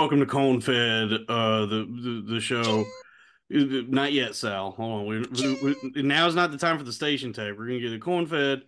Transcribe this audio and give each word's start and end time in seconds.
Welcome 0.00 0.20
to 0.20 0.24
welcome 0.24 0.60
to 0.62 0.64
Corn 0.66 1.10
Fed, 1.12 1.12
uh, 1.28 1.66
the 1.66 1.84
the, 1.84 2.34
the 2.34 2.40
show. 2.40 2.86
Uh, 3.54 3.82
Not 3.86 4.14
yet, 4.14 4.34
Sal. 4.34 4.70
Hold 4.70 5.00
on. 5.02 5.06
We, 5.06 5.18
we, 5.62 5.76
we, 5.94 6.02
now's 6.02 6.34
not 6.34 6.50
the 6.52 6.56
time 6.56 6.78
for 6.78 6.84
the 6.84 6.92
station 6.92 7.34
tape. 7.34 7.58
We're 7.58 7.66
gonna 7.66 7.80
get 7.80 7.90
the 7.90 7.98
Corn 7.98 8.26
Fed, 8.26 8.62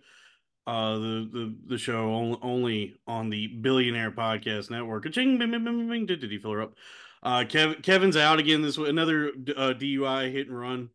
uh, 0.67 0.93
the 0.93 1.29
the 1.33 1.55
the 1.69 1.77
show 1.79 2.13
only, 2.13 2.37
only 2.43 2.95
on 3.07 3.31
the 3.31 3.47
Billionaire 3.47 4.11
Podcast 4.11 4.69
Network. 4.69 5.11
Ching, 5.11 5.39
bing, 5.39 5.49
bing, 5.49 5.63
bing, 5.65 5.89
bing, 5.89 6.05
did, 6.05 6.19
did 6.19 6.29
he 6.29 6.37
fill 6.37 6.51
her 6.51 6.61
up? 6.61 6.75
Uh, 7.23 7.45
Kev, 7.45 7.81
Kevin's 7.81 8.15
out 8.15 8.37
again 8.37 8.61
this 8.61 8.77
week. 8.77 8.89
Another 8.89 9.29
uh, 9.57 9.73
DUI 9.73 10.31
hit 10.31 10.49
and 10.49 10.59
run. 10.59 10.89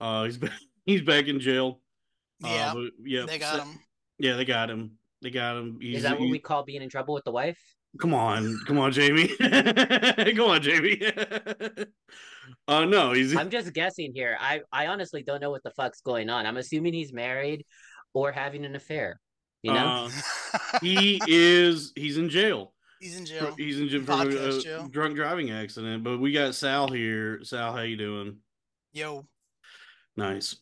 Uh, 0.00 0.24
he's 0.24 0.36
back. 0.36 0.50
He's 0.84 1.02
back 1.02 1.26
in 1.28 1.38
jail. 1.38 1.80
Uh, 2.44 2.48
Yeah, 2.48 2.74
but, 2.74 2.92
yeah. 3.04 3.24
they 3.26 3.38
got 3.38 3.56
Sa- 3.56 3.64
him. 3.64 3.78
Yeah, 4.18 4.34
they 4.34 4.44
got 4.44 4.68
him. 4.68 4.98
They 5.22 5.30
got 5.30 5.56
him. 5.56 5.78
He's, 5.80 5.98
Is 5.98 6.02
that 6.02 6.18
what 6.18 6.26
he- 6.26 6.30
we 6.32 6.38
call 6.40 6.64
being 6.64 6.82
in 6.82 6.88
trouble 6.88 7.14
with 7.14 7.24
the 7.24 7.32
wife? 7.32 7.58
Come 8.00 8.14
on, 8.14 8.58
come 8.66 8.78
on, 8.78 8.92
Jaymee. 8.92 9.36
come 10.36 10.50
on, 10.50 10.60
Jaymee. 10.60 11.86
uh 12.68 12.84
no, 12.84 13.12
he's 13.12 13.36
I'm 13.36 13.50
just 13.50 13.72
guessing 13.72 14.12
here. 14.14 14.36
I 14.40 14.60
I 14.72 14.88
honestly 14.88 15.22
don't 15.22 15.40
know 15.40 15.50
what 15.50 15.62
the 15.62 15.70
fuck's 15.70 16.00
going 16.00 16.30
on. 16.30 16.46
I'm 16.46 16.56
assuming 16.56 16.94
he's 16.94 17.12
married 17.12 17.64
or 18.14 18.32
having 18.32 18.64
an 18.64 18.76
affair. 18.76 19.20
You 19.62 19.72
know? 19.72 20.08
uh, 20.52 20.78
he 20.82 21.20
is 21.26 21.92
he's 21.96 22.18
in 22.18 22.28
jail. 22.28 22.72
He's 23.00 23.16
in 23.16 23.26
jail. 23.26 23.54
He's 23.58 23.78
in 23.78 23.88
jail 23.88 24.02
for 24.02 24.12
Podcast 24.12 24.58
a 24.58 24.62
jail. 24.62 24.88
drunk 24.88 25.16
driving 25.16 25.50
accident. 25.50 26.02
But 26.02 26.18
we 26.18 26.32
got 26.32 26.54
Sal 26.54 26.88
here. 26.88 27.40
Sal, 27.42 27.72
how 27.72 27.82
you 27.82 27.96
doing? 27.96 28.38
Yo, 28.92 29.26
Nice. 30.16 30.56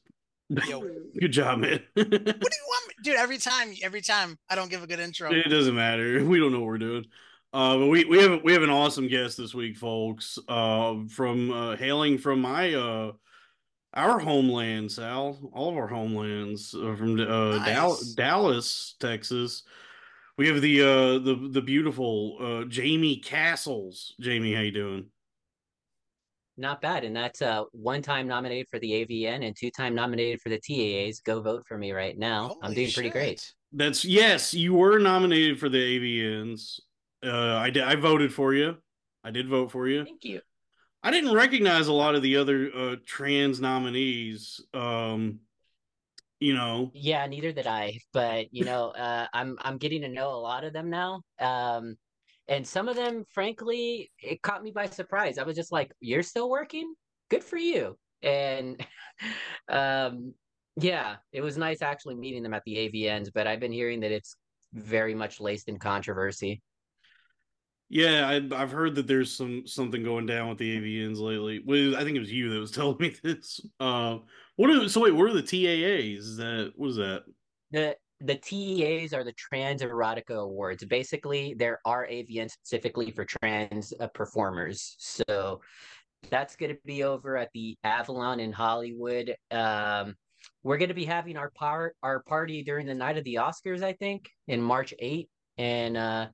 Yo. 0.49 0.81
Good 1.21 1.33
job, 1.33 1.61
man. 1.61 1.81
do 1.97 2.03
you 2.03 2.07
want, 2.09 2.89
me- 2.89 2.95
dude? 3.03 3.17
Every 3.17 3.39
time, 3.39 3.75
every 3.83 4.01
time, 4.01 4.39
I 4.49 4.55
don't 4.55 4.71
give 4.71 4.83
a 4.83 4.87
good 4.87 5.01
intro. 5.01 5.33
It 5.33 5.49
doesn't 5.49 5.75
matter. 5.75 6.23
We 6.25 6.39
don't 6.39 6.53
know 6.53 6.61
what 6.61 6.67
we're 6.67 6.79
doing. 6.79 7.07
Uh, 7.53 7.79
but 7.79 7.87
we 7.87 8.05
we 8.05 8.21
have 8.21 8.43
we 8.43 8.53
have 8.53 8.63
an 8.65 8.71
awesome 8.71 9.07
guest 9.07 9.37
this 9.39 9.55
week, 9.55 9.77
folks. 9.77 10.39
Uh, 10.49 11.05
from 11.09 11.53
uh, 11.53 11.77
hailing 11.77 12.19
from 12.19 12.41
my 12.41 12.75
uh 12.75 13.13
our 13.95 14.19
homeland, 14.19 14.91
Sal, 14.91 15.39
all 15.53 15.71
of 15.71 15.77
our 15.77 15.87
homelands 15.87 16.75
uh, 16.75 16.97
from 16.97 17.21
uh 17.21 17.65
Dal- 17.65 17.99
Dallas, 18.17 18.97
Texas. 18.99 19.63
We 20.37 20.49
have 20.49 20.61
the 20.61 20.81
uh 20.83 21.19
the 21.21 21.49
the 21.53 21.63
beautiful 21.63 22.39
uh 22.41 22.65
Jaymee 22.65 23.25
Castles. 23.25 24.15
Jaymee, 24.21 24.57
how 24.57 24.63
you 24.63 24.73
doing? 24.73 25.07
Not 26.57 26.81
bad. 26.81 27.05
And 27.05 27.17
that's 27.17 27.43
uh 27.43 27.65
one 27.73 28.03
time 28.03 28.29
nominated 28.29 28.69
for 28.71 28.79
the 28.79 28.91
AVN 29.05 29.47
and 29.47 29.57
two 29.59 29.71
time 29.71 29.95
nominated 29.95 30.41
for 30.41 30.51
the 30.51 30.61
TAAs. 30.61 31.23
Go 31.25 31.41
vote 31.41 31.65
for 31.67 31.77
me 31.77 31.93
right 31.93 32.17
now. 32.17 32.57
I'm 32.63 32.71
Holy 32.71 32.75
doing 32.75 32.93
pretty 32.93 33.11
great. 33.11 33.53
That's 33.73 34.05
yes, 34.05 34.55
you 34.55 34.75
were 34.75 34.99
nominated 34.99 35.59
for 35.59 35.69
the 35.69 35.79
AVNs. 35.79 36.81
Uh, 37.25 37.57
I 37.57 37.71
did. 37.71 37.83
I 37.83 37.97
voted 37.97 38.33
for 38.33 38.55
you. 38.55 38.77
I 39.25 39.31
did 39.31 39.49
vote 39.49 39.73
for 39.73 39.89
you. 39.89 40.05
Thank 40.05 40.25
you. 40.25 40.41
I 41.03 41.11
didn't 41.11 41.35
recognize 41.35 41.89
a 41.89 41.93
lot 41.93 42.15
of 42.15 42.23
the 42.23 42.37
other 42.37 42.71
uh, 42.75 42.97
trans 43.05 43.61
nominees. 43.61 44.61
Um, 44.73 45.41
you 46.41 46.55
know, 46.55 46.91
Yeah, 46.95 47.27
neither 47.27 47.53
did 47.53 47.67
I. 47.67 47.99
But 48.13 48.47
you 48.53 48.65
know, 48.65 48.91
uh, 48.91 49.27
I'm 49.33 49.57
I'm 49.61 49.79
getting 49.79 50.03
to 50.03 50.09
know 50.09 50.31
a 50.31 50.37
lot 50.41 50.65
of 50.65 50.73
them 50.73 50.91
now. 50.91 51.23
Um, 51.41 51.97
and 52.49 52.67
some 52.67 52.89
of 52.89 52.97
them, 52.97 53.25
frankly, 53.31 54.11
it 54.19 54.43
caught 54.43 54.63
me 54.63 54.71
by 54.71 54.87
surprise. 54.87 55.39
I 55.39 55.45
was 55.45 55.57
just 55.57 55.73
like, 55.73 55.93
"You're 56.01 56.23
still 56.23 56.51
working? 56.51 56.95
Good 57.31 57.45
for 57.45 57.57
you!" 57.57 57.99
And 58.23 58.85
um, 59.69 60.35
yeah, 60.77 61.17
it 61.33 61.41
was 61.43 61.57
nice 61.59 61.83
actually 61.83 62.17
meeting 62.17 62.43
them 62.43 62.55
at 62.55 62.65
the 62.65 62.77
AVNs. 62.77 63.31
But 63.35 63.47
I've 63.47 63.61
been 63.61 63.73
hearing 63.73 64.01
that 64.01 64.13
it's 64.13 64.37
very 64.73 65.15
much 65.15 65.41
laced 65.41 65.69
in 65.69 65.79
controversy. 65.79 66.63
yeah, 67.89 68.27
I, 68.29 68.37
I've 68.61 68.73
heard 68.73 68.95
that 68.97 69.07
there's 69.07 69.35
some 69.37 69.67
something 69.67 70.03
going 70.03 70.27
down 70.27 70.49
with 70.49 70.59
the 70.59 70.79
AVNs 70.79 71.21
lately. 71.21 71.63
Well, 71.65 71.97
I 71.97 72.05
think 72.05 72.17
it 72.17 72.21
was 72.21 72.33
you 72.33 72.51
that 72.51 72.61
was 72.61 72.71
telling 72.73 72.97
me 72.99 73.15
this. 73.23 73.61
Uh, 73.81 74.19
what 74.57 74.71
are 74.71 74.89
so 74.89 75.03
wait? 75.03 75.13
What 75.15 75.31
are 75.31 75.35
the 75.35 75.43
TAAs? 75.43 76.19
Is 76.19 76.37
that 76.39 76.73
what 76.77 76.91
is 76.91 76.97
that? 76.97 77.25
The 77.71 77.97
the 78.21 78.37
TEAs 78.37 79.13
are 79.13 79.25
the 79.25 79.33
Trans 79.33 79.83
Erotica 79.83 80.37
Awards. 80.37 80.85
Basically, 80.85 81.55
there 81.55 81.81
are 81.85 82.07
AVN 82.07 82.51
specifically 82.51 83.11
for 83.11 83.25
trans 83.25 83.93
uh, 84.01 84.07
performers. 84.09 84.97
So 84.99 85.61
that's 86.31 86.57
going 86.57 86.75
to 86.75 86.79
be 86.85 87.05
over 87.05 87.37
at 87.37 87.51
the 87.55 87.77
Avalon 87.85 88.41
in 88.41 88.53
Hollywood. 88.53 89.35
Um, 89.51 90.15
we're 90.63 90.79
going 90.79 90.89
to 90.89 90.95
be 90.95 91.05
having 91.05 91.37
our 91.37 91.51
part 91.51 91.97
our 92.03 92.23
party 92.23 92.63
during 92.63 92.87
the 92.87 92.95
night 92.95 93.17
of 93.17 93.25
the 93.25 93.37
Oscars, 93.37 93.83
I 93.83 93.95
think, 93.95 94.31
in 94.47 94.61
March 94.61 94.95
8, 94.99 95.29
and 95.59 95.97
uh, 95.97 96.27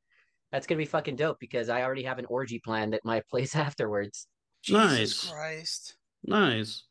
that's 0.52 0.66
going 0.66 0.78
to 0.78 0.82
be 0.82 0.88
fucking 0.88 1.16
dope 1.16 1.38
because 1.40 1.68
I 1.68 1.82
already 1.82 2.02
have 2.04 2.18
an 2.18 2.26
orgy 2.26 2.60
planned 2.64 2.94
at 2.94 3.04
my 3.04 3.22
place 3.30 3.54
afterwards. 3.56 4.26
Jesus 4.62 5.24
Nice. 5.24 5.30
Christ. 5.30 5.96
Nice. 6.24 6.84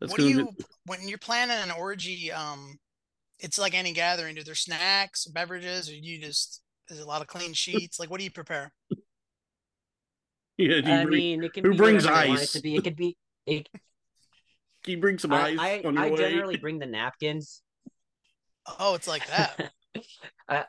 That's 0.00 0.12
what 0.12 0.20
do 0.20 0.32
gonna 0.34 0.50
you 0.50 0.64
when 0.86 1.08
you're 1.08 1.18
planning 1.18 1.56
an 1.56 1.70
orgy? 1.70 2.30
Um, 2.30 2.76
it's 3.44 3.58
like 3.58 3.74
any 3.74 3.92
gathering. 3.92 4.34
Do 4.34 4.42
there 4.42 4.54
snacks, 4.54 5.26
beverages, 5.26 5.90
or 5.90 5.92
you 5.94 6.18
just 6.18 6.62
is 6.88 6.98
a 6.98 7.06
lot 7.06 7.20
of 7.20 7.28
clean 7.28 7.52
sheets? 7.52 8.00
Like, 8.00 8.10
what 8.10 8.18
do 8.18 8.24
you 8.24 8.30
prepare? 8.30 8.72
Yeah, 10.56 10.80
do 10.80 10.92
you 10.92 11.00
I 11.00 11.04
bring, 11.04 11.18
mean, 11.18 11.44
it 11.44 11.52
can 11.52 11.64
who 11.64 11.70
be 11.70 11.76
brings 11.76 12.06
whatever 12.06 12.08
they 12.08 12.20
want 12.20 12.42
it 12.42 12.46
ice? 12.46 12.52
to 12.52 12.60
be. 12.60 12.76
It 12.76 12.84
could 12.84 12.96
be. 12.96 13.16
It, 13.46 13.68
can 14.84 14.92
you 14.92 15.00
bring 15.00 15.18
some 15.18 15.32
I, 15.32 15.40
ice 15.42 15.58
I, 15.58 15.84
on 15.84 15.94
your 15.96 16.06
I 16.06 16.10
way? 16.10 16.18
generally 16.20 16.56
bring 16.56 16.78
the 16.78 16.86
napkins. 16.86 17.62
Oh, 18.78 18.94
it's 18.94 19.08
like 19.08 19.26
that. 19.26 19.72
uh, 20.48 20.62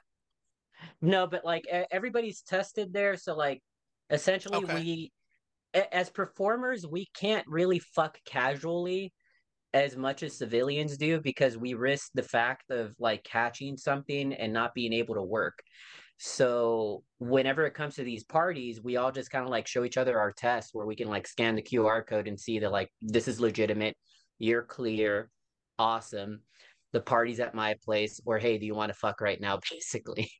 no, 1.01 1.27
but 1.27 1.45
like 1.45 1.65
everybody's 1.91 2.41
tested 2.41 2.91
there, 2.93 3.15
so 3.15 3.35
like 3.35 3.61
essentially 4.09 4.57
Okay. 4.57 4.73
we 4.73 5.11
as 5.91 6.09
performers 6.09 6.87
we 6.87 7.07
can't 7.13 7.45
really 7.47 7.79
fuck 7.79 8.17
casually 8.25 9.11
as 9.75 9.97
much 9.97 10.23
as 10.23 10.37
civilians 10.37 10.97
do 10.97 11.19
because 11.19 11.57
we 11.57 11.73
risk 11.73 12.09
the 12.13 12.23
fact 12.23 12.71
of 12.71 12.95
like 12.97 13.21
catching 13.25 13.75
something 13.75 14.33
and 14.33 14.53
not 14.53 14.73
being 14.73 14.93
able 14.93 15.15
to 15.15 15.21
work. 15.21 15.59
So 16.17 17.03
whenever 17.17 17.65
it 17.65 17.73
comes 17.73 17.95
to 17.95 18.03
these 18.05 18.23
parties, 18.23 18.81
we 18.81 18.95
all 18.95 19.11
just 19.11 19.29
kind 19.29 19.43
of 19.43 19.51
like 19.51 19.67
show 19.67 19.83
each 19.83 19.97
other 19.97 20.17
our 20.17 20.31
tests 20.31 20.73
where 20.73 20.85
we 20.85 20.95
can 20.95 21.09
like 21.09 21.27
scan 21.27 21.55
the 21.55 21.61
QR 21.61 22.07
code 22.07 22.29
and 22.29 22.39
see 22.39 22.59
that 22.59 22.71
like 22.71 22.89
this 23.01 23.27
is 23.27 23.41
legitimate, 23.41 23.97
you're 24.39 24.63
clear, 24.63 25.29
awesome. 25.77 26.39
The 26.93 27.01
party's 27.01 27.41
at 27.41 27.53
my 27.53 27.75
place, 27.83 28.21
or 28.25 28.39
hey, 28.39 28.57
do 28.57 28.65
you 28.65 28.75
want 28.75 28.93
to 28.93 28.97
fuck 28.97 29.19
right 29.19 29.41
now? 29.41 29.59
Basically. 29.69 30.31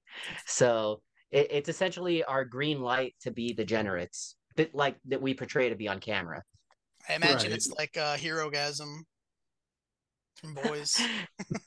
So 0.45 1.01
it, 1.29 1.47
it's 1.51 1.67
essentially 1.67 2.23
our 2.23 2.45
green 2.45 2.79
light 2.79 3.15
to 3.23 3.31
be 3.31 3.53
degenerates 3.53 4.37
that 4.55 4.73
like 4.73 4.95
that 5.09 5.21
we 5.21 5.33
portray 5.33 5.67
to 5.67 5.75
be 5.75 5.89
on 5.89 5.99
camera. 5.99 6.41
I 7.09 7.15
imagine 7.15 7.49
Right. 7.49 7.57
it's 7.57 7.69
like 7.77 7.97
uh, 7.97 8.15
a 8.15 8.17
Herogasm 8.17 8.87
from 8.87 9.05
boys. 10.43 10.99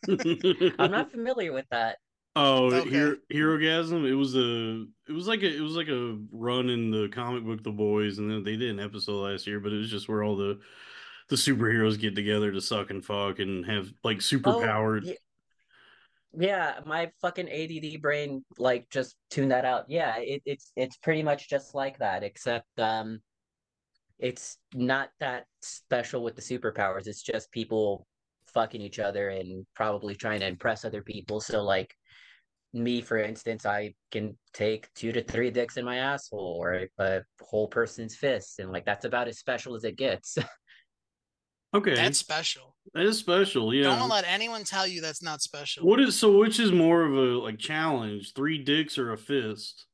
I'm 0.79 0.91
not 0.91 1.11
familiar 1.11 1.53
with 1.53 1.67
that. 1.71 1.99
Oh, 2.37 2.73
Okay. 2.73 2.91
Hero, 2.91 3.17
Herogasm! 3.33 4.07
It 4.07 4.15
was 4.15 4.37
a, 4.37 4.85
it 5.09 5.13
was 5.13 5.27
like 5.27 5.43
a, 5.43 5.57
it 5.57 5.61
was 5.61 5.75
like 5.75 5.89
a 5.89 6.19
run 6.31 6.69
in 6.71 6.91
the 6.91 7.09
comic 7.09 7.45
book 7.45 7.65
The 7.65 7.73
Boys, 7.73 8.19
and 8.19 8.31
then 8.31 8.45
they 8.45 8.57
did 8.57 8.71
an 8.71 8.81
episode 8.81 9.23
last 9.25 9.47
year, 9.47 9.59
but 9.59 9.73
it 9.73 9.79
was 9.79 9.91
just 9.91 10.09
where 10.09 10.23
all 10.23 10.37
the, 10.37 10.61
the 11.29 11.37
superheroes 11.37 11.99
get 11.99 12.15
together 12.15 12.53
to 12.53 12.61
suck 12.61 12.91
and 12.91 13.05
fuck 13.05 13.39
and 13.41 13.67
have 13.67 13.93
like 14.05 14.23
super 14.23 14.51
Oh, 14.51 15.01
yeah. 15.03 15.15
Yeah, 16.37 16.81
my 16.87 17.11
fucking 17.23 17.49
ADD 17.49 18.01
brain 18.03 18.45
like 18.59 18.89
just 18.91 19.17
tuned 19.31 19.51
that 19.51 19.65
out. 19.65 19.87
Yeah, 19.89 20.19
it, 20.19 20.43
it's 20.45 20.73
it's 20.77 20.97
pretty 20.99 21.23
much 21.23 21.49
just 21.49 21.75
like 21.75 21.99
that, 21.99 22.23
except 22.23 22.67
um, 22.79 23.21
it's 24.19 24.59
not 24.75 25.09
that 25.21 25.47
special 25.63 26.23
with 26.23 26.37
the 26.37 26.43
superpowers. 26.43 27.07
It's 27.07 27.23
just 27.23 27.51
people 27.51 28.07
fucking 28.55 28.81
each 28.81 28.99
other 28.99 29.29
and 29.29 29.67
probably 29.75 30.15
trying 30.15 30.41
to 30.41 30.47
impress 30.47 30.85
other 30.85 31.03
people. 31.03 31.41
So 31.41 31.63
like 31.63 31.95
me, 32.73 33.01
for 33.01 33.19
instance, 33.19 33.65
I 33.65 33.95
can 34.11 34.37
take 34.53 34.93
two 34.95 35.13
to 35.13 35.23
three 35.23 35.51
dicks 35.51 35.77
in 35.77 35.85
my 35.85 35.97
asshole 35.97 36.59
or 36.61 36.75
a, 36.75 36.89
a 36.99 37.23
whole 37.41 37.69
person's 37.69 38.15
fist, 38.15 38.59
and 38.59 38.71
like 38.71 38.85
that's 38.85 39.05
about 39.05 39.29
as 39.29 39.39
special 39.39 39.75
as 39.75 39.85
it 39.85 39.97
gets. 39.97 40.39
Okay, 41.75 41.95
That's 41.95 42.17
special. 42.17 42.75
that 42.95 43.05
is 43.05 43.19
special. 43.19 43.75
Yeah. 43.75 43.83
Don't 43.95 44.09
let 44.09 44.25
anyone 44.27 44.65
tell 44.65 44.87
you 44.87 45.03
that's 45.03 45.23
not 45.23 45.43
special. 45.43 45.87
What 45.87 46.01
is 46.01 46.19
so? 46.19 46.39
Which 46.39 46.59
is 46.59 46.73
more 46.73 47.03
of 47.05 47.13
a 47.13 47.39
like 47.45 47.59
challenge? 47.59 48.33
Three 48.33 48.57
dicks 48.57 48.97
or 48.97 49.13
a 49.13 49.19
fist? 49.19 49.85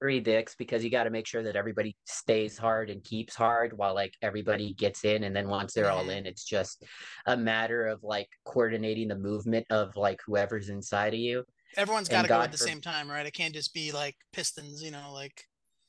Three 0.00 0.20
dicks 0.20 0.54
because 0.54 0.84
you 0.84 0.90
got 0.90 1.04
to 1.04 1.10
make 1.10 1.26
sure 1.26 1.42
that 1.42 1.56
everybody 1.56 1.96
stays 2.04 2.58
hard 2.58 2.90
and 2.90 3.02
keeps 3.02 3.34
hard 3.34 3.76
while 3.76 3.94
like 3.94 4.12
everybody 4.22 4.74
gets 4.74 5.04
in 5.04 5.24
and 5.24 5.34
then 5.34 5.48
once 5.48 5.72
they're 5.72 5.90
all 5.90 6.08
in 6.10 6.26
it's 6.26 6.44
just 6.44 6.84
a 7.26 7.36
matter 7.36 7.86
of 7.86 8.02
like 8.02 8.28
coordinating 8.44 9.08
the 9.08 9.16
movement 9.16 9.66
of 9.70 9.96
like 9.96 10.20
whoever's 10.26 10.68
inside 10.68 11.14
of 11.14 11.20
you 11.20 11.42
everyone's 11.76 12.08
got 12.08 12.22
to 12.22 12.28
go 12.28 12.40
at 12.40 12.52
the 12.52 12.58
for- 12.58 12.64
same 12.64 12.80
time, 12.80 13.10
right? 13.10 13.26
It 13.26 13.32
can't 13.32 13.54
just 13.54 13.74
be 13.74 13.92
like 13.92 14.14
pistons, 14.32 14.82
you 14.82 14.90
know, 14.90 15.12
like 15.12 15.42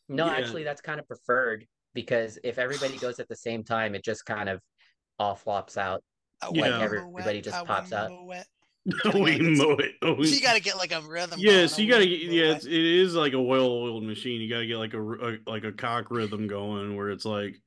no 0.09 0.25
Yeah. 0.27 0.33
actually 0.35 0.63
that's 0.63 0.81
kind 0.81 0.99
of 0.99 1.07
preferred 1.07 1.65
because 1.93 2.39
if 2.43 2.57
everybody 2.59 2.97
goes 2.97 3.19
at 3.19 3.27
the 3.27 3.35
same 3.35 3.63
time 3.63 3.93
it 3.95 4.03
just 4.03 4.25
kind 4.25 4.47
of 4.49 4.61
all 5.19 5.35
flops 5.35 5.77
out 5.77 6.01
a 6.41 6.53
Yeah. 6.53 6.61
wet, 6.61 6.81
Everybody 6.81 7.41
just 7.41 7.65
pops 7.65 7.91
out. 7.91 8.11
wet. 9.05 9.15
Oh, 9.15 9.75
we. 9.75 9.95
Oh, 10.01 10.13
we- 10.13 10.29
You 10.29 10.41
got 10.41 10.55
to 10.55 10.61
get 10.61 10.77
like 10.77 10.91
a 10.91 11.01
rhythm. 11.01 11.39
yeah, 11.41 11.65
so 11.67 11.81
you 11.81 11.89
gotta 11.89 12.03
wet, 12.05 12.09
get 12.09 12.21
yeah, 12.31 12.51
it's, 12.53 12.65
it 12.65 12.71
is 12.73 13.13
like 13.15 13.33
a 13.33 13.41
well-oiled 13.41 14.03
machine. 14.03 14.41
You 14.41 14.49
gotta 14.49 14.65
get 14.65 14.77
like 14.77 14.93
a 14.93 15.37
like 15.45 15.63
a 15.63 15.71
cock 15.71 16.09
rhythm 16.09 16.47
going 16.47 16.95
where 16.95 17.09
it's 17.09 17.25
like 17.25 17.61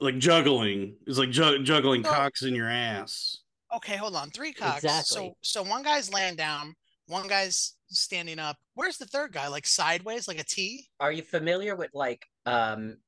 like 0.00 0.18
juggling. 0.18 0.96
It's 1.06 1.18
like 1.18 1.30
ju- 1.30 1.62
juggling 1.62 2.02
Well- 2.02 2.12
cocks 2.12 2.42
in 2.42 2.54
your 2.54 2.68
ass. 2.68 3.38
Okay, 3.74 3.96
hold 3.96 4.14
on. 4.16 4.28
Three 4.30 4.52
cocks. 4.52 4.84
Exactly. 4.84 5.28
So 5.42 5.62
so 5.62 5.62
one 5.68 5.82
guy's 5.82 6.12
laying 6.12 6.36
down, 6.36 6.74
one 7.06 7.26
guy's 7.26 7.74
standing 7.88 8.38
up. 8.38 8.58
Where's 8.74 8.98
the 8.98 9.06
third 9.06 9.32
guy? 9.32 9.48
Like 9.48 9.66
sideways, 9.66 10.28
like 10.28 10.38
a 10.38 10.44
T? 10.44 10.88
are 11.00 11.10
you 11.12 11.22
familiar 11.22 11.74
with 11.74 11.90
like 11.94 12.26
um 12.44 12.98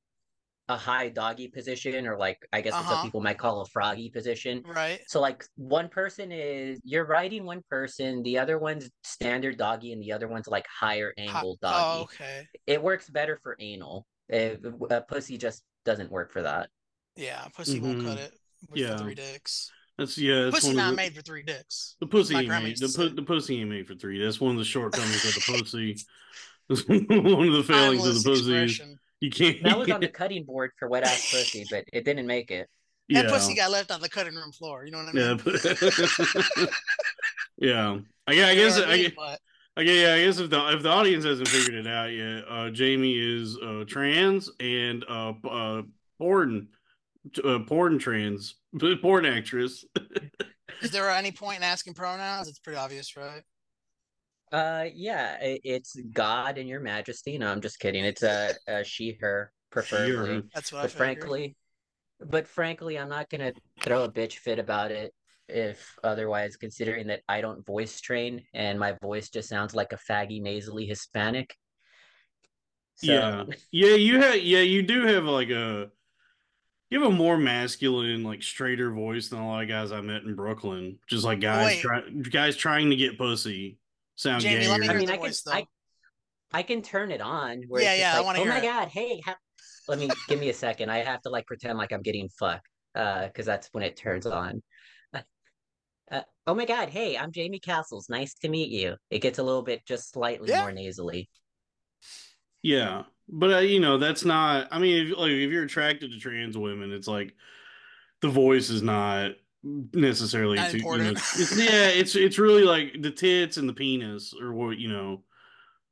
a 0.67 0.75
high 0.77 1.09
doggy 1.09 1.47
position 1.47 2.07
or 2.07 2.17
like 2.17 2.39
i 2.51 2.59
guess 2.59 2.73
what 2.73 2.81
Uh-huh. 2.81 2.95
some 2.95 3.05
people 3.05 3.21
might 3.21 3.37
call 3.37 3.61
a 3.61 3.65
froggy 3.67 4.09
position 4.09 4.63
Right. 4.65 4.99
So 5.07 5.21
like 5.21 5.45
one 5.55 5.89
person 5.89 6.31
is 6.31 6.79
you're 6.83 7.05
riding 7.05 7.45
one 7.45 7.61
person, 7.69 8.23
the 8.23 8.39
other 8.39 8.57
one's 8.57 8.89
standard 9.03 9.57
doggy, 9.57 9.91
and 9.93 10.01
the 10.01 10.11
other 10.11 10.27
one's 10.27 10.47
like 10.47 10.65
higher 10.67 11.13
Ho- 11.17 11.23
angle 11.23 11.57
Oh, 11.61 11.67
doggy. 11.67 12.03
okay. 12.03 12.47
It 12.65 12.81
works 12.81 13.09
better 13.09 13.39
for 13.43 13.55
anal. 13.59 14.05
Uh, 14.33 14.55
a 14.89 15.01
pussy 15.01 15.37
just 15.37 15.63
doesn't 15.85 16.11
work 16.11 16.31
for 16.31 16.41
that. 16.41 16.69
Yeah, 17.15 17.45
pussy 17.55 17.79
won't 17.79 18.03
cut 18.03 18.17
Mhm. 18.17 18.21
it 18.25 18.33
with 18.69 18.79
Yeah. 18.81 18.97
three 18.97 19.13
dicks. 19.15 19.71
That's 19.97 20.17
yeah. 20.17 20.45
That's 20.45 20.55
Pussy 20.55 20.67
one 20.69 20.75
not 20.77 20.89
the, 20.91 20.95
made 20.97 21.15
for 21.15 21.21
three 21.21 21.43
dicks. 21.43 21.95
The 21.99 22.07
pussy 22.07 22.35
ain't 22.35 22.47
made. 22.49 22.77
The, 22.77 22.87
to 22.87 22.97
pu- 22.97 23.15
the 23.15 23.21
pussy 23.21 23.61
ain't 23.61 23.69
made 23.69 23.87
for 23.87 23.95
three. 23.95 24.21
That's 24.21 24.41
one 24.41 24.51
of 24.51 24.57
the 24.57 24.65
shortcomings 24.75 25.23
of 25.25 25.35
the 25.35 25.59
pussy. 25.59 25.95
One 26.67 27.47
of 27.47 27.53
the 27.53 27.63
failings 27.67 28.05
of 28.07 28.23
the 28.23 28.29
pussy. 28.31 28.55
expression. 28.63 28.99
You 29.21 29.29
can't. 29.29 29.63
That 29.63 29.77
was 29.77 29.89
on 29.89 30.01
the 30.01 30.07
cutting 30.21 30.43
board 30.43 30.71
for 30.77 30.87
wet 30.89 31.03
ass 31.03 31.31
pussy, 31.31 31.65
but 31.69 31.85
it 31.93 32.03
didn't 32.05 32.27
make 32.27 32.51
it. 32.51 32.69
yeah. 33.07 33.23
That 33.23 33.31
pussy 33.31 33.55
got 33.55 33.71
left 33.71 33.91
on 33.91 34.01
the 34.01 34.09
cutting 34.09 34.35
room 34.35 34.51
floor. 34.51 34.85
You 34.85 34.91
know 34.91 35.03
what 35.03 35.15
I 35.15 35.19
Yeah. 35.19 35.33
mean? 35.35 36.57
but- 36.57 36.69
yeah. 37.57 37.97
I, 38.27 38.31
yeah, 38.33 38.47
I 38.47 38.55
guess. 38.55 38.77
I, 38.79 38.97
guess- 38.97 39.11
But 39.15 39.39
I 39.77 39.83
guess. 39.83 39.95
Yeah. 39.95 40.13
I 40.15 40.23
guess 40.23 40.39
if 40.39 40.49
the 40.49 40.73
if 40.73 40.83
the 40.83 40.89
audience 40.89 41.23
hasn't 41.25 41.47
figured 41.47 41.85
it 41.85 41.87
out 41.87 42.11
yet, 42.11 42.43
uh, 42.47 42.69
Jaymee 42.71 43.41
is 43.41 43.57
uh, 43.57 43.83
trans 43.87 44.49
and 44.59 45.03
uh, 45.09 45.33
uh, 45.49 45.81
porn, 46.17 46.67
uh, 47.43 47.59
porn 47.59 47.99
trans, 47.99 48.55
porn 49.01 49.25
actress. 49.25 49.85
is 50.81 50.91
there 50.91 51.09
any 51.09 51.31
point 51.31 51.57
in 51.57 51.63
asking 51.63 51.93
pronouns? 51.93 52.47
It's 52.47 52.59
pretty 52.59 52.77
obvious, 52.77 53.15
right? 53.15 53.43
Uh, 54.55 54.87
yeah, 54.93 55.37
i- 55.41 55.59
it's 55.65 55.95
God 56.13 56.57
and 56.57 56.69
Your 56.69 56.79
Majesty. 56.79 57.37
No, 57.37 57.47
I'm 57.51 57.59
just 57.61 57.79
kidding. 57.79 58.05
It's 58.05 58.23
a, 58.23 58.53
a 58.67 58.83
she, 58.85 59.17
her, 59.19 59.51
preferably. 59.69 60.35
her. 60.35 60.43
That's 60.53 60.71
what 60.71 60.79
I 60.79 60.81
But 60.83 60.91
figured. 60.91 60.97
frankly, 61.19 61.55
but 62.21 62.47
frankly, 62.47 62.97
I'm 62.97 63.09
not 63.09 63.29
gonna 63.29 63.51
throw 63.81 64.03
a 64.05 64.11
bitch 64.11 64.33
fit 64.37 64.57
about 64.59 64.91
it. 64.91 65.13
If 65.49 65.95
otherwise, 66.03 66.55
considering 66.55 67.07
that 67.07 67.21
I 67.27 67.41
don't 67.41 67.65
voice 67.65 67.99
train 67.99 68.43
and 68.53 68.79
my 68.79 68.93
voice 69.01 69.29
just 69.29 69.49
sounds 69.49 69.75
like 69.75 69.91
a 69.91 69.97
faggy, 69.97 70.41
nasally 70.41 70.85
Hispanic. 70.85 71.53
So, 72.95 73.11
Yeah. 73.11 73.43
Yeah, 73.71 73.95
you 73.95 74.21
have. 74.21 74.37
Yeah, 74.41 74.61
you 74.61 74.83
do 74.83 75.05
have 75.05 75.25
like 75.25 75.49
a. 75.49 75.91
You 76.89 77.01
have 77.01 77.11
a 77.11 77.15
more 77.15 77.37
masculine, 77.37 78.23
like 78.23 78.41
straighter 78.41 78.91
voice 78.91 79.27
than 79.27 79.39
a 79.39 79.47
lot 79.47 79.63
of 79.63 79.67
guys 79.69 79.91
I 79.91 79.99
met 80.01 80.21
in 80.23 80.33
Brooklyn. 80.35 80.99
Just 81.07 81.25
like 81.25 81.41
guys, 81.41 81.65
Wait. 81.65 81.81
try, 81.81 82.01
guys 82.29 82.55
trying 82.55 82.89
to 82.91 82.95
get 82.95 83.17
pussy. 83.17 83.79
Sound 84.15 84.43
Jaymee, 84.43 84.61
gay. 84.61 84.67
let 84.67 84.79
me 84.79 84.89
I 84.89 84.93
mean, 84.93 85.05
the 85.07 85.13
I 85.13 85.15
can, 85.17 85.25
voice, 85.25 85.41
though. 85.41 85.51
I, 85.51 85.65
I 86.53 86.63
can 86.63 86.81
turn 86.81 87.11
it 87.11 87.21
on. 87.21 87.63
Where 87.67 87.81
Yeah, 87.81 87.91
it's 87.93 88.01
just 88.01 88.13
yeah, 88.13 88.19
I 88.19 88.23
wanna 88.23 88.39
oh 88.39 88.43
hear 88.43 88.51
my 88.51 88.59
it." 88.59 88.63
god, 88.63 88.87
hey, 88.89 89.21
ha-. 89.25 89.37
let 89.87 89.99
me 89.99 90.09
give 90.27 90.39
me 90.39 90.49
a 90.49 90.53
second. 90.53 90.89
I 90.89 90.99
have 90.99 91.21
to 91.23 91.29
like 91.29 91.45
pretend 91.47 91.77
like 91.77 91.91
I'm 91.91 92.01
getting 92.01 92.29
fucked, 92.29 92.67
uh, 92.95 93.27
because 93.27 93.45
that's 93.45 93.69
when 93.71 93.83
it 93.83 93.97
turns 93.97 94.25
on. 94.25 94.61
Uh, 96.11 96.21
oh 96.45 96.53
my 96.53 96.65
god, 96.65 96.89
hey, 96.89 97.17
I'm 97.17 97.31
Jaymee 97.31 97.63
Castles. 97.63 98.09
Nice 98.09 98.35
to 98.35 98.47
meet 98.47 98.69
you. 98.69 98.95
It 99.09 99.19
gets 99.19 99.39
a 99.39 99.43
little 99.43 99.63
bit 99.63 99.85
just 99.87 100.11
slightly 100.13 100.49
Yeah. 100.49 100.61
more 100.61 100.71
nasally. 100.71 101.29
Yeah, 102.61 103.03
but 103.27 103.53
uh, 103.53 103.57
you 103.59 103.79
know 103.79 103.97
that's 103.97 104.25
not. 104.25 104.67
I 104.71 104.79
mean, 104.79 105.07
if, 105.07 105.17
like 105.17 105.31
if 105.31 105.51
you're 105.51 105.63
attracted 105.63 106.11
to 106.11 106.19
trans 106.19 106.57
women, 106.57 106.91
it's 106.91 107.07
like 107.07 107.33
the 108.21 108.29
voice 108.29 108.69
is 108.69 108.81
not 108.81 109.31
necessarily 109.65 110.57
Not 110.57 110.71
too. 110.71 110.77
You 110.77 110.97
know, 110.97 111.09
it's, 111.11 111.57
yeah, 111.57 111.87
it's 111.87 112.15
it's 112.15 112.37
really 112.37 112.63
like 112.63 113.01
the 113.01 113.11
tits 113.11 113.57
and 113.57 113.67
the 113.67 113.73
penis, 113.73 114.33
or 114.39 114.53
what 114.53 114.77
you 114.77 114.89
know. 114.89 115.23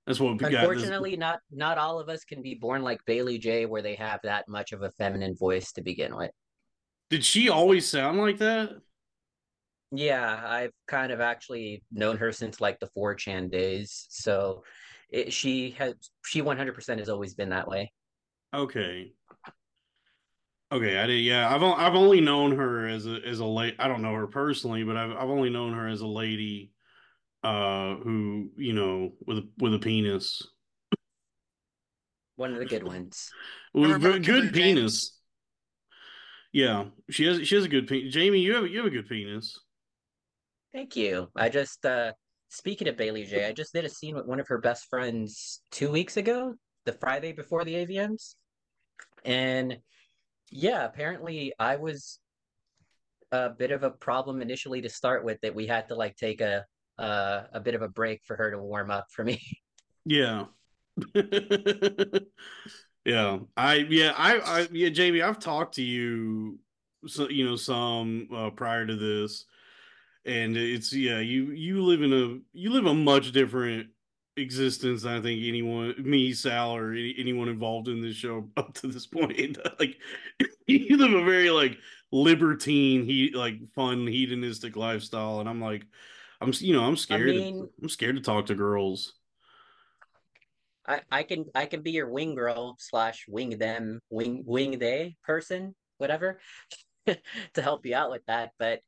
That's 0.05 0.19
what 0.19 0.33
we 0.33 0.37
got. 0.37 0.51
this- 0.51 0.59
Unfortunately, 0.59 1.17
not 1.17 1.39
not 1.51 1.77
all 1.77 1.99
of 1.99 2.09
us 2.09 2.23
can 2.23 2.41
be 2.41 2.55
born 2.55 2.83
like 2.83 3.03
Bailey 3.05 3.37
Jay, 3.37 3.65
where 3.65 3.81
they 3.81 3.95
have 3.95 4.19
that 4.23 4.47
much 4.47 4.71
of 4.71 4.81
a 4.83 4.91
feminine 4.91 5.35
voice 5.35 5.71
to 5.73 5.81
begin 5.81 6.15
with. 6.15 6.31
Did 7.09 7.23
she 7.23 7.49
always 7.49 7.87
sound 7.87 8.19
like 8.19 8.37
that? 8.39 8.69
Yeah, 9.91 10.41
I've 10.43 10.71
kind 10.87 11.11
of 11.11 11.21
actually 11.21 11.83
known 11.91 12.17
her 12.17 12.31
since 12.31 12.59
like 12.59 12.79
the 12.79 12.89
4chan 12.97 13.51
days. 13.51 14.07
So 14.09 14.63
it, 15.09 15.31
she 15.31 15.71
has 15.77 15.93
she 16.25 16.41
100% 16.41 16.97
has 16.97 17.09
always 17.09 17.35
been 17.35 17.49
that 17.49 17.67
way. 17.67 17.91
Okay. 18.53 19.13
Okay, 20.73 20.97
I 20.97 21.05
did. 21.05 21.19
Yeah, 21.19 21.53
I've 21.53 21.61
on- 21.61 21.79
I've 21.79 21.93
only 21.93 22.19
known 22.19 22.57
her 22.57 22.87
as 22.87 23.05
a 23.05 23.19
as 23.23 23.39
a 23.39 23.45
late. 23.45 23.75
I 23.77 23.87
don't 23.87 24.01
know 24.01 24.15
her 24.15 24.25
personally, 24.25 24.83
but 24.83 24.97
I've 24.97 25.11
I've 25.11 25.29
only 25.29 25.51
known 25.51 25.73
her 25.73 25.87
as 25.87 26.01
a 26.01 26.07
lady, 26.07 26.71
uh, 27.43 27.95
who 27.97 28.49
you 28.57 28.73
know 28.73 29.13
with 29.27 29.37
a, 29.37 29.49
with 29.59 29.75
a 29.75 29.79
penis, 29.79 30.41
One 32.37 32.53
of 32.53 32.59
the 32.59 32.65
good 32.65 32.81
ones. 32.81 33.29
with 33.75 34.03
a 34.03 34.19
good 34.19 34.51
penis. 34.51 34.51
James? 34.51 35.19
Yeah, 36.53 36.85
she 37.11 37.25
has 37.25 37.47
she 37.47 37.53
has 37.53 37.65
a 37.65 37.69
good 37.69 37.87
penis. 37.87 38.15
Jaymee, 38.15 38.41
you 38.41 38.55
have 38.55 38.67
you 38.67 38.77
have 38.77 38.87
a 38.87 38.89
good 38.89 39.07
penis. 39.07 39.59
Thank 40.73 40.95
you. 40.95 41.29
I 41.35 41.49
just 41.49 41.85
uh 41.85 42.13
speaking 42.49 42.87
of 42.87 42.97
Bailey 42.97 43.25
Jay, 43.25 43.45
I 43.47 43.51
just 43.51 43.73
did 43.73 43.85
a 43.85 43.89
scene 43.89 44.15
with 44.15 44.25
one 44.25 44.39
of 44.39 44.47
her 44.47 44.57
best 44.57 44.87
friends 44.89 45.61
two 45.69 45.91
weeks 45.91 46.17
ago, 46.17 46.55
the 46.85 46.93
Friday 46.93 47.31
before 47.31 47.63
the 47.63 47.75
AVNs. 47.75 48.33
And 49.23 49.77
yeah, 50.53 50.85
apparently 50.85 51.53
I 51.59 51.75
was 51.77 52.19
a 53.31 53.49
bit 53.49 53.71
of 53.71 53.83
a 53.83 53.89
problem 53.89 54.41
initially 54.41 54.81
to 54.81 54.89
start 54.89 55.25
with 55.25 55.41
that 55.41 55.55
we 55.55 55.65
had 55.67 55.87
to 55.87 55.95
like 55.95 56.15
take 56.15 56.41
a 56.41 56.65
uh, 56.99 57.43
a 57.51 57.59
bit 57.59 57.73
of 57.73 57.81
a 57.81 57.87
break 57.87 58.21
for 58.23 58.35
her 58.35 58.51
to 58.51 58.59
warm 58.59 58.91
up 58.91 59.07
for 59.11 59.23
me. 59.23 59.41
Yeah. 60.05 60.47
yeah. 63.05 63.39
I 63.55 63.75
yeah, 63.75 64.13
I 64.17 64.37
I 64.39 64.67
yeah, 64.69 64.89
Jaymee, 64.89 65.23
I've 65.23 65.39
talked 65.39 65.75
to 65.75 65.81
you 65.81 66.59
so 67.07 67.29
you 67.29 67.45
know 67.45 67.55
some 67.55 68.27
uh 68.35 68.49
prior 68.49 68.85
to 68.85 68.97
this 68.97 69.45
and 70.25 70.57
it's 70.57 70.93
yeah, 70.93 71.19
you 71.19 71.51
you 71.51 71.83
live 71.83 72.01
in 72.01 72.13
a 72.13 72.39
you 72.51 72.71
live 72.71 72.85
a 72.85 72.93
much 72.93 73.31
different 73.31 73.87
existence 74.37 75.05
I 75.05 75.21
think 75.21 75.43
anyone 75.43 75.95
me, 75.97 76.33
Sal, 76.33 76.75
or 76.75 76.91
any, 76.91 77.15
anyone 77.17 77.47
involved 77.47 77.87
in 77.87 78.01
this 78.01 78.15
show 78.15 78.49
up 78.57 78.73
to 78.75 78.87
this 78.87 79.05
point. 79.07 79.57
like 79.79 79.97
you 80.67 80.97
live 80.97 81.13
a 81.13 81.23
very 81.23 81.49
like 81.49 81.77
libertine, 82.11 83.05
he 83.05 83.31
like 83.33 83.55
fun, 83.75 84.07
hedonistic 84.07 84.75
lifestyle 84.75 85.39
and 85.39 85.49
I'm 85.49 85.61
like 85.61 85.85
I'm 86.41 86.51
you 86.59 86.73
know, 86.73 86.83
I'm 86.83 86.97
scared 86.97 87.27
mean- 87.27 87.69
I'm 87.81 87.89
scared 87.89 88.15
to 88.15 88.21
talk 88.21 88.47
to 88.47 88.55
girls. 88.55 89.13
I, 90.85 91.01
I 91.09 91.23
can 91.23 91.45
I 91.55 91.65
can 91.65 91.81
be 91.81 91.91
your 91.91 92.09
wing 92.09 92.35
girl 92.35 92.75
slash 92.77 93.25
wing 93.29 93.57
them 93.57 94.01
wing 94.09 94.43
wing 94.45 94.79
they 94.79 95.15
person 95.23 95.75
whatever 95.97 96.41
to 97.07 97.61
help 97.61 97.85
you 97.85 97.95
out 97.95 98.11
with 98.11 98.25
that 98.27 98.51
but 98.59 98.81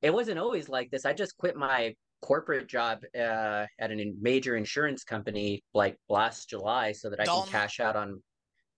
it 0.00 0.12
wasn't 0.12 0.38
always 0.38 0.70
like 0.70 0.90
this 0.90 1.04
I 1.04 1.12
just 1.12 1.36
quit 1.36 1.54
my 1.54 1.94
corporate 2.24 2.66
job 2.66 3.00
uh, 3.14 3.66
at 3.78 3.90
a 3.90 4.12
major 4.18 4.56
insurance 4.56 5.04
company 5.04 5.62
like 5.74 5.98
last 6.08 6.48
July 6.48 6.92
so 6.92 7.10
that 7.10 7.20
I 7.20 7.24
Dalton? 7.24 7.52
can 7.52 7.60
cash 7.60 7.80
out 7.80 7.96
on 7.96 8.22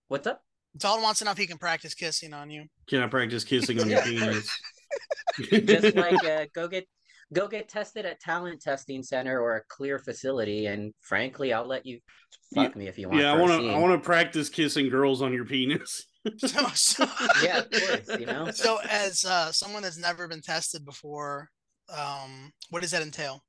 what's 0.09 0.27
up? 0.27 0.41
Dalton 0.75 1.01
wants 1.01 1.19
to 1.19 1.25
know 1.25 1.31
if 1.31 1.37
he 1.37 1.47
can 1.47 1.57
practice 1.57 1.93
kissing 1.93 2.33
on 2.33 2.49
you. 2.49 2.65
Can 2.89 3.01
I 3.01 3.07
practice 3.07 3.45
kissing 3.45 3.79
on 3.79 3.89
your 3.89 4.01
penis? 4.03 4.49
Just 5.49 5.95
like 5.95 6.21
uh, 6.25 6.45
go 6.53 6.67
get 6.67 6.85
go 7.33 7.47
get 7.47 7.69
tested 7.69 8.05
at 8.05 8.19
talent 8.19 8.61
testing 8.61 9.01
center 9.01 9.39
or 9.39 9.55
a 9.55 9.61
clear 9.69 9.97
facility 9.97 10.65
and 10.65 10.93
frankly 11.01 11.53
I'll 11.53 11.65
let 11.65 11.85
you 11.85 11.99
fuck 12.53 12.75
me 12.75 12.87
if 12.87 12.97
you 12.97 13.07
want. 13.07 13.21
yeah, 13.21 13.31
I 13.31 13.37
want 13.37 13.61
to. 13.61 13.69
I 13.69 13.77
want 13.79 13.93
to 13.93 14.05
practice 14.05 14.49
kissing 14.49 14.89
girls 14.89 15.21
on 15.21 15.31
your 15.31 15.45
penis. 15.45 16.05
So, 16.37 16.47
so, 16.73 17.07
Yeah, 17.41 17.59
of 17.59 17.71
course, 17.71 18.19
you 18.19 18.25
know. 18.25 18.51
so 18.51 18.79
as 18.89 19.23
uh, 19.23 19.53
someone 19.53 19.83
that's 19.83 19.97
never 19.97 20.27
been 20.27 20.41
tested 20.41 20.83
before, 20.83 21.49
um, 21.89 22.51
what 22.69 22.81
does 22.81 22.91
that 22.91 23.01
entail? 23.01 23.43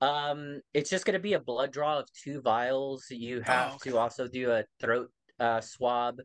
Um, 0.00 0.60
it's 0.72 0.90
just 0.90 1.04
going 1.04 1.14
to 1.14 1.20
be 1.20 1.34
a 1.34 1.40
blood 1.40 1.72
draw 1.72 1.98
of 1.98 2.08
two 2.12 2.40
vials. 2.40 3.06
You 3.10 3.42
have 3.42 3.74
okay. 3.74 3.90
to 3.90 3.98
also 3.98 4.26
do 4.26 4.50
a 4.50 4.64
throat 4.80 5.10
uh, 5.38 5.60
swab, 5.60 6.16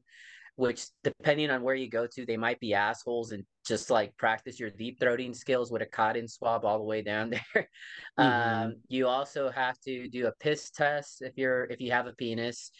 which 0.55 0.85
depending 1.03 1.49
on 1.49 1.61
where 1.61 1.75
you 1.75 1.89
go 1.89 2.07
to, 2.07 2.25
they 2.25 2.37
might 2.37 2.59
be 2.59 2.73
assholes 2.73 3.31
and 3.31 3.43
just 3.67 3.89
like 3.89 4.15
practice 4.17 4.59
your 4.59 4.69
deep 4.69 4.99
throating 4.99 5.35
skills 5.35 5.71
with 5.71 5.81
a 5.81 5.85
cotton 5.85 6.27
swab 6.27 6.63
all 6.63 6.77
the 6.77 6.83
way 6.85 7.01
down 7.01 7.31
there. 7.53 7.69
Um, 8.17 8.75
you 8.87 9.07
also 9.07 9.49
have 9.49 9.79
to 9.81 10.07
do 10.07 10.27
a 10.27 10.33
piss 10.39 10.71
test 10.71 11.21
if 11.21 11.33
you're 11.35 11.65
if 11.65 11.81
you 11.81 11.91
have 11.91 12.07
a 12.07 12.13
penis. 12.13 12.71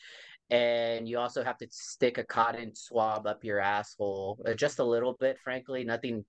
And 0.52 1.10
you 1.10 1.18
also 1.18 1.44
have 1.44 1.58
to 1.58 1.68
stick 1.72 2.20
a 2.20 2.24
cotton 2.24 2.76
swab 2.76 3.26
up 3.26 3.44
your 3.44 3.60
asshole, 3.60 4.40
uh, 4.46 4.54
just 4.54 4.78
a 4.78 4.84
little 4.84 5.14
bit, 5.20 5.40
frankly, 5.44 5.84
nothing 5.84 6.24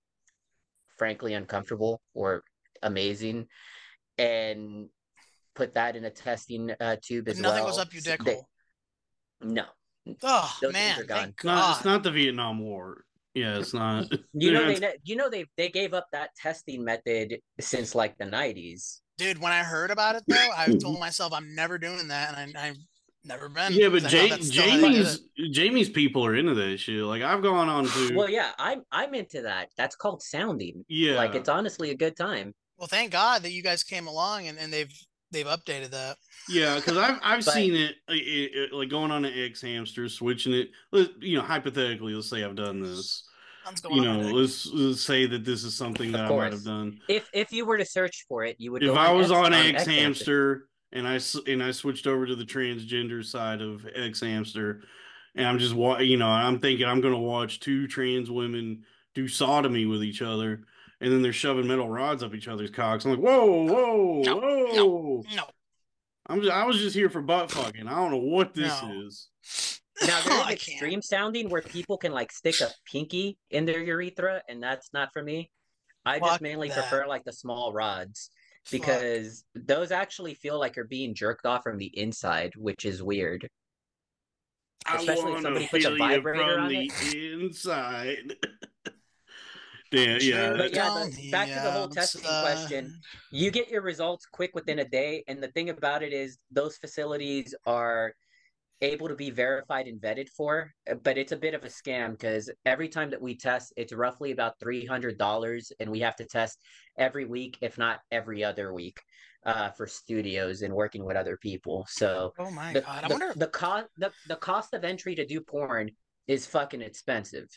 frankly 0.97 1.33
uncomfortable 1.33 2.01
or 2.13 2.43
amazing 2.83 3.47
and 4.17 4.87
put 5.55 5.73
that 5.73 5.95
in 5.95 6.05
a 6.05 6.09
testing 6.09 6.71
uh, 6.79 6.95
tube 7.01 7.25
But 7.25 7.35
as 7.35 7.39
nothing 7.39 7.63
well. 7.63 7.71
goes 7.73 7.79
up 7.79 7.93
your 7.93 8.01
dick 8.01 8.23
they- 8.23 8.33
hole. 8.35 8.49
No, 9.41 9.65
Oh 10.23 10.57
those 10.61 10.71
things 10.71 10.73
man, 10.73 10.99
are 10.99 11.03
gone. 11.03 11.17
thank 11.19 11.35
It's 11.35 11.43
not, 11.43 11.75
it's 11.77 11.85
not 11.85 12.03
the 12.03 12.11
Vietnam 12.11 12.59
War. 12.59 13.03
Yeah, 13.35 13.59
it's 13.59 13.73
not. 13.73 14.05
you 14.33 14.51
know 14.51 14.65
they 14.73 14.95
you 15.03 15.15
know 15.15 15.29
they 15.29 15.45
they 15.57 15.69
gave 15.69 15.93
up 15.93 16.07
that 16.11 16.31
testing 16.35 16.83
method 16.83 17.39
since 17.59 17.93
like 17.93 18.17
the 18.17 18.25
nineties. 18.25 19.01
Dude, 19.19 19.37
when 19.39 19.51
I 19.51 19.63
heard 19.63 19.91
about 19.91 20.15
it 20.15 20.23
though, 20.27 20.49
I 20.57 20.73
told 20.81 20.99
myself 20.99 21.33
I'm 21.33 21.53
never 21.53 21.77
doing 21.77 22.07
that, 22.07 22.35
and 22.35 22.57
I, 22.57 22.69
I've 22.69 22.77
never 23.27 23.49
been. 23.49 23.73
yeah, 23.73 23.89
but 23.89 23.99
I 24.01 24.03
know 24.03 24.09
Jay, 24.09 24.29
that's 24.29 24.47
still 24.47 24.69
how 24.69 24.77
they 24.77 24.93
did 24.93 25.05
Jaymee's. 25.05 25.21
Jaymee's 25.57 25.89
people 25.89 26.25
are 26.25 26.35
into 26.35 26.53
that 26.55 26.77
shit. 26.79 27.03
Like 27.03 27.21
I've 27.21 27.41
gone 27.43 27.69
on 27.69 27.85
to. 27.85 28.15
Well, 28.15 28.29
yeah, 28.29 28.51
I'm 28.57 28.83
I'm 28.91 29.13
into 29.13 29.41
that. 29.43 29.69
That's 29.77 29.95
called 29.95 30.21
sounding. 30.23 30.85
yeah, 30.87 31.15
Like 31.15 31.35
it's 31.35 31.49
honestly 31.49 31.91
a 31.91 31.95
good 31.95 32.15
time. 32.15 32.53
Well, 32.77 32.87
thank 32.87 33.11
God 33.11 33.41
that 33.43 33.51
you 33.51 33.63
guys 33.63 33.83
came 33.83 34.07
along 34.07 34.47
and, 34.47 34.57
and 34.59 34.71
they've 34.71 34.91
they've 35.31 35.45
updated 35.47 35.89
that. 35.91 36.17
Yeah, 36.47 36.75
because 36.75 36.97
I've 36.97 37.19
I've 37.23 37.45
But- 37.45 37.53
seen 37.53 37.75
it, 37.75 37.95
uh, 38.09 38.13
it, 38.13 38.17
it, 38.19 38.73
like 38.73 38.89
going 38.89 39.11
on 39.11 39.25
an 39.25 39.33
xHamster, 39.33 40.09
switching 40.09 40.53
it. 40.53 40.69
You 41.19 41.37
know, 41.37 41.43
hypothetically, 41.43 42.13
let's 42.13 42.29
say 42.29 42.43
I've 42.43 42.55
done 42.55 42.81
this. 42.81 43.23
You 43.91 44.01
know, 44.01 44.19
let's, 44.19 44.65
let's 44.71 45.01
say 45.01 45.25
that 45.25 45.43
this 45.43 45.65
is 45.65 45.75
something 45.75 46.13
that 46.13 46.21
I 46.21 46.29
might 46.33 46.53
have 46.53 46.63
done. 46.63 46.99
If 47.09 47.29
if 47.33 47.51
you 47.51 47.65
were 47.65 47.77
to 47.77 47.83
search 47.83 48.25
for 48.29 48.45
it, 48.45 48.55
you 48.59 48.71
would. 48.71 48.81
If 48.81 48.93
go 48.93 48.95
I 48.95 49.11
was 49.11 49.29
X- 49.29 49.37
on 49.37 49.53
X 49.53 49.83
xHamster 49.83 50.59
and 50.97 51.07
I 51.07 51.15
s- 51.15 51.39
and 51.47 51.61
I 51.63 51.71
switched 51.71 52.07
over 52.07 52.25
to 52.25 52.35
the 52.35 52.43
transgender 52.45 53.23
side 53.23 53.61
of 53.61 53.81
xHamster, 53.97 54.81
and 55.35 55.47
I'm 55.47 55.59
just 55.59 55.75
you 56.01 56.17
know, 56.17 56.27
I'm 56.27 56.59
thinking 56.59 56.85
I'm 56.85 57.01
gonna 57.01 57.19
watch 57.19 57.59
two 57.59 57.87
trans 57.87 58.29
women 58.31 58.83
do 59.13 59.27
sodomy 59.27 59.85
with 59.85 60.03
each 60.03 60.21
other, 60.21 60.63
and 61.01 61.11
then 61.11 61.21
they're 61.21 61.33
shoving 61.33 61.67
metal 61.67 61.89
rods 61.89 62.23
up 62.23 62.33
each 62.33 62.47
other's 62.47 62.71
cocks. 62.71 63.05
I'm 63.05 63.11
like, 63.11 63.19
whoa, 63.19 63.63
whoa, 63.63 64.21
No, 64.23 64.35
whoa! 64.37 65.23
no, 65.35 65.43
I'm 66.27 66.41
just, 66.41 66.51
I 66.51 66.65
was 66.65 66.77
just 66.79 66.95
here 66.95 67.09
for 67.09 67.21
butt 67.21 67.51
fucking. 67.51 67.87
I 67.87 67.95
don't 67.95 68.11
know 68.11 68.17
what 68.17 68.53
this 68.53 68.81
No. 68.81 69.01
is. 69.07 69.29
Now 70.05 70.19
Oh, 70.25 70.29
there's 70.29 70.41
I 70.45 70.51
extreme 70.53 70.91
can't. 70.91 71.03
sounding 71.03 71.49
where 71.49 71.61
people 71.63 71.97
can 71.97 72.11
like 72.11 72.31
stick 72.31 72.61
a 72.61 72.69
pinky 72.91 73.37
in 73.49 73.65
their 73.65 73.81
urethra, 73.81 74.41
and 74.47 74.61
that's 74.61 74.91
not 74.93 75.09
for 75.13 75.23
me. 75.23 75.49
I 76.05 76.19
just 76.19 76.39
mainly 76.41 76.69
that. 76.69 76.75
prefer 76.87 77.07
like 77.07 77.23
the 77.25 77.33
small 77.33 77.73
rods 77.73 78.29
Fuck. 78.67 78.81
because 78.81 79.45
those 79.55 79.91
actually 79.91 80.33
feel 80.33 80.59
like 80.59 80.75
you're 80.75 80.85
being 80.85 81.13
jerked 81.13 81.45
off 81.45 81.63
from 81.63 81.77
the 81.77 81.97
inside, 81.97 82.53
which 82.55 82.85
is 82.85 83.01
weird. 83.01 83.47
Especially 84.85 85.13
if 85.13 85.19
I 85.19 85.29
wanna 85.29 85.41
somebody 85.41 85.67
puts 85.67 85.85
a 85.85 85.89
feel 85.89 85.97
you 85.97 85.97
vibrator 85.97 86.53
from 86.55 86.63
on 86.63 86.69
the 86.69 86.91
inside. 87.33 88.35
Damn, 89.91 90.19
yeah. 90.21 90.53
But 90.57 90.73
yeah, 90.73 91.07
the- 91.09 91.31
back 91.31 91.47
to 91.47 91.61
the 91.63 91.71
whole 91.71 91.87
testing 91.87 92.21
question. 92.21 92.93
You 93.31 93.51
get 93.51 93.69
your 93.69 93.81
results 93.81 94.25
quick 94.25 94.53
within 94.53 94.79
a 94.79 94.85
day, 94.85 95.23
and 95.27 95.41
the 95.41 95.47
thing 95.47 95.69
about 95.69 96.03
it 96.03 96.11
is 96.11 96.37
those 96.51 96.77
facilities 96.77 97.55
are 97.65 98.13
able 98.81 99.07
to 99.07 99.15
be 99.15 99.31
verified 99.31 99.87
and 99.87 99.99
vetted 100.01 100.29
for, 100.29 100.71
uh, 100.89 100.95
but 100.95 101.17
it's 101.17 101.31
a 101.31 101.37
bit 101.37 101.53
of 101.53 101.63
a 101.63 101.67
scam 101.67 102.11
because 102.11 102.49
every 102.65 102.87
time 102.89 103.09
that 103.09 103.21
we 103.21 103.35
test, 103.35 103.73
it's 103.75 103.93
roughly 103.93 104.31
about 104.31 104.59
three 104.59 104.85
hundred 104.85 105.17
dollars, 105.17 105.71
and 105.79 105.89
we 105.89 105.99
have 106.01 106.15
to 106.17 106.25
test 106.25 106.59
every 106.97 107.25
week, 107.25 107.57
if 107.61 107.77
not 107.77 107.99
every 108.11 108.43
other 108.43 108.73
week, 108.73 108.99
uh, 109.45 109.71
for 109.71 109.87
studios 109.87 110.61
and 110.61 110.73
working 110.73 111.03
with 111.05 111.17
other 111.17 111.37
people. 111.37 111.85
So 111.89 112.33
Oh 112.37 112.51
my 112.51 112.73
the, 112.73 112.81
god! 112.81 113.03
I 113.03 113.07
the, 113.07 113.13
wonder. 113.13 113.33
the 113.35 113.47
cost 113.47 113.87
the, 113.97 114.11
the 114.27 114.35
cost 114.35 114.73
of 114.73 114.83
entry 114.83 115.15
to 115.15 115.25
do 115.25 115.41
porn 115.41 115.89
is 116.27 116.45
fucking 116.45 116.81
expensive. 116.81 117.47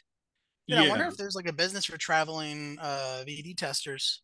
Dude, 0.69 0.79
I 0.79 0.83
Yeah. 0.85 0.89
wonder 0.91 1.07
if 1.07 1.17
there's 1.17 1.35
like 1.35 1.49
a 1.49 1.53
business 1.53 1.85
for 1.85 1.99
traveling 1.99 2.79
uh 2.81 3.25
VD 3.27 3.57
testers. 3.57 4.23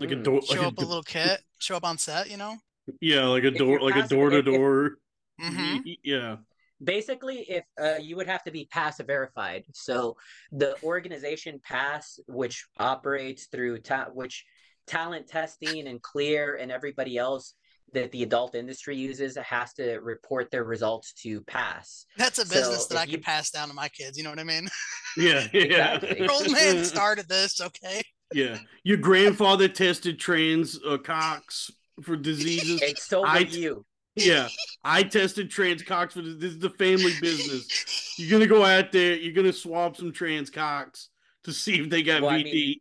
like 0.00 0.10
a 0.12 0.16
Mm. 0.16 0.24
door, 0.24 0.40
Show 0.42 0.54
like 0.54 0.62
a 0.62 0.66
up 0.68 0.72
a 0.72 0.80
do- 0.80 0.86
little 0.86 1.02
kit, 1.02 1.42
show 1.58 1.76
up 1.76 1.84
on 1.84 1.98
set, 1.98 2.30
you 2.30 2.38
know. 2.38 2.56
yeah, 3.02 3.26
like 3.26 3.44
a 3.44 3.50
door, 3.50 3.80
like 3.80 3.96
a 4.02 4.08
door 4.08 4.30
to 4.30 4.38
if- 4.38 4.46
if- 4.46 4.54
door. 4.54 4.96
Hmm 5.40 5.76
Yeah, 6.04 6.36
basically 6.82 7.38
if 7.48 7.64
uh, 7.80 7.96
you 8.00 8.16
would 8.16 8.26
have 8.26 8.42
to 8.44 8.50
be 8.50 8.66
pass 8.70 9.00
verified 9.00 9.64
so 9.72 10.16
the 10.52 10.76
organization 10.82 11.60
pass 11.62 12.18
which 12.26 12.66
operates 12.78 13.46
through 13.46 13.78
ta- 13.78 14.08
which 14.12 14.44
talent 14.86 15.26
testing 15.28 15.86
and 15.88 16.00
clear 16.02 16.56
and 16.56 16.72
everybody 16.72 17.16
else 17.18 17.54
that 17.92 18.10
the 18.12 18.22
adult 18.22 18.54
industry 18.54 18.96
uses 18.96 19.36
has 19.36 19.72
to 19.74 19.98
report 19.98 20.50
their 20.50 20.64
results 20.64 21.12
to 21.12 21.40
pass 21.42 22.06
That's 22.16 22.38
a 22.38 22.46
So, 22.46 22.54
business 22.54 22.86
that 22.86 22.98
I 22.98 23.04
you- 23.04 23.16
could 23.16 23.22
pass 23.24 23.50
down 23.50 23.68
to 23.68 23.74
my 23.74 23.88
kids. 23.88 24.16
You 24.16 24.24
know 24.24 24.30
what 24.30 24.38
I 24.38 24.44
mean? 24.44 24.68
yeah, 25.16 25.48
yeah. 25.52 25.94
Exactly. 25.96 26.20
Your 26.20 26.30
old 26.32 26.52
man 26.52 26.84
started 26.94 27.28
this, 27.28 27.60
okay? 27.60 28.00
Yeah, 28.32 28.58
your 28.84 28.96
grandfather 28.98 29.66
tested 29.68 30.20
trans 30.20 30.78
uh, 30.86 30.98
cocks 30.98 31.70
for 32.02 32.16
diseases. 32.16 32.80
and 32.80 32.96
so 32.96 33.24
I 33.24 33.40
would 33.40 33.52
you 33.52 33.84
yeah, 34.16 34.48
I 34.84 35.02
tested 35.02 35.50
trans 35.50 35.82
cocks 35.82 36.14
for 36.14 36.22
this. 36.22 36.36
This 36.36 36.52
is 36.52 36.58
the 36.58 36.70
family 36.70 37.12
business. 37.20 38.18
You're 38.18 38.30
gonna 38.30 38.46
go 38.48 38.64
out 38.64 38.92
there. 38.92 39.16
You're 39.16 39.34
gonna 39.34 39.52
swab 39.52 39.96
some 39.96 40.12
trans 40.12 40.50
cocks 40.50 41.08
to 41.44 41.52
see 41.52 41.80
if 41.80 41.88
they 41.90 42.02
got 42.02 42.22
Well, 42.22 42.30
I 42.32 42.42
VD. 42.42 42.52
mean- 42.52 42.78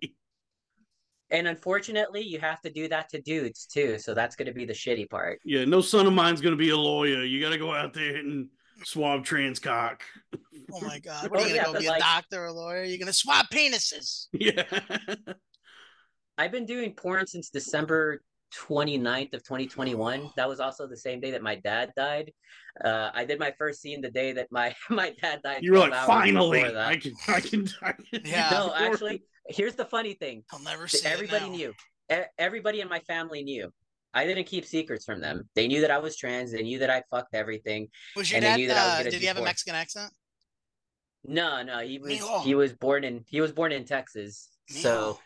and 1.31 1.47
unfortunately 1.47 2.21
you 2.23 2.39
have 2.39 2.59
to 2.61 2.71
do 2.71 2.87
that 2.87 3.07
to 3.09 3.21
dudes 3.21 3.67
too 3.67 3.99
so 3.99 4.15
that's 4.15 4.35
going 4.35 4.47
to 4.47 4.51
be 4.51 4.65
the 4.65 4.73
shitty 4.73 5.07
part 5.07 5.39
yeah, 5.45 5.63
no 5.63 5.79
son 5.79 6.07
of 6.07 6.13
mine's 6.13 6.41
gonna 6.41 6.55
be 6.55 6.69
a 6.71 6.75
lawyer. 6.77 7.23
You 7.23 7.39
gotta 7.39 7.59
go 7.59 7.71
out 7.71 7.93
there 7.93 8.15
and 8.15 8.49
swab 8.83 9.23
trans 9.25 9.59
cock. 9.59 10.01
Oh 10.73 10.81
my 10.81 10.97
god! 11.03 11.29
What 11.29 11.41
are 11.41 11.43
Oh, 11.43 11.47
you 11.47 11.53
yeah, 11.55 11.65
gonna 11.65 11.67
go 11.67 11.73
but 11.73 11.81
be 11.81 11.87
a 11.87 11.99
doctor 11.99 12.41
or 12.41 12.45
a 12.47 12.51
lawyer? 12.51 12.83
You're 12.83 12.97
gonna 12.97 13.13
swap 13.13 13.45
penises. 13.51 14.25
Yeah, 14.33 14.63
I've 16.37 16.51
been 16.51 16.65
doing 16.65 16.93
porn 16.95 17.27
since 17.27 17.49
December 17.51 18.23
29th 18.69 19.33
of 19.33 19.43
2021. 19.43 20.29
That 20.35 20.47
was 20.49 20.59
also 20.59 20.87
the 20.87 20.97
same 20.97 21.19
day 21.19 21.31
that 21.31 21.41
my 21.41 21.55
dad 21.55 21.91
died. 21.95 22.31
Uh, 22.83 23.09
I 23.13 23.25
did 23.25 23.39
my 23.39 23.53
first 23.57 23.81
scene 23.81 24.01
the 24.01 24.09
day 24.11 24.31
that 24.33 24.47
my 24.51 24.75
my 24.89 25.13
dad 25.21 25.41
died. 25.43 25.63
you 25.63 25.73
were 25.73 25.79
like, 25.79 25.93
finally. 26.05 26.63
I 26.63 26.97
can, 26.97 27.13
I 27.27 27.39
can, 27.39 27.67
I 27.81 27.91
can. 27.93 28.21
Yeah. 28.25 28.49
No, 28.51 28.73
actually, 28.75 29.23
here's 29.47 29.75
the 29.75 29.85
funny 29.85 30.13
thing. 30.13 30.43
I'll 30.51 30.59
never 30.63 30.87
see 30.87 30.99
it 31.07 31.11
Everybody 31.11 31.45
now. 31.49 31.55
knew. 31.55 31.73
Everybody 32.37 32.81
in 32.81 32.89
my 32.89 32.99
family 33.01 33.43
knew. 33.43 33.71
I 34.13 34.25
didn't 34.25 34.45
keep 34.45 34.65
secrets 34.65 35.05
from 35.05 35.21
them. 35.21 35.47
They 35.53 35.67
knew 35.67 35.81
that 35.81 35.91
I 35.91 35.99
was 35.99 36.17
trans. 36.17 36.51
They 36.51 36.63
knew 36.63 36.79
that 36.79 36.89
I 36.89 37.03
fucked 37.11 37.35
everything. 37.35 37.89
Was 38.15 38.31
your 38.31 38.37
and 38.37 38.45
they 38.45 38.49
dad? 38.49 38.57
knew 38.57 38.67
that 38.69 38.77
I 38.77 38.85
was 38.85 38.99
Uh, 38.99 39.03
did 39.03 39.11
do 39.11 39.17
he 39.19 39.25
have 39.27 39.37
a. 39.37 39.43
Mexican 39.43 39.75
accent? 39.75 40.11
No, 41.23 41.61
no, 41.61 41.79
he 41.79 41.99
was 41.99 42.13
Mijo. 42.13 42.41
he 42.43 42.55
was 42.55 42.73
born 42.73 43.03
in 43.03 43.23
he 43.27 43.41
was 43.41 43.51
born 43.51 43.71
in 43.71 43.85
Texas. 43.85 44.49
So 44.69 45.19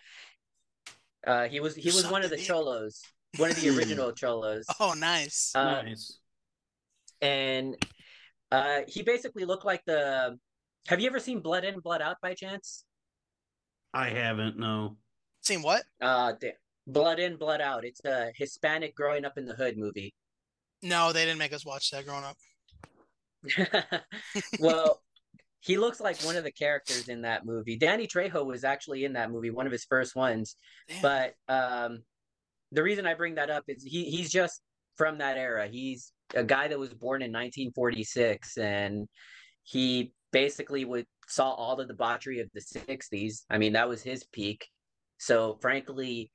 uh, 1.25 1.47
he 1.47 1.59
was 1.59 1.75
he 1.75 1.89
You 1.89 1.95
was 1.95 2.07
one 2.07 2.23
of 2.23 2.29
the 2.29 2.37
cholos, 2.37 3.01
one 3.37 3.51
of 3.51 3.59
the 3.59 3.69
original 3.77 4.11
cholos. 4.11 4.65
Oh, 4.79 4.93
nice. 4.97 5.51
Uh, 5.55 5.81
nice. 5.83 6.19
and 7.21 7.75
uh, 8.51 8.81
he 8.87 9.01
basically 9.03 9.45
looked 9.45 9.65
like 9.65 9.83
the. 9.85 10.37
Have 10.87 10.99
you 10.99 11.07
ever 11.07 11.19
seen 11.19 11.39
Blood 11.39 11.63
In, 11.63 11.79
Blood 11.79 12.01
Out 12.01 12.17
by 12.21 12.33
chance? 12.33 12.83
I 13.93 14.09
haven't. 14.09 14.57
No. 14.57 14.97
Seen 15.41 15.61
what? 15.61 15.83
Uh, 16.01 16.33
the, 16.39 16.53
Blood 16.87 17.19
In, 17.19 17.37
Blood 17.37 17.61
Out. 17.61 17.85
It's 17.85 18.01
a 18.03 18.31
Hispanic 18.35 18.95
growing 18.95 19.23
up 19.23 19.37
in 19.37 19.45
the 19.45 19.53
hood 19.53 19.77
movie. 19.77 20.13
No, 20.81 21.13
they 21.13 21.23
didn't 21.25 21.39
make 21.39 21.53
us 21.53 21.65
watch 21.65 21.91
that 21.91 22.05
growing 22.05 22.25
up. 22.25 22.37
well, 24.59 25.01
he 25.63 25.77
looks 25.77 26.01
like 26.01 26.21
one 26.23 26.35
of 26.35 26.43
the 26.43 26.51
characters 26.51 27.07
in 27.07 27.21
that 27.21 27.45
movie. 27.45 27.77
Danny 27.77 28.05
Trejo 28.05 28.45
was 28.45 28.65
actually 28.65 29.05
in 29.05 29.13
that 29.13 29.31
movie, 29.31 29.49
one 29.49 29.65
of 29.65 29.71
his 29.71 29.85
first 29.85 30.13
ones. 30.13 30.57
Damn. 30.89 31.01
But 31.01 31.33
um, 31.47 31.99
the 32.73 32.83
reason 32.83 33.07
I 33.07 33.13
bring 33.13 33.35
that 33.35 33.49
up 33.49 33.63
is 33.69 33.81
he 33.81 34.03
he's 34.05 34.29
just 34.29 34.61
from 34.97 35.19
that 35.19 35.37
era. 35.37 35.67
He's 35.67 36.11
a 36.35 36.43
guy 36.43 36.67
that 36.67 36.77
was 36.77 36.93
born 36.93 37.21
in 37.21 37.31
1946, 37.31 38.57
and 38.57 39.07
he 39.63 40.11
basically 40.33 40.83
would 40.83 41.05
saw 41.27 41.51
all 41.51 41.77
the 41.77 41.85
debauchery 41.85 42.41
of 42.41 42.49
the 42.53 42.59
60s. 42.59 43.43
I 43.49 43.57
mean, 43.57 43.73
that 43.73 43.87
was 43.87 44.03
his 44.03 44.25
peak. 44.33 44.67
So, 45.17 45.57
frankly, 45.61 46.29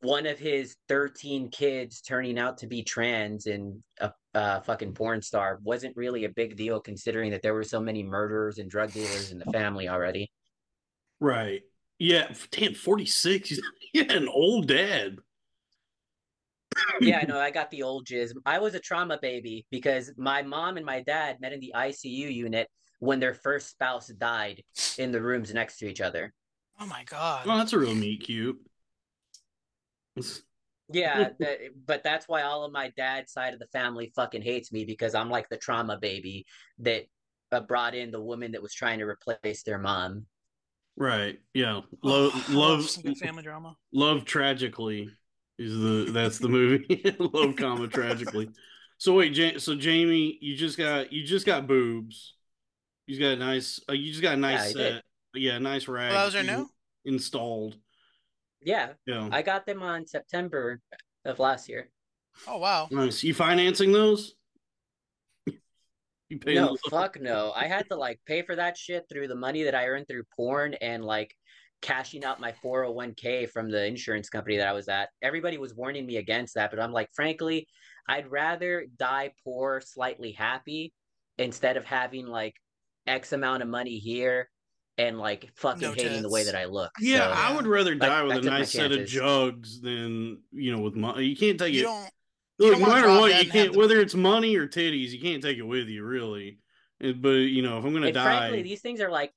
one 0.00 0.26
of 0.26 0.38
his 0.38 0.76
13 0.88 1.48
kids 1.50 2.02
turning 2.02 2.38
out 2.38 2.58
to 2.58 2.66
be 2.66 2.82
trans 2.82 3.46
and 3.46 3.82
a, 4.00 4.10
a 4.36 4.60
fucking 4.60 4.92
porn 4.92 5.22
star 5.22 5.58
wasn't 5.62 5.96
really 5.96 6.24
a 6.26 6.28
big 6.28 6.56
deal 6.56 6.78
considering 6.78 7.30
that 7.30 7.40
there 7.40 7.54
were 7.54 7.64
so 7.64 7.80
many 7.80 8.02
murderers 8.02 8.58
and 8.58 8.70
drug 8.70 8.92
dealers 8.92 9.32
in 9.32 9.38
the 9.38 9.46
family 9.46 9.88
already. 9.88 10.30
Right. 11.20 11.62
Yeah. 11.98 12.32
Damn, 12.50 12.74
46. 12.74 13.58
Yeah, 13.94 14.02
an 14.10 14.28
old 14.28 14.68
dad. 14.68 15.16
yeah, 17.00 17.20
I 17.22 17.24
know. 17.24 17.38
I 17.40 17.50
got 17.50 17.70
the 17.70 17.82
old 17.82 18.06
jizz. 18.06 18.32
I 18.44 18.58
was 18.58 18.74
a 18.74 18.80
trauma 18.80 19.18
baby 19.20 19.66
because 19.70 20.12
my 20.18 20.42
mom 20.42 20.76
and 20.76 20.84
my 20.84 21.00
dad 21.00 21.40
met 21.40 21.54
in 21.54 21.60
the 21.60 21.72
ICU 21.74 22.34
unit 22.34 22.68
when 22.98 23.20
their 23.20 23.34
first 23.34 23.70
spouse 23.70 24.08
died 24.08 24.62
in 24.98 25.12
the 25.12 25.22
rooms 25.22 25.54
next 25.54 25.78
to 25.78 25.88
each 25.88 26.02
other. 26.02 26.34
Oh 26.78 26.86
my 26.86 27.04
god. 27.04 27.46
Oh, 27.46 27.56
that's 27.56 27.72
a 27.72 27.78
real 27.78 27.94
meet 27.94 28.24
cute. 28.24 28.58
Yeah, 30.92 31.30
that, 31.40 31.58
but 31.86 32.02
that's 32.02 32.28
why 32.28 32.42
all 32.42 32.64
of 32.64 32.72
my 32.72 32.92
dad's 32.96 33.32
side 33.32 33.52
of 33.54 33.60
the 33.60 33.66
family 33.68 34.12
fucking 34.14 34.42
hates 34.42 34.72
me 34.72 34.84
because 34.84 35.14
I'm 35.14 35.30
like 35.30 35.48
the 35.48 35.56
trauma 35.56 35.98
baby 35.98 36.46
that 36.80 37.06
uh, 37.52 37.60
brought 37.60 37.94
in 37.94 38.10
the 38.10 38.22
woman 38.22 38.52
that 38.52 38.62
was 38.62 38.74
trying 38.74 38.98
to 38.98 39.04
replace 39.06 39.62
their 39.62 39.78
mom. 39.78 40.26
Right. 40.96 41.38
Yeah. 41.54 41.80
Love, 42.02 42.32
I 42.34 42.52
love, 42.52 42.88
some 42.88 43.14
family 43.14 43.42
drama. 43.42 43.76
love 43.92 44.24
tragically 44.24 45.10
is 45.58 45.72
the 45.72 46.10
that's 46.12 46.38
the 46.38 46.48
movie. 46.48 47.14
love, 47.18 47.56
comma 47.56 47.88
tragically. 47.88 48.48
So 48.98 49.14
wait, 49.14 49.36
Ja- 49.36 49.58
so 49.58 49.74
Jamie, 49.74 50.38
you 50.40 50.56
just 50.56 50.78
got 50.78 51.12
you 51.12 51.24
just 51.24 51.46
got 51.46 51.66
boobs. 51.66 52.34
You 53.06 53.14
just 53.14 53.22
got 53.22 53.32
a 53.32 53.36
nice. 53.36 53.80
Uh, 53.88 53.92
you 53.92 54.10
just 54.10 54.22
got 54.22 54.34
a 54.34 54.38
nice 54.38 54.60
I 54.60 54.72
set. 54.72 54.76
did. 54.76 55.02
Yeah, 55.34 55.58
nice 55.58 55.86
rag. 55.86 56.12
Oh, 56.12 56.24
those 56.24 56.34
are 56.34 56.42
new? 56.42 56.68
Installed. 57.04 57.76
Yeah, 58.62 58.92
Yeah. 59.06 59.28
I 59.32 59.42
got 59.42 59.66
them 59.66 59.82
on 59.82 60.06
September 60.06 60.80
of 61.24 61.38
last 61.38 61.68
year. 61.68 61.88
Oh 62.46 62.58
wow. 62.58 62.88
nice. 62.90 63.22
You 63.22 63.32
financing 63.34 63.92
those? 63.92 64.34
you 66.28 66.38
paying 66.38 66.56
No, 66.56 66.68
those- 66.68 66.80
fuck 66.90 67.20
no. 67.20 67.52
I 67.54 67.66
had 67.66 67.88
to 67.90 67.96
like 67.96 68.20
pay 68.26 68.42
for 68.42 68.56
that 68.56 68.76
shit 68.76 69.04
through 69.10 69.28
the 69.28 69.34
money 69.34 69.62
that 69.64 69.74
I 69.74 69.86
earned 69.86 70.08
through 70.08 70.24
porn 70.36 70.74
and 70.74 71.04
like 71.04 71.34
cashing 71.82 72.24
out 72.24 72.40
my 72.40 72.52
401k 72.64 73.50
from 73.50 73.70
the 73.70 73.84
insurance 73.86 74.28
company 74.28 74.56
that 74.56 74.66
I 74.68 74.72
was 74.72 74.88
at. 74.88 75.10
Everybody 75.22 75.58
was 75.58 75.74
warning 75.74 76.06
me 76.06 76.16
against 76.16 76.54
that, 76.54 76.70
but 76.70 76.80
I'm 76.80 76.92
like, 76.92 77.08
frankly, 77.14 77.68
I'd 78.08 78.30
rather 78.30 78.86
die 78.98 79.32
poor, 79.44 79.80
slightly 79.84 80.32
happy 80.32 80.92
instead 81.38 81.76
of 81.76 81.84
having 81.84 82.26
like 82.26 82.54
X 83.06 83.32
amount 83.32 83.62
of 83.62 83.68
money 83.68 83.98
here 83.98 84.48
and 84.98 85.18
like 85.18 85.50
fucking 85.56 85.82
No 85.82 85.92
hating 85.92 86.22
the 86.22 86.30
way 86.30 86.44
that 86.44 86.54
I 86.54 86.64
look. 86.64 86.90
Yeah, 87.00 87.18
So- 87.34 87.40
I 87.40 87.54
would 87.56 87.66
rather 87.66 87.94
die 87.94 88.20
I 88.20 88.22
with 88.22 88.38
a 88.38 88.40
nice 88.42 88.72
set 88.72 88.92
of 88.92 89.06
jugs 89.06 89.80
than 89.80 90.42
you 90.52 90.74
know 90.74 90.80
with 90.80 90.94
money. 90.94 91.24
You 91.24 91.36
can't 91.36 91.58
take 91.58 91.74
You 91.74 91.80
it. 91.80 91.84
don't 91.84 92.10
you 92.58 92.70
Look, 92.70 92.78
don't 92.78 92.88
no 92.88 92.94
matter 92.94 93.08
what, 93.08 93.44
you 93.44 93.50
can't. 93.50 93.76
Whether 93.76 94.00
it's 94.00 94.14
money 94.14 94.56
or 94.56 94.66
titties, 94.66 95.10
you 95.10 95.20
can't 95.20 95.42
take 95.42 95.58
it 95.58 95.62
with 95.62 95.88
you, 95.88 96.04
really. 96.04 96.58
And- 97.00 97.20
But 97.20 97.30
you 97.30 97.62
know, 97.62 97.78
if 97.78 97.84
I'm 97.84 97.92
gonna 97.92 98.06
and 98.06 98.14
die, 98.14 98.38
frankly, 98.38 98.62
these 98.62 98.80
things 98.80 99.00
are 99.00 99.10
like 99.10 99.32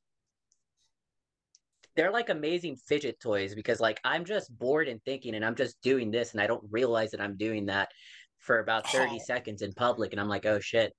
they're 1.96 2.12
like 2.12 2.30
amazing 2.30 2.78
fidget 2.78 3.20
toys 3.20 3.54
because 3.56 3.82
like 3.82 4.00
I'm 4.06 4.24
just 4.24 4.58
bored 4.58 4.88
and 4.88 5.04
thinking 5.04 5.36
and 5.36 5.44
I'm 5.44 5.56
just 5.56 5.82
doing 5.82 6.12
this 6.12 6.32
and 6.32 6.40
I 6.42 6.48
don't 6.48 6.64
realize 6.72 7.12
that 7.12 7.20
I'm 7.20 7.36
doing 7.36 7.66
that 7.66 7.90
for 8.38 8.60
about 8.60 8.90
30 8.90 9.16
Oh. 9.16 9.24
seconds 9.26 9.62
in 9.64 9.74
public 9.74 10.14
and 10.14 10.22
I'm 10.22 10.30
like, 10.30 10.46
oh 10.46 10.60
shit. 10.62 10.94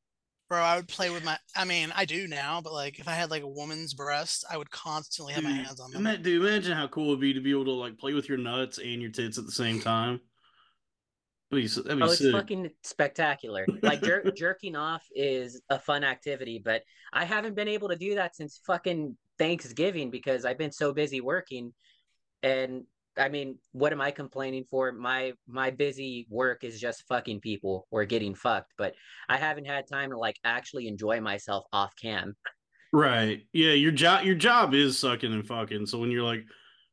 Bro, 0.51 0.61
I 0.61 0.77
would 0.77 0.89
play 0.89 1.09
with 1.09 1.25
my 1.25 1.39
I 1.57 1.65
mean, 1.65 1.93
I 1.97 2.05
do 2.05 2.29
now, 2.29 2.61
but 2.61 2.75
like 2.75 2.99
if 2.99 3.09
I 3.09 3.13
had 3.13 3.31
like 3.31 3.45
a 3.45 3.49
woman's 3.49 3.95
breast, 3.95 4.45
I 4.51 4.59
would 4.59 4.71
constantly 4.71 5.33
have 5.33 5.45
my 5.45 5.53
mm. 5.53 5.65
hands 5.65 5.81
on 5.81 5.93
them. 5.93 6.07
ima- 6.07 6.19
dude, 6.19 6.43
imagine 6.43 6.77
how 6.77 6.89
cool 6.89 7.07
it'd 7.09 7.21
be 7.21 7.33
to 7.33 7.41
be 7.41 7.53
able 7.53 7.65
to 7.67 7.71
like 7.73 7.97
play 7.97 8.13
with 8.13 8.29
your 8.29 8.37
nuts 8.37 8.79
and 8.79 9.01
your 9.01 9.13
tits 9.13 9.39
at 9.39 9.47
the 9.47 9.53
same 9.53 9.81
time. 9.81 10.21
That'd 11.51 11.63
be, 11.63 11.67
s- 11.67 11.77
that'd 11.77 12.03
be 12.03 12.05
Oh, 12.05 12.11
it's 12.11 12.21
sick. 12.21 12.33
fucking 12.33 12.71
spectacular. 12.83 13.65
Like 13.83 14.03
jer- 14.03 14.31
jerking 14.37 14.77
off 14.77 15.07
is 15.15 15.63
a 15.71 15.79
fun 15.79 16.05
activity, 16.05 16.61
but 16.63 16.83
I 17.13 17.25
haven't 17.25 17.55
been 17.55 17.69
able 17.69 17.89
to 17.89 17.97
do 17.97 18.17
that 18.17 18.37
since 18.37 18.61
fucking 18.67 19.17
Thanksgiving 19.39 20.11
because 20.11 20.45
I've 20.45 20.59
been 20.59 20.73
so 20.73 20.93
busy 20.93 21.21
working. 21.21 21.73
And 22.43 22.85
I 23.21 23.29
mean, 23.29 23.59
what 23.73 23.93
am 23.93 24.01
I 24.01 24.11
complaining 24.11 24.65
for? 24.65 24.91
My 24.93 25.33
my 25.47 25.71
busy 25.71 26.27
work 26.31 26.65
is 26.65 26.81
just 26.81 27.07
fucking 27.07 27.41
people 27.41 27.87
or 27.91 28.05
getting 28.05 28.35
fucked, 28.35 28.73
but 28.79 28.95
I 29.29 29.37
haven't 29.37 29.67
had 29.67 29.87
time 29.87 30.11
to 30.11 30.19
like 30.19 30.39
actually 30.45 30.89
enjoy 30.89 31.21
myself 31.21 31.67
off 31.73 31.93
cam. 32.01 32.35
Right. 32.93 33.43
Yeah, 33.53 33.73
your 33.73 33.93
job 33.93 34.25
your 34.25 34.35
job 34.35 34.75
is 34.75 34.99
sucking 34.99 35.33
and 35.33 35.47
fucking. 35.47 35.87
So 35.87 35.99
when 35.99 36.11
you're 36.11 36.25
like 36.25 36.45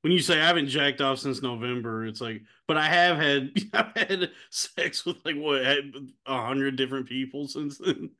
when 0.01 0.13
you 0.13 0.19
say 0.19 0.39
I 0.39 0.45
haven't 0.45 0.67
jacked 0.67 1.01
off 1.01 1.19
since 1.19 1.41
November, 1.41 2.05
it's 2.05 2.21
like 2.21 2.41
but 2.67 2.77
I 2.77 2.87
have 2.87 3.17
had 3.17 3.51
I've 3.73 3.95
had 3.95 4.31
sex 4.51 5.05
with 5.05 5.17
like 5.25 5.35
what 5.35 5.61
a 5.61 6.41
hundred 6.41 6.75
different 6.75 7.07
people 7.07 7.47
since 7.47 7.77
then. 7.77 8.11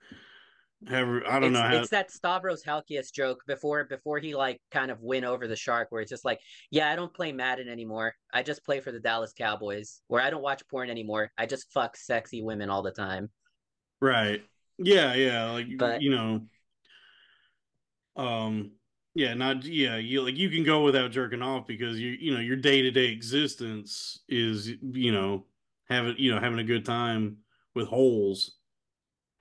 Have 0.88 1.08
I 1.28 1.40
don't 1.40 1.46
it's, 1.46 1.54
know 1.54 1.62
how 1.62 1.76
it's 1.76 1.90
that 1.90 2.12
Stavros 2.12 2.64
Halkias 2.64 3.12
joke 3.12 3.42
before 3.48 3.84
before 3.86 4.20
he 4.20 4.36
like 4.36 4.62
kind 4.72 4.92
of 4.92 5.02
went 5.02 5.26
over 5.26 5.48
the 5.48 5.56
shark 5.56 5.88
where 5.90 6.02
it's 6.02 6.12
just 6.12 6.24
like, 6.24 6.40
yeah, 6.70 6.92
I 6.92 6.96
don't 6.96 7.12
play 7.14 7.32
Madden 7.32 7.68
anymore. 7.68 8.14
I 8.32 8.44
just 8.44 8.64
play 8.64 8.80
for 8.80 8.92
the 8.92 9.00
Dallas 9.00 9.34
Cowboys. 9.36 10.02
Where 10.08 10.22
I 10.22 10.30
don't 10.30 10.44
watch 10.44 10.62
porn 10.68 10.92
anymore. 10.92 11.32
I 11.36 11.48
just 11.48 11.72
fuck 11.74 11.98
sexy 11.98 12.44
women 12.44 12.70
all 12.70 12.84
the 12.84 12.92
time. 12.92 13.32
Right. 14.00 14.44
Yeah, 14.78 15.16
yeah, 15.16 15.52
like 15.52 15.66
But- 15.78 16.02
you 16.04 16.12
know 16.12 16.42
um 18.16 18.72
yeah, 19.16 19.34
not 19.34 19.66
yeah, 19.66 19.98
you 19.98 20.22
like 20.22 20.38
you 20.38 20.52
can 20.52 20.64
go 20.64 20.84
without 20.84 21.10
jerking 21.10 21.42
off 21.42 21.66
because 21.66 22.00
you 22.00 22.10
you 22.20 22.32
know 22.36 22.40
your 22.40 22.56
day-to-day 22.56 23.08
existence 23.08 24.20
is 24.30 24.74
you 24.92 25.12
know 25.12 25.46
having 25.90 26.14
you 26.20 26.32
know 26.32 26.40
having 26.40 26.60
a 26.60 26.64
good 26.64 26.86
time 26.86 27.38
with 27.74 27.88
holes. 27.88 28.58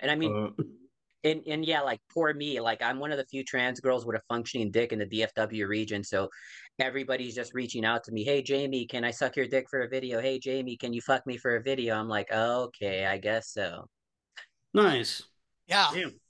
And 0.01 0.11
I 0.11 0.15
mean, 0.15 0.35
Uh, 0.35 0.63
and 1.27 1.43
and 1.47 1.65
yeah, 1.65 1.81
like 1.81 2.01
poor 2.13 2.33
me. 2.35 2.61
Like 2.61 2.83
I'm 2.83 2.99
one 2.99 3.11
of 3.13 3.19
the 3.19 3.25
few 3.27 3.45
trans 3.45 3.81
girls 3.81 4.07
with 4.07 4.17
a 4.17 4.23
functioning 4.29 4.71
dick 4.71 4.93
in 4.93 4.99
the 4.99 5.07
DFW 5.07 5.67
region. 5.69 6.03
So 6.05 6.29
everybody's 6.79 7.35
just 7.35 7.55
reaching 7.55 7.85
out 7.85 8.05
to 8.05 8.13
me. 8.13 8.25
Hey 8.25 8.43
Jaymee, 8.43 8.89
can 8.89 9.05
I 9.05 9.11
suck 9.11 9.37
your 9.37 9.47
dick 9.47 9.67
for 9.69 9.83
a 9.83 9.89
video? 9.89 10.21
Hey 10.21 10.39
Jaymee, 10.39 10.79
can 10.79 10.93
you 10.93 11.01
fuck 11.01 11.27
me 11.27 11.37
for 11.37 11.57
a 11.57 11.63
video? 11.63 11.97
I'm 11.97 12.09
like, 12.09 12.31
okay, 12.33 13.07
I 13.07 13.19
guess 13.19 13.49
so. 13.49 13.89
nice. 14.75 15.23
Yeah. 15.67 15.89
Damn. 15.93 16.21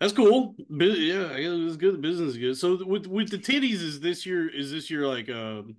That's 0.00 0.12
cool. 0.14 0.54
Yeah, 0.70 1.36
yeah, 1.36 1.66
it's 1.66 1.76
good. 1.76 1.94
The 1.94 1.98
business 1.98 2.30
is 2.30 2.38
good. 2.38 2.56
So 2.56 2.84
with 2.84 3.06
with 3.06 3.30
the 3.30 3.38
titties, 3.38 3.82
is 3.82 4.00
this 4.00 4.24
your 4.24 4.48
is 4.48 4.70
this 4.70 4.88
your 4.90 5.06
like 5.06 5.28
um 5.28 5.76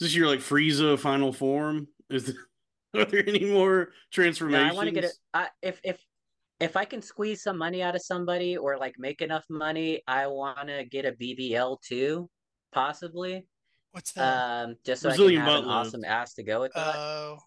is 0.00 0.06
this 0.06 0.14
your 0.16 0.26
like 0.26 0.40
Frieza 0.40 0.98
final 0.98 1.32
form? 1.32 1.86
Is 2.10 2.26
there, 2.26 2.36
are 3.02 3.04
there 3.04 3.28
any 3.28 3.44
more 3.44 3.78
No, 3.78 3.92
transformations? 4.10 4.72
I 4.72 4.74
want 4.74 4.88
to 4.88 4.94
get 4.94 5.04
it. 5.04 5.12
If 5.62 5.80
if 5.84 5.98
if 6.64 6.76
I 6.76 6.84
can 6.84 7.02
squeeze 7.02 7.42
some 7.42 7.58
money 7.58 7.82
out 7.82 7.94
of 7.94 8.02
somebody 8.02 8.56
or 8.56 8.76
like 8.78 8.94
make 8.98 9.20
enough 9.22 9.44
money, 9.48 10.02
I 10.06 10.26
want 10.26 10.68
to 10.68 10.84
get 10.84 11.04
a 11.04 11.12
BBL 11.12 11.80
too, 11.82 12.28
possibly. 12.72 13.46
What's 13.92 14.12
that? 14.12 14.64
Um, 14.64 14.76
just 14.84 15.02
so 15.02 15.10
Brazilian 15.10 15.42
I 15.42 15.44
can 15.44 15.52
have 15.54 15.62
butt 15.64 15.70
an 15.70 15.76
lift. 15.78 15.88
awesome 15.88 16.04
ass 16.04 16.34
to 16.34 16.42
go 16.42 16.60
with 16.60 16.72
that. 16.74 16.96
Oh, 16.96 17.38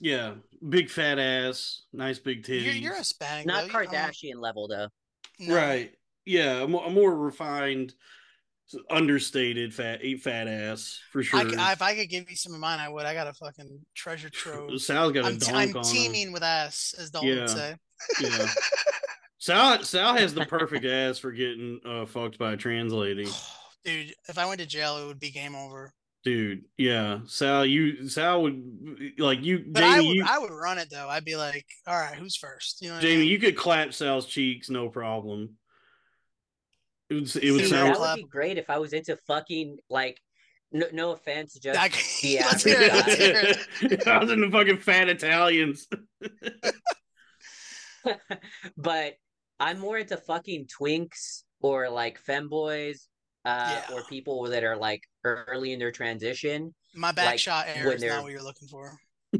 Yeah, 0.00 0.34
big 0.68 0.90
fat 0.90 1.18
ass, 1.18 1.82
nice 1.92 2.18
big 2.18 2.42
titties. 2.44 2.64
you're, 2.64 2.74
you're 2.74 2.96
Hispanic. 2.96 3.46
Not 3.46 3.70
though. 3.72 3.78
You- 3.80 3.86
um, 3.88 3.92
Kardashian 3.94 4.36
level 4.40 4.68
though. 4.68 4.88
no. 5.38 5.54
right? 5.54 5.92
Yeah, 6.24 6.62
a 6.62 6.68
more, 6.68 6.84
a 6.86 6.90
more 6.90 7.14
refined, 7.16 7.94
understated 8.90 9.74
fat, 9.74 10.00
eight 10.02 10.22
fat 10.22 10.48
ass 10.48 11.00
for 11.10 11.22
sure. 11.22 11.40
I, 11.40 11.48
c- 11.50 11.56
I- 11.56 11.72
if 11.72 11.82
I 11.82 11.94
could 11.94 12.08
give 12.08 12.28
you 12.30 12.36
some 12.36 12.54
of 12.54 12.60
mine, 12.60 12.78
I 12.80 12.88
would. 12.88 13.04
I 13.06 13.14
got 13.14 13.26
a 13.26 13.32
fucking 13.32 13.80
treasure 13.94 14.30
trove. 14.32 14.80
Sal's 14.80 15.12
got 15.12 15.24
a 15.24 15.28
I'm, 15.28 15.38
donk 15.38 15.54
I'm 15.54 15.76
on 15.76 15.84
him. 15.84 15.92
teaming 15.92 16.32
with 16.32 16.42
ass, 16.42 16.94
as 16.98 17.10
Dalton 17.10 17.30
Yeah. 17.30 17.40
would 17.40 17.50
say. 17.50 17.76
Yeah. 18.20 18.46
Sal 19.38 19.82
Sal 19.82 20.14
has 20.16 20.34
the 20.34 20.44
perfect 20.46 20.84
ass 20.84 21.18
for 21.18 21.32
getting 21.32 21.80
uh, 21.84 22.06
fucked 22.06 22.38
by 22.38 22.52
a 22.52 22.56
trans 22.56 22.92
lady. 22.92 23.26
Dude, 23.84 24.14
if 24.28 24.38
I 24.38 24.46
went 24.46 24.60
to 24.60 24.66
jail, 24.66 24.98
it 24.98 25.06
would 25.06 25.18
be 25.18 25.30
game 25.30 25.56
over. 25.56 25.92
Dude, 26.24 26.62
yeah. 26.76 27.18
Sal, 27.26 27.66
you 27.66 28.08
Sal 28.08 28.42
would 28.42 28.62
like 29.18 29.42
you 29.42 29.64
But 29.66 29.82
I 29.82 29.98
Jaymee, 29.98 30.06
would, 30.06 30.16
you 30.16 30.24
I 30.28 30.38
would 30.38 30.52
run 30.52 30.78
it 30.78 30.88
though. 30.88 31.08
I'd 31.08 31.24
be 31.24 31.34
like, 31.34 31.66
all 31.86 31.98
right, 31.98 32.14
who's 32.14 32.36
first? 32.36 32.80
You 32.80 32.90
know, 32.90 32.94
what 32.94 33.04
I 33.04 33.06
Jaymee, 33.08 33.18
mean? 33.18 33.28
you 33.28 33.38
could 33.40 33.56
clap 33.56 33.92
Sal's 33.92 34.26
cheeks, 34.26 34.70
no 34.70 34.88
problem. 34.88 35.56
It 37.10 37.14
would 37.14 37.22
it 37.22 37.26
would 37.26 37.34
See, 37.34 37.50
Dude, 37.58 37.68
sound 37.70 37.94
that 37.96 38.00
would 38.00 38.16
be 38.16 38.22
great 38.24 38.56
if 38.58 38.70
I 38.70 38.78
was 38.78 38.92
into 38.92 39.16
fucking 39.26 39.78
like. 39.90 40.20
No, 40.74 40.86
no 40.92 41.10
offense, 41.10 41.52
just 41.58 41.78
I- 41.78 41.88
the 42.22 42.38
average 42.38 42.62
hear 42.62 42.80
it, 42.80 43.58
let's 43.82 44.04
guy. 44.04 44.12
I 44.14 44.18
was 44.18 44.30
in 44.30 44.40
the 44.40 44.50
fucking 44.50 44.78
fat 44.78 45.08
Italians. 45.10 45.86
but 48.76 49.14
I'm 49.60 49.78
more 49.78 49.98
into 49.98 50.16
fucking 50.16 50.66
twinks 50.66 51.42
or 51.60 51.88
like 51.90 52.20
femboys, 52.22 52.98
uh, 53.44 53.80
Yeah. 53.88 53.94
or 53.94 54.02
people 54.04 54.42
that 54.44 54.64
are 54.64 54.76
like 54.76 55.02
early 55.24 55.72
in 55.72 55.78
their 55.78 55.92
transition. 55.92 56.74
My 56.94 57.12
back 57.12 57.26
Like, 57.26 57.38
shot 57.38 57.66
air 57.68 57.86
when 57.86 57.94
is 57.96 58.00
they're- 58.00 58.10
not 58.14 58.22
what 58.24 58.32
you're 58.32 58.42
looking 58.42 58.68
for. 58.68 58.98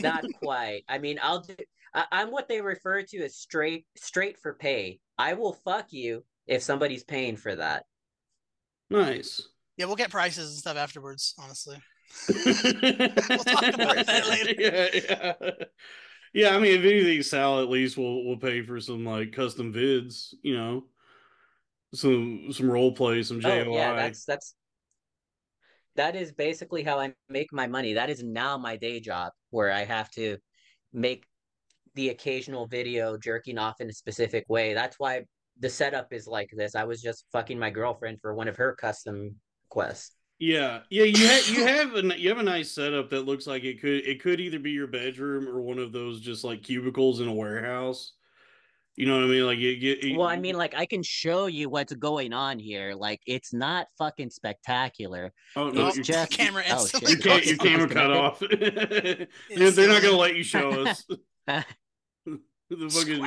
Not 0.00 0.24
quite. 0.42 0.82
I 0.88 0.98
mean, 0.98 1.18
I'll 1.22 1.40
do. 1.40 1.54
I, 1.94 2.04
I'm 2.12 2.30
what 2.30 2.48
they 2.48 2.60
refer 2.60 3.02
to 3.02 3.18
as 3.24 3.36
straight 3.36 3.86
straight 3.96 4.38
for 4.38 4.52
pay. 4.54 5.00
I 5.16 5.32
will 5.34 5.54
fuck 5.64 5.86
you 5.90 6.22
if 6.46 6.62
somebody's 6.62 7.02
paying 7.02 7.36
for 7.36 7.54
that. 7.56 7.84
nice. 8.90 9.40
Yeah, 9.78 9.86
we'll 9.86 9.96
get 9.96 10.10
prices 10.10 10.50
and 10.50 10.58
stuff 10.58 10.76
afterwards. 10.76 11.34
Honestly, 11.38 11.78
we'll 12.28 13.38
talk 13.38 13.62
about 13.74 14.06
that 14.06 14.26
later. 14.28 14.54
Yeah, 14.58 14.88
yeah. 14.92 15.50
Yeah, 16.34 16.56
I 16.56 16.58
mean, 16.58 16.80
if 16.80 16.84
anything, 16.84 17.22
Sal 17.22 17.60
at 17.60 17.70
least 17.70 17.96
will 17.96 18.24
will 18.24 18.36
pay 18.36 18.60
for 18.62 18.80
some 18.80 19.04
like 19.04 19.32
custom 19.32 19.72
vids, 19.72 20.34
you 20.42 20.56
know, 20.56 20.84
some 21.94 22.52
some 22.52 22.68
role 22.68 22.92
play, 22.92 23.22
some 23.22 23.40
JOI. 23.40 23.66
Oh 23.66 23.72
yeah, 23.72 23.92
that's 23.94 24.24
that's 24.24 24.54
that 25.94 26.16
is 26.16 26.32
basically 26.32 26.82
how 26.82 26.98
I 26.98 27.14
make 27.28 27.52
my 27.52 27.68
money. 27.68 27.94
That 27.94 28.10
is 28.10 28.22
now 28.22 28.58
my 28.58 28.76
day 28.76 28.98
job 28.98 29.32
where 29.50 29.70
I 29.70 29.84
have 29.84 30.10
to 30.12 30.36
make 30.92 31.24
the 31.94 32.08
occasional 32.08 32.66
video 32.66 33.16
jerking 33.16 33.56
off 33.56 33.80
in 33.80 33.88
a 33.88 33.92
specific 33.92 34.44
way. 34.48 34.74
That's 34.74 34.98
why 34.98 35.22
the 35.60 35.70
setup 35.70 36.12
is 36.12 36.26
like 36.26 36.50
this. 36.52 36.74
I 36.74 36.82
was 36.82 37.00
just 37.00 37.26
fucking 37.30 37.60
my 37.60 37.70
girlfriend 37.70 38.18
for 38.20 38.34
one 38.34 38.48
of 38.48 38.56
her 38.56 38.74
custom 38.74 39.36
quests. 39.68 40.16
Yeah, 40.38 40.80
yeah, 40.90 41.04
you 41.04 41.26
have 41.28 41.48
you 41.48 41.66
have 41.66 41.94
a 41.94 42.18
you 42.18 42.28
have 42.28 42.38
a 42.38 42.42
nice 42.42 42.72
setup 42.72 43.10
that 43.10 43.24
looks 43.24 43.46
like 43.46 43.62
it 43.62 43.80
could 43.80 44.06
it 44.06 44.20
could 44.20 44.40
either 44.40 44.58
be 44.58 44.72
your 44.72 44.88
bedroom 44.88 45.48
or 45.48 45.62
one 45.62 45.78
of 45.78 45.92
those 45.92 46.20
just 46.20 46.42
like 46.42 46.62
cubicles 46.62 47.20
in 47.20 47.28
a 47.28 47.32
warehouse. 47.32 48.12
You 48.96 49.06
know 49.06 49.14
what 49.16 49.24
I 49.24 49.28
mean? 49.28 49.46
Like 49.46 49.58
you 49.58 49.76
get. 49.76 50.16
Well, 50.16 50.26
I 50.26 50.36
mean, 50.36 50.56
like 50.56 50.74
I 50.74 50.86
can 50.86 51.04
show 51.04 51.46
you 51.46 51.68
what's 51.68 51.92
going 51.94 52.32
on 52.32 52.58
here. 52.58 52.94
Like 52.94 53.20
it's 53.26 53.52
not 53.52 53.86
fucking 53.96 54.30
spectacular. 54.30 55.32
oh 55.54 55.70
no, 55.70 55.86
it's 55.86 55.96
your, 55.96 56.04
just 56.04 56.30
camera 56.36 56.64
oh, 56.68 56.72
instantly 56.80 57.12
shit. 57.12 57.24
your, 57.24 57.38
ca- 57.38 57.44
your 57.44 57.56
camera 57.56 57.88
cut 57.88 58.10
off. 58.10 58.38
they're, 58.60 59.70
they're 59.70 59.88
not 59.88 60.02
gonna 60.02 60.16
let 60.16 60.34
you 60.34 60.42
show 60.42 60.84
us. 60.84 61.04
the 61.46 62.90
fucking 62.90 63.24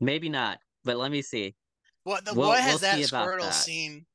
Maybe 0.00 0.28
not, 0.28 0.58
but 0.84 0.96
let 0.96 1.10
me 1.10 1.22
see. 1.22 1.56
What 2.04 2.24
the 2.24 2.34
We'll- 2.34 2.48
what 2.48 2.60
has 2.60 2.74
we'll 2.74 2.78
that 2.80 2.96
see 2.96 3.04
about 3.04 3.28
Squirtle 3.28 3.40
that. 3.40 3.54
seen? 3.54 4.06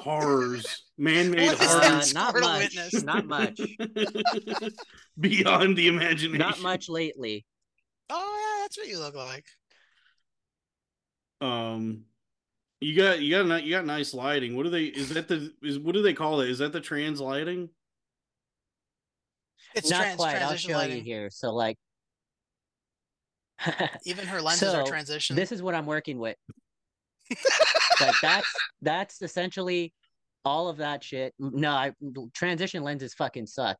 horrors, 0.00 0.84
man-made 1.00 1.48
What 1.48 1.60
is 1.62 2.14
Uh, 2.14 2.20
not 2.20 2.34
much. 2.40 2.74
witness? 2.74 3.02
Not 3.02 3.26
much. 3.26 3.58
Beyond 5.20 5.76
the 5.76 5.88
imagination. 5.88 6.38
Not 6.38 6.60
much 6.60 6.88
lately. 6.88 7.44
Oh 8.10 8.36
yeah, 8.58 8.62
that's 8.64 8.76
what 8.78 8.86
you 8.88 8.98
look 8.98 9.14
like. 9.14 9.46
Um, 11.40 12.04
you 12.80 12.94
got 12.96 13.20
you 13.20 13.30
got 13.30 13.46
ni- 13.46 13.64
you 13.66 13.70
got 13.70 13.86
nice 13.86 14.12
lighting. 14.14 14.56
What 14.56 14.64
do 14.64 14.70
they? 14.70 14.84
Is 14.84 15.08
that 15.10 15.26
the 15.28 15.52
is 15.62 15.78
what 15.78 15.94
do 15.94 16.02
they 16.02 16.12
call 16.14 16.40
it? 16.42 16.50
Is 16.50 16.58
that 16.58 16.72
the 16.72 16.80
trans 16.80 17.20
lighting? 17.20 17.70
It's 19.74 19.88
not 19.90 20.02
trans 20.02 20.16
quite. 20.16 20.36
I'll 20.42 20.56
show 20.56 20.72
lighting. 20.74 20.98
you 20.98 21.02
here. 21.02 21.30
So 21.30 21.54
like, 21.54 21.78
Even 24.04 24.26
her 24.26 24.40
lenses 24.42 24.74
are 24.74 24.84
So, 24.84 24.90
transition. 24.90 25.36
this 25.36 25.52
is 25.52 25.62
what 25.62 25.74
I'm 25.74 25.86
working 25.86 26.18
with. 26.18 26.36
like 28.00 28.14
that's 28.20 28.48
that's 28.82 29.22
essentially 29.22 29.92
all 30.44 30.68
of 30.68 30.78
that 30.78 31.02
shit. 31.04 31.34
No, 31.38 31.70
I 31.72 31.92
transition 32.34 32.82
lenses 32.82 33.14
fucking 33.14 33.46
suck. 33.46 33.76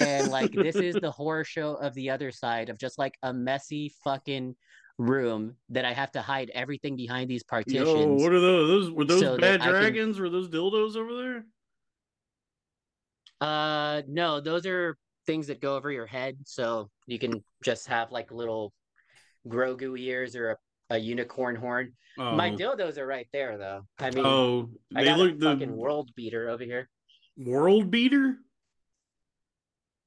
And 0.00 0.30
like 0.30 0.52
this 0.52 0.76
is 0.76 0.94
the 0.94 1.10
horror 1.20 1.44
show 1.44 1.74
of 1.74 1.94
the 1.94 2.10
other 2.10 2.30
side 2.30 2.68
of 2.68 2.78
just 2.78 2.98
like 2.98 3.14
a 3.22 3.32
messy 3.32 3.92
fucking 4.04 4.54
room 4.98 5.56
that 5.70 5.84
I 5.84 5.92
have 5.92 6.12
to 6.12 6.22
hide 6.22 6.50
everything 6.54 6.96
behind 6.96 7.28
these 7.30 7.42
partitions. 7.42 7.88
Yo, 7.88 8.14
what 8.14 8.32
are 8.32 8.40
those? 8.40 8.68
Those 8.68 8.90
were 8.92 9.04
those 9.04 9.20
so 9.20 9.38
bad 9.38 9.60
I 9.60 9.64
can- 9.64 9.72
dragons? 9.72 10.20
Were 10.20 10.30
those 10.30 10.48
dildos 10.48 10.96
over 10.96 11.14
there? 11.16 11.44
Uh 13.40 14.02
no, 14.06 14.40
those 14.40 14.66
are 14.66 14.96
things 15.26 15.48
that 15.48 15.60
go 15.60 15.76
over 15.76 15.90
your 15.90 16.06
head, 16.06 16.36
so 16.44 16.88
you 17.06 17.18
can 17.18 17.42
just 17.64 17.88
have 17.88 18.12
like 18.12 18.30
little 18.30 18.72
Grogu 19.48 19.98
ears 19.98 20.36
or 20.36 20.50
a, 20.52 20.56
a 20.90 20.98
unicorn 20.98 21.56
horn. 21.56 21.92
Oh, 22.18 22.36
My 22.36 22.50
dildos 22.50 22.98
are 22.98 23.06
right 23.06 23.26
there 23.32 23.56
though. 23.56 23.86
I 23.98 24.10
mean 24.10 24.24
oh, 24.26 24.68
I 24.94 25.02
they 25.02 25.08
got 25.10 25.18
look 25.18 25.32
a 25.32 25.36
the 25.36 25.46
fucking 25.52 25.74
world 25.76 26.10
beater 26.14 26.50
over 26.50 26.62
here. 26.64 26.88
world 27.36 27.90
beater. 27.90 28.36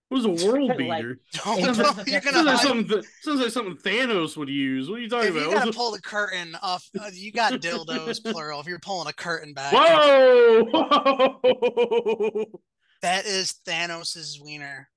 What 0.10 0.20
is 0.20 0.26
a 0.26 0.30
world 0.52 0.78
beater? 0.78 1.18
Don't 1.34 1.58
in 1.60 1.66
know. 1.66 1.74
terms 1.74 1.98
of 1.98 2.08
You're 2.08 2.22
gonna 2.22 2.36
Sounds 2.44 2.46
like, 2.48 2.60
something, 2.62 3.04
sounds 3.22 3.42
like 3.42 3.50
something 3.50 3.76
Thanos 3.78 4.38
would 4.38 4.50
use. 4.50 4.88
What 4.88 5.00
are 5.00 5.02
you 5.02 5.10
talking 5.10 5.30
if 5.30 5.34
you 5.34 5.42
about? 5.50 5.54
gotta 5.66 5.74
pull 5.74 5.92
the 5.92 6.02
curtain 6.02 6.56
off, 6.62 6.88
uh, 7.00 7.10
you 7.12 7.32
got 7.32 7.54
dildos 7.54 8.24
plural. 8.32 8.60
If 8.60 8.68
you're 8.68 8.78
pulling 8.78 9.08
a 9.08 9.14
curtain 9.14 9.54
back, 9.56 9.74
a- 9.74 10.64
Whoa! 10.72 12.46
that 13.02 13.26
is 13.26 13.56
Thanos's 13.68 14.40
wiener. 14.40 14.88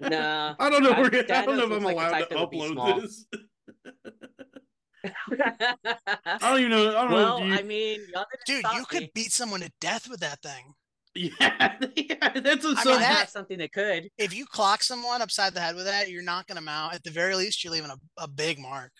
Nah. 0.00 0.54
I 0.58 0.70
don't 0.70 0.82
know. 0.84 0.90
I'm- 0.90 1.02
Where, 1.10 1.14
I 1.14 1.44
don't 1.44 1.56
know 1.56 1.64
if 1.64 1.72
I'm 1.72 1.82
looks 1.82 1.84
like 1.84 1.96
allowed 1.96 2.18
to 2.18 2.26
that 2.30 2.38
would 2.38 2.50
be 2.50 2.58
upload 2.60 3.00
this. 3.00 3.26
I 5.04 6.38
don't 6.40 6.58
even 6.58 6.70
know. 6.70 6.96
I 6.96 7.02
don't 7.02 7.12
well, 7.12 7.40
know. 7.40 7.46
You, 7.46 7.54
I 7.54 7.62
mean, 7.62 8.00
Dude, 8.46 8.60
stop 8.60 8.74
you 8.76 8.84
could 8.84 9.08
beat 9.14 9.32
someone 9.32 9.60
to 9.60 9.70
death 9.80 10.08
with 10.08 10.20
that 10.20 10.42
thing. 10.42 10.74
yeah, 11.14 11.76
yeah, 11.96 12.40
that's 12.40 12.64
a 12.64 12.74
I 12.76 12.84
mean, 12.84 13.00
that- 13.00 13.30
something 13.30 13.58
that 13.58 13.72
could. 13.72 14.08
If 14.16 14.32
you 14.34 14.46
clock 14.46 14.82
someone 14.82 15.22
upside 15.22 15.54
the 15.54 15.60
head 15.60 15.74
with 15.74 15.86
that, 15.86 16.08
you're 16.10 16.22
knocking 16.22 16.54
them 16.54 16.68
out. 16.68 16.94
At 16.94 17.02
the 17.02 17.10
very 17.10 17.34
least, 17.34 17.64
you're 17.64 17.72
leaving 17.72 17.90
a, 17.90 17.96
a 18.22 18.28
big 18.28 18.58
mark. 18.60 18.92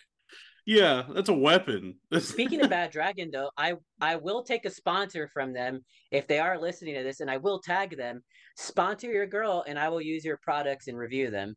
yeah, 0.66 1.04
that's 1.14 1.28
a 1.28 1.34
weapon. 1.34 1.98
Speaking 2.18 2.62
of 2.62 2.70
Bad 2.70 2.90
Dragon, 2.90 3.30
though, 3.32 3.50
I 3.56 3.74
I 4.00 4.16
will 4.16 4.42
take 4.42 4.64
a 4.64 4.70
sponsor 4.70 5.28
from 5.32 5.52
them 5.52 5.84
if 6.10 6.26
they 6.26 6.40
are 6.40 6.60
listening 6.60 6.94
to 6.96 7.02
this, 7.04 7.20
and 7.20 7.30
I 7.30 7.36
will 7.36 7.60
tag 7.60 7.96
them. 7.96 8.22
Sponsor 8.56 9.12
your 9.12 9.26
girl, 9.26 9.64
and 9.68 9.78
I 9.78 9.88
will 9.88 10.00
use 10.00 10.24
your 10.24 10.38
products 10.42 10.88
and 10.88 10.98
review 10.98 11.30
them. 11.30 11.54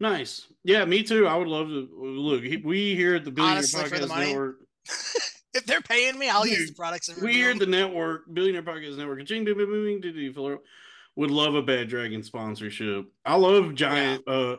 Nice. 0.00 0.46
Yeah, 0.64 0.84
me 0.84 1.02
too. 1.02 1.26
I 1.26 1.36
would 1.36 1.48
love 1.48 1.68
to 1.68 1.88
look. 1.92 2.42
We 2.64 2.94
here 2.94 3.14
at 3.14 3.24
the 3.24 3.30
Billionaire 3.30 3.58
Honestly, 3.58 3.84
for 3.84 3.98
the 3.98 4.06
Podcast 4.06 4.08
money, 4.08 4.26
Network, 4.26 4.56
if 5.54 5.66
they're 5.66 5.80
paying 5.80 6.18
me, 6.18 6.28
I'll 6.28 6.46
use 6.46 6.68
the 6.68 6.74
products 6.74 7.08
and 7.08 7.18
we 7.18 7.28
review 7.28 7.42
here 7.42 7.50
at 7.52 7.58
the 7.58 7.66
network, 7.66 8.22
Billionaire 8.32 8.62
Podcast 8.62 8.96
Network, 8.96 10.60
would 11.16 11.30
love 11.30 11.54
a 11.54 11.62
Bad 11.62 11.88
Dragon 11.88 12.22
sponsorship. 12.22 13.06
I 13.24 13.36
love 13.36 13.74
giant, 13.74 14.22
uh, 14.28 14.56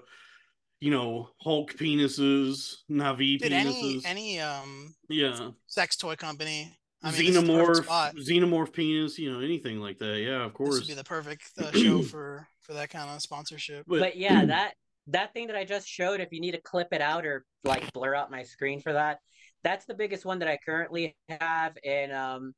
you 0.80 0.92
know, 0.92 1.30
Hulk 1.42 1.74
penises, 1.74 2.78
Navi 2.90 3.38
Dude, 3.40 3.52
any 3.52 3.74
penises. 3.74 4.02
any 4.06 4.40
um 4.40 4.96
yeah, 5.10 5.50
sex 5.68 5.96
toy 5.96 6.16
company. 6.16 6.74
I 7.04 7.12
mean, 7.12 7.26
this 7.28 7.36
is 7.36 7.44
the 7.44 7.54
perfect 7.54 7.88
xenomorph, 7.88 8.28
xenomorph 8.28 8.74
penis, 8.74 9.20
you 9.20 9.32
know, 9.32 9.40
anything 9.40 9.80
like 9.80 10.00
that. 10.00 10.20
Yeah, 10.20 10.46
of 10.46 10.52
This 10.52 10.58
course. 10.58 10.80
would 10.80 10.88
be 10.88 10.94
the 10.96 11.04
perfect 11.04 11.44
uh, 11.60 11.72
show 11.72 12.02
for 12.02 12.48
for 12.62 12.74
that 12.74 12.90
kind 12.90 13.10
of 13.10 13.22
sponsorship. 13.22 13.86
But, 13.88 14.18
yeah, 14.18 14.46
that 14.46 14.74
that 15.08 15.34
thing 15.34 15.48
that 15.48 15.56
I 15.56 15.64
just 15.66 15.88
showed, 15.88 16.20
if 16.20 16.30
you 16.32 16.42
need 16.42 16.52
to 16.52 16.62
clip 16.62 16.90
it 16.92 17.02
out 17.02 17.26
or 17.26 17.46
like 17.64 17.92
blur 17.94 18.16
out 18.16 18.32
my 18.32 18.44
screen 18.44 18.82
for 18.82 18.94
that, 18.94 19.20
that's 19.64 19.86
the 19.86 19.94
biggest 19.94 20.26
one 20.26 20.40
that 20.40 20.48
I 20.48 20.58
currently 20.66 21.16
have, 21.30 21.78
and 21.84 22.12
um, 22.12 22.54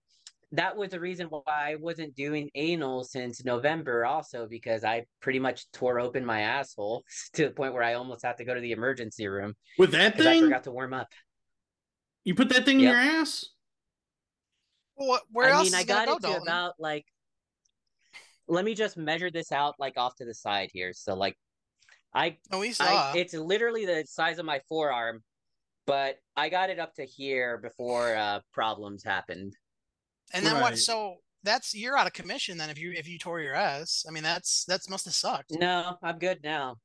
that 0.51 0.75
was 0.75 0.91
the 0.91 0.99
reason 0.99 1.27
why 1.27 1.41
I 1.47 1.75
wasn't 1.75 2.15
doing 2.15 2.49
anal 2.55 3.03
since 3.03 3.45
November, 3.45 4.05
also 4.05 4.47
because 4.49 4.83
I 4.83 5.05
pretty 5.21 5.39
much 5.39 5.69
tore 5.71 5.99
open 5.99 6.25
my 6.25 6.41
asshole 6.41 7.03
to 7.33 7.45
the 7.45 7.51
point 7.51 7.73
where 7.73 7.83
I 7.83 7.93
almost 7.93 8.25
had 8.25 8.38
to 8.38 8.45
go 8.45 8.53
to 8.53 8.62
the 8.62 8.71
emergency 8.71 9.27
room 9.27 9.55
with 9.77 9.91
that 9.91 10.13
because 10.13 10.25
I 10.25 10.39
forgot 10.39 10.63
to 10.65 10.71
warm 10.71 10.93
up. 10.93 11.07
you 12.23 12.35
put 12.35 12.49
that 12.49 12.65
thing 12.65 12.79
Yep. 12.79 12.95
in 12.95 13.03
your 13.05 13.21
ass. 13.21 13.45
What? 14.95 15.23
Where 15.31 15.47
I 15.47 15.51
else 15.51 15.65
mean, 15.65 15.73
is 15.73 15.79
I 15.79 15.81
it 15.81 15.88
gonna 15.88 16.05
got 16.05 16.07
go, 16.07 16.13
it 16.13 16.21
to 16.21 16.21
Dalton? 16.27 16.47
about 16.47 16.73
like. 16.79 17.05
Let 18.47 18.65
me 18.65 18.73
just 18.73 18.97
measure 18.97 19.29
this 19.29 19.51
out 19.51 19.75
like 19.79 19.97
off 19.97 20.15
to 20.15 20.25
the 20.25 20.33
side 20.33 20.69
here. 20.73 20.91
So 20.93 21.13
like, 21.13 21.38
I 22.13 22.38
Oh, 22.52 22.60
we 22.60 22.74
I, 22.80 23.13
it's 23.15 23.34
literally 23.34 23.86
the 23.86 24.04
size 24.08 24.39
of 24.39 24.45
my 24.45 24.62
forearm, 24.67 25.24
but 25.86 26.17
I 26.36 26.50
got 26.50 26.69
it 26.69 26.80
up 26.80 26.95
to 26.95 27.06
here 27.06 27.58
before 27.58 28.15
uh, 28.15 28.39
problems 28.54 29.04
happened. 29.04 29.54
and 30.34 30.45
then 30.45 30.60
what? 30.62 30.78
So 30.78 31.17
that's 31.43 31.74
you're 31.74 31.98
out 31.98 32.08
of 32.08 32.13
commission 32.13 32.58
then 32.58 32.69
if 32.69 32.78
you 32.78 32.91
if 32.91 33.08
you 33.08 33.17
tore 33.19 33.39
your 33.39 33.54
ass. 33.56 34.06
I 34.08 34.12
mean, 34.12 34.24
that's 34.24 34.65
that's 34.65 34.89
must 34.89 35.06
have 35.06 35.13
sucked. 35.13 35.52
No, 35.52 35.98
I'm 36.02 36.17
good 36.19 36.39
now. 36.43 36.78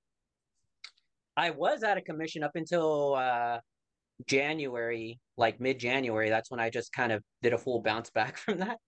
I 1.36 1.50
was 1.50 1.82
out 1.82 1.98
of 1.98 2.04
commission 2.04 2.42
up 2.42 2.52
until 2.54 3.14
uh, 3.14 3.58
January, 4.26 5.18
like 5.36 5.60
mid 5.60 5.78
January. 5.78 6.28
That's 6.28 6.50
when 6.50 6.60
I 6.60 6.70
just 6.70 6.92
kind 6.92 7.12
of 7.12 7.22
did 7.42 7.52
a 7.52 7.58
full 7.58 7.80
bounce 7.82 8.10
back 8.10 8.36
from 8.38 8.58
that. 8.58 8.78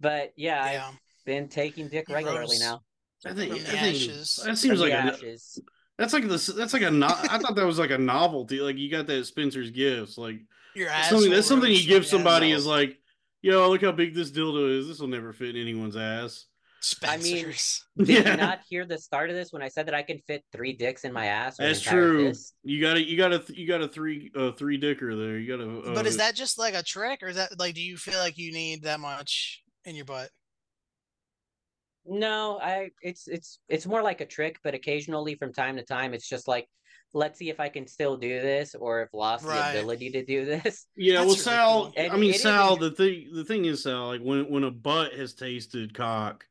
But 0.00 0.32
yeah, 0.36 0.62
I've 0.62 0.98
been 1.24 1.48
taking 1.48 1.88
dick 1.88 2.08
regularly 2.08 2.40
rose 2.40 2.60
now. 2.60 2.82
I 3.26 3.34
think, 3.34 3.52
From 3.52 3.62
the 3.64 3.68
I 3.68 3.80
think 3.80 3.96
ashes. 3.96 4.40
that 4.44 4.58
seems 4.58 4.80
like 4.80 4.92
a, 4.92 4.96
ashes. 4.96 5.58
That's 5.98 6.12
like 6.12 6.28
this. 6.28 6.46
That's 6.46 6.72
like 6.72 6.82
a. 6.82 6.90
No, 6.90 7.08
I 7.08 7.38
thought 7.38 7.56
that 7.56 7.66
was 7.66 7.78
like 7.78 7.90
a 7.90 7.98
novelty. 7.98 8.60
Like 8.60 8.76
you 8.76 8.90
got 8.90 9.06
that 9.08 9.26
Spencer's 9.26 9.70
gifts. 9.70 10.16
Like 10.16 10.38
Your 10.74 10.88
that's 10.88 11.06
ass. 11.06 11.10
something. 11.10 11.30
That's 11.30 11.46
something 11.46 11.70
you 11.72 11.84
give 11.86 12.06
somebody 12.06 12.50
no. 12.50 12.56
is 12.56 12.66
like, 12.66 12.96
yo, 13.42 13.68
look 13.68 13.82
how 13.82 13.92
big 13.92 14.14
this 14.14 14.30
dildo 14.30 14.78
is. 14.78 14.86
This 14.88 15.00
will 15.00 15.08
never 15.08 15.32
fit 15.32 15.56
in 15.56 15.62
anyone's 15.62 15.96
ass. 15.96 16.46
Spencers. 16.80 17.84
Did 17.98 18.08
Yeah. 18.08 18.30
you 18.30 18.36
not 18.36 18.60
hear 18.68 18.86
the 18.86 18.98
start 18.98 19.30
of 19.30 19.36
this 19.36 19.52
when 19.52 19.62
I 19.62 19.68
said 19.68 19.86
that 19.86 19.94
I 19.94 20.02
can 20.02 20.20
fit 20.26 20.44
three 20.52 20.72
dicks 20.72 21.02
in 21.04 21.12
my 21.12 21.26
ass? 21.26 21.56
That's 21.56 21.80
true. 21.80 22.28
fist? 22.28 22.54
You 22.62 22.80
got 22.80 22.96
a 22.96 23.04
you 23.04 23.16
got 23.16 23.32
a 23.32 23.42
you 23.48 23.66
got 23.66 23.82
a 23.82 23.88
three 23.88 24.30
uh 24.36 24.52
three 24.52 24.76
dicker 24.76 25.16
there. 25.16 25.38
You 25.38 25.56
got 25.56 25.64
a. 25.64 25.90
Uh, 25.90 25.94
but 25.94 26.06
is 26.06 26.18
that 26.18 26.36
just 26.36 26.58
like 26.58 26.74
a 26.74 26.82
trick, 26.82 27.22
or 27.22 27.28
is 27.28 27.36
that 27.36 27.58
like, 27.58 27.74
do 27.74 27.82
you 27.82 27.96
feel 27.96 28.18
like 28.18 28.38
you 28.38 28.52
need 28.52 28.82
that 28.84 29.00
much 29.00 29.62
in 29.84 29.96
your 29.96 30.04
butt? 30.04 30.30
No, 32.08 32.58
I 32.62 32.90
it's 33.02 33.28
it's 33.28 33.58
it's 33.68 33.86
more 33.86 34.02
like 34.02 34.20
a 34.20 34.26
trick, 34.26 34.58
but 34.64 34.74
occasionally 34.74 35.34
from 35.34 35.52
time 35.52 35.76
to 35.76 35.82
time 35.82 36.14
it's 36.14 36.28
just 36.28 36.48
like 36.48 36.66
let's 37.14 37.38
see 37.38 37.48
if 37.48 37.58
I 37.60 37.68
can 37.68 37.86
still 37.86 38.16
do 38.16 38.40
this 38.40 38.74
or 38.74 39.02
if 39.02 39.08
lost 39.14 39.44
Right. 39.44 39.72
the 39.72 39.78
ability 39.78 40.10
to 40.10 40.24
do 40.24 40.44
this. 40.44 40.86
Yeah, 40.96 41.20
well, 41.20 41.28
That's 41.28 41.46
really 41.46 41.56
Sal. 41.56 41.92
And 41.96 42.12
I 42.12 42.16
mean, 42.16 42.34
Sal. 42.34 42.72
int- 42.72 42.80
The 42.80 42.90
thing, 42.90 43.30
the 43.32 43.44
thing 43.44 43.64
is, 43.64 43.82
Sal. 43.82 44.08
Like 44.08 44.20
when 44.20 44.50
when 44.50 44.64
a 44.64 44.70
butt 44.70 45.14
has 45.14 45.34
tasted 45.34 45.94
cock, 45.94 46.44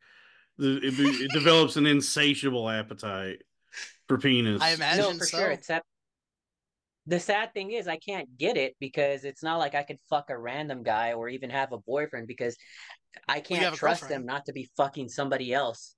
the, 0.58 0.78
it, 0.78 0.94
it 0.98 1.32
develops 1.34 1.76
an 1.76 1.86
insatiable 1.86 2.70
appetite 2.70 3.44
for 4.08 4.18
penis. 4.18 4.62
I 4.62 4.72
imagine 4.72 5.04
no, 5.04 5.14
for 5.14 5.26
so. 5.26 5.38
sure. 5.38 5.52
Except 5.52 5.86
the 7.08 7.20
sad 7.20 7.54
thing 7.54 7.72
is 7.72 7.88
I 7.88 7.98
can't 7.98 8.38
get 8.38 8.58
it 8.58 8.76
because 8.80 9.24
it's 9.24 9.42
not 9.42 9.58
like 9.58 9.74
I 9.76 9.84
could 9.84 9.98
fuck 10.10 10.30
a 10.30 10.38
random 10.38 10.84
guy 10.84 11.14
or 11.14 11.30
even 11.30 11.50
have 11.50 11.72
a 11.72 11.78
boyfriend 11.78 12.28
because 12.28 12.56
I 13.28 13.40
can't 13.40 13.64
have 13.64 13.76
trust 13.76 14.02
girlfriend. 14.02 14.24
them 14.24 14.28
not 14.28 14.46
to 14.46 14.54
be 14.54 14.70
fucking 14.78 15.10
somebody 15.10 15.54
else. 15.54 15.96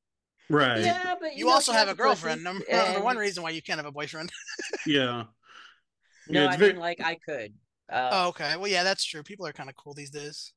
Right. 0.49 0.81
Yeah, 0.83 1.15
but 1.19 1.35
You 1.35 1.45
know, 1.45 1.51
also 1.51 1.71
she 1.71 1.77
have 1.77 1.89
a 1.89 1.95
girlfriend. 1.95 2.43
pussy, 2.43 2.43
Number, 2.43 2.65
number 2.93 3.01
one 3.03 3.17
reason 3.17 3.43
why 3.43 3.49
you 3.51 3.61
can't 3.61 3.77
have 3.79 3.85
a 3.87 3.91
boyfriend. 3.91 4.29
Yeah. 4.85 5.25
No, 6.27 6.43
Yeah, 6.43 6.49
I 6.49 6.57
very- 6.57 6.73
mean 6.73 6.81
like 6.81 7.01
I 7.01 7.15
could. 7.15 7.53
Uh, 7.91 8.09
oh, 8.11 8.27
okay. 8.29 8.55
Well, 8.55 8.67
yeah, 8.67 8.83
that's 8.83 9.03
true. 9.03 9.23
People 9.23 9.47
are 9.47 9.51
kind 9.53 9.67
of 9.69 9.75
cool 9.75 9.93
these 9.95 10.11
days. 10.11 10.53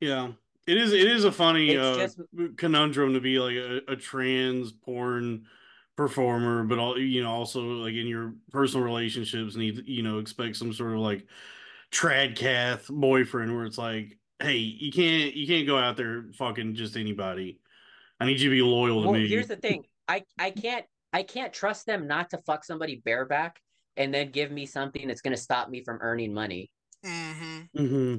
Yeah. 0.00 0.32
It 0.66 0.76
is. 0.78 0.92
It 0.92 1.06
is 1.10 1.24
a 1.24 1.32
funny 1.32 1.76
uh, 1.76 1.96
just- 1.96 2.20
conundrum 2.56 3.14
to 3.14 3.20
be 3.20 3.38
like 3.38 3.54
a, 3.56 3.92
a 3.92 3.96
trans 3.96 4.72
porn 4.72 5.46
performer, 5.96 6.64
but 6.64 6.78
all 6.78 6.98
you 6.98 7.22
know, 7.22 7.30
also 7.30 7.60
like 7.60 7.94
in 7.94 8.06
your 8.06 8.34
personal 8.50 8.84
relationships, 8.84 9.56
need 9.56 9.86
you 9.86 10.02
know 10.02 10.18
expect 10.18 10.56
some 10.56 10.72
sort 10.72 10.92
of 10.92 10.98
like 10.98 11.26
tradcath 11.90 12.88
boyfriend 12.88 13.54
where 13.54 13.64
it's 13.64 13.78
like, 13.78 14.18
hey, 14.40 14.56
you 14.56 14.92
can't 14.92 15.34
you 15.34 15.46
can't 15.46 15.66
go 15.66 15.78
out 15.78 15.96
there 15.96 16.26
fucking 16.34 16.74
just 16.74 16.96
anybody. 16.96 17.60
I 18.20 18.26
need 18.26 18.40
you 18.40 18.50
to 18.50 18.56
be 18.56 18.62
loyal 18.62 19.02
to 19.02 19.08
well, 19.08 19.20
me. 19.20 19.28
here's 19.28 19.48
the 19.48 19.56
thing. 19.56 19.84
I 20.08 20.24
I 20.38 20.50
can't 20.50 20.84
I 21.12 21.22
can't 21.22 21.52
trust 21.52 21.86
them 21.86 22.06
not 22.06 22.30
to 22.30 22.38
fuck 22.38 22.64
somebody 22.64 23.00
bareback 23.04 23.60
and 23.96 24.12
then 24.12 24.30
give 24.30 24.50
me 24.50 24.66
something 24.66 25.06
that's 25.06 25.20
going 25.20 25.34
to 25.34 25.40
stop 25.40 25.70
me 25.70 25.82
from 25.84 25.98
earning 26.00 26.34
money. 26.34 26.70
Mm-hmm. 27.04 27.78
Mm-hmm. 27.78 28.16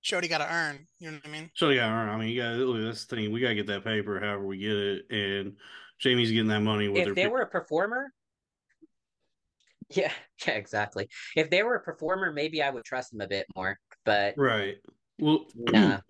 Shorty 0.00 0.28
got 0.28 0.38
to 0.38 0.52
earn. 0.52 0.86
You 1.00 1.10
know 1.10 1.16
what 1.16 1.26
I 1.26 1.32
mean? 1.32 1.50
So 1.54 1.70
yeah, 1.70 1.88
I 1.88 2.16
mean, 2.16 2.28
you 2.28 2.40
gotta 2.40 2.56
look, 2.56 2.82
that's 2.82 3.04
the 3.04 3.16
thing. 3.16 3.32
We 3.32 3.40
gotta 3.40 3.54
get 3.54 3.66
that 3.66 3.84
paper, 3.84 4.20
however 4.20 4.46
we 4.46 4.58
get 4.58 4.76
it, 4.76 5.06
and 5.10 5.56
Jaymee's 6.02 6.30
getting 6.30 6.48
that 6.48 6.60
money 6.60 6.88
with 6.88 7.02
if 7.02 7.08
her. 7.08 7.14
they 7.14 7.26
were 7.26 7.40
a 7.40 7.46
performer 7.46 8.12
yeah 9.90 10.12
yeah 10.46 10.54
exactly 10.54 11.08
if 11.36 11.50
they 11.50 11.62
were 11.62 11.76
a 11.76 11.80
performer 11.80 12.32
maybe 12.32 12.62
i 12.62 12.70
would 12.70 12.84
trust 12.84 13.10
them 13.10 13.20
a 13.20 13.28
bit 13.28 13.46
more 13.56 13.78
but 14.04 14.34
right. 14.36 14.76
Well, 15.18 15.46
nah 15.56 16.00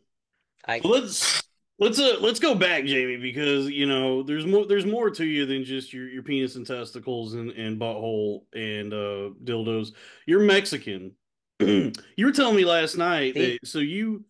i 0.67 0.81
Well, 0.83 1.01
let's 1.01 1.43
let's 1.79 1.99
uh 1.99 2.17
let's 2.21 2.41
go 2.41 2.55
back, 2.55 2.85
Jaymee, 2.85 3.21
because 3.21 3.69
you 3.69 3.87
know 3.87 4.23
there's 4.23 4.47
more 4.47 4.67
there's 4.67 4.87
more 4.87 5.11
to 5.11 5.25
you 5.25 5.47
than 5.47 5.65
just 5.65 5.93
your 5.93 6.09
your 6.09 6.23
penis 6.23 6.57
and 6.57 6.67
testicles 6.67 7.35
and 7.35 7.51
and 7.53 7.81
butthole 7.81 8.43
and 8.53 8.93
uh 8.93 9.31
dildos. 9.45 9.93
You're 10.27 10.41
Mexican. 10.41 11.13
you 11.61 11.93
were 12.21 12.33
telling 12.33 12.57
me 12.57 12.65
last 12.65 12.97
night 12.97 13.35
See? 13.35 13.59
that 13.59 13.67
so 13.67 13.79
you 13.79 14.25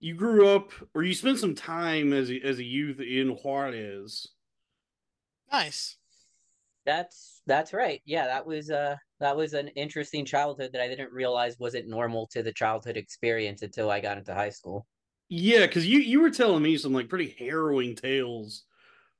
you 0.00 0.14
grew 0.14 0.48
up 0.48 0.72
or 0.94 1.02
you 1.02 1.14
spent 1.14 1.38
some 1.38 1.54
time 1.54 2.12
as 2.12 2.30
a, 2.30 2.40
as 2.40 2.58
a 2.58 2.64
youth 2.64 3.00
in 3.00 3.28
Juarez. 3.28 4.26
Nice. 5.52 5.98
that's 6.86 7.42
that's 7.46 7.72
right 7.72 8.00
yeah 8.04 8.26
that 8.26 8.46
was 8.46 8.70
uh 8.70 8.96
that 9.20 9.36
was 9.36 9.52
an 9.52 9.68
interesting 9.68 10.24
childhood 10.24 10.70
that 10.72 10.82
i 10.82 10.88
didn't 10.88 11.12
realize 11.12 11.58
wasn't 11.58 11.86
normal 11.88 12.26
to 12.26 12.42
the 12.42 12.52
childhood 12.52 12.96
experience 12.96 13.62
until 13.62 13.90
i 13.90 14.00
got 14.00 14.18
into 14.18 14.34
high 14.34 14.50
school 14.50 14.86
Yeah, 15.28 15.66
because 15.66 15.86
you 15.86 16.00
you 16.00 16.20
were 16.20 16.30
telling 16.30 16.62
me 16.62 16.76
some 16.76 16.92
like 16.92 17.08
pretty 17.08 17.34
harrowing 17.38 17.94
tales 17.94 18.64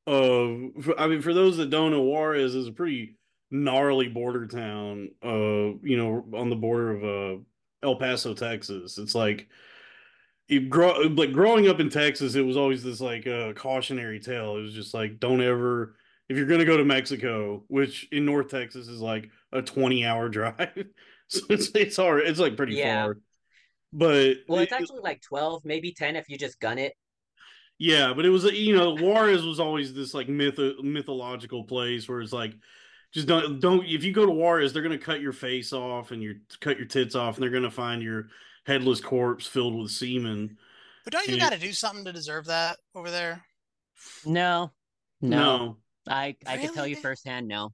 of. 0.06 0.90
I 0.98 1.08
mean, 1.08 1.22
for 1.22 1.34
those 1.34 1.58
that 1.58 1.70
don't 1.70 1.92
know, 1.92 2.02
Juarez 2.02 2.54
is 2.54 2.68
a 2.68 2.72
pretty 2.72 3.18
gnarly 3.50 4.08
border 4.08 4.46
town. 4.46 5.10
Uh, 5.24 5.78
you 5.82 5.96
know, 5.96 6.26
on 6.34 6.50
the 6.50 6.56
border 6.56 6.92
of 6.92 7.04
uh 7.04 7.42
El 7.82 7.96
Paso, 7.96 8.34
Texas. 8.34 8.98
It's 8.98 9.14
like 9.14 9.48
it 10.48 10.68
grow 10.68 11.00
like 11.02 11.32
growing 11.32 11.68
up 11.68 11.80
in 11.80 11.90
Texas. 11.90 12.34
It 12.34 12.42
was 12.42 12.56
always 12.56 12.82
this 12.82 13.00
like 13.00 13.26
uh, 13.26 13.52
cautionary 13.54 14.20
tale. 14.20 14.56
It 14.56 14.62
was 14.62 14.74
just 14.74 14.94
like 14.94 15.20
don't 15.20 15.42
ever 15.42 15.96
if 16.30 16.36
you're 16.38 16.46
gonna 16.46 16.64
go 16.64 16.78
to 16.78 16.84
Mexico, 16.84 17.64
which 17.68 18.08
in 18.12 18.24
North 18.24 18.48
Texas 18.48 18.88
is 18.88 19.00
like 19.02 19.28
a 19.52 19.60
20 19.60 20.06
hour 20.06 20.28
drive. 20.38 20.86
so 21.28 21.40
it's 21.50 21.68
it's 21.74 21.96
hard. 21.96 22.22
It's 22.26 22.40
like 22.40 22.56
pretty 22.56 22.76
Yeah. 22.76 23.02
far. 23.04 23.18
But 23.92 24.36
well 24.48 24.60
it's 24.60 24.72
it- 24.72 24.76
actually 24.76 25.00
like 25.02 25.20
12 25.20 25.64
maybe 25.64 25.92
10 25.92 26.16
if 26.16 26.28
you 26.30 26.38
just 26.38 26.58
gun 26.60 26.78
it 26.78 26.94
Yeah, 27.78 28.12
but 28.14 28.24
it 28.24 28.30
was 28.30 28.44
you 28.44 28.74
know 28.76 28.96
Juarez 28.96 29.44
was 29.44 29.58
always 29.60 29.92
this 29.92 30.14
like 30.14 30.28
myth 30.28 30.58
mythological 30.82 31.64
place 31.64 32.08
where 32.08 32.20
it's 32.20 32.32
like 32.32 32.54
just 33.12 33.26
don't 33.26 33.58
don't 33.60 33.84
if 33.84 34.04
you 34.04 34.12
go 34.12 34.24
to 34.24 34.30
Juarez 34.32 34.72
they're 34.72 34.84
gonna 34.84 34.96
cut 34.96 35.20
your 35.20 35.32
face 35.32 35.72
off 35.72 36.12
and 36.12 36.22
your 36.22 36.34
cut 36.60 36.78
your 36.78 36.86
tits 36.86 37.16
off 37.16 37.34
and 37.34 37.42
they're 37.42 37.50
gonna 37.50 37.70
find 37.70 38.00
your 38.02 38.28
headless 38.66 39.00
corpse 39.00 39.46
filled 39.46 39.76
with 39.76 39.90
semen. 39.90 40.56
But 41.02 41.12
don't 41.14 41.26
you 41.26 41.38
got 41.38 41.52
to 41.52 41.58
do 41.58 41.72
something 41.72 42.04
to 42.04 42.12
deserve 42.12 42.44
that 42.46 42.76
over 42.94 43.10
there? 43.10 43.42
no 44.24 44.70
No, 45.20 45.78
I 46.10 46.36
I 46.46 46.56
can 46.58 46.74
tell 46.74 46.86
you 46.86 46.96
firsthand 46.96 47.48
no. 47.48 47.70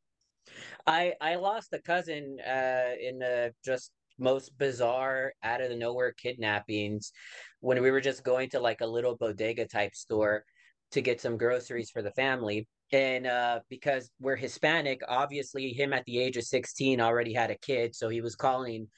I 0.86 1.14
I 1.20 1.36
lost 1.36 1.72
a 1.72 1.80
cousin 1.80 2.38
uh 2.40 2.90
in 3.00 3.18
the 3.18 3.52
just 3.64 3.90
most 4.18 4.56
bizarre 4.56 5.32
out 5.42 5.60
of 5.60 5.68
the 5.68 5.76
nowhere 5.76 6.12
kidnappings 6.12 7.12
when 7.60 7.82
we 7.82 7.90
were 7.90 8.00
just 8.00 8.24
going 8.24 8.48
to 8.50 8.60
like 8.60 8.80
a 8.80 8.86
little 8.86 9.16
bodega 9.16 9.66
type 9.66 9.94
store 9.94 10.44
to 10.92 11.02
get 11.02 11.20
some 11.20 11.36
groceries 11.36 11.90
for 11.90 12.02
the 12.02 12.12
family. 12.12 12.68
And 12.92 13.26
uh 13.26 13.60
because 13.68 14.10
we're 14.20 14.36
Hispanic, 14.36 15.00
obviously 15.08 15.72
him 15.72 15.92
at 15.92 16.04
the 16.04 16.18
age 16.18 16.36
of 16.36 16.44
16 16.44 17.00
already 17.00 17.32
had 17.32 17.50
a 17.50 17.58
kid, 17.58 17.94
so 17.94 18.08
he 18.08 18.20
was 18.20 18.36
calling 18.36 18.88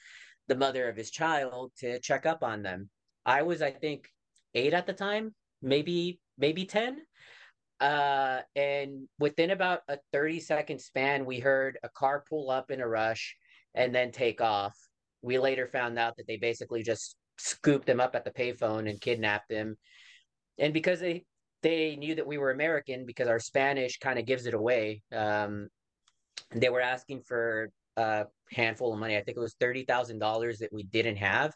the 0.47 0.55
mother 0.55 0.87
of 0.89 0.95
his 0.95 1.11
child 1.11 1.71
to 1.79 1.99
check 1.99 2.25
up 2.25 2.43
on 2.43 2.61
them. 2.61 2.89
I 3.25 3.41
was 3.43 3.61
I 3.61 3.71
think 3.71 4.07
8 4.53 4.73
at 4.73 4.85
the 4.85 4.93
time, 4.93 5.33
maybe 5.61 6.19
maybe 6.37 6.65
10 6.65 7.01
uh 7.81 8.41
and 8.55 9.07
within 9.19 9.51
about 9.51 9.81
a 9.87 9.97
30 10.11 10.39
second 10.39 10.79
span 10.79 11.25
we 11.25 11.39
heard 11.39 11.77
a 11.83 11.89
car 11.89 12.23
pull 12.29 12.49
up 12.49 12.71
in 12.71 12.81
a 12.81 12.87
rush 12.87 13.35
and 13.75 13.93
then 13.93 14.11
take 14.11 14.41
off. 14.41 14.75
We 15.21 15.37
later 15.37 15.67
found 15.67 15.99
out 15.99 16.17
that 16.17 16.27
they 16.27 16.37
basically 16.37 16.83
just 16.83 17.15
scooped 17.37 17.85
them 17.85 17.99
up 17.99 18.15
at 18.15 18.25
the 18.25 18.31
payphone 18.31 18.89
and 18.89 18.99
kidnapped 18.99 19.49
them. 19.49 19.77
and 20.57 20.73
because 20.73 20.99
they 20.99 21.25
they 21.61 21.95
knew 21.97 22.15
that 22.15 22.27
we 22.27 22.37
were 22.37 22.51
american 22.51 23.05
because 23.05 23.27
our 23.27 23.39
spanish 23.39 23.97
kind 23.99 24.17
of 24.19 24.25
gives 24.25 24.45
it 24.45 24.53
away 24.53 25.01
um 25.13 25.67
they 26.55 26.69
were 26.69 26.81
asking 26.81 27.21
for 27.21 27.69
a 27.97 28.25
handful 28.51 28.93
of 28.93 28.99
money. 28.99 29.17
I 29.17 29.21
think 29.21 29.37
it 29.37 29.41
was 29.41 29.55
$30000 29.61 30.57
that 30.59 30.73
we 30.73 30.83
didn't 30.83 31.17
have 31.17 31.53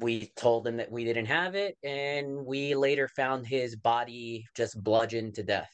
we 0.00 0.30
told 0.36 0.64
them 0.64 0.76
that 0.76 0.90
we 0.90 1.04
didn't 1.04 1.26
have 1.26 1.54
it 1.54 1.76
and 1.82 2.44
we 2.46 2.74
later 2.74 3.08
found 3.08 3.46
his 3.46 3.74
body 3.76 4.44
just 4.56 4.82
bludgeoned 4.82 5.34
to 5.34 5.42
death. 5.42 5.70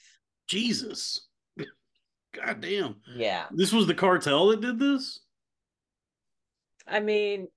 Jesus, 0.48 1.28
god 2.34 2.60
damn, 2.60 2.96
yeah. 3.14 3.46
This 3.52 3.72
was 3.72 3.86
the 3.86 3.94
cartel 3.94 4.48
that 4.48 4.60
did 4.60 4.78
this. 4.78 5.20
i 6.86 7.00
mean 7.00 7.48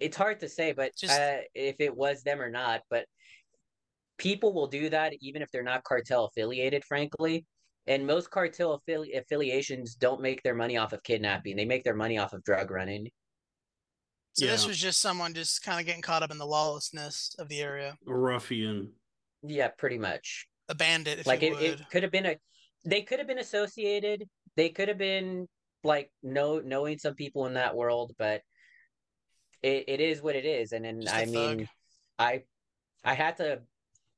it's 0.00 0.16
hard 0.16 0.40
to 0.40 0.48
say 0.48 0.72
but 0.72 0.90
Just- 0.96 1.18
uh, 1.20 1.38
if 1.54 1.76
it 1.78 1.94
was 1.96 2.22
them 2.24 2.40
or 2.40 2.50
not 2.50 2.80
but 2.90 3.06
people 4.18 4.52
will 4.52 4.66
do 4.66 4.88
that 4.88 5.12
even 5.20 5.42
if 5.42 5.50
they're 5.52 5.62
not 5.62 5.84
cartel 5.84 6.24
affiliated 6.26 6.84
frankly. 6.84 7.44
And 7.86 8.06
most 8.06 8.30
cartel 8.30 8.80
affili- 8.80 9.14
affiliations 9.14 9.94
don't 9.94 10.22
make 10.22 10.42
their 10.42 10.54
money 10.54 10.78
off 10.78 10.94
of 10.94 11.02
kidnapping. 11.02 11.54
They 11.54 11.66
make 11.66 11.84
their 11.84 11.94
money 11.94 12.16
off 12.16 12.32
of 12.32 12.42
drug 12.42 12.70
running 12.70 13.08
So 14.34 14.46
this 14.46 14.66
was 14.66 14.78
just 14.78 15.00
someone 15.00 15.32
just 15.32 15.62
kind 15.62 15.78
of 15.80 15.86
getting 15.86 16.02
caught 16.02 16.22
up 16.22 16.30
in 16.32 16.38
the 16.38 16.46
lawlessness 16.46 17.34
of 17.38 17.48
the 17.48 17.60
area. 17.60 17.96
A 18.06 18.14
ruffian. 18.14 18.90
yeah 19.42 19.68
pretty 19.68 19.98
much 19.98 20.46
A 20.68 20.74
bandit, 20.74 21.20
if 21.20 21.26
like 21.26 21.42
you 21.42 21.48
it, 21.48 21.52
would. 21.54 21.62
it 21.80 21.90
could 21.90 22.02
have 22.02 22.12
been 22.12 22.26
a 22.26 22.36
they 22.84 23.02
could 23.02 23.18
have 23.18 23.28
been 23.28 23.38
associated 23.38 24.24
they 24.56 24.68
could 24.70 24.88
have 24.88 24.98
been 24.98 25.46
like 25.84 26.10
know 26.22 26.60
knowing 26.64 26.98
some 26.98 27.14
people 27.14 27.46
in 27.46 27.54
that 27.54 27.74
world 27.76 28.12
but 28.18 28.42
it, 29.62 29.84
it 29.88 30.00
is 30.00 30.20
what 30.20 30.34
it 30.36 30.44
is 30.44 30.72
and 30.72 30.84
then 30.84 31.00
Just 31.00 31.14
a 31.14 31.18
i 31.18 31.24
thug. 31.26 31.56
mean 31.58 31.68
i 32.18 32.42
i 33.04 33.14
had 33.14 33.36
to 33.38 33.60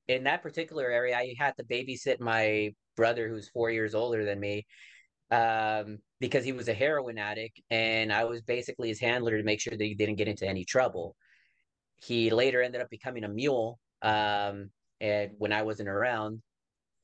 in 0.09 0.25
that 0.25 0.43
particular 0.43 0.89
area 0.91 1.17
i 1.17 1.35
had 1.39 1.55
to 1.59 1.65
babysit 1.65 2.21
my 2.21 2.73
brother 2.97 3.29
who's 3.29 3.49
four 3.49 3.71
years 3.71 3.95
older 3.95 4.25
than 4.25 4.41
me 4.41 4.67
um 5.31 5.99
because 6.21 6.45
he 6.45 6.53
was 6.53 6.69
a 6.69 6.75
heroin 6.75 7.19
addict 7.19 7.61
and 7.71 8.13
i 8.13 8.25
was 8.25 8.43
basically 8.43 8.89
his 8.89 9.01
handler 9.01 9.37
to 9.37 9.45
make 9.45 9.61
sure 9.61 9.77
that 9.77 9.85
he 9.85 9.95
didn't 9.95 10.17
get 10.17 10.29
into 10.29 10.47
any 10.47 10.65
trouble 10.65 11.15
he 11.97 12.31
later 12.31 12.63
ended 12.63 12.81
up 12.81 12.91
becoming 12.91 13.25
a 13.25 13.29
mule 13.29 13.79
um 14.03 14.71
and 15.01 15.33
when 15.39 15.53
I 15.53 15.63
wasn't 15.63 15.89
around. 15.89 16.43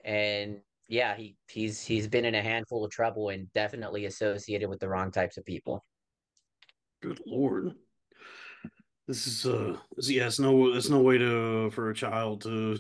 And 0.05 0.61
yeah, 0.89 1.15
he 1.15 1.37
he's 1.49 1.85
he's 1.85 2.09
been 2.09 2.25
in 2.25 2.35
a 2.35 2.43
handful 2.43 2.85
of 2.85 2.91
trouble 2.91 3.29
and 3.29 3.53
definitely 3.53 4.07
associated 4.07 4.69
with 4.69 4.81
the 4.81 4.89
wrong 4.89 5.11
types 5.11 5.37
of 5.37 5.45
people. 5.45 5.85
Good 7.03 7.21
lord. 7.27 7.73
This 9.09 9.27
is 9.27 9.47
uh 9.47 9.77
yeah, 9.99 10.27
it's 10.27 10.39
no 10.39 10.73
it's 10.75 10.89
no 10.89 11.01
way 11.01 11.19
to 11.19 11.71
for 11.71 11.91
a 11.91 11.95
child 11.95 12.43
to 12.43 12.79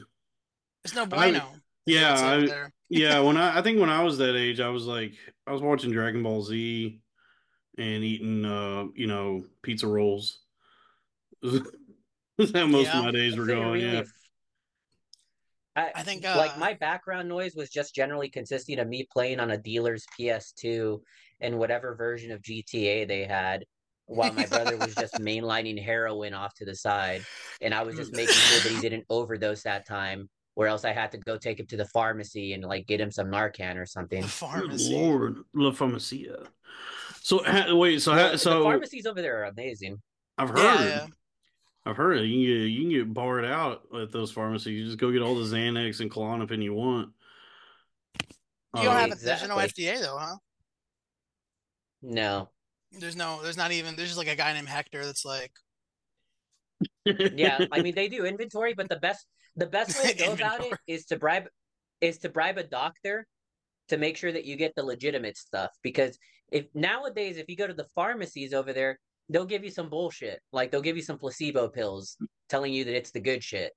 It's 0.84 0.94
no 0.94 1.06
bueno. 1.06 1.52
is 1.86 1.94
yeah, 1.94 2.14
I- 2.14 2.46
there. 2.46 2.72
Yeah, 2.92 3.20
when 3.20 3.36
I 3.36 3.58
I 3.58 3.62
think 3.62 3.80
when 3.80 3.90
I 3.90 4.02
was 4.04 4.18
that 4.18 4.36
age, 4.36 4.60
I 4.60 4.68
was 4.68 4.86
like 4.86 5.12
I 5.46 5.52
was 5.52 5.62
watching 5.62 5.92
Dragon 5.92 6.22
Ball 6.22 6.42
Z 6.42 7.00
and 7.78 8.04
eating 8.04 8.44
uh, 8.44 8.86
you 8.94 9.06
know, 9.06 9.44
pizza 9.62 9.86
rolls. 9.86 10.40
That's 11.42 12.52
how 12.54 12.66
most 12.66 12.88
Yeah. 12.88 12.98
of 12.98 13.04
my 13.04 13.12
days 13.12 13.36
were 13.36 13.46
going, 13.46 13.80
really 13.80 13.94
yeah. 13.94 14.02
I, 15.74 15.90
I 15.96 16.02
think 16.02 16.24
like 16.34 16.54
uh, 16.54 16.58
my 16.58 16.74
background 16.74 17.28
noise 17.28 17.54
was 17.54 17.70
just 17.70 17.94
generally 17.94 18.28
consisting 18.28 18.78
of 18.78 18.88
me 18.88 19.06
playing 19.10 19.40
on 19.40 19.50
a 19.50 19.58
dealer's 19.58 20.06
PS2 20.16 21.02
and 21.40 21.58
whatever 21.58 21.94
version 21.94 22.30
of 22.30 22.42
GTA 22.42 23.04
they 23.06 23.24
had, 23.24 23.64
while 24.06 24.32
my 24.32 24.46
brother 24.46 24.76
was 24.76 24.96
just 24.96 25.18
mainlining 25.18 25.82
heroin 25.82 26.34
off 26.34 26.54
to 26.56 26.64
the 26.66 26.76
side, 26.76 27.26
and 27.60 27.74
I 27.74 27.82
was 27.82 27.96
just 27.96 28.12
making 28.12 28.42
sure 28.42 28.60
that 28.60 28.70
he 28.70 28.80
didn't 28.80 29.06
overdose 29.08 29.62
that 29.62 29.86
time, 29.86 30.28
or 30.54 30.66
else 30.66 30.84
I 30.84 30.92
had 30.92 31.10
to 31.12 31.18
go 31.18 31.36
take 31.36 31.58
him 31.60 31.66
to 31.66 31.76
the 31.76 31.86
pharmacy 31.86 32.52
and 32.52 32.64
like 32.64 32.86
get 32.86 33.00
him 33.00 33.10
some 33.10 33.28
Narcan 33.28 33.76
or 33.76 33.86
something. 33.86 34.20
the 34.20 34.26
Good 34.26 34.32
pharmacy. 34.32 34.94
lord, 34.94 35.36
La 35.54 35.70
Farmacia. 35.70 36.46
So 37.22 37.42
ha- 37.44 37.74
wait, 37.74 38.02
so 38.02 38.12
Well, 38.12 38.26
ha- 38.26 38.32
the 38.32 38.38
so 38.38 38.62
pharmacies 38.64 39.06
over 39.06 39.22
there 39.22 39.40
are 39.40 39.44
amazing. 39.44 40.00
I've 40.38 40.48
heard, 40.50 40.58
Yeah, 40.58 40.84
yeah. 40.84 41.06
I've 41.86 41.96
heard 41.96 42.18
it. 42.18 42.24
You 42.26 42.34
can 42.34 42.40
get 42.42 42.68
you 42.70 42.80
can 42.82 42.90
get 42.90 43.14
barred 43.14 43.44
out 43.44 43.82
at 43.98 44.12
those 44.12 44.30
pharmacies. 44.30 44.78
You 44.78 44.86
just 44.86 44.98
go 44.98 45.10
get 45.10 45.22
all 45.22 45.34
the 45.34 45.44
Xanax 45.44 46.00
and 46.00 46.10
Klonopin 46.10 46.62
you 46.62 46.74
want. 46.74 47.10
You 48.74 48.82
don't 48.84 48.86
Uh, 48.96 48.98
have 48.98 49.12
a, 49.12 49.14
there's 49.16 49.48
no. 49.48 49.56
FDA 49.56 50.00
though, 50.00 50.16
huh? 50.18 50.36
No, 52.02 52.50
There's 52.90 53.14
no, 53.16 53.40
there's 53.42 53.56
not 53.56 53.70
even, 53.70 53.94
there's 53.94 54.08
just 54.08 54.18
like 54.18 54.28
a 54.28 54.34
guy 54.34 54.52
named 54.54 54.68
Hector 54.68 55.04
that's 55.06 55.24
like, 55.24 55.52
yeah, 57.04 57.64
I 57.70 57.80
mean 57.80 57.94
they 57.94 58.08
do 58.08 58.24
inventory, 58.24 58.74
but 58.74 58.88
the 58.88 58.96
best 58.96 59.24
the 59.56 59.66
best 59.66 60.02
way 60.02 60.12
to 60.12 60.18
go 60.26 60.32
about 60.32 60.64
it 60.64 60.74
is 60.86 61.04
to 61.06 61.18
bribe 61.18 61.46
is 62.00 62.18
to 62.18 62.28
bribe 62.28 62.58
a 62.58 62.64
doctor 62.64 63.26
to 63.88 63.96
make 63.96 64.16
sure 64.16 64.32
that 64.32 64.44
you 64.44 64.56
get 64.56 64.74
the 64.74 64.82
legitimate 64.82 65.36
stuff. 65.36 65.70
Because 65.82 66.18
if 66.50 66.66
nowadays 66.74 67.36
if 67.36 67.46
you 67.48 67.56
go 67.56 67.66
to 67.66 67.74
the 67.74 67.86
pharmacies 67.94 68.52
over 68.52 68.72
there, 68.72 68.98
they'll 69.28 69.44
give 69.44 69.64
you 69.64 69.70
some 69.70 69.88
bullshit. 69.88 70.40
Like 70.52 70.70
they'll 70.70 70.80
give 70.80 70.96
you 70.96 71.02
some 71.02 71.18
placebo 71.18 71.68
pills 71.68 72.16
telling 72.48 72.72
you 72.72 72.84
that 72.84 72.96
it's 72.96 73.12
the 73.12 73.20
good 73.20 73.42
shit. 73.42 73.72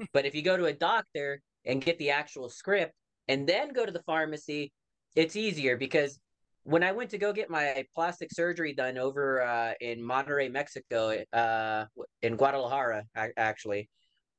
but 0.12 0.26
if 0.26 0.34
you 0.34 0.42
go 0.42 0.56
to 0.56 0.66
a 0.66 0.72
doctor 0.72 1.40
and 1.64 1.82
get 1.82 1.98
the 1.98 2.10
actual 2.10 2.48
script 2.48 2.92
and 3.28 3.46
then 3.46 3.72
go 3.72 3.86
to 3.86 3.92
the 3.92 4.02
pharmacy, 4.02 4.72
it's 5.14 5.36
easier 5.36 5.76
because 5.76 6.18
when 6.64 6.82
I 6.82 6.92
went 6.92 7.10
to 7.10 7.18
go 7.18 7.32
get 7.32 7.50
my 7.50 7.84
plastic 7.94 8.32
surgery 8.32 8.72
done 8.72 8.98
over 8.98 9.42
uh, 9.42 9.72
in 9.80 10.00
Monterrey 10.00 10.50
Mexico, 10.50 11.22
uh, 11.32 11.84
in 12.22 12.36
Guadalajara, 12.36 13.04
actually, 13.36 13.88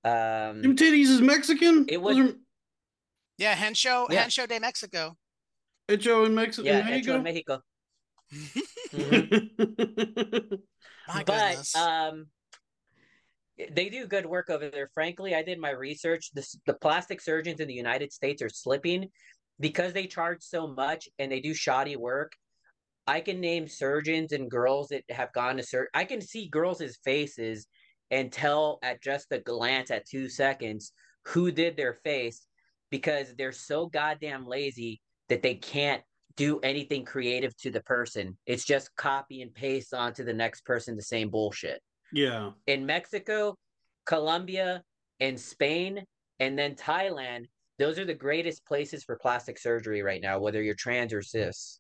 um, 0.05 0.61
Them 0.61 0.75
titties 0.75 1.09
is 1.09 1.21
Mexican. 1.21 1.85
It 1.89 2.01
was- 2.01 2.17
are 2.17 2.33
yeah, 3.37 3.55
Hensho, 3.55 4.07
Yeah. 4.09 4.25
Hensho 4.25 4.47
de 4.47 4.59
Mexico. 4.59 5.17
Hecho 5.89 6.23
in 6.25 6.33
Mexico. 6.33 6.67
yeah, 6.67 6.79
in 6.79 6.85
Hecho 6.87 7.21
Mexico? 7.21 7.61
in 8.31 8.39
Mexico. 8.39 8.65
Mhm. 8.93 10.59
My 11.07 11.23
but 11.25 11.75
um 11.75 12.27
they 13.73 13.89
do 13.89 14.05
good 14.07 14.25
work 14.25 14.49
over 14.49 14.69
there 14.69 14.89
frankly 14.93 15.33
i 15.35 15.41
did 15.43 15.59
my 15.59 15.69
research 15.69 16.31
this, 16.33 16.57
the 16.65 16.73
plastic 16.73 17.21
surgeons 17.21 17.59
in 17.59 17.67
the 17.67 17.73
united 17.73 18.11
states 18.11 18.41
are 18.41 18.49
slipping 18.49 19.07
because 19.59 19.93
they 19.93 20.07
charge 20.07 20.41
so 20.41 20.67
much 20.67 21.07
and 21.19 21.31
they 21.31 21.39
do 21.39 21.53
shoddy 21.53 21.95
work 21.95 22.33
i 23.07 23.21
can 23.21 23.39
name 23.39 23.67
surgeons 23.67 24.31
and 24.33 24.49
girls 24.51 24.87
that 24.89 25.03
have 25.09 25.31
gone 25.33 25.55
to 25.57 25.63
sur- 25.63 25.87
i 25.93 26.03
can 26.03 26.19
see 26.19 26.49
girls' 26.49 26.97
faces 27.03 27.67
and 28.11 28.31
tell 28.31 28.79
at 28.81 29.01
just 29.01 29.31
a 29.31 29.39
glance 29.39 29.91
at 29.91 30.07
two 30.07 30.29
seconds 30.29 30.93
who 31.25 31.51
did 31.51 31.75
their 31.75 31.99
face 32.03 32.47
because 32.91 33.33
they're 33.37 33.51
so 33.51 33.87
goddamn 33.87 34.45
lazy 34.45 35.01
that 35.29 35.41
they 35.41 35.55
can't 35.55 36.03
do 36.37 36.59
anything 36.59 37.05
creative 37.05 37.55
to 37.57 37.71
the 37.71 37.81
person. 37.81 38.37
It's 38.45 38.65
just 38.65 38.95
copy 38.95 39.41
and 39.41 39.53
paste 39.53 39.93
onto 39.93 40.23
the 40.23 40.33
next 40.33 40.65
person 40.65 40.95
the 40.95 41.01
same 41.01 41.29
bullshit. 41.29 41.81
yeah. 42.11 42.51
In 42.67 42.85
Mexico, 42.85 43.55
Colombia, 44.05 44.83
and 45.19 45.39
Spain, 45.39 46.03
and 46.39 46.57
then 46.59 46.75
Thailand, 46.75 47.45
those 47.79 47.97
are 47.99 48.05
the 48.05 48.13
greatest 48.13 48.65
places 48.65 49.03
for 49.03 49.17
plastic 49.17 49.57
surgery 49.57 50.01
right 50.01 50.21
now, 50.21 50.39
whether 50.39 50.61
you're 50.61 50.75
trans 50.75 51.13
or 51.13 51.21
cis. 51.21 51.79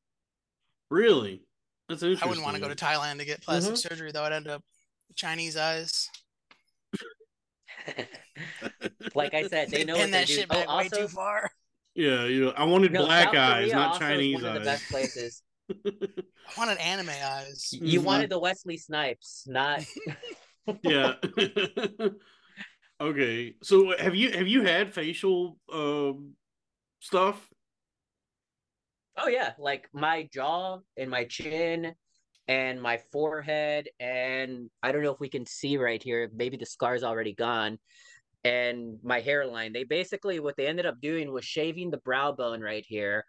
Really? 0.89 1.43
That's 1.89 2.01
interesting. 2.01 2.25
I 2.25 2.29
wouldn't 2.29 2.45
want 2.45 2.55
to 2.55 2.61
go 2.61 2.69
to 2.69 2.75
Thailand 2.75 3.19
to 3.19 3.25
get 3.25 3.41
plastic 3.41 3.75
mm-hmm. 3.75 3.87
surgery 3.87 4.11
though. 4.11 4.23
I'd 4.23 4.33
end 4.33 4.47
up 4.47 4.61
with 4.61 4.74
Chinese 5.15 5.57
eyes. 5.57 6.09
like 9.15 9.33
I 9.33 9.43
said, 9.43 9.71
they 9.71 9.83
know 9.83 9.95
pin 9.95 10.03
what 10.03 10.11
they 10.11 10.19
that 10.19 10.27
do. 10.27 10.35
shit 10.35 10.49
Oh, 10.49 10.55
back 10.55 10.67
way 10.69 10.83
also, 10.83 11.01
too 11.03 11.07
far. 11.07 11.51
Yeah, 11.95 12.25
you 12.25 12.45
know, 12.45 12.51
I 12.51 12.65
wanted 12.65 12.91
no, 12.93 13.05
black 13.05 13.27
South 13.27 13.35
eyes, 13.35 13.65
Korea 13.67 13.75
not 13.75 13.91
also 13.91 13.99
is 13.99 13.99
Chinese 13.99 14.33
one 14.33 14.45
of 14.45 14.53
the 14.53 14.59
best 14.59 14.89
places. 14.89 15.41
I 16.45 16.51
wanted 16.57 16.77
anime 16.79 17.09
eyes. 17.09 17.71
You 17.71 17.99
Mhm. 17.99 18.05
wanted 18.05 18.29
the 18.29 18.39
Wesley 18.39 18.77
Snipes, 18.77 19.45
not 19.47 19.81
yeah. 20.83 21.15
okay. 23.01 23.55
So 23.63 23.97
have 23.97 24.15
you 24.15 24.31
have 24.31 24.47
you 24.47 24.61
had 24.63 24.93
facial 24.93 25.57
um 25.71 26.35
stuff? 27.01 27.49
Oh 29.17 29.27
yeah, 29.27 29.53
like 29.57 29.87
my 29.93 30.27
jaw 30.33 30.79
and 30.97 31.09
my 31.09 31.25
chin 31.25 31.95
and 32.47 32.81
my 32.81 32.97
forehead 33.11 33.89
and 33.99 34.69
I 34.83 34.91
don't 34.91 35.03
know 35.03 35.13
if 35.13 35.19
we 35.19 35.29
can 35.29 35.45
see 35.45 35.77
right 35.77 36.01
here, 36.01 36.29
maybe 36.33 36.57
the 36.57 36.65
scar's 36.65 37.03
already 37.03 37.33
gone. 37.33 37.79
And 38.43 38.99
my 39.03 39.21
hairline. 39.21 39.73
They 39.73 39.83
basically 39.83 40.39
what 40.39 40.55
they 40.55 40.67
ended 40.67 40.85
up 40.85 41.01
doing 41.01 41.31
was 41.31 41.43
shaving 41.43 41.89
the 41.89 41.97
brow 41.97 42.31
bone 42.31 42.61
right 42.61 42.85
here 42.87 43.25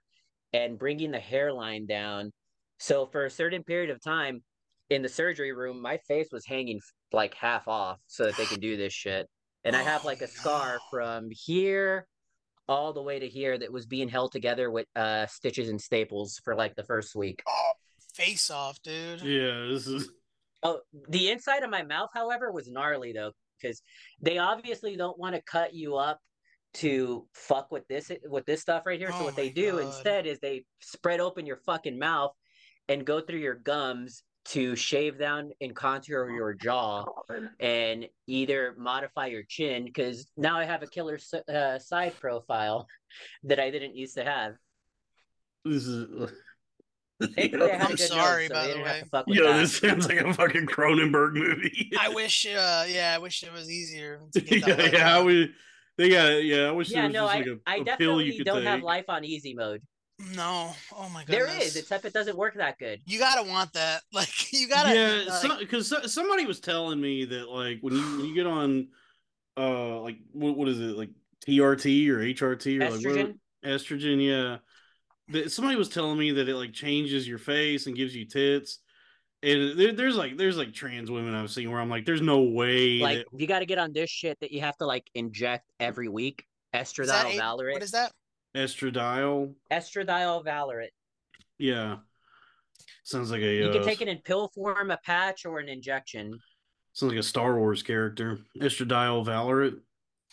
and 0.53 0.79
bringing 0.79 1.11
the 1.11 1.19
hairline 1.19 1.87
down. 1.87 2.33
So 2.79 3.07
for 3.07 3.25
a 3.25 3.31
certain 3.31 3.65
period 3.65 3.89
of 3.89 4.03
time 4.03 4.43
in 4.91 5.01
the 5.01 5.09
surgery 5.09 5.53
room, 5.53 5.81
my 5.81 5.97
face 6.07 6.29
was 6.31 6.45
hanging 6.45 6.81
like 7.13 7.33
half 7.35 7.67
off 7.67 7.99
so 8.07 8.25
that 8.25 8.37
they 8.37 8.45
can 8.45 8.61
do 8.61 8.77
this 8.77 8.93
shit. 8.93 9.27
And 9.65 9.75
I 9.75 9.83
have 9.83 10.05
Oh, 10.05 10.09
like 10.09 10.21
a 10.21 10.29
scar 10.29 10.79
from 10.91 11.29
here 11.31 12.07
all 12.69 12.93
the 12.93 13.03
way 13.03 13.19
to 13.19 13.29
here 13.29 13.57
that 13.57 13.73
was 13.73 13.87
being 13.87 14.09
held 14.09 14.33
together 14.33 14.71
with 14.71 14.87
uh 14.97 15.25
stitches 15.27 15.71
and 15.71 15.81
staples 15.81 16.41
for 16.45 16.55
like 16.55 16.75
the 16.75 16.85
first 16.85 17.15
week. 17.17 17.43
Face 18.17 18.51
off, 18.51 18.81
dude. 18.83 19.21
Yeah, 19.21 19.67
this 19.71 19.87
is 19.87 20.09
Oh, 20.63 20.81
the 21.11 21.31
inside 21.31 21.63
of 21.63 21.71
my 21.71 21.83
mouth, 21.83 22.09
however, 22.15 22.51
was 22.51 22.69
gnarly 22.69 23.13
though, 23.13 23.33
because 23.61 23.83
they 24.23 24.39
obviously 24.39 24.97
don't 24.97 25.19
want 25.19 25.35
to 25.35 25.43
cut 25.43 25.75
you 25.75 25.97
up 25.97 26.19
to 26.75 27.27
fuck 27.35 27.71
with 27.71 27.87
this 27.89 28.11
with 28.25 28.47
this 28.47 28.63
stuff 28.63 28.85
right 28.87 28.99
here. 28.99 29.11
so 29.13 29.19
Oh 29.21 29.25
what 29.25 29.37
they 29.37 29.51
do 29.51 29.73
God. 29.73 29.83
instead 29.83 30.27
is 30.27 30.39
they 30.41 30.65
spread 30.81 31.21
open 31.21 31.45
your 31.47 31.59
fucking 31.67 31.99
mouth 31.99 32.33
and 32.89 33.05
go 33.05 33.21
through 33.21 33.39
your 33.41 33.55
gums 33.55 34.23
to 34.47 34.75
shave 34.77 35.19
down 35.19 35.51
and 35.61 35.75
contour 35.77 36.31
your 36.31 36.55
jaw 36.55 37.05
and 37.61 38.07
either 38.27 38.75
modify 38.79 39.27
your 39.27 39.43
chin 39.49 39.85
because 39.85 40.27
now 40.37 40.59
I 40.59 40.65
have 40.65 40.83
a 40.83 40.87
killer 40.87 41.19
uh, 41.53 41.79
side 41.79 42.15
profile 42.21 42.87
that 43.45 43.61
I 43.61 43.71
didn't 43.71 43.95
used 43.95 44.15
to 44.17 44.25
have. 44.25 44.55
this 45.65 45.87
is 45.87 46.07
Thankfully, 46.09 46.23
I 46.23 46.23
had 46.23 46.31
a 46.31 46.33
I'm 47.39 47.97
sorry, 47.97 48.43
nose, 48.43 48.49
so 48.49 48.55
by 48.55 48.67
they 48.67 48.73
the 48.75 48.81
way. 48.81 49.03
have 49.13 49.27
to 49.27 49.35
Yo, 49.35 49.45
that. 49.45 49.59
this 49.59 49.77
sounds 49.79 50.07
like 50.09 50.19
a 50.19 50.35
fucking 50.35 50.67
Cronenberg 50.67 51.33
movie. 51.33 51.91
I 51.99 52.09
wish, 52.15 52.47
uh, 52.47 52.85
yeah, 52.89 53.15
I 53.15 53.19
wish 53.19 53.43
it 53.43 53.53
was 53.53 53.71
easier. 53.71 54.21
To 54.33 54.41
get 54.41 54.67
yeah, 54.69 54.75
that 54.75 54.93
yeah, 54.93 55.17
I 55.17 55.21
uh, 55.21 55.25
would 55.25 55.55
they 55.97 56.11
got 56.11 56.45
yeah, 56.45 56.69
I 56.69 56.73
wish 56.73 56.91
Yeah, 56.91 57.09
there 57.09 57.09
was 57.09 57.15
no, 57.15 57.23
just 57.23 57.35
I, 57.35 57.39
like 57.39 57.47
a, 57.47 57.59
I 57.67 57.75
a 57.77 57.77
pill 57.79 57.85
definitely 57.85 58.25
you 58.27 58.37
could 58.39 58.47
don't 58.47 58.59
take. 58.59 58.67
have 58.67 58.83
life 58.83 59.07
on 59.09 59.25
easy 59.25 59.55
mode. 59.55 59.83
No, 60.35 60.75
oh 60.95 61.09
my 61.09 61.25
god, 61.25 61.29
there 61.29 61.49
is, 61.61 61.77
except 61.77 62.05
it 62.05 62.13
doesn't 62.13 62.37
work 62.37 62.55
that 62.55 62.79
good. 62.79 63.01
you 63.07 63.19
gotta 63.19 63.49
want 63.49 63.73
that. 63.75 64.03
Like 64.13 64.53
you 64.53 64.69
gotta. 64.69 64.95
yeah, 64.95 65.41
like, 65.49 65.59
because 65.61 66.13
somebody 66.13 66.45
was 66.45 66.61
telling 66.61 67.01
me 67.01 67.25
that 67.25 67.49
like 67.49 67.79
when 67.81 67.95
you 67.95 68.03
when 68.03 68.27
you 68.27 68.35
get 68.35 68.47
on 68.47 68.89
uh 69.57 70.01
like 70.01 70.19
what 70.33 70.57
what 70.57 70.69
is 70.69 70.81
it 70.81 70.97
like 70.99 71.11
TRT 71.47 72.09
or 72.09 72.19
HRT 72.19 72.81
or 72.81 72.91
like 72.91 73.01
Estrogen? 73.01 73.39
estrogen 73.65 74.25
yeah 74.25 74.43
that 74.53 74.61
somebody 75.49 75.77
was 75.77 75.89
telling 75.89 76.19
me 76.19 76.31
that 76.33 76.49
it 76.49 76.55
like 76.57 76.73
changes 76.73 77.27
your 77.27 77.39
face 77.39 77.87
and 77.87 77.97
gives 77.97 78.15
you 78.15 78.25
tits 78.25 78.79
and 79.43 79.79
there, 79.79 79.93
there's 79.93 80.17
like 80.17 80.37
there's 80.37 80.57
like 80.57 80.73
trans 80.73 81.11
women 81.11 81.35
I've 81.35 81.51
seen 81.51 81.71
where 81.71 81.81
I'm 81.81 81.91
like 81.91 82.07
there's 82.07 82.23
no 82.23 82.43
way 82.43 82.99
Like 83.01 83.19
that 83.19 83.27
you 83.41 83.47
got 83.47 83.59
to 83.61 83.67
get 83.67 83.79
on 83.79 83.93
this 83.93 84.09
shit 84.11 84.39
that 84.41 84.51
you 84.53 84.61
have 84.61 84.77
to 84.79 84.87
like 84.87 85.05
inject 85.15 85.71
every 85.81 86.09
week. 86.09 86.45
is 86.73 86.93
that 86.95 87.27
Estradiol 87.27 87.31
eight- 87.33 87.37
Valerate. 87.39 87.73
What 87.75 87.83
is 87.83 87.91
that? 87.93 88.13
estradiol 88.57 89.55
Estradiol 89.71 90.43
Valerate. 90.45 90.93
yeah 91.59 91.97
sounds 93.05 93.31
like 93.31 93.43
a 93.43 93.55
You 93.59 93.69
uh, 93.69 93.73
can 93.73 93.85
take 93.85 94.01
it 94.01 94.09
in 94.09 94.19
pill 94.19 94.49
form, 94.55 94.91
a 94.91 94.97
patch, 95.05 95.45
or 95.45 95.59
an 95.59 95.69
injection. 95.69 96.39
sounds 96.93 97.13
like 97.13 97.21
a 97.21 97.23
Star 97.23 97.59
Wars 97.59 97.83
character 97.83 98.39
estradiol 98.61 99.25
valorant 99.27 99.81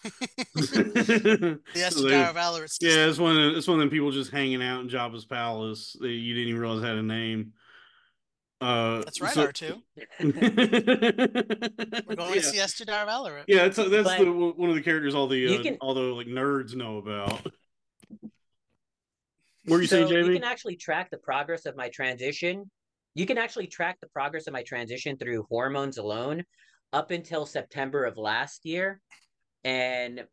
The 0.55 1.59
So 1.73 1.81
Esther 1.81 2.01
they- 2.03 2.09
Dyer 2.11 2.67
system. 2.67 2.89
yeah, 2.89 3.05
it's 3.07 3.17
one. 3.19 3.37
Of, 3.39 3.57
it's 3.57 3.67
one 3.67 3.75
of 3.75 3.79
them 3.81 3.89
people 3.89 4.11
just 4.11 4.31
hanging 4.31 4.61
out 4.63 4.81
in 4.81 4.89
Jabba's 4.89 5.25
palace. 5.25 5.95
That 5.99 6.09
you 6.09 6.33
didn't 6.33 6.49
even 6.49 6.61
realize 6.61 6.83
had 6.83 6.95
a 6.97 7.03
name. 7.03 7.53
Uh, 8.61 8.99
That's 8.99 9.19
right, 9.21 9.33
so- 9.33 9.47
R2. 9.47 9.81
We're 10.21 10.31
We're 12.07 12.15
going 12.15 12.33
to 12.33 12.41
see 12.43 12.59
Esther 12.59 12.85
Dyer 12.85 13.05
Valorant. 13.05 13.43
Yeah, 13.47 13.67
that's 13.67 13.75
that's 13.77 13.89
But 14.07 14.19
the 14.19 14.31
one 14.31 14.69
of 14.69 14.75
the 14.75 14.81
characters 14.81 15.15
all 15.15 15.27
the 15.27 15.57
uh, 15.59 15.63
can- 15.63 15.77
all 15.81 15.93
the 15.93 16.01
like 16.01 16.27
nerds 16.27 16.75
know 16.75 16.97
about. 16.97 17.45
What 19.65 19.77
are 19.77 19.81
you 19.81 19.87
so 19.87 20.05
saying, 20.09 20.25
you 20.25 20.33
can 20.33 20.43
actually 20.43 20.75
track 20.75 21.09
the 21.09 21.17
progress 21.17 21.65
of 21.65 21.77
my 21.77 21.87
transition. 21.87 22.69
You 23.15 23.25
can 23.25 23.37
actually 23.37 23.67
track 23.67 23.97
the 24.01 24.07
progress 24.09 24.45
of 24.45 24.51
my 24.51 24.61
transition 24.63 25.15
through 25.17 25.45
hormones 25.49 25.97
alone 25.97 26.43
up 26.91 27.11
until 27.11 27.45
September 27.45 28.03
of 28.03 28.17
last 28.17 28.65
year. 28.65 28.99
And 29.63 30.25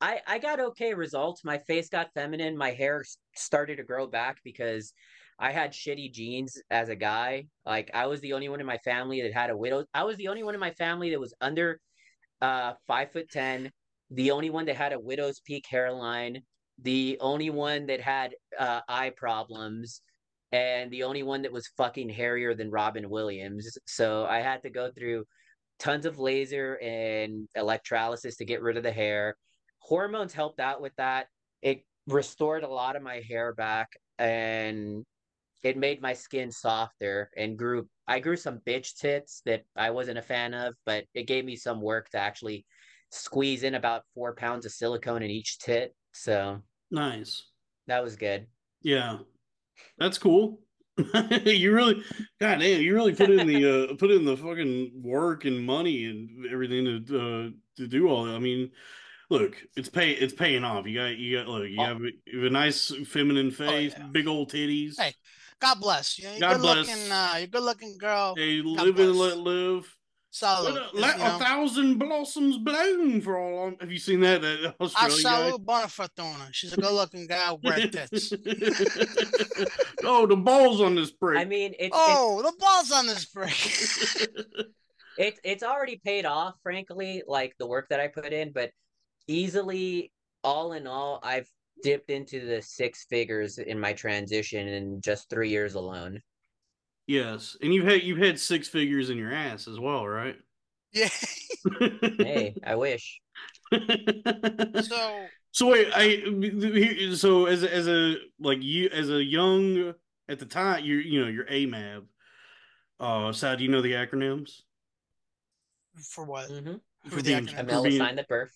I 0.00 0.20
I 0.26 0.38
got 0.38 0.60
okay 0.60 0.94
results. 0.94 1.44
My 1.44 1.58
face 1.58 1.88
got 1.88 2.12
feminine, 2.14 2.56
my 2.56 2.70
hair 2.70 3.04
started 3.34 3.76
to 3.76 3.84
grow 3.84 4.06
back 4.06 4.38
because 4.44 4.92
I 5.38 5.52
had 5.52 5.72
shitty 5.72 6.12
genes 6.12 6.60
as 6.70 6.88
a 6.88 6.96
guy. 6.96 7.46
Like 7.66 7.90
I 7.94 8.06
was 8.06 8.20
the 8.20 8.32
only 8.32 8.48
one 8.48 8.60
in 8.60 8.66
my 8.66 8.78
family 8.78 9.22
that 9.22 9.32
had 9.32 9.50
a 9.50 9.56
widow. 9.56 9.84
I 9.94 10.04
was 10.04 10.16
the 10.16 10.28
only 10.28 10.42
one 10.42 10.54
in 10.54 10.60
my 10.60 10.72
family 10.72 11.10
that 11.10 11.20
was 11.20 11.34
under 11.40 11.80
uh 12.40 12.74
five 12.86 13.12
foot 13.12 13.30
ten, 13.30 13.70
the 14.10 14.30
only 14.30 14.50
one 14.50 14.66
that 14.66 14.76
had 14.76 14.92
a 14.92 15.00
widow's 15.00 15.40
peak 15.40 15.66
hairline, 15.68 16.42
the 16.82 17.18
only 17.20 17.50
one 17.50 17.86
that 17.86 18.00
had 18.00 18.34
uh, 18.58 18.80
eye 18.88 19.10
problems, 19.16 20.00
and 20.52 20.90
the 20.90 21.02
only 21.02 21.22
one 21.22 21.42
that 21.42 21.52
was 21.52 21.68
fucking 21.76 22.08
hairier 22.08 22.54
than 22.54 22.70
Robin 22.70 23.08
Williams. 23.10 23.76
So 23.86 24.24
I 24.26 24.38
had 24.40 24.62
to 24.62 24.70
go 24.70 24.90
through 24.90 25.24
tons 25.78 26.06
of 26.06 26.18
laser 26.18 26.78
and 26.82 27.48
electrolysis 27.54 28.36
to 28.36 28.44
get 28.44 28.62
rid 28.62 28.76
of 28.76 28.82
the 28.82 28.92
hair. 28.92 29.36
Hormones 29.80 30.32
helped 30.32 30.60
out 30.60 30.80
with 30.80 30.92
that. 30.96 31.28
It 31.62 31.84
restored 32.06 32.64
a 32.64 32.68
lot 32.68 32.96
of 32.96 33.02
my 33.02 33.20
hair 33.20 33.54
back 33.54 33.88
and 34.18 35.04
it 35.62 35.76
made 35.76 36.00
my 36.00 36.12
skin 36.12 36.50
softer 36.50 37.30
and 37.36 37.58
grew 37.58 37.88
I 38.06 38.20
grew 38.20 38.36
some 38.36 38.60
bitch 38.60 38.96
tits 38.96 39.42
that 39.44 39.64
I 39.76 39.90
wasn't 39.90 40.18
a 40.18 40.22
fan 40.22 40.54
of, 40.54 40.74
but 40.86 41.04
it 41.14 41.26
gave 41.26 41.44
me 41.44 41.56
some 41.56 41.82
work 41.82 42.08
to 42.10 42.18
actually 42.18 42.64
squeeze 43.10 43.62
in 43.62 43.74
about 43.74 44.04
four 44.14 44.34
pounds 44.34 44.64
of 44.66 44.72
silicone 44.72 45.22
in 45.22 45.30
each 45.30 45.58
tit. 45.58 45.94
So 46.12 46.62
Nice. 46.90 47.50
that 47.86 48.02
was 48.02 48.16
good. 48.16 48.46
Yeah, 48.82 49.18
that's 49.98 50.18
cool. 50.18 50.60
you 51.44 51.72
really, 51.72 52.02
god 52.40 52.58
damn, 52.60 52.80
you 52.82 52.94
really 52.94 53.14
put 53.14 53.30
in 53.30 53.46
the 53.46 53.90
uh, 53.90 53.94
put 53.98 54.10
in 54.10 54.24
the 54.24 54.36
fucking 54.36 54.92
work 55.02 55.44
and 55.44 55.64
money 55.64 56.04
and 56.06 56.46
everything 56.52 56.84
to 57.06 57.18
uh, 57.18 57.48
to 57.76 57.86
do 57.86 58.08
all 58.08 58.24
that. 58.24 58.34
I 58.34 58.38
mean, 58.38 58.70
look, 59.30 59.56
it's 59.76 59.88
pay 59.88 60.10
it's 60.12 60.34
paying 60.34 60.64
off. 60.64 60.86
You 60.86 60.98
got 60.98 61.16
you 61.16 61.38
got 61.38 61.48
look, 61.48 61.68
you 61.68 61.76
Oh. 61.80 61.84
have, 61.84 61.96
a- 62.02 62.12
you 62.26 62.38
have 62.42 62.46
a 62.46 62.50
nice 62.50 62.92
feminine 63.06 63.50
face, 63.50 63.94
yeah. 63.96 64.04
big 64.10 64.26
old 64.26 64.50
titties. 64.50 64.98
Hey, 64.98 65.14
God 65.60 65.80
bless. 65.80 66.18
You. 66.18 66.28
You're 66.30 66.40
God 66.40 66.52
good 66.54 66.62
bless. 66.62 66.88
looking. 66.88 67.12
Uh, 67.12 67.34
you're 67.38 67.46
good 67.48 67.62
looking 67.62 67.98
girl. 67.98 68.34
Hey, 68.36 68.60
God 68.62 68.86
live 68.86 68.98
and 68.98 69.14
let 69.16 69.38
live. 69.38 69.94
Salute. 70.38 70.74
Let, 70.94 70.94
a, 70.94 70.96
let 70.96 71.18
you 71.18 71.24
a 71.24 71.38
thousand 71.44 71.98
blossoms 71.98 72.58
bloom 72.58 73.20
for 73.20 73.36
all. 73.36 73.64
I'm- 73.64 73.76
Have 73.80 73.90
you 73.90 73.98
seen 73.98 74.20
that? 74.20 74.40
that 74.42 74.74
I 74.78 74.84
Australian 74.84 75.22
guy? 75.22 75.46
salute 75.46 75.66
Bonafortuna. 75.66 76.48
She's 76.52 76.72
a 76.72 76.76
good 76.76 76.92
looking 76.92 77.26
guy 77.26 77.52
with 77.52 77.64
red 77.64 77.92
tits. 77.92 78.32
oh, 80.04 80.26
the 80.26 80.36
balls 80.36 80.80
on 80.80 80.94
this 80.94 81.10
break. 81.10 81.40
I 81.40 81.44
mean, 81.44 81.74
it's 81.78 81.90
Oh, 81.92 82.40
the 82.42 82.52
balls 82.56 82.92
on 82.92 83.06
this 83.08 83.24
break. 83.24 83.50
it's 85.18 85.40
it's 85.42 85.62
already 85.64 86.00
paid 86.04 86.24
off, 86.24 86.54
frankly, 86.62 87.24
like 87.26 87.56
the 87.58 87.66
work 87.66 87.88
that 87.88 87.98
I 87.98 88.06
put 88.06 88.32
in, 88.32 88.52
but 88.52 88.70
easily 89.26 90.12
all 90.44 90.72
in 90.72 90.86
all, 90.86 91.18
I've 91.24 91.50
dipped 91.82 92.10
into 92.10 92.46
the 92.46 92.62
six 92.62 93.06
figures 93.10 93.58
in 93.58 93.78
my 93.80 93.92
transition 93.92 94.68
in 94.68 95.00
just 95.00 95.28
three 95.30 95.50
years 95.50 95.74
alone. 95.74 96.20
Yes, 97.08 97.56
and 97.60 97.74
you've 97.74 97.86
had 97.86 98.04
you've 98.04 98.18
had 98.18 98.38
six 98.38 98.68
figures 98.68 99.10
in 99.10 99.18
your 99.18 99.32
ass 99.32 99.66
as 99.66 99.80
well, 99.80 100.06
right? 100.06 100.36
yeah. 100.92 101.08
Hey, 102.18 102.54
I 102.64 102.76
wish. 102.76 103.20
So 104.82 105.26
so 105.50 105.66
wait, 105.70 105.88
I 105.94 107.14
so 107.14 107.46
as 107.46 107.62
a, 107.64 107.74
as 107.74 107.88
a 107.88 108.16
like 108.38 108.62
you 108.62 108.88
as 108.90 109.10
a 109.10 109.22
young 109.22 109.94
at 110.28 110.38
the 110.38 110.46
time 110.46 110.84
you 110.84 110.96
you 110.96 111.20
know 111.20 111.26
you're 111.28 111.46
AMAB. 111.46 112.04
Uh, 113.00 113.32
Sal, 113.32 113.56
do 113.56 113.64
you 113.64 113.70
know 113.70 113.82
the 113.82 113.92
acronyms? 113.92 114.60
for 116.02 116.24
what? 116.24 116.48
hmm 116.48 116.74
Who 116.74 116.80
For 117.10 117.16
are 117.18 117.22
the 117.22 117.34
being- 117.34 117.48
A 117.48 117.52
acronyms? 117.52 117.66
male 117.66 117.82
being- 117.82 117.94
assigned 118.00 118.18
at 118.20 118.28
birth. 118.28 118.52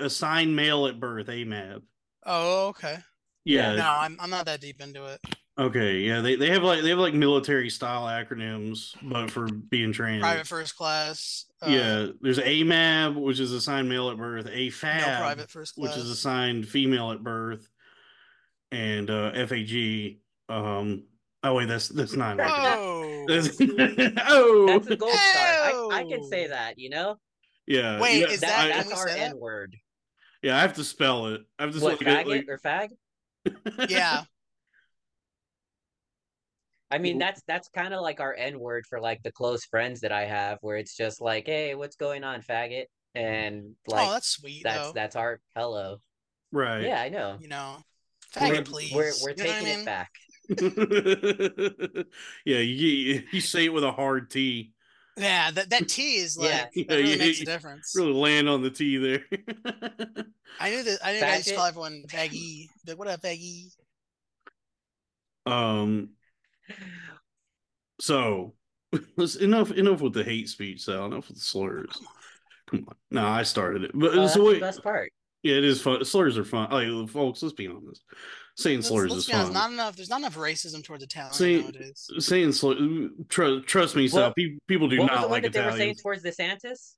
Assigned 0.00 0.54
male 0.54 0.86
at 0.86 1.00
birth, 1.00 1.26
AMAB. 1.28 1.82
Oh, 2.26 2.68
okay. 2.68 2.98
Yeah. 3.44 3.74
No, 3.76 3.90
I'm 3.90 4.16
I'm 4.20 4.30
not 4.30 4.46
that 4.46 4.60
deep 4.60 4.80
into 4.80 5.04
it. 5.06 5.20
Okay. 5.58 6.00
Yeah. 6.00 6.20
They 6.20 6.34
they 6.36 6.50
have 6.50 6.62
like 6.62 6.82
they 6.82 6.88
have 6.90 6.98
like 6.98 7.14
military 7.14 7.70
style 7.70 8.04
acronyms, 8.06 8.94
but 9.02 9.30
for 9.30 9.46
being 9.46 9.92
trans. 9.92 10.20
Private 10.22 10.46
first 10.46 10.76
class. 10.76 11.46
Uh, 11.62 11.70
yeah. 11.70 12.06
There's 12.20 12.38
AMAB, 12.38 13.14
which 13.14 13.38
is 13.40 13.52
assigned 13.52 13.88
male 13.88 14.10
at 14.10 14.16
birth. 14.16 14.46
AFAB, 14.46 14.98
No 15.00 15.18
private 15.20 15.50
first 15.50 15.74
class. 15.76 15.90
which 15.96 16.04
is 16.04 16.10
assigned 16.10 16.66
female 16.68 17.12
at 17.12 17.22
birth, 17.22 17.68
and 18.72 19.08
uh, 19.10 19.32
FAG. 19.46 20.18
Um. 20.48 21.04
Oh 21.44 21.54
wait, 21.54 21.68
that's 21.68 21.88
that's 21.88 22.14
not. 22.14 22.40
an 22.40 22.46
acronym. 22.48 22.76
Whoa. 22.76 23.24
That's, 23.28 23.56
oh. 24.28 24.66
That's 24.66 24.86
a 24.88 24.96
gold 24.96 25.12
star. 25.12 25.42
I, 25.42 25.88
I 25.92 26.04
can 26.04 26.24
say 26.28 26.48
that, 26.48 26.78
you 26.78 26.90
know? 26.90 27.16
yeah. 27.66 27.98
Wait, 28.00 28.20
yeah, 28.20 28.26
is 28.26 28.40
That, 28.40 28.48
that- 28.48 28.72
I, 28.72 28.82
that's 28.88 28.92
our? 29.00 29.08
N 29.08 29.38
word. 29.38 29.76
yeah, 30.42 30.56
I 30.56 30.60
have 30.60 30.74
to 30.74 30.84
spell 30.84 31.28
it. 31.28 31.42
I 31.58 31.62
have 31.64 31.74
to 31.74 31.80
What, 31.80 31.98
spell 32.00 32.18
it. 32.18 32.26
faggot 32.26 32.48
or 32.48 32.58
fag? 32.58 32.88
Yeah. 33.88 34.24
I 36.90 36.98
mean, 36.98 37.18
that's 37.18 37.42
that's 37.48 37.68
kind 37.74 37.92
of 37.92 38.02
like 38.02 38.20
our 38.20 38.34
N 38.34 38.60
word 38.60 38.84
for 38.88 39.00
like 39.00 39.22
the 39.22 39.32
close 39.32 39.64
friends 39.64 40.00
that 40.00 40.12
I 40.12 40.24
have, 40.26 40.58
where 40.60 40.76
it's 40.76 40.96
just 40.96 41.20
like, 41.20 41.46
"Hey, 41.46 41.74
what's 41.74 41.96
going 41.96 42.22
on, 42.24 42.40
faggot?" 42.42 42.84
And 43.14 43.74
like 43.86 44.08
oh, 44.08 44.12
that's 44.12 44.28
sweet 44.28 44.62
that's 44.64 44.88
though. 44.88 44.92
that's 44.92 45.16
our 45.16 45.40
hello. 45.56 45.98
right. 46.52 46.82
Yeah, 46.82 47.00
I 47.00 47.08
know. 47.08 47.36
You 47.40 47.48
know, 47.48 47.76
We're, 48.40 48.46
faggot, 48.46 48.64
please. 48.66 48.92
we're 48.94 49.12
we're 49.22 49.30
You 49.30 49.36
know 49.36 49.44
what 49.44 49.56
I 49.56 49.60
taking 49.60 49.66
mean? 49.68 49.80
it 49.80 49.86
back. 49.86 50.10
yeah, 52.44 52.58
you 52.58 53.22
you 53.32 53.40
say 53.40 53.64
it 53.64 53.72
with 53.72 53.84
a 53.84 53.92
hard 53.92 54.30
T. 54.30 54.72
Yeah, 55.16 55.50
that 55.52 55.70
that 55.70 55.88
T 55.88 56.16
is 56.16 56.36
like 56.36 56.50
Yeah. 56.50 56.64
that 56.64 56.74
Yeah, 56.74 56.96
really 56.96 57.12
you- 57.12 57.18
makes 57.18 57.40
a 57.40 57.44
difference. 57.44 57.92
Really 57.96 58.12
land 58.12 58.48
on 58.48 58.62
the 58.62 58.70
T 58.70 58.96
there. 58.98 59.24
I 60.58 60.70
knew 60.70 60.82
that. 60.82 60.98
I 61.04 61.12
knew 61.12 61.20
I 61.24 61.36
used 61.36 61.48
to 61.48 61.54
call 61.54 61.66
everyone 61.66 62.04
baggy. 62.12 62.68
Like, 62.86 62.98
what 62.98 63.08
up, 63.08 63.22
baggy? 63.22 63.70
um. 65.46 66.10
So, 68.00 68.54
let's 69.16 69.36
enough 69.36 69.70
enough 69.72 70.00
with 70.00 70.12
the 70.14 70.24
hate 70.24 70.48
speech, 70.48 70.82
Sal. 70.84 71.06
Enough 71.06 71.28
with 71.28 71.38
the 71.38 71.44
slurs. 71.44 72.00
Come 72.68 72.86
on. 72.88 72.94
No, 73.10 73.26
I 73.26 73.42
started 73.42 73.84
it, 73.84 73.90
but 73.94 74.14
that's 74.14 74.34
so 74.34 74.40
the 74.40 74.46
wait, 74.46 74.60
best 74.60 74.82
part. 74.82 75.12
yeah, 75.42 75.56
it 75.56 75.64
is 75.64 75.80
fun. 75.80 76.04
Slurs 76.04 76.38
are 76.38 76.44
fun. 76.44 76.70
Like, 76.70 77.08
folks, 77.10 77.42
let's 77.42 77.54
be 77.54 77.66
honest. 77.68 78.02
Saying 78.56 78.78
Let's, 78.78 78.88
slurs 78.88 79.10
let's 79.10 79.24
is 79.24 79.26
be 79.26 79.32
honest. 79.32 79.52
fun. 79.52 79.54
Not 79.54 79.70
enough. 79.72 79.96
There's 79.96 80.08
not 80.08 80.20
enough 80.20 80.36
racism 80.36 80.84
towards 80.84 81.02
Italians 81.02 81.36
See, 81.36 81.60
nowadays. 81.60 82.08
saying 82.20 82.52
slur, 82.52 83.08
trust, 83.28 83.66
trust 83.66 83.96
me, 83.96 84.06
Sal. 84.06 84.20
Well, 84.20 84.32
pe- 84.38 84.58
people 84.68 84.88
do 84.88 84.98
what 84.98 85.10
was 85.10 85.16
not 85.16 85.22
the 85.22 85.28
one 85.28 85.30
like 85.30 85.42
that 85.42 85.52
they 85.52 85.64
were 85.66 85.76
saying 85.76 85.96
towards 85.96 86.22
DeSantis? 86.22 86.94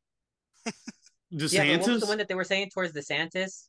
DeSantis. 0.67 0.73
Yeah, 1.53 1.77
but 1.77 1.81
what 1.81 1.93
was 1.93 2.01
the 2.03 2.07
one 2.07 2.19
that 2.19 2.29
they 2.29 2.35
were 2.35 2.45
saying 2.45 2.71
towards 2.73 2.93
DeSantis? 2.93 3.65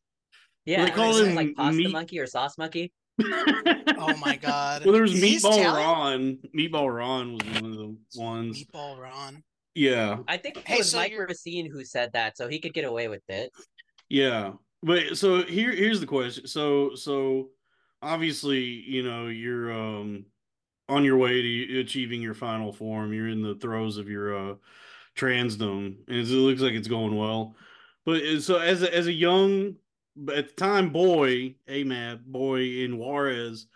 Yeah, 0.66 0.84
they 0.86 0.91
call 0.91 1.16
him 1.16 1.34
like 1.34 1.56
pasta 1.56 1.78
meat- 1.78 1.91
monkey 1.91 2.20
or 2.20 2.28
sauce 2.28 2.58
monkey. 2.58 2.91
Oh 3.20 4.15
my 4.18 4.36
god. 4.41 4.84
Well, 4.86 4.93
there 4.93 5.01
was 5.01 5.11
He's 5.11 5.43
Meatball 5.43 5.57
Italian? 5.59 5.74
Ron. 5.76 6.38
Meatball 6.55 6.95
Ron 6.95 7.34
was 7.34 7.61
one 7.61 7.65
of 7.72 7.78
the 7.78 7.97
ones. 8.20 8.63
Meatball 8.63 8.99
Ron. 8.99 9.43
Yeah, 9.76 10.18
I 10.28 10.38
think 10.38 10.57
it 10.57 10.68
Hey, 10.68 10.78
was 10.78 10.91
so 10.91 10.97
Mike 10.97 11.11
you're- 11.11 11.26
Racine 11.28 11.70
who 11.72 11.84
said 11.86 12.11
that, 12.13 12.36
so 12.38 12.47
he 12.47 12.59
could 12.59 12.74
get 12.74 12.86
away 12.86 13.07
with 13.07 13.22
it. 13.30 13.51
yeah. 14.09 14.53
But 14.84 15.18
so 15.18 15.41
here, 15.43 15.72
here's 15.72 15.99
the 15.99 16.05
question. 16.05 16.45
So, 16.45 16.93
so 16.95 17.49
obviously, 18.03 18.59
you 18.63 19.01
know, 19.03 19.28
you're 19.28 19.72
um 19.72 20.26
on 20.88 21.03
your 21.03 21.18
way 21.18 21.41
to 21.41 21.80
achieving 21.80 22.22
your 22.22 22.36
final 22.36 22.72
form. 22.72 23.11
You're 23.11 23.28
in 23.28 23.41
the 23.41 23.55
throes 23.55 23.97
of 23.97 24.07
your 24.07 24.51
uh 24.51 24.55
transdom, 25.15 25.97
and 26.07 26.18
it 26.18 26.26
looks 26.28 26.61
like 26.61 26.74
it's 26.74 26.88
going 26.88 27.15
well. 27.15 27.55
But 28.05 28.22
uh, 28.22 28.39
so 28.39 28.57
as 28.59 28.84
a, 28.84 28.95
as 28.95 29.07
a 29.07 29.11
young, 29.13 29.76
but 30.18 30.36
at 30.36 30.47
the 30.49 30.55
time, 30.55 30.89
boy, 30.89 31.55
AMAB 31.70 32.26
boy 32.26 32.61
in 32.61 32.97
Juarez, 32.97 33.68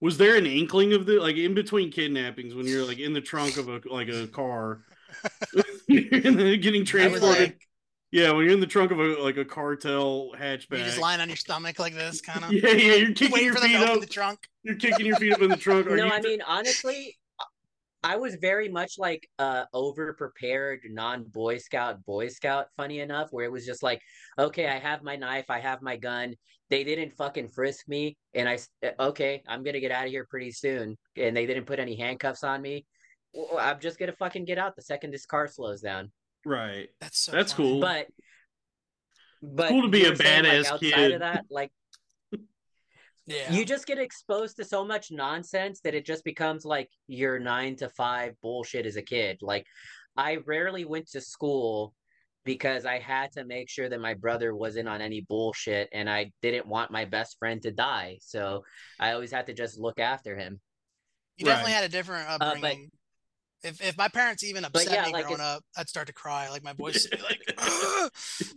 was 0.00 0.18
there 0.18 0.36
an 0.36 0.46
inkling 0.46 0.92
of 0.94 1.06
the 1.06 1.20
like 1.20 1.36
in 1.36 1.54
between 1.54 1.90
kidnappings 1.92 2.54
when 2.54 2.66
you're 2.66 2.84
like 2.84 2.98
in 2.98 3.12
the 3.12 3.20
trunk 3.20 3.56
of 3.56 3.68
a 3.68 3.80
like 3.90 4.08
a 4.08 4.26
car, 4.26 4.82
and 5.88 6.38
then 6.38 6.60
getting 6.60 6.84
transported? 6.84 7.40
like, 7.40 7.68
yeah, 8.10 8.30
when 8.32 8.44
you're 8.44 8.54
in 8.54 8.60
the 8.60 8.66
trunk 8.66 8.90
of 8.90 9.00
a 9.00 9.22
like 9.22 9.36
a 9.36 9.44
cartel 9.44 10.32
hatchback. 10.38 10.78
you're 10.78 10.86
just 10.86 10.98
lying 10.98 11.20
on 11.20 11.28
your 11.28 11.36
stomach 11.36 11.78
like 11.78 11.94
this, 11.94 12.20
kind 12.20 12.44
of. 12.44 12.52
Yeah, 12.52 12.70
yeah, 12.70 12.94
you're 12.94 13.12
kicking 13.12 13.32
Waiting 13.32 13.46
your 13.46 13.54
for 13.54 13.62
feet 13.62 13.72
to 13.72 13.82
open 13.84 13.94
up. 13.94 14.00
the 14.00 14.06
trunk. 14.06 14.40
You're 14.62 14.76
kicking 14.76 15.06
your 15.06 15.16
feet 15.16 15.32
up 15.32 15.40
in 15.40 15.50
the 15.50 15.56
trunk. 15.56 15.86
Are 15.86 15.96
no, 15.96 16.06
you 16.06 16.12
I 16.12 16.20
mean 16.20 16.42
honestly, 16.46 17.16
I 18.04 18.16
was 18.16 18.34
very 18.36 18.68
much 18.68 18.98
like 18.98 19.28
uh 19.38 19.64
over 19.72 20.12
prepared 20.14 20.80
non 20.90 21.24
Boy 21.24 21.58
Scout 21.58 22.04
Boy 22.04 22.28
Scout 22.28 22.66
funny 22.76 23.00
enough 23.00 23.28
where 23.32 23.44
it 23.44 23.52
was 23.52 23.64
just 23.66 23.82
like 23.82 24.00
okay 24.38 24.66
I 24.68 24.78
have 24.78 25.02
my 25.02 25.16
knife 25.16 25.50
I 25.50 25.60
have 25.60 25.82
my 25.82 25.96
gun 25.96 26.34
they 26.70 26.84
didn't 26.84 27.12
fucking 27.12 27.48
frisk 27.48 27.86
me 27.88 28.16
and 28.34 28.48
I 28.48 28.58
uh, 28.84 28.90
okay 29.10 29.42
I'm 29.46 29.62
gonna 29.62 29.80
get 29.80 29.92
out 29.92 30.04
of 30.06 30.10
here 30.10 30.26
pretty 30.28 30.52
soon 30.52 30.96
and 31.16 31.36
they 31.36 31.46
didn't 31.46 31.66
put 31.66 31.78
any 31.78 31.96
handcuffs 31.96 32.42
on 32.44 32.60
me 32.62 32.86
Well, 33.32 33.58
I'm 33.58 33.78
just 33.80 33.98
gonna 33.98 34.12
fucking 34.12 34.44
get 34.46 34.58
out 34.58 34.74
the 34.76 34.82
second 34.82 35.12
this 35.12 35.26
car 35.26 35.46
slows 35.48 35.80
down 35.80 36.10
Right. 36.44 36.88
That's 37.00 37.18
so. 37.18 37.32
That's 37.32 37.52
funny. 37.52 37.68
cool. 37.68 37.80
but 37.80 38.06
but 39.42 39.68
cool 39.68 39.82
to 39.82 39.88
be 39.88 40.04
a 40.06 40.10
were 40.10 40.16
saying, 40.16 40.44
like, 40.44 40.52
badass 40.52 40.66
outside 40.66 40.80
kid. 40.80 41.12
of 41.12 41.20
that 41.20 41.44
like 41.50 41.70
Yeah. 43.26 43.52
you 43.52 43.64
just 43.64 43.86
get 43.86 43.98
exposed 43.98 44.56
to 44.56 44.64
so 44.64 44.84
much 44.84 45.10
nonsense 45.10 45.80
that 45.82 45.94
it 45.94 46.04
just 46.04 46.24
becomes 46.24 46.64
like 46.64 46.88
your 47.06 47.38
nine 47.38 47.76
to 47.76 47.88
five 47.88 48.32
bullshit 48.42 48.84
as 48.86 48.96
a 48.96 49.02
kid. 49.02 49.38
Like, 49.42 49.64
I 50.16 50.38
rarely 50.44 50.84
went 50.84 51.08
to 51.12 51.20
school 51.20 51.94
because 52.44 52.84
I 52.84 52.98
had 52.98 53.30
to 53.32 53.44
make 53.44 53.70
sure 53.70 53.88
that 53.88 54.00
my 54.00 54.14
brother 54.14 54.54
wasn't 54.54 54.88
on 54.88 55.00
any 55.00 55.20
bullshit 55.28 55.88
and 55.92 56.10
I 56.10 56.32
didn't 56.42 56.66
want 56.66 56.90
my 56.90 57.04
best 57.04 57.38
friend 57.38 57.62
to 57.62 57.70
die. 57.70 58.18
So 58.20 58.64
I 58.98 59.12
always 59.12 59.30
had 59.30 59.46
to 59.46 59.54
just 59.54 59.78
look 59.78 60.00
after 60.00 60.36
him. 60.36 60.60
You 61.36 61.46
definitely 61.46 61.72
Right. 61.72 61.76
had 61.76 61.84
a 61.84 61.88
different 61.88 62.28
uh, 62.28 62.38
but- 62.38 62.56
upbringing. 62.56 62.90
If 63.64 63.80
if 63.80 63.96
my 63.96 64.08
parents 64.08 64.42
even 64.44 64.64
upset 64.64 64.92
yeah, 64.92 65.06
me 65.06 65.12
like, 65.12 65.24
growing 65.24 65.40
it's- 65.40 65.56
up, 65.56 65.64
I'd 65.76 65.88
start 65.88 66.06
to 66.08 66.12
cry. 66.12 66.48
Like 66.50 66.62
my 66.64 66.72
voice 66.72 67.08
would 67.10 67.18
be 67.18 67.24
like, 67.24 67.40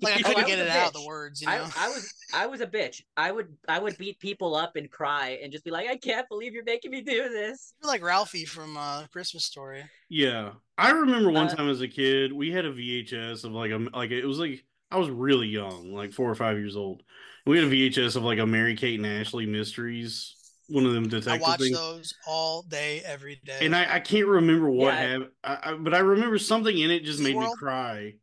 like 0.01 0.13
I 0.17 0.19
Oh, 0.19 0.23
couldn't 0.23 0.35
was 0.35 0.45
get 0.45 0.59
a 0.59 0.63
it 0.65 0.69
out. 0.69 0.93
The 0.93 1.03
words, 1.05 1.41
you 1.41 1.47
know. 1.47 1.53
I, 1.77 1.85
I 1.85 1.89
was 1.89 2.13
I 2.33 2.47
was 2.47 2.61
a 2.61 2.67
bitch. 2.67 3.01
I 3.17 3.31
would 3.31 3.55
I 3.67 3.79
would 3.79 3.97
beat 3.97 4.19
people 4.19 4.55
up 4.55 4.75
and 4.75 4.89
cry 4.89 5.39
and 5.41 5.51
just 5.51 5.63
be 5.63 5.71
like, 5.71 5.87
I 5.89 5.97
can't 5.97 6.27
believe 6.29 6.53
you're 6.53 6.63
making 6.63 6.91
me 6.91 7.01
do 7.01 7.29
this. 7.29 7.73
You're 7.81 7.91
like 7.91 8.03
Ralphie 8.03 8.45
from 8.45 8.77
uh, 8.77 9.05
Christmas 9.11 9.45
Story. 9.45 9.83
Yeah, 10.09 10.51
I 10.77 10.91
remember 10.91 11.31
one 11.31 11.47
Uh, 11.47 11.55
time 11.55 11.69
as 11.69 11.81
a 11.81 11.87
kid, 11.87 12.31
we 12.33 12.51
had 12.51 12.65
a 12.65 12.73
VHS 12.73 13.43
of 13.43 13.51
like 13.51 13.71
a 13.71 13.77
like 13.95 14.11
it 14.11 14.25
was 14.25 14.39
like 14.39 14.63
I 14.91 14.97
was 14.97 15.09
really 15.09 15.47
young, 15.47 15.93
like 15.93 16.13
four 16.13 16.29
or 16.29 16.35
five 16.35 16.57
years 16.57 16.75
old. 16.75 17.03
We 17.45 17.57
had 17.57 17.67
a 17.67 17.69
VHS 17.71 18.15
of 18.15 18.23
like 18.23 18.39
a 18.39 18.45
Mary 18.45 18.75
Kate 18.75 18.99
and 18.99 19.05
Ashley 19.05 19.45
mysteries, 19.45 20.34
one 20.67 20.85
of 20.85 20.93
them 20.93 21.05
I 21.05 21.07
detective 21.07 21.41
watch 21.41 21.59
things. 21.59 21.71
those 21.77 22.13
all 22.27 22.63
day, 22.63 23.01
every 23.05 23.39
day. 23.45 23.59
And 23.61 23.75
I, 23.75 23.95
I 23.95 23.99
can't 23.99 24.27
remember 24.27 24.69
what 24.69 24.93
Yeah. 24.93 25.07
happened, 25.07 25.29
I, 25.43 25.57
I, 25.63 25.73
but 25.73 25.93
I 25.93 25.99
remember 25.99 26.37
something 26.37 26.77
in 26.77 26.91
it 26.91 27.03
just 27.03 27.19
made 27.19 27.37
me 27.37 27.47
cry. 27.57 28.13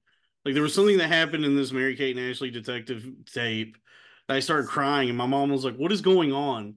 Like 0.45 0.55
there 0.55 0.63
was 0.63 0.75
something 0.75 0.99
that 0.99 1.09
happened 1.09 1.45
in 1.45 1.57
this 1.57 1.73
Mary 1.73 1.95
Kate 1.97 2.17
and 2.17 2.31
Ashley 2.31 2.51
detective 2.51 3.07
tape. 3.33 3.77
I 4.29 4.41
started 4.41 4.69
crying, 4.69 5.09
and 5.09 5.19
my 5.19 5.27
mom 5.27 5.51
was 5.51 5.65
like, 5.65 5.77
"What 5.77 5.93
is 5.93 6.01
going 6.01 6.33
on?" 6.33 6.77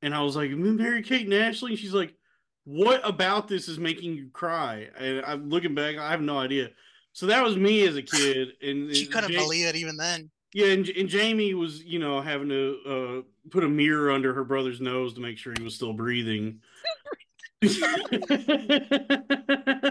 And 0.00 0.14
I 0.14 0.22
was 0.22 0.36
like, 0.36 0.50
"Mary 0.50 1.02
Kate 1.02 1.24
and 1.24 1.34
Ashley." 1.34 1.72
And 1.72 1.78
she's 1.78 1.92
like, 1.92 2.14
"What 2.64 3.06
about 3.06 3.48
this 3.48 3.68
is 3.68 3.78
making 3.78 4.14
you 4.14 4.30
cry?" 4.32 4.88
And 4.96 5.24
I'm 5.26 5.48
looking 5.48 5.74
back, 5.74 5.96
I 5.96 6.10
have 6.10 6.20
no 6.20 6.38
idea. 6.38 6.70
So 7.12 7.26
that 7.26 7.42
was 7.42 7.56
me 7.56 7.86
as 7.86 7.96
a 7.96 8.02
kid, 8.02 8.48
and 8.62 8.94
she 8.94 9.04
and 9.04 9.12
couldn't 9.12 9.32
Ja- 9.32 9.40
believe 9.42 9.66
it 9.66 9.76
even 9.76 9.96
then. 9.96 10.30
yeah, 10.52 10.66
and, 10.68 10.88
and 10.88 11.08
Jaymee 11.08 11.54
was, 11.54 11.82
you 11.82 11.98
know, 11.98 12.20
having 12.20 12.48
to 12.48 12.78
uh, 12.86 13.22
put 13.50 13.64
a 13.64 13.68
mirror 13.68 14.10
under 14.10 14.34
her 14.34 14.44
brother's 14.44 14.80
nose 14.80 15.14
to 15.14 15.20
make 15.20 15.38
sure 15.38 15.52
he 15.56 15.64
was 15.64 15.74
still 15.74 15.92
breathing. 15.92 16.60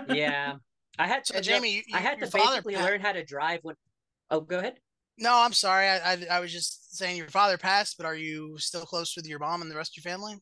Yeah. 0.10 0.56
I 1.00 1.08
had 1.08 1.26
So 1.26 1.40
to 1.40 1.42
Jaymee, 1.42 1.74
you, 1.74 1.82
I 1.94 2.00
had 2.00 2.20
to 2.20 2.28
father 2.28 2.58
basically 2.58 2.76
pa- 2.76 2.84
learn 2.84 3.02
how 3.02 3.14
to 3.14 3.24
drive 3.24 3.60
when 3.64 3.76
Oh, 4.30 4.42
go 4.42 4.60
ahead. 4.60 4.76
No, 5.18 5.36
I'm 5.36 5.54
sorry. 5.54 5.88
I, 5.88 6.14
I 6.14 6.26
I 6.32 6.40
was 6.40 6.52
just 6.52 6.96
saying 6.98 7.18
your 7.18 7.28
father 7.28 7.58
passed, 7.58 7.98
but 7.98 8.06
are 8.06 8.16
you 8.16 8.58
still 8.58 8.84
close 8.84 9.16
with 9.16 9.28
your 9.28 9.40
mom 9.40 9.62
and 9.62 9.70
the 9.70 9.76
rest 9.76 9.98
of 9.98 10.04
your 10.04 10.12
family? 10.12 10.36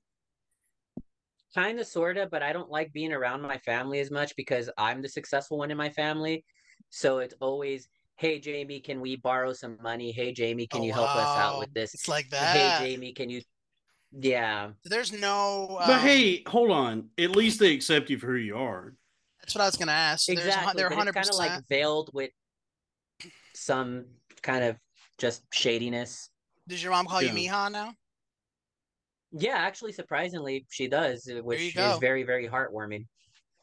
Kind 1.54 1.80
of, 1.80 1.88
sort 1.88 2.18
of, 2.18 2.32
but 2.32 2.42
I 2.42 2.54
don't 2.54 2.70
like 2.70 2.94
being 2.94 3.12
around 3.12 3.42
my 3.42 3.58
family 3.60 4.00
as 4.00 4.12
much 4.12 4.34
because 4.38 4.70
I'm 4.78 5.02
the 5.02 5.10
successful 5.10 5.58
one 5.58 5.72
in 5.72 5.78
my 5.78 5.90
family. 5.90 6.46
So 6.90 7.20
it's 7.20 7.36
always, 7.42 7.90
hey, 8.22 8.40
Jaymee, 8.40 8.84
can 8.84 9.02
we 9.02 9.16
borrow 9.16 9.52
some 9.52 9.80
money? 9.82 10.12
Hey, 10.12 10.32
Jaymee, 10.32 10.70
can 10.70 10.82
Oh, 10.82 10.84
you 10.86 10.94
help 10.94 11.10
us 11.16 11.38
out 11.38 11.58
with 11.58 11.74
this? 11.74 11.96
It's 11.96 12.08
like 12.08 12.30
that. 12.30 12.56
Hey. 12.56 12.96
Jaymee, 12.96 13.16
can 13.16 13.32
you? 13.32 13.42
Yeah, 14.12 14.72
There's 14.86 15.12
no. 15.12 15.78
but 15.80 15.90
um, 15.96 16.00
hey, 16.02 16.44
hold 16.46 16.70
on. 16.70 17.10
At 17.18 17.36
least 17.36 17.60
they 17.60 17.74
accept 17.74 18.10
you 18.12 18.20
for 18.20 18.28
who 18.28 18.36
you 18.36 18.58
are. 18.58 18.94
that's 19.40 19.56
what 19.56 19.62
I 19.62 19.66
was 19.66 19.76
gonna 19.76 19.92
ask. 19.94 20.26
So 20.26 20.34
There's 20.36 20.46
exactly. 20.46 20.74
they're 20.76 20.90
100. 20.90 21.10
it's 21.10 21.16
kind 21.16 21.30
of 21.30 21.36
like 21.58 21.68
veiled 21.68 22.12
with 22.14 22.30
some 23.56 24.06
kind 24.44 24.64
of 24.66 24.78
just 25.18 25.44
shadiness. 25.54 26.30
Does 26.68 26.84
your 26.84 26.92
mom 26.92 27.08
call 27.08 27.24
Yeah. 27.24 27.34
you 27.34 27.50
Miha 27.50 27.72
now? 27.72 27.96
Yeah, 29.32 29.56
actually, 29.56 29.94
surprisingly, 29.94 30.66
she 30.70 30.88
does, 30.88 31.28
which 31.42 31.62
is 31.62 31.74
go. 31.74 31.98
very, 32.00 32.24
very 32.24 32.48
heartwarming. 32.50 33.08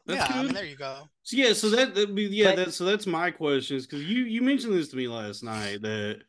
That's 0.09 0.30
yeah, 0.30 0.38
I 0.38 0.42
mean 0.42 0.54
there 0.54 0.64
you 0.64 0.74
go. 0.76 1.09
So 1.22 1.36
yeah, 1.36 1.52
so 1.52 1.68
that, 1.70 1.94
that 1.94 2.14
be- 2.14 2.22
yeah, 2.24 2.54
But- 2.54 2.56
that 2.56 2.72
so 2.74 2.84
that's 2.84 3.06
my 3.06 3.30
question 3.30 3.76
is 3.76 3.86
because 3.86 4.04
you 4.04 4.24
you 4.24 4.40
mentioned 4.42 4.72
this 4.74 4.88
to 4.88 4.96
me 4.96 5.06
last 5.06 5.44
night 5.44 5.82
that 5.82 6.20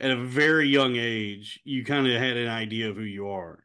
at 0.00 0.10
a 0.10 0.16
very 0.16 0.68
young 0.68 0.96
age 0.96 1.60
you 1.64 1.84
kind 1.84 2.06
of 2.06 2.20
had 2.20 2.36
an 2.36 2.48
idea 2.48 2.90
of 2.90 2.96
who 2.96 3.02
you 3.02 3.28
are. 3.28 3.64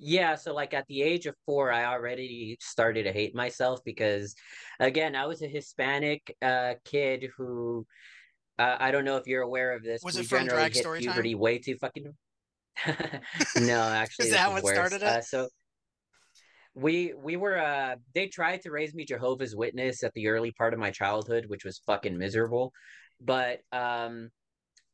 Yeah, 0.00 0.36
so 0.36 0.54
like 0.54 0.74
at 0.74 0.86
the 0.86 1.02
age 1.02 1.26
of 1.26 1.34
four, 1.44 1.72
I 1.72 1.84
already 1.86 2.56
started 2.60 3.02
to 3.02 3.12
hate 3.12 3.34
myself 3.34 3.80
because, 3.84 4.36
again, 4.78 5.16
I 5.16 5.26
was 5.26 5.42
a 5.42 5.48
Hispanic 5.48 6.36
uh, 6.40 6.74
kid 6.84 7.28
who 7.36 7.84
uh, 8.60 8.76
I 8.78 8.90
don't 8.92 9.04
know 9.04 9.16
if 9.16 9.26
you're 9.26 9.42
aware 9.42 9.72
of 9.72 9.82
this. 9.82 10.02
Was 10.02 10.14
we 10.14 10.22
it 10.22 10.28
from 10.28 10.46
Drag 10.46 10.72
hit 10.72 10.80
Story 10.80 11.00
Time? 11.00 11.12
puberty 11.12 11.34
way 11.34 11.58
too 11.58 11.76
fucking. 11.76 12.14
no, 12.86 13.80
actually, 13.82 14.26
Is 14.26 14.32
that 14.32 14.50
what 14.52 14.62
worse. 14.62 14.74
started 14.74 15.02
it? 15.02 15.02
Uh, 15.02 15.20
so 15.20 15.48
we 16.78 17.12
we 17.20 17.36
were 17.36 17.58
uh 17.58 17.96
they 18.14 18.28
tried 18.28 18.62
to 18.62 18.70
raise 18.70 18.94
me 18.94 19.04
Jehovah's 19.04 19.56
Witness 19.56 20.04
at 20.04 20.12
the 20.14 20.28
early 20.28 20.52
part 20.52 20.72
of 20.72 20.78
my 20.80 20.90
childhood, 20.90 21.46
which 21.48 21.64
was 21.64 21.82
fucking 21.86 22.16
miserable. 22.16 22.72
But 23.20 23.60
um 23.72 24.30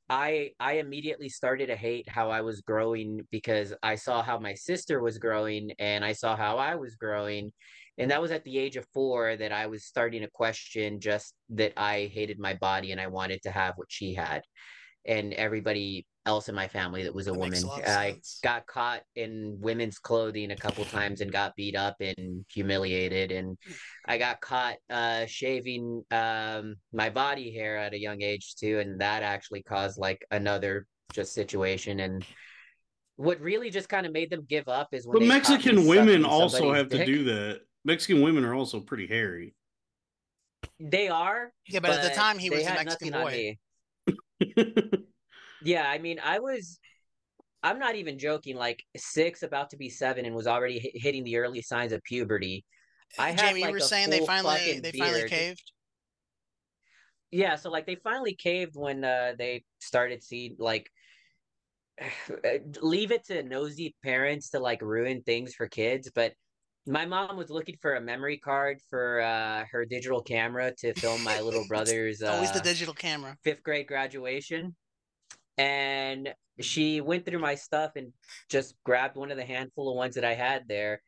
I 0.08 0.52
I 0.60 0.74
immediately 0.74 1.28
started 1.28 1.66
to 1.66 1.76
hate 1.76 2.08
how 2.08 2.30
I 2.30 2.40
was 2.40 2.62
growing 2.62 3.26
because 3.30 3.74
I 3.82 3.96
saw 3.96 4.22
how 4.22 4.38
my 4.38 4.54
sister 4.54 5.00
was 5.00 5.18
growing 5.18 5.72
and 5.78 6.04
I 6.04 6.12
saw 6.12 6.36
how 6.36 6.58
I 6.58 6.74
was 6.76 6.96
growing. 6.96 7.52
And 7.98 8.10
that 8.10 8.22
was 8.22 8.32
at 8.32 8.44
the 8.44 8.58
age 8.58 8.76
of 8.76 8.86
four 8.92 9.36
that 9.36 9.52
I 9.52 9.66
was 9.66 9.84
starting 9.84 10.22
to 10.22 10.30
question 10.30 11.00
just 11.00 11.34
that 11.50 11.72
I 11.76 12.10
hated 12.12 12.38
my 12.38 12.54
body 12.54 12.92
and 12.92 13.00
I 13.00 13.06
wanted 13.06 13.42
to 13.42 13.50
have 13.50 13.74
what 13.76 13.88
she 13.90 14.14
had. 14.14 14.42
And 15.06 15.32
everybody 15.34 16.06
else 16.26 16.48
in 16.48 16.54
my 16.54 16.66
family 16.68 17.02
that 17.02 17.14
was 17.14 17.26
a 17.26 17.32
That 17.32 17.38
woman. 17.38 17.62
a 17.62 17.66
lot 17.66 17.82
of 17.82 17.88
I 17.88 18.12
sense. 18.12 18.40
got 18.42 18.66
caught 18.66 19.02
in 19.14 19.58
women's 19.60 19.98
clothing 19.98 20.50
a 20.52 20.56
couple 20.56 20.84
times 20.86 21.20
and 21.20 21.30
got 21.30 21.54
beat 21.54 21.76
up 21.76 21.96
and 22.00 22.44
humiliated 22.50 23.30
and 23.30 23.58
I 24.06 24.16
got 24.16 24.40
caught 24.40 24.76
uh 24.88 25.26
shaving 25.26 26.02
um 26.10 26.76
my 26.94 27.10
body 27.10 27.52
hair 27.52 27.76
at 27.76 27.92
a 27.92 27.98
young 27.98 28.22
age 28.22 28.54
too 28.56 28.78
and 28.78 29.00
that 29.02 29.22
actually 29.22 29.62
caused 29.64 29.98
like 29.98 30.24
another 30.30 30.86
just 31.12 31.34
situation 31.34 32.00
and 32.00 32.24
what 33.16 33.38
really 33.40 33.68
just 33.68 33.90
kind 33.90 34.06
of 34.06 34.12
made 34.12 34.30
them 34.30 34.46
give 34.48 34.66
up 34.66 34.88
is 34.92 35.06
when 35.06 35.12
But 35.12 35.20
they 35.20 35.28
caught 35.28 35.48
me 35.50 35.54
Mexican 35.56 35.86
women 35.86 36.24
also 36.24 36.56
somebody's 36.56 36.78
have 36.78 36.88
to 36.88 37.04
do 37.04 37.24
that. 37.24 37.60
Mexican 37.84 38.22
women 38.22 38.44
are 38.44 38.54
also 38.54 38.80
pretty 38.80 39.06
hairy. 39.06 39.54
They 40.80 41.08
are, 41.08 41.52
Yeah, 41.68 41.80
but, 41.80 41.90
at 41.90 42.02
the 42.02 42.14
time 42.14 42.38
he 42.38 42.48
was 42.50 42.62
a 42.62 42.70
Mexican 42.70 43.10
nothing 43.10 43.14
on 43.14 43.22
boy. 43.24 43.58
Me. 44.44 44.54
Yeah, 45.64 45.88
I 45.88 45.98
mean, 45.98 46.20
I 46.22 46.40
was 46.40 46.78
I'm 47.62 47.78
not 47.78 47.94
even 47.94 48.18
joking, 48.18 48.56
like 48.56 48.82
six, 48.96 49.42
about 49.42 49.70
to 49.70 49.78
be 49.78 49.88
seven, 49.88 50.26
and 50.26 50.34
was 50.34 50.46
already 50.46 50.78
hi- 50.78 50.90
hitting 50.94 51.24
the 51.24 51.38
early 51.38 51.62
signs 51.62 51.92
of 51.92 52.02
puberty. 52.04 52.64
I 53.18 53.30
had 53.30 53.54
Jaymee, 53.54 53.60
like 53.62 53.68
you 53.68 53.72
were 53.72 53.78
a 53.78 53.80
saying 53.80 54.10
they 54.10 54.20
finally 54.20 54.58
fucking 54.58 54.82
they 54.82 54.92
finally 54.92 55.20
beard. 55.20 55.30
caved. 55.30 55.72
Yeah, 57.30 57.56
so 57.56 57.70
like 57.70 57.86
they 57.86 57.96
finally 57.96 58.34
caved 58.34 58.76
when 58.76 59.04
uh 59.04 59.32
they 59.38 59.64
started 59.80 60.22
seeing 60.22 60.56
like 60.58 60.90
leave 62.82 63.10
it 63.10 63.24
to 63.26 63.42
nosy 63.42 63.94
parents 64.04 64.50
to 64.50 64.60
like 64.60 64.82
ruin 64.82 65.22
things 65.22 65.54
for 65.54 65.66
kids, 65.68 66.10
but 66.14 66.34
my 66.86 67.06
mom 67.06 67.36
was 67.36 67.50
looking 67.50 67.76
for 67.80 67.94
a 67.94 68.00
memory 68.00 68.36
card 68.38 68.78
for 68.90 69.20
uh 69.22 69.64
her 69.70 69.84
digital 69.84 70.20
camera 70.22 70.72
to 70.78 70.92
film 70.94 71.22
my 71.24 71.40
little 71.40 71.64
brother's 71.68 72.22
uh 72.22 72.32
Always 72.32 72.52
the 72.52 72.60
digital 72.60 72.94
camera. 72.94 73.36
fifth 73.42 73.62
grade 73.62 73.86
graduation. 73.86 74.74
And 75.56 76.34
she 76.60 77.00
went 77.00 77.24
through 77.24 77.38
my 77.38 77.54
stuff 77.54 77.92
and 77.96 78.12
just 78.50 78.74
grabbed 78.84 79.16
one 79.16 79.30
of 79.30 79.36
the 79.36 79.44
handful 79.44 79.88
of 79.90 79.96
ones 79.96 80.14
that 80.16 80.24
I 80.24 80.34
had 80.34 80.64
there. 80.68 81.00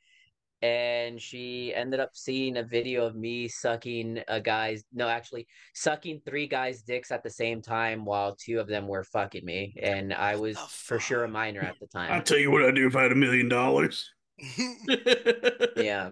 And 0.62 1.20
she 1.20 1.74
ended 1.74 2.00
up 2.00 2.10
seeing 2.14 2.56
a 2.56 2.62
video 2.62 3.04
of 3.04 3.14
me 3.14 3.46
sucking 3.46 4.20
a 4.26 4.40
guy's, 4.40 4.84
no, 4.92 5.06
actually, 5.08 5.46
sucking 5.74 6.22
three 6.24 6.46
guys' 6.46 6.82
dicks 6.82 7.10
at 7.10 7.22
the 7.22 7.30
same 7.30 7.60
time 7.60 8.04
while 8.04 8.34
two 8.36 8.58
of 8.58 8.66
them 8.66 8.88
were 8.88 9.04
fucking 9.04 9.44
me. 9.44 9.74
And 9.82 10.14
I 10.14 10.36
was 10.36 10.56
for 10.58 10.98
sure 10.98 11.24
a 11.24 11.26
fuck? 11.26 11.32
minor 11.34 11.60
at 11.60 11.78
the 11.78 11.86
time. 11.88 12.10
I'll 12.10 12.22
tell 12.22 12.38
you 12.38 12.50
what 12.50 12.64
I'd 12.64 12.74
do 12.74 12.86
if 12.86 12.96
I 12.96 13.02
had 13.02 13.12
a 13.12 13.16
million 13.16 13.48
dollars. 13.48 14.10
Yeah. 15.76 16.10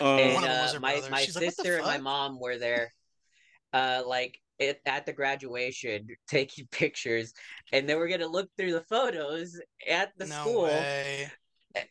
Uh, 0.00 0.16
and 0.16 0.34
One 0.34 0.44
of 0.44 0.50
them 0.50 0.62
was 0.62 0.74
uh, 0.74 0.80
my 0.80 1.02
my 1.10 1.20
She's 1.22 1.36
like, 1.36 1.44
sister 1.50 1.76
and 1.76 1.86
my 1.86 1.98
mom 1.98 2.40
were 2.40 2.56
there 2.58 2.90
uh 3.72 4.02
like 4.06 4.38
it, 4.58 4.80
at 4.86 5.06
the 5.06 5.12
graduation 5.12 6.06
taking 6.28 6.66
pictures 6.70 7.32
and 7.72 7.88
they 7.88 7.94
were 7.94 8.08
gonna 8.08 8.26
look 8.26 8.48
through 8.56 8.72
the 8.72 8.84
photos 8.84 9.60
at 9.88 10.12
the 10.18 10.26
no 10.26 10.34
school 10.34 10.62
way. 10.62 11.30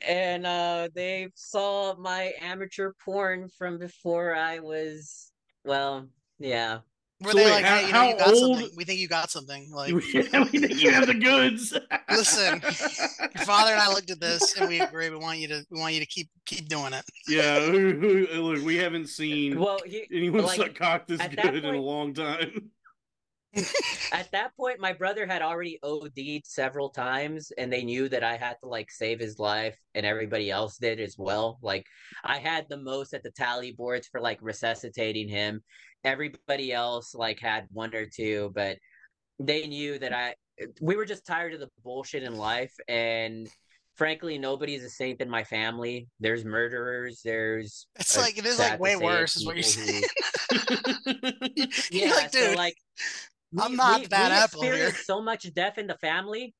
and 0.02 0.46
uh 0.46 0.90
they 0.94 1.30
saw 1.36 1.96
my 1.98 2.34
amateur 2.42 2.94
porn 3.06 3.48
from 3.58 3.78
before 3.78 4.36
I 4.36 4.60
was 4.60 5.32
well, 5.64 6.08
yeah. 6.40 6.80
Were 7.22 7.32
So 7.32 7.38
they 7.38 7.46
wait, 7.46 7.52
like, 7.52 7.66
how- 7.66 7.76
hey, 7.78 7.88
you 7.88 7.94
know, 7.94 8.04
you 8.10 8.18
got 8.18 8.28
old- 8.34 8.58
something. 8.58 8.78
We 8.78 8.86
think 8.86 9.00
you 9.00 9.08
got 9.10 9.30
something. 9.30 9.70
Like, 9.74 9.94
we 9.94 10.02
think 10.12 10.82
you 10.82 10.92
have 10.92 11.06
the 11.08 11.14
goods. 11.14 11.74
Listen, 12.10 12.62
your 12.62 13.46
father 13.46 13.72
and 13.74 13.82
I 13.82 13.90
looked 13.94 14.10
at 14.10 14.20
this 14.22 14.58
and 14.58 14.70
we 14.70 14.80
agree. 14.82 15.10
We 15.10 15.18
want 15.18 15.40
you 15.40 15.48
to, 15.50 15.66
we 15.70 15.80
want 15.80 15.94
you 15.94 16.00
to 16.00 16.06
keep, 16.06 16.30
keep 16.46 16.70
doing 16.70 16.94
it. 16.94 17.04
yeah, 17.28 17.60
who- 17.60 18.00
who- 18.00 18.28
look, 18.42 18.64
we 18.64 18.78
haven't 18.78 19.08
seen 19.08 19.60
Well, 19.60 19.80
he, 19.86 20.06
anyone 20.14 20.44
like, 20.46 20.58
suck 20.58 20.76
cock 20.76 21.08
this 21.08 21.20
good 21.22 21.38
that 21.40 21.56
in 21.56 21.66
a 21.66 21.78
long 21.82 22.14
time. 22.14 22.72
at 24.14 24.30
that 24.32 24.56
point 24.56 24.80
my 24.80 24.94
brother 24.94 25.26
had 25.26 25.42
already 25.42 25.80
OD'd 25.82 26.46
several 26.46 26.90
times 26.92 27.52
and 27.58 27.74
they 27.74 27.84
knew 27.84 28.08
that 28.08 28.24
I 28.24 28.38
had 28.38 28.58
to 28.62 28.68
like 28.70 28.92
save 28.92 29.20
his 29.20 29.40
life 29.40 29.76
and 29.96 30.06
everybody 30.06 30.52
else 30.52 30.78
did 30.78 31.00
as 31.00 31.16
well. 31.18 31.58
Like 31.64 31.84
I 32.24 32.38
had 32.38 32.68
the 32.70 32.78
most 32.78 33.16
at 33.16 33.24
the 33.24 33.32
tally 33.32 33.72
boards 33.72 34.08
for 34.08 34.22
like 34.22 34.38
resuscitating 34.42 35.28
him. 35.28 35.64
Everybody 36.04 36.72
else 36.72 37.14
like 37.14 37.40
had 37.40 37.68
one 37.72 37.94
or 37.94 38.06
two, 38.06 38.52
but 38.56 38.78
they 39.40 39.68
knew 39.68 39.98
that 40.00 40.14
I 40.14 40.36
we 40.82 40.96
were 40.96 41.06
just 41.06 41.26
tired 41.26 41.54
of 41.54 41.60
the 41.60 41.70
bullshit 41.84 42.24
in 42.24 42.38
life 42.38 42.74
and 42.88 43.48
frankly 43.96 44.38
nobody's 44.38 44.84
a 44.84 44.90
saint 44.90 45.22
in 45.22 45.30
my 45.30 45.44
family. 45.44 46.08
There's 46.20 46.46
murderers, 46.46 47.22
there's 47.24 47.88
It's 48.00 48.18
uh, 48.18 48.22
like, 48.22 48.38
it 48.38 48.46
is 48.46 48.60
like 48.60 48.80
way 48.80 48.96
worse 48.96 49.36
is 49.36 49.46
what 49.46 49.56
you're 49.56 49.64
saying. 49.64 50.04
yeah, 51.56 51.66
You're 51.92 52.16
like, 52.16 52.32
so 52.32 52.48
dude, 52.48 52.58
like 52.58 52.76
I'm 53.58 53.76
not 53.76 54.02
we- 54.02 54.08
bad 54.08 54.32
we 54.32 54.38
apple 54.38 54.62
here. 54.62 54.74
experienced 54.74 55.06
so 55.06 55.22
much 55.22 55.54
death 55.54 55.78
in 55.78 55.88
the 55.88 55.98
family. 55.98 56.54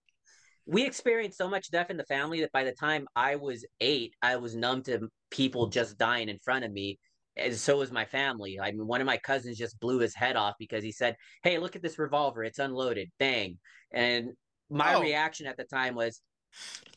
We 0.66 0.86
experienced 0.86 1.38
so 1.38 1.50
much 1.50 1.72
death 1.72 1.90
in 1.90 1.98
the 1.98 2.06
family 2.06 2.42
that 2.42 2.52
by 2.52 2.64
the 2.64 2.74
time 2.74 3.08
I 3.16 3.38
was 3.38 3.66
eight, 3.82 4.14
I 4.22 4.36
was 4.36 4.56
numb 4.56 4.84
to 4.84 5.08
people 5.32 5.68
just 5.68 5.98
dying 5.98 6.30
in 6.30 6.38
front 6.40 6.64
of 6.64 6.72
me. 6.72 7.00
And 7.42 7.56
so 7.56 7.78
was 7.78 7.92
my 7.92 8.06
family. 8.06 8.60
I 8.60 8.72
mean, 8.72 8.88
one 8.88 9.02
of 9.02 9.08
my 9.08 9.18
cousins 9.18 9.58
just 9.58 9.80
blew 9.80 10.00
his 10.00 10.16
head 10.16 10.36
off 10.36 10.56
because 10.60 10.84
he 10.84 10.92
said, 10.92 11.16
Hey, 11.44 11.58
look 11.58 11.76
at 11.76 11.82
this 11.82 12.00
revolver. 12.00 12.44
It's 12.44 12.60
unloaded. 12.60 13.10
Bang. 13.20 13.58
And 13.92 14.30
my 14.70 14.96
Oh. 14.96 15.02
reaction 15.02 15.48
at 15.48 15.58
the 15.58 15.64
time 15.64 15.96
was, 15.96 16.22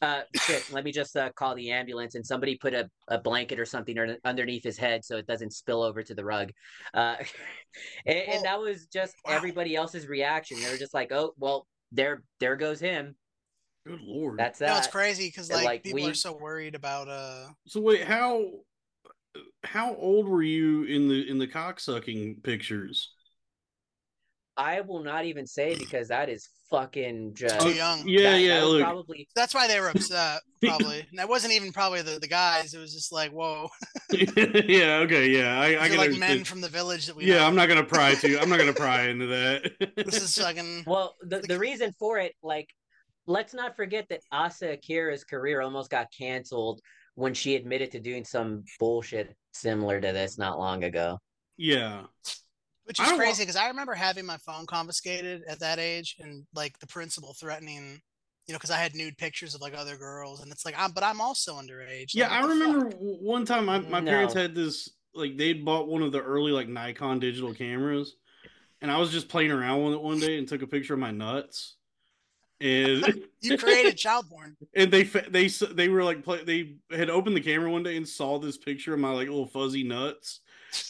uh, 0.01 0.23
shit, 0.35 0.65
let 0.73 0.85
me 0.85 0.93
just 0.93 1.17
uh, 1.17 1.31
call 1.33 1.55
the 1.55 1.71
ambulance. 1.71 2.15
And 2.15 2.27
somebody 2.27 2.57
put 2.57 2.75
a, 2.75 2.89
a 3.09 3.19
blanket 3.19 3.61
or 3.61 3.65
something 3.65 3.97
or, 3.99 4.17
underneath 4.25 4.65
his 4.65 4.77
head 4.77 5.05
so 5.05 5.17
it 5.17 5.27
doesn't 5.27 5.53
spill 5.53 5.83
over 5.83 6.03
to 6.03 6.15
the 6.15 6.25
rug. 6.25 6.51
Uh, 6.93 7.17
and, 8.07 8.23
Well, 8.27 8.37
and 8.37 8.45
that 8.45 8.61
was 8.61 8.87
just 8.87 9.15
wow. 9.25 9.35
everybody 9.35 9.77
else's 9.77 10.07
reaction. 10.07 10.61
They 10.61 10.71
were 10.71 10.77
just 10.79 10.95
like, 10.95 11.13
oh, 11.13 11.35
well, 11.39 11.67
there, 11.93 12.23
there 12.41 12.57
goes 12.57 12.81
him. 12.81 13.15
Good 13.87 14.01
lord. 14.03 14.39
That's 14.39 14.59
that. 14.61 14.69
No, 14.69 14.79
it's 14.79 14.87
crazy 14.87 15.27
because 15.29 15.51
like, 15.51 15.65
like, 15.65 15.83
people 15.83 16.03
we- 16.03 16.11
are 16.11 16.15
so 16.15 16.33
worried 16.37 16.75
about 16.77 17.09
uh 17.09 17.49
so 17.67 17.81
wait, 17.81 18.05
how 18.05 18.45
how 19.65 19.95
old 19.97 20.29
were 20.29 20.43
you 20.43 20.85
in 20.85 21.09
the 21.09 21.29
in 21.29 21.39
the 21.39 21.47
cocksucking 21.49 22.43
pictures? 22.43 23.11
I 24.57 24.83
will 24.83 25.03
not 25.03 25.25
even 25.25 25.47
say 25.47 25.75
because 25.77 26.09
that 26.09 26.29
is 26.29 26.51
fucking 26.71 27.33
just. 27.35 27.59
too 27.61 27.71
young. 27.73 28.07
Yeah, 28.07 28.33
that- 28.33 28.41
yeah. 28.41 28.61
that 28.61 28.67
Look, 28.67 28.83
probably 28.83 29.27
That's 29.35 29.55
why 29.55 29.67
they 29.67 29.81
were 29.81 29.89
upset, 29.89 30.43
probably. 30.63 31.01
and 31.09 31.19
that 31.19 31.29
wasn't 31.29 31.55
even 31.55 31.73
probably 31.73 32.03
the, 32.03 32.19
the 32.19 32.29
guys. 32.29 32.75
It 32.75 32.79
was 32.79 32.93
just 32.93 33.13
like, 33.13 33.31
whoa, 33.33 33.69
yeah, 34.11 34.99
okay, 35.05 35.29
yeah. 35.31 35.59
I, 35.59 35.69
I 35.75 35.89
like 35.89 35.91
understand. 35.91 36.19
men 36.21 36.45
from 36.45 36.61
the 36.61 36.69
village 36.69 37.07
that 37.07 37.17
we. 37.17 37.25
Yeah. 37.25 37.37
Know. 37.39 37.47
I'm 37.47 37.55
not 37.55 37.69
gonna 37.69 37.83
pry 37.85 38.15
to. 38.21 38.29
You. 38.29 38.39
I'm 38.39 38.51
not 38.51 38.59
gonna 38.59 38.75
pry 38.75 39.09
into 39.09 39.27
that. 39.27 39.73
This 39.97 40.23
is 40.23 40.37
fucking 40.37 40.85
Well, 40.87 41.17
the, 41.23 41.41
the 41.41 41.59
reason 41.59 41.95
for 41.99 42.19
it, 42.19 42.35
like, 42.43 42.69
let's 43.27 43.55
not 43.55 43.75
forget 43.75 44.07
that 44.11 44.21
Asa 44.31 44.73
Akira's 44.73 45.25
career 45.25 45.63
almost 45.63 45.91
got 45.91 46.09
canceled 46.17 46.81
when 47.15 47.35
she 47.35 47.55
admitted 47.57 47.91
to 47.93 48.01
doing 48.01 48.25
some 48.25 48.65
bullshit 48.79 49.37
similar 49.53 50.01
to 50.01 50.13
this 50.13 50.39
not 50.39 50.59
long 50.59 50.85
ago. 50.85 51.19
yeah. 51.57 52.03
Which 52.85 52.99
is 52.99 53.13
crazy 53.13 53.45
because 53.45 53.55
I 53.55 53.69
remember 53.69 53.95
having 53.95 54.27
my 54.27 54.39
phone 54.39 54.67
confiscated 54.67 55.43
at 55.49 55.61
that 55.61 55.79
age 55.79 56.17
and 56.19 56.45
like 56.53 56.77
the 56.81 56.87
principal 56.89 57.33
threatening, 57.39 58.01
you 58.47 58.53
know, 58.53 58.59
because 58.59 58.73
I 58.73 58.79
had 58.79 58.97
nude 58.97 59.17
pictures 59.17 59.55
of 59.55 59.61
like 59.61 59.73
other 59.73 59.97
girls 59.97 60.41
and 60.43 60.51
it's 60.51 60.65
like, 60.65 60.75
I'm, 60.77 60.91
but 60.91 61.05
I'm 61.05 61.21
also 61.21 61.55
underage. 61.55 62.11
Yeah, 62.13 62.29
Like, 62.29 62.43
I 62.43 62.49
remember 62.49 62.91
fuck? 62.91 62.99
one 63.01 63.45
time 63.45 63.67
my, 63.67 63.79
my 63.79 64.01
parents 64.01 64.35
had 64.35 64.55
this 64.57 64.91
like 65.15 65.37
they'd 65.37 65.65
bought 65.65 65.87
one 65.89 66.03
of 66.03 66.11
the 66.11 66.21
early 66.21 66.51
like 66.51 66.69
Nikon 66.69 67.21
digital 67.21 67.55
cameras, 67.55 68.17
and 68.81 68.91
I 68.91 68.99
was 68.99 69.13
just 69.13 69.29
playing 69.29 69.53
around 69.53 69.85
with 69.85 69.95
it 69.95 70.03
one 70.03 70.19
day 70.19 70.39
and 70.39 70.49
took 70.49 70.63
a 70.63 70.67
picture 70.67 70.95
of 70.95 71.01
my 71.01 71.13
nuts, 71.13 71.77
and 72.63 73.25
You 73.41 73.59
created 73.59 73.97
child 73.99 74.27
porn. 74.31 74.57
and 74.77 74.91
they 74.91 75.03
they 75.03 75.47
s- 75.47 75.63
they 75.73 75.89
were 75.89 76.05
like 76.05 76.23
play, 76.23 76.45
they 76.45 76.77
had 76.97 77.11
opened 77.11 77.37
the 77.37 77.41
camera 77.41 77.71
one 77.71 77.83
day 77.83 77.97
and 77.97 78.09
saw 78.09 78.39
this 78.39 78.57
picture 78.57 78.95
of 78.95 79.01
my 79.01 79.11
like 79.11 79.29
little 79.29 79.47
fuzzy 79.49 79.83
nuts, 79.83 80.41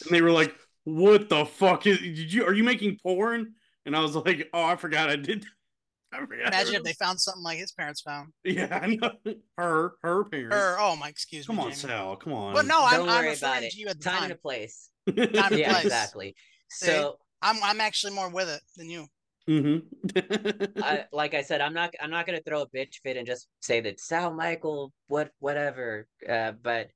and 0.05 0.15
they 0.15 0.21
were 0.21 0.31
like, 0.31 0.53
"What 0.83 1.29
the 1.29 1.45
fuck 1.45 1.87
is? 1.87 1.97
Did 1.99 2.31
you 2.31 2.45
are 2.45 2.53
you 2.53 2.63
making 2.63 2.99
porn?" 3.01 3.53
And 3.85 3.95
I 3.95 4.01
was 4.01 4.15
like, 4.15 4.49
"Oh, 4.53 4.63
I 4.63 4.75
forgot 4.75 5.09
I 5.09 5.15
did." 5.15 5.45
I 6.13 6.19
forgot. 6.19 6.47
Imagine 6.49 6.75
if 6.75 6.83
they 6.83 6.93
found 6.93 7.19
something 7.19 7.41
like 7.41 7.57
his 7.57 7.71
parents 7.71 8.01
found. 8.01 8.33
Yeah, 8.43 8.79
I 8.79 8.85
know. 8.85 9.11
Her 9.57 9.93
her 10.03 10.23
parents. 10.25 10.55
Her. 10.55 10.77
oh 10.79 10.95
my, 10.95 11.09
excuse 11.09 11.47
come 11.47 11.55
me. 11.55 11.63
Come 11.63 11.71
on, 11.71 11.75
Jaymee. 11.75 11.81
Sal. 11.81 12.15
Come 12.17 12.33
on. 12.33 12.53
But 12.53 12.67
no, 12.67 12.85
I'm, 12.85 12.99
Don't 12.99 13.09
I'm 13.09 13.15
worry 13.23 13.29
referring 13.31 13.51
about 13.51 13.63
it. 13.63 13.71
to 13.71 13.79
you 13.79 13.87
at 13.87 13.97
the 13.97 14.03
Time 14.03 14.19
time. 14.19 14.31
and 14.31 14.39
place. 14.39 14.89
Time 15.07 15.17
and 15.25 15.57
yeah, 15.57 15.71
place. 15.71 15.85
exactly. 15.85 16.35
See? 16.69 16.85
So, 16.85 17.17
I'm 17.41 17.55
I'm 17.63 17.81
actually 17.81 18.13
more 18.13 18.29
with 18.29 18.47
it 18.47 18.61
than 18.77 18.91
you. 18.91 19.07
Mm-hmm. 19.49 20.79
I, 20.81 21.05
like 21.11 21.33
I 21.33 21.41
said, 21.41 21.59
I'm 21.59 21.73
not 21.73 21.93
I'm 22.01 22.09
not 22.09 22.25
gonna 22.25 22.41
throw 22.45 22.61
a 22.61 22.69
bitch 22.69 22.95
fit 23.03 23.17
and 23.17 23.27
just 23.27 23.47
say 23.61 23.81
that 23.81 23.99
Sal 23.99 24.33
Michael, 24.33 24.93
what 25.07 25.31
whatever. 25.39 26.07
Uh, 26.27 26.53
but 26.61 26.87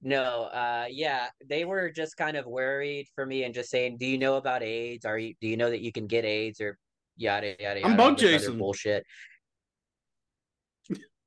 no, 0.00 0.44
uh, 0.44 0.86
yeah, 0.90 1.26
they 1.46 1.64
were 1.64 1.90
just 1.90 2.16
kind 2.16 2.36
of 2.36 2.46
worried 2.46 3.08
for 3.14 3.26
me 3.26 3.44
and 3.44 3.54
just 3.54 3.70
saying, 3.70 3.98
"Do 3.98 4.06
you 4.06 4.16
know 4.18 4.36
about 4.36 4.62
AIDS? 4.62 5.04
Are 5.04 5.18
you 5.18 5.34
do 5.40 5.48
you 5.48 5.56
know 5.56 5.70
that 5.70 5.80
you 5.80 5.92
can 5.92 6.06
get 6.06 6.24
AIDS 6.24 6.60
or 6.60 6.78
yada 7.16 7.56
yada 7.60 7.80
yada?" 7.80 7.92
I'm 7.92 8.00
all 8.00 8.08
Bug 8.10 8.18
Jason. 8.18 8.58
bullshit. 8.58 9.04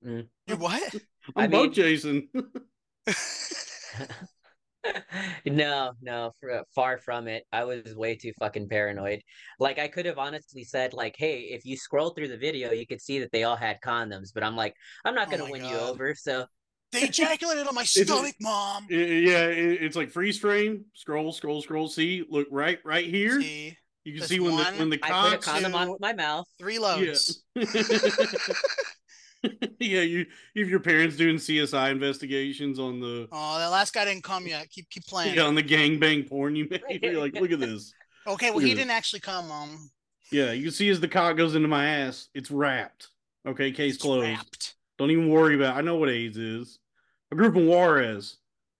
You 0.01 0.27
what? 0.57 0.95
I'm 1.35 1.43
I 1.43 1.47
both 1.47 1.63
mean- 1.63 1.73
Jason. 1.73 2.29
no, 5.45 5.91
no, 6.01 6.31
fr- 6.39 6.63
far 6.73 6.97
from 6.97 7.27
it. 7.27 7.43
I 7.51 7.63
was 7.63 7.95
way 7.95 8.15
too 8.15 8.31
fucking 8.39 8.69
paranoid. 8.69 9.21
Like 9.59 9.79
I 9.79 9.87
could 9.87 10.05
have 10.05 10.17
honestly 10.17 10.63
said, 10.63 10.93
like, 10.93 11.15
"Hey, 11.17 11.39
if 11.51 11.65
you 11.65 11.77
scroll 11.77 12.11
through 12.11 12.27
the 12.29 12.37
video, 12.37 12.71
you 12.71 12.85
could 12.87 13.01
see 13.01 13.19
that 13.19 13.31
they 13.31 13.43
all 13.43 13.55
had 13.55 13.77
condoms." 13.81 14.29
But 14.33 14.43
I'm 14.43 14.55
like, 14.55 14.73
I'm 15.03 15.15
not 15.15 15.27
Oh 15.27 15.31
gonna 15.31 15.43
my 15.45 15.51
win 15.51 15.65
you 15.65 15.75
over. 15.77 16.15
So 16.15 16.45
They 16.91 17.03
ejaculated 17.03 17.67
on 17.67 17.75
my 17.75 17.81
it- 17.81 17.87
stomach, 17.87 18.35
mom. 18.39 18.87
I- 18.89 18.93
yeah, 18.93 19.45
it- 19.47 19.81
it's 19.83 19.95
like 19.95 20.11
freeze 20.11 20.39
frame. 20.39 20.85
Scroll, 20.93 21.31
scroll, 21.33 21.61
scroll. 21.61 21.87
See, 21.87 22.23
look 22.29 22.47
right, 22.51 22.79
right 22.85 23.05
here. 23.05 23.41
See, 23.41 23.77
You 24.05 24.11
can 24.13 24.19
There's 24.19 24.29
see 24.29 24.39
when 24.39 24.55
the 24.55 24.63
when 24.77 24.89
the 24.91 24.99
I 25.01 25.07
put 25.07 25.27
a 25.33 25.35
cocks. 25.37 25.45
condom 25.47 25.73
on 25.75 25.87
to- 25.87 25.97
my 25.99 26.13
mouth. 26.13 26.45
three 26.59 26.77
loads. 26.79 27.43
yeah, 27.55 27.63
you 29.79 30.25
if 30.55 30.67
your 30.67 30.79
parents 30.79 31.15
doing 31.15 31.35
CSI 31.35 31.91
investigations 31.91 32.79
on 32.79 32.99
the 32.99 33.27
Oh, 33.31 33.59
that 33.59 33.67
last 33.67 33.93
guy 33.93 34.05
didn't 34.05 34.23
come 34.23 34.47
yet. 34.47 34.69
Keep 34.69 34.89
keep 34.89 35.05
playing. 35.05 35.35
yeah, 35.35 35.43
on 35.43 35.55
the 35.55 35.63
gangbang 35.63 36.27
porn 36.27 36.55
you 36.55 36.67
made. 36.69 36.81
You're 37.03 37.19
like, 37.19 37.35
look 37.35 37.51
at 37.51 37.59
this. 37.59 37.93
Okay, 38.27 38.49
well 38.49 38.59
Look 38.59 38.65
he 38.67 38.73
didn't 38.73 38.91
actually 38.91 39.19
come, 39.19 39.47
mom. 39.47 39.89
Yeah, 40.31 40.51
you 40.51 40.63
can 40.63 40.71
see 40.71 40.89
as 40.89 40.99
the 40.99 41.07
cock 41.07 41.37
goes 41.37 41.53
into 41.55 41.67
my 41.67 41.85
ass, 41.87 42.29
it's 42.33 42.49
wrapped. 42.49 43.09
Okay, 43.47 43.71
case 43.71 43.93
It's 43.95 44.01
closed. 44.01 44.23
wrapped. 44.27 44.73
Don't 44.97 45.11
even 45.11 45.29
worry 45.29 45.55
about. 45.55 45.75
It. 45.75 45.79
I 45.79 45.81
know 45.81 45.97
what 45.97 46.09
AIDS 46.09 46.37
is. 46.37 46.79
A 47.31 47.35
group 47.35 47.51
up 47.53 47.57
in 47.57 47.67
Juarez. 47.67 48.37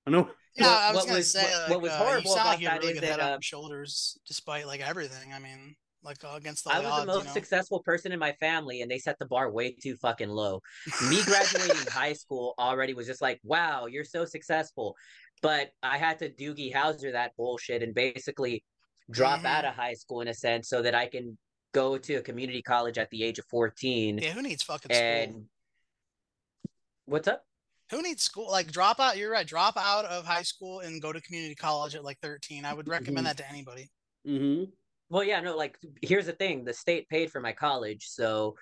I 0.07 0.11
know. 0.11 0.30
Yeah, 0.55 0.68
What- 0.68 0.72
I 0.78 0.88
was 0.88 0.95
what 0.95 1.05
gonna 1.07 1.18
was- 1.18 1.32
say 1.32 1.43
what- 1.43 1.61
like, 1.61 1.70
what 1.70 1.82
was 1.82 1.91
uh, 1.91 1.97
horrible 1.97 2.22
you 2.22 2.28
sound 2.36 2.39
about 2.41 2.49
like 2.51 2.59
you 2.61 2.68
had 2.68 2.76
that 2.78 2.82
really 2.82 2.93
is 2.93 2.99
good 3.01 3.09
that, 3.09 3.20
on 3.20 3.32
uh, 3.34 3.38
shoulders, 3.41 4.18
despite 4.26 4.66
like 4.66 4.82
everything. 4.82 5.34
I 5.34 5.39
mean, 5.39 5.76
like 6.06 6.24
uh, 6.24 6.36
against 6.36 6.64
the 6.64 6.72
I 6.72 6.80
was 6.80 6.88
odds, 6.88 7.01
the 7.01 7.08
most 7.08 7.22
you 7.24 7.28
know? 7.28 7.34
successful 7.34 7.80
person 7.84 8.12
in 8.12 8.20
my 8.20 8.32
family, 8.34 8.82
and 8.82 8.89
they 8.89 8.99
set 8.99 9.18
the 9.20 9.26
bar 9.26 9.51
way 9.51 9.72
too 9.74 9.95
fucking 9.97 10.30
low. 10.30 10.62
Me 11.10 11.22
graduating 11.24 11.76
high 11.91 12.14
school 12.14 12.53
already 12.60 12.93
was 12.93 13.08
just 13.08 13.22
like, 13.22 13.39
wow, 13.43 13.88
you're 13.88 14.03
so 14.03 14.24
successful. 14.26 14.95
But 15.41 15.72
I 15.84 15.97
had 15.97 16.20
to 16.20 16.30
Doogie 16.30 16.74
Howser 16.74 17.12
that 17.12 17.32
bullshit 17.38 17.84
and 17.84 17.93
basically 17.93 18.64
drop 19.12 19.41
Mhm. 19.41 19.45
out 19.45 19.66
of 19.66 19.74
high 19.76 19.93
school 19.93 20.22
in 20.22 20.28
a 20.30 20.34
sense 20.34 20.70
so 20.70 20.82
that 20.82 20.95
I 20.95 21.08
can 21.08 21.38
go 21.74 21.97
to 21.97 22.14
a 22.16 22.22
community 22.22 22.62
college 22.62 22.97
at 22.97 23.10
the 23.10 23.22
age 23.24 23.38
of 23.38 23.45
14. 23.49 24.20
Yeah, 24.20 24.32
who 24.32 24.41
needs 24.41 24.64
fucking 24.64 24.91
and 24.91 25.32
school? 25.32 25.43
what's 27.06 27.28
up? 27.28 27.45
Who 27.91 28.01
needs 28.01 28.24
school? 28.24 28.49
Like 28.49 28.72
drop 28.72 28.99
out. 28.99 29.18
You're 29.18 29.32
right. 29.32 29.45
Drop 29.45 29.76
out 29.78 30.06
of 30.06 30.26
high 30.26 30.41
school 30.41 30.80
and 30.80 31.01
go 31.01 31.12
to 31.14 31.22
community 31.22 31.53
college 31.53 31.93
at 31.95 32.03
like 32.03 32.18
13. 32.22 32.66
I 32.66 32.74
would 32.74 32.88
recommend 32.88 33.28
Mhm. 33.28 33.30
that 33.30 33.38
to 33.38 33.49
anybody. 33.49 33.91
Mm-hmm. 34.26 34.72
Well, 35.10 35.24
yeah, 35.24 35.39
no, 35.39 35.56
like 35.56 35.78
here's 36.01 36.26
the 36.26 36.34
thing: 36.34 36.66
the 36.66 36.74
state 36.74 37.08
paid 37.10 37.32
for 37.32 37.39
my 37.39 37.53
college, 37.53 38.08
so 38.08 38.56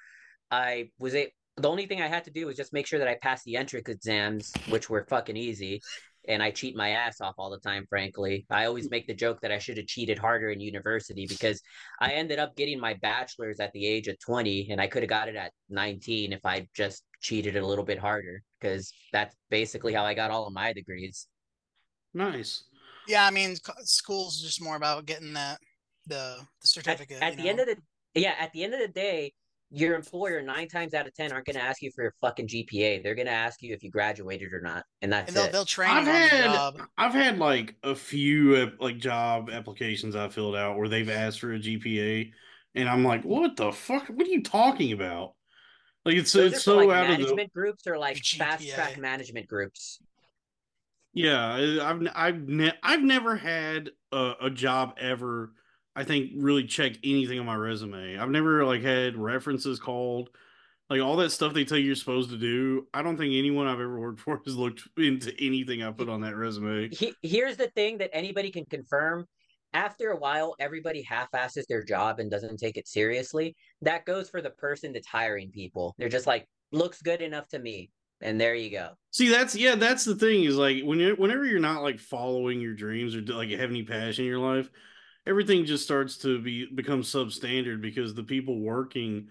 I 0.52 0.89
was 1.00 1.16
a. 1.16 1.32
The 1.58 1.70
only 1.70 1.86
thing 1.86 2.02
I 2.02 2.08
had 2.08 2.24
to 2.24 2.32
do 2.32 2.48
was 2.48 2.58
just 2.58 2.74
make 2.74 2.88
sure 2.88 2.98
that 2.98 3.08
I 3.08 3.16
passed 3.22 3.44
the 3.46 3.58
entrance 3.58 3.88
exams, 3.88 4.52
which 4.70 4.89
were 4.89 5.06
fucking 5.08 5.38
easy, 5.38 5.82
and 6.28 6.41
I 6.41 6.52
cheat 6.52 6.76
my 6.76 6.89
ass 6.89 7.22
off 7.22 7.36
all 7.38 7.52
the 7.52 7.60
time, 7.60 7.86
frankly. 7.89 8.46
I 8.50 8.66
always 8.66 8.89
make 8.89 9.08
the 9.08 9.14
joke 9.14 9.39
that 9.41 9.52
I 9.52 9.60
should 9.60 9.78
have 9.78 9.86
cheated 9.86 10.18
harder 10.18 10.50
in 10.50 10.60
university 10.60 11.28
because 11.28 11.62
I 12.00 12.14
ended 12.14 12.39
up 12.39 12.56
getting 12.56 12.80
my 12.80 12.96
bachelor's 12.96 13.60
at 13.60 13.72
the 13.74 13.86
age 13.86 14.08
of 14.08 14.20
20 14.20 14.70
and 14.72 14.82
I 14.82 14.88
could 14.88 15.04
have 15.04 15.10
got 15.10 15.30
it 15.30 15.36
at 15.36 15.52
19 15.70 16.34
if 16.34 16.46
I 16.46 16.68
just 16.74 17.04
cheated 17.22 17.56
a 17.56 17.66
little 17.66 17.86
bit 17.86 18.00
harder 18.00 18.41
because 18.60 18.91
that's 19.12 19.36
basically 19.50 19.94
how 19.94 20.06
I 20.06 20.14
got 20.14 20.32
all 20.32 20.48
of 20.48 20.54
my 20.54 20.74
degrees. 20.74 21.28
Nice. 22.14 22.64
Yeah, 23.08 23.26
I 23.26 23.32
mean, 23.32 23.58
school's 23.84 24.41
just 24.41 24.62
more 24.62 24.76
about 24.76 25.06
getting 25.06 25.34
that 25.34 25.60
the 26.08 26.38
the 26.62 26.68
certificate. 26.68 27.22
at 27.22 27.32
you 27.34 27.38
the 27.38 27.43
know? 27.43 27.49
end 27.49 27.60
of 27.60 27.66
the 27.68 27.78
yeah, 28.16 28.36
at 28.39 28.51
the 28.54 28.64
end 28.64 28.74
of 28.74 28.80
the 28.80 28.88
day, 28.88 29.34
your 29.72 29.95
employer 29.95 30.41
nine 30.41 30.68
times 30.68 30.93
out 30.93 31.08
of 31.08 31.14
ten 31.16 31.32
aren't 31.32 31.45
going 31.45 31.56
to 31.56 31.62
ask 31.64 31.82
you 31.82 31.91
for 31.95 32.04
your 32.04 32.14
fucking 32.22 32.47
GPA. 32.47 33.01
They're 33.01 33.16
going 33.16 33.26
to 33.28 33.32
ask 33.34 33.62
you 33.64 33.74
if 33.74 33.84
you 33.84 33.89
graduated 33.89 34.54
or 34.54 34.62
not, 34.62 34.84
and 35.01 35.12
that's 35.12 35.30
and 35.30 35.36
they'll 35.36 35.45
it. 35.45 35.51
they'll 35.51 35.66
train 35.66 35.89
I've 35.89 36.06
you 36.06 36.12
on 36.12 36.20
the 36.20 36.28
had 36.28 36.43
job. 36.54 36.82
I've 36.97 37.14
had 37.14 37.39
like 37.39 37.76
a 37.84 37.95
few 37.95 38.56
uh, 38.56 38.70
like 38.80 38.97
job 38.99 39.49
applications 39.51 40.16
I 40.16 40.30
filled 40.30 40.56
out 40.56 40.78
where 40.78 40.89
they've 40.89 41.10
asked 41.10 41.39
for 41.39 41.54
a 41.54 41.60
GPA, 41.60 42.32
and 42.76 42.88
I'm 42.89 43.04
like, 43.04 43.24
what 43.24 43.56
the 43.56 43.72
fuck? 43.72 44.08
What 44.08 44.28
are 44.28 44.30
you 44.32 44.43
talking 44.43 44.91
about? 44.91 45.34
Like 46.06 46.16
it's 46.18 46.34
Those 46.34 46.54
it's 46.54 46.62
so 46.64 46.76
like 46.76 46.89
out 46.89 47.10
of 47.10 47.18
the 47.20 47.32
management 47.32 47.51
groups 47.54 47.88
or 47.88 47.97
like 47.97 48.22
GPA. 48.22 48.38
fast 48.38 48.70
track 48.70 48.97
management 48.97 49.47
groups. 49.47 50.01
yeah. 51.14 51.80
I've 51.82 52.01
n- 52.01 52.12
I've 52.14 52.47
ne- 52.47 52.78
I've 52.84 53.01
never 53.01 53.36
had 53.38 53.91
a, 54.12 54.34
a 54.43 54.49
job 54.49 54.95
ever. 54.99 55.54
I 55.96 56.04
think 56.04 56.32
really 56.36 56.64
check 56.64 56.94
anything 57.04 57.39
on 57.39 57.46
my 57.46 57.56
resume. 57.56 58.18
I've 58.18 58.30
never 58.30 58.66
like 58.66 58.82
had 58.82 59.18
references 59.18 59.80
called. 59.80 60.30
Like 60.89 61.02
all 61.02 61.16
that 61.18 61.32
stuff 61.32 61.54
they 61.54 61.64
tell 61.64 61.78
you 61.78 61.86
you're 61.86 61.96
supposed 61.96 62.30
to 62.32 62.38
do, 62.38 62.88
I 62.94 63.02
don't 63.02 63.18
think 63.18 63.34
anyone 63.34 63.68
I've 63.68 63.80
ever 63.80 64.00
worked 64.00 64.20
for 64.22 64.41
has 64.46 64.56
looked 64.56 64.88
into 64.98 65.34
anything 65.39 65.82
I 65.82 65.91
put 65.91 66.10
on 66.10 66.22
that 66.22 66.36
resume. 66.36 66.89
He, 66.89 67.14
here's 67.22 67.58
the 67.58 67.70
thing 67.70 68.00
that 68.00 68.10
anybody 68.14 68.52
can 68.52 68.66
confirm. 68.66 69.26
After 69.76 70.12
a 70.12 70.18
while, 70.18 70.56
everybody 70.60 71.02
half-asses 71.02 71.66
their 71.68 71.84
job 71.84 72.20
and 72.20 72.30
doesn't 72.30 72.58
take 72.58 72.78
it 72.78 72.88
seriously. 72.88 73.56
That 73.82 74.06
goes 74.06 74.30
for 74.30 74.39
the 74.39 74.52
person 74.52 74.94
that's 74.94 75.08
hiring 75.08 75.50
people. 75.50 75.96
They're 75.98 76.10
just 76.10 76.28
like, 76.28 76.48
looks 76.72 77.02
good 77.02 77.22
enough 77.22 77.48
to 77.50 77.60
me. 77.60 77.89
And 78.22 78.39
there 78.39 78.54
you 78.54 78.70
go. 78.70 78.91
See, 79.12 79.30
that's 79.30 79.56
yeah, 79.56 79.76
that's 79.76 80.06
the 80.06 80.16
thing 80.16 80.44
is 80.44 80.56
like 80.56 80.84
when 80.84 81.00
you 81.00 81.16
whenever 81.18 81.46
you're 81.46 81.60
not 81.60 81.84
like 81.84 82.00
following 82.00 82.62
your 82.62 82.74
dreams 82.74 83.16
or 83.16 83.22
like 83.22 83.50
have 83.50 83.70
any 83.70 83.84
passion 83.84 84.26
in 84.26 84.30
your 84.30 84.39
life, 84.39 84.70
everything 85.26 85.65
just 85.65 85.84
starts 85.84 86.17
to 86.19 86.39
be 86.41 86.65
become 86.67 87.01
substandard 87.01 87.82
because 87.82 88.13
the 88.13 88.24
people 88.24 88.59
working, 88.59 89.30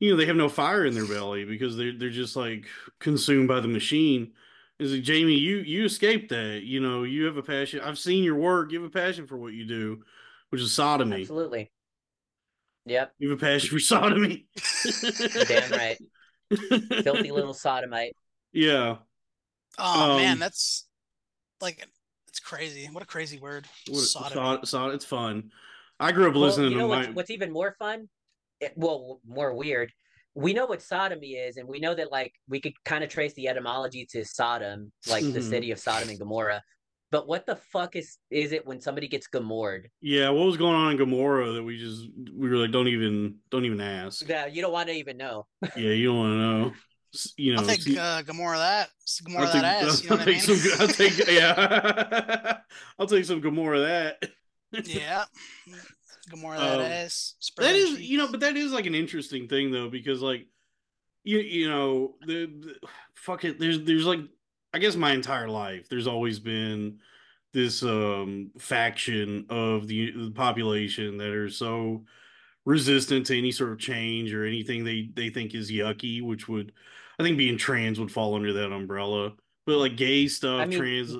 you 0.00 0.10
know, 0.10 0.16
they 0.16 0.26
have 0.26 0.36
no 0.36 0.48
fire 0.48 0.86
in 0.86 0.94
their 0.94 1.06
belly 1.06 1.44
because 1.44 1.76
they're 1.76 1.92
they're 1.98 2.10
just 2.10 2.36
like 2.36 2.66
consumed 3.00 3.48
by 3.48 3.60
the 3.60 3.68
machine. 3.68 4.32
Is 4.78 4.92
like 4.92 5.02
Jaymee, 5.02 5.38
you 5.38 5.58
you 5.58 5.84
escaped 5.84 6.30
that. 6.30 6.62
You 6.64 6.80
know, 6.80 7.04
you 7.04 7.26
have 7.26 7.36
a 7.36 7.42
passion. 7.42 7.80
I've 7.80 7.98
seen 7.98 8.24
your 8.24 8.36
work. 8.36 8.72
You 8.72 8.82
have 8.82 8.90
a 8.90 8.92
passion 8.98 9.26
for 9.26 9.36
what 9.38 9.52
you 9.52 9.66
do, 9.66 10.04
which 10.50 10.60
is 10.62 10.72
sodomy. 10.74 11.22
Absolutely. 11.22 11.70
Yep. 12.86 13.12
You 13.18 13.30
have 13.30 13.38
a 13.38 13.40
passion 13.40 13.70
for 13.70 13.78
sodomy. 13.78 14.46
Damn 15.46 15.70
right. 15.70 15.98
Filthy 17.02 17.30
little 17.30 17.54
sodomite. 17.54 18.16
Yeah. 18.52 18.96
Oh 19.78 20.16
man, 20.16 20.32
Um, 20.34 20.38
that's 20.38 20.88
like 21.60 21.86
it's 22.30 22.38
crazy. 22.40 22.88
What 22.92 23.02
a 23.02 23.06
crazy 23.06 23.38
word. 23.40 23.66
What, 23.88 23.96
Sodomy. 24.04 24.34
sod, 24.34 24.68
sod, 24.68 24.94
it's 24.94 25.04
fun. 25.04 25.50
I 25.98 26.12
grew 26.12 26.28
up 26.28 26.34
Well, 26.34 26.44
listening 26.44 26.70
you 26.70 26.78
know 26.78 26.86
to 26.86 26.88
what's, 26.88 27.06
my. 27.08 27.12
what's 27.12 27.30
even 27.30 27.52
more 27.52 27.74
fun? 27.78 28.08
It, 28.60 28.72
well, 28.76 29.20
more 29.26 29.52
weird. 29.54 29.90
We 30.34 30.52
know 30.52 30.64
what 30.66 30.80
sodomy 30.80 31.32
is, 31.32 31.56
and 31.56 31.68
we 31.68 31.80
know 31.80 31.92
that 31.94 32.12
like 32.12 32.32
we 32.48 32.60
could 32.60 32.72
kind 32.84 33.02
of 33.02 33.10
trace 33.10 33.34
the 33.34 33.48
etymology 33.48 34.06
to 34.12 34.24
Sodom, 34.24 34.92
like 35.08 35.24
the 35.24 35.40
Mhm. 35.40 35.42
city 35.42 35.72
of 35.72 35.80
Sodom 35.80 36.08
and 36.08 36.18
Gomorrah. 36.20 36.62
But 37.10 37.26
what 37.26 37.46
the 37.46 37.56
fuck 37.56 37.96
is 37.96 38.16
is 38.30 38.52
it 38.52 38.64
when 38.64 38.80
somebody 38.80 39.08
gets 39.08 39.26
Gomored? 39.26 39.86
Yeah, 40.00 40.30
what 40.30 40.46
was 40.46 40.56
going 40.56 40.76
on 40.76 40.92
in 40.92 40.98
Gomorrah 40.98 41.52
that 41.54 41.64
we 41.64 41.78
just 41.78 42.06
we 42.32 42.48
were 42.48 42.56
like, 42.58 42.70
don't 42.70 42.86
even 42.86 43.38
don't 43.50 43.64
even 43.64 43.80
ask. 43.80 44.26
Yeah, 44.28 44.46
you 44.46 44.62
don't 44.62 44.72
want 44.72 44.88
to 44.88 44.94
even 44.94 45.16
know. 45.16 45.46
Yeah, 45.76 45.90
you 45.90 46.06
don't 46.06 46.18
want 46.18 46.32
to 46.32 46.38
know. 46.38 46.72
S- 47.14 47.34
You 47.36 47.54
know, 47.54 47.60
I'll 47.62 47.66
take 47.66 47.80
uh, 47.98 48.22
Gamora 48.22 48.56
that. 48.58 48.90
Gamora 49.24 49.38
I'll 49.38 49.52
that 49.52 49.52
take- 49.52 49.88
ass. 49.88 50.02
You 50.02 50.10
know 50.10 50.16
I'll 50.16 50.18
what 50.18 50.28
I 50.28 50.30
mean? 50.30 50.40
take 50.40 50.58
some. 50.60 50.80
I'll 50.80 50.88
take 50.88 51.28
yeah. 51.28 52.56
I'll 52.98 53.06
take 53.06 53.24
some 53.24 53.42
Gamora 53.42 53.84
that. 53.86 54.30
yeah. 54.86 55.24
Gamora 56.30 56.58
that 56.58 56.80
Um, 56.80 56.86
ass. 56.86 57.34
That 57.56 57.74
is 57.74 57.90
That 57.90 57.92
is, 58.00 58.00
you 58.00 58.18
know, 58.18 58.28
but 58.30 58.40
that 58.40 58.56
is 58.56 58.72
like 58.72 58.86
an 58.86 58.94
interesting 58.94 59.48
thing 59.48 59.70
though 59.70 59.88
because 59.88 60.22
like 60.22 60.46
you 61.24 61.38
you 61.38 61.68
know 61.68 62.14
the, 62.26 62.46
the 62.46 62.74
fuck 63.14 63.44
it. 63.44 63.58
There's 63.58 63.82
there's 63.82 64.06
like 64.06 64.20
I 64.72 64.78
guess 64.78 64.94
my 64.96 65.12
entire 65.12 65.48
life 65.48 65.88
there's 65.88 66.06
always 66.06 66.38
been 66.38 66.98
this 67.52 67.82
um 67.82 68.52
faction 68.60 69.46
of 69.50 69.88
the, 69.88 70.12
the 70.12 70.30
population 70.30 71.16
that 71.18 71.30
are 71.30 71.50
so 71.50 72.04
resistant 72.64 73.26
to 73.26 73.36
any 73.36 73.50
sort 73.50 73.72
of 73.72 73.78
change 73.80 74.32
or 74.32 74.44
anything 74.44 74.84
they 74.84 75.10
they 75.14 75.30
think 75.30 75.54
is 75.54 75.72
yucky 75.72 76.22
which 76.22 76.46
would 76.48 76.72
i 77.20 77.22
think 77.22 77.38
being 77.38 77.58
trans 77.58 77.98
would 78.00 78.10
fall 78.10 78.34
under 78.34 78.52
that 78.54 78.72
umbrella 78.72 79.32
but 79.66 79.76
like 79.76 79.96
gay 79.96 80.26
stuff 80.28 80.60
I 80.60 80.66
mean- 80.66 80.78
trans 80.78 81.14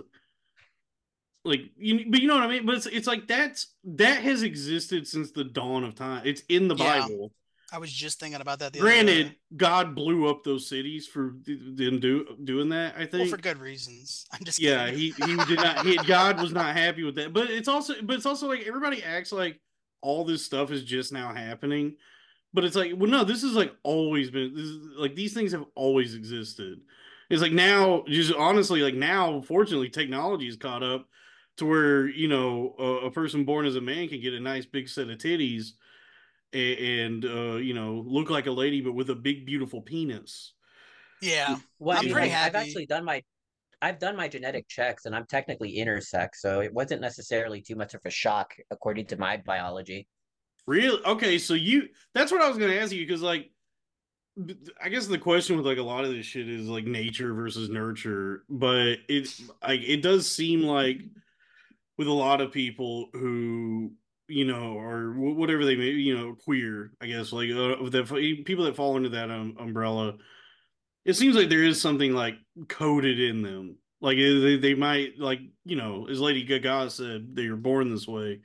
like 1.44 1.62
you 1.78 2.04
but 2.10 2.20
you 2.20 2.28
know 2.28 2.34
what 2.34 2.44
i 2.44 2.48
mean 2.48 2.66
but 2.66 2.74
it's 2.76 2.86
it's 2.86 3.06
like 3.06 3.26
that's 3.26 3.68
that 3.84 4.22
has 4.22 4.42
existed 4.42 5.06
since 5.08 5.30
the 5.32 5.44
dawn 5.44 5.84
of 5.84 5.94
time 5.94 6.22
it's 6.26 6.42
in 6.48 6.68
the 6.68 6.76
Yeah. 6.76 7.00
bible 7.00 7.32
I 7.72 7.78
was 7.78 7.92
just 7.92 8.18
thinking 8.18 8.40
about 8.40 8.58
that 8.58 8.72
the 8.72 8.80
other 8.80 8.88
granted 8.88 9.36
god 9.56 9.94
blew 9.94 10.28
up 10.28 10.42
those 10.42 10.66
cities 10.66 11.06
for 11.06 11.36
them 11.46 12.00
do 12.00 12.26
doing 12.42 12.68
that 12.70 12.96
i 12.96 13.00
Well, 13.00 13.08
think 13.08 13.30
for 13.30 13.36
good 13.36 13.58
reasons. 13.58 14.26
I'm 14.32 14.44
just 14.44 14.58
yeah, 14.60 14.86
kidding. 14.90 14.98
he 14.98 15.10
he 15.12 15.36
did 15.46 15.56
not. 15.56 15.86
He, 15.86 15.96
God 15.98 16.40
was 16.40 16.52
not 16.52 16.74
happy 16.76 17.04
with 17.04 17.14
that. 17.14 17.32
But 17.32 17.48
it's 17.48 17.68
also, 17.68 17.94
but 18.02 18.16
it's 18.16 18.26
also 18.26 18.48
like 18.48 18.66
everybody 18.66 19.02
acts 19.04 19.30
like 19.30 19.60
all 20.02 20.24
this 20.24 20.44
stuff 20.44 20.72
is 20.72 20.82
just 20.82 21.12
now 21.12 21.32
happening. 21.32 21.94
But 22.52 22.64
it's 22.64 22.76
like, 22.76 22.92
well, 22.96 23.10
no, 23.10 23.24
this 23.24 23.44
is 23.44 23.52
like 23.54 23.74
always 23.82 24.30
been. 24.30 24.54
This 24.54 24.64
is 24.64 24.78
like 24.96 25.14
these 25.14 25.34
things 25.34 25.52
have 25.52 25.66
always 25.74 26.14
existed. 26.14 26.80
It's 27.28 27.42
like 27.42 27.52
now, 27.52 28.04
just 28.08 28.34
honestly, 28.34 28.80
like 28.82 28.94
now, 28.94 29.40
fortunately, 29.42 29.88
technology 29.88 30.48
is 30.48 30.56
caught 30.56 30.82
up 30.82 31.06
to 31.58 31.66
where 31.66 32.08
you 32.08 32.28
know 32.28 32.74
a, 32.78 33.06
a 33.06 33.10
person 33.10 33.44
born 33.44 33.66
as 33.66 33.76
a 33.76 33.80
man 33.80 34.08
can 34.08 34.20
get 34.20 34.34
a 34.34 34.40
nice 34.40 34.66
big 34.66 34.88
set 34.88 35.08
of 35.10 35.18
titties 35.18 35.72
and, 36.52 36.78
and 36.78 37.24
uh, 37.24 37.56
you 37.56 37.74
know 37.74 38.04
look 38.06 38.30
like 38.30 38.46
a 38.46 38.50
lady, 38.50 38.80
but 38.80 38.92
with 38.94 39.10
a 39.10 39.14
big 39.14 39.46
beautiful 39.46 39.82
penis. 39.82 40.54
yeah. 41.20 41.58
Well, 41.78 41.96
I 41.96 42.00
I'm 42.00 42.04
mean, 42.06 42.12
pretty 42.12 42.28
like, 42.30 42.38
I've 42.38 42.54
actually 42.54 42.86
done 42.86 43.04
my 43.04 43.22
I've 43.82 43.98
done 43.98 44.16
my 44.16 44.28
genetic 44.28 44.68
checks, 44.68 45.06
and 45.06 45.14
I'm 45.14 45.26
technically 45.26 45.76
intersex, 45.76 46.36
so 46.36 46.60
it 46.60 46.72
wasn't 46.72 47.00
necessarily 47.00 47.62
too 47.62 47.76
much 47.76 47.94
of 47.94 48.00
a 48.04 48.10
shock 48.10 48.54
according 48.70 49.06
to 49.06 49.16
my 49.18 49.38
biology. 49.38 50.06
Really? 50.66 51.02
Okay, 51.04 51.38
so 51.38 51.54
you 51.54 51.88
that's 52.14 52.32
what 52.32 52.42
I 52.42 52.48
was 52.48 52.58
gonna 52.58 52.74
ask 52.74 52.92
you 52.92 53.06
because 53.06 53.22
like 53.22 53.50
I 54.82 54.88
guess 54.88 55.06
the 55.06 55.18
question 55.18 55.56
with 55.56 55.66
like 55.66 55.78
a 55.78 55.82
lot 55.82 56.04
of 56.04 56.12
this 56.12 56.26
shit 56.26 56.48
is 56.48 56.68
like 56.68 56.84
nature 56.84 57.34
versus 57.34 57.68
nurture, 57.68 58.44
but 58.48 58.98
it 59.08 59.28
like 59.62 59.80
it 59.82 60.02
does 60.02 60.30
seem 60.30 60.62
like 60.62 61.00
with 61.98 62.08
a 62.08 62.12
lot 62.12 62.40
of 62.40 62.52
people 62.52 63.08
who 63.12 63.92
you 64.28 64.44
know 64.44 64.78
or 64.78 65.12
wh- 65.12 65.36
whatever 65.36 65.64
they 65.64 65.76
may 65.76 65.88
you 65.88 66.16
know 66.16 66.34
queer 66.44 66.92
I 67.00 67.06
guess 67.06 67.32
like 67.32 67.50
uh, 67.50 67.76
the 67.90 68.42
people 68.44 68.64
that 68.64 68.76
fall 68.76 68.96
under 68.96 69.10
that 69.10 69.30
um, 69.30 69.56
umbrella, 69.58 70.14
it 71.04 71.14
seems 71.14 71.34
like 71.34 71.48
there 71.48 71.64
is 71.64 71.80
something 71.80 72.12
like 72.12 72.36
coded 72.68 73.20
in 73.20 73.42
them. 73.42 73.76
Like 74.00 74.16
they, 74.16 74.56
they 74.56 74.74
might 74.74 75.18
like 75.18 75.40
you 75.64 75.76
know 75.76 76.06
as 76.08 76.20
Lady 76.20 76.44
Gaga 76.44 76.90
said 76.90 77.34
they 77.34 77.48
were 77.48 77.56
born 77.56 77.90
this 77.90 78.06
way. 78.06 78.40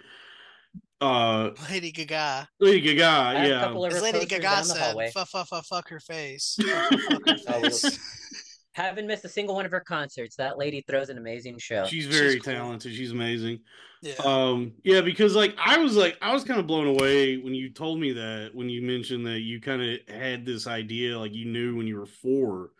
Uh, 1.05 1.53
Lady 1.69 1.91
Gaga. 1.91 2.47
Lady 2.59 2.81
Gaga, 2.81 3.05
I 3.05 3.33
a 3.45 3.49
yeah. 3.49 3.59
couple 3.61 3.85
of 3.85 3.91
As 3.93 3.97
her 3.99 4.03
Lady 4.03 4.25
Gaga 4.25 4.63
said, 4.63 4.77
hallway. 4.77 5.11
fuck, 5.11 5.27
fuck, 5.27 5.47
fuck, 5.47 5.65
fuck 5.65 5.89
her 5.89 5.99
face. 5.99 6.57
Fuck, 6.65 6.91
fuck, 6.91 7.25
fuck 7.25 7.27
her 7.27 7.61
face. 7.69 7.99
Haven't 8.73 9.07
missed 9.07 9.23
a 9.23 9.29
single 9.29 9.55
one 9.55 9.65
of 9.65 9.71
her 9.71 9.79
concerts. 9.79 10.35
That 10.35 10.57
lady 10.57 10.83
throws 10.85 11.07
an 11.07 11.17
amazing 11.17 11.59
show. 11.59 11.85
She's 11.85 12.07
very 12.07 12.33
She's 12.33 12.41
cool. 12.41 12.53
talented. 12.55 12.93
She's 12.93 13.11
amazing. 13.11 13.59
yeah. 14.01 14.15
Um, 14.19 14.73
yeah, 14.83 14.99
because 14.99 15.33
like 15.33 15.55
I 15.63 15.77
was 15.77 15.95
like 15.95 16.17
I 16.21 16.33
was 16.33 16.43
kind 16.43 16.59
of 16.59 16.67
blown 16.67 16.87
away 16.87 17.37
when 17.37 17.53
you 17.53 17.69
told 17.69 18.01
me 18.01 18.11
that 18.11 18.49
when 18.53 18.67
you 18.67 18.81
mentioned 18.81 19.25
that 19.27 19.39
you 19.39 19.61
kind 19.61 19.81
of 19.81 19.99
had 20.13 20.45
this 20.45 20.67
idea 20.67 21.17
like 21.17 21.33
you 21.33 21.45
knew 21.45 21.77
when 21.77 21.87
you 21.87 21.97
were 21.97 22.05
four. 22.05 22.71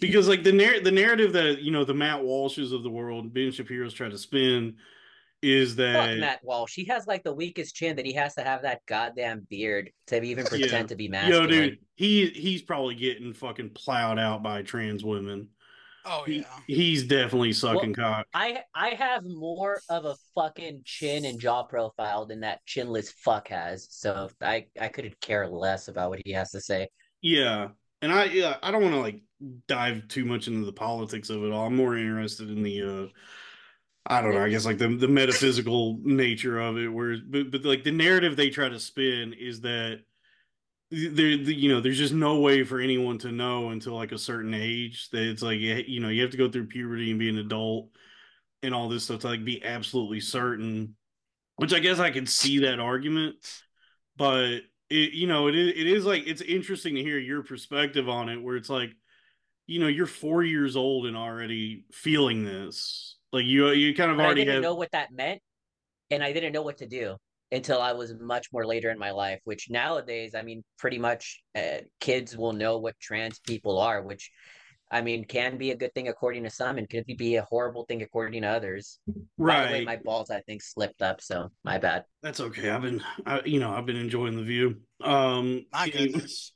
Because 0.00 0.28
like 0.28 0.42
the 0.42 0.52
narr- 0.52 0.80
the 0.80 0.90
narrative 0.90 1.32
that 1.32 1.62
you 1.62 1.70
know 1.70 1.84
the 1.86 1.94
Matt 1.94 2.20
Walshes 2.20 2.74
of 2.74 2.82
the 2.82 2.90
world, 2.90 3.32
Ben 3.32 3.52
Shapiro's 3.52 3.94
try 3.94 4.10
to 4.10 4.18
spin 4.18 4.76
is 5.42 5.76
that 5.76 6.08
Fuck 6.10 6.18
Matt 6.18 6.40
Walsh. 6.44 6.74
He 6.74 6.84
has 6.84 7.06
like 7.06 7.24
the 7.24 7.34
weakest 7.34 7.74
chin 7.74 7.96
that 7.96 8.06
he 8.06 8.12
has 8.14 8.34
to 8.36 8.42
have 8.42 8.62
that 8.62 8.80
goddamn 8.86 9.46
beard 9.50 9.90
to 10.06 10.22
even 10.22 10.44
pretend 10.46 10.72
Yeah. 10.72 10.86
to 10.86 10.96
be 10.96 11.04
yo 11.28 11.46
dude 11.46 11.78
he 11.96 12.28
he's 12.28 12.62
probably 12.62 12.94
getting 12.94 13.32
fucking 13.32 13.70
plowed 13.70 14.18
out 14.18 14.42
by 14.42 14.62
trans 14.62 15.04
women. 15.04 15.48
oh, 16.04 16.24
He, 16.24 16.38
yeah. 16.40 16.44
he's 16.66 17.04
definitely 17.04 17.52
sucking 17.52 17.94
cock. 17.94 18.26
I 18.34 18.62
I 18.74 18.90
have 18.90 19.24
more 19.24 19.80
of 19.88 20.04
a 20.04 20.14
fucking 20.34 20.82
chin 20.84 21.24
and 21.24 21.38
jaw 21.40 21.64
profile 21.64 22.26
than 22.26 22.40
that 22.40 22.60
chinless 22.66 23.12
fuck 23.12 23.48
has. 23.48 23.88
So 23.90 24.28
I 24.40 24.66
I 24.80 24.88
couldn't 24.88 25.20
care 25.20 25.48
less 25.48 25.88
about 25.88 26.10
what 26.10 26.20
he 26.24 26.32
has 26.32 26.50
to 26.52 26.60
say. 26.60 26.88
Yeah. 27.20 27.68
and 28.00 28.12
I 28.12 28.24
yeah, 28.24 28.56
I 28.62 28.70
don't 28.70 28.82
want 28.82 28.94
to 28.94 29.00
like 29.00 29.22
dive 29.68 30.06
too 30.08 30.24
much 30.24 30.48
into 30.48 30.64
the 30.64 30.72
politics 30.72 31.30
of 31.30 31.42
it 31.44 31.52
all. 31.52 31.66
I'm 31.66 31.76
more 31.76 31.96
interested 31.96 32.48
in 32.50 32.62
the 32.62 32.82
uh 32.82 33.06
I 34.04 34.20
don't 34.20 34.34
know, 34.34 34.42
I 34.44 34.48
guess 34.48 34.66
like 34.66 34.78
the 34.78 34.88
the 34.88 35.08
metaphysical 35.08 35.98
nature 36.02 36.58
of 36.58 36.76
it 36.76 36.88
where 36.88 37.16
but, 37.24 37.50
but 37.50 37.64
like 37.64 37.84
the 37.84 37.92
narrative 37.92 38.36
they 38.36 38.50
try 38.50 38.68
to 38.68 38.80
spin 38.80 39.32
is 39.32 39.60
that 39.60 40.00
there 40.90 41.36
the, 41.38 41.54
you 41.54 41.70
know 41.70 41.80
there's 41.80 41.98
just 41.98 42.12
no 42.12 42.40
way 42.40 42.64
for 42.64 42.80
anyone 42.80 43.16
to 43.18 43.32
know 43.32 43.70
until 43.70 43.94
like 43.94 44.12
a 44.12 44.18
certain 44.18 44.54
age 44.54 45.08
that 45.10 45.22
it's 45.22 45.42
like 45.42 45.58
you 45.58 46.00
know 46.00 46.08
you 46.08 46.20
have 46.20 46.32
to 46.32 46.36
go 46.36 46.50
through 46.50 46.66
puberty 46.66 47.10
and 47.10 47.18
be 47.18 47.30
an 47.30 47.38
adult 47.38 47.88
and 48.62 48.74
all 48.74 48.88
this 48.88 49.04
stuff 49.04 49.20
to 49.20 49.28
like 49.28 49.44
be 49.44 49.64
absolutely 49.64 50.20
certain 50.20 50.94
which 51.56 51.72
i 51.72 51.78
guess 51.78 51.98
i 51.98 52.10
can 52.10 52.26
see 52.26 52.58
that 52.58 52.78
argument 52.78 53.36
but 54.16 54.60
it 54.90 55.12
you 55.12 55.26
know 55.26 55.48
it 55.48 55.54
is, 55.54 55.68
it 55.68 55.86
is 55.86 56.04
like 56.04 56.24
it's 56.26 56.42
interesting 56.42 56.96
to 56.96 57.02
hear 57.02 57.18
your 57.18 57.42
perspective 57.42 58.08
on 58.08 58.28
it 58.28 58.42
where 58.42 58.56
it's 58.56 58.70
like 58.70 58.90
you 59.66 59.80
know 59.80 59.88
you're 59.88 60.06
four 60.06 60.42
years 60.42 60.76
old 60.76 61.06
and 61.06 61.16
already 61.16 61.84
feeling 61.90 62.44
this 62.44 63.11
like 63.32 63.44
you 63.44 63.70
you 63.70 63.94
kind 63.94 64.10
of 64.10 64.16
But 64.16 64.26
I 64.26 64.34
didn't 64.34 64.54
have 64.54 64.62
know 64.62 64.74
what 64.74 64.90
that 64.92 65.12
meant, 65.12 65.40
and 66.10 66.22
I 66.22 66.32
didn't 66.32 66.52
know 66.52 66.62
what 66.62 66.78
to 66.78 66.86
do 66.86 67.16
until 67.50 67.80
I 67.80 67.92
was 67.92 68.14
much 68.20 68.48
more 68.52 68.66
later 68.66 68.90
in 68.90 68.98
my 68.98 69.10
life. 69.10 69.40
Which 69.44 69.70
nowadays, 69.70 70.34
I 70.34 70.42
mean, 70.42 70.62
pretty 70.78 70.98
much 70.98 71.42
uh, 71.56 71.78
kids 72.00 72.36
will 72.36 72.52
know 72.52 72.78
what 72.78 72.98
trans 73.00 73.38
people 73.40 73.78
are, 73.78 74.02
which 74.02 74.30
I 74.90 75.00
mean 75.00 75.24
can 75.24 75.56
be 75.56 75.70
a 75.70 75.76
good 75.76 75.94
thing 75.94 76.08
according 76.08 76.44
to 76.44 76.50
some, 76.50 76.78
and 76.78 76.88
could 76.88 77.06
be 77.06 77.36
a 77.36 77.42
horrible 77.50 77.84
thing 77.86 78.02
according 78.02 78.42
to 78.42 78.48
others. 78.48 78.98
By 79.38 79.66
the 79.66 79.72
way, 79.72 79.78
right 79.78 79.86
my 79.86 79.96
balls 79.96 80.30
I 80.30 80.40
think 80.40 80.62
slipped 80.62 81.02
up, 81.02 81.20
so 81.20 81.50
my 81.64 81.78
bad. 81.78 82.04
that's 82.22 82.40
okay 82.40 82.70
i've 82.70 82.82
been 82.82 83.02
I, 83.26 83.40
you 83.44 83.58
know 83.58 83.70
i've 83.72 83.86
been 83.86 83.96
enjoying 83.96 84.36
the 84.36 84.42
view 84.42 84.76
um 85.02 85.64
My 85.72 85.88
goodness. 85.96 86.52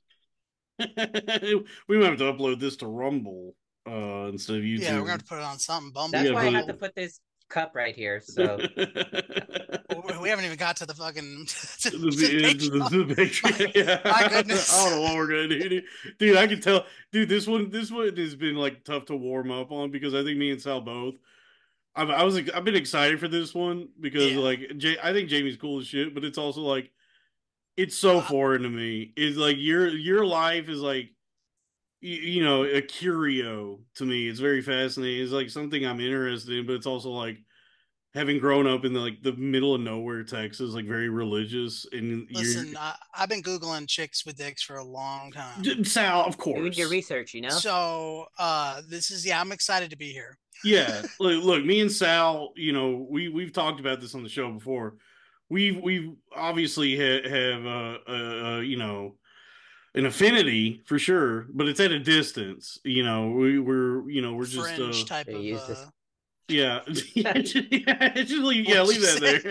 we 0.79 1.97
might 1.97 2.11
have 2.11 2.18
to 2.18 2.33
upload 2.33 2.61
this 2.61 2.77
to 2.77 2.87
rumble 2.87 3.55
uh 3.87 4.28
instead 4.28 4.57
of 4.57 4.62
youtube 4.62 4.80
Yeah, 4.80 4.95
we're 4.95 5.01
gonna 5.01 5.11
have 5.12 5.20
to 5.20 5.26
put 5.26 5.39
it 5.39 5.45
on 5.45 5.59
something. 5.59 5.93
Bumble. 5.93 6.18
That's 6.18 6.30
why 6.32 6.43
I 6.43 6.45
but- 6.47 6.55
had 6.55 6.66
to 6.68 6.74
put 6.74 6.95
this 6.95 7.20
cup 7.49 7.72
right 7.76 7.95
here. 7.95 8.20
So 8.20 8.59
We- 8.76 10.18
we 10.22 10.28
haven't 10.28 10.45
even 10.45 10.57
got 10.59 10.76
to 10.78 10.87
the 10.87 10.95
fucking 10.95 11.47
to, 11.80 11.91
the, 11.91 11.99
to 12.11 12.70
the 12.70 13.05
the, 13.05 13.14
Patreon. 13.14 13.59
the, 13.59 13.64
the 13.64 13.72
Yeah. 13.84 14.01
my 14.05 14.28
goodness. 14.28 14.72
I 14.74 14.84
don't 14.89 14.97
know 14.97 15.03
what 15.03 15.14
we're 15.16 15.26
gonna 15.28 15.49
do, 15.49 15.68
dude. 15.68 15.84
Dude, 16.18 16.37
I 16.37 16.47
can 16.47 16.61
tell, 16.61 16.84
dude. 17.12 17.28
This 17.28 17.47
one, 17.47 17.70
this 17.70 17.91
one 17.91 18.14
has 18.16 18.34
been 18.34 18.57
like 18.57 18.84
tough 18.84 19.07
to 19.07 19.16
warm 19.16 19.51
up 19.51 19.70
on 19.72 19.91
because 19.91 20.14
I 20.14 20.22
think 20.24 20.39
me 20.39 20.51
and 20.51 20.61
Sal 20.61 20.80
both. 20.80 21.14
I've, 21.95 22.11
I 22.11 22.24
was, 22.24 22.37
I've 22.51 22.64
been 22.64 22.76
excited 22.76 23.18
for 23.20 23.28
this 23.28 23.55
one 23.55 23.89
because 24.01 24.32
Yeah. 24.32 24.39
like, 24.41 24.76
Jay, 24.76 24.97
I 25.03 25.12
think 25.12 25.30
Jaymee's 25.30 25.57
cool 25.57 25.80
as 25.80 25.87
shit, 25.87 26.14
but 26.14 26.24
it's 26.24 26.37
also 26.39 26.61
like, 26.61 26.91
it's 27.76 27.97
so 27.97 28.18
Uh, 28.18 28.22
foreign 28.22 28.62
to 28.62 28.68
me. 28.68 29.12
It's 29.16 29.37
like 29.39 29.57
your 29.59 29.89
your 29.89 30.26
life 30.26 30.68
is 30.68 30.80
like, 30.80 31.11
you, 32.01 32.16
you 32.16 32.44
know, 32.44 32.64
a 32.64 32.82
curio 32.82 33.80
to 33.97 34.05
me. 34.05 34.28
It's 34.28 34.40
very 34.40 34.62
fascinating. 34.62 35.22
It's 35.22 35.32
like 35.32 35.51
something 35.51 35.84
I'm 35.84 36.01
interested 36.01 36.59
in, 36.59 36.66
but 36.66 36.74
it's 36.74 36.86
also 36.86 37.11
like 37.11 37.38
having 38.16 38.38
grown 38.38 38.66
up 38.66 38.84
in 38.84 38.94
the, 38.94 39.01
like 39.01 39.22
the 39.22 39.34
middle 39.34 39.74
of 39.74 39.82
nowhere, 39.82 40.24
Texas, 40.24 40.72
like 40.72 40.86
very 40.86 41.11
religious, 41.11 41.86
and 41.92 42.26
Listen, 42.30 42.74
I, 42.78 42.94
I've 43.14 43.28
been 43.28 43.42
googling 43.42 43.86
chicks 43.86 44.24
with 44.24 44.36
dicks 44.36 44.62
for 44.62 44.76
a 44.76 44.84
long 44.84 45.32
time. 45.32 45.84
Sal, 45.84 46.24
of 46.24 46.38
course. 46.38 46.59
doing 46.59 46.72
your 46.72 46.88
research, 46.88 47.34
you 47.34 47.42
know. 47.42 47.51
So 47.51 48.26
uh 48.38 48.80
this 48.88 49.11
is 49.11 49.24
yeah, 49.24 49.40
I'm 49.40 49.53
excited 49.53 49.90
to 49.90 49.97
be 49.97 50.12
here. 50.12 50.38
yeah, 50.64 51.03
look, 51.20 51.44
look, 51.44 51.64
me 51.64 51.80
and 51.80 51.92
Sal, 51.92 52.53
you 52.57 52.72
know, 52.72 53.07
we 53.09 53.28
we've 53.28 53.53
talked 53.53 53.80
about 53.80 54.01
this 54.01 54.14
on 54.14 54.22
the 54.22 54.28
show 54.28 54.51
before. 54.51 54.94
We've 55.51 55.80
we've 55.80 56.11
obviously 56.34 56.97
ha- 56.97 57.28
have 57.28 57.66
uh, 57.66 57.99
uh, 58.09 58.57
uh 58.57 58.61
you 58.61 58.78
know 58.78 59.16
an 59.97 60.05
affinity 60.05 60.82
for 60.84 60.99
sure, 60.99 61.47
but 61.49 61.66
it's 61.66 61.80
at 61.80 61.90
a 61.90 61.99
distance. 61.99 62.78
You 62.84 63.03
know, 63.03 63.30
we, 63.30 63.59
we're 63.59 64.09
you 64.09 64.20
know 64.20 64.34
we're 64.34 64.44
just 64.44 64.74
Fringe 64.74 65.03
uh, 65.03 65.07
type 65.07 65.28
of 65.28 65.34
uh, 65.34 65.74
yeah 66.49 66.80
yeah 67.14 67.32
just, 67.38 67.72
yeah, 67.72 68.12
leave, 68.14 68.68
yeah 68.68 68.82
leave 68.82 69.01
you 69.01 69.18
that 69.18 69.42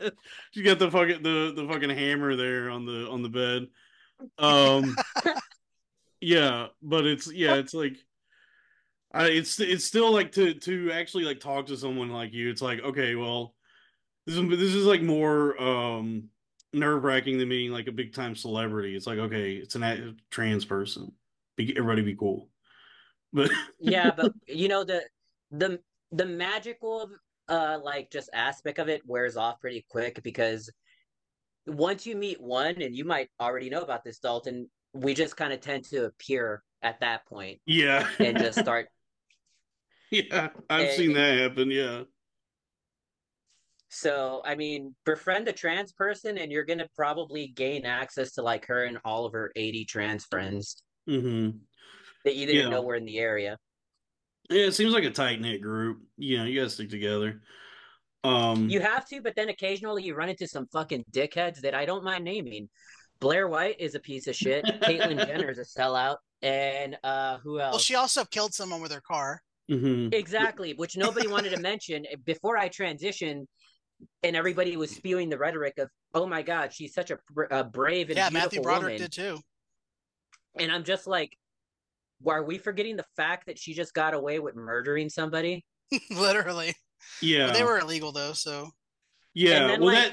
there. 0.00 0.10
she 0.50 0.62
got 0.62 0.78
the 0.78 0.90
fucking 0.90 1.22
the 1.22 1.52
the 1.56 1.66
fucking 1.66 1.90
hammer 1.90 2.36
there 2.36 2.68
on 2.68 2.84
the 2.84 3.08
on 3.08 3.22
the 3.22 3.28
bed. 3.28 3.68
Um, 4.38 4.96
yeah, 6.20 6.66
but 6.82 7.06
it's 7.06 7.32
yeah, 7.32 7.54
it's 7.54 7.72
like. 7.72 7.96
I, 9.12 9.28
it's 9.28 9.58
it's 9.60 9.84
still 9.84 10.12
like 10.12 10.32
to 10.32 10.52
to 10.52 10.90
actually 10.92 11.24
like 11.24 11.40
talk 11.40 11.66
to 11.66 11.76
someone 11.76 12.10
like 12.10 12.34
you. 12.34 12.50
It's 12.50 12.60
like 12.60 12.80
okay, 12.80 13.14
well, 13.14 13.54
this 14.26 14.36
is 14.36 14.48
this 14.50 14.74
is 14.74 14.84
like 14.84 15.00
more 15.00 15.58
um 15.62 16.28
nerve 16.76 17.02
wracking 17.02 17.38
than 17.38 17.48
meeting 17.48 17.72
like 17.72 17.88
a 17.88 17.92
big 17.92 18.12
time 18.14 18.36
celebrity. 18.36 18.94
It's 18.94 19.06
like 19.06 19.18
okay, 19.18 19.54
it's 19.54 19.74
an 19.74 19.82
a- 19.82 20.14
trans 20.30 20.64
person. 20.64 21.12
Be, 21.56 21.74
everybody 21.76 22.02
be 22.02 22.14
cool, 22.14 22.48
but 23.32 23.50
yeah 23.80 24.10
but 24.16 24.32
you 24.46 24.68
know 24.68 24.84
the 24.84 25.02
the 25.50 25.80
the 26.12 26.26
magical 26.26 27.10
uh 27.48 27.78
like 27.82 28.10
just 28.10 28.30
aspect 28.32 28.78
of 28.78 28.88
it 28.88 29.02
wears 29.06 29.36
off 29.36 29.60
pretty 29.60 29.84
quick 29.88 30.22
because 30.22 30.70
once 31.66 32.06
you 32.06 32.14
meet 32.14 32.40
one 32.40 32.80
and 32.80 32.94
you 32.94 33.04
might 33.04 33.28
already 33.40 33.70
know 33.70 33.80
about 33.82 34.04
this 34.04 34.18
dalton 34.18 34.68
we 34.92 35.14
just 35.14 35.36
kind 35.36 35.52
of 35.52 35.60
tend 35.60 35.84
to 35.84 36.04
appear 36.04 36.62
at 36.82 37.00
that 37.00 37.26
point 37.26 37.60
yeah, 37.66 38.06
and 38.18 38.38
just 38.38 38.58
start 38.66 38.88
yeah, 40.10 40.50
I've 40.70 40.88
and- 40.88 40.96
seen 40.96 41.12
that 41.14 41.38
happen. 41.38 41.70
Yeah, 41.70 42.02
so 43.96 44.42
i 44.44 44.54
mean 44.54 44.94
befriend 45.04 45.48
a 45.48 45.52
trans 45.52 45.92
person 45.92 46.38
and 46.38 46.52
you're 46.52 46.64
gonna 46.64 46.88
probably 46.94 47.48
gain 47.48 47.84
access 47.86 48.32
to 48.32 48.42
like 48.42 48.66
her 48.66 48.84
and 48.84 48.98
all 49.04 49.24
of 49.24 49.32
her 49.32 49.50
80 49.56 49.84
trans 49.84 50.24
friends 50.24 50.82
hmm 51.06 51.50
that 52.24 52.34
you 52.34 52.46
didn't 52.46 52.64
Yeah. 52.64 52.68
know 52.70 52.82
were 52.82 52.96
in 52.96 53.04
the 53.04 53.18
area 53.18 53.56
yeah. 54.50 54.66
It 54.66 54.72
seems 54.74 54.92
like 54.92 55.04
a 55.04 55.10
tight 55.10 55.40
knit 55.40 55.60
group. 55.60 56.02
You 56.18 56.38
know, 56.38 56.44
you 56.44 56.60
gotta 56.60 56.70
stick 56.70 56.88
together. 56.88 57.40
Um, 58.22 58.70
You 58.70 58.80
have 58.80 59.06
to, 59.08 59.20
but 59.20 59.34
then 59.36 59.48
occasionally 59.48 60.04
you 60.04 60.14
run 60.14 60.28
into 60.28 60.46
some 60.46 60.66
fucking 60.72 61.04
dickheads 61.12 61.60
that 61.62 61.74
I 61.74 61.84
don't 61.84 62.04
mind 62.04 62.24
naming. 62.24 62.68
Blair 63.20 63.48
White 63.48 63.80
is 63.80 63.94
a 63.94 64.00
piece 64.00 64.26
of 64.26 64.36
shit. 64.36 64.64
Caitlyn 64.86 65.18
Jenner 65.26 65.50
is 65.50 65.58
a 65.58 65.62
sellout. 65.64 66.16
And 66.42 66.96
uh 67.02 67.38
who 67.38 67.60
else? 67.60 67.72
Well, 67.72 67.78
she 67.80 67.94
also 67.94 68.24
killed 68.24 68.54
someone 68.54 68.80
with 68.80 68.92
her 68.92 69.00
car. 69.00 69.42
mhm. 69.70 70.12
Exactly, 70.12 70.74
which 70.74 70.96
nobody 70.96 71.26
wanted 71.26 71.50
to 71.50 71.56
mention 71.60 72.04
before 72.24 72.56
I 72.56 72.68
transitioned, 72.68 73.46
and 74.22 74.36
everybody 74.36 74.76
was 74.76 74.90
spewing 74.90 75.28
the 75.28 75.38
rhetoric 75.38 75.78
of, 75.78 75.88
"Oh 76.14 76.26
my 76.26 76.42
God, 76.42 76.72
she's 76.72 76.94
such 76.94 77.10
a, 77.10 77.18
br- 77.32 77.44
a 77.50 77.64
brave 77.64 78.08
and 78.08 78.16
Yeah, 78.16 78.28
beautiful 78.30 78.46
Matthew 78.46 78.62
Broderick 78.62 78.82
woman," 78.84 78.98
did 79.00 79.12
too. 79.12 79.38
and 80.58 80.70
I'm 80.72 80.84
just 80.84 81.06
like, 81.06 81.36
"Are 82.26 82.42
we 82.44 82.58
forgetting 82.58 82.96
the 82.96 83.06
fact 83.16 83.46
that 83.46 83.58
she 83.58 83.74
just 83.74 83.94
got 83.94 84.14
away 84.14 84.38
with 84.38 84.54
murdering 84.56 85.08
somebody?" 85.08 85.64
Literally. 86.10 86.74
yeah, 87.22 87.46
But 87.48 87.54
they 87.56 87.62
were 87.64 87.78
illegal 87.78 88.12
though, 88.12 88.32
so 88.32 88.70
Yeah, 89.34 89.66
then, 89.68 89.80
well, 89.80 89.94
like- 89.94 90.12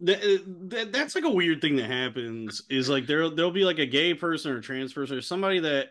that, 0.00 0.20
that 0.20 0.68
that 0.70 0.92
that's 0.92 1.14
like 1.14 1.24
a 1.24 1.30
weird 1.30 1.60
thing 1.60 1.76
that 1.76 1.86
happens. 1.86 2.62
Is 2.68 2.88
like 2.88 3.06
there 3.06 3.30
there'll 3.30 3.50
be 3.52 3.64
like 3.64 3.78
a 3.78 3.86
gay 3.86 4.12
person 4.12 4.50
or 4.52 4.58
a 4.58 4.62
trans 4.62 4.92
person 4.92 5.16
or 5.16 5.22
somebody 5.22 5.60
that 5.60 5.90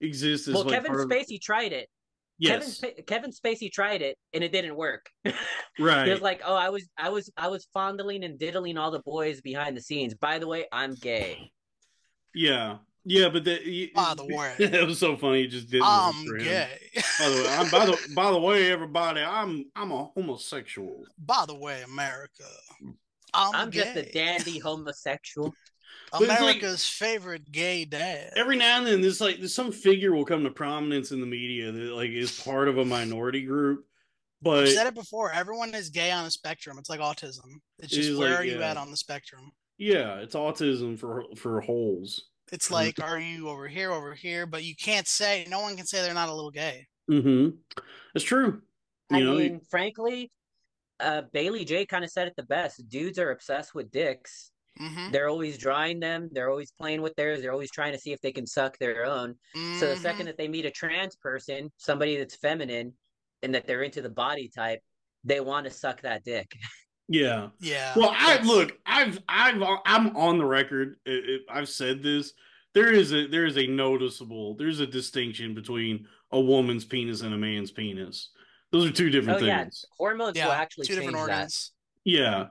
exists 0.00 0.48
as 0.48 0.54
well, 0.54 0.64
like 0.64 0.72
Kevin 0.74 0.90
part 0.90 1.02
of- 1.02 1.08
Spacey 1.10 1.40
tried 1.40 1.72
it. 1.72 1.88
Yes, 2.38 2.80
Kevin, 2.80 3.04
Kevin 3.06 3.30
Spacey 3.30 3.70
tried 3.70 4.02
it, 4.02 4.16
and 4.32 4.42
it 4.42 4.52
didn't 4.52 4.76
work. 4.76 5.08
right. 5.78 6.04
He 6.06 6.10
was 6.10 6.20
like, 6.20 6.42
"Oh, 6.44 6.56
I 6.56 6.70
was, 6.70 6.88
I 6.98 7.10
was, 7.10 7.30
I 7.36 7.48
was 7.48 7.68
fondling 7.72 8.24
and 8.24 8.38
diddling 8.38 8.78
all 8.78 8.90
the 8.90 9.00
boys 9.00 9.40
behind 9.40 9.76
the 9.76 9.82
scenes. 9.82 10.14
By 10.14 10.38
the 10.38 10.48
way, 10.48 10.66
I'm 10.72 10.94
gay." 10.94 11.50
yeah, 12.34 12.78
yeah, 13.04 13.28
but 13.28 13.44
that 13.44 13.90
By 13.94 14.14
the 14.14 14.24
way. 14.34 14.54
it 14.58 14.86
was 14.86 14.98
so 14.98 15.16
funny. 15.16 15.42
He 15.42 15.48
just 15.48 15.68
did. 15.70 15.82
I'm 15.84 16.24
gay. 16.38 16.68
By 17.18 17.28
the 17.28 17.34
way, 17.42 17.48
I'm 17.48 17.70
by 17.70 17.86
the 17.86 17.98
by 18.14 18.30
the 18.30 18.38
way, 18.38 18.70
everybody, 18.70 19.20
I'm 19.20 19.64
I'm 19.74 19.90
a 19.92 20.04
homosexual. 20.04 21.04
By 21.18 21.44
the 21.46 21.56
way, 21.56 21.82
America. 21.82 22.44
I'm, 23.34 23.54
I'm 23.54 23.70
just 23.70 23.96
a 23.96 24.02
dandy 24.12 24.58
homosexual. 24.58 25.54
But 26.12 26.22
it's 26.22 26.30
like- 26.30 26.40
America's 26.40 26.86
favorite 26.86 27.50
gay 27.50 27.84
dad. 27.84 28.32
Every 28.36 28.56
now 28.56 28.78
and 28.78 28.86
then, 28.86 29.00
this 29.00 29.20
like 29.20 29.40
this, 29.40 29.54
some 29.54 29.72
figure 29.72 30.12
will 30.12 30.24
come 30.24 30.44
to 30.44 30.50
prominence 30.50 31.10
in 31.10 31.20
the 31.20 31.26
media 31.26 31.72
that 31.72 31.94
like 31.94 32.10
is 32.10 32.38
part 32.40 32.68
of 32.68 32.78
a 32.78 32.84
minority 32.84 33.42
group, 33.42 33.86
but 34.42 34.64
I've 34.64 34.68
said 34.70 34.86
it 34.86 34.94
before. 34.94 35.32
Everyone 35.32 35.74
is 35.74 35.88
gay 35.88 36.10
on 36.10 36.26
a 36.26 36.30
spectrum. 36.30 36.76
It's 36.78 36.90
like 36.90 37.00
autism. 37.00 37.60
It's 37.78 37.92
just 37.94 38.10
is 38.10 38.18
where 38.18 38.30
like, 38.30 38.40
are 38.40 38.44
you 38.44 38.58
yeah. 38.58 38.70
at 38.72 38.76
on 38.76 38.90
the 38.90 38.96
spectrum? 38.96 39.52
yeah, 39.78 40.16
it's 40.18 40.34
autism 40.34 40.98
for 40.98 41.24
for 41.36 41.60
holes. 41.60 42.28
It's 42.52 42.68
Mhm. 42.68 42.72
like, 42.72 43.02
are 43.02 43.18
you 43.18 43.48
over 43.48 43.66
here, 43.66 43.90
over 43.90 44.14
here? 44.14 44.44
But 44.46 44.62
you 44.62 44.76
can't 44.76 45.08
say. 45.08 45.46
No 45.48 45.60
one 45.60 45.74
can 45.76 45.86
say 45.86 46.02
they're 46.02 46.12
not 46.12 46.28
a 46.28 46.34
little 46.34 46.50
gay. 46.50 46.86
Mm-hmm. 47.10 47.56
It's 48.14 48.24
true. 48.24 48.60
You 49.10 49.16
I 49.16 49.20
know, 49.20 49.34
mean, 49.36 49.60
frankly, 49.70 50.30
uh, 51.00 51.22
Bailey 51.32 51.64
Jay 51.64 51.84
kind 51.86 52.04
of 52.04 52.10
said 52.10 52.28
it 52.28 52.34
the 52.36 52.42
best. 52.44 52.86
Dudes 52.88 53.18
are 53.18 53.30
obsessed 53.30 53.74
with 53.74 53.90
dicks. 53.90 54.50
Hmm 54.78 55.10
They're 55.12 55.28
always 55.28 55.58
drawing 55.58 56.00
them. 56.00 56.28
They're 56.32 56.50
always 56.50 56.70
playing 56.72 57.02
with 57.02 57.14
theirs. 57.16 57.42
They're 57.42 57.52
always 57.52 57.70
trying 57.70 57.92
to 57.92 57.98
see 57.98 58.12
if 58.12 58.20
they 58.20 58.32
can 58.32 58.46
suck 58.46 58.78
their 58.78 59.04
own. 59.04 59.34
So 59.74 59.86
the 59.88 59.92
Mm-hmm. 59.94 60.02
second 60.02 60.26
that 60.26 60.38
they 60.38 60.48
meet 60.48 60.64
a 60.66 60.70
trans 60.70 61.16
person, 61.16 61.70
somebody 61.76 62.16
that's 62.16 62.36
feminine, 62.36 62.94
and 63.42 63.54
that 63.54 63.66
they're 63.66 63.82
into 63.82 64.02
the 64.02 64.10
body 64.10 64.50
type, 64.54 64.80
they 65.24 65.40
want 65.40 65.64
to 65.66 65.70
suck 65.70 66.00
that 66.02 66.24
dick. 66.24 66.52
yeah. 67.08 67.48
yeah. 67.60 67.94
Well, 67.96 68.12
I 68.16 68.40
look. 68.42 68.72
I've 68.86 69.18
I've 69.28 69.62
I'm 69.84 70.16
on 70.16 70.38
the 70.38 70.46
record. 70.46 70.96
i 71.06 71.38
i 71.50 71.58
I've 71.58 71.68
said 71.68 72.02
this 72.02 72.32
there 72.74 72.92
is 72.92 73.12
a 73.12 73.26
there 73.26 73.44
is 73.44 73.58
a 73.58 73.66
noticeable 73.66 74.56
there's 74.56 74.80
a 74.80 74.86
distinction 74.86 75.54
between 75.54 76.06
a 76.30 76.40
woman's 76.40 76.84
penis 76.84 77.20
and 77.22 77.34
a 77.34 77.38
man's 77.38 77.70
penis. 77.70 78.30
Those 78.70 78.88
are 78.88 78.92
two 78.92 79.10
different 79.10 79.40
yeah, 79.46 79.58
things. 79.60 79.84
hormones 79.98 80.36
Yeah, 80.36 80.46
will 80.46 80.52
actually 80.52 80.86
two 80.86 80.94
different 80.94 81.18
change 81.18 81.26
that. 81.28 81.50
Yeah. 82.04 82.46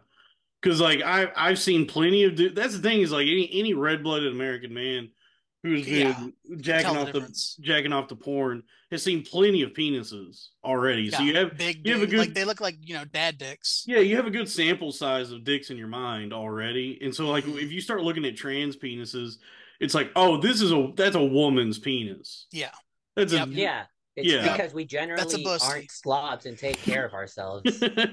Cause 0.63 0.79
like 0.79 1.01
I 1.01 1.31
I've 1.35 1.59
seen 1.59 1.87
plenty 1.87 2.23
of 2.23 2.35
du- 2.35 2.51
that's 2.51 2.75
the 2.75 2.81
thing 2.81 3.01
is 3.01 3.11
like 3.11 3.27
any 3.27 3.49
any 3.51 3.73
red 3.73 4.03
blooded 4.03 4.31
American 4.31 4.73
man 4.73 5.09
who's 5.63 5.85
been 5.85 6.33
Yeah, 6.45 6.55
jacking 6.57 6.83
tell 6.85 6.93
the 6.93 6.99
off 7.01 7.05
the 7.07 7.13
difference. 7.13 7.57
jacking 7.61 7.93
off 7.93 8.07
the 8.07 8.15
porn 8.15 8.63
has 8.91 9.01
seen 9.01 9.23
plenty 9.23 9.61
of 9.63 9.71
penises 9.71 10.49
already. 10.63 11.09
So 11.09 11.21
you 11.23 11.35
have 11.37 11.57
big, 11.57 11.85
you 11.85 11.93
have 11.93 12.01
a 12.03 12.07
dude, 12.07 12.19
like 12.19 12.27
good- 12.29 12.35
they 12.35 12.45
look 12.45 12.61
like 12.61 12.77
you 12.81 12.93
know 12.93 13.05
dad 13.05 13.37
dicks. 13.39 13.83
yeah, 13.87 13.99
you 13.99 14.15
have 14.17 14.27
a 14.27 14.31
good 14.31 14.47
sample 14.49 14.91
size 14.91 15.31
of 15.31 15.43
dicks 15.43 15.69
in 15.71 15.77
your 15.77 15.87
mind 15.87 16.31
already. 16.33 16.99
And 17.01 17.13
so 17.15 17.27
like 17.29 17.47
if 17.47 17.71
you 17.71 17.81
start 17.81 18.01
looking 18.03 18.25
at 18.25 18.35
trans 18.37 18.75
penises, 18.75 19.37
it's 19.79 19.95
like, 19.95 20.11
oh, 20.15 20.37
this 20.37 20.61
is 20.61 20.71
a 20.71 20.91
that's 20.95 21.15
a 21.15 21.23
woman's 21.23 21.79
penis. 21.79 22.45
Yeah, 22.51 22.69
That's 23.15 23.33
Yep. 23.33 23.47
a 23.47 23.51
Yeah, 23.51 23.83
it's 24.15 24.27
Yeah. 24.27 24.51
because 24.55 24.73
we 24.73 24.85
generally 24.85 25.45
aren't 25.61 25.91
slobs 25.91 26.45
and 26.45 26.57
take 26.57 26.77
care 26.81 27.05
of 27.05 27.13
ourselves. 27.13 27.79
that's 27.79 27.95
a 27.95 28.05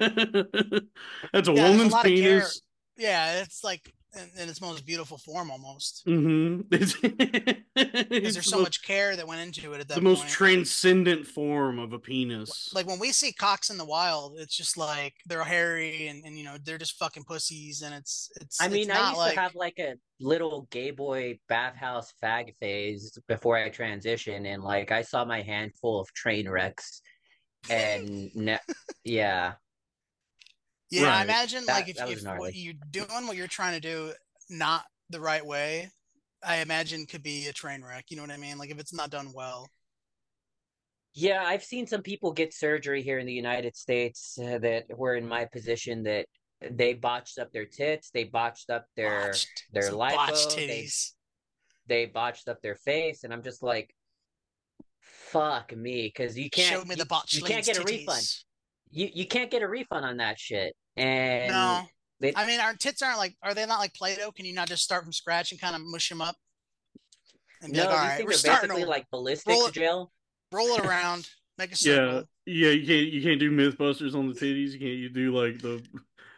Yeah, 0.73 0.83
there's 1.33 1.49
a 1.49 1.53
woman's 1.53 1.93
lot 1.93 2.05
care. 2.05 2.15
penis. 2.15 2.63
yeah. 2.97 3.41
It's 3.43 3.63
like 3.65 3.93
in, 4.17 4.43
in 4.43 4.49
its 4.49 4.61
most 4.61 4.87
beautiful 4.87 5.19
form 5.19 5.51
almost. 5.51 6.05
Mm-hmm. 6.07 6.63
It's, 6.73 6.95
Because 8.09 8.35
there's 8.35 8.35
the 8.37 8.43
so 8.43 8.57
most- 8.57 8.65
much 8.67 8.83
care 8.83 9.15
that 9.15 9.27
went 9.29 9.41
into 9.41 9.73
it 9.75 9.81
at 9.81 9.89
that 9.89 9.95
the 9.97 10.01
most 10.01 10.29
transcendent 10.29 11.27
form 11.27 11.79
of 11.79 11.93
a 11.93 11.99
penis. 11.99 12.71
like 12.75 12.87
when 12.87 12.99
we 12.99 13.13
see 13.13 13.33
cocks 13.33 13.71
in 13.71 13.79
the 13.79 13.85
wild, 13.85 14.37
it's 14.39 14.57
just 14.57 14.77
like 14.77 15.15
they're 15.27 15.45
hairy 15.45 16.09
and, 16.09 16.25
and 16.25 16.37
you 16.37 16.45
know 16.45 16.57
they're 16.65 16.79
just 16.79 16.97
fucking 16.99 17.23
pussies, 17.25 17.83
and 17.83 17.95
it's 17.95 18.31
it's. 18.41 18.61
I 18.61 18.65
it's 18.67 18.75
mean, 18.75 18.91
I 18.91 19.09
used 19.11 19.19
like, 19.19 19.35
to 19.35 19.41
have 19.41 19.55
like 19.55 19.79
a 19.79 19.95
little 20.21 20.67
gay 20.71 20.91
boy 20.91 21.39
bathhouse 21.49 22.13
fag 22.23 22.57
phase 22.57 23.17
before 23.29 23.57
I 23.57 23.71
transitioned, 23.71 24.47
and 24.47 24.63
like 24.65 24.91
I 24.91 25.03
saw 25.03 25.25
my 25.25 25.43
handful 25.43 26.01
of 26.01 26.13
train 26.15 26.49
wrecks, 26.49 27.01
and 27.71 28.35
ne- 28.35 28.59
yeah, 29.05 29.53
Yeah, 30.91 31.15
I 31.15 31.23
imagine 31.23 31.65
That- 31.67 31.73
like 31.75 31.89
if, 31.89 32.01
if 32.01 32.23
what 32.25 32.55
you're 32.55 32.75
doing 32.91 33.27
what 33.27 33.37
you're 33.37 33.47
trying 33.47 33.75
to 33.75 33.81
do 33.81 34.13
not 34.49 34.85
the 35.11 35.21
right 35.21 35.45
way, 35.45 35.91
I 36.43 36.57
imagine 36.59 37.05
could 37.07 37.23
be 37.23 37.47
a 37.49 37.53
train 37.53 37.83
wreck. 37.83 38.07
You 38.11 38.17
know 38.17 38.23
what 38.23 38.31
I 38.31 38.37
mean? 38.37 38.59
Like 38.59 38.71
if 38.71 38.79
it's 38.79 38.95
not 38.95 39.11
done 39.11 39.33
well. 39.35 39.69
yeah. 41.15 41.43
I've 41.45 41.65
seen 41.65 41.87
some 41.87 42.03
people 42.03 42.33
get 42.33 42.55
surgery 42.55 43.03
here 43.03 43.19
in 43.19 43.27
the 43.27 43.33
United 43.33 43.77
States 43.77 44.39
uh, 44.39 44.59
that 44.59 44.85
were 44.97 45.17
in 45.17 45.27
my 45.29 45.45
position 45.47 46.05
that 46.05 46.27
they 46.71 46.95
botched 46.95 47.39
up 47.39 47.53
their 47.53 47.67
tits, 47.67 48.11
they 48.11 48.25
botched 48.25 48.71
up 48.71 48.87
their 48.97 49.27
Botched. 49.29 49.65
their 49.73 49.83
Some 49.83 49.99
botched 49.99 50.57
they- 50.57 50.89
they 51.87 52.07
botched 52.07 52.49
up 52.49 52.61
their 52.63 52.75
face, 52.75 53.25
and 53.25 53.33
I'm 53.33 53.43
just 53.43 53.63
like, 53.63 53.95
fuck 55.01 55.75
me, 55.75 56.03
because 56.15 56.37
you 56.39 56.51
can't 56.51 56.69
Show 56.81 56.85
me 56.85 56.91
you, 56.91 56.97
the 56.97 57.07
botched 57.07 57.35
you 57.35 57.41
can't 57.43 57.67
lady's 57.67 57.67
get 57.67 57.79
a 57.79 57.85
refund. 57.85 58.27
Titties. 58.93 58.97
You 58.99 59.09
you 59.15 59.27
can't 59.27 59.51
get 59.51 59.63
a 59.63 59.69
refund 59.69 60.05
on 60.05 60.17
that 60.19 60.39
shit, 60.39 60.75
and 60.97 61.53
No, 61.53 61.83
they, 62.21 62.33
I 62.35 62.47
mean 62.47 62.61
our 62.61 62.75
tits 62.75 63.03
aren't 63.03 63.19
like 63.19 63.37
are 63.43 63.55
they 63.55 63.67
not 63.67 63.79
like 63.79 63.95
Play-Doh? 63.95 64.33
Can 64.33 64.45
you 64.47 64.55
not 64.55 64.69
just 64.69 64.83
start 64.83 65.05
from 65.05 65.13
scratch 65.13 65.53
and 65.53 65.61
kind 65.61 65.75
of 65.77 65.83
mush 65.85 66.09
them 66.09 66.21
up? 66.21 66.37
And 67.63 67.73
no, 67.73 67.85
like, 67.85 67.89
all 67.89 67.95
these 67.95 68.03
right, 68.09 68.17
things 68.19 68.27
we're 68.27 68.31
are 68.35 68.35
starting 68.35 68.69
basically 68.71 68.85
like 68.89 69.07
ballistics 69.11 69.57
Roll 69.57 69.67
it- 69.67 69.75
drill. 69.75 70.13
Roll 70.53 70.69
it 70.77 70.85
around, 70.87 71.29
make 71.59 71.69
a 71.71 71.73
yeah, 71.73 71.77
circle. 71.95 72.25
yeah. 72.47 72.71
You 72.71 72.87
can't 72.87 73.07
you 73.13 73.23
can't 73.23 73.39
do 73.41 73.51
MythBusters 73.51 74.15
on 74.15 74.29
the 74.29 74.33
titties. 74.35 74.71
You 74.73 74.79
can't 74.79 74.93
you 74.93 75.09
do 75.11 75.35
like 75.35 75.61
the 75.61 75.85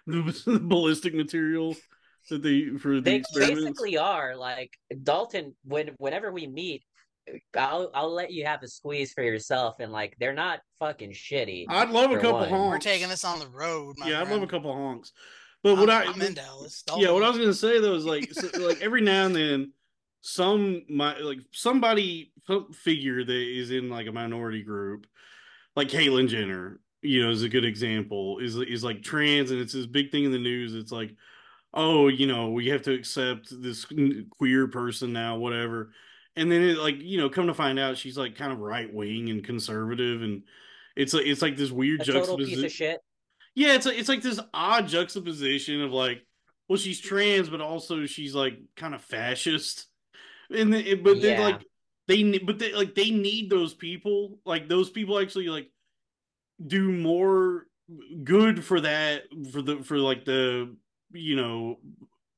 the 0.06 0.58
ballistic 0.64 1.14
material 1.14 1.76
that 2.28 2.42
they 2.42 2.70
for 2.78 2.96
the 2.96 3.00
They 3.02 3.16
experiments. 3.16 3.60
basically 3.62 3.98
are 3.98 4.34
like 4.34 4.72
Dalton. 5.04 5.54
When 5.64 5.90
whenever 5.98 6.32
we 6.32 6.48
meet, 6.48 6.82
I'll 7.56 7.90
I'll 7.94 8.12
let 8.12 8.32
you 8.32 8.44
have 8.44 8.62
a 8.62 8.68
squeeze 8.68 9.12
for 9.12 9.22
yourself, 9.22 9.76
and 9.80 9.92
like 9.92 10.16
they're 10.18 10.32
not 10.32 10.60
fucking 10.78 11.12
shitty. 11.12 11.66
I'd 11.68 11.90
love 11.90 12.10
a 12.10 12.16
couple 12.16 12.40
one. 12.40 12.48
honks. 12.48 12.72
We're 12.74 12.92
taking 12.92 13.08
this 13.08 13.24
on 13.24 13.38
the 13.38 13.48
road. 13.48 13.96
My 13.98 14.08
yeah, 14.10 14.20
I'd 14.20 14.28
love 14.30 14.42
a 14.42 14.46
couple 14.46 14.72
honks. 14.72 15.12
But 15.62 15.76
what 15.76 15.90
I 15.90 16.04
I'm, 16.04 16.14
I'm 16.14 16.22
in 16.22 16.34
Dallas. 16.34 16.84
yeah, 16.96 17.10
what 17.10 17.22
I 17.22 17.28
was 17.28 17.38
gonna 17.38 17.52
say 17.52 17.80
though 17.80 17.94
is 17.94 18.04
like 18.04 18.32
so, 18.32 18.48
like 18.60 18.80
every 18.80 19.02
now 19.02 19.26
and 19.26 19.34
then 19.34 19.72
some 20.22 20.82
my 20.88 21.18
like 21.18 21.38
somebody 21.52 22.32
some 22.46 22.72
figure 22.72 23.24
that 23.24 23.32
is 23.32 23.70
in 23.70 23.90
like 23.90 24.06
a 24.06 24.12
minority 24.12 24.62
group, 24.62 25.06
like 25.76 25.88
Caitlyn 25.88 26.28
Jenner, 26.28 26.80
you 27.02 27.22
know, 27.22 27.30
is 27.30 27.42
a 27.42 27.48
good 27.48 27.64
example. 27.64 28.38
Is 28.38 28.56
is 28.56 28.84
like 28.84 29.02
trans 29.02 29.50
and 29.50 29.60
it's 29.60 29.72
this 29.72 29.86
big 29.86 30.10
thing 30.10 30.24
in 30.24 30.32
the 30.32 30.38
news. 30.38 30.74
It's 30.74 30.92
like, 30.92 31.14
oh, 31.74 32.08
you 32.08 32.26
know, 32.26 32.50
we 32.50 32.68
have 32.68 32.82
to 32.82 32.94
accept 32.94 33.48
this 33.50 33.86
queer 34.30 34.66
person 34.68 35.12
now, 35.12 35.36
whatever. 35.36 35.92
And 36.36 36.50
then 36.50 36.62
it 36.62 36.78
like 36.78 36.96
you 37.00 37.18
know, 37.18 37.28
come 37.28 37.48
to 37.48 37.54
find 37.54 37.78
out 37.78 37.98
she's 37.98 38.16
like 38.16 38.36
kind 38.36 38.52
of 38.52 38.58
right 38.60 38.92
wing 38.92 39.30
and 39.30 39.44
conservative, 39.44 40.22
and 40.22 40.42
it's 40.96 41.12
like 41.12 41.26
it's 41.26 41.42
like 41.42 41.56
this 41.56 41.70
weird 41.70 42.02
A 42.02 42.04
total 42.04 42.36
piece 42.36 42.48
juxtaposition. 42.48 42.96
Yeah, 43.54 43.74
it's 43.74 43.86
it's 43.86 44.08
like 44.08 44.22
this 44.22 44.40
odd 44.54 44.86
juxtaposition 44.86 45.82
of 45.82 45.92
like, 45.92 46.24
well, 46.68 46.78
she's 46.78 47.00
trans, 47.00 47.48
but 47.48 47.60
also 47.60 48.06
she's 48.06 48.34
like 48.34 48.58
kind 48.76 48.94
of 48.94 49.02
fascist, 49.02 49.86
and 50.54 50.72
then, 50.72 51.02
but 51.02 51.20
then 51.20 51.40
like 51.40 51.64
they 52.06 52.38
but 52.38 52.58
they 52.58 52.72
like 52.72 52.94
they 52.94 53.10
need 53.10 53.50
those 53.50 53.74
people, 53.74 54.38
like 54.44 54.68
those 54.68 54.88
people 54.88 55.18
actually 55.18 55.48
like 55.48 55.68
do 56.64 56.92
more 56.92 57.66
good 58.22 58.64
for 58.64 58.80
that 58.80 59.24
for 59.52 59.62
the 59.62 59.82
for 59.82 59.98
like 59.98 60.24
the 60.24 60.74
you 61.12 61.34
know 61.34 61.78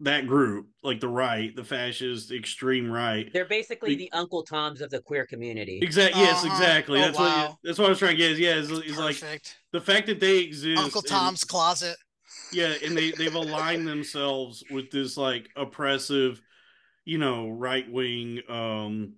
that 0.02 0.26
group 0.26 0.66
like 0.82 1.00
the 1.00 1.08
right 1.08 1.54
the 1.54 1.62
fascist 1.64 2.32
extreme 2.32 2.90
right 2.90 3.32
They're 3.32 3.44
basically 3.44 3.90
Be- 3.96 4.04
the 4.10 4.12
Uncle 4.12 4.42
Toms 4.42 4.80
of 4.80 4.90
the 4.90 5.00
queer 5.00 5.26
community. 5.26 5.78
exactly 5.82 6.20
yes 6.20 6.44
Uh-huh. 6.44 6.52
exactly 6.54 6.98
Oh, 6.98 7.02
that's 7.02 7.18
what 7.18 7.56
that's 7.62 7.78
what 7.78 7.86
i 7.86 7.88
was 7.90 7.98
trying 7.98 8.12
to 8.12 8.16
get 8.16 8.32
is 8.32 8.38
yeah 8.40 8.54
is, 8.56 8.70
is 8.70 8.98
like 8.98 9.14
Perfect. 9.20 9.56
the 9.72 9.80
fact 9.80 10.06
that 10.08 10.18
they 10.20 10.38
exist 10.38 10.80
Uncle 10.82 11.00
and- 11.00 11.08
Tom's 11.08 11.44
closet. 11.44 11.96
yeah 12.52 12.74
and 12.84 12.96
they 12.96 13.12
they've 13.12 13.34
aligned 13.34 13.86
themselves 13.86 14.64
with 14.70 14.90
this 14.90 15.16
like 15.16 15.48
oppressive 15.56 16.40
you 17.04 17.18
know 17.18 17.48
right 17.50 17.90
wing 17.90 18.40
um 18.48 19.14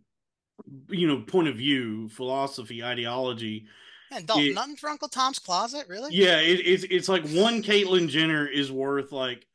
you 0.89 1.07
know 1.07 1.21
point 1.21 1.49
of 1.49 1.57
view 1.57 2.09
philosophy 2.11 2.83
ideology 2.85 3.67
And 4.13 4.27
Dalton, 4.27 4.45
It- 4.49 4.55
nothing 4.55 4.77
for 4.77 4.91
Uncle 4.91 5.09
Tom's 5.09 5.39
closet, 5.39 5.87
really? 5.89 6.15
yeah 6.15 6.41
it, 6.41 6.61
it's 6.61 6.85
it's 6.91 7.09
like 7.09 7.27
one 7.31 7.63
caitlyn 7.63 8.09
jenner 8.09 8.47
is 8.47 8.71
worth 8.71 9.13
like 9.13 9.47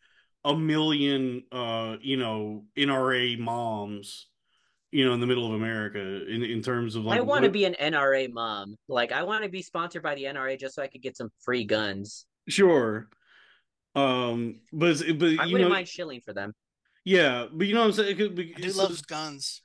a 0.45 0.55
million 0.55 1.43
uh 1.51 1.97
you 2.01 2.15
know 2.17 2.63
nra 2.77 3.37
moms 3.37 4.27
you 4.91 5.05
know 5.05 5.13
in 5.13 5.19
the 5.19 5.27
middle 5.27 5.45
of 5.45 5.53
america 5.53 5.99
in 5.99 6.43
in 6.43 6.61
terms 6.61 6.95
of 6.95 7.03
like 7.03 7.19
I 7.19 7.21
want 7.21 7.43
to 7.43 7.51
be 7.51 7.65
an 7.65 7.75
NRA 7.79 8.31
mom. 8.31 8.75
Like 8.87 9.11
I 9.11 9.23
want 9.23 9.43
to 9.43 9.49
be 9.49 9.61
sponsored 9.61 10.01
by 10.01 10.15
the 10.15 10.23
NRA 10.23 10.57
just 10.59 10.75
so 10.75 10.81
I 10.81 10.87
could 10.87 11.01
get 11.01 11.17
some 11.17 11.29
free 11.43 11.65
guns. 11.65 12.25
sure 12.47 13.09
um 13.95 14.61
but 14.71 14.91
it's- 14.91 15.11
but 15.17 15.27
I 15.39 15.45
you 15.45 15.53
wouldn't 15.53 15.61
know 15.61 15.69
mind 15.69 15.87
shilling 15.87 16.21
for 16.21 16.33
them. 16.33 16.53
yeah 17.03 17.47
but 17.51 17.67
you 17.67 17.73
know 17.73 17.81
what 17.81 17.87
i'm 17.87 17.93
saying 17.93 18.09
It 18.11 18.17
could 18.17 18.35
be- 18.35 18.53
I 18.55 18.59
do 18.61 18.67
it's- 18.69 18.77
love 18.77 19.05
guns. 19.07 19.61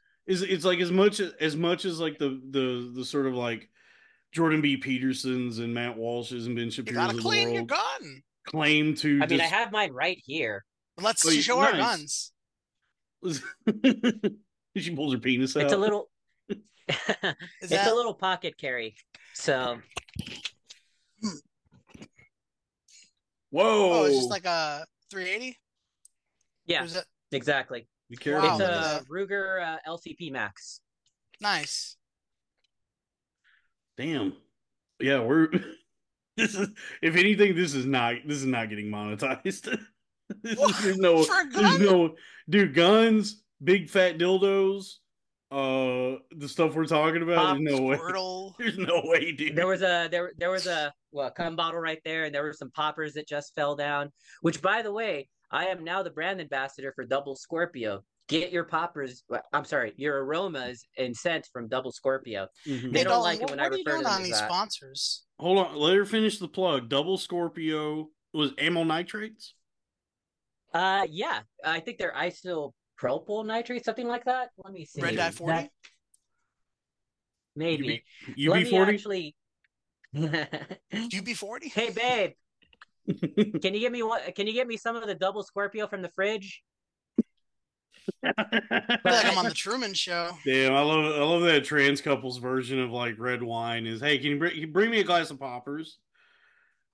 You 6.71 6.73
Shapiro's 6.85 6.95
gotta 6.97 7.11
of 7.11 7.17
the 7.17 7.23
clean 7.23 7.49
your 7.51 7.63
world 7.63 7.69
gun. 7.69 8.23
Claim 8.47 8.95
to. 8.97 9.21
I 9.23 9.27
mean, 9.27 9.41
I 9.41 9.45
have 9.45 9.73
mine 9.73 9.93
right 9.93 10.19
here. 10.25 10.65
Let's 11.01 11.27
Oh, 11.27 11.31
you- 11.31 11.43
show 11.43 11.59
our 11.59 11.73
guns. 11.73 12.33
she 14.77 14.95
pulls 14.95 15.15
her 15.15 15.19
penis 15.19 15.57
out. 15.57 15.65
It's 15.65 15.73
a 15.73 15.77
little. 15.79 16.11
Is 16.51 16.61
it's 17.73 17.87
a 17.87 17.95
little 17.95 18.13
pocket 18.15 18.59
carry. 18.59 18.95
So 19.33 19.79
Whoa! 23.51 23.93
oh, 23.93 24.05
it's 24.05 24.17
just 24.17 24.31
like 24.31 24.45
a 24.47 24.85
380? 25.11 25.57
yeah, 26.67 26.83
Or 26.83 26.87
it 26.87 27.05
exactly. 27.33 27.87
Be 28.11 28.17
careful. 28.17 28.49
Wow, 28.49 28.55
it's 28.59 29.09
look 29.09 29.31
a. 29.31 29.33
Ruger 29.35 29.63
uh, 29.63 29.79
LCP 29.89 30.31
Max. 30.33 30.81
nice? 31.41 31.97
Damn. 33.97 34.35
Yeah, 35.01 35.21
we're. 35.21 35.49
This 36.37 36.55
is, 36.55 36.69
if 37.03 37.17
anything, 37.17 37.55
this 37.55 37.75
is 37.75 37.87
not. 37.87 38.15
This 38.27 38.39
is 38.39 38.47
not 38.47 38.69
getting 38.69 38.87
monetized. 38.87 39.79
this 40.43 40.59
What? 40.59 40.71
is, 40.71 40.83
there's 40.83 40.97
no. 40.99 41.25
There's 41.53 41.79
no. 41.79 42.15
Dude, 42.49 42.75
guns, 42.75 43.43
big 43.63 43.89
fat 43.89 44.19
dildos, 44.19 44.95
uh, 45.53 46.19
the 46.37 46.49
stuff 46.49 46.75
we're 46.75 46.87
talking 46.87 47.23
about. 47.23 47.37
Pop, 47.37 47.59
there's 47.65 47.79
no 47.79 47.83
way. 47.87 47.99
There's 48.59 48.79
no 48.79 49.01
way, 49.05 49.33
dude. 49.33 49.55
There 49.57 49.67
was 49.67 49.83
a 49.83 50.09
there 50.11 50.33
there 50.37 50.51
was 50.51 50.67
a 50.67 50.93
well 51.13 51.31
cum 51.31 51.57
bottle 51.57 51.81
right 51.81 52.01
there, 52.05 52.25
and 52.25 52.35
there 52.35 52.43
were 52.43 52.53
some 52.53 52.71
poppers 52.73 53.15
that 53.15 53.29
just 53.29 53.55
fell 53.55 53.77
down. 53.77 54.11
Which, 54.43 54.61
by 54.61 54.83
the 54.83 54.93
way, 54.93 55.29
I 55.51 55.67
am 55.67 55.85
now 55.85 56.03
the 56.03 56.11
brand 56.11 56.41
ambassador 56.41 56.93
for 56.97 57.05
Double 57.05 57.37
Scorpio. 57.37 58.03
Get 58.29 58.51
your 58.53 58.65
poppers. 58.65 59.23
I'm 59.53 59.65
sorry, 59.67 59.93
your 59.97 60.25
aromas 60.25 60.87
and 60.99 61.15
scent 61.15 61.47
from 61.53 61.69
Double 61.69 61.93
Scorpio. 61.93 62.49
Mhm. 62.67 62.93
They 62.93 62.99
Hey, 63.01 63.05
don't 63.05 63.13
Dalton, 63.13 63.21
like 63.23 63.41
it 63.43 63.51
when 63.51 63.59
what 63.59 63.61
I 63.61 63.69
are 63.69 63.73
you 63.77 63.85
refer 63.87 63.99
to 63.99 64.03
them 64.05 64.13
on 64.13 64.21
as 64.23 64.27
these 64.27 64.41
that. 64.41 64.49
sponsors? 64.49 65.24
Hold 65.39 65.59
on, 65.59 65.77
let 65.77 65.97
her 65.97 66.05
finish 66.05 66.39
the 66.39 66.49
plug. 66.49 66.89
Double 66.89 67.19
Scorpio 67.19 68.09
was 68.33 68.53
amyl 68.59 68.85
nitrates. 68.85 69.55
Uh, 70.73 71.07
yeah, 71.11 71.41
I 71.65 71.81
think 71.81 71.99
they're 71.99 72.13
isopropyl 72.13 73.45
nitrate, 73.47 73.85
something 73.85 74.07
like 74.09 74.25
that. 74.25 74.51
Let 74.63 74.73
me 74.73 74.85
see. 74.85 75.01
Red 75.03 75.17
dye 75.17 75.25
That- 75.31 75.35
forty. 75.35 75.71
maybe. 77.57 78.05
UB 78.31 78.49
Let 78.49 78.63
me 78.63 78.71
forty. 78.71 78.95
actually. 78.95 79.35
UB 80.15 81.29
forty. 81.37 81.69
hey 81.69 81.91
babe, 81.91 82.33
can 83.61 83.75
you 83.75 83.81
give 83.81 83.93
me 83.93 84.03
what? 84.03 84.35
Can 84.35 84.47
you 84.47 84.53
get 84.53 84.67
me 84.69 84.77
some 84.77 84.95
of 84.97 85.07
the 85.07 85.15
double 85.15 85.43
Scorpio 85.43 85.87
from 85.89 86.03
the 86.03 86.09
fridge? 86.11 86.63
I 88.25 88.99
feel 89.03 89.15
like 89.15 89.27
I'm 89.27 89.39
on 89.39 89.47
the 89.47 89.55
Truman 89.55 89.95
Show. 89.95 90.31
Damn, 90.45 90.75
I 90.75 90.81
love 90.81 91.05
I 91.05 91.25
love 91.25 91.43
that 91.43 91.65
trans 91.65 92.01
couple's 92.01 92.39
version 92.39 92.81
of 92.81 92.91
like 92.91 93.19
red 93.19 93.43
wine 93.43 93.87
is 93.87 94.01
hey, 94.01 94.19
can 94.19 94.29
you 94.29 94.39
bring, 94.39 94.53
can 94.53 94.61
you 94.61 94.67
bring 94.69 94.91
me 94.91 95.01
a 95.01 95.05
glass 95.05 95.31
of 95.31 95.39
poppers? 95.39 95.99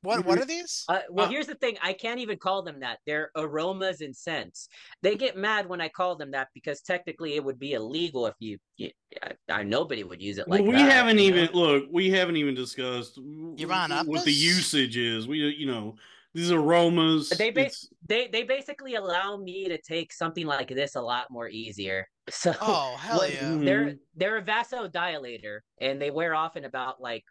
What 0.02 0.24
what 0.24 0.38
are 0.38 0.46
these? 0.46 0.84
Uh, 0.88 1.00
well, 1.10 1.26
Uh, 1.26 1.28
here's 1.28 1.46
the 1.46 1.54
thing. 1.56 1.76
I 1.82 1.92
can't 1.92 2.20
even 2.20 2.38
call 2.38 2.62
them 2.62 2.80
that. 2.80 3.00
They're 3.06 3.30
aromas 3.36 4.00
and 4.00 4.16
scents. 4.16 4.68
They 5.02 5.14
get 5.14 5.36
mad 5.36 5.68
when 5.68 5.80
I 5.82 5.88
call 5.88 6.16
them 6.16 6.30
that 6.30 6.48
because 6.54 6.80
technically 6.80 7.34
it 7.34 7.44
would 7.44 7.58
be 7.58 7.74
illegal 7.74 8.26
if 8.26 8.34
you. 8.38 8.58
you 8.78 8.90
I, 9.22 9.32
I 9.50 9.62
nobody 9.62 10.02
would 10.02 10.22
use 10.22 10.38
it 10.38 10.48
like 10.48 10.62
well, 10.62 10.70
we 10.70 10.78
that, 10.78 10.90
haven't 10.90 11.18
you 11.18 11.30
know? 11.30 11.36
even 11.36 11.54
look. 11.54 11.84
We 11.92 12.10
haven't 12.10 12.36
even 12.36 12.54
discussed 12.54 13.18
You're 13.56 13.68
buying 13.68 13.92
what 14.06 14.24
the 14.24 14.32
usage 14.32 14.96
is. 14.96 15.28
We 15.28 15.38
you 15.38 15.66
know 15.66 15.96
these 16.34 16.50
aromas. 16.52 17.28
They 17.30 17.50
bas- 17.50 17.84
it's- 17.84 17.88
They 18.06 18.28
they 18.28 18.42
basically 18.44 18.94
allow 18.94 19.36
me 19.36 19.68
to 19.68 19.80
take 19.80 20.12
something 20.12 20.46
like 20.46 20.68
this 20.68 20.94
a 20.94 21.00
lot 21.02 21.26
more 21.30 21.48
easier. 21.48 22.06
So 22.30 22.54
Oh 22.60 22.96
hell 22.96 23.18
what- 23.18 23.34
yeah! 23.34 23.48
Hmm. 23.48 23.64
they're 23.64 23.94
they're 24.14 24.36
a 24.36 24.42
vasodilator 24.42 25.60
and 25.80 26.00
they 26.00 26.10
wear 26.12 26.32
off 26.34 26.56
in 26.56 26.64
about 26.64 27.00
like 27.00 27.24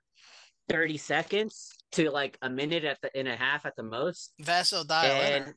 30 0.68 0.98
seconds 0.98 1.72
to 1.94 2.12
like 2.12 2.38
a 2.42 2.50
minute 2.50 2.84
at 2.84 3.00
the 3.02 3.10
in 3.18 3.26
a 3.28 3.36
half 3.36 3.66
at 3.66 3.76
the 3.78 3.84
most. 3.84 4.34
Vasodilator. 4.44 5.04
And 5.10 5.54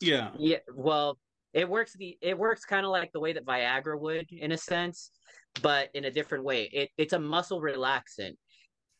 yeah. 0.00 0.30
yeah, 0.38 0.58
well, 0.74 1.18
it 1.52 1.68
works 1.68 1.92
the 1.94 2.16
it 2.22 2.38
works 2.38 2.64
kind 2.64 2.86
of 2.86 2.92
like 2.92 3.12
the 3.12 3.20
way 3.20 3.32
that 3.34 3.44
Viagra 3.44 3.98
would 4.00 4.26
in 4.32 4.52
a 4.52 4.56
sense, 4.58 5.10
but 5.62 5.88
in 5.94 6.04
a 6.06 6.10
different 6.10 6.44
way. 6.44 6.70
It 6.72 6.88
it's 6.96 7.12
a 7.12 7.18
muscle 7.18 7.60
relaxant. 7.60 8.36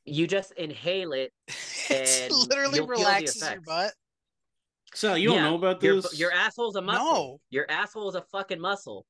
You 0.09 0.27
just 0.27 0.53
inhale 0.53 1.13
it. 1.13 1.33
It 1.91 2.25
and 2.25 2.33
literally 2.51 2.77
you'll 2.79 2.87
feel 2.87 2.97
the 2.99 3.03
relaxes 3.03 3.51
your 3.51 3.61
butt. 3.63 3.93
So 4.95 5.15
you 5.15 5.31
don't 5.31 5.43
know 5.43 5.55
about 5.55 5.81
this? 5.81 6.19
your 6.19 6.33
asshole's 6.33 6.77
a 6.77 6.83
muscle. 6.83 7.05
No. 7.05 7.41
Your 7.51 7.71
asshole 7.71 8.11
is 8.11 8.15
a 8.15 8.23
fucking 8.31 8.61
muscle. 8.61 9.07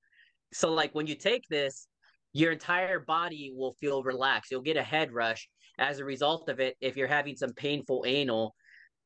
So 0.52 0.72
like 0.72 0.94
when 0.94 1.06
you 1.08 1.16
take 1.16 1.48
this, 1.48 1.88
your 2.32 2.52
entire 2.52 3.00
body 3.00 3.52
will 3.56 3.72
feel 3.80 4.02
relaxed. 4.04 4.50
You'll 4.52 4.60
get 4.62 4.76
a 4.76 4.82
head 4.82 5.10
rush 5.12 5.48
as 5.78 5.98
a 5.98 6.04
result 6.04 6.48
of 6.48 6.60
it. 6.60 6.76
If 6.80 6.96
you're 6.96 7.08
having 7.08 7.34
some 7.36 7.52
painful 7.52 8.04
anal, 8.06 8.54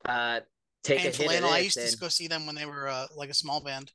uh, 0.07 0.41
take 0.85 0.99
Painful 1.01 1.25
a 1.25 1.29
hit 1.29 1.37
anal. 1.39 1.49
of 1.49 1.55
I 1.55 1.63
this. 1.63 1.77
used 1.77 1.93
to 1.95 1.99
go 1.99 2.09
see 2.09 2.27
them 2.29 2.45
when 2.47 2.55
they 2.55 2.67
were 2.67 2.89
uh, 2.89 3.07
like 3.17 3.31
a 3.31 3.35
small 3.35 3.63
band. 3.63 3.91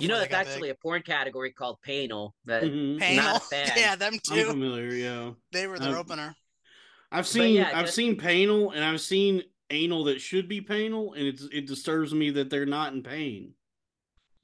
you 0.00 0.08
know, 0.08 0.14
before 0.14 0.26
they 0.26 0.32
that's 0.32 0.48
got 0.48 0.52
actually 0.52 0.68
big. 0.70 0.76
a 0.76 0.80
porn 0.82 1.02
category 1.02 1.52
called 1.52 1.78
painal. 1.82 2.34
But 2.44 2.64
Mhm. 2.64 2.98
Painal. 2.98 3.24
not 3.24 3.42
a 3.52 3.72
yeah, 3.76 3.94
them 3.94 4.14
I'm 4.14 4.18
too. 4.36 4.46
familiar. 4.46 4.88
Yeah, 4.94 5.30
They 5.52 5.68
were 5.68 5.78
their 5.78 5.94
Uh, 5.96 6.00
opener. 6.00 6.34
I've 7.12 7.26
seen 7.26 7.54
yeah, 7.56 7.70
I've 7.74 7.86
just- 7.86 7.96
seen 7.96 8.16
painal 8.16 8.70
and 8.70 8.84
I've 8.84 9.00
seen 9.00 9.42
anal 9.70 10.04
that 10.04 10.20
should 10.20 10.48
be 10.48 10.60
painal, 10.60 11.12
and 11.14 11.26
it's 11.26 11.42
it 11.52 11.66
disturbs 11.66 12.12
me 12.14 12.30
that 12.30 12.50
they're 12.50 12.66
not 12.66 12.92
in 12.92 13.02
pain. 13.02 13.54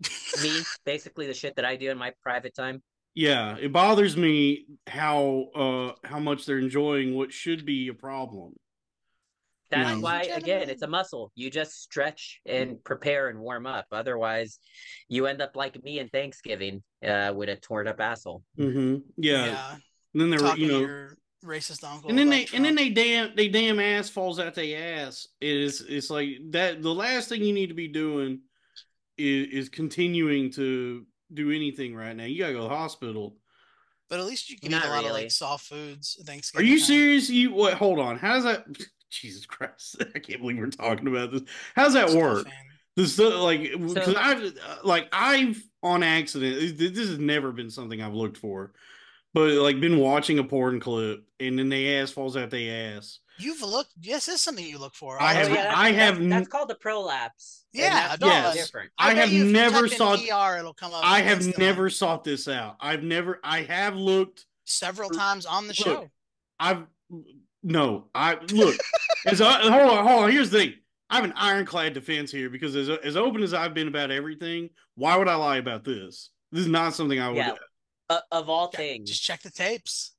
me, 0.43 0.51
basically 0.85 1.27
the 1.27 1.35
shit 1.35 1.57
that 1.57 1.65
I 1.65 1.77
do 1.77 1.91
in 1.91 1.99
my 1.99 2.13
private 2.23 2.55
time. 2.55 2.83
Yeah, 3.15 3.57
it 3.59 3.73
bothers 3.73 4.17
me 4.17 4.67
how 4.87 5.47
uh 5.55 6.07
how 6.07 6.19
much 6.19 6.45
they're 6.45 6.59
enjoying 6.59 7.15
what 7.15 7.33
should 7.33 7.65
be 7.65 7.89
a 7.89 7.95
problem. 7.95 8.55
That's 9.71 9.97
Yeah. 9.97 9.99
why, 9.99 10.23
again, 10.23 10.71
it's 10.71 10.83
a 10.83 10.87
muscle. 10.87 11.33
You 11.35 11.51
just 11.51 11.83
stretch 11.83 12.41
and 12.47 12.83
prepare 12.85 13.31
and 13.31 13.41
warm 13.41 13.67
up. 13.67 13.87
Otherwise, 13.91 14.61
you 15.09 15.27
end 15.27 15.43
up 15.43 15.57
like 15.57 15.83
me 15.83 15.99
in 15.99 16.09
Thanksgiving 16.09 16.85
uh, 17.05 17.33
with 17.35 17.49
a 17.49 17.57
torn 17.57 17.89
up 17.89 18.01
asshole. 18.01 18.45
Mm-hmm. 18.57 18.99
Yeah. 19.17 19.47
Yeah. 19.47 19.77
And 20.15 20.21
then 20.21 20.31
they 20.31 20.37
were, 20.37 20.57
you 20.57 20.69
know, 20.69 20.81
your 20.81 21.17
racist 21.47 21.85
uncle. 21.85 22.11
and 22.11 22.19
then 22.19 22.29
about 22.29 22.49
they 22.51 22.57
and 22.57 22.65
then 22.65 22.75
they 22.75 22.89
damn 22.91 23.35
they 23.37 23.49
damn 23.49 23.79
ass 23.81 24.09
falls 24.09 24.39
out 24.39 24.55
their 24.55 24.99
ass. 25.07 25.29
Is 25.41 25.81
it's 25.89 26.11
like 26.11 26.29
that. 26.51 26.83
The 26.83 26.93
last 26.95 27.29
thing 27.29 27.43
you 27.43 27.53
need 27.53 27.69
to 27.69 27.75
be 27.75 27.89
doing 27.89 28.41
is 29.19 29.49
is 29.65 29.69
continuing 29.69 30.51
to 30.53 31.07
do 31.33 31.51
anything 31.51 31.95
right 31.95 32.15
now. 32.17 32.25
You 32.25 32.39
gotta 32.39 32.53
go 32.53 32.59
to 32.63 32.69
the 32.69 32.75
hospital. 32.77 33.37
But 34.09 34.21
at 34.21 34.27
least 34.27 34.51
you 34.51 34.59
can 34.59 34.71
Not 34.71 34.85
eat 34.85 34.89
a 34.89 34.91
lot 34.91 35.05
of 35.05 35.11
like 35.13 35.31
soft 35.33 35.67
foods. 35.67 36.23
Thanks. 36.27 36.53
Are 36.55 36.63
you 36.63 36.79
time. 36.79 36.87
serious? 36.87 37.29
You 37.31 37.53
what? 37.53 37.75
Hold 37.75 37.99
on. 37.99 38.19
How 38.19 38.35
does 38.35 38.45
that? 38.45 38.65
Jesus 39.11 39.47
Christ! 39.47 39.97
I 40.15 40.19
can't 40.19 40.41
believe 40.41 40.59
we're 40.59 40.67
talking 40.69 41.09
about 41.09 41.33
this. 41.33 41.43
How 41.75 41.85
does 41.85 41.95
that 41.95 42.11
Stuff 42.11 42.21
work? 42.23 42.47
in. 42.47 42.53
This 42.97 43.19
like 43.19 43.61
because 43.73 44.05
So- 44.07 44.15
I've 44.17 44.43
uh, 44.43 44.77
like 44.85 45.09
I've 45.13 45.63
on 45.83 46.03
accident. 46.03 46.79
This 46.79 46.93
this 46.93 47.09
has 47.09 47.19
never 47.19 47.53
been 47.53 47.71
something 47.71 48.01
I've 48.01 48.15
looked 48.15 48.39
for, 48.39 48.73
but 49.37 49.51
like 49.53 49.79
been 49.81 49.99
watching 49.99 50.39
a 50.39 50.45
porn 50.45 50.81
clip 50.81 51.23
and 51.41 51.59
then 51.59 51.69
the 51.69 51.95
ass 51.97 52.11
falls 52.11 52.39
out 52.39 52.49
the 52.51 52.71
ass. 52.71 53.19
You've 53.39 53.61
looked. 53.61 53.93
Yes, 54.01 54.29
it's 54.29 54.41
something 54.41 54.65
you 54.65 54.79
look 54.79 54.95
for. 54.95 55.21
I 55.21 55.33
Oh, 55.33 55.37
have- 55.37 55.49
yeah, 55.51 55.55
that's, 55.65 55.77
I 55.77 55.93
have 55.93 56.17
n- 56.17 56.31
That's, 56.31 56.49
called 56.49 56.71
the 56.71 56.75
prolapse. 56.75 57.67
Yeah, 57.75 58.17
Yes. 58.19 58.55
different. 58.57 58.93
I 58.99 59.11
bet 59.13 59.19
have 59.25 59.33
you 59.33 59.43
if 59.43 59.47
you 59.49 59.53
never 59.53 59.83
type 59.89 59.93
in 59.93 60.27
saw- 60.27 60.49
ER, 60.55 60.59
it'll 60.59 60.73
come 60.73 60.95
up. 60.95 61.03
I 61.05 61.21
have 61.21 61.37
instantly. 61.39 61.67
never 61.67 61.91
sought 61.91 62.25
this 62.25 62.49
out. 62.49 62.77
I've 62.81 63.03
never. 63.03 63.39
I 63.45 63.61
have 63.65 63.95
looked. 63.95 64.47
several 64.65 65.11
times 65.11 65.45
on 65.45 65.65
the 65.65 65.69
Look, 65.69 65.77
show. 65.77 66.11
I've 66.59 66.85
no. 67.63 68.07
I 68.15 68.37
look. 68.53 68.75
as 69.27 69.43
I, 69.43 69.61
hold 69.71 69.91
on, 69.99 70.07
hold 70.07 70.25
on. 70.25 70.31
Here's 70.33 70.49
the 70.51 70.59
thing. 70.59 70.75
I 71.11 71.17
have 71.17 71.25
an 71.25 71.35
ironclad 71.37 71.93
defense 71.93 72.33
here 72.33 72.49
because 72.49 72.75
as 72.75 72.89
as 72.89 73.17
open 73.19 73.43
as 73.43 73.53
I've 73.53 73.75
been 73.75 73.89
about 73.89 74.11
everything, 74.11 74.71
why 74.95 75.15
would 75.19 75.29
I 75.29 75.35
lie 75.35 75.59
about 75.59 75.85
this? 75.85 76.31
This 76.53 76.63
is 76.63 76.69
not 76.69 76.95
something 76.95 77.21
I 77.21 77.29
would. 77.29 77.37
Yeah. 77.37 77.53
Uh, 78.09 78.21
of 78.31 78.49
all 78.49 78.71
Yeah, 78.73 78.79
things, 78.79 79.11
Just 79.11 79.23
check 79.23 79.43
the 79.43 79.51
tapes. 79.51 80.13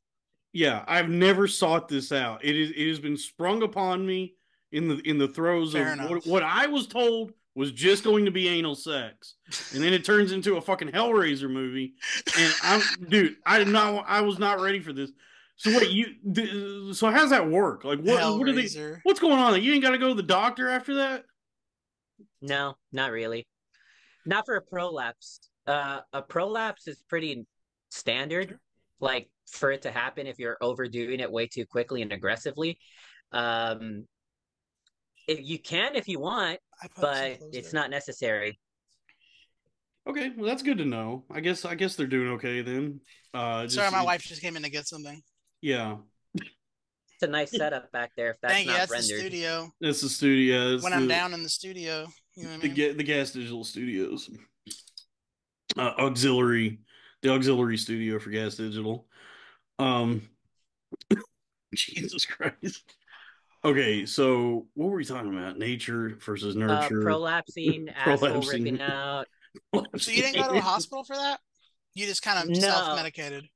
Yeah, 0.54 0.84
I've 0.88 1.10
never 1.10 1.48
sought 1.48 1.88
this 1.88 2.12
out. 2.12 2.44
It 2.44 2.56
is 2.56 2.72
it 2.72 2.88
has 2.90 3.00
been 3.00 3.18
sprung 3.18 3.64
upon 3.64 4.06
me 4.06 4.36
in 4.72 4.88
the 4.88 4.98
in 5.08 5.18
the 5.18 5.28
throes 5.28 5.74
Fair 5.74 5.94
of 5.94 6.10
what, 6.10 6.26
what 6.26 6.44
I 6.44 6.68
was 6.68 6.88
told 6.88 7.32
was 7.56 7.72
just 7.72 8.04
going 8.04 8.26
to 8.26 8.32
be 8.32 8.48
anal 8.50 8.76
sex, 8.76 9.36
and 9.74 9.84
then 9.84 9.94
it 9.94 10.06
turns 10.06 10.32
into 10.32 10.58
a 10.58 10.62
fucking 10.62 10.90
Hellraiser 10.90 11.50
movie. 11.50 11.94
And 12.38 12.54
I'm 12.64 12.82
dude, 13.10 13.36
I 13.46 13.60
did 13.60 13.68
not 13.68 14.06
I 14.08 14.22
was 14.22 14.40
not 14.40 14.60
ready 14.60 14.80
for 14.80 14.94
this. 14.94 15.12
So 15.56 15.72
what 15.72 15.90
you 15.92 16.06
th- 16.34 16.96
so 16.96 17.10
how's 17.10 17.30
that 17.32 17.50
work? 17.50 17.84
Like 17.84 18.00
what 18.00 18.38
what 18.38 18.48
are 18.48 18.54
they 18.54 18.64
Hellraiser. 18.64 19.00
what's 19.04 19.20
going 19.20 19.40
on? 19.40 19.62
You 19.62 19.74
ain't 19.74 19.84
got 19.84 19.92
to 19.92 19.98
go 19.98 20.10
to 20.10 20.14
the 20.14 20.24
doctor 20.24 20.70
after 20.70 20.96
that? 20.96 21.24
no, 22.42 22.76
not 22.92 23.12
really. 23.12 23.48
Not 24.26 24.46
for 24.46 24.56
a 24.56 24.62
prolapse. 24.62 25.40
Uh, 25.66 26.00
a 26.14 26.22
prolapse 26.22 26.88
is 26.88 27.02
pretty 27.08 27.46
standard. 27.90 28.58
Like 29.00 29.30
for 29.52 29.72
it 29.72 29.84
to 29.84 29.92
happen 29.92 30.28
if 30.28 30.40
you're 30.40 30.58
overdoing 30.62 31.20
it 31.20 31.32
way 31.32 31.48
too 31.48 31.66
quickly 31.66 32.02
and 32.02 32.12
aggressively. 32.12 32.80
Um, 33.32 34.06
if 35.28 35.40
you 35.42 35.60
can 35.60 35.96
if 35.96 36.08
you 36.08 36.20
want, 36.20 36.60
I 36.82 36.88
put 36.88 36.96
some 36.96 37.04
but 37.04 37.40
it's 37.54 37.72
there. 37.72 37.82
not 37.82 37.90
necessary. 37.90 38.60
Okay, 40.10 40.32
well 40.36 40.48
that's 40.48 40.64
good 40.64 40.78
to 40.80 40.86
know. 40.86 41.26
I 41.32 41.42
guess 41.42 41.66
I 41.66 41.76
guess 41.76 41.96
they're 41.96 42.08
doing 42.08 42.30
okay 42.34 42.62
then. 42.62 43.02
Uh 43.34 43.64
just, 43.64 43.76
Sorry, 43.76 43.92
my 43.92 44.02
it- 44.02 44.06
wife 44.06 44.22
just 44.24 44.42
came 44.42 44.56
in 44.56 44.64
to 44.64 44.70
get 44.70 44.88
something. 44.88 45.22
Yeah. 45.62 45.98
It's 46.36 47.24
a 47.24 47.28
nice 47.28 47.50
setup 47.52 47.92
back 47.92 48.12
there. 48.16 48.30
If 48.32 48.38
that's 48.42 48.54
Thank 48.54 48.68
you. 48.68 48.74
not 48.74 48.80
That's 48.90 48.92
rendered. 48.92 49.10
the 49.18 49.20
studio. 49.22 49.70
That's 49.82 50.02
the 50.02 50.10
studio. 50.10 50.72
That's 50.72 50.84
When 50.84 50.94
I'm 50.94 51.08
down 51.08 51.34
in 51.34 51.42
the 51.42 51.50
studio, 51.50 52.08
you 52.36 52.44
know 52.44 52.50
what 52.50 52.56
I 52.58 52.60
the 52.60 52.68
mean? 52.68 52.76
ga- 52.76 52.94
the 52.94 53.04
gas 53.04 53.32
digital 53.32 53.64
studios 53.64 54.30
uh, 55.78 55.94
auxiliary 56.00 56.80
the 57.22 57.30
auxiliary 57.34 57.78
studio 57.78 58.20
for 58.20 58.30
gas 58.30 58.56
digital 58.56 59.06
um 59.80 60.22
jesus 61.76 62.26
christ 62.26 62.96
okay 63.66 64.06
so 64.06 64.66
what 64.76 64.90
were 64.90 64.98
we 64.98 65.06
talking 65.06 65.36
about 65.36 65.58
nature 65.58 66.18
versus 66.26 66.56
Uh, 66.56 66.60
nurture 66.60 67.04
prolapsing, 67.04 67.92
asshole 67.96 68.30
Prolapsing. 68.30 68.48
ripping 68.48 68.82
out. 68.82 69.26
So 69.98 70.12
you 70.12 70.22
didn't 70.22 70.42
go 70.42 70.48
to 70.54 70.58
a 70.58 70.62
hospital 70.62 71.04
for 71.04 71.16
that? 71.16 71.40
You 71.96 72.06
just 72.06 72.22
kind 72.22 72.40
of 72.50 72.56
No. 72.56 72.68
self-medicated. 72.68 73.50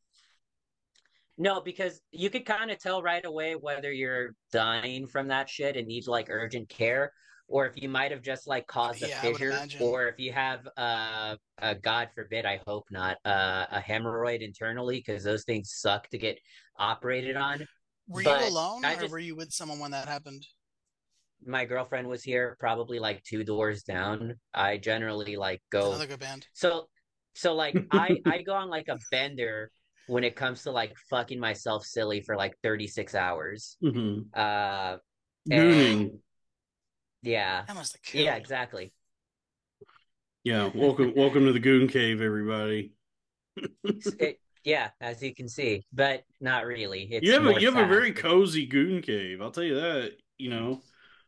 No, 1.37 1.61
because 1.61 2.01
you 2.11 2.29
could 2.29 2.45
kind 2.45 2.69
of 2.69 2.77
tell 2.79 3.01
right 3.01 3.25
away 3.25 3.55
whether 3.55 3.91
you're 3.91 4.35
dying 4.51 5.07
from 5.07 5.27
that 5.29 5.49
shit 5.49 5.75
and 5.77 5.87
need 5.87 6.07
like 6.07 6.27
urgent 6.29 6.69
care, 6.69 7.13
or 7.51 7.67
if 7.67 7.73
you 7.75 7.89
might 7.89 8.11
have 8.11 8.21
just 8.21 8.47
like 8.47 8.65
caused 8.65 9.03
a 9.03 9.07
Yeah, 9.09 9.21
fissure, 9.21 9.59
or 9.79 10.07
if 10.07 10.17
you 10.19 10.31
have 10.31 10.67
uh, 10.77 11.35
a 11.59 11.75
God 11.75 12.09
forbid, 12.15 12.45
I 12.45 12.59
hope 12.65 12.85
not, 12.89 13.17
uh, 13.25 13.65
a 13.71 13.79
hemorrhoid 13.79 14.41
internally, 14.41 15.03
because 15.05 15.23
those 15.23 15.43
things 15.43 15.71
suck 15.75 16.07
to 16.09 16.17
get 16.17 16.39
operated 16.79 17.35
on. 17.35 17.67
Were 18.07 18.23
But 18.23 18.41
you 18.41 18.49
alone, 18.49 18.83
I 18.85 18.95
or 18.95 19.01
just- 19.01 19.11
were 19.11 19.19
you 19.19 19.35
with 19.35 19.51
someone 19.51 19.79
when 19.79 19.91
that 19.91 20.07
happened? 20.07 20.45
My 21.45 21.65
girlfriend 21.65 22.07
was 22.07 22.23
here, 22.23 22.55
probably 22.59 22.99
like 22.99 23.23
two 23.23 23.43
doors 23.43 23.83
down. 23.83 24.35
I 24.53 24.77
generally 24.77 25.35
like 25.37 25.61
go 25.71 25.87
Another 25.89 26.07
good 26.07 26.19
band. 26.19 26.47
So, 26.53 26.87
so 27.33 27.55
like 27.55 27.75
I 27.91 28.17
I 28.25 28.41
go 28.43 28.53
on 28.53 28.69
like 28.69 28.87
a 28.89 28.97
bender 29.11 29.71
when 30.07 30.23
it 30.23 30.35
comes 30.35 30.63
to 30.63 30.71
like 30.71 30.93
fucking 31.09 31.39
myself 31.39 31.83
silly 31.85 32.21
for 32.21 32.35
like 32.35 32.53
36 32.61 33.15
hours. 33.15 33.77
Mhm. 33.83 34.25
Uh, 34.35 34.97
gooning 35.49 36.01
and- 36.01 36.19
yeah, 37.21 37.63
That 37.67 37.75
must 37.75 37.93
have 37.93 38.01
killed. 38.01 38.25
yeah, 38.25 38.35
exactly. 38.35 38.91
Yeah, 40.43 40.69
welcome 40.73 41.13
welcome 41.15 41.45
to 41.45 41.53
the 41.53 41.59
Goon 41.59 41.87
Cave, 41.87 42.21
everybody. 42.21 42.93
It- 44.19 44.39
yeah, 44.63 44.89
as 45.01 45.23
you 45.23 45.33
can 45.33 45.49
see, 45.49 45.83
but 45.91 46.23
not 46.39 46.67
really. 46.67 47.07
It's 47.11 47.25
you 47.25 47.33
have 47.33 47.45
a 47.47 47.59
you 47.59 47.71
have 47.71 47.83
a 47.83 47.87
very 47.87 48.13
cozy 48.13 48.67
Goon 48.67 49.01
Cave. 49.01 49.41
I'll 49.41 49.49
tell 49.49 49.63
you 49.63 49.75
that. 49.75 50.11
You 50.37 50.51
know, 50.51 50.81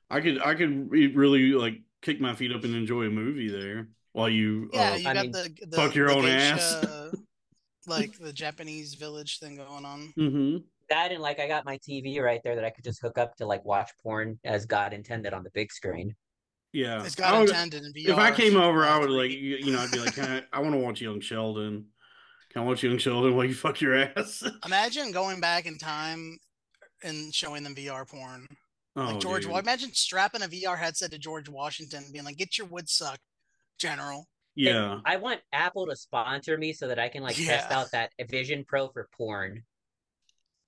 I 0.10 0.22
could 0.22 0.40
I 0.40 0.54
could 0.54 0.92
really 0.92 1.52
like 1.54 1.82
kick 2.04 2.22
my 2.22 2.36
feet 2.36 2.52
up 2.52 2.64
and 2.64 2.76
enjoy 2.76 3.04
a 3.06 3.10
movie 3.10 3.50
there 3.50 3.88
while 4.12 4.30
you. 4.30 4.70
Yeah, 4.72 4.92
uh, 4.92 4.96
you 4.98 5.10
I 5.10 5.14
got 5.16 5.24
mean, 5.24 5.32
the, 5.32 5.50
the 5.66 5.78
fuck 5.78 5.96
your 5.96 6.10
the 6.10 6.14
own 6.16 6.26
ass. 6.28 6.76
like 7.88 8.18
the 8.20 8.32
Japanese 8.32 8.94
village 8.94 9.40
thing 9.40 9.56
going 9.56 9.84
on. 9.86 10.14
mhm. 10.18 10.64
That 10.94 11.12
and 11.12 11.22
like 11.22 11.40
I 11.40 11.48
got 11.48 11.66
my 11.66 11.78
TV 11.80 12.20
right 12.22 12.42
there 12.44 12.56
that 12.56 12.64
I 12.66 12.70
could 12.70 12.84
just 12.84 13.02
hook 13.02 13.18
up 13.18 13.36
to 13.38 13.46
like 13.46 13.64
watch 13.66 13.90
porn 14.02 14.40
as 14.44 14.66
God 14.66 14.94
intended 14.94 15.34
on 15.34 15.44
the 15.44 15.52
big 15.52 15.72
screen. 15.72 16.16
Yeah, 16.72 17.04
It's 17.04 17.20
I 17.20 17.22
got 17.24 17.40
would- 17.40 17.50
intended 17.50 17.84
in 17.84 17.94
VR. 17.94 18.10
if 18.10 18.18
I 18.18 18.32
came 18.32 18.58
over, 18.58 18.84
I 18.84 18.98
would 19.00 19.10
like 19.12 19.32
you, 19.32 19.58
you 19.58 19.72
know 19.74 19.80
I'd 19.82 19.92
be 19.92 20.00
like, 20.00 20.16
Can 20.16 20.26
I, 20.26 20.58
I 20.58 20.60
want 20.62 20.74
to 20.74 20.80
watch 20.80 21.02
Young 21.02 21.20
Sheldon. 21.22 21.86
Can 22.52 22.62
I 22.62 22.66
watch 22.66 22.84
Young 22.84 22.98
Sheldon 22.98 23.36
while 23.36 23.46
you 23.46 23.54
fuck 23.56 23.82
your 23.82 23.96
ass? 23.96 24.44
Imagine 24.66 25.12
going 25.12 25.40
back 25.40 25.66
in 25.66 25.78
time 25.78 26.38
and 27.04 27.34
showing 27.34 27.64
them 27.64 27.76
VR 27.76 28.08
porn. 28.08 28.48
Oh, 28.96 29.06
Like 29.06 29.20
George, 29.20 29.42
dude. 29.44 29.52
well, 29.52 29.60
imagine 29.60 29.92
strapping 29.94 30.44
a 30.44 30.48
VR 30.48 30.78
headset 30.78 31.12
to 31.12 31.18
George 31.18 31.50
Washington, 31.50 32.04
and 32.04 32.14
being 32.14 32.26
like, 32.26 32.38
"Get 32.38 32.58
your 32.60 32.68
wood 32.68 32.88
sucked, 32.88 33.22
General." 33.80 34.28
yeah, 34.56 35.00
I 35.04 35.16
want 35.18 35.42
Apple 35.52 35.88
to 35.88 35.96
sponsor 35.96 36.60
me 36.60 36.74
so 36.74 36.88
that 36.88 37.00
I 37.00 37.10
can 37.10 37.24
like 37.24 37.36
test 37.36 37.72
out 37.72 37.88
that 37.94 38.12
Vision 38.30 38.64
Pro 38.68 38.88
for 38.90 39.10
porn. 39.18 39.64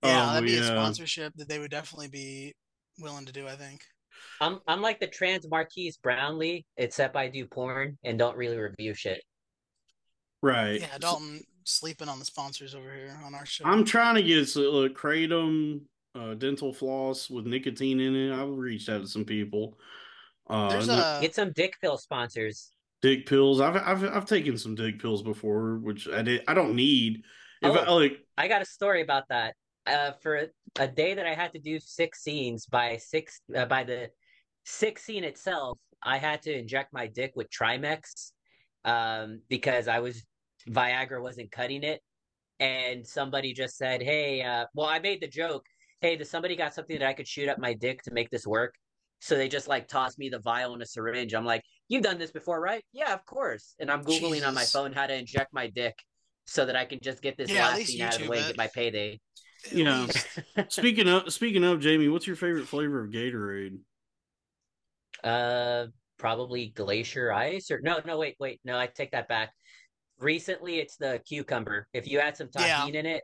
Yeah, 0.03 0.29
Oh, 0.29 0.33
that'd 0.33 0.47
be 0.47 0.57
a 0.57 0.63
sponsorship 0.63 1.33
that 1.37 1.47
they 1.49 1.59
would 1.59 1.71
definitely 1.71 2.07
be 2.09 2.53
willing 2.99 3.25
to 3.25 3.31
do. 3.33 3.47
I 3.47 3.55
think. 3.55 3.81
I'm 4.41 4.59
I'm 4.67 4.81
like 4.81 4.99
the 4.99 5.07
trans 5.07 5.47
Marques 5.49 5.97
Brownlee, 6.01 6.65
except 6.77 7.15
I 7.15 7.27
do 7.27 7.45
porn 7.47 7.97
and 8.03 8.17
don't 8.19 8.37
really 8.37 8.57
review 8.57 8.93
shit. 8.93 9.21
right. 10.41 10.79
Yeah, 10.81 10.97
Dalton 10.99 11.41
sleeping 11.63 12.07
on 12.09 12.19
the 12.19 12.25
sponsors 12.25 12.75
over 12.75 12.93
here 12.93 13.17
on 13.25 13.33
our 13.33 13.45
show. 13.45 13.65
I'm 13.65 13.83
trying 13.85 14.15
to 14.15 14.23
get 14.23 14.47
so, 14.47 14.61
look, 14.61 14.97
kratom 14.97 15.81
uh, 16.13 16.33
dental 16.35 16.73
floss 16.73 17.29
with 17.29 17.45
nicotine 17.45 17.99
in 17.99 18.15
it. 18.15 18.31
I've 18.33 18.49
reached 18.57 18.87
out 18.89 19.01
to 19.01 19.07
some 19.07 19.25
people. 19.25 19.77
Uh, 20.49 20.69
There's 20.69 20.89
n- 20.89 20.99
a 20.99 21.19
Get 21.21 21.33
some 21.35 21.51
dick 21.53 21.75
pill 21.81 21.97
sponsors. 21.97 22.71
dick 23.01 23.25
pills. 23.25 23.59
I've 23.61 23.75
I've 23.75 24.03
I've 24.03 24.25
taken 24.25 24.57
some 24.57 24.75
dick 24.75 24.99
pills 25.01 25.23
before, 25.23 25.77
which 25.77 26.07
I 26.07 26.21
did. 26.21 26.43
I 26.47 26.53
don't 26.53 26.75
need. 26.75 27.23
If 27.61 27.75
I 27.75 27.85
Oh. 27.85 27.95
like, 27.95 28.19
I 28.37 28.47
got 28.47 28.61
a 28.61 28.65
story 28.65 29.01
about 29.01 29.23
that. 29.29 29.55
Uh, 29.87 30.11
for 30.13 30.47
a 30.79 30.87
day 30.87 31.13
that 31.13 31.27
I 31.27 31.35
had 31.35 31.53
to 31.53 31.59
do 31.59 31.79
six 31.79 32.23
scenes 32.23 32.65
by 32.65 32.97
six 32.97 33.41
uh, 33.55 33.65
by 33.65 33.83
the 33.83 34.09
six 34.63 35.03
scene 35.03 35.23
itself, 35.23 35.77
I 36.03 36.17
had 36.17 36.41
to 36.43 36.57
inject 36.57 36.91
my 36.91 37.07
dick 37.07 37.33
with 37.35 37.49
Trimex, 37.51 38.31
um, 38.83 39.41
because 39.47 39.87
I 39.87 39.99
was 39.99 40.23
Viagra 40.69 41.21
wasn't 41.21 41.51
cutting 41.51 41.83
it, 41.83 42.01
and 42.59 43.05
somebody 43.05 43.53
just 43.53 43.77
said, 43.77 44.01
"Hey, 44.01 44.41
uh, 44.41 44.65
well, 44.73 44.87
I 44.87 44.99
made 44.99 45.21
the 45.21 45.27
joke, 45.27 45.65
hey, 46.01 46.15
does 46.15 46.29
somebody 46.29 46.55
got 46.55 46.73
something 46.73 46.97
that 46.97 47.07
I 47.07 47.13
could 47.13 47.27
shoot 47.27 47.49
up 47.49 47.59
my 47.59 47.73
dick 47.73 48.01
to 48.03 48.11
make 48.11 48.29
this 48.31 48.47
work?" 48.47 48.73
So 49.19 49.35
they 49.35 49.47
just 49.47 49.67
like 49.67 49.87
tossed 49.87 50.17
me 50.19 50.29
the 50.29 50.39
vial 50.39 50.73
and 50.73 50.81
a 50.81 50.85
syringe. 50.85 51.33
I'm 51.35 51.45
like, 51.45 51.61
"You've 51.89 52.03
done 52.03 52.17
this 52.17 52.31
before, 52.31 52.59
right?" 52.59 52.83
Yeah, 52.91 53.13
of 53.13 53.25
course. 53.25 53.75
And 53.79 53.91
I'm 53.91 54.03
googling 54.03 54.47
on 54.47 54.53
my 54.55 54.65
phone 54.65 54.93
how 54.93 55.05
to 55.07 55.13
inject 55.15 55.53
my 55.53 55.67
dick 55.67 55.95
so 56.45 56.65
that 56.65 56.75
I 56.75 56.85
can 56.85 56.99
just 57.01 57.21
get 57.21 57.37
this 57.37 57.53
Yeah, 57.53 57.67
last 57.67 57.85
scene 57.85 58.01
out 58.01 58.15
of 58.15 58.21
the 58.23 58.29
way 58.29 58.37
and 58.37 58.47
get 58.47 58.57
my 58.57 58.67
payday. 58.67 59.19
At 59.67 59.73
Yeah. 60.57 60.65
speaking 60.69 61.07
of 61.07 61.31
speaking 61.33 61.63
of 61.63 61.79
Jaymee, 61.79 62.11
what's 62.11 62.27
your 62.27 62.35
favorite 62.35 62.67
flavor 62.67 63.03
of 63.03 63.11
Gatorade? 63.11 63.79
Uh, 65.23 65.87
probably 66.17 66.67
glacier 66.67 67.31
ice 67.31 67.71
or 67.71 67.79
no, 67.81 67.99
no, 68.05 68.17
wait, 68.17 68.35
wait, 68.39 68.59
no, 68.63 68.77
I 68.77 68.87
take 68.87 69.11
that 69.11 69.27
back. 69.27 69.51
Recently, 70.19 70.79
it's 70.79 70.97
the 70.97 71.21
cucumber. 71.27 71.87
If 71.93 72.07
you 72.07 72.19
add 72.19 72.37
some 72.37 72.49
Yeah. 72.57 72.85
in 72.87 73.05
it, 73.05 73.23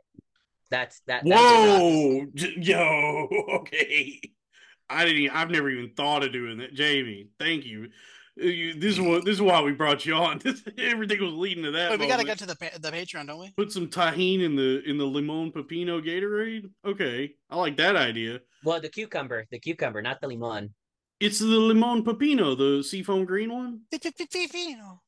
that's 0.70 1.00
that. 1.06 1.22
that's. 1.24 1.42
Whoa, 1.42 2.26
J- 2.34 2.54
yo, 2.58 3.28
okay. 3.60 4.20
I 4.90 5.04
didn't. 5.04 5.22
Even, 5.22 5.36
I've 5.36 5.50
never 5.50 5.70
even 5.70 5.94
thought 5.94 6.22
of 6.22 6.32
doing 6.32 6.58
that, 6.58 6.74
Jaymee. 6.74 7.28
Thank 7.38 7.64
you. 7.64 7.88
Uh, 8.40 8.44
you- 8.46 8.74
This 8.74 8.94
is 8.94 9.00
what. 9.00 9.24
This 9.24 9.34
is 9.34 9.42
why 9.42 9.60
we 9.62 9.72
brought 9.72 10.06
you 10.06 10.14
on. 10.14 10.38
This, 10.44 10.62
everything 10.78 11.20
was 11.20 11.34
leading 11.34 11.64
to 11.64 11.70
that. 11.72 11.90
Wait, 11.90 12.00
we 12.00 12.06
gotta 12.08 12.24
get 12.24 12.38
to 12.38 12.46
the 12.46 12.54
the 12.80 12.90
Patreon, 12.90 13.26
don't 13.26 13.38
we? 13.40 13.50
Put 13.56 13.72
some 13.72 13.88
Tajín 13.88 14.42
in 14.42 14.56
the 14.56 14.82
in 14.88 14.96
the 14.98 15.04
limon 15.04 15.52
pepino 15.52 16.00
Gatorade. 16.02 16.70
Okay, 16.86 17.34
I 17.50 17.56
like 17.56 17.76
that 17.76 17.96
idea. 17.96 18.40
Well, 18.64 18.80
the 18.80 18.88
cucumber, 18.88 19.46
the 19.50 19.58
cucumber, 19.58 20.00
not 20.02 20.20
the 20.20 20.28
limon. 20.28 20.74
It's 21.20 21.38
the 21.38 21.46
limon 21.46 22.04
pepino, 22.04 22.56
the 22.56 22.82
seafoam 22.82 23.24
green 23.24 23.52
one. 23.52 23.80
Pepino. 23.92 24.98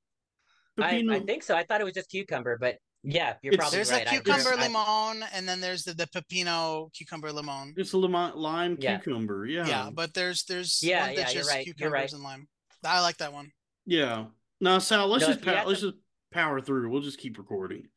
I, 0.78 1.04
I 1.10 1.20
think 1.20 1.42
so. 1.42 1.56
I 1.56 1.64
thought 1.64 1.80
it 1.80 1.84
was 1.84 1.94
just 1.94 2.10
cucumber, 2.10 2.58
but 2.58 2.76
yeah, 3.02 3.34
you're 3.42 3.52
It's- 3.54 3.58
probably 3.58 3.78
There's 3.78 3.92
right. 3.92 4.06
a 4.06 4.10
I- 4.10 4.12
cucumber 4.18 4.54
I- 4.58 4.66
limon, 4.66 5.24
and 5.32 5.48
then 5.48 5.60
there's 5.60 5.84
the, 5.84 5.94
the 5.94 6.06
pepino 6.06 6.92
cucumber 6.92 7.32
limon. 7.32 7.74
it's 7.76 7.92
a 7.92 7.98
lime, 7.98 8.34
lime 8.36 8.76
Yeah. 8.80 8.98
cucumber. 8.98 9.46
Yeah. 9.46 9.66
Yeah, 9.66 9.90
but 9.92 10.14
there's 10.14 10.44
there's 10.44 10.82
Yeah, 10.82 11.00
one 11.06 11.10
yeah, 11.10 11.16
that's 11.20 11.34
you're 11.34 11.42
just 11.42 11.54
right, 11.54 11.66
you're 11.76 11.90
right. 11.90 12.12
and 12.12 12.22
lime. 12.22 12.48
I 12.84 13.00
like 13.00 13.16
that 13.18 13.32
one. 13.32 13.52
Yeah. 13.86 14.26
No, 14.60 14.78
Sal, 14.78 15.06
let's 15.08 15.22
No, 15.22 15.28
just 15.28 15.40
if 15.40 15.46
you 15.46 15.52
pow- 15.52 15.66
let's 15.66 15.80
some- 15.80 15.90
just 15.90 16.00
power 16.32 16.60
through. 16.60 16.90
We'll 16.90 17.02
just 17.02 17.18
keep 17.18 17.38
recording. 17.38 17.88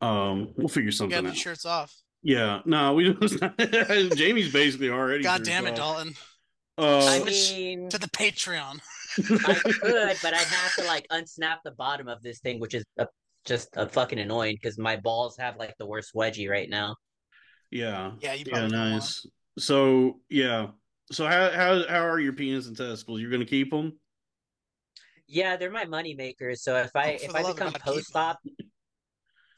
Um, 0.00 0.52
we'll 0.56 0.68
figure 0.68 0.86
You 0.88 0.92
something 0.92 1.10
got 1.22 1.28
out. 1.28 1.34
the 1.34 1.38
shirts 1.38 1.64
off. 1.64 1.94
Yeah, 2.22 2.60
no, 2.64 2.94
we 2.94 3.12
just 3.14 3.34
Jaymee's 3.58 4.52
basically 4.52 4.90
already. 4.90 5.22
God 5.22 5.44
damn 5.44 5.66
it, 5.66 5.76
Sal. 5.76 5.94
Dalton. 5.94 6.14
Uh, 6.78 7.06
I 7.06 7.22
mean, 7.24 7.88
To 7.90 7.98
the 7.98 8.08
Patreon. 8.08 8.80
I 9.18 9.54
could, 9.54 10.16
but 10.22 10.32
I'd 10.34 10.38
have 10.46 10.74
to 10.76 10.84
like 10.84 11.06
unsnap 11.12 11.56
the 11.64 11.72
bottom 11.72 12.08
of 12.08 12.22
this 12.22 12.38
thing, 12.40 12.60
which 12.60 12.74
is 12.74 12.84
uh 12.98 13.04
just 13.44 13.68
a 13.76 13.88
fucking 13.88 14.18
annoying 14.20 14.56
because 14.60 14.78
my 14.78 14.96
balls 14.96 15.36
have 15.38 15.56
like 15.56 15.74
the 15.78 15.86
worst 15.86 16.12
wedgie 16.14 16.48
right 16.48 16.70
now. 16.70 16.96
yeah, 17.70 18.12
Yeah, 18.20 18.32
you 18.34 18.44
yeah, 18.46 18.52
probably 18.52 18.70
don't 18.70 18.78
wanna. 18.80 18.90
nice. 18.94 19.26
So 19.58 20.20
yeah, 20.30 20.68
so 21.12 21.26
how 21.26 21.50
how 21.50 21.86
how 21.88 22.06
are 22.06 22.20
your 22.20 22.32
penis 22.32 22.66
and 22.66 22.76
testicles? 22.76 23.20
You're 23.20 23.30
gonna 23.30 23.44
keep 23.44 23.70
them? 23.70 23.98
Yeah, 25.26 25.56
they're 25.56 25.70
my 25.70 25.84
money 25.84 26.14
makers. 26.14 26.62
So 26.62 26.76
if 26.76 26.94
I 26.94 27.18
if 27.22 27.34
I 27.34 27.42
become 27.52 27.72
post 27.72 28.14
op, 28.14 28.38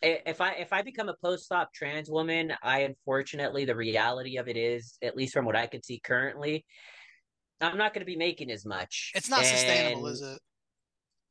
if 0.03 0.41
I 0.41 0.53
if 0.53 0.73
I 0.73 0.83
become 0.83 1.09
a 1.09 1.17
post 1.23 1.51
op 1.51 1.73
trans 1.73 2.11
woman, 2.11 2.53
I 2.63 2.81
unfortunately 2.81 3.65
the 3.65 3.77
reality 3.77 4.37
of 4.37 4.49
it 4.49 4.57
is, 4.57 4.99
at 5.03 5.17
least 5.17 5.33
from 5.33 5.45
what 5.45 5.57
I 5.57 5.67
can 5.67 5.83
see 5.83 6.01
currently, 6.05 6.65
I'm 7.61 7.79
not 7.79 7.95
going 7.95 8.03
to 8.03 8.07
be 8.07 8.17
making 8.17 8.51
as 8.51 8.65
much. 8.65 9.13
It's 9.15 9.29
not 9.29 9.45
sustainable, 9.45 10.07
is 10.07 10.23
it? 10.23 10.39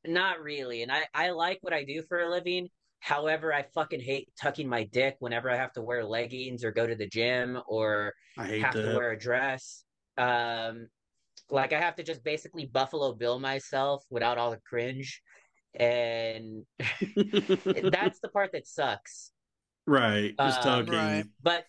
Not 0.05 0.41
really. 0.41 0.81
And 0.83 0.91
I 0.91 1.03
I 1.13 1.29
like 1.29 1.59
what 1.61 1.73
I 1.73 1.83
do 1.83 2.03
for 2.09 2.19
a 2.19 2.29
living. 2.29 2.69
However, 2.99 3.53
I 3.53 3.63
fucking 3.73 3.99
hate 3.99 4.29
tucking 4.41 4.67
my 4.67 4.85
dick 4.85 5.17
whenever 5.19 5.49
I 5.49 5.57
have 5.57 5.73
to 5.73 5.81
wear 5.81 6.05
leggings 6.05 6.63
or 6.63 6.71
go 6.71 6.87
to 6.87 6.95
the 6.95 7.07
gym 7.07 7.59
or 7.67 8.13
I 8.37 8.45
hate 8.45 8.61
have 8.61 8.73
to 8.73 8.95
wear 8.95 9.11
a 9.11 9.19
dress. 9.19 9.82
Um, 10.17 10.87
like 11.49 11.73
I 11.73 11.79
have 11.79 11.95
to 11.95 12.03
just 12.03 12.23
basically 12.23 12.65
Buffalo 12.65 13.13
Bill 13.13 13.39
myself 13.39 14.03
without 14.09 14.37
all 14.37 14.51
the 14.51 14.59
cringe, 14.67 15.21
and 15.75 16.65
that's 16.79 18.19
the 18.19 18.29
part 18.33 18.51
that 18.53 18.67
sucks. 18.67 19.31
right, 19.85 20.33
just 20.39 20.65
Um, 20.65 20.85
tucking. 20.85 20.93
Right. 20.93 21.25
But 21.41 21.65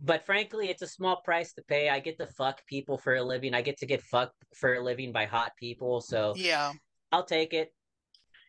but 0.00 0.26
frankly, 0.26 0.68
it's 0.68 0.82
a 0.82 0.86
small 0.86 1.20
price 1.22 1.52
to 1.54 1.62
pay. 1.62 1.88
I 1.88 2.00
get 2.00 2.18
to 2.18 2.26
fuck 2.26 2.66
people 2.66 2.98
for 2.98 3.14
a 3.14 3.22
living. 3.22 3.54
I 3.54 3.62
get 3.62 3.78
to 3.78 3.86
get 3.86 4.02
fucked 4.02 4.36
for 4.54 4.74
a 4.74 4.82
living 4.82 5.12
by 5.12 5.24
hot 5.26 5.52
people, 5.58 6.00
so 6.00 6.34
Yeah. 6.36 6.72
I'll 7.12 7.24
take 7.24 7.54
it. 7.54 7.72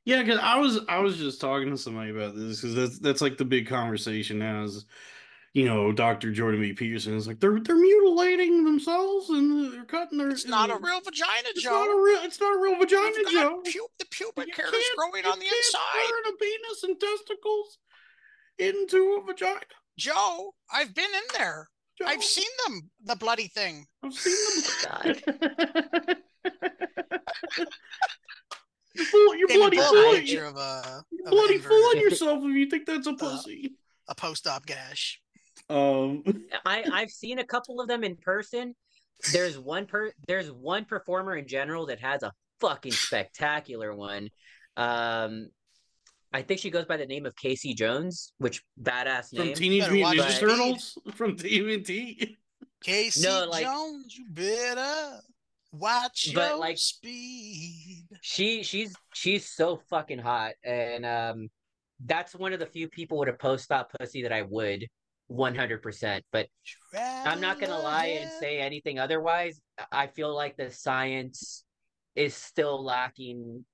Yeah, 0.06 0.22
because 0.22 0.40
I 0.40 0.58
was 0.60 0.80
I 0.88 1.00
was 1.00 1.18
just 1.18 1.42
talking 1.42 1.72
to 1.72 1.78
somebody 1.78 2.12
about 2.12 2.36
this 2.36 2.62
because 2.62 2.76
that's 2.76 3.00
that's 3.00 3.22
like 3.22 3.38
the 3.38 3.46
big 3.46 3.68
conversation 3.68 4.38
now 4.40 4.64
is, 4.64 4.86
you 5.56 5.64
know, 5.64 5.94
Doctor 5.94 6.34
Jordan 6.34 6.60
B. 6.60 6.74
Peterson 6.74 7.16
is 7.16 7.28
like 7.28 7.40
they're 7.40 7.62
they're 7.62 7.78
mutilating 7.78 8.66
themselves 8.66 9.30
and 9.30 9.72
they're 9.74 9.86
cutting 9.86 10.18
their. 10.18 10.30
It's 10.30 10.46
not 10.46 10.70
a 10.70 10.74
uh, 10.76 10.80
real 10.80 11.00
vagina, 11.00 11.48
It's 11.48 11.64
Joe. 11.64 11.70
not 11.72 11.88
a 11.88 11.96
real. 12.04 12.20
It's 12.24 12.42
not 12.42 12.54
a 12.58 12.60
real 12.62 12.78
vagina, 12.78 13.14
Joe. 13.32 13.62
pu- 13.64 13.88
the 13.98 14.06
pubic 14.12 14.54
hair 14.54 14.68
is 14.68 14.84
growing 14.98 15.24
you 15.24 15.32
on 15.32 15.40
the 15.40 15.46
can't 15.46 15.56
inside. 15.56 16.10
Turn 16.10 16.34
a 16.34 16.38
penis 16.38 16.84
and 16.84 17.00
testicles 17.00 17.78
into 18.60 19.18
a 19.22 19.26
vagina. 19.26 19.62
Joe, 19.98 20.54
I've 20.74 20.94
been 20.94 21.06
in 21.06 21.40
there. 21.40 21.70
Joe. 21.98 22.06
I've 22.06 22.24
seen 22.26 22.50
them. 22.68 22.92
The 23.06 23.16
bloody 23.16 23.48
thing. 23.48 23.86
I've 24.04 24.14
seen 24.14 24.36
them. 24.84 25.16
you're 28.94 29.06
full, 29.06 29.36
you're 29.38 29.48
bloody 29.48 29.78
pull 29.78 29.86
fooling. 29.88 30.20
picture 30.20 30.44
of 30.46 30.58
a, 30.58 31.04
You're 31.12 31.28
of 31.28 31.32
bloody 31.32 31.56
an 31.56 31.62
fooling 31.62 32.02
yourself 32.02 32.44
if 32.44 32.54
you 32.56 32.70
think 32.70 32.86
that's 32.86 33.08
a 33.08 33.12
uh, 33.12 33.16
pussy. 33.16 33.74
a 34.10 34.16
post-op 34.16 34.66
gash. 34.66 35.22
Um. 35.70 36.24
I 36.66 36.84
I've 36.92 37.10
seen 37.12 37.40
a 37.40 37.44
couple 37.46 37.82
of 37.82 37.88
them 37.88 38.04
in 38.04 38.16
person. 38.18 38.76
There's 39.32 39.58
one 39.58 39.86
per 39.86 40.12
there's 40.28 40.52
one 40.52 40.86
performer 40.86 41.36
in 41.36 41.48
general 41.48 41.86
that 41.88 42.00
has 42.00 42.22
a 42.24 42.32
fucking 42.60 42.92
spectacular 42.92 43.96
one. 43.96 44.30
Um 44.78 45.48
I 46.34 46.42
think 46.42 46.60
she 46.60 46.70
goes 46.70 46.86
by 46.86 46.98
the 46.98 47.06
name 47.06 47.26
of 47.26 47.36
Casey 47.36 47.74
Jones, 47.74 48.34
which 48.40 48.62
badass 48.82 49.34
From 49.36 49.46
name. 49.48 49.56
Teenage 49.56 49.90
Mutant 49.90 50.18
watch 50.20 50.28
Ninja 50.28 50.40
Turtles 50.40 50.98
from 51.16 51.38
TMNT. 51.38 52.36
Casey 52.84 53.22
No, 53.26 53.46
like- 53.50 53.64
Jones, 53.64 54.16
you 54.18 54.26
better. 54.30 55.20
Watch 55.72 56.32
But, 56.34 56.50
your 56.52 56.60
like- 56.60 56.78
speed. 56.78 58.06
She 58.22 58.64
she's 58.64 58.94
she's 59.14 59.50
so 59.50 59.78
fucking 59.90 60.20
hot, 60.20 60.54
and 60.64 61.06
um, 61.06 61.50
that's 62.06 62.36
one 62.36 62.54
of 62.54 62.60
the 62.60 62.66
few 62.66 62.88
people 62.90 63.18
with 63.18 63.30
a 63.30 63.34
post 63.34 63.72
op 63.72 63.92
pussy 63.98 64.24
that 64.24 64.32
I 64.34 64.42
would 64.44 64.88
100. 65.28 65.82
percent 65.82 66.24
But 66.32 66.48
I'm 67.26 67.42
not 67.42 67.60
gonna 67.60 67.80
lie 67.80 68.18
and 68.22 68.30
say 68.40 68.60
anything 68.60 69.00
otherwise. 69.00 69.60
I 69.92 70.08
feel 70.08 70.34
like 70.36 70.58
the 70.58 70.72
science 70.72 71.64
is 72.16 72.34
still 72.34 72.84
lacking 72.84 73.66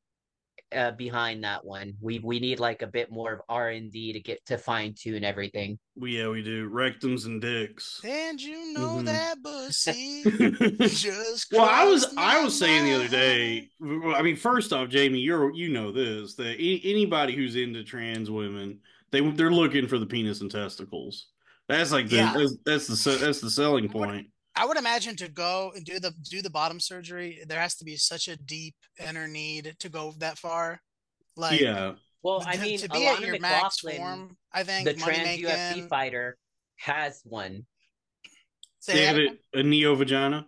uh, 0.73 0.91
behind 0.91 1.44
that 1.44 1.65
one. 1.65 1.95
We 1.99 2.19
we 2.19 2.40
need 2.40 2.60
like 2.60 2.82
a 2.82 2.88
bit 2.88 3.11
more 3.11 3.34
of 3.34 3.41
R 3.49 3.69
and 3.69 3.91
D 3.91 4.14
to 4.14 4.19
get 4.22 4.45
to 4.45 4.57
fine 4.57 4.95
tune 4.98 5.23
everything. 5.23 5.78
We 5.95 6.18
yeah, 6.18 6.30
we 6.30 6.41
do 6.41 6.69
rectums 6.69 7.26
and 7.26 7.41
dicks. 7.41 7.99
And 8.06 8.41
you 8.41 8.73
know 8.73 8.88
Mhm. 9.02 9.06
that 9.06 9.44
pussy 9.44 10.23
well, 10.26 10.69
just. 10.88 11.52
Well, 11.52 11.69
I 11.69 11.84
was 11.84 12.06
I 12.18 12.38
my 12.38 12.44
was 12.45 12.57
saying 12.57 12.86
the 12.86 12.94
other 12.94 13.10
day. 13.10 13.69
I 14.15 14.22
mean, 14.22 14.38
first 14.38 14.72
off, 14.72 14.88
Jaymee, 14.88 15.23
you're 15.23 15.53
you 15.53 15.69
know 15.69 15.91
this 15.91 16.36
that 16.36 16.57
a- 16.60 16.82
anybody 16.86 17.36
who's 17.36 17.57
into 17.57 17.84
trans 17.84 18.32
women, 18.32 18.80
they 19.11 19.19
they're 19.32 19.52
looking 19.52 19.88
for 19.88 19.99
the 19.99 20.06
penis 20.06 20.40
and 20.40 20.49
testicles. 20.49 21.28
That's 21.72 21.91
like 21.91 22.10
the 22.10 22.18
Yeah. 22.18 22.34
that's, 22.35 22.57
that's 22.65 22.88
the 23.03 23.11
that's 23.18 23.41
the 23.41 23.49
selling 23.49 23.89
point. 23.89 24.27
I 24.56 24.65
would 24.65 24.77
imagine 24.77 25.15
to 25.18 25.30
go 25.30 25.72
and 25.76 25.85
do 25.85 25.99
the 25.99 26.11
do 26.30 26.41
the 26.41 26.49
bottom 26.49 26.80
surgery, 26.80 27.41
there 27.48 27.60
has 27.60 27.76
to 27.76 27.85
be 27.85 27.95
such 27.95 28.27
a 28.27 28.35
deep 28.35 28.76
inner 28.99 29.27
need 29.27 29.76
to 29.80 29.89
go 29.89 30.14
that 30.18 30.38
far. 30.38 30.81
Like, 31.38 31.61
yeah, 31.61 31.93
Well, 32.23 32.41
to, 32.41 32.49
I 32.49 32.57
mean, 32.57 32.77
to 32.80 32.89
be 32.89 33.07
at 33.07 33.19
Alana 33.19 33.26
your 33.26 33.39
max 33.39 33.80
form, 33.80 34.38
I 34.52 34.64
think 34.64 34.85
the 34.85 34.98
money 34.98 35.39
trans 35.39 35.41
UFC 35.41 35.88
fighter, 35.88 36.38
has 36.76 37.22
one. 37.23 37.65
Say 38.80 38.93
they 38.93 38.99
that 38.99 39.07
have 39.07 39.18
again? 39.18 39.38
it, 39.53 39.60
a 39.60 39.64
neo 39.64 39.95
vagina. 39.95 40.48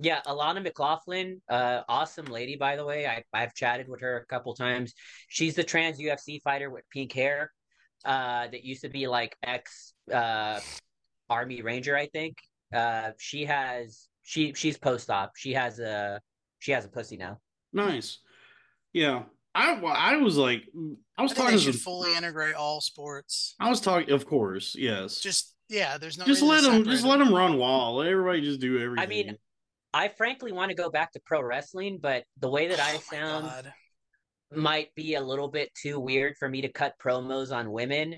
Yeah, 0.00 0.22
Alana 0.26 0.62
McLaughlin, 0.62 1.42
uh, 1.48 1.82
awesome 1.88 2.24
lady, 2.26 2.56
by 2.56 2.74
the 2.76 2.84
way. 2.84 3.06
I, 3.06 3.22
I've 3.34 3.54
chatted 3.54 3.86
with 3.88 4.00
her 4.00 4.16
a 4.16 4.26
couple 4.26 4.54
times. 4.54 4.94
She's 5.28 5.54
the 5.54 5.62
trans 5.62 5.98
UFC 6.00 6.40
fighter 6.42 6.70
with 6.70 6.84
pink 6.90 7.12
hair, 7.12 7.52
uh, 8.04 8.48
that 8.48 8.64
used 8.64 8.82
to 8.82 8.88
be 8.88 9.06
like 9.06 9.36
ex 9.42 9.92
uh 10.12 10.60
Army 11.28 11.62
Ranger, 11.62 11.96
I 11.96 12.06
think. 12.06 12.38
Uh, 12.74 13.10
she 13.18 13.44
has 13.46 14.08
she 14.22 14.52
she's 14.54 14.78
post 14.78 15.10
op. 15.10 15.36
She 15.36 15.52
has 15.54 15.78
a 15.78 16.20
she 16.58 16.72
has 16.72 16.84
a 16.84 16.88
pussy 16.88 17.16
now. 17.16 17.38
Nice. 17.72 18.18
Yeah, 18.92 19.22
I 19.54 19.74
I 19.74 20.16
was 20.16 20.36
like 20.36 20.62
I 20.74 20.96
I 21.18 21.22
was 21.22 21.32
think 21.32 21.38
talking 21.38 21.52
they 21.52 21.58
to 21.58 21.64
should 21.64 21.74
some, 21.74 21.80
fully 21.80 22.16
integrate 22.16 22.54
all 22.54 22.80
sports. 22.80 23.54
I 23.60 23.68
was 23.68 23.80
talking, 23.80 24.12
of 24.12 24.26
course, 24.26 24.74
yes. 24.78 25.20
Just 25.20 25.54
yeah, 25.68 25.98
there's 25.98 26.18
no 26.18 26.24
just 26.24 26.42
let 26.42 26.62
them 26.62 26.78
separate 26.78 26.90
just 26.92 27.04
let 27.04 27.18
them 27.18 27.32
run 27.32 27.56
wild. 27.58 27.96
Let 27.98 28.08
everybody 28.08 28.40
just 28.40 28.60
do 28.60 28.78
everything. 28.78 29.04
I 29.04 29.06
mean, 29.06 29.36
I 29.92 30.08
frankly 30.08 30.52
want 30.52 30.70
to 30.70 30.74
go 30.76 30.90
back 30.90 31.12
to 31.12 31.20
pro 31.24 31.42
wrestling, 31.42 31.98
but 32.00 32.24
the 32.38 32.48
way 32.48 32.68
that 32.68 32.80
I 32.80 32.90
Oh 32.90 32.94
my 32.94 32.98
sound 32.98 33.46
God. 33.46 33.72
Might 34.54 34.94
be 34.94 35.14
a 35.14 35.20
little 35.20 35.48
bit 35.48 35.70
too 35.80 35.98
weird 36.00 36.36
for 36.38 36.48
me 36.48 36.60
to 36.62 36.68
cut 36.68 36.94
promos 37.02 37.54
on 37.54 37.70
women. 37.70 38.16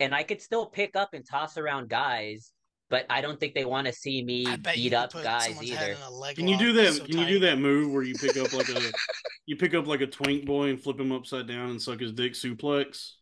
And 0.00 0.14
I 0.14 0.22
could 0.22 0.40
still 0.40 0.66
pick 0.66 0.96
up 0.96 1.10
and 1.12 1.24
toss 1.28 1.56
around 1.56 1.88
guys, 1.88 2.52
but 2.88 3.04
I 3.10 3.20
don't 3.20 3.38
think 3.38 3.54
they 3.54 3.64
want 3.64 3.86
to 3.86 3.92
see 3.92 4.22
me 4.24 4.46
I 4.46 4.56
bet 4.56 4.78
you 4.78 4.90
beat 4.90 4.96
up 4.96 5.12
guys 5.12 5.60
either. 5.62 5.92
in 5.92 6.02
a 6.06 6.10
leg 6.10 6.36
Can 6.36 6.48
you 6.48 6.56
do 6.56 6.72
that? 6.74 6.94
so 6.94 7.04
can 7.04 7.18
you 7.18 7.26
do 7.26 7.38
that 7.40 7.58
move 7.58 7.92
where 7.92 8.02
you 8.02 8.14
pick 8.14 8.36
up 8.36 8.52
like 8.52 8.68
a 8.68 8.80
you 9.46 9.56
pick 9.56 9.74
up 9.74 9.86
like 9.86 10.00
a 10.00 10.06
twink 10.06 10.46
boy 10.46 10.68
and 10.70 10.80
flip 10.80 10.98
him 11.00 11.12
upside 11.12 11.46
down 11.48 11.70
and 11.70 11.82
suck 11.82 12.00
his 12.00 12.12
dick 12.12 12.32
suplex? 12.34 13.12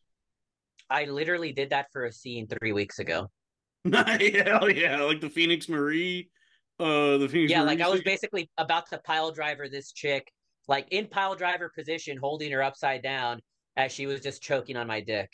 I 0.89 1.05
literally 1.07 1.53
did 1.53 1.71
that 1.71 1.87
for 1.93 2.05
a 2.05 2.13
scene 2.13 2.47
three 2.47 2.73
weeks 2.73 2.99
ago. 2.99 3.31
Hell 3.93 4.71
yeah, 4.71 5.03
like 5.03 5.21
the 5.21 5.31
Phoenix 5.31 5.69
Marie. 5.69 6.31
Uh, 6.79 7.17
the 7.17 7.29
Phoenix. 7.29 7.51
Yeah, 7.51 7.61
Marie 7.61 7.69
like 7.69 7.81
I 7.81 7.89
was 7.89 8.03
basically 8.03 8.51
about 8.59 8.89
to 8.91 8.99
pile 8.99 9.31
driver 9.33 9.69
this 9.69 9.93
chick, 9.93 10.31
like 10.69 10.87
in 10.91 11.07
pile 11.07 11.35
driver 11.35 11.71
position, 11.77 12.17
holding 12.17 12.51
her 12.53 12.63
upside 12.63 13.03
down 13.03 13.41
as 13.77 13.93
she 13.93 14.07
was 14.07 14.21
just 14.21 14.43
choking 14.43 14.77
on 14.77 14.87
my 14.87 15.01
dick. 15.01 15.31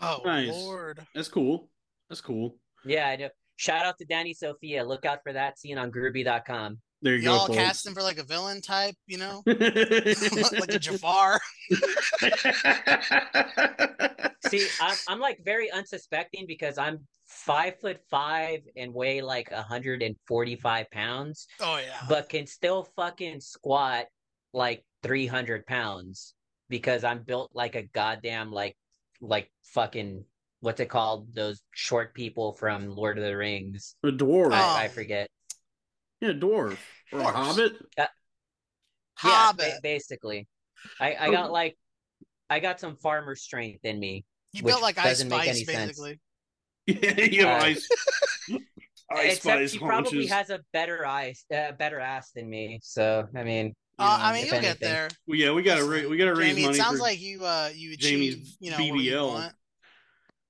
Oh 0.00 0.20
Nice. 0.24 0.48
lord. 0.48 1.00
That's 1.14 1.28
cool. 1.28 1.68
That's 2.08 2.20
cool. 2.20 2.56
Yeah, 2.84 3.06
I 3.08 3.16
know. 3.16 3.28
Shout 3.56 3.84
out 3.86 3.96
to 3.98 4.04
Danny 4.04 4.34
Sophia. 4.34 4.84
Look 4.84 5.04
out 5.06 5.20
for 5.22 5.32
that 5.32 5.58
scene 5.58 5.78
on 5.78 5.90
grooby.com. 5.90 6.78
There 7.02 7.16
you 7.16 7.22
go. 7.22 7.34
Y'all 7.36 7.46
go. 7.46 7.52
folks. 7.54 7.58
cast 7.64 7.86
him 7.86 7.94
for 7.94 8.02
like 8.02 8.18
a 8.18 8.22
villain 8.24 8.60
type, 8.60 8.94
you 9.06 9.18
know, 9.18 9.42
like 9.46 9.58
a 10.74 10.78
Jafar. 10.78 11.40
See, 14.48 14.66
I'm, 14.80 14.96
I'm 15.08 15.18
like 15.20 15.40
very 15.44 15.70
unsuspecting 15.72 16.44
because 16.46 16.78
I'm 16.78 17.00
five 17.26 17.78
foot 17.80 17.98
five 18.10 18.60
and 18.76 18.94
weigh 18.94 19.20
like 19.22 19.50
145 19.50 20.90
pounds, 20.90 21.46
Oh 21.60 21.78
yeah. 21.78 21.96
but 22.08 22.28
can 22.28 22.46
still 22.46 22.86
fucking 22.96 23.40
squat 23.40 24.06
like 24.52 24.84
300 25.02 25.66
pounds 25.66 26.34
because 26.68 27.04
I'm 27.04 27.22
built 27.22 27.50
like 27.54 27.74
a 27.74 27.82
goddamn 27.82 28.50
like 28.52 28.76
like 29.20 29.50
fucking 29.62 30.24
what's 30.60 30.80
it 30.80 30.88
called? 30.88 31.34
Those 31.34 31.62
short 31.72 32.14
people 32.14 32.52
from 32.52 32.88
Lord 32.90 33.18
of 33.18 33.24
the 33.24 33.36
Rings. 33.36 33.94
a 34.02 34.08
dwarf. 34.08 34.46
Oh. 34.52 34.54
I, 34.54 34.84
I 34.84 34.88
forget. 34.88 35.28
yeah, 36.20 36.30
dwarf 36.32 36.78
or 37.12 37.20
a 37.20 37.22
Horse. 37.24 37.34
hobbit. 37.34 37.72
Yeah, 37.98 38.06
Hobbit. 39.16 39.58
ba- 39.74 39.80
basically. 39.82 40.46
I, 41.00 41.12
I 41.14 41.26
Oh. 41.28 41.32
got 41.32 41.52
like 41.52 41.76
I 42.50 42.60
got 42.60 42.78
some 42.80 42.96
farmer 42.96 43.34
strength 43.34 43.84
in 43.84 43.98
me. 43.98 44.24
you 44.52 44.62
built 44.62 44.82
like 44.82 44.98
Ice 44.98 45.04
doesn't 45.04 45.28
make 45.28 45.42
Spice, 45.42 45.48
any 45.56 45.64
sense. 45.64 45.86
basically. 45.92 46.20
Yeah, 46.86 47.20
you 47.24 47.42
know, 47.42 47.48
Uh, 47.52 47.60
ice. 47.62 47.88
ice 49.10 49.36
Except 49.36 49.40
spice 49.42 49.70
she 49.72 49.78
probably 49.78 50.26
has 50.26 50.50
a 50.50 50.60
better 50.72 51.04
eyes, 51.06 51.44
uh, 51.54 51.72
better 51.72 51.98
ass 52.00 52.30
than 52.32 52.48
me. 52.48 52.78
So 52.82 53.26
I 53.36 53.42
mean, 53.42 53.66
you 53.66 53.72
Uh, 53.98 54.04
know, 54.18 54.24
I 54.24 54.32
mean, 54.34 54.44
if 54.46 54.52
you'll 54.52 54.60
get 54.60 54.80
there. 54.80 55.08
Well, 55.26 55.38
yeah, 55.38 55.52
we 55.52 55.62
gotta 55.62 55.84
ra- 55.84 56.08
we 56.08 56.16
gotta 56.16 56.34
raise 56.34 56.56
Jaymee, 56.56 56.62
money 56.62 56.74
it 56.78 56.80
sounds 56.80 56.98
for 56.98 57.02
like 57.04 57.20
you 57.20 57.44
uh 57.44 57.70
you 57.74 57.96
Jaymee's 57.96 58.34
achieve 58.34 58.56
you 58.60 58.70
know 58.70 58.76
what 58.76 58.84
you 58.86 58.92
BBL. 59.12 59.52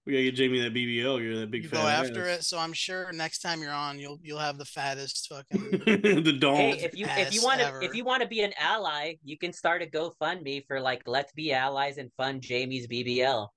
we 0.05 0.12
gotta 0.12 0.24
get 0.31 0.36
Jaymee 0.36 0.62
that 0.64 0.74
BBL. 0.74 1.23
You're 1.23 1.36
that 1.40 1.51
big 1.51 1.64
You 1.64 1.68
fat 1.68 1.82
go 1.82 1.86
after 1.89 2.28
ass. 2.28 2.39
it, 2.40 2.44
so 2.44 2.59
I'm 2.59 2.73
sure 2.73 3.10
next 3.12 3.40
time 3.40 3.60
you're 3.62 3.73
on, 3.73 3.98
you'll 3.98 4.18
you'll 4.23 4.39
have 4.39 4.59
the 4.59 4.64
fattest 4.64 5.28
fucking. 5.28 5.70
the 6.24 6.32
dog. 6.39 6.56
Hey, 6.56 6.70
if 6.81 6.97
you 6.97 7.06
if 7.09 7.32
you 7.35 7.43
want 7.43 7.60
to 7.60 7.81
if 7.82 7.94
you 7.94 8.05
want 8.05 8.23
to 8.23 8.28
be 8.28 8.40
an 8.43 8.52
ally, 8.59 9.14
you 9.24 9.36
can 9.39 9.52
start 9.52 9.82
a 9.82 9.86
GoFundMe 9.86 10.64
for 10.66 10.81
like 10.81 11.02
Let's 11.06 11.32
Be 11.32 11.52
Allies 11.52 11.98
and 11.98 12.10
fund 12.16 12.43
Jaymee's 12.43 12.86
BBL, 12.89 13.48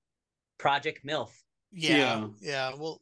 Project 0.58 1.04
MILF. 1.04 1.30
Yeah, 1.72 1.96
Yeah. 1.96 2.26
yeah. 2.40 2.72
We'll 2.76 3.00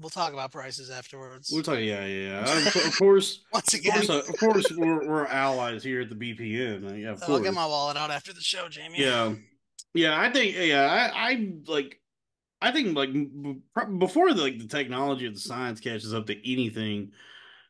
we'll 0.00 0.10
talk 0.10 0.32
about 0.32 0.52
prices 0.52 0.90
afterwards. 0.90 1.50
We'll 1.52 1.62
talk. 1.62 1.78
Yeah, 1.78 2.04
yeah. 2.06 2.44
yeah. 2.44 2.68
Of, 2.68 2.76
of 2.76 2.98
course, 2.98 3.40
Once 3.52 3.74
of 3.74 3.80
again, 3.80 3.92
course, 4.06 4.10
uh, 4.10 4.22
of 4.28 4.38
course, 4.38 4.66
we're 4.76 5.06
we're 5.08 5.26
allies 5.26 5.82
here 5.82 6.00
at 6.02 6.08
the 6.08 6.14
BPN. 6.14 6.90
Uh, 6.90 6.94
Yeah, 6.94 7.10
of 7.10 7.22
I'll 7.22 7.28
course. 7.28 7.42
get 7.42 7.54
my 7.54 7.66
wallet 7.66 7.96
out 7.96 8.10
after 8.10 8.32
the 8.32 8.40
show, 8.40 8.68
Jaymee. 8.68 8.98
Yeah, 8.98 9.34
yeah. 9.94 10.20
I 10.20 10.30
think. 10.30 10.56
Yeah, 10.56 10.82
I, 11.14 11.30
I 11.32 11.52
like. 11.66 12.00
I 12.60 12.72
think 12.72 12.96
like 12.96 13.10
before 13.98 14.34
the, 14.34 14.42
like 14.42 14.58
the 14.58 14.66
technology 14.66 15.26
or 15.26 15.30
the 15.30 15.38
science 15.38 15.78
catches 15.80 16.12
up 16.12 16.26
to 16.26 16.52
anything, 16.52 17.12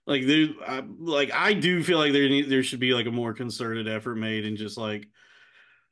like 0.07 0.27
there, 0.27 0.47
I, 0.67 0.83
like 0.99 1.31
I 1.33 1.53
do 1.53 1.85
feel 1.85 1.99
like 1.99 2.13
there 2.13 2.29
need, 2.29 2.49
there 2.49 2.63
should 2.63 2.81
be 2.81 2.95
like 2.95 3.07
a 3.07 3.11
more 3.11 3.35
concerted 3.35 3.87
effort 3.89 4.15
made 4.17 4.45
and 4.47 4.57
just 4.57 4.79
like. 4.79 5.09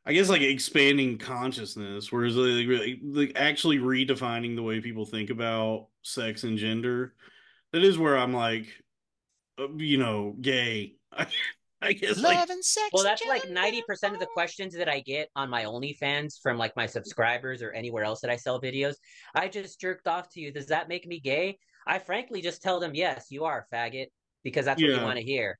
I 0.08 0.12
guess 0.12 0.28
like 0.28 0.40
expanding 0.42 1.18
consciousness, 1.18 2.12
whereas 2.12 2.36
like, 2.36 2.66
really- 2.68 3.00
like 3.02 3.32
actually 3.34 3.78
redefining 3.78 4.54
the 4.54 4.62
way 4.62 4.80
people 4.80 5.04
think 5.04 5.30
about 5.30 5.88
sex 6.02 6.44
and 6.44 6.56
gender. 6.56 7.14
That 7.72 7.82
is 7.82 7.98
where 7.98 8.16
I'm 8.16 8.32
like, 8.32 8.68
uh, 9.58 9.68
you 9.76 9.98
know, 9.98 10.36
gay. 10.40 10.94
I, 11.12 11.26
I 11.82 11.92
guess 11.92 12.18
like 12.18 12.48
and 12.48 12.64
sex. 12.64 12.88
Well, 12.92 13.02
and 13.02 13.10
that's 13.10 13.26
like 13.26 13.50
ninety 13.50 13.82
percent 13.86 14.14
of 14.14 14.20
the 14.20 14.26
questions 14.26 14.74
that 14.76 14.88
I 14.88 15.00
get 15.00 15.28
on 15.36 15.50
my 15.50 15.64
OnlyFans 15.64 16.40
from 16.40 16.56
like 16.56 16.74
my 16.74 16.86
subscribers 16.86 17.60
or 17.60 17.72
anywhere 17.72 18.02
else 18.04 18.20
that 18.22 18.30
I 18.30 18.36
sell 18.36 18.60
videos. 18.60 18.94
I 19.34 19.48
just 19.48 19.78
jerked 19.80 20.06
off 20.08 20.28
to 20.30 20.40
you. 20.40 20.52
Does 20.52 20.66
that 20.66 20.88
make 20.88 21.06
me 21.06 21.20
gay? 21.20 21.58
I 21.86 21.98
frankly 21.98 22.40
just 22.40 22.62
tell 22.62 22.80
them 22.80 22.94
yes, 22.94 23.26
you 23.30 23.44
are 23.44 23.66
a 23.70 23.74
faggot 23.74 24.06
because 24.42 24.64
that's 24.64 24.80
what 24.80 24.88
Yeah. 24.90 24.98
you 24.98 25.02
want 25.02 25.18
to 25.18 25.24
hear. 25.24 25.58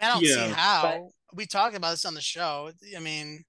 I, 0.00 0.06
I 0.06 0.12
don't 0.14 0.22
Yeah, 0.22 0.46
see 0.46 0.52
how. 0.52 1.08
We 1.34 1.46
talked 1.46 1.76
about 1.76 1.90
this 1.90 2.04
on 2.04 2.14
the 2.14 2.20
show. 2.20 2.70
I 2.96 3.00
mean, 3.00 3.44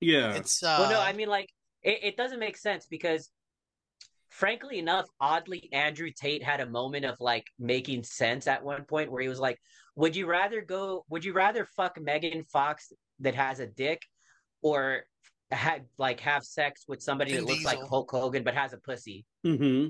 yeah, 0.00 0.34
it's 0.34 0.62
uh. 0.62 0.76
Well, 0.80 0.90
no, 0.90 1.00
I 1.00 1.12
mean, 1.12 1.28
like, 1.28 1.50
it, 1.82 1.98
it 2.02 2.16
doesn't 2.16 2.38
make 2.38 2.56
sense 2.56 2.86
because, 2.86 3.30
frankly 4.28 4.78
enough, 4.78 5.06
oddly, 5.20 5.68
Andrew 5.72 6.10
Tate 6.10 6.42
had 6.42 6.60
a 6.60 6.66
moment 6.66 7.04
of 7.04 7.16
like 7.20 7.44
making 7.58 8.04
sense 8.04 8.46
at 8.46 8.62
one 8.62 8.84
point 8.84 9.10
where 9.10 9.22
he 9.22 9.28
was 9.28 9.40
like, 9.40 9.58
"Would 9.96 10.14
you 10.16 10.26
rather 10.26 10.60
go? 10.60 11.04
Would 11.10 11.24
you 11.24 11.32
rather 11.32 11.66
fuck 11.76 12.00
Megan 12.00 12.44
Fox 12.44 12.92
that 13.20 13.34
has 13.34 13.60
a 13.60 13.66
dick, 13.66 14.02
or 14.62 15.02
had 15.50 15.86
like 15.98 16.20
have 16.20 16.44
sex 16.44 16.84
with 16.86 17.02
somebody 17.02 17.32
Vin 17.32 17.44
that 17.44 17.50
looks 17.50 17.64
like 17.64 17.80
Hulk 17.82 18.10
Hogan 18.10 18.44
but 18.44 18.54
has 18.54 18.72
a 18.72 18.78
pussy?" 18.78 19.24
Mm-hmm. 19.44 19.88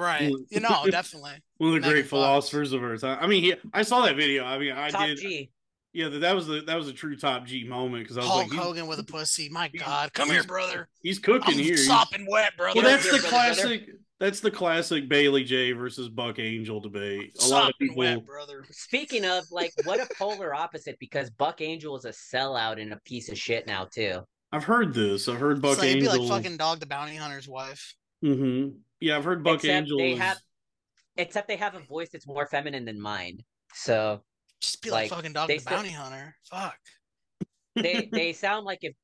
right. 0.00 0.32
You 0.50 0.60
know, 0.60 0.86
definitely. 0.90 1.32
one 1.58 1.68
of 1.68 1.74
the 1.74 1.80
Megan 1.80 1.92
great 1.92 2.02
Fox. 2.04 2.10
philosophers 2.10 2.72
of 2.72 2.82
our 2.82 2.96
time. 2.96 3.18
I 3.20 3.26
mean, 3.26 3.42
he, 3.42 3.54
I 3.72 3.82
saw 3.82 4.00
that 4.06 4.16
video. 4.16 4.44
I 4.44 4.58
mean, 4.58 4.72
I 4.72 4.88
Top 4.90 5.06
did. 5.06 5.18
G. 5.18 5.50
Yeah, 5.94 6.08
that, 6.08 6.20
that 6.20 6.34
was 6.34 6.46
the 6.46 6.62
that 6.62 6.76
was 6.76 6.88
a 6.88 6.92
true 6.92 7.16
top 7.16 7.44
G 7.46 7.64
moment 7.64 8.04
because 8.04 8.16
I 8.16 8.20
was 8.20 8.28
Hulk 8.28 8.42
like, 8.44 8.52
he's, 8.52 8.60
Hogan 8.60 8.86
with 8.86 8.98
a 8.98 9.04
pussy. 9.04 9.48
My 9.50 9.68
God, 9.68 10.12
come 10.14 10.30
here, 10.30 10.42
brother. 10.44 10.88
he's 11.02 11.18
cooking 11.18 11.54
I'm 11.54 11.60
here. 11.60 11.76
Sopping 11.76 12.26
wet, 12.30 12.56
brother. 12.56 12.80
well, 12.80 12.90
that's 12.90 13.04
Here, 13.04 13.12
the 13.12 13.18
brother, 13.28 13.30
brother. 13.54 13.54
classic. 13.62 13.88
that's 14.18 14.40
the 14.40 14.50
classic 14.50 15.08
Bailey 15.10 15.44
Jay 15.44 15.72
versus 15.72 16.08
Buck 16.08 16.38
Angel 16.38 16.80
debate. 16.80 17.32
A 17.44 17.48
lot 17.48 17.68
of 17.68 17.74
people 17.78 17.96
wet, 17.96 18.24
brother. 18.24 18.64
Speaking 18.70 19.26
of, 19.26 19.44
like, 19.50 19.72
what 19.84 20.00
a 20.00 20.08
polar 20.16 20.54
opposite 20.54 20.98
because 20.98 21.28
Buck 21.28 21.60
Angel 21.60 21.94
is 21.96 22.06
a 22.06 22.10
sellout 22.10 22.80
and 22.80 22.94
a 22.94 23.00
piece 23.04 23.28
of 23.28 23.36
shit 23.36 23.66
now 23.66 23.84
too. 23.84 24.20
I've 24.50 24.64
heard 24.64 24.94
this. 24.94 25.28
I've 25.28 25.38
heard 25.40 25.60
Buck 25.60 25.76
so 25.76 25.82
he'd 25.82 26.00
be 26.00 26.06
Angel. 26.06 26.24
like 26.24 26.42
fucking 26.42 26.56
Dog 26.56 26.80
the 26.80 26.86
Bounty 26.86 27.16
Hunter's 27.16 27.48
wife. 27.48 27.94
Mm-hmm. 28.24 28.76
Yeah, 29.00 29.16
I've 29.18 29.24
heard 29.24 29.44
Buck 29.44 29.56
Except 29.56 29.72
Angel. 29.72 29.98
they 29.98 30.12
is- 30.12 30.18
have, 30.20 30.38
except 31.16 31.48
they 31.48 31.56
have 31.56 31.74
a 31.74 31.80
voice 31.80 32.08
that's 32.10 32.26
more 32.26 32.46
feminine 32.46 32.86
than 32.86 32.98
mine. 33.00 33.40
So 33.74 34.22
Just 34.62 34.80
be 34.80 34.90
like, 34.90 35.10
Like, 35.10 35.18
fucking 35.18 35.32
Dog 35.34 35.48
they 35.48 35.56
the 35.56 35.60
still- 35.60 35.76
Bounty 35.76 35.90
Hunter. 35.90 36.34
Fuck. 36.50 36.78
they 37.76 38.08
they 38.12 38.32
sound 38.32 38.64
like 38.64 38.78
if 38.82 38.94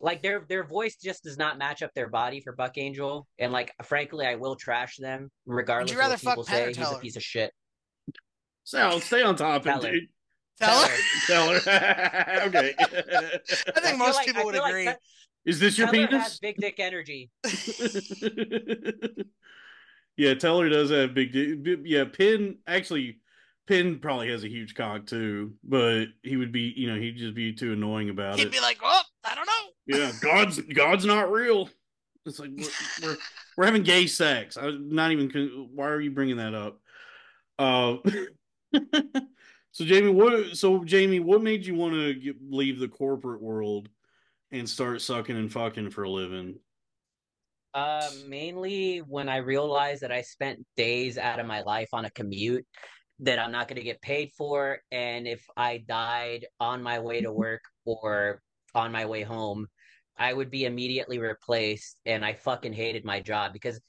like 0.00 0.22
their 0.22 0.44
their 0.48 0.64
voice 0.64 0.96
just 0.96 1.22
does 1.24 1.36
not 1.38 1.58
match 1.58 1.82
up 1.82 1.92
their 1.94 2.08
body 2.08 2.40
for 2.40 2.52
Buck 2.52 2.78
Angel, 2.78 3.26
and 3.38 3.52
like 3.52 3.72
frankly, 3.84 4.26
I 4.26 4.36
will 4.36 4.56
trash 4.56 4.96
them 4.96 5.30
regardless 5.46 5.94
rather 5.96 6.14
of 6.14 6.22
what 6.24 6.30
people 6.32 6.44
fuck 6.44 6.54
Penn 6.54 6.74
say. 6.74 6.80
He's 6.80 6.92
a 6.92 6.98
piece 6.98 7.16
of 7.16 7.22
shit. 7.22 7.52
Sal, 8.64 9.00
stay 9.00 9.22
on 9.22 9.36
topic, 9.36 9.64
Teller. 9.72 9.90
dude. 9.92 10.08
Tell 10.60 10.82
her. 10.88 10.96
Tell 11.26 11.48
her. 11.52 11.56
okay. 12.46 12.74
I 12.78 12.82
I 12.82 13.38
think 13.38 13.76
feel 13.86 13.96
most 13.98 14.16
like- 14.16 14.26
people 14.26 14.42
I 14.42 14.44
would 14.44 14.54
feel 14.54 14.62
like 14.62 14.70
agree. 14.72 14.86
Te- 14.86 14.92
Is 15.50 15.60
this 15.60 15.76
your 15.78 15.86
Teller 15.88 16.06
penis? 16.08 16.22
has 16.22 16.38
big 16.40 16.56
dick 16.56 16.74
energy. 16.80 17.30
yeah, 20.16 20.34
Teller 20.34 20.68
does 20.68 20.90
have 20.90 21.14
big. 21.14 21.32
dick. 21.32 21.78
Yeah, 21.84 22.04
Penn 22.04 22.58
actually, 22.66 23.18
Penn 23.68 23.98
probably 23.98 24.30
has 24.30 24.44
a 24.44 24.48
huge 24.48 24.74
cock 24.74 25.04
too, 25.04 25.52
but 25.62 26.06
he 26.22 26.38
would 26.38 26.52
be, 26.52 26.72
you 26.74 26.90
know, 26.90 26.98
he'd 26.98 27.18
just 27.18 27.34
be 27.34 27.52
too 27.52 27.74
annoying 27.74 28.08
about 28.08 28.34
it. 28.34 28.40
He'd 28.40 28.50
be 28.50 28.60
like, 28.60 28.78
oh, 28.82 29.02
I 29.24 29.34
don't 29.34 29.46
know. 29.46 29.98
yeah, 29.98 30.12
God's 30.22 30.58
God's 30.60 31.04
not 31.04 31.30
real. 31.30 31.68
It's 32.24 32.38
like 32.38 32.50
we're 32.56 33.06
we're, 33.06 33.16
we're 33.56 33.66
having 33.66 33.82
gay 33.82 34.06
sex. 34.06 34.56
I'm 34.56 34.94
not 34.94 35.12
even. 35.12 35.68
Why 35.74 35.88
are 35.88 36.00
you 36.00 36.10
bringing 36.10 36.38
that 36.38 36.54
up? 36.54 36.80
Uh, 37.58 37.96
so 39.72 39.84
Jaymee, 39.84 40.14
what? 40.14 40.56
So 40.56 40.80
Jaymee, 40.80 41.22
what 41.22 41.42
made 41.42 41.66
you 41.66 41.74
want 41.74 41.92
to 41.92 42.14
get, 42.14 42.36
leave 42.48 42.78
the 42.78 42.88
corporate 42.88 43.42
world 43.42 43.90
and 44.50 44.66
start 44.66 45.02
sucking 45.02 45.36
and 45.36 45.52
fucking 45.52 45.90
for 45.90 46.04
a 46.04 46.10
living? 46.10 46.58
Uh, 47.74 48.08
mainly 48.26 49.00
when 49.00 49.28
I 49.28 49.36
realized 49.36 50.00
that 50.00 50.10
I 50.10 50.22
spent 50.22 50.64
days 50.74 51.18
out 51.18 51.38
of 51.38 51.44
my 51.44 51.60
life 51.60 51.90
on 51.92 52.06
a 52.06 52.10
commute 52.10 52.66
that 53.20 53.38
I'm 53.38 53.52
not 53.52 53.68
going 53.68 53.76
to 53.76 53.82
get 53.82 54.00
paid 54.00 54.30
for, 54.36 54.78
and 54.90 55.26
if 55.26 55.44
I 55.56 55.78
died 55.88 56.46
on 56.60 56.82
my 56.82 56.98
way 56.98 57.20
to 57.20 57.32
work 57.44 57.62
or 57.84 58.42
on 58.74 58.92
my 58.92 59.06
way 59.06 59.22
home, 59.22 59.66
I 60.18 60.32
would 60.32 60.50
be 60.50 60.64
immediately 60.64 61.18
replaced, 61.18 61.96
and 62.06 62.24
I 62.24 62.34
fucking 62.34 62.72
hated 62.72 63.04
my 63.04 63.20
job 63.20 63.52
because 63.52 63.80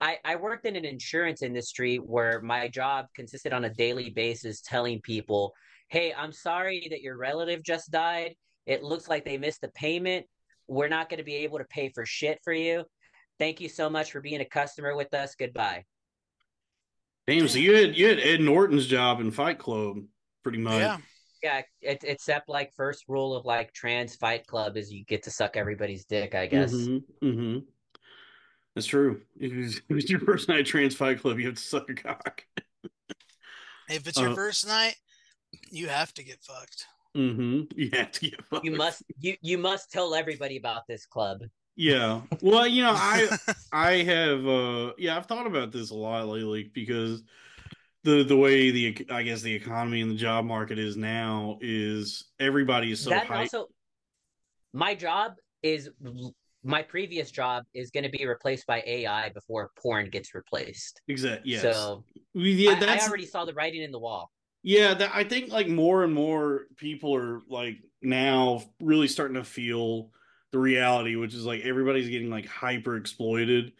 I 0.00 0.18
I 0.24 0.36
worked 0.36 0.66
in 0.66 0.76
an 0.76 0.84
insurance 0.84 1.42
industry 1.42 1.96
where 1.96 2.40
my 2.42 2.68
job 2.68 3.06
consisted 3.14 3.52
on 3.52 3.64
a 3.64 3.74
daily 3.74 4.10
basis 4.10 4.60
telling 4.60 5.00
people, 5.02 5.52
"Hey, 5.88 6.12
I'm 6.14 6.32
sorry 6.32 6.86
that 6.90 7.02
your 7.02 7.16
relative 7.16 7.62
just 7.62 7.90
died. 7.90 8.36
It 8.66 8.82
looks 8.82 9.08
like 9.08 9.24
they 9.24 9.38
missed 9.38 9.64
a 9.64 9.68
payment. 9.68 10.26
We're 10.68 10.88
not 10.88 11.08
going 11.08 11.18
to 11.18 11.24
be 11.24 11.36
able 11.36 11.58
to 11.58 11.64
pay 11.64 11.90
for 11.90 12.06
shit 12.06 12.38
for 12.44 12.52
you." 12.52 12.84
Thank 13.38 13.60
you 13.60 13.68
so 13.68 13.90
much 13.90 14.12
for 14.12 14.20
being 14.20 14.40
a 14.40 14.44
customer 14.44 14.94
with 14.96 15.12
us. 15.14 15.34
Goodbye. 15.34 15.84
Damn, 17.26 17.48
so 17.48 17.58
you 17.58 17.74
had 17.74 17.96
you 17.96 18.08
had 18.08 18.20
Ed 18.20 18.40
Norton's 18.40 18.86
job 18.86 19.20
in 19.20 19.30
Fight 19.30 19.58
Club, 19.58 19.98
pretty 20.42 20.58
much. 20.58 20.80
Yeah. 20.80 20.98
Yeah, 21.42 21.60
it, 21.82 22.04
except 22.04 22.48
like 22.48 22.72
first 22.72 23.04
rule 23.06 23.36
of 23.36 23.44
like 23.44 23.74
trans 23.74 24.16
fight 24.16 24.46
club 24.46 24.78
is 24.78 24.90
you 24.90 25.04
get 25.04 25.22
to 25.24 25.30
suck 25.30 25.58
everybody's 25.58 26.06
dick, 26.06 26.34
I 26.34 26.46
guess. 26.46 26.70
hmm 27.20 27.58
That's 28.74 28.86
true. 28.86 29.20
If 29.38 29.52
it's, 29.52 29.76
if 29.90 29.96
it's 29.98 30.10
your 30.10 30.20
first 30.20 30.48
night 30.48 30.60
at 30.60 30.66
Trans 30.66 30.94
Fight 30.94 31.20
Club, 31.20 31.38
you 31.38 31.46
have 31.46 31.56
to 31.56 31.62
suck 31.62 31.90
a 31.90 31.94
cock. 31.94 32.44
If 33.90 34.08
it's 34.08 34.18
your 34.18 34.30
Uh, 34.30 34.34
first 34.34 34.66
night, 34.66 34.96
you 35.70 35.88
have 35.88 36.14
to 36.14 36.22
get 36.22 36.40
fucked. 36.40 36.86
hmm 37.14 37.62
You 37.76 37.90
have 37.92 38.12
to 38.12 38.30
get 38.30 38.42
fucked. 38.46 38.64
You 38.64 38.70
must 38.72 39.02
you 39.20 39.36
you 39.42 39.58
must 39.58 39.92
tell 39.92 40.14
everybody 40.14 40.56
about 40.56 40.86
this 40.88 41.04
club. 41.04 41.40
Yeah. 41.76 42.22
Well, 42.40 42.66
you 42.66 42.82
know, 42.82 42.94
I 42.94 43.28
I 43.72 43.92
have 44.02 44.46
uh 44.46 44.92
yeah, 44.98 45.16
I've 45.16 45.26
thought 45.26 45.46
about 45.46 45.72
this 45.72 45.90
a 45.90 45.94
lot 45.94 46.28
lately 46.28 46.70
because 46.72 47.22
the 48.04 48.22
the 48.22 48.36
way 48.36 48.70
the 48.70 49.06
I 49.10 49.22
guess 49.22 49.42
the 49.42 49.54
economy 49.54 50.00
and 50.00 50.10
the 50.10 50.16
job 50.16 50.44
market 50.44 50.78
is 50.78 50.96
now 50.96 51.58
is 51.60 52.26
everybody 52.38 52.92
is 52.92 53.00
so 53.00 53.10
that 53.10 53.26
hyped. 53.26 53.38
also 53.40 53.66
my 54.72 54.94
job 54.94 55.34
is 55.62 55.90
my 56.62 56.82
previous 56.82 57.30
job 57.30 57.64
is 57.74 57.90
going 57.90 58.04
to 58.04 58.10
be 58.10 58.26
replaced 58.26 58.66
by 58.66 58.82
AI 58.86 59.30
before 59.30 59.70
porn 59.80 60.08
gets 60.10 60.34
replaced. 60.34 61.00
Exactly. 61.08 61.52
Yes. 61.52 61.62
So 61.62 62.04
We- 62.34 62.52
yeah, 62.52 62.78
I, 62.80 62.98
I 62.98 63.00
already 63.00 63.26
saw 63.26 63.44
the 63.44 63.54
writing 63.54 63.82
in 63.82 63.92
the 63.92 63.98
wall. 63.98 64.30
Yeah, 64.62 64.94
that, 64.94 65.10
I 65.12 65.24
think 65.24 65.52
like 65.52 65.68
more 65.68 66.04
and 66.04 66.14
more 66.14 66.62
people 66.76 67.14
are 67.14 67.40
like 67.50 67.76
now 68.00 68.62
really 68.80 69.08
starting 69.08 69.34
to 69.34 69.44
feel 69.44 70.10
the 70.54 70.60
reality, 70.60 71.16
which 71.16 71.34
is 71.34 71.44
like 71.44 71.62
everybody's 71.62 72.08
getting 72.08 72.30
like 72.30 72.46
hyper 72.46 72.96
exploited, 72.96 73.72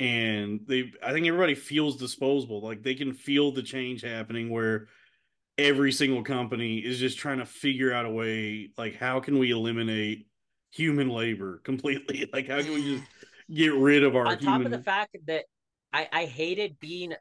and 0.00 0.60
they 0.66 0.92
I 1.00 1.12
think 1.12 1.26
everybody 1.26 1.54
feels 1.54 1.96
disposable. 1.96 2.60
Like 2.60 2.82
they 2.82 2.96
can 2.96 3.12
feel 3.12 3.52
the 3.52 3.62
change 3.62 4.02
happening 4.02 4.50
where 4.50 4.88
every 5.56 5.92
single 5.92 6.24
company 6.24 6.78
is 6.78 6.98
just 6.98 7.16
trying 7.16 7.38
to 7.38 7.46
figure 7.46 7.92
out 7.92 8.04
a 8.04 8.10
way 8.10 8.70
like 8.76 8.96
how 8.96 9.20
can 9.20 9.38
we 9.38 9.52
eliminate 9.52 10.26
human 10.72 11.08
labor 11.08 11.58
completely? 11.64 12.28
Like 12.32 12.48
how 12.48 12.60
can 12.60 12.74
we 12.74 12.96
just 12.96 13.04
get 13.54 13.72
rid 13.72 14.02
of 14.02 14.16
our 14.16 14.26
on 14.26 14.38
top 14.38 14.56
human 14.56 14.66
of 14.66 14.72
the 14.72 14.84
fact 14.84 15.16
that 15.28 15.44
I, 15.92 16.08
I 16.12 16.24
hated 16.24 16.80
being 16.80 17.14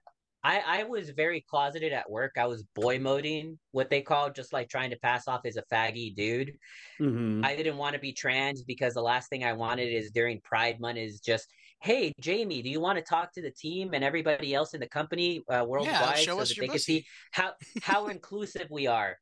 I, 0.45 0.81
I 0.81 0.83
was 0.83 1.09
very 1.09 1.41
closeted 1.41 1.91
at 1.91 2.07
work. 2.07 2.33
I 2.37 2.45
was 2.45 2.63
boy 2.75 2.99
moding, 2.99 3.57
what 3.71 3.89
they 3.89 4.01
call 4.01 4.29
just 4.29 4.53
like 4.53 4.69
trying 4.69 4.91
to 4.91 4.95
pass 4.97 5.27
off 5.27 5.41
as 5.43 5.57
a 5.57 5.63
faggy 5.73 6.15
dude. 6.15 6.53
Mhm. 7.01 7.43
I 7.43 7.55
didn't 7.55 7.77
want 7.77 7.95
to 7.95 7.99
be 7.99 8.13
trans 8.13 8.61
because 8.61 8.93
the 8.93 9.01
last 9.01 9.27
thing 9.27 9.43
I 9.43 9.53
wanted 9.53 9.91
is 9.91 10.11
during 10.11 10.39
Pride 10.41 10.79
Month 10.79 10.99
is 10.99 11.19
just, 11.19 11.51
hey, 11.81 12.13
Jaymee, 12.21 12.61
do 12.61 12.69
you 12.69 12.79
want 12.79 12.99
to 12.99 13.03
talk 13.03 13.33
to 13.33 13.41
the 13.41 13.49
team 13.49 13.95
and 13.95 14.03
everybody 14.03 14.53
else 14.53 14.75
in 14.75 14.79
the 14.79 14.87
company 14.87 15.41
uh, 15.49 15.65
worldwide 15.67 16.19
show 16.19 16.35
so 16.35 16.41
us 16.41 16.49
that 16.49 16.61
they 16.61 16.67
can 16.67 16.77
see 16.77 17.07
how 17.31 17.53
how 17.81 18.05
inclusive 18.09 18.67
we 18.69 18.85
are? 18.85 19.17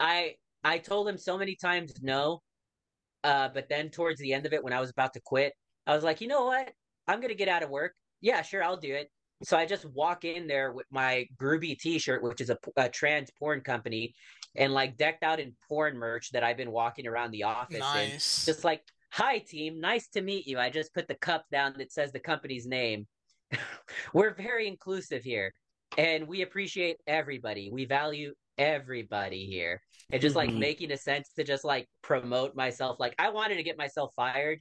I 0.00 0.34
I 0.64 0.78
told 0.78 1.08
him 1.08 1.16
so 1.16 1.38
many 1.38 1.54
times 1.54 1.94
no, 2.02 2.42
uh, 3.22 3.50
but 3.54 3.68
then 3.68 3.90
towards 3.90 4.18
the 4.18 4.32
end 4.32 4.46
of 4.46 4.52
it, 4.52 4.64
when 4.64 4.72
I 4.72 4.80
was 4.80 4.90
about 4.90 5.12
to 5.12 5.20
quit, 5.20 5.52
I 5.86 5.94
was 5.94 6.02
like, 6.02 6.20
you 6.20 6.26
know 6.26 6.46
what? 6.46 6.72
I'm 7.06 7.20
gonna 7.20 7.34
get 7.34 7.48
out 7.48 7.62
of 7.62 7.70
work. 7.70 7.94
Yeah, 8.20 8.42
sure, 8.42 8.64
I'll 8.64 8.76
do 8.76 8.92
it. 8.92 9.12
So 9.42 9.56
I 9.56 9.66
just 9.66 9.84
walk 9.84 10.24
in 10.24 10.46
there 10.46 10.72
with 10.72 10.86
my 10.90 11.26
Grooby 11.40 11.78
T-shirt, 11.78 12.22
which 12.22 12.40
is 12.40 12.50
a, 12.50 12.58
a 12.76 12.88
trans 12.88 13.30
porn 13.38 13.60
company, 13.60 14.14
and 14.56 14.72
like 14.72 14.96
decked 14.96 15.22
out 15.22 15.40
in 15.40 15.54
porn 15.68 15.96
merch 15.96 16.30
that 16.32 16.42
I've 16.42 16.56
been 16.56 16.70
walking 16.70 17.06
around 17.06 17.32
the 17.32 17.42
office 17.42 17.76
in. 17.76 17.80
Nice. 17.80 18.44
just 18.46 18.64
like 18.64 18.82
hi 19.10 19.38
team. 19.38 19.80
Nice 19.80 20.08
to 20.08 20.22
meet 20.22 20.46
you. 20.46 20.58
I 20.58 20.70
just 20.70 20.94
put 20.94 21.06
the 21.08 21.14
cup 21.16 21.44
down 21.52 21.74
that 21.78 21.92
says 21.92 22.12
the 22.12 22.20
company's 22.20 22.66
name. 22.66 23.06
We're 24.14 24.34
very 24.34 24.66
inclusive 24.66 25.22
here 25.22 25.52
and 25.98 26.26
we 26.26 26.42
appreciate 26.42 26.96
everybody. 27.06 27.70
We 27.70 27.84
value 27.84 28.34
everybody 28.58 29.46
here. 29.46 29.80
And 30.10 30.20
just 30.20 30.34
like 30.36 30.50
Mhm. 30.50 30.58
making 30.58 30.92
a 30.92 30.96
sense 30.96 31.32
to 31.34 31.44
just 31.44 31.64
like 31.64 31.88
promote 32.02 32.56
myself. 32.56 32.98
Like 32.98 33.14
i 33.18 33.28
wanted 33.28 33.56
to 33.56 33.62
get 33.62 33.76
myself 33.76 34.12
fired 34.16 34.60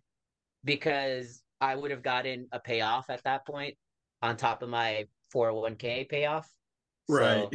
because 0.63 1.41
i 1.61 1.75
would 1.75 1.91
have 1.91 2.03
gotten 2.03 2.47
a 2.51 2.59
payoff 2.59 3.09
at 3.09 3.23
that 3.23 3.45
point 3.45 3.75
on 4.25 4.37
top 4.37 4.61
of 4.63 4.69
my 4.69 5.05
401k 5.33 6.07
payoff 6.09 6.47
So- 7.09 7.15
Right. 7.17 7.47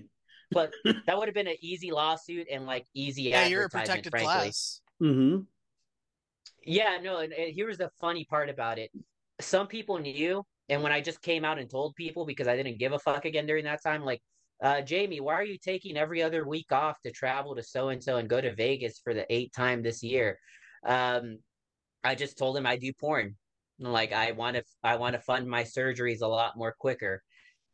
but 0.53 0.73
that 1.07 1.19
would 1.19 1.29
have 1.29 1.35
been 1.35 1.49
an 1.49 1.57
easy 1.61 1.91
lawsuit 1.91 2.47
and 2.51 2.67
like 2.67 2.87
easy 2.95 3.23
yeah, 3.23 3.47
you're 3.47 3.65
a 3.65 3.69
protected 3.69 4.11
frankly. 4.13 4.27
class. 4.33 4.81
Mhm. 5.03 5.47
Yeah, 6.65 6.99
no, 7.03 7.19
and, 7.19 7.33
and 7.33 7.55
here's 7.55 7.79
the 7.79 7.91
funny 8.01 8.25
part 8.25 8.49
about 8.51 8.79
it. 8.79 8.91
Some 9.41 9.67
people 9.67 9.99
knew, 9.99 10.45
and 10.69 10.83
when 10.83 10.93
I 10.93 11.01
just 11.01 11.23
came 11.23 11.45
out 11.45 11.59
and 11.59 11.71
told 11.71 11.95
people 11.95 12.27
because 12.27 12.47
I 12.49 12.57
didn't 12.57 12.79
give 12.79 12.93
a 12.93 12.99
fuck 12.99 13.25
again 13.25 13.47
during 13.47 13.65
that 13.65 13.83
time, 13.83 14.05
like, 14.05 14.21
uh, 14.63 14.83
Jaymee, 14.83 15.23
why 15.23 15.35
are 15.35 15.43
you 15.45 15.57
taking 15.57 15.97
every 15.97 16.23
other 16.23 16.47
week 16.47 16.71
off 16.71 17.01
to 17.03 17.11
travel 17.11 17.57
to 17.57 17.63
so 17.63 17.89
and 17.89 18.03
so 18.03 18.19
and 18.19 18.29
go 18.29 18.41
to 18.43 18.55
Vegas 18.55 19.01
for 19.03 19.15
the 19.15 19.25
eighth 19.33 19.53
time 19.57 19.83
this 19.83 20.03
year? 20.03 20.39
Um, 20.85 21.39
I 22.05 22.15
just 22.15 22.37
told 22.37 22.57
him 22.59 22.67
I 22.67 22.77
do 22.77 22.93
porn. 22.93 23.37
Like 23.81 24.13
I 24.13 24.33
want 24.33 24.57
to, 24.57 24.65
I 24.83 24.97
want 24.97 25.15
to 25.15 25.21
fund 25.21 25.49
my 25.49 25.65
surgeries 25.65 26.21
a 26.21 26.27
lot 26.27 26.57
more 26.57 26.75
quicker. 26.79 27.23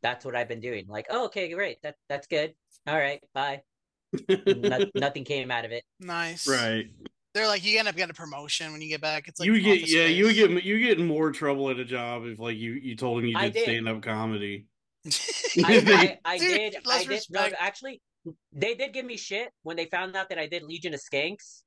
That's 0.03 0.25
what 0.25 0.37
I've 0.37 0.49
been 0.49 0.61
doing. 0.61 0.87
Like, 0.89 1.07
oh, 1.11 1.27
okay, 1.27 1.53
great, 1.53 1.79
that 1.83 1.97
that's 2.09 2.27
good. 2.27 2.55
All 2.87 2.97
right, 2.97 3.21
bye. 3.35 3.63
No, 4.47 4.79
nothing 4.95 5.25
came 5.25 5.51
out 5.51 5.65
of 5.65 5.73
it. 5.73 5.85
Nice. 6.01 6.49
right. 6.49 6.87
They're 7.35 7.47
like, 7.47 7.67
you 7.67 7.79
end 7.79 7.87
up 7.87 7.97
getting 7.97 8.13
a 8.13 8.15
promotion 8.15 8.73
when 8.73 8.81
you 8.81 8.89
get 8.89 9.03
back. 9.03 9.29
It's 9.29 9.39
like 9.39 9.47
you 9.47 9.61
get 9.61 9.79
office 9.83 9.93
yeah, 9.93 10.07
you 10.07 10.33
get 10.33 10.65
you 10.65 10.79
get 10.81 10.99
in 10.99 11.07
more 11.07 11.33
trouble 11.33 11.69
at 11.69 11.79
a 11.79 11.85
job 11.85 12.25
if 12.25 12.39
like 12.39 12.57
you 12.57 12.73
you 12.73 12.97
told 12.97 13.19
them 13.19 13.27
you 13.27 13.39
did, 13.39 13.53
did. 13.53 13.63
stand 13.65 13.89
up 13.89 14.01
comedy. 14.01 14.67
I, 15.07 15.09
I, 15.65 16.19
I 16.25 16.39
Dude, 16.39 16.49
did. 16.49 16.77
I 16.77 16.89
less 16.89 17.07
did. 17.07 17.23
No, 17.31 17.49
actually, 17.59 18.01
they 18.53 18.75
did 18.75 18.95
give 18.95 19.05
me 19.05 19.19
shit 19.19 19.51
when 19.65 19.77
they 19.77 19.85
found 19.85 20.17
out 20.17 20.31
that 20.31 20.39
I 20.39 20.47
did 20.47 20.63
Legion 20.63 20.95
of 20.95 21.01
Skanks. 21.01 21.63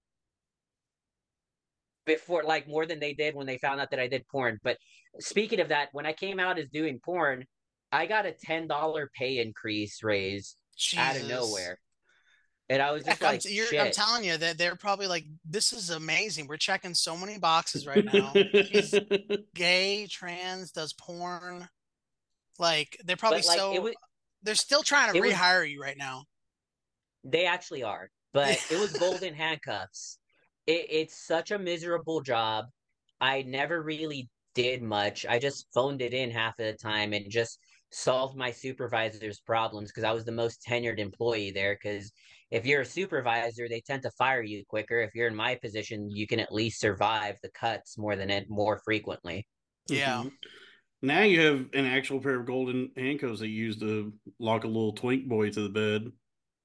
Before 2.09 2.43
like 2.43 2.67
more 2.67 2.85
than 2.85 2.99
they 2.99 3.13
did 3.13 3.35
when 3.35 3.47
they 3.47 3.57
found 3.57 3.79
out 3.79 3.91
that 3.91 3.99
I 3.99 4.07
did 4.07 4.27
porn. 4.27 4.59
But 4.63 4.77
speaking 5.19 5.59
of 5.59 5.69
that, 5.69 5.89
when 5.91 6.05
I 6.05 6.13
came 6.13 6.39
out 6.39 6.59
as 6.59 6.67
doing 6.69 6.99
porn, 7.03 7.45
I 7.91 8.05
got 8.05 8.25
a 8.25 8.33
ten 8.33 8.67
dollar 8.67 9.09
pay 9.17 9.39
increase 9.39 10.03
raise 10.03 10.55
out 10.97 11.15
of 11.15 11.27
nowhere. 11.27 11.79
And 12.71 12.83
I 12.83 12.91
was 12.91 13.03
just 13.03 13.23
I'm, 13.23 13.31
like, 13.33 13.45
you're- 13.45 13.67
shit. 13.67 13.79
I'm 13.79 13.91
telling 13.91 14.23
you 14.23 14.37
that 14.37 14.59
they're 14.59 14.75
probably 14.75 15.07
like, 15.07 15.25
this 15.43 15.73
is 15.73 15.89
amazing. 15.89 16.45
We're 16.45 16.57
checking 16.57 16.93
so 16.93 17.17
many 17.17 17.39
boxes 17.39 17.87
right 17.87 18.05
now. 18.05 18.31
Gay, 19.55 20.05
trans, 20.07 20.71
does 20.71 20.93
porn. 20.93 21.67
Like 22.59 22.99
they're 23.05 23.15
probably 23.15 23.41
like 23.41 23.57
so. 23.57 23.81
was 23.81 23.95
they're 24.43 24.53
still 24.55 24.83
trying 24.83 25.11
to 25.11 25.17
it 25.17 25.21
was- 25.21 25.33
rehire 25.33 25.69
you 25.69 25.81
right 25.81 25.97
now. 25.97 26.25
They 27.23 27.45
actually 27.45 27.83
are, 27.83 28.09
but 28.33 28.63
it 28.71 28.79
was 28.79 28.93
golden 28.99 29.33
handcuffs. 29.33 30.18
It, 30.69 30.87
it's 30.89 31.15
such 31.27 31.51
a 31.51 31.59
miserable 31.59 32.21
job. 32.21 32.65
I 33.21 33.41
never 33.43 33.81
really 33.83 34.29
did 34.55 34.81
much. 34.81 35.25
I 35.25 35.39
just 35.39 35.67
phoned 35.73 36.01
it 36.01 36.13
in 36.13 36.31
half 36.31 36.59
of 36.59 36.65
the 36.65 36.73
time 36.73 37.13
and 37.13 37.29
just 37.29 37.59
solved 37.91 38.37
my 38.37 38.51
supervisor's 38.51 39.39
problems 39.41 39.89
because 39.91 40.03
I 40.03 40.11
was 40.11 40.25
the 40.25 40.31
most 40.31 40.63
tenured 40.67 40.99
employee 40.99 41.51
there. 41.51 41.75
Because 41.81 42.11
if 42.51 42.65
you're 42.65 42.81
a 42.81 42.85
supervisor, 42.85 43.67
they 43.67 43.81
tend 43.81 44.03
to 44.03 44.11
fire 44.11 44.43
you 44.43 44.63
quicker. 44.67 44.99
If 45.01 45.15
you're 45.15 45.27
in 45.27 45.35
my 45.35 45.55
position, 45.55 46.09
you 46.11 46.27
can 46.27 46.39
at 46.39 46.53
least 46.53 46.79
survive 46.79 47.37
the 47.43 47.51
cuts 47.51 47.97
more 47.97 48.15
than 48.15 48.29
it 48.29 48.49
more 48.49 48.79
frequently. 48.85 49.47
Yeah. 49.87 50.23
Mhm. 50.23 50.31
Now 51.01 51.23
you 51.23 51.41
have 51.41 51.69
an 51.73 51.85
actual 51.85 52.21
pair 52.21 52.39
of 52.39 52.45
golden 52.45 52.91
handcuffs 52.97 53.39
that 53.39 53.47
you 53.49 53.65
use 53.65 53.77
to 53.79 54.13
lock 54.39 54.63
a 54.65 54.67
little 54.67 54.93
twink 54.93 55.27
boy 55.27 55.49
to 55.51 55.61
the 55.61 55.69
bed 55.69 56.11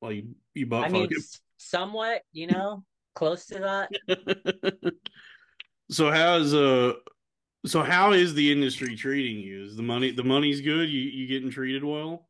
while 0.01 0.13
you 0.13 0.35
you 0.55 0.67
butt 0.67 0.87
I 0.87 0.89
mean, 0.91 1.07
fuck 1.07 1.13
s- 1.13 1.41
somewhat, 1.57 2.23
you 2.33 2.47
know, 2.47 2.85
close 3.15 3.47
to 3.47 3.59
that. 3.61 4.95
so 5.91 6.11
how's 6.11 6.55
uh 6.55 6.93
so 7.67 7.83
how 7.83 8.13
is 8.13 8.35
the 8.35 8.53
industry 8.53 8.97
treating 8.97 9.39
you? 9.39 9.65
Is 9.65 9.77
the 9.77 9.83
money 9.83 10.11
the 10.11 10.25
money's 10.25 10.61
good? 10.61 10.89
You 10.89 11.01
you 11.01 11.27
getting 11.27 11.51
treated 11.51 11.85
well? 11.85 12.29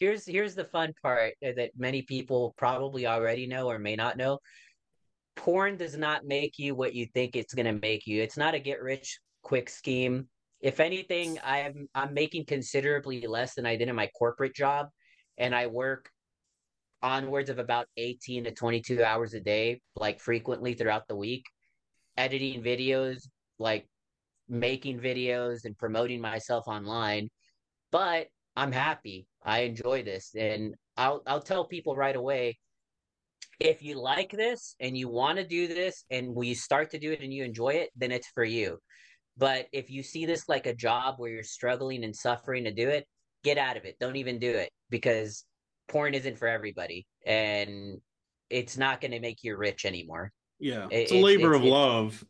here's 0.00 0.24
here's 0.24 0.54
the 0.54 0.64
fun 0.64 0.94
part 1.02 1.34
that 1.42 1.70
many 1.76 2.02
people 2.02 2.54
probably 2.56 3.06
already 3.06 3.46
know 3.46 3.70
or 3.70 3.78
may 3.78 3.94
not 3.94 4.16
know. 4.16 4.40
Porn 5.36 5.76
does 5.76 5.96
not 5.96 6.24
make 6.24 6.58
you 6.58 6.74
what 6.74 6.94
you 6.94 7.06
think 7.06 7.36
it's 7.36 7.54
going 7.54 7.66
to 7.66 7.80
make 7.80 8.06
you. 8.06 8.20
It's 8.20 8.36
not 8.36 8.54
a 8.54 8.58
get 8.58 8.82
rich 8.82 9.20
quick 9.42 9.68
scheme. 9.68 10.28
If 10.60 10.80
anything, 10.80 11.38
I'm 11.44 11.88
I'm 11.94 12.12
making 12.14 12.46
considerably 12.46 13.26
less 13.26 13.54
than 13.54 13.66
I 13.66 13.76
did 13.76 13.88
in 13.88 13.94
my 13.94 14.08
corporate 14.18 14.54
job 14.54 14.88
and 15.38 15.54
I 15.54 15.66
work 15.68 16.10
onwards 17.02 17.50
of 17.50 17.58
about 17.58 17.86
18 17.96 18.44
to 18.44 18.52
22 18.52 19.02
hours 19.02 19.34
a 19.34 19.40
day 19.40 19.80
like 19.96 20.20
frequently 20.20 20.74
throughout 20.74 21.08
the 21.08 21.16
week 21.16 21.44
editing 22.20 22.62
videos, 22.62 23.28
like 23.58 23.86
making 24.48 25.00
videos 25.00 25.64
and 25.64 25.76
promoting 25.76 26.20
myself 26.20 26.68
online. 26.68 27.28
But 27.90 28.28
I'm 28.56 28.72
happy. 28.72 29.26
I 29.42 29.60
enjoy 29.60 30.02
this. 30.02 30.34
And 30.36 30.74
I'll 30.96 31.22
I'll 31.26 31.40
tell 31.40 31.64
people 31.64 31.96
right 31.96 32.16
away 32.16 32.58
if 33.58 33.82
you 33.82 34.00
like 34.00 34.30
this 34.32 34.74
and 34.80 34.96
you 34.96 35.08
want 35.08 35.38
to 35.38 35.46
do 35.46 35.66
this 35.66 36.04
and 36.10 36.34
when 36.34 36.48
you 36.48 36.54
start 36.54 36.90
to 36.90 36.98
do 36.98 37.12
it 37.12 37.20
and 37.22 37.32
you 37.32 37.44
enjoy 37.44 37.70
it, 37.70 37.90
then 37.96 38.10
it's 38.10 38.28
for 38.28 38.44
you. 38.44 38.78
But 39.36 39.66
if 39.72 39.90
you 39.90 40.02
see 40.02 40.26
this 40.26 40.48
like 40.48 40.66
a 40.66 40.74
job 40.74 41.14
where 41.18 41.30
you're 41.30 41.42
struggling 41.42 42.04
and 42.04 42.14
suffering 42.14 42.64
to 42.64 42.72
do 42.72 42.88
it, 42.88 43.06
get 43.44 43.58
out 43.58 43.76
of 43.76 43.84
it. 43.84 43.96
Don't 43.98 44.16
even 44.16 44.38
do 44.38 44.50
it 44.50 44.70
because 44.90 45.44
porn 45.90 46.14
isn't 46.14 46.38
for 46.38 46.48
everybody 46.48 47.06
and 47.26 48.00
it's 48.48 48.78
not 48.78 49.00
going 49.00 49.10
to 49.10 49.20
make 49.20 49.44
you 49.44 49.56
rich 49.56 49.84
anymore. 49.84 50.32
Yeah. 50.58 50.86
It- 50.90 51.02
It's 51.02 51.12
a 51.12 51.16
labor 51.16 51.48
it's- 51.54 51.56
of 51.56 51.62
it's- 51.62 51.72
love. 51.72 52.24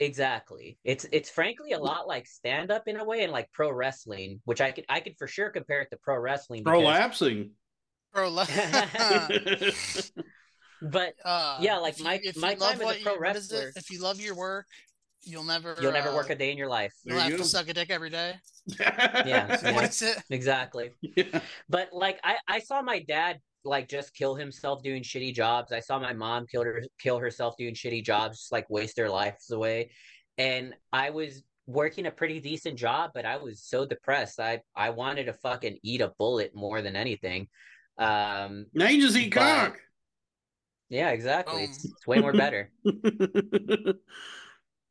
Exactly. 0.00 0.76
It's 0.82 1.06
it's 1.12 1.30
frankly 1.30 1.70
a 1.70 1.78
lot 1.78 2.08
like 2.08 2.26
stand 2.26 2.72
up 2.72 2.88
in 2.88 2.96
a 2.96 3.04
way 3.04 3.22
and 3.22 3.30
like 3.32 3.48
pro 3.52 3.70
wrestling, 3.70 4.40
which 4.44 4.60
I 4.60 4.72
could 4.72 4.84
I 4.88 4.98
could 4.98 5.16
for 5.18 5.28
sure 5.28 5.50
compare 5.50 5.82
it 5.82 5.90
to 5.92 5.96
pro 6.02 6.18
wrestling. 6.18 6.64
because- 6.64 6.82
Prolapsing. 6.82 7.50
Bro, 8.12 8.30
le- 8.30 8.46
But 10.82 11.14
uh, 11.24 11.58
Yeah, 11.60 11.76
like 11.78 11.92
if 11.94 11.98
you- 12.00 12.04
my- 12.04 12.20
if 12.22 12.34
you 12.36 12.40
my 12.42 12.54
time 12.54 12.72
as 12.74 12.80
a 12.80 12.84
what 12.84 13.00
pro 13.02 13.14
you- 13.14 13.20
what 13.20 13.36
is 13.36 13.52
wrestler- 13.52 13.72
If 13.76 13.90
you 13.90 14.00
love 14.02 14.20
your 14.20 14.34
work, 14.34 14.66
you'll 15.26 15.44
never. 15.44 15.76
you'll 15.80 15.92
never 15.92 16.10
uh, 16.10 16.14
work 16.14 16.30
a 16.30 16.34
day 16.34 16.50
in 16.52 16.58
your 16.58 16.68
life. 16.68 16.92
You'll 17.04 17.18
have 17.18 17.30
you 17.30 17.38
to 17.38 17.44
suck 17.44 17.68
a 17.68 17.74
dick 17.74 17.90
every 17.90 18.10
day. 18.10 18.34
Yeah, 19.26 19.46
what 19.74 19.98
yeah. 20.02 20.08
it? 20.10 20.22
Exactly. 20.30 20.90
Yeah. 21.02 21.40
But 21.68 21.90
like 21.92 22.18
I 22.24 22.36
I 22.48 22.58
saw 22.60 22.80
my 22.80 23.00
dad 23.00 23.38
like 23.64 23.88
just 23.88 24.14
kill 24.14 24.34
himself 24.34 24.82
doing 24.82 25.02
shitty 25.02 25.34
jobs. 25.34 25.70
I 25.72 25.80
saw 25.80 25.98
my 25.98 26.12
mom 26.14 26.46
kill 26.46 26.64
her 26.64 26.82
kill 26.98 27.18
herself 27.18 27.56
doing 27.58 27.74
shitty 27.74 28.02
jobs, 28.04 28.38
just 28.38 28.52
like 28.52 28.68
waste 28.70 28.96
their 28.96 29.10
lives 29.10 29.50
away. 29.50 29.90
And 30.38 30.74
I 30.92 31.10
was 31.10 31.42
working 31.66 32.06
a 32.06 32.10
pretty 32.10 32.40
decent 32.40 32.78
job, 32.78 33.10
but 33.14 33.24
I 33.26 33.36
was 33.36 33.62
so 33.62 33.84
depressed. 33.86 34.40
I 34.40 34.60
I 34.74 34.90
wanted 34.90 35.24
to 35.26 35.34
fucking 35.34 35.78
eat 35.82 36.00
a 36.00 36.12
bullet 36.18 36.54
more 36.54 36.80
than 36.82 36.96
anything. 36.96 37.48
Um 37.98 38.66
Now 38.72 38.88
you 38.88 39.00
just 39.00 39.16
eat 39.16 39.34
But- 39.34 39.40
cock. 39.72 39.80
yeah, 40.88 41.10
exactly. 41.10 41.64
It's, 41.64 41.84
it's 41.84 42.06
way 42.06 42.18
more 42.20 42.32
better. 42.32 42.70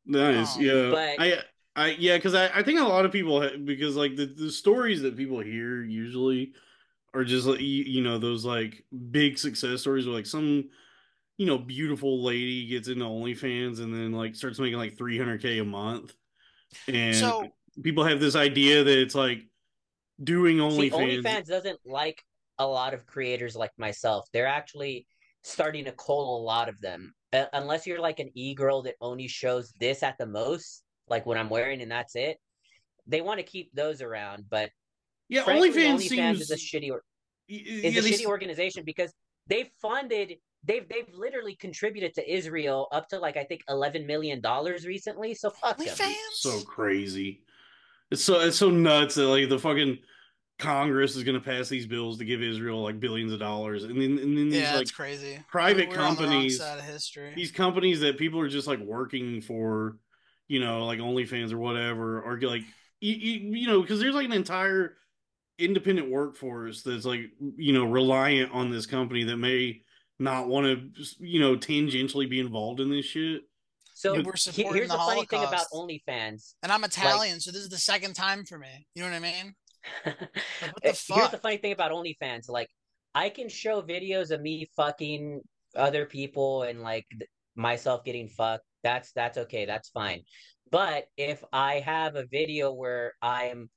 nice. 0.06 0.56
Oh, 0.56 0.60
yeah. 0.60 0.90
but- 0.90 1.20
I 1.20 1.42
I 1.76 1.88
yeah, 1.98 2.16
because 2.16 2.34
I, 2.34 2.48
I 2.54 2.62
think 2.62 2.80
a 2.80 2.84
lot 2.84 3.04
of 3.04 3.12
people 3.12 3.42
ha- 3.42 3.56
because 3.62 3.96
like 3.96 4.16
the, 4.16 4.26
the 4.26 4.50
stories 4.50 5.02
that 5.02 5.16
people 5.16 5.40
hear 5.40 5.82
usually 5.82 6.52
are 7.12 7.24
just 7.24 7.46
like 7.46 7.60
you, 7.60 7.84
you 7.84 8.02
know 8.02 8.18
those 8.18 8.44
like 8.44 8.84
big 9.10 9.38
success 9.38 9.80
stories 9.80 10.06
where 10.06 10.14
like 10.14 10.26
some 10.26 10.68
you 11.36 11.46
know 11.46 11.58
beautiful 11.58 12.22
lady 12.22 12.66
gets 12.66 12.88
into 12.88 13.04
OnlyFans 13.04 13.80
and 13.80 13.92
then 13.92 14.12
like 14.12 14.36
starts 14.36 14.58
making 14.60 14.78
like 14.78 14.96
300k 14.96 15.60
a 15.60 15.64
month 15.64 16.14
and 16.86 17.14
So 17.16 17.48
people 17.82 18.04
have 18.04 18.20
this 18.20 18.36
idea 18.36 18.84
that 18.84 18.98
it's 18.98 19.14
like 19.14 19.46
doing 20.22 20.58
See, 20.58 20.90
OnlyFans. 20.90 21.22
OnlyFans 21.22 21.46
doesn't 21.46 21.80
like 21.84 22.22
a 22.58 22.66
lot 22.66 22.94
of 22.94 23.06
creators 23.06 23.56
like 23.56 23.72
myself. 23.78 24.28
They're 24.32 24.46
actually 24.46 25.06
starting 25.42 25.84
to 25.86 25.92
cull 25.92 26.38
a 26.38 26.42
lot 26.42 26.68
of 26.68 26.80
them. 26.80 27.14
Uh, 27.34 27.46
unless 27.52 27.84
you're 27.86 28.00
like 28.00 28.20
an 28.20 28.30
e-girl 28.34 28.80
that 28.82 28.94
only 29.00 29.26
shows 29.26 29.72
this 29.80 30.04
at 30.04 30.16
the 30.18 30.26
most, 30.26 30.84
like 31.08 31.26
what 31.26 31.36
I'm 31.36 31.48
wearing 31.48 31.82
and 31.82 31.90
that's 31.90 32.14
it. 32.14 32.38
They 33.08 33.20
want 33.22 33.38
to 33.40 33.44
keep 33.44 33.74
those 33.74 34.00
around, 34.00 34.44
but 34.48 34.70
yeah, 35.28 35.42
frankly, 35.42 35.70
OnlyFans, 35.70 35.96
OnlyFans 35.96 36.08
seems 36.08 36.40
is 36.42 36.50
a 36.50 36.56
shitty 36.56 36.90
or- 36.90 37.02
is 37.48 37.94
yeah, 37.94 38.00
a 38.00 38.02
they 38.02 38.10
shitty 38.12 38.26
organization 38.26 38.84
because 38.86 39.12
they've 39.48 39.68
funded 39.82 40.34
they've 40.66 40.88
they've 40.88 41.08
literally 41.12 41.56
contributed 41.56 42.14
to 42.14 42.32
Israel 42.32 42.88
up 42.92 43.08
to 43.08 43.18
like 43.18 43.36
I 43.36 43.44
think 43.44 43.62
11 43.68 44.06
million 44.06 44.40
dollars 44.40 44.86
recently. 44.86 45.34
So 45.34 45.50
fuck 45.50 45.76
them. 45.76 45.88
OnlyFans. 45.88 46.14
so 46.34 46.60
crazy. 46.62 47.42
It's 48.10 48.22
so 48.22 48.40
it's 48.40 48.56
so 48.56 48.70
nuts 48.70 49.16
that 49.16 49.26
like 49.26 49.48
the 49.48 49.58
fucking 49.58 49.98
Congress 50.58 51.16
is 51.16 51.24
gonna 51.24 51.40
pass 51.40 51.68
these 51.68 51.86
bills 51.86 52.18
to 52.18 52.24
give 52.24 52.42
Israel 52.42 52.82
like 52.82 53.00
billions 53.00 53.32
of 53.32 53.40
dollars, 53.40 53.84
and 53.84 54.00
then 54.00 54.18
and 54.18 54.36
then 54.38 54.48
these 54.50 54.62
yeah, 54.62 54.76
like 54.76 54.92
crazy. 54.92 55.38
private 55.48 55.88
We're 55.88 55.98
on 55.98 56.14
the 56.14 56.22
companies- 56.22 56.58
side 56.58 56.78
of 56.78 56.84
history. 56.84 57.32
these 57.34 57.50
companies 57.50 58.00
that 58.00 58.18
people 58.18 58.38
are 58.40 58.48
just 58.48 58.66
like 58.68 58.78
working 58.78 59.40
for, 59.40 59.96
you 60.48 60.60
know, 60.60 60.86
like 60.86 61.00
OnlyFans 61.00 61.52
or 61.52 61.58
whatever, 61.58 62.22
are 62.24 62.40
like 62.40 62.62
you, 63.00 63.14
you, 63.14 63.56
you 63.56 63.66
know 63.66 63.82
because 63.82 63.98
there's 64.00 64.14
like 64.14 64.26
an 64.26 64.32
entire 64.32 64.96
independent 65.58 66.10
workforce 66.10 66.82
that's 66.82 67.04
like 67.04 67.20
you 67.56 67.72
know 67.72 67.84
reliant 67.84 68.52
on 68.52 68.70
this 68.70 68.86
company 68.86 69.24
that 69.24 69.36
may 69.36 69.82
not 70.18 70.46
want 70.48 70.66
to 70.66 71.04
you 71.18 71.40
know 71.40 71.56
tangentially 71.56 72.24
be 72.24 72.36
be 72.36 72.40
involved 72.40 72.78
in 72.80 72.90
this 72.90 73.04
shit. 73.06 73.42
So 73.96 74.14
Yeah, 74.14 74.22
we're 74.24 74.36
supporting 74.36 74.74
here's 74.74 74.88
the 74.88 74.94
the 74.96 74.98
funny 74.98 75.24
thing 75.26 75.40
about 75.40 75.66
Holocaust. 75.70 75.72
OnlyFans. 76.08 76.54
and 76.62 76.70
I'm 76.72 76.82
Italian, 76.84 77.40
so 77.40 77.50
this 77.52 77.62
is 77.62 77.68
the 77.68 77.78
second 77.78 78.14
time 78.14 78.44
for 78.44 78.58
me. 78.58 78.86
You 78.94 79.02
know 79.02 79.10
what 79.10 79.16
I 79.16 79.20
mean? 79.20 79.54
What 80.04 80.16
eh, 80.82 80.92
the 80.92 81.14
Here's 81.14 81.30
the 81.30 81.38
funny 81.38 81.56
thing 81.58 81.72
about 81.72 81.92
OnlyFans. 81.92 82.48
Like, 82.48 82.68
I 83.14 83.28
can 83.28 83.48
show 83.48 83.82
videos 83.82 84.30
of 84.30 84.40
me 84.40 84.68
fucking 84.76 85.40
other 85.76 86.06
people 86.06 86.62
and 86.62 86.80
like 86.82 87.06
th- 87.10 87.28
myself 87.56 88.04
getting 88.04 88.28
fucked. 88.28 88.64
That's 88.82 89.12
that's 89.12 89.38
okay. 89.38 89.64
That's 89.64 89.88
fine. 89.90 90.22
But 90.70 91.06
if 91.16 91.42
I 91.52 91.80
have 91.80 92.16
a 92.16 92.24
video 92.26 92.72
where 92.72 93.14
I'm 93.22 93.70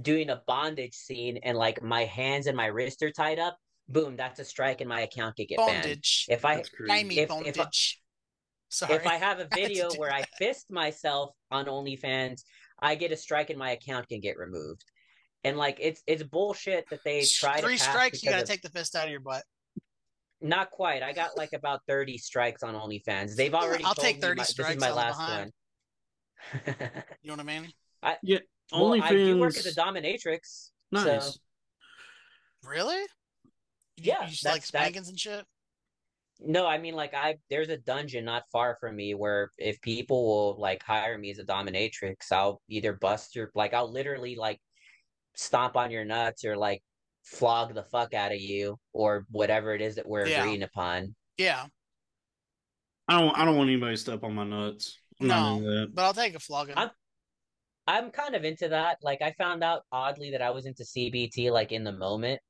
doing 0.00 0.30
a 0.30 0.42
bondage 0.46 0.94
scene 0.94 1.38
and 1.42 1.56
like 1.56 1.82
my 1.82 2.04
hands 2.04 2.46
and 2.46 2.56
my 2.56 2.66
wrists 2.66 3.02
are 3.02 3.10
tied 3.12 3.38
up, 3.38 3.56
boom, 3.88 4.16
that's 4.16 4.40
a 4.40 4.44
strike 4.44 4.80
and 4.80 4.88
my 4.88 5.02
account 5.02 5.36
could 5.36 5.48
get 5.48 5.58
banned. 5.58 5.84
If 6.28 6.44
I 6.44 6.62
crazy. 6.62 7.04
me 7.04 7.18
if- 7.20 7.30
if 7.46 7.60
I- 7.60 7.68
Sorry. 8.68 8.94
if 8.94 9.06
I 9.06 9.14
have 9.16 9.38
a 9.38 9.46
video 9.54 9.88
where 9.94 10.12
I 10.12 10.24
fist 10.36 10.70
myself 10.70 11.30
on 11.52 11.66
OnlyFans, 11.66 12.42
I 12.80 12.96
get 12.96 13.12
a 13.12 13.16
strike 13.16 13.50
and 13.50 13.58
my 13.58 13.70
account 13.70 14.08
can 14.08 14.20
get 14.20 14.36
removed. 14.36 14.84
And 15.44 15.56
like 15.58 15.76
it's 15.80 16.02
it's 16.06 16.22
bullshit 16.22 16.88
that 16.90 17.00
they 17.04 17.24
try 17.24 17.60
Three 17.60 17.76
to 17.76 17.84
pass 17.84 17.92
strikes, 17.92 18.22
you 18.22 18.30
gotta 18.30 18.42
of- 18.42 18.48
take 18.48 18.62
the 18.62 18.70
fist 18.70 18.96
out 18.96 19.04
of 19.04 19.10
your 19.10 19.20
butt. 19.20 19.42
Not 20.40 20.70
quite. 20.70 21.02
I 21.02 21.12
got 21.12 21.36
like 21.36 21.52
about 21.52 21.80
30 21.86 22.18
strikes 22.18 22.62
on 22.62 22.74
OnlyFans. 22.74 23.34
They've 23.36 23.54
already 23.54 23.84
I'll 23.84 23.94
told 23.94 24.04
take 24.04 24.16
me 24.16 24.22
30 24.22 24.36
my- 24.36 24.42
this 24.42 24.48
is 24.48 24.54
strikes 24.54 24.80
my 24.80 24.90
last 24.90 25.18
behind. 25.18 25.52
one. 26.66 26.76
You 27.22 27.28
know 27.28 27.34
what 27.34 27.40
I 27.40 27.60
mean? 27.60 27.72
Yeah. 28.22 28.38
well, 28.72 29.02
I 29.02 29.08
do 29.10 29.38
work 29.38 29.56
as 29.56 29.64
a 29.66 29.74
dominatrix. 29.74 30.70
nice. 30.92 31.24
So 31.26 31.32
Really? 32.62 33.02
Yeah, 33.96 34.22
You 34.24 34.30
just 34.30 34.44
like 34.44 34.54
that's- 34.54 34.68
spankings 34.68 35.08
and 35.08 35.18
shit? 35.18 35.44
No, 36.40 36.66
I 36.66 36.78
mean 36.78 36.94
like 36.94 37.14
I 37.14 37.36
there's 37.48 37.68
a 37.68 37.76
dungeon 37.78 38.24
not 38.24 38.42
far 38.50 38.76
from 38.80 38.96
me 38.96 39.14
where 39.14 39.52
if 39.56 39.80
people 39.80 40.26
will 40.26 40.60
like 40.60 40.82
hire 40.82 41.16
me 41.16 41.30
as 41.30 41.38
a 41.38 41.44
dominatrix, 41.44 42.32
I'll 42.32 42.60
either 42.68 42.92
bust 42.92 43.36
your 43.36 43.50
like 43.54 43.72
I'll 43.72 43.90
literally 43.90 44.34
like 44.34 44.60
stomp 45.34 45.76
on 45.76 45.90
your 45.90 46.04
nuts 46.04 46.44
or 46.44 46.56
like 46.56 46.82
flog 47.22 47.74
the 47.74 47.82
fuck 47.84 48.14
out 48.14 48.32
of 48.32 48.40
you 48.40 48.78
or 48.92 49.26
whatever 49.30 49.74
it 49.74 49.80
is 49.80 49.94
that 49.96 50.06
we're 50.06 50.26
Yeah. 50.26 50.40
agreeing 50.40 50.62
upon. 50.62 51.14
Yeah, 51.38 51.66
I 53.08 53.20
don't. 53.20 53.36
I 53.36 53.44
don't 53.44 53.56
want 53.56 53.68
anybody 53.70 53.94
to 53.94 54.00
step 54.00 54.22
on 54.24 54.34
my 54.34 54.44
nuts. 54.44 54.98
I'm 55.20 55.26
no, 55.28 55.86
but 55.92 56.02
I'll 56.04 56.14
take 56.14 56.34
a 56.34 56.40
flogging. 56.40 56.76
I'm- 56.76 56.90
I'm 57.86 58.10
kind 58.10 58.34
of 58.34 58.44
into 58.44 58.68
that. 58.70 58.98
Like 59.02 59.20
I 59.20 59.32
found 59.32 59.62
out 59.62 59.82
oddly 59.92 60.30
that 60.30 60.40
I 60.40 60.50
was 60.50 60.64
into 60.64 60.84
CBT 60.84 61.50
like 61.50 61.70
in 61.70 61.84
the 61.84 61.92
moment. 61.92 62.40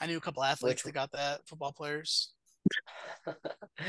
I 0.00 0.06
knew 0.06 0.18
a 0.18 0.20
couple 0.20 0.44
athletes 0.44 0.84
Which- 0.84 0.92
that 0.92 0.98
got 0.98 1.12
that. 1.12 1.46
Football 1.48 1.72
players. 1.72 2.32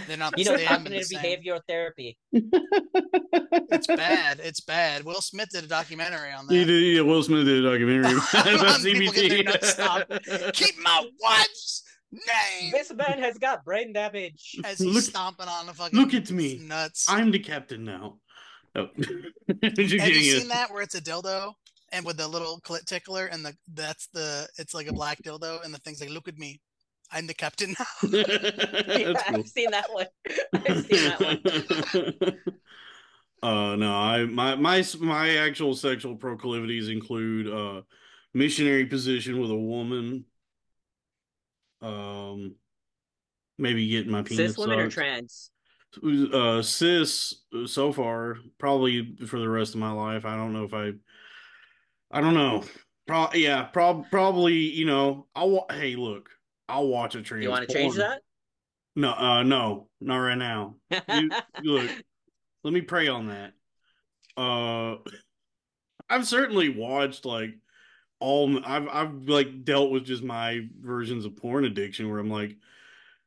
They're 0.07 0.17
not. 0.17 0.37
you 0.37 0.45
know, 0.45 0.57
they 0.57 0.65
haven't 0.65 0.85
been 0.91 1.01
cognitive 1.01 1.09
the 1.09 1.15
behavioral 1.15 1.61
therapy. 1.67 2.17
It's 2.33 3.87
bad. 3.95 4.39
It's 4.43 4.59
bad. 4.61 5.03
Will 5.05 5.21
Smith 5.21 5.49
did 5.51 5.63
a 5.63 5.67
documentary 5.67 6.31
on 6.31 6.47
that. 6.47 6.53
You 6.53 6.65
did, 6.65 6.95
yeah, 6.95 7.01
Will 7.01 7.23
Smith 7.23 7.45
did 7.45 7.63
a 7.65 7.69
documentary 7.71 8.13
about 8.33 8.79
People 8.83 9.13
get 9.13 9.29
their 9.29 9.43
nuts 9.43 9.75
CBT. 9.75 10.53
Keep 10.53 10.79
my 10.83 11.07
wife's 11.21 11.83
name 12.11 12.71
This 12.71 12.91
man 12.93 13.19
has 13.19 13.37
got 13.37 13.63
brain 13.63 13.93
damage. 13.93 14.55
as 14.65 14.79
he's 14.79 14.93
Look- 14.93 15.03
stomping 15.03 15.47
on 15.47 15.67
the 15.67 15.73
fucking. 15.73 15.97
look 15.99 16.13
at 16.13 16.31
me. 16.31 16.59
nuts. 16.63 17.05
I'm 17.09 17.31
the 17.31 17.39
captain 17.39 17.83
now. 17.85 18.17
Oh. 18.75 18.87
You're 18.97 19.61
Have 19.63 19.79
you 19.79 19.87
getting 19.99 20.13
seen 20.21 20.41
it. 20.43 20.47
that 20.49 20.71
where 20.71 20.81
it's 20.83 20.95
a 20.95 21.01
dildo 21.01 21.53
and 21.91 22.05
with 22.05 22.17
the 22.17 22.27
little 22.27 22.59
clit 22.61 22.85
tickler 22.85 23.25
and 23.25 23.43
the 23.43 23.55
that's 23.73 24.07
the 24.13 24.47
it's 24.59 24.75
like 24.75 24.87
a 24.87 24.93
black 24.93 25.19
dildo 25.23 25.63
and 25.65 25.73
the 25.73 25.79
thing's 25.79 25.99
like 26.01 26.11
look 26.11 26.27
at 26.27 26.37
me, 26.37 26.61
I'm 27.11 27.27
the 27.27 27.33
captain 27.33 27.75
now. 27.77 28.09
Yeah, 28.11 29.13
cool. 29.27 29.39
I've 29.39 29.47
seen 29.47 29.71
that 29.71 29.91
one. 29.91 30.07
I've 30.53 30.85
seen 30.85 31.03
that 31.03 31.19
one. 31.21 32.39
uh 33.41 33.75
no 33.75 33.93
i 33.93 34.25
my 34.25 34.55
my 34.55 34.83
my 34.99 35.37
actual 35.37 35.73
sexual 35.73 36.15
proclivities 36.15 36.89
include 36.89 37.47
uh 37.47 37.81
missionary 38.33 38.85
position 38.85 39.39
with 39.39 39.49
a 39.49 39.55
woman 39.55 40.25
um 41.81 42.55
maybe 43.57 43.87
getting 43.87 44.11
my 44.11 44.23
penis 44.23 44.51
Cis 44.51 44.57
women 44.57 44.79
or 44.79 44.89
trans? 44.89 45.51
uh 46.33 46.61
cis 46.61 47.43
so 47.65 47.93
far 47.93 48.37
probably 48.57 49.15
for 49.25 49.39
the 49.39 49.49
rest 49.49 49.73
of 49.73 49.79
my 49.79 49.91
life 49.91 50.25
i 50.25 50.35
don't 50.35 50.53
know 50.53 50.65
if 50.65 50.73
i 50.73 50.91
i 52.11 52.19
don't 52.21 52.35
know 52.35 52.63
Pro- 53.07 53.33
yeah 53.33 53.63
prob- 53.63 54.11
probably 54.11 54.53
you 54.55 54.85
know 54.85 55.27
i'll 55.33 55.49
wa- 55.49 55.65
hey 55.71 55.95
look 55.95 56.29
i'll 56.69 56.87
watch 56.87 57.15
a 57.15 57.21
trans 57.21 57.43
You 57.43 57.49
want 57.49 57.67
to 57.67 57.73
change 57.73 57.95
that? 57.95 58.21
no 58.95 59.11
uh 59.11 59.43
no 59.43 59.87
not 59.99 60.17
right 60.17 60.37
now 60.37 60.75
You- 60.89 61.29
look, 61.63 61.89
let 62.63 62.73
me 62.73 62.81
pray 62.81 63.07
on 63.07 63.27
that. 63.27 63.53
Uh, 64.35 64.97
I've 66.09 66.25
certainly 66.27 66.69
watched 66.69 67.25
like 67.25 67.51
all. 68.19 68.59
I've 68.65 68.87
I've 68.87 69.29
like 69.29 69.63
dealt 69.63 69.91
with 69.91 70.05
just 70.05 70.23
my 70.23 70.61
versions 70.81 71.25
of 71.25 71.35
porn 71.37 71.65
addiction 71.65 72.09
where 72.09 72.19
I'm 72.19 72.29
like 72.29 72.55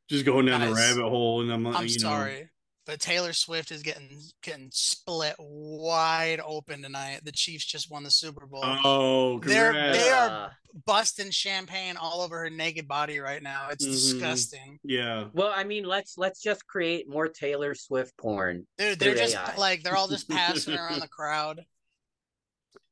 just 0.09 0.25
going 0.25 0.47
down 0.47 0.61
the 0.61 0.73
rabbit 0.75 1.09
hole, 1.09 1.43
and 1.43 1.53
I'm, 1.53 1.65
like, 1.65 1.77
I'm 1.77 1.83
you 1.85 1.99
sorry, 1.99 2.51
but 2.87 3.01
Taylor 3.01 3.33
Swift 3.33 3.71
is 3.71 3.83
getting 3.83 4.21
getting 4.43 4.69
split 4.73 5.35
wide 5.39 6.41
open 6.45 6.83
tonight. 6.83 7.21
The 7.25 7.33
Chiefs 7.33 7.65
just 7.65 7.91
won 7.91 8.03
the 8.03 8.11
Super 8.11 8.47
Bowl. 8.47 8.63
Know, 8.63 8.79
oh, 8.85 9.39
They're- 9.41 9.73
congrats. 9.73 9.99
they 9.99 10.11
are- 10.11 10.57
Busting 10.87 11.31
champagne 11.31 11.99
all 11.99 12.23
over 12.23 12.39
her 12.39 12.49
naked 12.49 12.89
body 12.89 13.19
right 13.19 13.43
now. 13.43 13.69
It's 13.71 13.85
Mhm. 13.85 13.91
disgusting. 13.91 14.79
yeah. 14.83 15.29
well, 15.35 15.53
I 15.55 15.65
mean, 15.65 15.85
let's 15.85 16.17
let's 16.17 16.41
just 16.41 16.67
create 16.67 17.07
more 17.11 17.29
Taylor 17.29 17.75
Swift 17.75 18.17
porn. 18.17 18.67
Dude, 18.79 18.99
they're 18.99 19.15
just 19.15 19.37
AI. 19.37 19.55
like 19.57 19.83
they're 19.83 19.97
all 19.97 20.09
just 20.09 20.31
passing 20.31 20.75
around 20.75 21.01
the 21.01 21.09
crowd. 21.09 21.67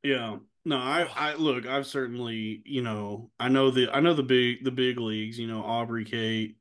Yeah. 0.03 0.37
No, 0.67 0.77
I, 0.77 1.09
I 1.17 1.35
look, 1.37 1.67
I've 1.67 1.87
certainly, 1.87 2.61
you 2.67 2.83
know, 2.83 3.31
I 3.41 3.49
know 3.49 3.71
the, 3.71 3.89
I 3.91 4.01
know 4.01 4.13
the 4.13 4.23
big, 4.23 4.63
the 4.63 4.71
big 4.71 4.99
leagues, 5.01 5.39
you 5.39 5.47
know, 5.47 5.63
Aubrey 5.63 6.05
Kate, 6.05 6.57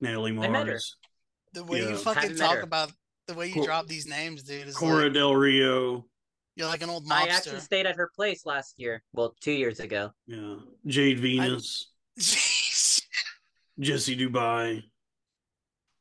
Natalie 0.00 0.30
I 0.30 0.34
met 0.34 0.46
her. 0.46 0.64
Mars, 0.66 0.96
The 1.56 1.64
way 1.64 1.78
you 1.78 1.96
fucking 1.96 2.36
talk 2.36 2.62
about 2.62 2.92
the 3.26 3.32
way 3.32 3.46
you 3.46 3.54
Cor- 3.54 3.64
drop 3.64 3.86
these 3.86 4.06
names, 4.06 4.42
dude, 4.42 4.68
is 4.68 4.76
Korra 4.76 5.04
like, 5.04 5.14
Del 5.14 5.34
Rio, 5.34 6.04
you're 6.54 6.66
like 6.66 6.82
an 6.82 6.90
old 6.90 7.06
monster. 7.06 7.32
I 7.32 7.34
actually 7.34 7.60
stayed 7.60 7.86
at 7.86 7.96
her 7.96 8.10
place 8.14 8.44
last 8.44 8.74
year. 8.78 9.02
Well, 9.14 9.34
two 9.40 9.52
years 9.52 9.80
ago. 9.80 10.10
yeah, 10.26 10.56
Jade 10.84 11.18
Venus, 11.18 11.90
Jeez. 12.20 13.00
Jessy 13.80 14.18
Dubai. 14.18 14.82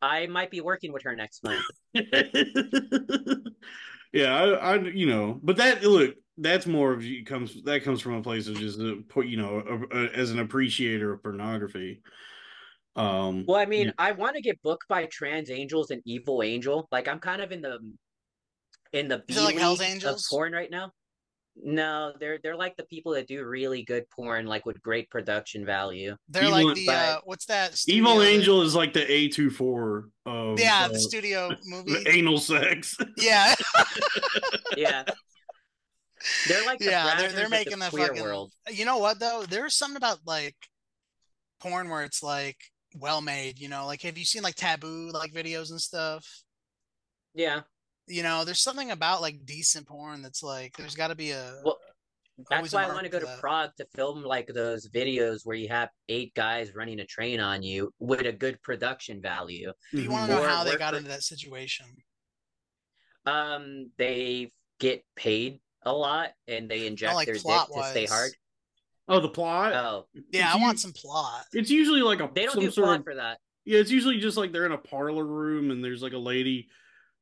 I 0.02 0.28
might 0.28 0.52
be 0.52 0.60
working 0.60 0.92
with 0.92 1.04
her 1.04 1.16
next 1.16 1.42
month. 1.42 1.64
yeah, 4.12 4.36
I, 4.36 4.74
I, 4.74 4.76
you 4.82 5.06
know, 5.06 5.40
but 5.42 5.56
that 5.56 5.84
look, 5.84 6.16
that's 6.38 6.68
more 6.68 6.92
of 6.92 7.02
you 7.02 7.24
comes 7.24 7.64
that 7.64 7.86
comes 7.86 8.02
from 8.02 8.16
a 8.16 8.22
place 8.22 8.50
of 8.50 8.60
just 8.60 8.82
uh, 8.82 8.96
put, 9.08 9.28
you 9.28 9.38
know, 9.38 9.64
a, 9.66 9.98
a, 9.98 10.10
as 10.10 10.32
an 10.32 10.40
appreciator 10.40 11.14
of 11.14 11.24
pornography. 11.24 12.02
Um, 12.96 13.46
Well, 13.48 13.58
I 13.58 13.66
mean, 13.66 13.88
Yeah. 13.88 13.94
I 13.98 14.12
want 14.14 14.36
to 14.36 14.42
get 14.42 14.62
booked 14.62 14.88
by 14.88 15.06
Trans 15.06 15.50
Angels 15.50 15.92
and 15.92 16.02
Evil 16.06 16.42
Angel. 16.44 16.88
Like, 16.92 17.08
I'm 17.08 17.20
kind 17.20 17.42
of 17.42 17.52
in 17.52 17.62
the 17.62 17.80
in 18.94 19.08
the 19.10 19.18
B 19.20 19.34
Is 19.34 19.38
it 19.38 19.44
like 19.44 19.58
Hell's 19.58 19.80
league 19.82 20.06
of 20.06 20.20
porn 20.30 20.54
right 20.54 20.72
now. 20.72 20.92
No, 21.58 22.12
they're 22.20 22.38
they're 22.44 22.56
like 22.58 22.76
the 22.76 22.84
people 22.86 23.14
that 23.14 23.28
do 23.28 23.44
really 23.46 23.84
good 23.84 24.10
porn, 24.10 24.46
like 24.46 24.66
with 24.66 24.82
great 24.82 25.10
production 25.10 25.66
value. 25.66 26.16
They're 26.28 26.44
Evil- 26.44 26.68
like 26.68 26.76
the 26.76 26.90
uh, 26.90 27.20
what's 27.24 27.46
that? 27.46 27.82
Evil 27.88 28.12
studio 28.12 28.20
that- 28.20 28.28
Angel 28.30 28.62
is 28.62 28.76
like 28.76 28.92
the 28.94 29.10
A 29.12 29.30
24 29.30 30.10
of 30.26 30.60
Yeah, 30.60 30.86
uh, 30.86 30.88
the 30.90 31.00
studio 31.00 31.52
movie. 31.66 31.94
the 31.94 32.10
anal 32.14 32.38
sex. 32.40 32.98
Yeah, 33.18 33.56
Yeah, 34.78 35.04
they're 36.48 36.66
like 36.66 36.80
the 36.80 36.86
yeah, 36.86 37.16
they're 37.18 37.32
they're 37.32 37.50
making 37.50 37.74
the 37.74 37.86
that 37.86 37.92
queer 37.92 38.08
fucking. 38.08 38.24
world. 38.24 38.52
You 38.70 38.84
know 38.86 38.98
what 38.98 39.20
though? 39.20 39.44
There's 39.48 39.76
something 39.76 39.98
about 39.98 40.20
like 40.26 40.56
porn 41.62 41.90
where 41.90 42.04
it's 42.04 42.22
like 42.24 42.58
well 43.00 43.22
made. 43.22 43.60
You 43.60 43.70
know, 43.70 43.86
like 43.86 44.02
have 44.04 44.18
you 44.18 44.26
seen 44.26 44.44
like 44.44 44.56
taboo 44.56 45.12
like 45.12 45.34
videos 45.34 45.70
and 45.72 45.82
stuff? 45.82 46.26
Yeah, 47.34 47.62
You 48.08 48.24
know, 48.24 48.46
there's 48.46 48.62
something 48.62 48.92
about 48.92 49.22
like 49.22 49.46
decent 49.46 49.88
porn 49.88 50.22
that's 50.22 50.42
like 50.42 50.78
there's 50.78 50.96
got 50.96 51.08
to 51.10 51.16
be 51.16 51.32
a. 51.32 51.60
Well, 51.66 51.78
that's 52.50 52.74
why 52.74 52.84
I 52.84 52.88
want 52.88 53.04
to 53.04 53.10
go 53.10 53.20
to 53.20 53.26
that. 53.26 53.40
Prague 53.40 53.72
to 53.78 53.86
film 53.96 54.24
like 54.24 54.48
those 54.48 54.88
videos 54.90 55.42
where 55.46 55.56
you 55.56 55.68
have 55.70 55.90
eight 56.10 56.34
guys 56.34 56.76
running 56.76 57.00
a 57.00 57.06
train 57.06 57.40
on 57.40 57.62
you 57.64 57.94
with 58.00 58.22
a 58.22 58.32
good 58.32 58.62
production 58.62 59.22
value. 59.22 59.72
Do 59.92 60.02
You 60.02 60.12
want 60.12 60.30
to 60.30 60.36
know 60.38 60.44
how 60.44 60.64
they 60.64 60.76
got 60.76 60.92
for- 60.92 60.98
into 60.98 61.10
that 61.10 61.24
situation? 61.24 61.88
Um, 63.26 63.92
they 63.98 64.52
get 64.80 65.04
paid 65.16 65.60
a 65.84 65.92
lot 65.94 66.30
and 66.48 66.70
they 66.70 66.88
inject 66.88 67.16
like 67.16 67.26
their 67.26 67.36
dick 67.36 67.44
to 67.44 67.84
stay 67.92 68.06
hard. 68.06 68.32
Oh, 69.08 69.20
the 69.20 69.30
plot? 69.30 69.74
Oh, 69.74 70.08
Yeah, 70.32 70.48
It's 70.48 70.56
I 70.56 70.58
want 70.60 70.80
some 70.80 70.94
plot. 70.94 71.46
It's 71.54 71.70
usually 71.70 72.02
like 72.02 72.20
a 72.20 72.30
they 72.34 72.44
don't 72.46 72.54
some 72.54 72.64
do 72.64 72.72
sort 72.72 72.86
plot 72.86 73.00
of 73.00 73.04
for 73.04 73.16
that. 73.16 73.38
yeah. 73.66 73.80
It's 73.80 73.92
usually 73.92 74.20
just 74.20 74.38
like 74.38 74.52
they're 74.52 74.66
in 74.66 74.72
a 74.72 74.78
parlor 74.78 75.26
room 75.26 75.72
and 75.72 75.84
there's 75.84 76.02
like 76.02 76.14
a 76.14 76.18
lady 76.18 76.68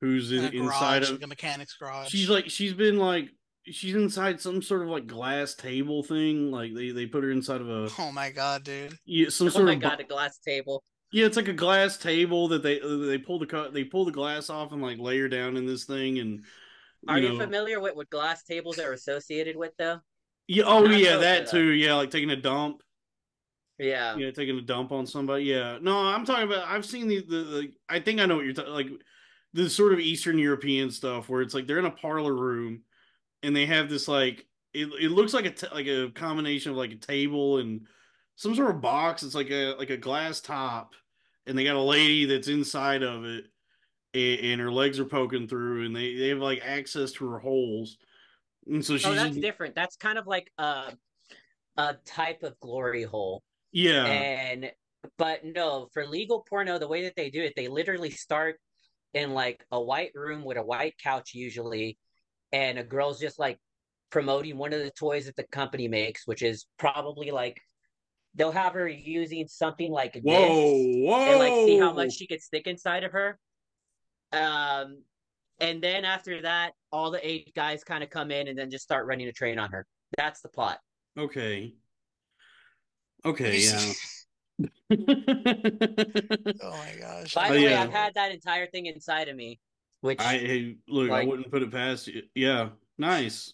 who's 0.02 0.32
in, 0.32 0.46
In 0.46 0.62
a 0.62 0.64
inside 0.64 1.04
of. 1.04 1.12
like 1.12 1.24
a 1.24 1.28
mechanic's 1.28 1.74
garage. 1.76 2.10
She's 2.10 2.30
like 2.30 2.50
she's 2.50 2.74
been 2.74 2.98
like 2.98 3.30
she's 3.66 3.96
inside 3.96 4.40
some 4.42 4.62
sort 4.62 4.82
of 4.84 4.90
like 4.90 5.08
glass 5.08 5.56
table 5.56 6.04
thing. 6.04 6.52
Like 6.52 6.74
they 6.74 6.92
they 6.92 7.06
put 7.06 7.24
her 7.24 7.32
inside 7.32 7.62
of 7.62 7.70
a 7.70 7.90
oh 8.00 8.12
my 8.12 8.30
god, 8.32 8.64
dude. 8.64 8.98
yeah 9.06 9.30
some 9.30 9.48
Oh 9.48 9.50
sort 9.50 9.66
my 9.66 9.74
of 9.74 9.82
god, 9.82 10.00
a 10.00 10.04
glass 10.06 10.38
table. 10.40 10.84
yeah. 11.12 11.26
It's 11.26 11.38
like 11.38 11.48
a 11.50 11.54
glass 11.54 11.98
table 11.98 12.48
that 12.50 12.64
they 12.64 12.80
they 12.80 13.18
pull 13.18 13.40
the 13.40 13.46
cut 13.46 13.74
they 13.74 13.84
pull 13.84 14.06
the 14.06 14.12
glass 14.12 14.50
off 14.50 14.72
and 14.72 14.82
like 14.82 15.00
lay 15.00 15.20
her 15.20 15.28
down 15.28 15.58
in 15.58 15.66
this 15.66 15.84
thing 15.86 16.20
and. 16.20 16.46
Are 17.06 17.20
you, 17.20 17.38
familiar 17.38 17.82
with 17.82 17.98
what 17.98 18.10
glass 18.10 18.44
tables 18.44 18.80
are 18.80 18.94
associated 18.94 19.58
with 19.58 19.74
though? 19.78 20.00
Yeah. 20.48 20.64
Oh, 20.65 20.84
Not 20.84 20.99
yeah, 20.99 21.18
that 21.18 21.48
too. 21.48 21.70
Yeah, 21.72 21.95
like 21.95 22.11
taking 22.11 22.32
a 22.32 22.36
dump. 22.36 22.82
Yeah. 23.80 24.15
Yeah, 24.15 24.32
taking 24.32 24.57
a 24.57 24.61
dump 24.61 24.91
on 24.91 25.06
somebody. 25.06 25.45
Yeah. 25.45 25.78
No, 25.82 25.98
I'm 25.98 26.26
talking 26.26 26.44
about. 26.44 26.68
I've 26.68 26.86
seen 26.86 27.07
the 27.07 27.22
the. 27.22 27.44
the 27.44 27.72
I 27.90 27.99
think 27.99 28.20
I 28.20 28.26
know 28.26 28.36
what 28.36 28.45
you're 28.45 28.53
talking. 28.53 28.74
Like 28.74 28.90
the 29.53 29.70
sort 29.70 29.94
of 29.94 29.99
Eastern 29.99 30.38
European 30.38 30.90
stuff 30.91 31.30
where 31.30 31.41
it's 31.41 31.53
like 31.53 31.68
they're 31.68 31.80
in 31.80 31.86
a 31.86 31.91
parlor 31.91 32.34
room, 32.34 32.82
and 33.41 33.56
they 33.56 33.65
have 33.65 33.90
this 33.90 34.07
like 34.07 34.45
it. 34.74 34.88
It 34.99 35.11
looks 35.11 35.34
like 35.34 35.45
a 35.45 35.52
t- 35.52 35.68
like 35.74 35.88
a 35.88 36.11
combination 36.11 36.72
of 36.72 36.78
like 36.78 36.91
a 36.91 36.98
table 36.98 37.57
and 37.57 37.88
some 38.36 38.56
sort 38.56 38.72
of 38.72 38.82
box. 38.82 39.24
It's 39.24 39.36
like 39.36 39.52
a 39.52 39.76
like 39.76 39.90
a 39.90 39.98
glass 39.98 40.41
top, 40.41 40.94
and 41.45 41.57
they 41.57 41.64
got 41.64 41.76
a 41.76 41.82
lady 41.82 42.26
that's 42.26 42.48
inside 42.48 43.03
of 43.03 43.26
it, 43.26 43.45
and, 44.14 44.52
and 44.52 44.61
her 44.61 44.72
legs 44.72 44.99
are 44.99 45.06
poking 45.06 45.48
through, 45.48 45.86
and 45.86 45.95
they 45.95 46.15
they 46.15 46.30
have 46.30 46.40
like 46.40 46.61
access 46.64 47.11
to 47.14 47.30
her 47.30 47.40
holes, 47.40 47.98
and 48.68 48.84
so 48.85 48.98
she's 48.98 49.06
Oh, 49.06 49.14
that's 49.14 49.38
different. 49.38 49.76
That's 49.76 49.95
kind 49.95 50.18
of 50.18 50.27
like 50.27 50.52
a 50.57 50.94
a 51.77 51.95
type 52.06 52.44
of 52.44 52.60
glory 52.60 53.03
hole. 53.03 53.44
yeah. 53.72 54.06
And 54.06 54.72
but 55.18 55.44
no, 55.44 55.90
for 55.94 56.06
legal 56.06 56.45
porno, 56.48 56.80
the 56.80 56.88
way 56.88 57.03
that 57.03 57.15
they 57.15 57.30
do 57.30 57.41
it, 57.44 57.53
they 57.56 57.68
literally 57.68 58.10
start 58.11 58.56
in 59.14 59.34
like 59.34 59.65
a 59.72 59.81
white 59.81 60.11
room 60.15 60.44
with 60.45 60.57
a 60.57 60.64
white 60.64 60.95
couch 60.98 61.31
usually, 61.34 61.98
and 62.52 62.80
a 62.80 62.84
girl's 62.84 63.19
just 63.19 63.38
like 63.40 63.60
promoting 64.10 64.57
one 64.57 64.73
of 64.73 64.80
the 64.80 64.91
toys 64.91 65.26
that 65.26 65.35
the 65.35 65.44
company 65.52 65.88
makes, 65.88 66.26
which 66.27 66.41
is 66.41 66.65
probably 66.77 67.31
like 67.31 67.60
they'll 68.35 68.52
have 68.52 68.73
her 68.73 68.88
using 68.88 69.48
something 69.48 69.91
like 69.91 70.19
Whoa, 70.23 70.31
this 70.34 71.06
whoa! 71.10 71.26
and 71.31 71.40
like 71.40 71.53
see 71.68 71.77
how 71.77 71.94
much 71.94 72.14
she 72.14 72.27
could 72.27 72.41
stick 72.41 72.65
inside 72.68 73.03
of 73.03 73.11
her. 73.11 73.38
Um, 74.31 75.03
and 75.64 75.81
then 75.81 76.03
after 76.03 76.41
that, 76.41 76.73
all 76.91 77.10
the 77.10 77.26
eight 77.26 77.53
guys 77.56 77.84
kind 77.84 78.03
of 78.03 78.10
come 78.10 78.31
in 78.31 78.48
and 78.49 78.57
then 78.57 78.69
just 78.69 78.84
start 78.84 79.07
running 79.07 79.27
a 79.27 79.31
train 79.31 79.57
on 79.57 79.72
her. 79.72 79.85
That's 80.18 80.41
the 80.41 80.49
plot. 80.49 80.80
Okay. 81.18 81.73
Okay, 83.26 83.57
yeah. 83.60 83.94
Oh 86.61 86.72
my 86.72 86.94
gosh. 86.99 87.34
By 87.34 87.49
the 87.49 87.56
way, 87.56 87.69
yeah. 87.69 87.84
I've 87.84 87.91
had 87.91 88.14
that 88.15 88.31
entire 88.31 88.68
thing 88.68 88.88
inside 88.88 89.30
of 89.30 89.35
me, 89.35 89.60
which 90.02 90.19
I 90.19 90.38
hey, 90.38 90.76
look, 90.90 91.10
I 91.10 91.23
wouldn't 91.23 91.49
put 91.49 91.64
it 91.64 91.72
past 91.72 92.07
you. 92.07 92.23
Yeah, 92.35 92.69
nice. 92.98 93.53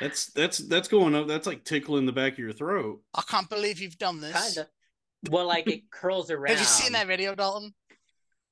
That's 0.00 0.26
that's 0.26 0.58
that's 0.58 0.86
going 0.86 1.16
up. 1.16 1.26
That's 1.26 1.46
like 1.46 1.64
tickling 1.64 2.06
the 2.06 2.12
back 2.12 2.34
of 2.34 2.38
your 2.38 2.52
throat. 2.52 3.02
I 3.12 3.22
can't 3.22 3.50
believe 3.50 3.80
you've 3.80 3.98
done 3.98 4.20
this. 4.20 4.32
kind 4.32 4.58
of. 4.58 5.32
Well, 5.32 5.46
like 5.46 5.66
it 5.68 5.90
curls 5.90 6.30
around. 6.30 6.50
Have 6.50 6.60
you 6.60 6.64
seen 6.64 6.92
that 6.92 7.08
video, 7.08 7.34
Dalton? 7.34 7.74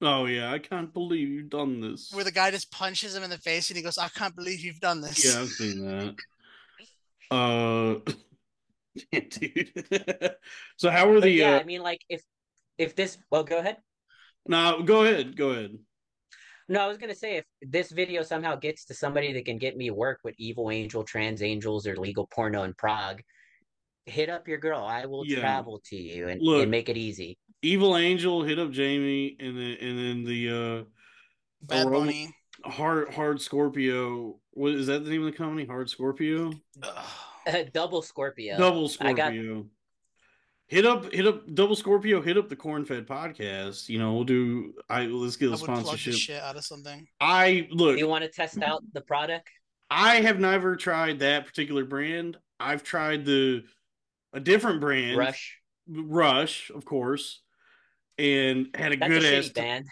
Oh 0.02 0.27
yeah, 0.27 0.52
I 0.52 0.59
can't 0.59 0.93
believe 0.93 1.28
you've 1.28 1.48
done 1.51 1.81
this. 1.81 2.10
Where 2.12 2.24
the 2.24 2.31
guy 2.32 2.51
just 2.51 2.70
punches 2.70 3.14
him 3.16 3.23
in 3.23 3.31
the 3.31 3.39
face 3.39 3.70
and 3.70 3.77
he 3.77 3.82
goes, 3.82 3.97
I 3.98 4.09
can't 4.09 4.36
believe 4.36 4.60
you've 4.60 4.81
done 4.81 5.01
this. 5.01 5.24
Yeah, 5.24 5.40
I've 5.40 5.48
seen 5.48 5.86
that. 5.86 6.16
Uh, 7.31 7.94
dude. 9.31 10.35
so 10.77 10.90
how 10.90 11.09
are 11.10 11.14
But 11.14 11.23
the? 11.23 11.31
yeah, 11.31 11.56
uh, 11.56 11.60
I 11.60 11.64
mean, 11.64 11.82
like 11.82 12.01
if 12.09 12.23
if 12.78 12.94
this, 12.94 13.18
well, 13.31 13.44
go 13.44 13.59
ahead. 13.59 13.78
no, 14.47 14.82
go 14.82 15.05
ahead, 15.05 15.36
go 15.36 15.51
ahead. 15.51 15.78
No, 16.68 16.81
I 16.81 16.86
was 16.89 16.98
gonna 16.98 17.14
say 17.14 17.36
if 17.39 17.44
this 17.62 17.90
video 17.90 18.23
somehow 18.23 18.56
gets 18.56 18.85
to 18.86 18.94
somebody 18.94 19.32
that 19.32 19.44
can 19.44 19.56
get 19.59 19.77
me 19.77 19.90
work 19.90 20.20
with 20.24 20.35
Evil 20.39 20.70
Angel, 20.70 21.05
Trans 21.05 21.43
Angels, 21.43 21.86
or 21.86 21.97
legal 21.97 22.27
porno 22.27 22.64
in 22.64 22.74
Prague, 22.74 23.23
hit 24.06 24.28
up 24.30 24.48
your 24.48 24.58
girl. 24.58 24.80
I 24.84 25.06
will 25.06 25.26
Yeah. 25.26 25.40
travel 25.40 25.80
to 25.86 25.96
you 25.96 26.28
and, 26.28 26.40
Look. 26.40 26.62
and 26.62 26.70
make 26.70 26.88
it 26.88 26.96
easy. 26.96 27.36
Evil 27.62 27.96
Angel 27.96 28.42
hit 28.42 28.58
up 28.58 28.70
Jaymee, 28.70 29.36
and 29.40 29.56
then 29.56 29.76
and 29.80 29.98
then 29.98 30.24
the 30.24 30.48
uh 30.50 30.84
Bad 31.62 31.86
Aroma- 31.86 31.98
Bunny. 32.06 32.36
hard 32.64 33.12
hard 33.12 33.40
Scorpio. 33.40 34.38
What 34.52 34.72
is 34.72 34.86
that 34.86 35.04
the 35.04 35.10
name 35.10 35.26
of 35.26 35.32
the 35.32 35.36
company? 35.36 35.64
Hard 35.66 35.90
Scorpio. 35.90 36.52
Double 37.72 38.02
Scorpio. 38.02 38.58
Double 38.58 38.90
I 39.00 39.12
got- 39.12 39.32
Scorpio. 39.32 39.66
Hit 40.68 40.84
up, 40.84 41.12
hit 41.12 41.24
up, 41.28 41.54
Double 41.54 41.76
Scorpio. 41.76 42.20
Hit 42.20 42.36
up 42.36 42.48
the 42.48 42.56
Corn 42.56 42.84
Fed 42.84 43.06
podcast. 43.06 43.88
You 43.88 44.00
know, 44.00 44.14
we'll 44.14 44.24
do. 44.24 44.74
I 44.90 45.06
let's 45.06 45.36
get 45.36 45.46
I 45.46 45.48
a 45.48 45.50
would 45.52 45.60
plug 45.60 45.76
the 45.78 45.84
sponsorship. 45.84 46.14
shit 46.14 46.42
out 46.42 46.56
of 46.56 46.64
something. 46.64 47.06
I 47.20 47.68
look. 47.70 47.96
you 47.98 48.08
want 48.08 48.24
to 48.24 48.28
test 48.30 48.60
out 48.62 48.82
the 48.92 49.00
product? 49.00 49.48
I 49.90 50.16
have 50.22 50.40
never 50.40 50.74
tried 50.74 51.20
that 51.20 51.46
particular 51.46 51.84
brand. 51.84 52.36
I've 52.58 52.82
tried 52.82 53.24
the 53.24 53.62
a 54.36 54.40
different 54.40 54.80
brand, 54.80 55.16
Rush. 55.16 55.58
Rush, 55.88 56.70
of 56.74 56.84
course, 56.84 57.40
and 58.18 58.68
had 58.74 58.92
a 58.92 58.96
That's 58.96 59.08
good 59.10 59.24
a 59.24 59.36
ass. 59.38 59.44
shitty 59.48 59.54
band. 59.54 59.86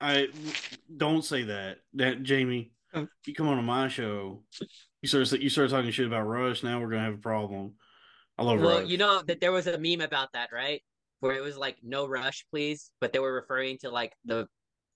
I 0.00 0.28
don't 0.94 1.24
say 1.24 1.44
that. 1.44 1.78
That 1.94 2.22
Jaymee, 2.22 2.70
Oh. 2.94 3.08
you 3.26 3.34
come 3.34 3.48
on 3.48 3.56
to 3.56 3.62
my 3.62 3.88
show. 3.88 4.44
You 5.02 5.08
start 5.08 5.32
you 5.40 5.48
start 5.48 5.70
talking 5.70 5.90
shit 5.90 6.06
about 6.06 6.22
Rush. 6.26 6.62
Now 6.62 6.80
we're 6.80 6.90
gonna 6.90 7.04
have 7.04 7.14
a 7.14 7.18
problem. 7.18 7.74
I 8.38 8.42
love 8.42 8.60
Well, 8.60 8.80
Rush. 8.80 8.88
you 8.90 8.98
know 8.98 9.22
that 9.22 9.40
there 9.40 9.52
was 9.52 9.66
a 9.66 9.78
meme 9.78 10.02
about 10.02 10.32
that, 10.34 10.50
right? 10.52 10.82
Where 11.20 11.34
it 11.34 11.42
was 11.42 11.56
like 11.56 11.78
no 11.82 12.06
rush, 12.06 12.44
please, 12.50 12.90
but 13.00 13.12
they 13.14 13.18
were 13.18 13.32
referring 13.32 13.78
to 13.78 13.90
like 13.90 14.12
the 14.26 14.46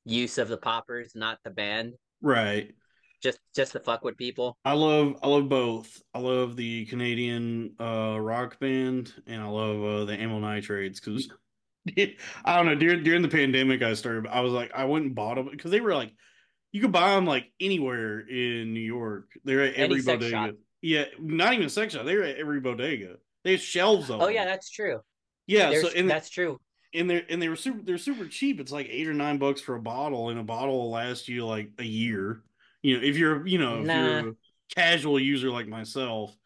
use 0.05 0.37
of 0.37 0.49
the 0.49 0.59
poppers, 0.59 1.13
not 1.15 1.39
the 1.45 1.51
band, 1.51 1.95
right? 2.21 2.75
Just 3.23 3.39
just 3.55 3.73
to 3.73 3.81
fuck 3.81 4.03
with 4.05 4.17
people. 4.17 4.57
I 4.65 4.73
love 4.73 5.17
I 5.23 5.29
love 5.29 5.49
both. 5.49 6.03
I 6.15 6.19
love 6.21 6.57
the 6.57 6.87
Canadian 6.87 7.75
uh 7.81 8.19
rock 8.21 8.59
band 8.59 9.13
and 9.27 9.43
I 9.43 9.47
love 9.47 9.83
uh 9.83 10.05
the 10.07 10.15
amyl 10.15 10.41
nitrates 10.41 11.01
because 11.01 11.29
I 11.99 12.57
don't 12.57 12.67
know 12.67 12.75
during 12.75 13.03
during 13.03 13.23
the 13.23 13.29
pandemic 13.29 13.83
I 13.83 13.95
started 13.95 14.27
I 14.29 14.41
was 14.41 14.53
like 14.53 14.71
I 14.75 14.85
went 14.85 15.05
and 15.07 15.15
bought 15.15 15.37
them 15.37 15.49
because 15.51 15.71
they 15.71 15.81
were 15.81 15.95
like 15.95 16.13
you 16.73 16.81
could 16.81 16.93
buy 16.93 17.15
them 17.15 17.27
like 17.27 17.51
anywhere 17.61 18.21
in 18.21 18.73
New 18.73 18.81
York. 18.81 19.31
They're 19.45 19.63
at 19.63 19.75
every 19.75 20.03
bodega. 20.03 20.55
Yeah, 20.83 21.05
not 21.19 21.53
even 21.53 21.67
a 21.67 21.71
sex 21.71 21.95
shop. 21.95 22.07
They're 22.07 22.23
at 22.23 22.37
every 22.37 22.61
bodega. 22.61 23.17
They 23.45 23.53
have 23.53 23.61
shelves 23.61 24.09
of 24.09 24.21
Oh 24.23 24.29
yeah, 24.29 24.45
that's 24.45 24.71
true. 24.71 25.01
yeah. 25.47 25.71
There's, 25.71 25.83
So 25.83 25.91
and 25.95 26.09
that's 26.09 26.31
true. 26.31 26.59
and 26.95 27.11
they're 27.11 27.25
and 27.29 27.43
they 27.43 27.49
were 27.49 27.57
super 27.57 27.83
they're 27.83 27.99
super 27.99 28.27
cheap. 28.27 28.61
It's 28.61 28.73
like 28.73 28.87
eight 28.89 29.09
or 29.09 29.15
nine 29.15 29.39
bucks 29.39 29.61
for 29.61 29.75
a 29.75 29.83
bottle, 29.83 30.31
and 30.31 30.39
a 30.39 30.45
bottle 30.45 30.79
will 30.79 30.91
last 30.91 31.29
you 31.29 31.45
like 31.47 31.71
a 31.79 31.85
year. 31.85 32.43
You 32.83 32.99
know, 32.99 33.05
if 33.07 33.17
you're 33.17 33.47
you 33.47 33.59
know 33.59 33.83
if 33.83 33.95
you're 33.95 34.31
a 34.31 34.35
casual 34.75 35.19
user 35.21 35.51
like 35.51 35.69
myself. 35.69 36.37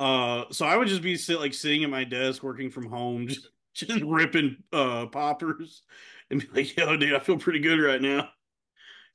Uh, 0.00 0.44
so 0.52 0.66
I 0.66 0.76
would 0.76 0.88
just 0.88 1.02
be 1.02 1.16
sit 1.16 1.40
like 1.40 1.54
sitting 1.54 1.84
at 1.84 1.90
my 1.90 2.04
desk 2.04 2.42
working 2.42 2.70
from 2.70 2.86
home, 2.86 3.28
just 3.28 3.48
just 3.74 4.02
ripping 4.04 4.56
uh 4.72 5.06
poppers, 5.06 5.82
and 6.30 6.40
be 6.40 6.48
like, 6.54 6.76
"Yo, 6.76 6.96
dude, 6.96 7.14
I 7.14 7.20
feel 7.20 7.38
pretty 7.38 7.60
good 7.60 7.80
right 7.80 8.02
now." 8.02 8.30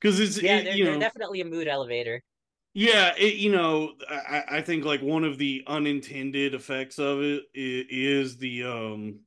Because 0.00 0.20
it's 0.20 0.38
Yeah, 0.38 0.58
it- 0.58 0.64
they're, 0.64 0.74
you 0.74 0.84
they're 0.84 0.98
definitely 0.98 1.40
a 1.40 1.44
mood 1.44 1.68
elevator. 1.68 2.22
yeah, 2.74 3.12
it, 3.18 3.34
you 3.34 3.52
know, 3.52 3.92
I, 4.08 4.44
I 4.50 4.60
think 4.62 4.84
like 4.84 5.02
one 5.02 5.24
of 5.24 5.36
the 5.36 5.62
unintended 5.66 6.54
effects 6.54 6.98
of 6.98 7.20
it 7.22 7.44
is 7.54 8.38
the 8.38 8.64
um 8.64 9.20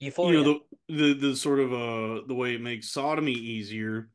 Euphoria. 0.00 0.38
you 0.38 0.44
know 0.44 0.60
the, 0.88 0.94
the 1.14 1.28
the 1.30 1.36
sort 1.36 1.60
of 1.60 1.72
uh 1.72 2.22
the 2.26 2.34
way 2.34 2.54
it 2.54 2.60
makes 2.60 2.90
sodomy 2.90 3.32
easier 3.32 4.10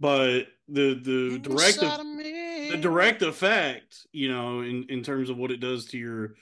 but 0.00 0.46
the 0.68 0.94
the 0.94 1.38
direct 1.40 1.80
the 1.80 2.78
direct 2.80 3.22
effect 3.22 4.06
you 4.12 4.30
know 4.30 4.60
in 4.62 4.84
in 4.88 5.02
terms 5.02 5.30
of 5.30 5.36
what 5.36 5.50
it 5.50 5.60
does 5.60 5.86
to 5.86 5.98
your 5.98 6.34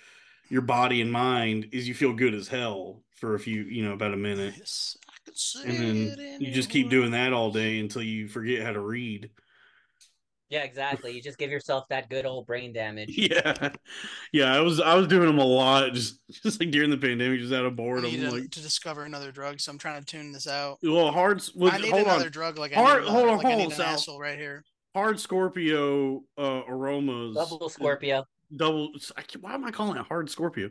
your 0.48 0.62
body 0.62 1.00
and 1.00 1.10
mind 1.10 1.68
is 1.72 1.88
you 1.88 1.94
feel 1.94 2.12
good 2.12 2.34
as 2.34 2.48
hell 2.48 3.02
for 3.16 3.34
a 3.34 3.38
few 3.38 3.62
you 3.62 3.84
know 3.84 3.92
about 3.92 4.12
a 4.12 4.16
minute. 4.16 4.54
Yes, 4.58 4.96
I 5.08 5.12
could 5.24 5.38
see 5.38 5.62
and 5.64 6.18
then 6.18 6.40
you 6.40 6.52
just 6.52 6.70
keep 6.70 6.90
doing 6.90 7.12
that 7.12 7.32
all 7.32 7.50
day 7.50 7.78
until 7.78 8.02
you 8.02 8.28
forget 8.28 8.62
how 8.62 8.72
to 8.72 8.80
read 8.80 9.30
yeah, 10.52 10.64
exactly. 10.64 11.12
You 11.12 11.22
just 11.22 11.38
give 11.38 11.50
yourself 11.50 11.88
that 11.88 12.10
good 12.10 12.26
old 12.26 12.46
brain 12.46 12.72
damage. 12.72 13.16
yeah 13.16 13.70
yeah 14.32 14.54
i 14.54 14.60
was 14.60 14.80
i 14.80 14.94
was 14.94 15.08
doing 15.08 15.26
them 15.26 15.38
a 15.38 15.44
lot 15.44 15.92
just 15.94 16.20
just 16.42 16.60
like 16.60 16.70
during 16.70 16.90
the 16.90 16.98
pandemic 16.98 17.40
just 17.40 17.52
out 17.52 17.64
of 17.64 17.72
I 17.72 17.76
boredom 17.76 18.04
need 18.10 18.20
to, 18.20 18.30
like 18.30 18.50
to 18.50 18.60
discover 18.60 19.04
another 19.04 19.32
drug, 19.32 19.58
so 19.60 19.72
I'm 19.72 19.78
trying 19.78 20.00
to 20.00 20.04
tune 20.06 20.30
this 20.32 20.46
out. 20.46 20.78
well 20.82 21.10
hard 21.10 21.42
well, 21.56 21.72
I 21.72 21.78
need 21.78 21.90
hold 21.90 22.02
another 22.04 22.26
on 22.26 22.30
drug 22.30 22.58
like 22.58 22.72
Hard- 22.72 23.02
I 23.02 23.04
need, 23.04 23.10
hold 23.10 23.28
on, 23.30 23.36
like 23.38 23.46
I 23.46 23.48
hold 23.50 23.58
need 23.68 23.74
on, 23.74 23.80
an 23.80 23.86
asshole 23.86 24.20
right 24.20 24.38
here. 24.38 24.62
hard 24.94 25.18
scorpio 25.18 26.22
uh 26.38 26.62
aromas 26.68 27.34
Double 27.34 27.68
Scorpio. 27.70 28.24
double 28.54 28.90
I 29.16 29.22
can't- 29.22 29.42
why 29.42 29.54
am 29.54 29.64
i 29.64 29.70
calling 29.70 29.98
it 29.98 30.04
hard 30.06 30.28
scorpio 30.30 30.68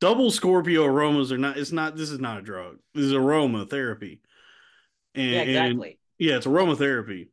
double 0.00 0.30
scorpio 0.30 0.84
aromas 0.84 1.32
are 1.32 1.38
not 1.38 1.56
it's 1.58 1.72
not 1.72 1.96
this 1.96 2.10
is 2.10 2.20
not 2.20 2.38
a 2.38 2.42
drug 2.42 2.76
this 2.94 3.04
is 3.04 3.12
aromatherapy 3.12 4.20
and 5.16 5.30
Yeah, 5.32 5.40
and- 5.40 5.50
exactly. 5.50 5.98
yeah 6.18 6.36
it's 6.36 6.46
aromatherapy 6.46 7.18
Nope. 7.20 7.28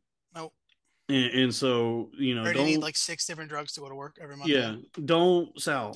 And, 1.13 1.33
and 1.41 1.55
so 1.55 2.09
you 2.17 2.33
know 2.35 2.41
I 2.41 2.45
already 2.45 2.59
don't 2.59 2.67
need 2.67 2.77
like 2.81 2.97
six 2.97 3.25
different 3.25 3.49
drugs 3.49 3.73
to 3.73 3.81
go 3.81 3.89
to 3.89 3.95
work 3.95 4.17
every 4.21 4.35
month. 4.37 4.49
yeah 4.49 4.75
don't 5.05 5.59
sal 5.59 5.95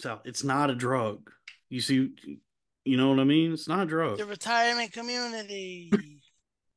sal 0.00 0.20
it's 0.24 0.44
not 0.44 0.70
a 0.70 0.74
drug 0.74 1.30
you 1.68 1.80
see 1.80 2.10
you 2.84 2.96
know 2.96 3.10
what 3.10 3.20
i 3.20 3.24
mean 3.24 3.52
it's 3.52 3.68
not 3.68 3.80
a 3.80 3.86
drug 3.86 4.18
The 4.18 4.26
retirement 4.26 4.92
community. 4.92 5.90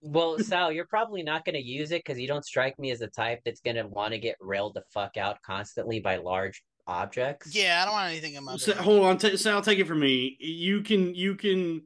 Well, 0.07 0.37
Sal, 0.37 0.71
you're 0.71 0.85
probably 0.85 1.23
not 1.23 1.45
going 1.45 1.55
to 1.55 1.63
use 1.63 1.89
it 1.91 2.03
because 2.05 2.19
you 2.19 2.27
don't 2.27 2.45
strike 2.45 2.77
me 2.77 2.91
as 2.91 2.99
the 2.99 3.07
type 3.07 3.39
that's 3.43 3.59
going 3.59 3.77
to 3.77 3.87
want 3.87 4.11
to 4.13 4.19
get 4.19 4.35
railed 4.39 4.75
the 4.75 4.83
fuck 4.93 5.17
out 5.17 5.41
constantly 5.41 5.99
by 5.99 6.17
large 6.17 6.61
objects. 6.85 7.55
yeah, 7.55 7.81
I 7.81 7.85
don't 7.85 7.93
want 7.95 8.11
anything 8.11 8.35
in 8.35 8.43
my 8.43 8.55
Sa- 8.57 8.73
hold 8.75 9.03
on 9.03 9.17
t- 9.17 9.35
sal 9.35 9.63
take 9.63 9.79
it 9.79 9.87
from 9.87 10.01
me 10.01 10.37
you 10.39 10.81
can 10.81 11.15
you 11.15 11.33
can 11.33 11.81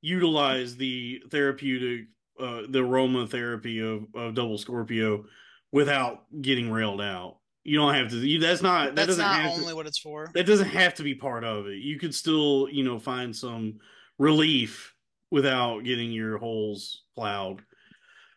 utilize 0.00 0.76
the 0.76 1.22
therapeutic 1.30 2.06
uh 2.40 2.62
the 2.68 2.78
aromatherapy 2.80 3.80
of, 3.82 4.06
of 4.14 4.34
double 4.34 4.58
scorpio 4.58 5.24
without 5.72 6.24
getting 6.42 6.70
railed 6.70 7.00
out 7.00 7.36
you 7.62 7.76
don't 7.78 7.94
have 7.94 8.08
to 8.10 8.16
you, 8.16 8.38
that's 8.40 8.62
not 8.62 8.86
that 8.86 8.94
That's 8.96 9.06
doesn't 9.08 9.22
not 9.24 9.40
have 9.40 9.52
only 9.52 9.68
to, 9.70 9.76
what 9.76 9.86
it's 9.86 9.98
for. 9.98 10.30
that 10.34 10.46
doesn't 10.46 10.68
have 10.70 10.94
to 10.94 11.02
be 11.02 11.14
part 11.14 11.44
of 11.44 11.66
it 11.66 11.76
you 11.78 11.98
could 11.98 12.14
still 12.14 12.68
you 12.70 12.82
know 12.84 12.98
find 12.98 13.34
some 13.36 13.78
relief 14.18 14.94
without 15.30 15.84
getting 15.84 16.10
your 16.10 16.38
holes 16.38 17.02
plowed 17.14 17.62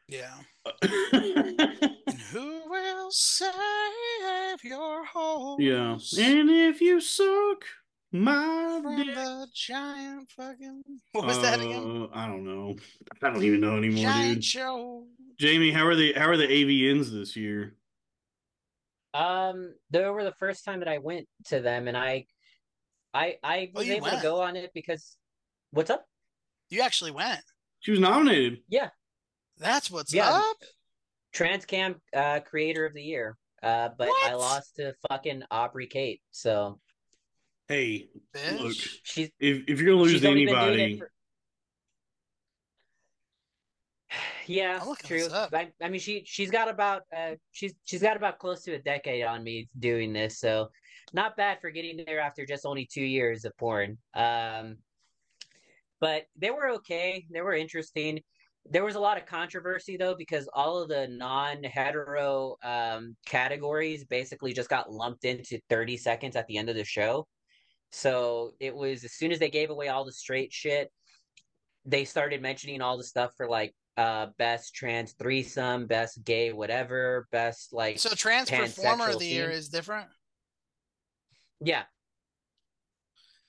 Yeah. 0.07 0.33
And 1.13 2.19
who 2.31 2.61
will 2.69 3.09
save 3.11 4.63
your 4.63 5.03
hopes? 5.05 5.61
yeah 5.63 5.97
and 6.19 6.49
if 6.49 6.81
you 6.81 6.99
suck 7.01 7.63
my 8.13 8.79
From 8.81 8.95
dick 8.95 9.15
the 9.15 9.47
giant 9.53 10.31
fucking. 10.31 10.83
What 11.11 11.25
was 11.25 11.41
that 11.41 11.59
again? 11.59 12.07
Uh, 12.13 12.15
I 12.17 12.27
don't 12.27 12.45
know. 12.45 12.75
I 13.21 13.29
don't 13.31 13.43
even 13.43 13.59
know 13.59 13.75
anymore, 13.77 14.03
Giant 14.03 14.35
dude. 14.35 14.43
show. 14.45 15.07
Jaymee, 15.41 15.73
how 15.73 15.85
are 15.87 15.95
the 15.95 16.13
how 16.13 16.27
are 16.29 16.37
the 16.37 16.47
AVNs 16.47 17.11
this 17.11 17.35
year? 17.35 17.75
Um, 19.13 19.73
they 19.91 20.07
were 20.09 20.23
the 20.23 20.33
first 20.39 20.63
time 20.65 20.79
that 20.79 20.87
I 20.87 20.97
went 20.99 21.27
to 21.45 21.59
them, 21.59 21.87
and 21.87 21.95
I, 21.97 22.25
I, 23.13 23.35
I 23.43 23.69
Oh, 23.75 23.79
was 23.79 23.87
you 23.87 23.93
able 23.95 24.07
to 24.07 24.19
go 24.21 24.41
on 24.41 24.55
it 24.55 24.71
because, 24.73 25.17
what's 25.71 25.89
up? 25.91 26.05
You 26.69 26.81
actually 26.81 27.11
went. 27.11 27.41
She 27.81 27.91
was 27.91 27.99
nominated. 27.99 28.59
Yeah, 28.69 28.89
that's 29.59 29.91
what's 29.91 30.13
Yeah. 30.13 30.29
up. 30.31 30.57
Transcam 31.35 31.95
uh, 32.15 32.39
Creator 32.41 32.85
of 32.85 32.93
the 32.93 33.03
Year. 33.03 33.37
Uh, 33.61 33.89
but 33.97 34.09
I 34.23 34.33
lost 34.33 34.75
to 34.77 34.93
fucking 35.09 35.43
Aubrey 35.51 35.87
Kate. 35.87 36.21
So 36.31 36.79
Hey, 37.67 38.09
look, 38.59 38.73
She's 39.03 39.29
if 39.39 39.63
if 39.67 39.79
you're 39.79 39.93
gonna 39.93 40.03
lose 40.03 40.11
she's 40.11 40.25
only 40.25 40.45
been 40.45 40.53
doing 40.53 40.79
anybody, 40.79 40.99
for... 40.99 41.11
Yeah, 44.47 44.79
I'm 44.81 44.95
true. 44.97 45.27
I, 45.31 45.69
I 45.81 45.87
mean, 45.87 46.01
she 46.01 46.23
she's 46.25 46.51
got 46.51 46.67
about 46.67 47.03
uh 47.15 47.35
she's 47.51 47.73
she's 47.85 48.01
got 48.01 48.17
about 48.17 48.39
close 48.39 48.63
to 48.63 48.73
a 48.73 48.79
decade 48.79 49.23
on 49.23 49.43
me 49.43 49.69
doing 49.79 50.11
this, 50.11 50.39
so 50.39 50.69
not 51.13 51.37
bad 51.37 51.61
for 51.61 51.69
getting 51.69 52.03
there 52.05 52.19
after 52.19 52.45
just 52.45 52.65
only 52.65 52.85
two 52.85 53.03
years 53.03 53.45
of 53.45 53.55
porn. 53.57 53.97
Um, 54.13 54.77
but 56.01 56.23
they 56.37 56.51
were 56.51 56.69
okay. 56.71 57.25
They 57.31 57.41
were 57.41 57.53
interesting. 57.53 58.19
There 58.65 58.83
was 58.83 58.95
a 58.95 58.99
lot 58.99 59.17
of 59.17 59.25
controversy 59.25 59.95
though 59.95 60.15
because 60.15 60.49
all 60.53 60.81
of 60.81 60.89
the 60.89 61.07
non-hetero 61.07 62.57
um, 62.63 63.15
categories 63.25 64.03
basically 64.03 64.53
just 64.53 64.69
got 64.69 64.91
lumped 64.91 65.23
into 65.23 65.59
30 65.69 65.97
seconds 65.97 66.35
at 66.35 66.45
the 66.47 66.57
end 66.57 66.69
of 66.69 66.75
the 66.75 66.83
show. 66.83 67.25
So 67.95 68.55
it 68.59 68.75
was 68.75 69.03
as 69.03 69.13
soon 69.13 69.31
as 69.31 69.37
they 69.37 69.51
gave 69.51 69.69
away 69.69 69.87
all 69.87 70.03
the 70.03 70.11
straight 70.11 70.51
shit, 70.51 70.91
they 71.85 72.05
started 72.05 72.41
mentioning 72.41 72.81
all 72.81 72.97
the 72.97 73.03
stuff 73.03 73.31
for 73.37 73.47
like 73.47 73.75
uh 73.97 74.27
best 74.39 74.73
trans 74.73 75.11
threesome, 75.13 75.85
best 75.85 76.23
gay 76.23 76.51
whatever, 76.51 77.27
best 77.31 77.71
like 77.71 77.99
So 77.99 78.09
trans 78.15 78.49
performer 78.49 79.09
of 79.09 79.19
the 79.19 79.27
year 79.27 79.49
is 79.51 79.69
different. 79.69 80.07
yeah. 81.61 81.83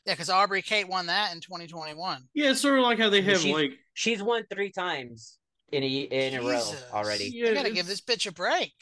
Yeah, 0.05 0.13
because 0.13 0.29
Aubrey 0.29 0.61
Kate 0.61 0.87
won 0.87 1.07
that 1.07 1.33
in 1.35 1.41
2021. 1.41 2.25
yeah, 2.35 2.51
it's 2.51 2.61
sort 2.61 2.79
of 2.79 2.85
like 2.85 2.99
how 2.99 3.09
they 3.09 3.23
have 3.23 3.41
She's- 3.41 3.55
like 3.55 3.73
She's 3.95 4.23
won 4.23 4.45
three 4.53 4.71
times 4.71 5.39
in 5.73 5.83
a 5.83 5.87
in 5.89 6.35
a 6.35 6.43
row 6.43 6.63
already. 6.93 7.31
Yeah, 7.33 7.49
you 7.49 7.55
gotta 7.55 7.71
give 7.71 7.87
this 7.87 8.03
bitch 8.03 8.27
a 8.27 8.33
break. 8.33 8.73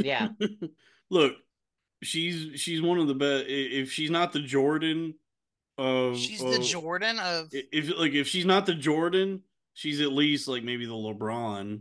Yeah. 0.00 0.28
look, 1.10 1.34
she's 2.02 2.60
she's 2.60 2.82
one 2.82 2.98
of 2.98 3.08
the 3.08 3.14
best. 3.14 3.46
If 3.48 3.90
she's 3.92 4.10
not 4.10 4.32
the 4.32 4.40
Jordan 4.40 5.14
of, 5.78 6.18
She's 6.18 6.40
the 6.40 6.58
Jordan 6.58 7.18
of 7.18 7.48
if 7.52 7.98
like 7.98 8.12
if 8.12 8.28
she's 8.28 8.44
not 8.44 8.66
the 8.66 8.74
Jordan, 8.74 9.42
she's 9.74 10.00
at 10.00 10.12
least 10.12 10.48
like 10.48 10.62
maybe 10.62 10.86
the 10.86 10.92
LeBron 10.92 11.80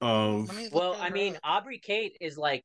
of. 0.00 0.56
Me 0.56 0.68
Well, 0.72 0.96
I 1.00 1.10
mean, 1.10 1.36
up. 1.36 1.40
Aubrey 1.44 1.78
Kate 1.78 2.16
is 2.20 2.36
like 2.36 2.64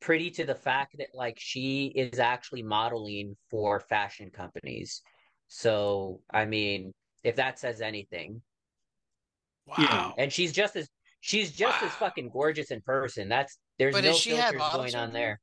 pretty 0.00 0.30
to 0.30 0.44
the 0.44 0.54
fact 0.54 0.96
that 0.98 1.08
like 1.14 1.38
she 1.38 1.86
is 1.86 2.18
actually 2.18 2.62
modeling 2.62 3.36
for 3.50 3.80
fashion 3.80 4.30
companies. 4.30 5.02
So, 5.48 6.20
I 6.30 6.44
mean, 6.44 6.92
if 7.22 7.36
that 7.36 7.58
says 7.58 7.80
anything, 7.80 8.42
yeah. 9.78 9.86
wow. 9.86 10.14
and 10.18 10.32
she's 10.32 10.52
just 10.52 10.76
as 10.76 10.88
she's 11.20 11.52
just 11.52 11.82
as 11.82 11.90
fucking 11.92 12.30
gorgeous 12.30 12.70
in 12.70 12.82
person. 12.82 13.28
That's 13.28 13.58
there's 13.78 13.94
But 13.94 14.04
no 14.04 14.12
she 14.12 14.30
filters 14.30 14.60
going 14.72 14.94
on 14.94 15.12
there. 15.12 15.40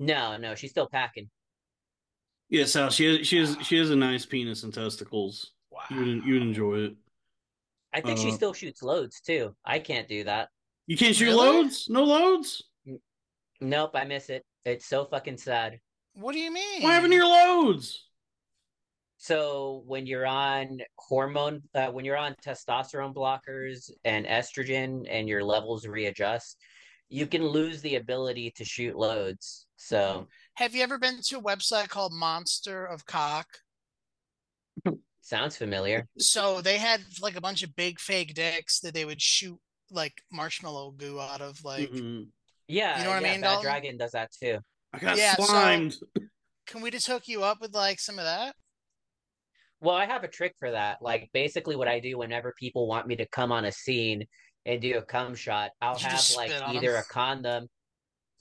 No, 0.00 0.38
no, 0.38 0.54
she's 0.56 0.70
still 0.70 0.88
packing. 0.88 1.28
Yeah, 2.48 2.64
Sal, 2.64 2.90
she 2.90 3.04
has 3.18 3.26
she 3.28 3.36
has 3.36 3.56
she 3.62 3.76
has 3.76 3.90
a 3.90 3.96
nice 3.96 4.26
penis 4.26 4.64
and 4.64 4.74
testicles. 4.74 5.52
Wow. 5.70 5.82
You 5.90 5.96
would 5.98 6.24
you 6.24 6.34
would 6.34 6.42
enjoy 6.42 6.74
it. 6.78 6.94
I 7.92 8.00
think 8.00 8.18
she 8.18 8.30
Uh, 8.30 8.34
still 8.34 8.52
shoots 8.52 8.82
loads 8.82 9.20
too. 9.20 9.54
I 9.64 9.78
can't 9.78 10.08
do 10.08 10.24
that. 10.24 10.48
You 10.86 10.96
can't 10.96 11.14
shoot 11.14 11.26
Really? 11.26 11.36
loads? 11.36 11.88
No 11.88 12.02
loads? 12.04 12.64
Nope, 13.60 13.90
I 13.94 14.04
miss 14.04 14.30
it. 14.30 14.42
It's 14.64 14.86
so 14.86 15.04
fucking 15.04 15.36
sad. 15.36 15.78
What 16.14 16.32
do 16.32 16.40
you 16.40 16.50
mean? 16.50 16.82
What 16.82 16.92
happened 16.92 17.12
to 17.12 17.16
your 17.16 17.26
loads? 17.26 18.06
So 19.18 19.82
when 19.86 20.06
you're 20.06 20.26
on 20.26 20.80
hormone, 20.96 21.62
uh, 21.74 21.88
when 21.88 22.06
you're 22.06 22.16
on 22.16 22.34
testosterone 22.44 23.14
blockers 23.14 23.90
and 24.04 24.24
estrogen, 24.24 25.06
and 25.10 25.28
your 25.28 25.44
levels 25.44 25.86
readjust, 25.86 26.56
you 27.10 27.26
can 27.26 27.44
lose 27.46 27.82
the 27.82 27.96
ability 27.96 28.52
to 28.52 28.64
shoot 28.64 28.96
loads. 28.96 29.66
So 29.76 30.28
Have 30.54 30.74
you 30.74 30.82
ever 30.82 30.98
been 30.98 31.20
to 31.26 31.38
a 31.38 31.42
website 31.42 31.88
called 31.88 32.12
Monster 32.12 32.84
of 32.86 33.04
Cock? 33.04 33.46
sounds 35.20 35.56
familiar. 35.56 36.06
So 36.18 36.60
they 36.60 36.78
had 36.78 37.00
like 37.20 37.36
a 37.36 37.40
bunch 37.40 37.62
of 37.62 37.74
big 37.76 37.98
fake 38.00 38.34
dicks 38.34 38.80
that 38.80 38.94
they 38.94 39.04
would 39.04 39.20
shoot 39.20 39.58
like 39.90 40.22
marshmallow 40.32 40.92
goo 40.92 41.20
out 41.20 41.40
of. 41.40 41.62
Like, 41.64 41.90
Mhm. 41.90 42.28
Yeah, 42.68 42.98
You 42.98 43.04
know 43.04 43.10
what 43.10 43.16
I 43.16 43.20
mean, 43.32 43.40
Bad 43.40 43.48
Dalton? 43.48 43.62
Dragon 43.64 43.96
does 43.96 44.12
that 44.12 44.30
too. 44.32 44.58
I 44.92 44.98
got 44.98 45.16
Yeah, 45.18 45.34
so- 45.34 45.44
slimed. 45.44 45.96
can 46.66 46.80
we 46.80 46.90
just 46.92 47.06
hook 47.08 47.26
you 47.26 47.42
up 47.42 47.60
with 47.60 47.74
like 47.74 47.98
some 47.98 48.18
of 48.18 48.24
that? 48.24 48.54
Well, 49.80 49.96
I 49.96 50.04
have 50.06 50.22
a 50.24 50.28
trick 50.28 50.54
for 50.58 50.70
that. 50.70 51.02
Like 51.02 51.30
basically, 51.32 51.74
what 51.74 51.88
I 51.88 51.98
do 52.00 52.16
whenever 52.18 52.52
people 52.56 52.86
want 52.86 53.06
me 53.08 53.16
to 53.16 53.26
come 53.26 53.50
on 53.50 53.64
a 53.64 53.72
scene 53.72 54.26
and 54.66 54.80
do 54.80 54.98
a 54.98 55.02
cum 55.02 55.34
shot, 55.34 55.70
I'll 55.80 55.98
You 55.98 56.04
have 56.06 56.30
like 56.36 56.50
spit 56.50 56.62
on 56.62 56.70
'em. 56.70 56.76
either 56.76 56.96
a 56.96 57.04
condom. 57.04 57.68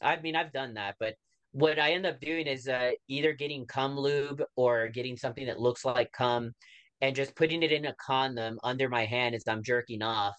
I 0.02 0.20
mean, 0.22 0.36
I've 0.36 0.52
done 0.52 0.76
that, 0.76 0.96
but 1.00 1.16
what 1.52 1.80
I 1.80 1.94
end 1.94 2.06
up 2.06 2.20
doing 2.20 2.48
is 2.48 2.68
uh, 2.68 2.92
either 3.08 3.34
getting 3.34 3.66
cum 3.66 3.98
lube 3.98 4.44
or 4.56 4.88
getting 4.90 5.18
something 5.18 5.48
that 5.48 5.60
looks 5.60 5.84
like 5.84 6.12
cum, 6.12 6.54
and 7.02 7.16
just 7.16 7.36
putting 7.36 7.64
it 7.64 7.72
in 7.72 7.86
a 7.86 7.96
condom 7.96 8.60
under 8.64 8.88
my 8.90 9.06
hand 9.06 9.34
as 9.36 9.44
I'm 9.48 9.64
jerking 9.64 10.02
off, 10.02 10.36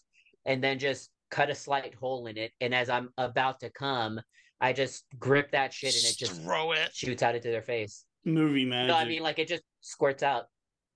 and 0.46 0.62
then 0.62 0.78
just 0.78 1.10
cut 1.30 1.50
a 1.50 1.54
slight 1.54 1.94
hole 1.94 2.26
in 2.26 2.36
it. 2.36 2.52
And 2.60 2.74
as 2.74 2.88
I'm 2.90 3.10
about 3.18 3.60
to 3.60 3.70
come, 3.70 4.20
I 4.60 4.72
just 4.72 5.04
grip 5.18 5.50
that 5.52 5.72
shit 5.72 5.94
and 5.94 6.04
it 6.04 6.16
just 6.18 6.42
throw 6.42 6.72
it. 6.72 6.90
shoots 6.92 7.22
out 7.22 7.34
into 7.34 7.50
their 7.50 7.62
face. 7.62 8.04
Movie 8.24 8.64
magic. 8.66 8.88
No, 8.88 8.96
I 8.96 9.04
mean 9.06 9.22
like 9.22 9.38
it 9.38 9.48
just 9.48 9.62
squirts 9.80 10.22
out. 10.22 10.44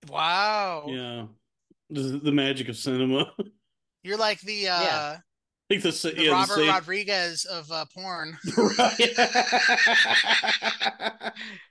Wow. 0.08 0.84
yeah. 0.88 1.26
This 1.90 2.04
is 2.04 2.20
the 2.20 2.32
magic 2.32 2.68
of 2.68 2.76
cinema. 2.76 3.32
You're 4.04 4.18
like 4.18 4.40
the 4.42 4.68
uh 4.68 4.82
Yeah. 4.82 5.16
like 5.70 5.82
the, 5.82 5.90
the 5.90 6.14
yeah, 6.22 6.30
Robert 6.30 6.56
the 6.56 6.68
Rodriguez 6.68 7.44
of 7.46 7.70
uh, 7.72 7.86
porn. 7.94 8.36
Right. 8.56 8.98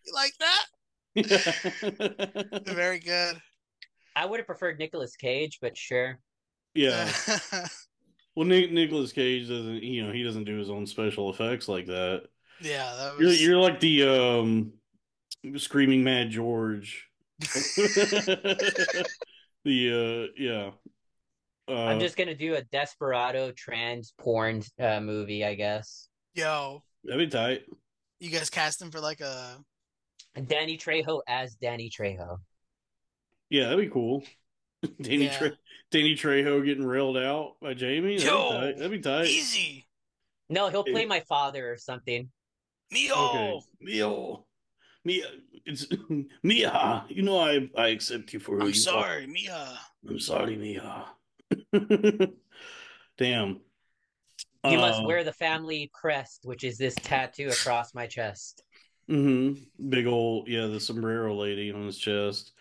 You 0.06 0.14
like 0.14 0.34
that? 0.40 0.66
Very 2.66 3.00
good. 3.00 3.42
I 4.16 4.26
would 4.26 4.40
have 4.40 4.48
preferred 4.48 4.80
Nicolas 4.80 5.16
Cage, 5.16 5.60
but 5.62 5.78
sure. 5.78 6.20
yeah. 6.74 7.12
Well, 8.36 8.48
Nick, 8.48 8.72
Nicholas 8.72 9.12
Cage 9.12 9.48
doesn't, 9.48 9.84
you 9.84 10.06
know, 10.06 10.12
he 10.12 10.24
doesn't 10.24 10.46
do 10.46 10.58
his 10.58 10.70
own 10.70 10.88
special 10.88 11.30
effects 11.30 11.68
like 11.70 11.86
that. 11.86 12.24
yeah, 12.60 12.92
that 12.98 13.20
You're, 13.20 13.32
you're 13.32 13.58
like 13.60 13.80
the 13.80 14.04
um, 14.04 14.74
screaming 15.58 16.04
Mad 16.04 16.32
George. 16.32 17.08
the 17.40 19.06
uh, 19.66 20.28
yeah. 20.42 20.72
Uh, 21.68 21.86
I'm 21.86 22.00
just 22.00 22.18
gonna 22.18 22.36
do 22.36 22.56
a 22.56 22.62
desperado 22.64 23.52
trans 23.52 24.14
porn 24.20 24.64
uh, 24.80 25.00
movie, 25.00 25.46
I 25.46 25.56
guess. 25.56 26.10
yo. 26.36 26.84
that'd 27.04 27.20
be 27.20 27.28
tight. 27.32 27.64
You 28.20 28.30
guys 28.30 28.50
cast 28.50 28.82
him 28.82 28.92
for 28.92 29.00
like 29.00 29.22
a 29.22 29.58
Danny 30.48 30.78
Trejo 30.78 31.22
as 31.28 31.56
Danny 31.56 31.90
Trejo. 31.90 32.38
Yeah, 33.50 33.66
that'd 33.70 33.80
be 33.80 33.90
cool. 33.92 34.24
Danny 35.02 35.26
Yeah. 35.26 35.38
Tre- 35.38 35.58
Danny 35.92 36.16
Trejo 36.16 36.64
getting 36.66 36.86
railed 36.86 37.18
out 37.18 37.56
by 37.62 37.74
Jaymee. 37.74 38.18
That'd 38.18 38.24
Yo, 38.24 38.50
be 38.50 38.58
tight. 38.58 38.78
That'd 38.78 38.92
be 38.92 39.00
tight. 39.00 39.28
easy. 39.28 39.88
No, 40.50 40.70
he'll 40.70 40.84
play 40.84 41.06
my 41.06 41.22
father 41.22 41.72
or 41.72 41.78
something. 41.78 42.30
Mio. 42.92 43.16
Okay, 43.16 43.60
Mio, 43.82 44.46
Mia, 45.06 45.26
it's 45.66 45.88
Mia. 46.44 47.06
You 47.10 47.22
know 47.22 47.40
I 47.40 47.70
I 47.78 47.88
accept 47.90 48.34
you 48.34 48.40
for 48.40 48.58
who 48.58 48.58
you 48.58 48.62
are. 48.62 48.64
I'm 48.66 48.68
you 48.70 48.74
sorry, 48.80 49.28
Mia. 49.28 49.80
I'm 50.10 50.20
sorry, 50.20 50.56
Mia. 50.58 51.06
Damn. 53.18 53.62
You 54.66 54.78
must 54.78 55.02
Uh, 55.02 55.04
wear 55.04 55.24
the 55.24 55.34
family 55.34 55.90
crest, 55.94 56.42
which 56.46 56.64
is 56.64 56.78
this 56.78 56.96
tattoo 56.96 57.50
across 57.50 57.94
my 57.94 58.08
chest. 58.08 58.64
Mm-hmm. 59.10 59.90
Big 59.90 60.08
old, 60.08 60.48
yeah, 60.48 60.68
the 60.68 60.80
sombrero 60.80 61.36
lady 61.36 61.72
on 61.72 61.86
his 61.86 61.98
chest. 61.98 62.54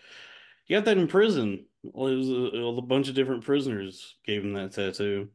He 0.65 0.73
got 0.73 0.85
that 0.85 0.97
in 0.97 1.07
prison. 1.07 1.65
Well, 1.83 2.07
it 2.07 2.15
was 2.15 2.29
a, 2.29 2.33
a 2.33 2.81
bunch 2.81 3.09
of 3.09 3.15
different 3.15 3.43
prisoners 3.45 4.15
gave 4.25 4.43
him 4.43 4.53
that 4.53 4.73
tattoo. 4.73 5.29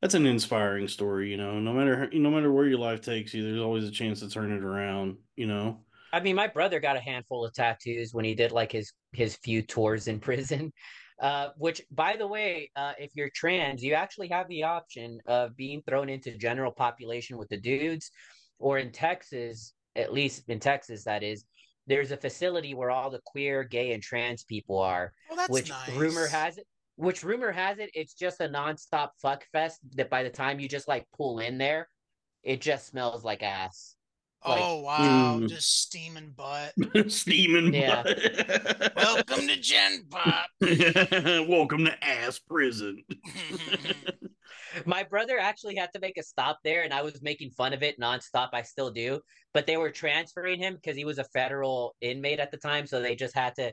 That's 0.00 0.14
an 0.14 0.26
inspiring 0.26 0.88
story, 0.88 1.30
you 1.30 1.36
know. 1.36 1.60
No 1.60 1.72
matter 1.72 2.10
no 2.12 2.30
matter 2.30 2.52
where 2.52 2.66
your 2.66 2.78
life 2.78 3.00
takes 3.00 3.32
you, 3.34 3.42
there's 3.42 3.60
always 3.62 3.84
a 3.88 3.90
chance 3.90 4.20
to 4.20 4.28
turn 4.28 4.52
it 4.52 4.62
around, 4.64 5.16
you 5.36 5.46
know. 5.46 5.84
I 6.12 6.20
mean, 6.20 6.36
my 6.36 6.46
brother 6.46 6.78
got 6.78 6.96
a 6.96 7.00
handful 7.00 7.44
of 7.44 7.52
tattoos 7.54 8.12
when 8.14 8.24
he 8.24 8.34
did 8.34 8.52
like 8.52 8.72
his 8.72 8.92
his 9.12 9.36
few 9.36 9.62
tours 9.62 10.08
in 10.08 10.20
prison. 10.20 10.72
Uh, 11.20 11.50
which, 11.56 11.80
by 11.92 12.16
the 12.16 12.26
way, 12.26 12.70
uh, 12.74 12.92
if 12.98 13.12
you're 13.14 13.30
trans, 13.34 13.82
you 13.82 13.94
actually 13.94 14.28
have 14.28 14.48
the 14.48 14.64
option 14.64 15.20
of 15.26 15.56
being 15.56 15.80
thrown 15.82 16.08
into 16.08 16.36
general 16.36 16.72
population 16.72 17.38
with 17.38 17.48
the 17.48 17.56
dudes, 17.56 18.10
or 18.58 18.78
in 18.78 18.90
Texas, 18.90 19.74
at 19.94 20.12
least 20.12 20.48
in 20.48 20.58
Texas, 20.58 21.04
that 21.04 21.22
is, 21.22 21.44
there's 21.86 22.10
a 22.10 22.16
facility 22.16 22.74
where 22.74 22.90
all 22.90 23.10
the 23.10 23.20
queer, 23.24 23.62
gay, 23.62 23.92
and 23.92 24.02
trans 24.02 24.42
people 24.42 24.78
are. 24.78 25.12
Well, 25.28 25.36
that's 25.36 25.50
which 25.50 25.68
nice. 25.68 25.90
rumor 25.90 26.26
has 26.26 26.58
it, 26.58 26.66
which 26.96 27.22
rumor 27.22 27.52
has 27.52 27.78
it, 27.78 27.90
it's 27.94 28.14
just 28.14 28.40
a 28.40 28.48
nonstop 28.48 29.10
fuck 29.22 29.44
fest 29.52 29.78
that 29.96 30.10
by 30.10 30.22
the 30.24 30.30
time 30.30 30.58
you 30.58 30.68
just 30.68 30.88
like 30.88 31.06
pull 31.16 31.38
in 31.38 31.58
there, 31.58 31.88
it 32.42 32.60
just 32.60 32.88
smells 32.88 33.24
like 33.24 33.42
ass. 33.42 33.96
Like- 34.46 34.60
oh 34.62 34.80
wow, 34.80 35.38
Mm. 35.40 35.48
just 35.48 35.82
steaming 35.82 36.30
butt. 36.36 36.72
Steaming 37.10 37.72
Yeah. 37.74 38.02
butt. 38.02 38.92
Welcome 38.96 39.46
to 39.48 39.56
Gen 39.60 40.04
Pop. 40.10 40.46
Welcome 41.48 41.84
to 41.86 42.04
ass 42.04 42.38
prison. 42.38 43.02
My 44.86 45.04
brother 45.04 45.38
actually 45.38 45.76
had 45.76 45.90
to 45.94 46.00
make 46.00 46.18
a 46.18 46.22
stop 46.22 46.58
there, 46.64 46.82
and 46.82 46.92
I 46.92 47.02
was 47.02 47.22
making 47.22 47.50
fun 47.50 47.72
of 47.72 47.82
it 47.82 47.98
nonstop. 48.00 48.50
I 48.52 48.62
still 48.62 48.90
do, 48.90 49.20
but 49.52 49.66
they 49.66 49.76
were 49.76 49.90
transferring 49.90 50.58
him 50.58 50.74
because 50.74 50.96
he 50.96 51.04
was 51.04 51.18
a 51.18 51.24
federal 51.24 51.94
inmate 52.00 52.40
at 52.40 52.50
the 52.50 52.56
time, 52.56 52.86
so 52.86 53.00
they 53.00 53.14
just 53.14 53.34
had 53.36 53.54
to. 53.56 53.72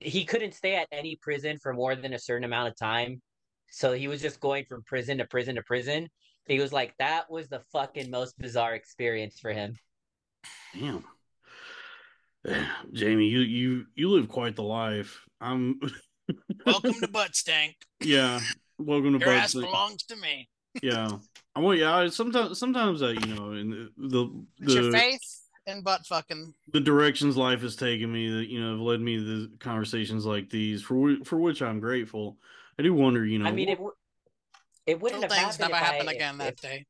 He 0.00 0.24
couldn't 0.24 0.54
stay 0.54 0.74
at 0.76 0.88
any 0.92 1.16
prison 1.22 1.56
for 1.62 1.72
more 1.72 1.94
than 1.94 2.14
a 2.14 2.18
certain 2.18 2.44
amount 2.44 2.68
of 2.68 2.76
time, 2.76 3.22
so 3.70 3.92
he 3.92 4.08
was 4.08 4.20
just 4.20 4.40
going 4.40 4.64
from 4.68 4.82
prison 4.84 5.18
to 5.18 5.24
prison 5.24 5.54
to 5.56 5.62
prison. 5.62 6.08
He 6.48 6.58
was 6.58 6.72
like, 6.72 6.94
that 6.98 7.30
was 7.30 7.48
the 7.48 7.60
fucking 7.72 8.10
most 8.10 8.38
bizarre 8.38 8.74
experience 8.74 9.38
for 9.38 9.52
him. 9.52 9.76
Damn. 10.74 11.04
Jaymee, 12.46 13.30
you 13.30 13.40
you 13.40 13.86
you 13.94 14.08
live 14.10 14.28
quite 14.28 14.56
the 14.56 14.62
life. 14.62 15.20
I'm 15.40 15.78
Welcome 16.66 16.94
to 17.00 17.08
Butt 17.08 17.34
Stank. 17.36 17.76
yeah. 18.00 18.40
Welcome 18.78 19.18
to 19.18 19.24
Your 19.24 19.34
ass 19.34 19.54
Butt 19.54 19.60
Stank. 19.62 19.64
belongs 19.66 20.02
to 20.04 20.16
me. 20.16 20.48
Yeah. 20.82 21.10
I 21.54 21.60
want 21.60 21.78
yeah, 21.80 21.94
I, 21.96 22.08
sometimes 22.08 22.58
sometimes 22.58 23.02
I 23.02 23.10
you 23.10 23.34
know 23.34 23.52
in 23.52 23.90
the 23.96 24.44
It's 24.60 24.74
your 24.74 24.84
the 24.84 24.92
faith 24.92 25.20
and 25.66 25.82
butt 25.84 26.06
fucking. 26.06 26.54
the 26.72 26.80
directions 26.80 27.36
life 27.36 27.60
has 27.62 27.76
taken 27.76 28.10
me 28.12 28.30
that 28.30 28.48
you 28.48 28.60
know 28.60 28.70
have 28.72 28.80
led 28.80 29.00
me 29.00 29.16
to 29.18 29.50
conversations 29.58 30.24
like 30.24 30.48
these 30.48 30.80
for 30.82 31.16
for 31.24 31.38
which 31.38 31.60
I'm 31.60 31.80
grateful. 31.80 32.38
I 32.78 32.84
do 32.84 32.94
wonder, 32.94 33.26
you 33.26 33.40
know, 33.40 33.46
I 33.46 33.50
mean, 33.50 33.68
it 33.68 33.74
w- 33.74 33.92
it 34.88 35.00
wouldn't 35.00 35.20
Till 35.22 35.30
have 35.30 35.38
things 35.38 35.56
happened 35.56 35.72
never 35.72 35.84
if 35.84 35.90
happen 35.92 36.08
I- 36.08 36.12
again 36.12 36.34
if- 36.34 36.38
that 36.40 36.52
if- 36.54 36.60
day. 36.60 36.86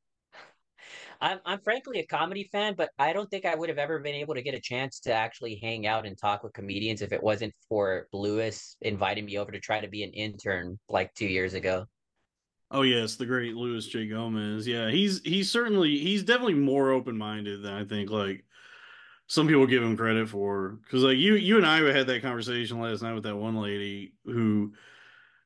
I'm 1.20 1.40
I'm 1.44 1.60
frankly 1.60 1.98
a 1.98 2.06
comedy 2.06 2.44
fan, 2.52 2.74
but 2.76 2.90
I 2.96 3.12
don't 3.12 3.28
think 3.28 3.44
I 3.44 3.56
would 3.56 3.68
have 3.68 3.78
ever 3.78 3.98
been 3.98 4.14
able 4.14 4.34
to 4.34 4.42
get 4.42 4.54
a 4.54 4.60
chance 4.60 5.00
to 5.00 5.12
actually 5.12 5.56
hang 5.60 5.84
out 5.84 6.06
and 6.06 6.16
talk 6.16 6.44
with 6.44 6.52
comedians 6.52 7.02
if 7.02 7.12
it 7.12 7.20
wasn't 7.20 7.52
for 7.68 8.06
Luis 8.12 8.76
inviting 8.82 9.24
me 9.24 9.36
over 9.36 9.50
to 9.50 9.58
try 9.58 9.80
to 9.80 9.88
be 9.88 10.04
an 10.04 10.12
intern 10.12 10.78
like 10.88 11.12
two 11.14 11.26
years 11.26 11.54
ago. 11.54 11.86
Oh 12.70 12.82
yes, 12.82 13.16
the 13.16 13.26
great 13.26 13.54
Luis 13.56 13.86
J. 13.86 14.06
Gomez. 14.06 14.64
Yeah, 14.68 14.90
he's 14.90 15.20
he's 15.24 15.50
certainly 15.50 15.98
he's 15.98 16.22
definitely 16.22 16.54
more 16.54 16.92
open 16.92 17.18
minded 17.18 17.62
than 17.62 17.72
I 17.72 17.84
think 17.84 18.10
like 18.10 18.44
some 19.26 19.48
people 19.48 19.66
give 19.66 19.82
him 19.82 19.96
credit 19.96 20.28
for. 20.28 20.78
Because 20.84 21.02
like 21.02 21.16
you 21.16 21.34
you 21.34 21.56
and 21.56 21.66
I 21.66 21.80
had 21.92 22.06
that 22.06 22.22
conversation 22.22 22.80
last 22.80 23.02
night 23.02 23.14
with 23.14 23.24
that 23.24 23.34
one 23.36 23.56
lady 23.56 24.12
who 24.24 24.72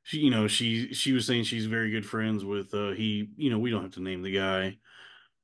she 0.03 0.19
you 0.19 0.31
know 0.31 0.47
she 0.49 0.93
she 0.93 1.13
was 1.13 1.27
saying 1.27 1.45
she's 1.45 1.67
very 1.67 1.91
good 1.91 2.05
friends 2.07 2.45
with 2.45 2.73
uh 2.75 2.91
he 2.91 3.29
you 3.37 3.51
know 3.51 3.59
we 3.59 3.71
don't 3.71 3.83
have 3.83 3.95
to 3.95 4.03
name 4.03 4.23
the 4.23 4.33
guy 4.33 4.77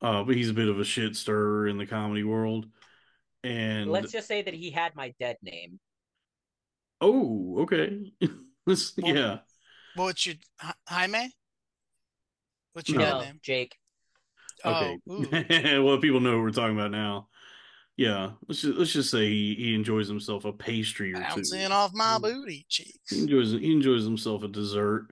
uh 0.02 0.22
but 0.24 0.34
he's 0.34 0.50
a 0.50 0.54
bit 0.54 0.68
of 0.68 0.80
a 0.80 0.84
shit 0.84 1.14
stirrer 1.16 1.68
in 1.68 1.78
the 1.78 1.86
comedy 1.86 2.24
world 2.24 2.66
and 3.44 3.90
Let's 3.90 4.12
just 4.12 4.26
say 4.26 4.42
that 4.42 4.54
he 4.54 4.70
had 4.70 4.96
my 4.96 5.14
dead 5.20 5.36
name. 5.42 5.78
oh 7.00 7.58
okay 7.60 8.12
Let's- 8.66 8.94
Well, 8.98 9.14
yeah 9.14 9.38
What's 9.94 10.26
your 10.26 10.36
Hi- 10.60 10.74
Jaymee? 10.88 11.30
What's 12.72 12.88
your 12.88 12.98
No. 12.98 13.04
dead 13.04 13.26
name? 13.26 13.40
Jake. 13.42 13.74
Okay. 14.64 14.98
Oh, 15.08 15.82
well, 15.84 15.98
people 15.98 16.20
know 16.20 16.32
who 16.32 16.42
we're 16.42 16.50
talking 16.50 16.76
about 16.78 16.90
now. 16.90 17.27
Yeah, 17.98 18.30
let's 18.46 18.62
just 18.62 18.78
let's 18.78 18.92
just 18.92 19.10
say 19.10 19.28
he, 19.28 19.56
he 19.56 19.74
enjoys 19.74 20.06
himself 20.06 20.44
a 20.44 20.52
pastry 20.52 21.12
or 21.12 21.16
two. 21.16 21.22
bouncing 21.22 21.72
off 21.72 21.90
my 21.92 22.16
booty 22.22 22.64
cheeks. 22.68 23.10
He 23.10 23.22
enjoys 23.22 23.50
he 23.50 23.72
enjoys 23.72 24.04
himself 24.04 24.44
a 24.44 24.48
dessert. 24.48 25.08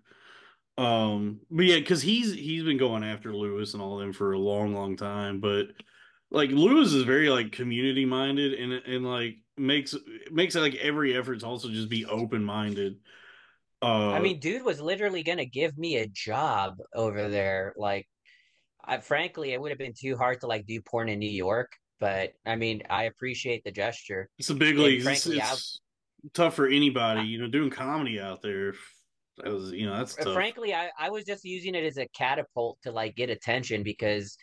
Um, 0.78 1.40
but 1.50 1.64
yeah, 1.64 1.80
because 1.80 2.00
he's 2.00 2.32
he's 2.32 2.62
been 2.62 2.78
going 2.78 3.02
after 3.02 3.34
Luis 3.34 3.74
and 3.74 3.82
all 3.82 3.94
of 3.94 4.00
them 4.00 4.12
for 4.12 4.32
a 4.32 4.38
long, 4.38 4.72
long 4.72 4.96
time. 4.96 5.40
But 5.40 5.66
like 6.30 6.50
Luis 6.50 6.92
is 6.92 7.02
very 7.02 7.28
like 7.28 7.50
community 7.50 8.04
minded 8.04 8.54
and 8.54 8.74
and 8.74 9.04
like 9.04 9.38
makes 9.56 9.96
makes 10.30 10.54
it 10.54 10.60
like 10.60 10.76
every 10.76 11.16
effort 11.16 11.40
to 11.40 11.46
also 11.46 11.68
just 11.68 11.88
be 11.88 12.06
open 12.06 12.44
minded. 12.44 12.98
Uh, 13.82 14.10
I 14.10 14.20
mean, 14.20 14.38
dude 14.38 14.64
was 14.64 14.80
literally 14.80 15.24
gonna 15.24 15.44
give 15.44 15.76
me 15.76 15.96
a 15.96 16.06
job 16.06 16.76
over 16.94 17.28
there. 17.28 17.74
Like, 17.76 18.06
I 18.84 18.98
frankly, 18.98 19.54
it 19.54 19.60
would 19.60 19.72
have 19.72 19.78
been 19.78 19.92
too 19.92 20.16
hard 20.16 20.42
to 20.42 20.46
like 20.46 20.66
do 20.66 20.80
porn 20.82 21.08
in 21.08 21.18
New 21.18 21.28
York. 21.28 21.72
But 21.98 22.35
I 22.44 22.56
mean, 22.56 22.82
I 22.90 23.05
appreciate 23.05 23.64
the 23.64 23.70
gesture. 23.73 24.28
it's 24.39 24.51
a 24.51 24.55
big 24.55 24.78
league. 24.78 24.97
It's, 24.97 25.05
frankly, 25.05 25.40
I- 25.40 25.55
tough 26.35 26.55
for 26.55 26.66
anybody, 26.66 27.23
you 27.23 27.39
know, 27.39 27.48
doing 27.48 27.70
comedy 27.70 28.20
out 28.20 28.43
there. 28.43 28.74
That 29.39 29.52
was, 29.52 29.73
you 29.73 29.86
know, 29.86 29.97
that's 29.97 30.14
tough. 30.14 30.35
Frankly, 30.35 30.74
I, 30.74 30.90
I 30.98 31.10
was 31.10 31.24
just 31.24 31.44
using 31.44 31.74
it 31.74 31.85
as 31.85 31.98
a 31.98 32.09
catapult 32.09 32.78
to 32.82 32.90
like 32.90 33.16
get 33.16 33.31
attention 33.31 33.82
because 33.82 34.36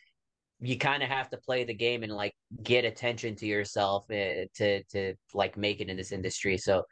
you 0.59 0.77
kind 0.77 1.03
of 1.03 1.09
have 1.09 1.29
to 1.29 1.37
play 1.37 1.63
the 1.63 1.73
game 1.73 2.03
and 2.03 2.13
like 2.13 2.33
get 2.63 2.85
attention 2.85 3.35
to 3.35 3.45
yourself 3.45 4.05
uh, 4.11 4.45
to 4.55 4.83
to 4.83 5.13
like 5.33 5.57
make 5.57 5.81
it 5.81 5.89
in 5.89 5.97
this 5.97 6.11
industry. 6.11 6.57
So 6.57 6.83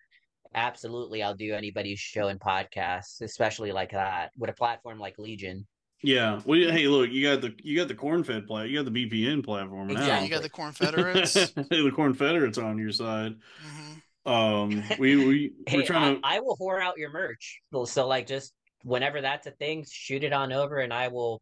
absolutely, 0.54 1.24
I'll 1.24 1.36
do 1.36 1.54
anybody's 1.54 2.00
show 2.00 2.28
and 2.28 2.40
podcast, 2.40 3.22
especially 3.22 3.72
like 3.72 3.92
that 3.92 4.32
with 4.38 4.50
a 4.50 4.54
platform 4.54 5.00
like 5.00 5.18
Legion. 5.18 5.66
Yeah. 6.04 6.42
Well, 6.46 6.60
hey, 6.60 6.88
look, 6.88 7.12
you 7.12 7.28
got 7.28 7.42
the 7.42 7.54
you 7.64 7.78
got 7.78 7.88
the 7.88 7.96
corn 7.96 8.24
fed 8.24 8.48
plat, 8.48 8.70
you 8.70 8.82
got 8.82 8.92
the 8.92 9.06
BPN 9.10 9.44
platform 9.44 9.88
now. 9.90 10.06
Yeah, 10.06 10.24
you 10.24 10.30
got 10.30 10.42
the 10.42 10.50
Confederates. 10.50 11.34
the 11.54 11.92
Confederates 11.94 12.58
on 12.58 12.78
your 12.78 12.92
side. 12.92 13.36
hmm 13.62 14.30
Um, 14.32 14.84
we 15.00 15.16
we 15.16 15.54
we're 15.72 15.82
Hey, 15.82 15.84
trying 15.86 16.20
to. 16.22 16.28
I, 16.28 16.38
I 16.38 16.40
will 16.40 16.58
whore 16.58 16.82
out 16.82 16.98
your 16.98 17.12
merch. 17.12 17.62
So 17.86 18.08
like 18.08 18.28
just 18.28 18.54
whenever 18.84 19.22
that's 19.22 19.46
a 19.48 19.52
thing, 19.52 19.86
shoot 19.90 20.24
it 20.24 20.34
on 20.34 20.52
over, 20.52 20.80
and 20.80 20.94
I 20.94 21.10
will 21.10 21.42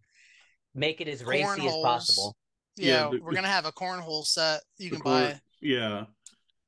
make 0.76 1.00
it 1.02 1.08
as 1.08 1.24
racy 1.24 1.68
as 1.68 1.76
possible. 1.78 2.36
Yeah, 2.76 3.06
Yeah, 3.06 3.10
the- 3.12 3.24
we're 3.24 3.34
gonna 3.34 3.48
have 3.48 3.66
a 3.66 3.72
cornhole 3.72 4.26
set 4.26 4.62
you 4.78 4.90
can 4.90 5.00
corn- 5.00 5.32
buy 5.32 5.42
yeah, 5.62 6.06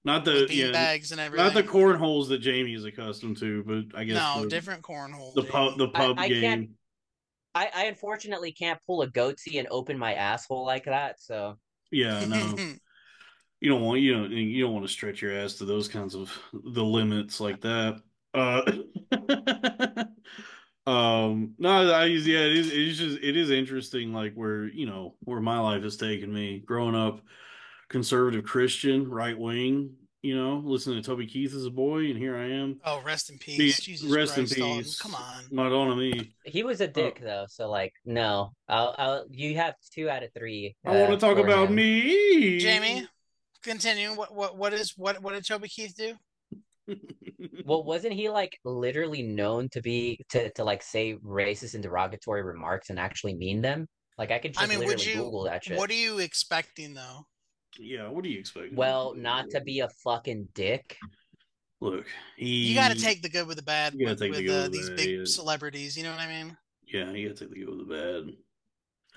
not 0.04 0.26
the 0.26 0.46
bean 0.50 0.66
yeah, 0.68 0.72
bags 0.72 1.12
and 1.12 1.22
everything. 1.22 1.46
not 1.46 1.54
the 1.54 1.64
cornholes 1.64 2.28
that 2.30 2.42
Jaymee 2.42 2.76
is 2.76 2.84
accustomed 2.84 3.38
to, 3.38 3.64
but 3.64 3.98
I 3.98 4.04
guess 4.04 4.16
no, 4.16 4.44
the, 4.44 4.50
different 4.50 4.82
cornhole. 4.82 5.34
the 5.36 5.44
pub 5.44 5.78
the 5.78 5.88
pub 5.90 6.18
I 6.20 6.28
game. 6.28 6.76
I, 7.54 7.70
I 7.74 7.86
unfortunately 7.86 8.52
can't 8.52 8.80
pull 8.86 9.02
a 9.02 9.08
goatee 9.08 9.60
and 9.60 9.68
open 9.72 9.98
my 9.98 10.14
asshole 10.14 10.66
like 10.66 10.86
that. 10.86 11.20
So 11.22 11.58
Yeah, 11.92 12.26
no, 12.26 12.58
you 13.60 13.70
don't 13.70 13.82
want 13.82 14.02
you 14.02 14.14
don't 14.14 14.32
you 14.32 14.64
don't 14.64 14.74
want 14.74 14.86
to 14.86 14.92
stretch 14.92 15.22
your 15.22 15.38
ass 15.38 15.56
to 15.56 15.66
those 15.66 15.88
kinds 15.88 16.16
of 16.16 16.32
the 16.54 16.84
limits 16.84 17.40
like 17.40 17.62
that. 17.62 18.02
Uh, 18.34 18.62
um, 20.88 21.54
no, 21.58 21.92
I 21.92 22.06
yeah, 22.06 22.40
it 22.40 22.58
is 22.58 22.72
it's 22.72 22.98
just 22.98 23.18
it 23.22 23.38
is 23.38 23.50
interesting, 23.50 24.14
like 24.14 24.34
where 24.34 24.66
you 24.66 24.86
know 24.86 25.16
where 25.24 25.42
my 25.42 25.60
life 25.60 25.84
has 25.84 25.98
taken 25.98 26.34
me 26.34 26.60
growing 26.60 26.96
up, 26.96 27.22
conservative 27.90 28.46
Christian, 28.46 29.10
right 29.10 29.38
wing, 29.38 29.96
you 30.22 30.36
know, 30.36 30.62
listening 30.64 31.02
to 31.02 31.08
Toby 31.08 31.26
Keith 31.26 31.54
as 31.56 31.66
a 31.66 31.72
boy, 31.72 32.06
and 32.06 32.18
here 32.18 32.38
I 32.38 32.50
am. 32.52 32.80
oh, 32.86 33.02
rest 33.02 33.30
in 33.30 33.38
peace. 33.38 33.58
Be- 33.58 33.84
Jesus 33.84 34.10
rest 34.10 34.38
in 34.38 34.46
Christ, 34.46 34.60
dog. 34.60 34.78
peace. 34.78 35.00
Come 35.00 35.16
on. 35.16 35.44
Madonna 35.52 35.96
me. 35.96 36.34
he 36.46 36.64
was 36.64 36.82
a 36.82 36.88
dick 36.88 37.20
though. 37.22 37.46
So 37.50 37.70
like 37.70 37.94
no, 38.06 38.52
I'll, 38.68 38.96
I'll 38.98 39.26
you 39.32 39.56
have 39.56 39.76
two 39.94 40.10
out 40.10 40.24
of 40.24 40.32
three. 40.34 40.76
I 40.86 40.92
want 40.92 41.04
uh, 41.04 41.16
to 41.16 41.18
talk 41.18 41.38
about 41.38 41.70
him. 41.70 41.76
me, 41.76 42.62
Jaymee, 42.62 43.08
continue. 43.64 44.14
What 44.14 44.34
what 44.36 44.58
what 44.58 44.74
is 44.74 44.94
what 44.96 45.22
what 45.22 45.34
did 45.34 45.46
Toby 45.46 45.68
Keith 45.68 45.96
do? 45.96 46.14
Well, 47.66 47.84
wasn't 47.84 48.14
he 48.14 48.30
like 48.30 48.58
literally 48.64 49.24
known 49.24 49.70
to 49.70 49.82
be 49.82 50.24
to 50.30 50.52
to 50.54 50.64
like 50.64 50.84
say 50.84 51.16
racist 51.16 51.74
and 51.74 51.84
derogatory 51.84 52.44
remarks 52.44 52.90
and 52.90 53.00
actually 53.00 53.36
mean 53.36 53.62
them? 53.62 53.88
Like 54.18 54.32
I 54.32 54.40
could 54.40 54.54
just 54.54 54.64
I 54.64 54.68
mean, 54.68 54.80
would 54.80 54.88
literally 54.88 55.12
you? 55.12 55.24
Google 55.24 55.44
that 55.46 55.64
shit. 55.64 55.78
What 55.78 55.90
are 55.90 55.94
you 55.96 56.20
expecting 56.20 56.94
though? 56.94 57.26
Yeah, 57.80 58.08
what 58.10 58.24
do 58.24 58.30
you 58.30 58.40
expect? 58.40 58.74
Well, 58.74 59.14
not 59.16 59.50
to 59.52 59.62
be 59.62 59.80
a 59.80 59.90
fucking 60.04 60.50
dick. 60.54 60.98
Look, 61.80 62.06
he, 62.38 62.68
You 62.68 62.76
got 62.76 62.92
to 62.92 63.00
take 63.00 63.22
the 63.24 63.30
good 63.30 63.48
with 63.48 63.58
the 63.58 63.64
bad 63.64 63.96
You 63.96 64.06
with, 64.08 64.20
take 64.20 64.32
the 64.34 64.38
with 64.40 64.48
good 64.48 64.66
uh, 64.66 64.70
these 64.70 64.90
bad, 64.90 64.98
big 64.98 65.10
yeah. 65.20 65.26
celebrities. 65.26 65.98
You 65.98 66.04
know 66.04 66.12
what 66.12 66.20
I 66.20 66.28
mean? 66.28 66.56
Yeah, 66.86 67.12
you 67.12 67.28
got 67.30 67.38
to 67.38 67.46
take 67.46 67.54
the 67.54 67.60
good 67.60 67.70
with 67.70 67.88
the 67.88 67.94
bad. 67.96 68.34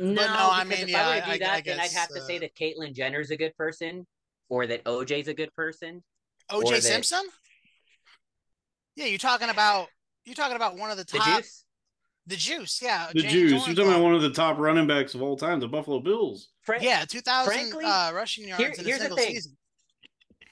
No, 0.01 0.13
no, 0.15 0.51
I 0.51 0.65
because 0.65 0.79
mean, 0.79 0.89
if 0.89 0.93
yeah, 0.93 1.07
I 1.07 1.15
were 1.17 1.21
to 1.21 1.27
I- 1.27 1.39
do 1.39 1.45
I 1.45 1.47
that, 1.47 1.65
then 1.65 1.79
I'd 1.81 1.83
guess, 1.83 1.95
have 1.95 2.09
to 2.09 2.21
say 2.23 2.37
uh, 2.37 2.41
that 2.41 2.55
Caitlyn 2.57 2.95
Jenner's 2.95 3.31
a 3.31 3.37
good 3.37 3.57
person, 3.57 4.07
or 4.49 4.67
that 4.67 4.83
OJ's 4.85 5.29
a 5.29 5.35
good 5.35 5.55
person. 5.55 6.03
Or 6.53 6.63
OJ 6.63 6.71
that- 6.71 6.83
Simpson. 6.83 7.23
Yeah, 8.97 9.07
you're 9.07 9.19
talking 9.19 9.51
about 9.51 9.89
you're 10.25 10.35
talking 10.35 10.57
about 10.57 10.77
one 10.79 10.91
of 10.91 10.97
the 10.97 11.05
The 11.05 11.19
top 11.19 11.39
juice. 11.43 11.64
The 12.27 12.37
juice. 12.37 12.81
Yeah, 12.83 13.09
The 13.13 13.21
James 13.21 13.33
Jews. 13.33 13.51
You're 13.67 13.75
talking 13.77 13.91
about 13.91 14.03
one 14.03 14.15
of 14.15 14.23
the 14.23 14.31
top 14.31 14.59
running 14.59 14.87
backs 14.87 15.15
of 15.15 15.23
all 15.23 15.37
time, 15.37 15.61
the 15.61 15.69
Buffalo 15.69 16.01
Bills. 16.01 16.49
Fra- 16.63 16.83
Yeah, 16.83 17.05
two 17.05 17.21
thousand 17.21 17.53
Frankly, 17.53 17.85
uh, 17.85 18.13
rushing 18.13 18.49
yards 18.49 18.63
here- 18.63 18.73
in 18.73 18.81
a 18.81 18.83
here's 18.85 18.99
the 18.99 19.05
single 19.05 19.17
thing. 19.19 19.35
season. 19.35 19.57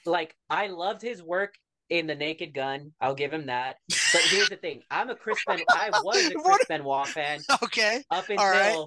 like 0.04 0.34
I 0.50 0.66
loved 0.68 1.00
his 1.02 1.22
work 1.22 1.54
in 1.88 2.06
The 2.06 2.14
Naked 2.14 2.54
Gun. 2.54 2.92
I'll 3.00 3.14
give 3.14 3.32
him 3.32 3.46
that. 3.46 3.76
But 4.12 4.22
here's 4.22 4.48
the 4.48 4.56
thing: 4.56 4.82
I'm 4.90 5.10
a 5.10 5.14
Chris 5.14 5.38
Ben. 5.46 5.60
I 5.70 5.90
was 6.02 6.16
a 6.26 6.30
Chris 6.32 6.44
What- 6.44 6.68
Benoit 6.68 7.08
fan 7.08 7.40
Okay, 7.62 8.02
up 8.10 8.28
until 8.28 8.44
All 8.44 8.50
right. 8.50 8.86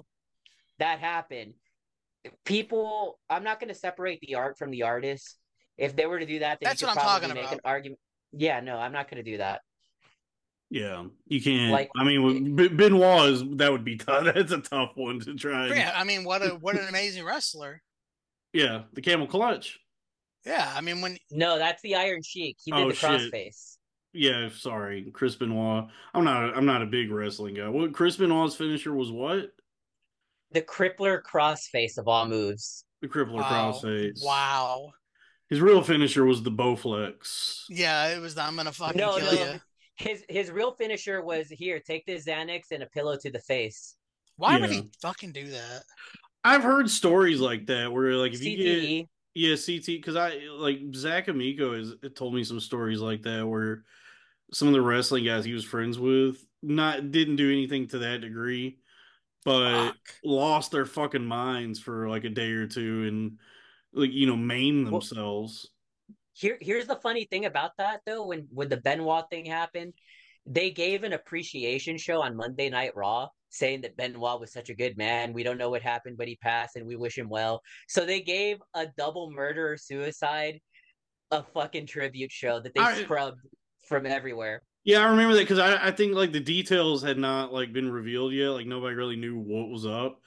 that 0.78 0.98
happened. 1.00 1.54
People, 2.44 3.18
I'm 3.30 3.44
not 3.44 3.60
going 3.60 3.68
to 3.68 3.74
separate 3.78 4.20
the 4.20 4.34
art 4.34 4.58
from 4.58 4.70
the 4.72 4.82
artist. 4.82 5.36
If 5.78 5.94
they 5.94 6.06
were 6.06 6.18
to 6.18 6.26
do 6.26 6.40
that, 6.40 6.58
then 6.60 6.68
That's 6.70 6.80
you 6.80 6.88
could 6.88 6.96
what 6.96 7.02
I'm 7.04 7.04
probably 7.20 7.28
talking 7.28 7.34
make 7.42 7.44
about. 7.44 7.54
an 7.54 7.60
argument. 7.64 8.00
Yeah, 8.32 8.60
no, 8.60 8.76
I'm 8.78 8.92
not 8.92 9.08
going 9.10 9.22
to 9.24 9.30
do 9.30 9.38
that. 9.38 9.60
Yeah, 10.70 11.04
you 11.26 11.40
can't. 11.40 11.72
Like- 11.72 11.90
I 11.96 12.02
mean, 12.04 12.22
with 12.22 12.56
B- 12.56 12.68
Benoit 12.68 13.28
is 13.30 13.44
that 13.56 13.70
would 13.70 13.84
be 13.84 13.96
tough. 13.96 14.24
That's 14.24 14.52
a 14.52 14.58
tough 14.60 14.92
one 14.96 15.20
to 15.20 15.34
try. 15.34 15.68
yeah. 15.68 15.92
I 15.94 16.04
mean, 16.04 16.24
what 16.24 16.42
a 16.42 16.50
what 16.50 16.76
an 16.76 16.88
amazing 16.88 17.24
wrestler. 17.24 17.82
yeah, 18.52 18.82
the 18.92 19.00
camel 19.02 19.26
clutch. 19.26 19.78
Yeah, 20.44 20.72
I 20.76 20.80
mean 20.80 21.00
when 21.00 21.18
No, 21.30 21.58
that's 21.58 21.82
the 21.82 21.96
Iron 21.96 22.22
Sheik. 22.22 22.56
He 22.64 22.70
did 22.72 22.80
Oh, 22.80 22.88
the 22.88 22.94
crossface. 22.94 23.76
yeah, 24.12 24.48
sorry, 24.56 25.10
Chris 25.12 25.34
Benoit. 25.36 25.86
I'm 26.14 26.24
not. 26.24 26.56
I'm 26.56 26.66
not 26.66 26.82
a 26.82 26.86
big 26.86 27.10
wrestling 27.10 27.54
guy. 27.54 27.68
What 27.68 27.92
Chris 27.92 28.16
Benoit's 28.16 28.54
finisher 28.56 28.92
was? 28.94 29.10
What 29.10 29.50
The 30.52 30.62
crippler 30.62 31.20
crossface 31.22 31.96
of 31.98 32.08
all 32.08 32.26
moves. 32.26 32.84
the 33.02 33.08
crippler 33.08 33.34
Wow. 33.34 33.72
crossface. 33.72 34.24
Wow. 34.24 34.92
His 35.48 35.60
real 35.60 35.82
finisher 35.82 36.24
was 36.24 36.42
the 36.42 36.50
Bowflex. 36.50 37.64
Yeah, 37.68 38.08
it 38.08 38.20
was. 38.20 38.34
the, 38.34 38.42
I'm 38.42 38.56
gonna 38.56 38.72
fucking 38.72 38.98
No, 38.98 39.16
kill 39.18 39.32
no. 39.32 39.52
you. 39.52 39.60
His 39.96 40.24
his 40.28 40.50
real 40.50 40.72
finisher 40.72 41.22
was 41.22 41.48
here, 41.48 41.80
take 41.80 42.04
this 42.06 42.26
Xanax 42.26 42.70
and 42.70 42.82
a 42.82 42.86
pillow 42.86 43.16
to 43.16 43.30
the 43.30 43.38
face. 43.40 43.96
Why 44.36 44.60
would 44.60 44.70
he 44.70 44.90
fucking 45.00 45.32
do 45.32 45.48
that? 45.50 45.82
I've 46.44 46.62
heard 46.62 46.90
stories 46.90 47.40
like 47.40 47.66
that 47.66 47.92
where 47.92 48.12
like 48.14 48.34
if 48.34 48.42
you 48.42 48.56
get 48.56 49.08
yeah 49.34 49.56
CT 49.56 49.86
because 49.86 50.16
I 50.16 50.34
like 50.52 50.78
Zach 50.94 51.28
Amico 51.28 51.74
has 51.76 51.94
told 52.14 52.34
me 52.34 52.44
some 52.44 52.60
stories 52.60 53.00
like 53.00 53.22
that 53.22 53.46
where 53.46 53.84
some 54.52 54.68
of 54.68 54.74
the 54.74 54.82
wrestling 54.82 55.24
guys 55.24 55.44
he 55.44 55.52
was 55.54 55.64
friends 55.64 55.98
with 55.98 56.44
not 56.62 57.10
didn't 57.10 57.36
do 57.36 57.50
anything 57.50 57.88
to 57.88 57.98
that 57.98 58.20
degree, 58.20 58.78
but 59.44 59.86
Fuck. 59.88 59.96
lost 60.24 60.70
their 60.72 60.86
fucking 60.86 61.24
minds 61.24 61.78
for 61.80 62.08
like 62.08 62.24
a 62.24 62.28
day 62.30 62.50
or 62.52 62.66
two 62.66 63.04
and 63.08 63.38
like 63.92 64.12
you 64.12 64.26
know 64.26 64.36
maim 64.36 64.84
Well- 64.84 65.00
themselves. 65.00 65.70
Here, 66.36 66.58
here's 66.60 66.86
the 66.86 66.96
funny 66.96 67.24
thing 67.24 67.46
about 67.46 67.70
that 67.78 68.00
though. 68.04 68.26
When 68.26 68.46
when 68.50 68.68
the 68.68 68.76
Benoit 68.76 69.24
thing 69.30 69.46
happened, 69.46 69.94
they 70.44 70.70
gave 70.70 71.02
an 71.02 71.14
appreciation 71.14 71.96
show 71.96 72.20
on 72.20 72.36
Monday 72.36 72.68
Night 72.68 72.94
Raw, 72.94 73.28
saying 73.48 73.80
that 73.80 73.96
Benoit 73.96 74.38
was 74.38 74.52
such 74.52 74.68
a 74.68 74.74
good 74.74 74.98
man. 74.98 75.32
We 75.32 75.42
don't 75.42 75.56
know 75.56 75.70
what 75.70 75.80
happened, 75.80 76.18
but 76.18 76.28
he 76.28 76.36
passed, 76.36 76.76
and 76.76 76.86
we 76.86 76.94
wish 76.94 77.16
him 77.16 77.30
well. 77.30 77.62
So 77.88 78.04
they 78.04 78.20
gave 78.20 78.58
a 78.74 78.86
double 78.98 79.30
murder 79.30 79.72
or 79.72 79.76
suicide 79.78 80.60
a 81.30 81.42
fucking 81.42 81.86
tribute 81.86 82.30
show 82.30 82.60
that 82.60 82.74
they 82.74 82.80
I- 82.80 83.02
scrubbed 83.02 83.40
from 83.88 84.04
everywhere. 84.04 84.62
Yeah, 84.84 85.00
I 85.00 85.10
remember 85.10 85.34
that 85.34 85.40
because 85.40 85.58
I, 85.58 85.88
I 85.88 85.90
think 85.90 86.14
like 86.14 86.32
the 86.32 86.38
details 86.38 87.02
had 87.02 87.18
not 87.18 87.52
like 87.52 87.72
been 87.72 87.90
revealed 87.90 88.34
yet. 88.34 88.50
Like 88.50 88.66
nobody 88.66 88.94
really 88.94 89.16
knew 89.16 89.36
what 89.36 89.68
was 89.68 89.84
up. 89.86 90.20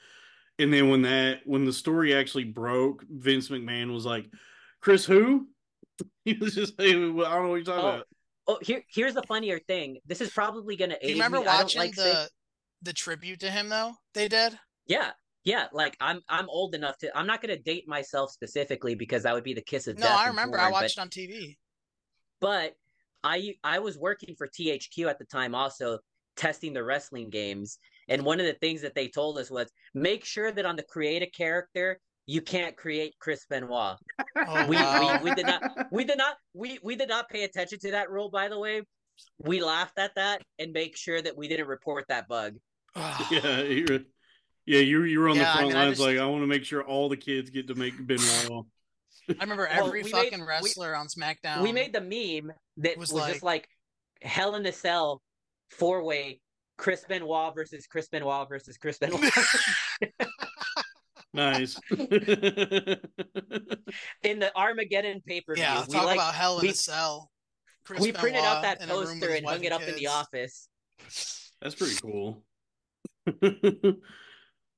And 0.58 0.70
then 0.70 0.90
when 0.90 1.02
that 1.02 1.40
when 1.46 1.64
the 1.64 1.72
story 1.72 2.14
actually 2.14 2.44
broke, 2.44 3.04
Vince 3.08 3.48
McMahon 3.48 3.90
was 3.94 4.04
like, 4.04 4.26
"Chris, 4.80 5.06
who?" 5.06 5.46
He 6.24 6.34
was 6.34 6.54
just 6.54 6.78
like, 6.78 6.88
"I 6.88 6.92
don't 6.92 7.16
know 7.16 7.48
what 7.48 7.54
you're 7.56 7.64
talking 7.64 7.84
Oh, 7.84 7.88
about." 7.88 8.06
Oh, 8.46 8.58
here 8.62 8.82
here's 8.92 9.14
the 9.14 9.22
funnier 9.22 9.58
thing. 9.58 9.98
This 10.06 10.20
is 10.20 10.30
probably 10.30 10.76
gonna 10.76 10.96
Do 11.00 11.06
you 11.08 11.14
remember 11.14 11.40
me. 11.40 11.46
Watching 11.46 11.80
like 11.80 11.94
the 11.94 12.02
saying- 12.02 12.28
the 12.82 12.92
tribute 12.92 13.40
to 13.40 13.50
him 13.50 13.68
though? 13.68 13.92
They 14.14 14.28
did. 14.28 14.58
Yeah, 14.86 15.10
yeah. 15.44 15.66
Like 15.72 15.96
I'm 16.00 16.20
I'm 16.28 16.48
old 16.48 16.74
enough 16.74 16.98
to. 16.98 17.16
I'm 17.16 17.26
not 17.26 17.40
gonna 17.42 17.58
date 17.58 17.86
myself 17.88 18.30
specifically 18.32 18.94
because 18.94 19.22
that 19.24 19.34
would 19.34 19.44
be 19.44 19.54
the 19.54 19.62
kiss 19.62 19.86
of 19.86 19.98
No, 19.98 20.06
death. 20.06 20.16
No, 20.16 20.22
I 20.22 20.26
remember. 20.28 20.56
porn, 20.58 20.66
I 20.68 20.70
but- 20.70 20.82
watched 20.82 20.98
it 20.98 21.00
on 21.00 21.08
TV. 21.10 21.56
but 22.40 22.74
I 23.22 23.54
I 23.62 23.78
was 23.80 23.98
working 23.98 24.34
for 24.36 24.48
THQ 24.48 25.08
at 25.08 25.18
the 25.18 25.26
time 25.26 25.54
also 25.54 25.98
testing 26.36 26.72
the 26.72 26.82
wrestling 26.82 27.28
games 27.28 27.78
and 28.08 28.22
one 28.24 28.40
of 28.40 28.46
the 28.46 28.54
things 28.54 28.80
that 28.82 28.94
they 28.94 29.08
told 29.08 29.36
us 29.38 29.50
was 29.50 29.70
make 29.94 30.24
sure 30.24 30.50
that 30.50 30.64
on 30.64 30.74
the 30.76 30.82
create 30.82 31.22
a 31.22 31.26
character 31.26 32.00
you 32.30 32.40
can't 32.40 32.76
create 32.76 33.14
Chris 33.18 33.44
Benoit. 33.50 33.96
Oh 34.36 34.66
We, 34.68 34.76
wow. 34.76 35.18
we 35.22 35.30
we 35.30 35.34
did 35.34 35.46
not 35.46 35.62
we 35.90 36.04
did 36.04 36.16
not 36.18 36.36
we 36.54 36.78
we 36.82 36.94
did 36.94 37.08
not 37.08 37.28
pay 37.28 37.42
attention 37.42 37.78
to 37.80 37.90
that 37.92 38.08
rule 38.10 38.30
by 38.30 38.48
the 38.48 38.58
way. 38.58 38.82
We 39.38 39.60
laughed 39.62 39.98
at 39.98 40.14
that 40.14 40.40
and 40.60 40.72
make 40.72 40.96
sure 40.96 41.20
that 41.20 41.36
we 41.36 41.48
didn't 41.48 41.66
report 41.66 42.04
that 42.08 42.28
bug. 42.28 42.54
Ah. 42.94 43.28
yeah, 43.32 43.62
you 43.62 43.84
were, 43.88 43.98
yeah, 44.64 44.78
you 44.78 45.02
you 45.02 45.18
were 45.20 45.28
on 45.28 45.36
Yeah, 45.36 45.44
the 45.44 45.52
front 45.58 45.68
mean, 45.68 45.76
I 45.76 45.84
lines. 45.84 45.98
just- 45.98 46.06
Like, 46.08 46.18
I 46.18 46.26
want 46.26 46.42
to 46.42 46.46
make 46.46 46.64
sure 46.64 46.82
all 46.84 47.08
the 47.08 47.16
kids 47.16 47.50
get 47.50 47.66
to 47.68 47.74
make 47.74 47.94
Benoit. 48.06 48.64
I 49.28 49.42
remember 49.42 49.68
Well, 49.70 49.86
every 49.88 50.02
we 50.04 50.12
made- 50.12 50.12
fucking 50.12 50.40
we- 50.40 50.46
wrestler 50.46 50.94
on 50.94 51.08
SmackDown. 51.08 51.62
we 51.62 51.72
made 51.72 51.92
the 51.92 52.00
meme 52.00 52.52
that 52.78 52.96
was 52.96 53.12
was, 53.12 53.20
like- 53.22 53.32
just 53.32 53.42
like 53.42 53.68
Hell 54.22 54.54
in 54.54 54.64
a 54.66 54.72
Cell 54.72 55.20
four 55.70 56.02
way 56.04 56.40
Chris 56.78 57.04
Benoit 57.08 57.54
versus 57.54 57.86
Chris 57.88 58.08
Benoit 58.08 58.48
versus 58.48 58.78
Chris 58.78 58.98
Benoit. 58.98 59.20
Nice. 61.32 61.80
in 61.90 61.98
the 64.38 64.50
Armageddon 64.56 65.20
paper. 65.26 65.54
view. 65.54 65.64
yeah. 65.64 65.84
we 65.86 65.94
Talk 65.94 66.06
like 66.06 66.16
about 66.16 66.34
Hell 66.34 66.58
in 66.58 66.62
we- 66.62 66.70
a 66.70 66.74
Cell. 66.74 67.30
Chris 67.84 68.00
we 68.00 68.12
printed 68.12 68.42
out 68.44 68.62
that 68.62 68.80
in 68.82 68.90
a 68.90 68.94
room 68.94 69.00
with 69.00 69.20
poster 69.20 69.34
and 69.34 69.46
hung 69.46 69.64
it 69.64 69.72
up 69.72 69.82
in 69.82 69.96
the 69.96 70.06
office. 70.06 70.68
That's 71.60 71.74
pretty 71.74 71.96
cool. 72.00 72.44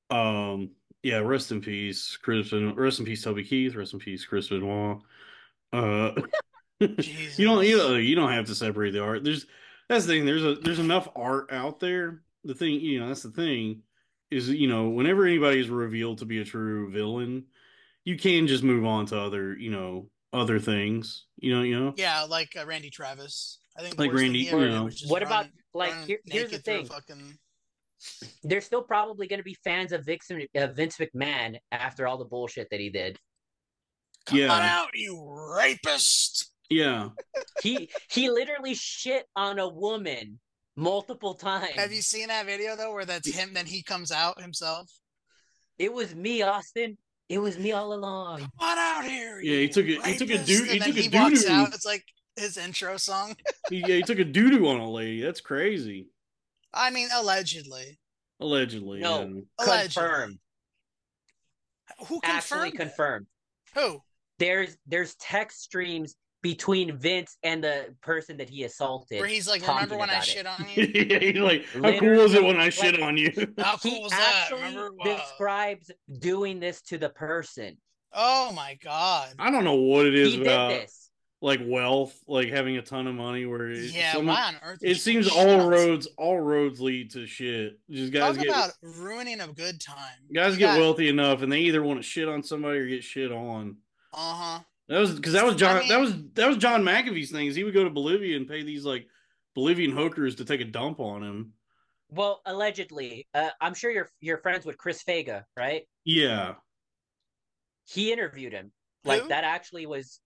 um, 0.09 0.71
yeah, 1.03 1.17
rest 1.17 1.51
in 1.51 1.61
peace, 1.61 2.17
Chris. 2.21 2.49
Ben- 2.49 2.75
Rest 2.75 2.99
in 2.99 3.05
peace, 3.05 3.21
Toby 3.23 3.43
Keith. 3.43 3.75
Rest 3.75 3.93
in 3.93 3.99
peace, 3.99 4.25
Chris 4.25 4.47
Benoit. 4.47 4.99
Uh, 5.71 6.11
you 6.79 7.45
don't, 7.45 7.65
you 7.65 7.77
know, 7.77 7.95
you 7.95 8.15
don't 8.15 8.31
have 8.31 8.45
to 8.45 8.55
separate 8.55 8.91
the 8.91 9.03
art. 9.03 9.23
There's 9.23 9.45
that's 9.89 10.05
the 10.05 10.13
thing. 10.13 10.25
There's 10.25 10.43
a 10.43 10.55
there's 10.55 10.79
enough 10.79 11.09
art 11.15 11.51
out 11.51 11.79
there. 11.79 12.21
The 12.45 12.55
thing, 12.55 12.79
you 12.79 12.99
know, 12.99 13.09
that's 13.09 13.23
the 13.23 13.31
thing 13.31 13.81
is, 14.33 14.49
you 14.49 14.67
know, 14.67 14.89
whenever 14.89 15.25
anybody 15.25 15.59
is 15.59 15.69
revealed 15.69 16.19
to 16.19 16.25
be 16.25 16.39
a 16.41 16.45
true 16.45 16.91
villain, 16.91 17.45
you 18.03 18.17
can 18.17 18.47
just 18.47 18.63
move 18.63 18.85
on 18.85 19.05
to 19.07 19.19
other, 19.19 19.55
you 19.55 19.71
know, 19.71 20.09
other 20.33 20.59
things. 20.59 21.25
You 21.37 21.55
know, 21.55 21.61
you 21.61 21.79
know. 21.79 21.93
Yeah, 21.95 22.23
like 22.23 22.55
uh, 22.59 22.65
Randy 22.65 22.89
Travis. 22.89 23.59
I 23.77 23.81
think 23.81 23.97
Like 23.97 24.13
Randy, 24.13 24.39
you 24.39 24.69
know. 24.69 24.85
was 24.85 24.99
just 24.99 25.11
What 25.11 25.23
about 25.23 25.47
like 25.73 25.93
here, 26.05 26.19
here's 26.25 26.51
the 26.51 26.57
naked 26.57 26.65
through 26.65 26.73
a 26.73 26.77
thing? 26.77 26.85
Fucking 26.87 27.37
There's 28.43 28.65
still 28.65 28.83
probably 28.83 29.27
going 29.27 29.39
to 29.39 29.43
be 29.43 29.57
fans 29.63 29.91
of 29.91 30.05
Vixen, 30.05 30.45
uh, 30.55 30.67
Vince 30.67 30.97
McMahon 30.97 31.57
after 31.71 32.07
all 32.07 32.17
the 32.17 32.25
bullshit 32.25 32.67
that 32.71 32.79
he 32.79 32.89
did. 32.89 33.17
come 34.25 34.37
Yeah. 34.39 34.53
on 34.53 34.61
out, 34.61 34.89
you 34.93 35.23
rapist. 35.57 36.51
Yeah. 36.69 37.09
He 37.61 37.89
he 38.09 38.29
literally 38.29 38.73
shit 38.73 39.25
on 39.35 39.59
a 39.59 39.67
woman 39.67 40.39
multiple 40.75 41.33
times. 41.35 41.71
Have 41.75 41.91
you 41.93 42.01
seen 42.01 42.27
that 42.27 42.45
video 42.45 42.75
though, 42.75 42.93
where 42.93 43.05
that's 43.05 43.29
him? 43.33 43.53
Then 43.53 43.65
he 43.65 43.83
comes 43.83 44.11
out 44.11 44.41
himself. 44.41 44.89
It 45.77 45.91
was 45.93 46.13
me, 46.15 46.41
Austin. 46.41 46.97
It 47.29 47.39
was 47.39 47.57
me 47.57 47.71
all 47.71 47.93
along. 47.93 48.39
Come 48.39 48.49
on 48.59 48.77
out 48.77 49.05
here. 49.05 49.39
Yeah, 49.41 49.59
he 49.61 49.69
took 49.69 49.85
a- 49.87 50.05
he 50.07 50.17
took 50.17 50.29
a 50.29 50.33
rapist." 50.33 50.47
doo- 50.47 50.63
he 50.65 50.79
took 50.79 50.87
a 50.97 51.01
he 51.01 51.09
walks 51.09 51.41
doo-doo. 51.43 51.53
out. 51.53 51.73
It's 51.73 51.85
like 51.85 52.03
his 52.35 52.57
intro 52.57 52.97
song. 52.97 53.35
He, 53.69 53.77
yeah, 53.79 53.95
he 53.95 54.01
took 54.03 54.19
a 54.19 54.25
doo 54.25 54.51
doo 54.51 54.67
on 54.67 54.79
a 54.81 54.89
lady. 54.89 55.21
That's 55.21 55.39
crazy. 55.41 56.07
I 56.73 56.89
mean, 56.91 57.07
allegedly. 57.15 57.97
Allegedly. 58.41 58.99
No. 58.99 59.21
yeah. 59.21 59.65
Allegedly. 59.65 60.01
Confirmed. 60.03 60.39
Who 62.07 62.19
Actually 62.23 62.71
confirmed? 62.71 62.73
it? 62.73 62.77
confirmed. 62.77 63.27
Who? 63.75 64.01
There's 64.39 64.77
there's 64.85 65.15
text 65.15 65.61
streams 65.63 66.15
between 66.43 66.95
Vince 66.97 67.37
and 67.41 67.63
the 67.63 67.95
person 68.01 68.37
that 68.37 68.49
he 68.49 68.63
assaulted. 68.65 69.19
Where 69.19 69.27
he's 69.27 69.47
like, 69.47 69.65
remember 69.67 69.97
when 69.97 70.11
I 70.11 70.17
it. 70.19 70.25
shit 70.25 70.45
on 70.45 70.63
you? 70.75 70.83
yeah, 70.93 71.17
he's 71.19 71.35
like, 71.37 71.65
how 71.73 71.79
Literally, 71.79 71.99
cool 72.17 72.25
is 72.25 72.33
it 72.35 72.43
when 72.43 72.57
I 72.57 72.65
like- 72.65 72.73
shit 72.73 73.01
on 73.01 73.17
you? 73.17 73.31
How 73.57 73.77
he 73.77 73.89
cool 73.89 74.01
was 74.03 74.11
that? 74.11 74.41
actually 74.43 74.59
Remember? 74.61 74.91
Wow. 74.93 75.05
describes 75.17 75.89
doing 76.19 76.59
this 76.59 76.81
to 76.83 76.99
the 76.99 77.09
person. 77.09 77.77
Oh 78.11 78.51
my 78.51 78.77
god. 78.83 79.33
I 79.39 79.49
don't 79.49 79.63
know 79.63 79.73
what 79.75 80.05
it 80.05 80.13
is 80.13 80.33
He 80.33 80.37
did 80.39 80.47
about 80.47 80.69
this. 80.69 81.09
like 81.41 81.61
wealth, 81.63 82.13
like 82.27 82.49
having 82.49 82.75
a 82.77 82.81
ton 82.81 83.07
of 83.07 83.15
money. 83.15 83.45
Where 83.45 83.69
it, 83.71 83.79
Yeah, 83.91 84.11
some- 84.13 84.25
why 84.27 84.43
on 84.49 84.55
earth? 84.63 84.79
it 84.81 84.95
seems 84.95 85.29
all 85.29 85.49
on 85.61 85.67
roads, 85.69 86.07
all 86.17 86.39
roads 86.39 86.81
lead 86.81 87.11
to 87.11 87.25
shit. 87.25 87.79
Just 87.89 88.11
guys 88.11 88.35
Talk 88.35 88.43
get 88.45 88.53
about 88.53 88.71
ruining 88.81 89.39
a 89.39 89.47
good 89.47 89.79
time. 89.79 89.97
guys 90.35 90.53
You 90.53 90.59
get 90.59 90.73
got- 90.73 90.79
wealthy 90.81 91.07
enough, 91.07 91.41
and 91.41 91.49
they 91.51 91.61
either 91.61 91.81
want 91.81 91.99
to 92.01 92.03
shit 92.03 92.27
on 92.27 92.43
somebody 92.43 92.79
or 92.79 92.87
get 92.87 93.03
shit 93.03 93.31
on. 93.31 93.77
Uh-huh. 94.13 94.59
That 94.89 94.99
was 94.99 95.15
because 95.15 95.33
that 95.33 95.45
was 95.45 95.55
John. 95.55 95.77
I 95.77 95.87
that 95.87 95.99
was 95.99 96.13
that 96.33 96.47
was 96.47 96.57
John 96.57 96.83
McAfee's 96.83 97.31
things. 97.31 97.55
He 97.55 97.63
would 97.63 97.73
go 97.73 97.83
to 97.83 97.89
Bolivia 97.89 98.35
and 98.35 98.47
pay 98.47 98.63
these 98.63 98.83
like 98.85 99.07
Bolivian 99.55 99.91
hookers 99.91 100.35
to 100.35 100.45
take 100.45 100.61
a 100.61 100.65
dump 100.65 100.99
on 100.99 101.23
him. 101.23 101.53
Well, 102.09 102.41
allegedly, 102.45 103.27
uh, 103.33 103.49
I'm 103.61 103.73
sure 103.73 103.91
you're 103.91 104.09
you're 104.19 104.37
friends 104.39 104.65
with 104.65 104.77
Chris 104.77 105.03
Faga, 105.03 105.43
right? 105.57 105.83
Yeah, 106.03 106.55
He 107.85 108.11
interviewed 108.11 108.53
him. 108.53 108.71
Like 109.05 109.21
Who? 109.23 109.27
that 109.29 109.43
actually 109.43 109.85
was 109.85 110.19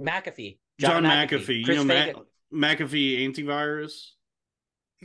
McAfee. 0.00 0.58
John, 0.80 1.04
McAfee. 1.04 1.64
Chris 1.64 1.78
you 1.78 1.84
know 1.84 1.94
Faga. 1.94 2.14
Ma- 2.50 2.68
McAfee 2.68 3.26
antivirus. 3.28 4.10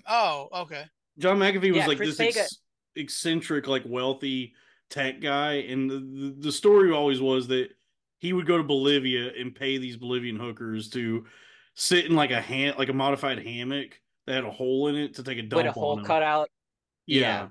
Oh, 0.07 0.47
okay. 0.61 0.85
John 1.17 1.37
McAfee 1.39 1.69
was 1.71 1.77
Yeah, 1.77 1.87
like 1.87 1.97
Chris 1.97 2.17
this 2.17 2.37
ex- 2.37 2.57
eccentric, 2.95 3.67
like 3.67 3.83
wealthy 3.85 4.53
tech 4.89 5.19
guy, 5.21 5.53
and 5.55 5.89
the, 5.89 5.99
the 5.99 6.35
the 6.39 6.51
story 6.51 6.91
always 6.91 7.19
was 7.19 7.47
that 7.47 7.69
he 8.19 8.33
would 8.33 8.45
go 8.47 8.57
to 8.57 8.63
Bolivia 8.63 9.31
and 9.39 9.53
pay 9.55 9.77
these 9.77 9.97
Bolivian 9.97 10.39
hookers 10.39 10.89
to 10.91 11.25
sit 11.75 12.05
in 12.05 12.15
like 12.15 12.31
a 12.31 12.41
hand 12.41 12.77
like 12.77 12.89
a 12.89 12.93
modified 12.93 13.39
hammock 13.45 13.99
that 14.25 14.35
had 14.35 14.43
a 14.43 14.51
hole 14.51 14.87
in 14.87 14.95
it 14.95 15.13
to 15.15 15.23
take 15.23 15.37
a 15.37 15.43
dump 15.43 15.57
with 15.63 15.65
a 15.67 15.71
hole 15.71 15.99
him. 15.99 16.05
cut 16.05 16.23
out. 16.23 16.49
Yeah. 17.05 17.49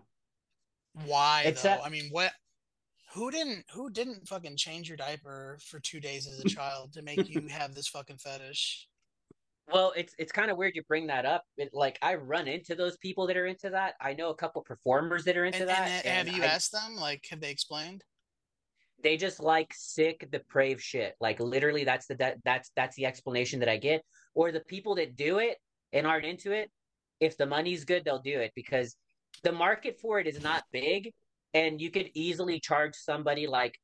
Why 1.06 1.43
It's 1.47 1.62
though? 1.62 1.68
that- 1.70 1.84
I 1.84 1.88
mean, 1.88 2.09
what? 2.10 2.32
Who 3.14 3.30
didn't? 3.30 3.64
Who 3.72 3.88
didn't 3.90 4.26
fucking 4.28 4.56
change 4.56 4.88
your 4.88 4.97
diaper 4.97 5.59
for 5.62 5.78
two 5.80 6.01
days 6.01 6.26
as 6.26 6.40
a 6.40 6.48
child 6.48 6.93
to 6.94 7.02
make 7.02 7.28
you 7.28 7.47
have 7.48 7.74
this 7.74 7.88
fucking 7.88 8.18
fetish? 8.18 8.88
Well, 9.72 9.93
it's 9.97 10.14
it's 10.18 10.32
kind 10.32 10.51
of 10.51 10.56
weird 10.59 10.74
you 10.74 10.82
bring 10.86 11.06
that 11.06 11.24
up. 11.24 11.44
It, 11.56 11.70
like 11.72 11.98
I 12.02 12.14
run 12.16 12.47
into 12.47 12.74
those 12.74 12.97
people 12.98 13.26
that 13.28 13.36
are 13.36 13.47
into 13.47 13.70
that. 13.70 13.94
I 14.01 14.12
know 14.12 14.30
a 14.30 14.34
couple 14.34 14.60
performers 14.62 15.24
that 15.24 15.36
are 15.36 15.44
into 15.44 15.60
And, 15.60 15.68
that. 15.68 15.88
and, 15.88 16.06
and 16.06 16.28
have 16.28 16.36
you 16.36 16.43
I- 16.43 16.47
asked 16.47 16.72
them? 16.72 16.97
Like, 16.97 17.24
have 17.30 17.40
they 17.40 17.51
explained? 17.51 18.05
They 19.02 19.16
just 19.16 19.40
like 19.40 19.73
sick, 19.74 20.27
depraved 20.31 20.81
shit. 20.81 21.14
Like 21.20 21.40
literally, 21.40 21.85
that's 21.85 22.06
the 22.06 22.14
that, 22.16 22.39
that's 22.44 22.70
that's 22.77 22.97
the 22.97 23.06
explanation 23.06 23.60
that 23.60 23.68
I 23.68 23.77
get. 23.77 24.02
Or 24.35 24.52
the 24.52 24.60
people 24.60 24.94
that 24.97 25.16
do 25.16 25.39
it 25.39 25.59
and 25.93 26.06
aren't 26.06 26.24
into 26.27 26.52
it, 26.52 26.70
if 27.20 27.36
the 27.36 27.47
money's 27.47 27.85
good, 27.85 28.05
they'll 28.05 28.18
do 28.20 28.40
it 28.40 28.52
because 28.55 28.97
the 29.43 29.52
market 29.52 29.98
for 30.01 30.18
it 30.18 30.27
is 30.27 30.43
not 30.43 30.64
big, 30.73 31.12
and 31.55 31.81
you 31.81 31.90
could 31.90 32.10
easily 32.14 32.60
charge 32.60 32.94
somebody 32.94 33.47
like 33.47 33.78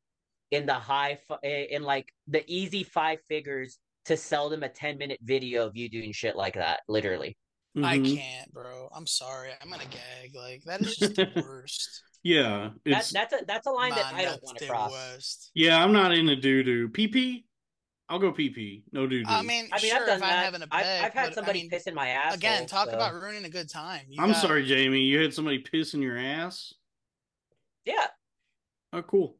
in 0.50 0.66
the 0.66 0.74
high 0.74 1.18
in 1.42 1.82
like 1.82 2.12
the 2.28 2.44
easy 2.46 2.82
five 2.82 3.18
figures 3.28 3.78
to 4.04 4.16
sell 4.16 4.48
them 4.50 4.62
a 4.62 4.68
10 4.68 4.98
minute 4.98 5.18
video 5.22 5.66
of 5.66 5.76
you 5.76 5.88
doing 5.88 6.12
shit 6.12 6.36
like 6.36 6.54
that 6.54 6.80
literally 6.88 7.36
I 7.82 7.98
Mhm. 7.98 8.14
can't, 8.16 8.52
bro. 8.52 8.90
I'm 8.94 9.06
sorry. 9.06 9.50
I'm 9.60 9.70
gonna 9.70 9.84
gag. 9.86 10.34
Like 10.34 10.62
that 10.64 10.82
is 10.82 10.94
just 10.94 11.16
the 11.16 11.30
worst. 11.42 12.02
Yeah, 12.22 12.70
that, 12.84 13.10
that's 13.12 13.32
a 13.32 13.44
that's 13.46 13.66
a 13.66 13.70
line 13.70 13.90
that 13.90 14.14
i 14.14 14.22
don't 14.22 14.42
want 14.44 14.56
to 14.58 14.66
cross 14.66 14.92
worst. 14.92 15.50
yeah. 15.54 15.82
I'm 15.82 15.92
not 15.92 16.12
into 16.12 16.36
doo 16.36 16.62
doo. 16.62 16.88
PP. 16.88 17.44
I'll 18.08 18.18
go 18.18 18.32
PP. 18.32 18.84
No 18.92 19.06
doo 19.06 19.24
doo. 19.24 19.28
I 19.28 19.42
mean, 19.42 19.68
i 19.72 19.80
mean 19.82 19.90
sure, 19.90 20.00
i've 20.00 20.06
done 20.06 20.16
if 20.18 20.22
I'm 20.22 20.28
that 20.28 20.44
having 20.44 20.62
a 20.62 20.66
I've, 20.70 21.04
I've 21.06 21.14
had 21.14 21.26
but, 21.28 21.34
somebody 21.34 21.60
I 21.60 21.62
mean, 21.62 21.70
piss 21.70 21.86
in 21.88 21.94
my 21.94 22.08
ass 22.08 22.34
again, 22.36 22.66
talk 22.66 22.88
about 22.88 23.14
ruining 23.14 23.44
a 23.44 23.48
good 23.48 23.68
time. 23.68 24.02
You 24.08 24.22
I'm 24.22 24.32
got- 24.32 24.40
sorry, 24.42 24.64
Jaymee. 24.66 25.06
You 25.08 25.20
had 25.20 25.34
somebody 25.34 25.58
piss 25.58 25.94
in 25.94 26.02
your 26.02 26.16
ass. 26.16 26.72
yeah 27.84 28.06
Oh, 28.92 29.02
cool. 29.02 29.36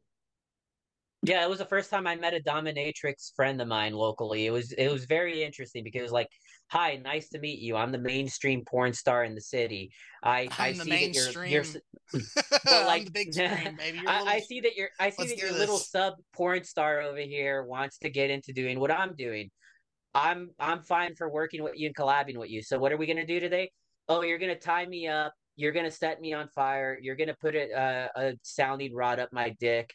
Yeah, 1.25 1.45
it 1.45 1.49
was 1.49 1.59
the 1.59 1.65
first 1.65 1.89
time 1.89 2.05
I 2.07 2.15
met 2.15 2.33
a 2.33 2.39
dominatrix 2.41 3.33
friend 3.35 3.61
of 3.61 3.67
mine 3.67 3.93
locally. 3.93 4.45
It 4.45 4.51
was 4.51 4.73
it 4.73 4.89
was 4.89 5.05
very 5.05 5.43
interesting 5.43 5.83
because 5.83 5.99
it 5.99 6.03
was 6.03 6.11
like, 6.11 6.27
"Hi, 6.69 6.95
nice 7.03 7.29
to 7.29 7.39
meet 7.39 7.59
you. 7.59 7.75
I'm 7.75 7.91
the 7.91 7.97
mainstream 7.99 8.63
porn 8.65 8.93
star 8.93 9.23
in 9.23 9.35
the 9.35 9.41
city. 9.41 9.91
I 10.23 10.47
I 10.57 10.69
I'm 10.69 10.77
the 10.77 10.83
see 10.85 10.89
that 10.89 11.13
you're 11.15 11.45
you're 11.45 11.63
mainstream. 11.63 11.83
Like 12.65 13.13
big 13.13 13.33
screen, 13.33 13.75
baby. 13.77 13.97
You're 13.99 14.09
a 14.09 14.11
I, 14.11 14.17
I 14.19 14.23
little- 14.23 14.39
see 14.41 14.59
that 14.61 14.75
you're 14.75 14.89
I 14.99 15.09
see 15.09 15.15
Let's 15.19 15.31
that 15.31 15.39
your 15.39 15.51
little 15.53 15.77
sub 15.77 16.13
porn 16.33 16.63
star 16.63 17.01
over 17.01 17.19
here 17.19 17.63
wants 17.63 17.97
to 17.99 18.09
get 18.09 18.29
into 18.29 18.53
doing 18.53 18.79
what 18.79 18.91
I'm 18.91 19.15
doing. 19.15 19.49
I'm 20.15 20.51
I'm 20.59 20.81
fine 20.83 21.15
for 21.15 21.29
working 21.29 21.63
with 21.63 21.73
you 21.75 21.87
and 21.87 21.95
collabing 21.95 22.37
with 22.37 22.49
you. 22.49 22.61
So 22.61 22.77
what 22.77 22.91
are 22.91 22.97
we 22.97 23.07
gonna 23.07 23.25
do 23.25 23.39
today? 23.39 23.71
Oh, 24.09 24.21
you're 24.21 24.37
gonna 24.37 24.57
tie 24.59 24.85
me 24.85 25.07
up. 25.07 25.33
You're 25.55 25.71
gonna 25.71 25.91
set 25.91 26.19
me 26.21 26.33
on 26.33 26.47
fire. 26.49 26.97
You're 27.01 27.15
gonna 27.15 27.35
put 27.39 27.55
a, 27.55 27.71
uh, 27.71 28.07
a 28.15 28.33
sounding 28.43 28.93
rod 28.93 29.19
up 29.19 29.29
my 29.31 29.55
dick, 29.59 29.91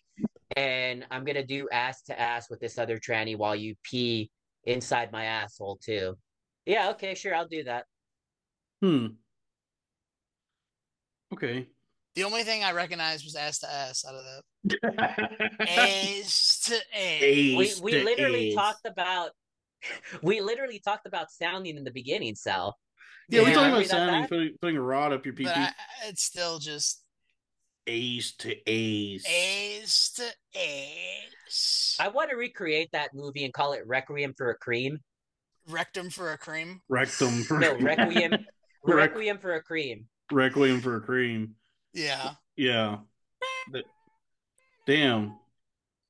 and 0.56 1.04
I'm 1.10 1.24
gonna 1.24 1.44
do 1.46 1.68
ass 1.70 2.02
to 2.02 2.18
ass 2.18 2.48
with 2.50 2.60
this 2.60 2.78
other 2.78 2.98
tranny 2.98 3.36
while 3.36 3.54
you 3.56 3.74
pee 3.82 4.30
inside 4.64 5.12
my 5.12 5.24
asshole 5.24 5.78
too. 5.84 6.16
Yeah, 6.68 6.90
okay, 6.90 7.14
sure, 7.14 7.34
I'll 7.34 7.48
do 7.48 7.64
that. 7.64 7.86
Hmm. 8.82 9.06
Okay. 11.32 11.66
The 12.14 12.24
only 12.24 12.42
thing 12.42 12.62
I 12.62 12.72
recognized 12.72 13.24
was 13.24 13.34
ass 13.34 13.58
to 13.60 13.72
ass 13.72 14.04
out 14.06 14.14
of 14.14 14.22
that. 14.24 14.42
Ass 15.60 16.60
to 16.66 16.74
ass. 16.74 17.80
We 17.80 17.96
we 17.96 18.04
literally 18.04 18.48
ace. 18.48 18.54
talked 18.54 18.86
about 18.86 19.30
we 20.22 20.42
literally 20.42 20.78
talked 20.78 21.06
about 21.06 21.30
sounding 21.30 21.76
in 21.78 21.84
the 21.84 21.90
beginning, 21.90 22.34
Sal. 22.34 22.76
Yeah, 23.30 23.42
we 23.42 23.48
Yeah, 23.50 23.54
talking 23.54 23.66
remember 23.66 23.86
about 23.86 23.88
sounding, 23.88 24.28
putting, 24.28 24.50
putting 24.60 24.76
a 24.76 24.82
rod 24.82 25.12
up 25.14 25.24
your 25.24 25.34
But 25.34 25.46
PP. 25.46 25.72
It's 26.04 26.22
still 26.22 26.58
just 26.58 27.02
Ace 27.86 28.32
to 28.36 28.54
ace. 28.66 29.24
ass 29.26 30.12
to 30.16 30.58
ass. 30.58 31.96
I 31.98 32.08
want 32.08 32.28
to 32.30 32.36
recreate 32.36 32.90
that 32.92 33.14
movie 33.14 33.44
and 33.44 33.54
call 33.54 33.72
it 33.72 33.86
Requiem 33.86 34.34
for 34.36 34.50
a 34.50 34.56
Cream. 34.58 34.98
Rectum 35.68 36.10
for 36.10 36.32
a 36.32 36.38
cream. 36.38 36.80
Rectum 36.88 37.42
for 37.44 37.58
No, 37.58 37.76
Requiem 37.76 38.32
Requiem 38.84 39.38
for 39.38 39.54
a 39.54 39.62
Cream. 39.62 40.06
Requiem 40.32 40.80
for 40.80 40.96
a 40.96 41.00
cream. 41.00 41.54
Yeah. 41.92 42.32
Yeah. 42.56 42.98
But- 43.70 43.84
damn. 44.86 45.36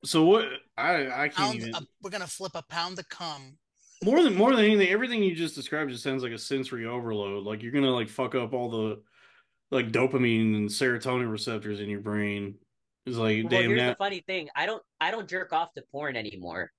So 0.05 0.25
what? 0.25 0.47
I 0.77 1.07
I 1.25 1.29
can't 1.29 1.35
Pound, 1.35 1.55
even. 1.57 1.75
a, 1.75 1.81
we're 2.03 2.11
gonna 2.11 2.27
flip 2.27 2.53
a 2.55 2.63
pound 2.63 2.99
of 3.01 3.09
cum. 3.09 3.59
more 4.05 4.23
than 4.23 4.35
more 4.37 4.55
than 4.55 4.65
anything, 4.65 4.89
everything 4.89 5.23
you 5.25 5.35
just 5.35 5.57
described 5.57 5.91
just 5.91 6.05
sounds 6.05 6.23
like 6.23 6.31
a 6.33 6.39
sensory 6.39 6.87
overload. 6.87 7.45
Like 7.45 7.63
you're 7.63 7.73
gonna 7.73 7.91
like 7.91 8.09
fuck 8.09 8.35
up 8.37 8.53
all 8.53 8.71
the 8.71 9.03
like 9.73 9.91
dopamine 9.91 10.55
and 10.55 10.69
serotonin 10.69 11.31
receptors 11.31 11.81
in 11.81 11.89
your 11.89 12.01
brain. 12.01 12.55
It's 13.07 13.17
like 13.17 13.43
Well, 13.45 13.51
damn 13.51 13.71
here's 13.71 13.81
that. 13.81 13.89
the 13.99 14.05
funny 14.05 14.21
thing. 14.21 14.49
I 14.55 14.67
don't 14.67 14.83
I 15.01 15.11
don't 15.11 15.29
jerk 15.29 15.53
off 15.53 15.75
to 15.75 15.83
porn 15.91 16.15
anymore 16.17 16.71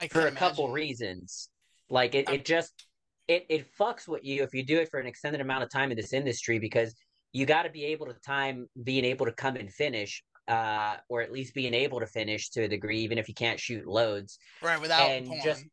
I 0.00 0.06
for 0.06 0.20
can 0.24 0.28
a 0.28 0.36
couple 0.36 0.70
reasons. 0.70 1.48
Like 1.90 2.14
it, 2.14 2.28
it 2.28 2.44
just 2.44 2.84
it 3.28 3.46
it 3.48 3.66
fucks 3.78 4.06
with 4.08 4.24
you 4.24 4.42
if 4.42 4.54
you 4.54 4.64
do 4.64 4.78
it 4.78 4.90
for 4.90 5.00
an 5.00 5.06
extended 5.06 5.40
amount 5.40 5.62
of 5.62 5.70
time 5.70 5.90
in 5.90 5.96
this 5.96 6.12
industry 6.12 6.58
because 6.58 6.94
you 7.32 7.46
got 7.46 7.62
to 7.64 7.70
be 7.70 7.84
able 7.86 8.06
to 8.06 8.14
time 8.26 8.66
being 8.82 9.04
able 9.04 9.26
to 9.26 9.32
come 9.32 9.56
and 9.56 9.70
finish 9.72 10.22
uh 10.48 10.96
or 11.08 11.20
at 11.22 11.30
least 11.32 11.54
being 11.54 11.74
able 11.74 12.00
to 12.00 12.06
finish 12.06 12.50
to 12.50 12.62
a 12.64 12.68
degree 12.68 13.00
even 13.00 13.18
if 13.18 13.28
you 13.28 13.34
can't 13.34 13.60
shoot 13.60 13.86
loads 13.86 14.38
Right, 14.62 14.80
without 14.80 15.10
and 15.10 15.26
porn. 15.26 15.40
just- 15.42 15.64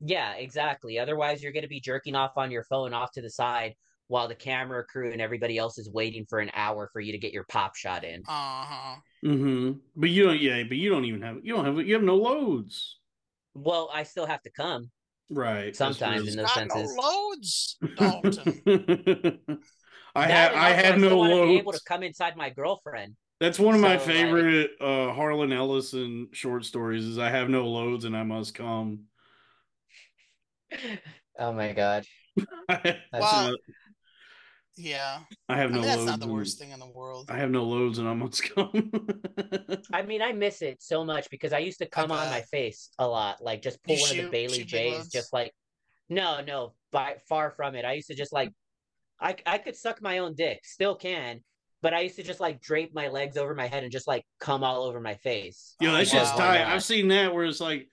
yeah 0.00 0.34
exactly 0.34 0.98
otherwise 0.98 1.42
you're 1.42 1.52
going 1.52 1.62
to 1.64 1.68
be 1.68 1.80
jerking 1.80 2.14
off 2.14 2.32
on 2.36 2.50
your 2.50 2.64
phone 2.64 2.92
off 2.94 3.10
to 3.12 3.22
the 3.22 3.30
side 3.30 3.74
while 4.06 4.28
the 4.28 4.34
camera 4.34 4.84
crew 4.84 5.10
and 5.12 5.20
everybody 5.20 5.58
else 5.58 5.76
is 5.78 5.90
waiting 5.90 6.24
for 6.28 6.38
an 6.38 6.50
hour 6.54 6.88
for 6.92 7.00
you 7.00 7.12
to 7.12 7.18
get 7.18 7.32
your 7.32 7.44
pop 7.48 7.74
shot 7.76 8.04
in 8.04 8.22
Uh-huh. 8.28 8.96
Mm-hmm. 9.24 9.72
But 9.96 10.10
you 10.10 10.24
don't. 10.26 10.40
Yeah, 10.40 10.62
but 10.62 10.76
you 10.76 10.90
don't 10.90 11.04
even 11.04 11.22
have. 11.22 11.38
You 11.42 11.56
don't 11.56 11.64
have. 11.64 11.84
You 11.84 11.94
have 11.94 12.04
no 12.04 12.14
loads. 12.14 12.98
well 13.54 13.90
i 13.92 14.04
still 14.04 14.26
have 14.26 14.40
to 14.42 14.50
come 14.50 14.88
Right. 15.30 15.74
Sometimes 15.76 16.28
in 16.28 16.36
those 16.36 16.52
senses. 16.54 16.94
no 16.96 17.02
loads, 17.02 17.76
Dalton. 17.98 18.62
I 20.14 20.26
That 20.26 20.30
had 20.30 20.52
and 20.52 20.60
I 20.60 20.70
also 20.72 20.82
had 20.84 20.98
no 21.00 21.16
wanna 21.18 21.46
be 21.46 21.58
able 21.58 21.72
to 21.72 21.80
come 21.86 22.02
inside 22.02 22.36
my 22.36 22.48
girlfriend 22.50 23.14
That's 23.40 23.58
one 23.58 23.74
of 23.74 23.80
my 23.80 23.98
So, 23.98 24.04
like- 24.06 24.12
favorite 24.14 24.70
uh 24.80 25.12
Harlan 25.12 25.52
Ellison 25.52 26.28
short 26.32 26.64
stories. 26.64 27.04
Is 27.04 27.18
I 27.18 27.28
have 27.30 27.48
no 27.50 27.66
loads 27.68 28.04
and 28.04 28.16
I 28.16 28.22
must 28.22 28.54
come. 28.54 29.00
oh 31.38 31.52
my 31.52 31.72
god 31.72 32.04
That's 32.68 32.98
Well, 33.12 33.50
not- 33.50 33.58
Yeah. 34.78 35.18
I 35.48 35.54
I 35.54 35.56
have 35.58 35.72
mean, 35.72 35.80
no 35.80 35.86
that's 35.86 35.98
loads. 35.98 36.10
not 36.10 36.20
the 36.20 36.28
worst 36.28 36.58
thing 36.58 36.70
in 36.70 36.78
the 36.78 36.86
world. 36.86 37.30
I 37.30 37.36
have 37.38 37.50
no 37.50 37.64
loads 37.64 37.98
and 37.98 38.08
I 38.08 38.14
must 38.14 38.42
come. 38.54 38.90
I 39.92 40.02
mean, 40.02 40.22
I 40.22 40.32
miss 40.32 40.62
it 40.62 40.80
so 40.82 41.04
much 41.04 41.28
because 41.30 41.52
I 41.52 41.58
used 41.58 41.78
to 41.80 41.86
come 41.86 42.12
on 42.12 42.30
my 42.30 42.42
face 42.42 42.90
a 42.98 43.06
lot, 43.06 43.42
like 43.42 43.60
just 43.60 43.82
pull 43.82 43.96
You 43.96 44.02
one 44.02 44.10
of 44.10 44.16
the 44.16 44.30
Bailey 44.30 44.58
shoot 44.60 44.70
big 44.70 44.92
J's, 44.94 45.08
just 45.08 45.32
like 45.32 45.52
no, 46.08 46.40
no, 46.46 46.74
by 46.92 47.16
far 47.28 47.50
from 47.50 47.74
it. 47.74 47.84
I 47.84 47.92
used 47.94 48.08
to 48.08 48.14
just 48.14 48.32
like 48.32 48.52
I 49.20 49.34
I 49.44 49.58
could 49.58 49.76
suck 49.76 50.00
my 50.00 50.18
own 50.18 50.34
dick, 50.36 50.60
still 50.64 50.94
can, 50.94 51.40
but 51.82 51.92
I 51.92 52.00
used 52.00 52.16
to 52.16 52.22
just 52.22 52.40
like 52.40 52.60
drape 52.60 52.94
my 52.94 53.08
legs 53.08 53.36
over 53.36 53.54
my 53.54 53.66
head 53.66 53.82
and 53.82 53.92
just 53.92 54.06
like 54.06 54.24
come 54.38 54.62
all 54.62 54.84
over 54.84 55.00
my 55.00 55.14
face. 55.16 55.74
Oh, 55.82 55.86
yeah, 55.86 55.92
that's 55.92 56.12
just 56.12 56.36
tight. 56.36 56.64
I've 56.64 56.84
seen 56.84 57.08
that 57.08 57.34
where 57.34 57.44
it's 57.44 57.60
like 57.60 57.88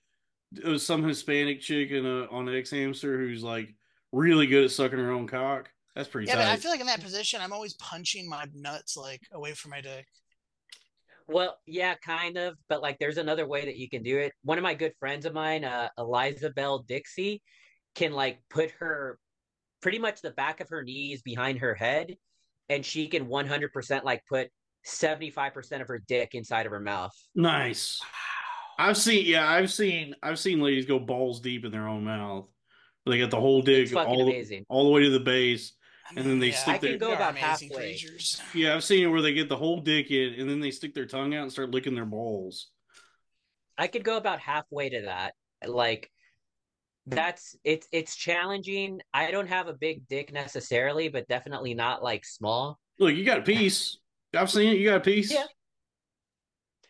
it 0.56 0.66
was 0.66 0.86
some 0.86 1.04
Hispanic 1.04 1.62
chick 1.62 1.90
in 1.92 2.06
a, 2.06 2.26
on 2.28 2.46
xHamster 2.46 3.18
who's 3.18 3.44
like 3.44 3.74
really 4.12 4.48
good 4.48 4.66
at 4.66 4.72
sucking 4.72 5.00
her 5.00 5.12
own 5.12 5.28
cock. 5.28 5.70
That's 5.96 6.10
pretty 6.10 6.28
Yeah, 6.28 6.36
tight. 6.36 6.42
but 6.44 6.50
I 6.50 6.56
feel 6.58 6.72
like 6.72 6.82
in 6.82 6.88
that 6.88 7.02
position, 7.02 7.42
I'm 7.42 7.54
always 7.54 7.74
punching 7.76 8.28
my 8.30 8.46
nuts 8.54 8.98
like 8.98 9.22
away 9.32 9.54
from 9.54 9.72
my 9.72 9.82
dick. 9.82 10.06
Well, 11.28 11.58
yeah, 11.66 11.96
kind 11.96 12.38
of, 12.38 12.56
but 12.70 12.82
like 12.82 13.00
there's 13.00 13.18
another 13.18 13.48
way 13.48 13.66
that 13.66 13.78
you 13.78 13.90
can 13.90 14.04
do 14.04 14.18
it. 14.20 14.34
One 14.44 14.58
of 14.60 14.64
my 14.64 14.76
good 14.76 14.94
friends 15.00 15.26
of 15.26 15.34
mine, 15.34 15.64
uh, 15.64 15.90
Eliza 15.98 16.52
Bell 16.52 16.80
Dixie, 16.80 17.42
can 17.96 18.12
like 18.14 18.40
put 18.50 18.72
her 18.80 19.18
pretty 19.82 19.98
much 20.00 20.22
the 20.22 20.32
back 20.32 20.62
of 20.62 20.70
her 20.70 20.84
knees 20.84 21.22
behind 21.24 21.60
her 21.60 21.74
head, 21.74 22.16
and 22.70 22.86
she 22.86 23.08
can 23.08 23.26
100% 23.28 24.04
like 24.04 24.22
put 24.30 24.50
75% 24.86 25.82
of 25.82 25.88
her 25.88 26.00
dick 26.08 26.36
inside 26.36 26.66
of 26.68 26.72
her 26.72 26.80
mouth. 26.80 27.14
nice. 27.34 28.00
I've 28.78 28.98
seen 28.98 29.26
yeah, 29.26 29.50
I've 29.50 29.72
seen 29.72 30.16
I've 30.22 30.38
seen 30.38 30.60
ladies 30.60 30.86
go 30.86 31.00
balls 31.00 31.40
deep 31.40 31.64
in 31.64 31.72
their 31.72 31.88
own 31.88 32.04
mouth. 32.04 32.50
They 33.06 33.20
got 33.20 33.32
the 33.32 33.40
whole 33.40 33.62
dick 33.62 33.96
all 33.96 34.24
amazing. 34.28 34.66
all 34.68 34.84
the 34.84 34.90
way 34.90 35.04
to 35.04 35.12
the 35.12 35.20
base. 35.22 35.72
I 36.08 36.14
And 36.20 36.26
then 36.30 36.40
they 36.40 36.48
yeah, 36.50 36.56
stick 36.56 36.76
I 36.76 36.78
their- 36.78 36.90
can 36.92 37.00
go 37.00 37.14
about 37.14 37.32
amazing 37.32 37.70
halfway. 37.70 37.90
creatures. 37.92 38.42
Yeah, 38.54 38.76
I've 38.76 38.84
seen 38.84 39.04
it 39.04 39.08
where 39.08 39.22
they 39.22 39.34
get 39.34 39.50
the 39.50 39.58
whole 39.58 39.80
dick 39.82 40.12
in 40.12 40.40
and 40.40 40.50
then 40.50 40.60
they 40.60 40.72
stick 40.72 40.94
their 40.94 41.06
tongue 41.08 41.34
out 41.34 41.44
and 41.44 41.52
start 41.52 41.72
licking 41.72 41.96
their 41.96 42.06
balls. 42.06 42.70
I 43.78 43.88
could 43.88 44.04
go 44.04 44.18
about 44.18 44.40
halfway 44.40 44.90
to 44.90 45.02
that. 45.04 45.34
Like 45.66 46.12
that's 47.08 47.56
it's 47.64 47.88
it's 47.92 48.16
challenging. 48.16 49.02
I 49.14 49.32
don't 49.32 49.48
have 49.48 49.68
a 49.68 49.74
big 49.74 50.08
dick 50.08 50.32
necessarily, 50.32 51.10
but 51.10 51.28
definitely 51.28 51.74
not 51.74 52.04
like 52.04 52.24
small. 52.26 52.80
Look, 53.00 53.14
you 53.16 53.26
got 53.26 53.40
a 53.40 53.44
piece. 53.44 53.98
I've 54.36 54.50
seen 54.52 54.74
it. 54.74 54.78
You 54.78 54.90
got 54.90 54.98
a 54.98 55.02
piece. 55.02 55.32
Yeah. 55.32 55.46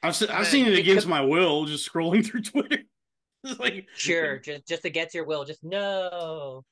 I've 0.03 0.15
seen, 0.15 0.29
I've 0.29 0.45
seen 0.47 0.67
it 0.67 0.73
it 0.73 0.79
against 0.79 1.07
my 1.07 1.21
will, 1.21 1.65
just 1.65 1.91
scrolling 1.91 2.25
through 2.29 2.41
Twitter. 2.41 2.79
Like 3.59 3.87
Sure, 3.95 4.39
just 4.39 4.67
just 4.67 4.85
against 4.85 5.13
your 5.13 5.23
will, 5.25 5.45
just 5.45 5.63
no. 5.63 6.63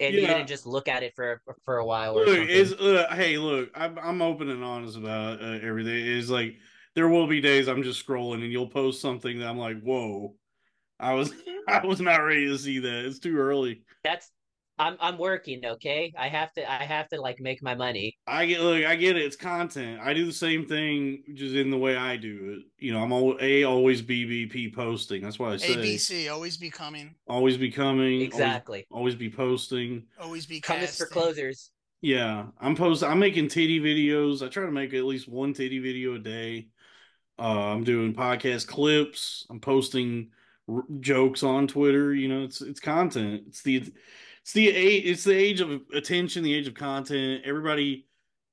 And 0.00 0.14
you 0.14 0.22
Yeah. 0.22 0.34
didn't 0.34 0.48
just 0.48 0.66
look 0.66 0.88
at 0.88 1.02
it 1.02 1.14
for 1.14 1.42
for 1.64 1.78
a 1.78 1.84
while 1.84 2.18
or 2.18 2.24
Look, 2.24 2.48
is 2.48 2.72
uh, 2.72 3.06
hey, 3.12 3.38
look, 3.38 3.70
I'm 3.74 3.98
I'm 3.98 4.22
open 4.22 4.48
and 4.48 4.64
honest 4.64 4.96
about 4.96 5.42
uh, 5.42 5.58
everything. 5.62 5.94
Is 5.94 6.30
like 6.30 6.56
there 6.94 7.08
will 7.08 7.26
be 7.26 7.40
days 7.40 7.68
I'm 7.68 7.82
just 7.82 8.04
scrolling 8.04 8.42
and 8.42 8.50
you'll 8.52 8.68
post 8.68 9.00
something 9.00 9.38
that 9.38 9.48
I'm 9.48 9.58
like, 9.58 9.80
whoa, 9.80 10.34
I 10.98 11.14
was 11.14 11.32
I 11.68 11.84
was 11.86 12.00
not 12.00 12.18
ready 12.18 12.46
to 12.48 12.58
see 12.58 12.80
that. 12.80 13.04
It's 13.04 13.18
too 13.18 13.36
early. 13.38 13.82
That's 14.02 14.30
I'm 14.80 14.96
I'm 14.98 15.18
working, 15.18 15.64
okay? 15.64 16.12
I 16.18 16.28
have 16.28 16.52
to 16.54 16.68
I 16.68 16.84
have 16.84 17.08
to 17.08 17.20
like 17.20 17.38
make 17.38 17.62
my 17.62 17.74
money. 17.74 18.16
I 18.26 18.46
get 18.46 18.60
look, 18.60 18.82
I 18.82 18.96
get 18.96 19.16
it. 19.16 19.22
It's 19.22 19.36
content. 19.36 20.00
I 20.02 20.14
do 20.14 20.24
the 20.24 20.32
same 20.32 20.66
thing, 20.66 21.22
just 21.34 21.54
in 21.54 21.70
the 21.70 21.76
way 21.76 21.96
I 21.96 22.16
do 22.16 22.56
it. 22.56 22.84
You 22.84 22.94
know, 22.94 23.02
I'm 23.02 23.12
al- 23.12 23.36
a 23.40 23.64
always 23.64 24.00
BBP 24.00 24.74
posting. 24.74 25.22
That's 25.22 25.38
why 25.38 25.52
I 25.52 25.56
say 25.58 25.76
ABC 25.76 26.32
always 26.32 26.56
be 26.56 26.70
coming, 26.70 27.14
always 27.28 27.58
be 27.58 27.70
coming. 27.70 28.22
Exactly. 28.22 28.86
Always, 28.90 29.14
be 29.14 29.28
posting. 29.28 30.04
always 30.18 30.46
be 30.46 30.60
coming. 30.60 30.80
Comments 30.80 30.96
for 30.96 31.06
closers. 31.06 31.70
Yeah, 32.00 32.46
I'm 32.58 32.74
post. 32.74 33.04
I'm 33.04 33.18
making 33.18 33.48
titty 33.48 33.80
videos. 33.80 34.44
I 34.44 34.48
try 34.48 34.64
to 34.64 34.72
make 34.72 34.94
at 34.94 35.04
least 35.04 35.28
one 35.28 35.52
titty 35.52 35.78
video 35.78 36.14
a 36.14 36.18
day. 36.18 36.68
Uh, 37.38 37.72
I'm 37.72 37.84
doing 37.84 38.14
podcast 38.14 38.66
clips. 38.66 39.46
I'm 39.50 39.60
posting 39.60 40.30
r- 40.66 40.84
jokes 41.00 41.42
on 41.42 41.66
Twitter. 41.66 42.14
You 42.14 42.28
know, 42.28 42.44
it's 42.44 42.62
it's 42.62 42.80
content. 42.80 43.42
It's 43.48 43.60
the 43.60 43.84
it's 44.42 44.52
the 44.52 44.68
age. 44.68 45.04
It's 45.04 45.24
the 45.24 45.36
age 45.36 45.60
of 45.60 45.80
attention. 45.94 46.42
The 46.42 46.54
age 46.54 46.68
of 46.68 46.74
content. 46.74 47.42
Everybody. 47.44 48.06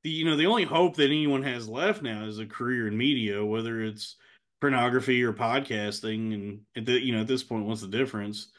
The 0.03 0.09
you 0.09 0.25
know 0.25 0.35
the 0.35 0.45
only 0.45 0.63
hope 0.63 0.95
that 0.97 1.05
anyone 1.05 1.43
has 1.43 1.67
left 1.67 2.03
now 2.03 2.25
is 2.25 2.39
a 2.39 2.45
career 2.45 2.87
in 2.87 2.97
media, 2.97 3.43
whether 3.43 3.81
it's 3.81 4.15
pornography 4.61 5.23
or 5.23 5.33
podcasting. 5.33 6.33
And 6.33 6.59
at 6.75 6.85
the, 6.85 7.03
you 7.03 7.13
know 7.13 7.21
at 7.21 7.27
this 7.27 7.43
point, 7.43 7.65
what's 7.65 7.81
the 7.81 7.87
difference? 7.87 8.49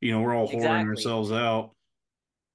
You 0.00 0.12
know, 0.12 0.20
we're 0.20 0.34
all 0.34 0.46
whoring 0.46 0.54
Exactly. 0.54 0.88
ourselves 0.90 1.32
out. 1.32 1.70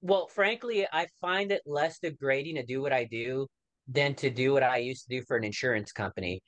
Well, 0.01 0.27
frankly, 0.27 0.87
I 0.91 1.07
find 1.19 1.51
it 1.51 1.63
less 1.65 1.99
degrading 1.99 2.55
to 2.55 2.65
do 2.65 2.81
what 2.81 2.93
I 2.93 3.05
do 3.05 3.47
than 3.87 4.13
to 4.15 4.29
do 4.29 4.53
what 4.53 4.63
I 4.63 4.77
used 4.77 5.07
to 5.07 5.19
do 5.19 5.25
for 5.27 5.35
an 5.35 5.43
insurance 5.43 5.91
company 5.91 6.41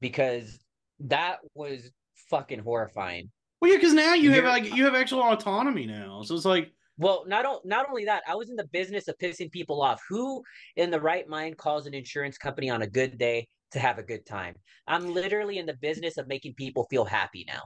because 0.00 0.58
that 1.00 1.38
was 1.54 1.90
fucking 2.28 2.58
horrifying. 2.58 3.30
Well, 3.60 3.70
yeah, 3.70 3.76
because 3.76 3.94
now 3.94 4.14
you 4.14 4.32
have 4.32 4.44
like 4.44 4.74
you 4.74 4.84
have 4.84 4.94
actual 4.94 5.22
autonomy 5.22 5.86
now. 5.86 6.22
So 6.22 6.34
it's 6.34 6.44
like, 6.44 6.72
Well, 6.98 7.24
not 7.26 7.46
o- 7.46 7.62
not 7.64 7.88
only 7.88 8.04
that, 8.04 8.22
I 8.28 8.34
was 8.34 8.50
in 8.50 8.56
the 8.56 8.68
business 8.72 9.08
of 9.08 9.16
pissing 9.18 9.50
people 9.50 9.80
off. 9.80 10.02
Who 10.08 10.42
in 10.76 10.90
the 10.90 11.00
right 11.00 11.26
mind 11.28 11.56
calls 11.56 11.86
an 11.86 11.94
insurance 11.94 12.36
company 12.36 12.68
on 12.70 12.82
a 12.82 12.86
good 12.86 13.18
day 13.18 13.48
to 13.72 13.78
have 13.78 13.98
a 13.98 14.02
good 14.02 14.26
time? 14.26 14.54
I'm 14.86 15.14
literally 15.14 15.58
in 15.58 15.66
the 15.66 15.76
business 15.80 16.16
of 16.18 16.28
making 16.28 16.54
people 16.54 16.86
feel 16.90 17.04
happy 17.04 17.44
now 17.46 17.62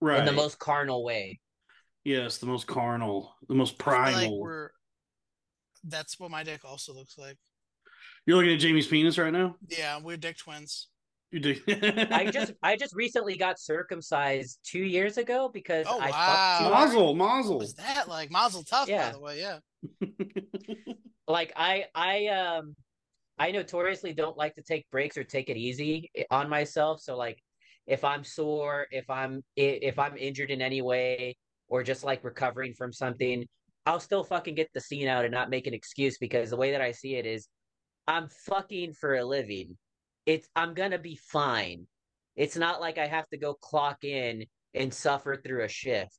right? 0.00 0.18
in 0.20 0.24
the 0.24 0.32
most 0.32 0.58
carnal 0.58 1.04
way. 1.04 1.40
yes, 2.04 2.38
the 2.38 2.46
most 2.46 2.66
carnal, 2.66 3.34
the 3.48 3.54
most 3.54 3.76
I 3.80 3.84
feel 3.84 4.02
like 4.02 4.12
primal. 4.12 4.40
we're. 4.40 4.70
That's 5.84 6.18
what 6.18 6.30
my 6.30 6.42
dick 6.42 6.64
also 6.64 6.94
looks 6.94 7.18
like. 7.18 7.36
You're 8.26 8.36
looking 8.38 8.54
at 8.54 8.60
Jaymee's 8.60 8.86
penis 8.86 9.18
right 9.18 9.32
now. 9.32 9.56
Yeah, 9.68 10.00
we're 10.02 10.16
dick 10.16 10.38
twins. 10.38 10.88
You 11.34 11.40
do. 11.40 11.56
I 12.12 12.30
just 12.32 12.52
I 12.62 12.76
just 12.76 12.94
recently 12.94 13.36
got 13.36 13.58
circumcised 13.58 14.60
two 14.62 14.84
years 14.84 15.18
ago 15.18 15.50
because 15.52 15.84
Oh, 15.88 15.98
I 15.98 16.10
wow. 16.10 16.26
fucked 16.26 16.58
too 16.68 16.72
hard. 16.74 16.88
mazel, 16.88 17.16
What 17.16 17.26
mazel. 17.36 17.58
was 17.58 17.74
that 17.74 18.08
like? 18.08 18.30
Mazel 18.30 18.62
tough, 18.62 18.88
Yeah. 18.88 19.08
by 19.08 19.12
the 19.14 19.20
way. 19.20 19.40
Yeah. 19.40 19.58
like 21.26 21.52
I 21.56 21.86
I 21.92 22.26
um 22.28 22.76
I 23.36 23.50
notoriously 23.50 24.12
don't 24.12 24.36
like 24.36 24.54
to 24.54 24.62
take 24.62 24.88
breaks 24.92 25.16
or 25.18 25.24
take 25.24 25.50
it 25.50 25.56
easy 25.56 26.08
on 26.30 26.48
myself. 26.48 27.00
So 27.00 27.16
like 27.16 27.38
if 27.88 28.04
I'm 28.04 28.22
sore, 28.22 28.86
if 28.92 29.10
I'm 29.10 29.42
if 29.56 29.98
I'm 29.98 30.16
injured 30.16 30.52
in 30.52 30.62
any 30.62 30.82
way 30.82 31.36
or 31.66 31.82
just 31.82 32.04
like 32.04 32.22
recovering 32.22 32.74
from 32.74 32.92
something, 32.92 33.44
I'll 33.86 33.98
still 33.98 34.22
fucking 34.22 34.54
get 34.54 34.68
the 34.72 34.80
scene 34.80 35.08
out 35.08 35.24
and 35.24 35.34
not 35.34 35.50
make 35.50 35.66
an 35.66 35.74
excuse 35.74 36.16
because 36.18 36.50
the 36.50 36.56
way 36.56 36.70
that 36.70 36.80
I 36.80 36.92
see 36.92 37.16
it 37.16 37.26
is 37.26 37.48
I'm 38.06 38.28
fucking 38.46 38.92
for 38.92 39.16
a 39.16 39.24
living. 39.24 39.76
It's 40.26 40.48
I'm 40.56 40.74
gonna 40.74 40.98
be 40.98 41.16
fine. 41.16 41.86
It's 42.36 42.56
not 42.56 42.80
like 42.80 42.98
I 42.98 43.06
have 43.06 43.28
to 43.28 43.36
go 43.36 43.54
clock 43.54 44.04
in 44.04 44.46
and 44.74 44.92
suffer 44.92 45.36
through 45.36 45.64
a 45.64 45.68
shift. 45.68 46.18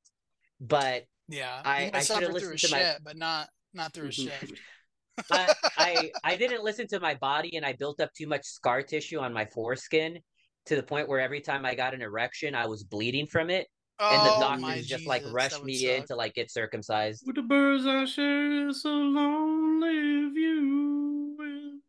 But 0.61 1.05
Yeah. 1.27 1.61
I- 1.65 1.85
you 1.85 1.91
I 1.93 2.01
should've 2.01 2.05
suffer 2.05 2.25
through 2.25 2.31
a 2.31 2.33
listened 2.33 2.59
to 2.59 2.71
my- 2.71 2.79
shit, 2.79 3.03
but 3.03 3.17
not 3.17 3.49
not 3.73 3.93
through 3.93 4.07
a 4.07 4.09
mm-hmm. 4.09 4.45
shift. 4.45 4.61
I, 5.31 5.53
I 5.77 6.11
I 6.25 6.35
didn't 6.35 6.63
listen 6.63 6.87
to 6.87 6.99
my 6.99 7.15
body 7.15 7.55
and 7.55 7.65
I 7.65 7.71
built 7.71 8.01
up 8.01 8.11
too 8.13 8.27
much 8.27 8.43
scar 8.45 8.83
tissue 8.83 9.19
on 9.19 9.31
my 9.31 9.45
foreskin 9.45 10.19
to 10.65 10.75
the 10.75 10.83
point 10.83 11.07
where 11.07 11.21
every 11.21 11.39
time 11.39 11.65
I 11.65 11.73
got 11.73 11.93
an 11.93 12.01
erection 12.01 12.53
I 12.53 12.65
was 12.67 12.83
bleeding 12.83 13.25
from 13.25 13.49
it 13.49 13.67
and 13.97 14.25
the 14.25 14.35
Oh, 14.35 14.39
doctors 14.41 14.61
my 14.61 14.81
just 14.81 15.05
like 15.05 15.23
rushed 15.31 15.51
that 15.51 15.59
would 15.61 15.67
me 15.67 15.89
in 15.95 16.05
to 16.07 16.15
like 16.17 16.33
get 16.33 16.51
circumcised. 16.51 17.23
With 17.25 17.37
the 17.37 17.43
birds 17.43 17.85
I 17.85 18.03
share, 18.03 18.73
so 18.73 18.89
long 18.89 19.79
live 19.79 20.35
you. 20.35 21.81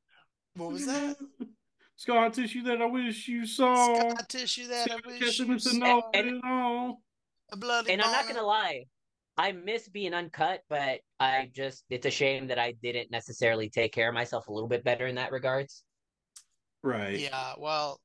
What 0.54 0.72
was 0.72 0.86
that? 0.86 1.16
Scar 1.96 2.28
tissue 2.30 2.62
that 2.64 2.80
I 2.82 2.86
wish 2.86 3.26
you 3.26 3.46
saw. 3.46 3.94
Scar 3.94 4.14
tissue 4.28 4.66
that 4.68 4.90
I 4.90 4.96
wish 5.06 5.38
you 5.38 5.58
saw. 5.58 5.72
know 5.76 6.10
And- 6.14 6.28
it 6.28 6.44
all. 6.44 7.02
Bloody 7.52 7.92
And 7.92 8.02
I'm 8.02 8.10
not 8.10 8.26
gonna 8.26 8.42
lie, 8.42 8.84
I 9.36 9.52
miss 9.52 9.88
being 9.88 10.12
uncut, 10.14 10.62
but 10.68 11.00
I 11.20 11.48
just 11.54 11.84
it's 11.90 12.04
a 12.04 12.10
shame 12.10 12.48
that 12.48 12.58
I 12.58 12.72
didn't 12.72 13.10
necessarily 13.10 13.70
take 13.70 13.92
care 13.92 14.08
of 14.08 14.14
myself 14.14 14.48
a 14.48 14.52
little 14.52 14.68
bit 14.68 14.82
better 14.84 15.06
in 15.06 15.14
that 15.14 15.30
regards. 15.32 15.84
Right. 16.82 17.18
Yeah, 17.18 17.54
well, 17.58 18.00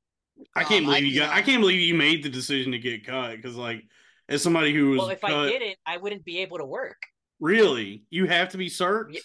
I 0.56 0.64
can't 0.64 0.86
Um, 0.86 0.92
believe 0.92 1.04
I- 1.04 1.08
you 1.08 1.20
got. 1.20 1.26
you 1.36 1.40
I 1.40 1.42
can't 1.42 1.60
believe 1.62 1.82
you 1.82 1.96
made 1.96 2.24
the 2.24 2.30
decision 2.30 2.72
to 2.72 2.80
get 2.80 3.06
cut 3.06 3.36
because, 3.36 3.56
like, 3.56 3.84
as 4.30 4.42
somebody 4.44 4.74
who 4.74 4.92
was 4.92 5.00
Well, 5.00 5.10
if 5.10 5.22
cut, 5.22 5.32
I 5.32 5.50
didn't, 5.50 5.78
I 5.86 5.98
wouldn't 5.98 6.24
be 6.24 6.40
able 6.40 6.60
to 6.60 6.66
work. 6.66 7.02
really, 7.40 8.06
you 8.12 8.28
have 8.28 8.50
to 8.50 8.58
be 8.58 8.70
searched. 8.70 9.16
Yeah. 9.16 9.22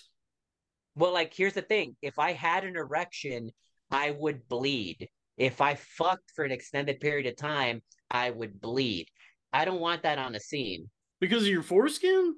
Well, 0.97 1.13
like 1.13 1.35
here's 1.35 1.53
the 1.53 1.63
thing: 1.63 1.97
if 2.01 2.19
I 2.19 2.33
had 2.33 2.65
an 2.65 2.75
erection, 2.77 3.51
I 3.91 4.11
would 4.13 4.49
bleed. 4.49 5.09
If 5.37 5.61
I 5.61 5.75
fucked 5.75 6.31
for 6.35 6.45
an 6.45 6.51
extended 6.53 7.01
period 7.01 7.27
of 7.27 7.37
time, 7.37 7.83
I 8.11 8.31
would 8.31 8.61
bleed. 8.61 9.09
I 9.53 9.65
don't 9.65 9.81
want 9.81 10.03
that 10.03 10.19
on 10.19 10.35
a 10.35 10.41
scene. 10.41 10.91
because 11.21 11.43
of 11.43 11.49
your 11.49 11.63
foreskin. 11.63 12.37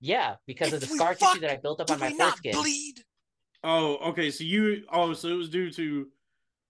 Yeah, 0.00 0.36
because 0.46 0.72
of 0.72 0.80
the 0.80 0.86
scar 0.86 1.14
fuck, 1.14 1.30
tissue 1.32 1.40
that 1.40 1.50
I 1.52 1.56
built 1.56 1.80
up 1.80 1.90
on 1.90 1.98
my 1.98 2.08
we 2.10 2.14
not 2.16 2.38
foreskin. 2.38 2.52
bleed? 2.52 2.94
Oh, 3.64 3.96
okay. 4.10 4.30
So 4.30 4.44
you. 4.44 4.84
Oh, 4.92 5.12
so 5.14 5.28
it 5.28 5.34
was 5.34 5.48
due 5.48 5.70
to 5.72 6.08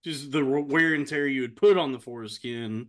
just 0.05 0.31
the 0.31 0.45
wear 0.45 0.95
and 0.95 1.07
tear 1.07 1.27
you 1.27 1.43
had 1.43 1.57
put 1.57 1.77
on 1.77 1.93
the 1.93 1.99
foreskin. 1.99 2.89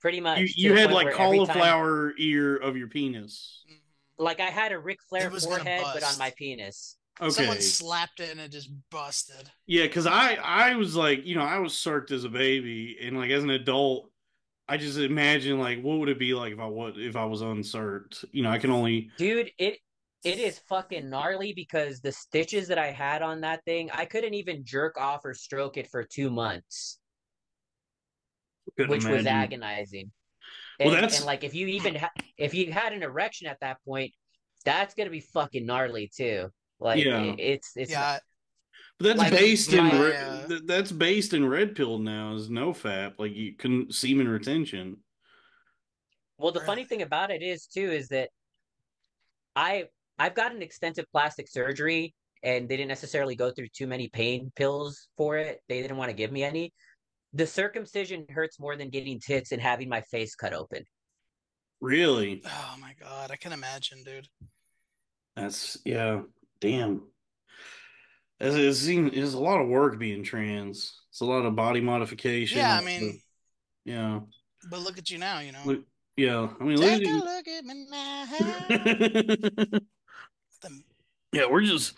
Pretty 0.00 0.20
much. 0.20 0.38
You 0.40 0.48
you 0.56 0.74
had 0.74 0.90
like 0.90 1.06
where 1.06 1.14
every 1.20 1.38
time- 1.38 1.46
cauliflower 1.46 2.14
ear 2.18 2.56
of 2.56 2.76
your 2.76 2.88
penis. 2.88 3.62
Mhm. 3.70 3.78
like 4.18 4.40
I 4.40 4.46
had 4.50 4.72
a 4.72 4.78
Ric 4.78 4.98
Flair 5.08 5.26
It 5.26 5.32
was 5.32 5.44
gonna 5.44 5.58
forehead, 5.58 5.84
but 5.92 6.02
on 6.02 6.16
my 6.18 6.32
penis. 6.36 6.96
Okay. 7.20 7.30
Someone 7.30 7.60
slapped 7.62 8.20
it 8.20 8.30
and 8.30 8.40
it 8.40 8.50
just 8.52 8.70
busted. 8.90 9.50
Yeah, 9.66 9.84
because 9.84 10.06
I 10.06 10.34
I 10.34 10.74
was 10.74 10.94
like, 10.96 11.24
you 11.24 11.34
know, 11.34 11.42
I 11.42 11.58
was 11.58 11.74
circed 11.74 12.10
as 12.12 12.24
a 12.24 12.28
baby, 12.28 12.98
and 13.00 13.16
like 13.16 13.30
as 13.30 13.42
an 13.42 13.50
adult, 13.50 14.10
I 14.68 14.76
just 14.76 14.98
imagine 14.98 15.58
like 15.58 15.80
what 15.80 15.98
would 15.98 16.10
it 16.10 16.18
be 16.18 16.34
like 16.34 16.52
if 16.52 16.58
I 16.60 16.66
was 16.66 16.94
if 16.98 17.16
I 17.16 17.24
was 17.24 17.40
uncirced. 17.40 18.24
You 18.32 18.42
know, 18.42 18.50
I 18.50 18.58
can 18.58 18.70
only 18.70 19.10
Dude, 19.16 19.50
it 19.58 19.78
it 20.24 20.38
is 20.38 20.58
fucking 20.68 21.08
gnarly 21.08 21.52
because 21.54 22.00
the 22.00 22.12
stitches 22.12 22.68
that 22.68 22.78
I 22.78 22.90
had 22.90 23.22
on 23.22 23.40
that 23.42 23.64
thing, 23.64 23.90
I 23.92 24.04
couldn't 24.04 24.34
even 24.34 24.64
jerk 24.64 24.98
off 24.98 25.24
or 25.24 25.32
stroke 25.34 25.76
it 25.78 25.88
for 25.88 26.02
two 26.04 26.28
months. 26.30 26.98
couldn't 28.76 28.90
which 28.90 29.04
was 29.04 29.20
imagine. 29.20 29.62
agonizing. 29.62 30.12
Well, 30.80 30.88
And, 30.88 30.96
that's- 30.96 31.16
and 31.18 31.26
like 31.26 31.44
if 31.44 31.54
you 31.54 31.66
even 31.68 31.94
ha- 31.94 32.10
if 32.36 32.52
you 32.52 32.72
had 32.72 32.92
an 32.92 33.02
erection 33.02 33.46
at 33.46 33.60
that 33.60 33.78
point, 33.84 34.12
that's 34.66 34.94
gonna 34.94 35.08
be 35.10 35.20
fucking 35.20 35.64
gnarly 35.64 36.10
too. 36.14 36.50
Like 36.78 37.04
Yeah. 37.04 37.22
it- 37.22 37.40
it's 37.40 37.76
it's 37.76 37.90
yeah, 37.90 38.18
But 38.98 39.04
that's 39.08 39.18
Like, 39.18 39.30
based 39.32 39.72
in 39.72 39.84
my, 39.84 39.98
re- 40.00 40.16
uh, 40.16 40.46
th- 40.48 40.62
that's 40.64 40.92
based 40.92 41.34
in 41.34 41.46
red 41.48 41.74
pill 41.76 41.98
now 41.98 42.34
is 42.34 42.48
no 42.50 42.72
fap 42.72 43.14
like 43.18 43.34
you 43.34 43.54
can 43.54 43.90
semen 43.90 44.28
retention. 44.28 45.02
well 46.38 46.52
the 46.52 46.60
Really? 46.60 46.66
funny 46.66 46.84
thing 46.84 47.02
about 47.02 47.30
it 47.30 47.42
is 47.42 47.66
too 47.66 47.90
is 47.90 48.08
that 48.08 48.30
I 49.54 49.86
I've 50.18 50.34
gotten 50.34 50.62
extensive 50.62 51.04
plastic 51.12 51.48
surgery 51.48 52.14
and 52.42 52.68
they 52.68 52.76
didn't 52.76 52.88
necessarily 52.88 53.36
go 53.36 53.50
through 53.50 53.68
too 53.68 53.86
many 53.86 54.08
pain 54.08 54.52
pills 54.56 55.08
for 55.16 55.36
it. 55.38 55.60
They 55.68 55.82
didn't 55.82 55.96
want 55.96 56.10
to 56.10 56.16
give 56.16 56.30
me 56.32 56.42
any. 56.44 56.72
The 57.32 57.46
circumcision 57.46 58.24
hurts 58.30 58.58
more 58.60 58.76
than 58.76 58.88
getting 58.90 59.18
tits 59.20 59.52
and 59.52 59.60
having 59.60 59.88
my 59.88 60.00
face 60.02 60.34
cut 60.34 60.52
open. 60.54 60.84
Really, 61.80 62.42
oh 62.46 62.76
my 62.80 62.94
god, 62.98 63.30
I 63.30 63.36
can 63.36 63.52
imagine, 63.52 64.02
dude. 64.04 64.28
that's 65.34 65.76
yeah. 65.84 66.22
Damn, 66.60 67.02
it's, 68.40 68.56
it's, 68.56 68.78
seen- 68.80 69.10
it's 69.12 69.34
a 69.34 69.38
lot 69.38 69.60
of 69.60 69.68
work 69.68 69.98
being 69.98 70.22
trans. 70.24 71.00
It's 71.10 71.20
a 71.20 71.24
lot 71.24 71.44
of 71.46 71.54
body 71.56 71.80
modification. 71.80 72.58
Yeah, 72.58 72.76
I 72.76 72.84
mean, 72.84 73.20
yeah, 73.84 74.20
but 74.70 74.80
look 74.80 74.98
at 74.98 75.10
you 75.10 75.18
now, 75.18 75.40
you 75.40 75.52
know. 75.52 75.62
look, 75.64 75.84
yeah. 76.16 76.48
I 76.60 76.64
mean, 76.64 76.78
look 76.78 76.88
Take 76.90 77.06
you. 77.06 77.18
look 77.18 77.48
at 77.48 77.64
me 77.64 77.86
now. 77.90 79.78
Yeah, 81.32 81.46
we're 81.50 81.62
just 81.62 81.94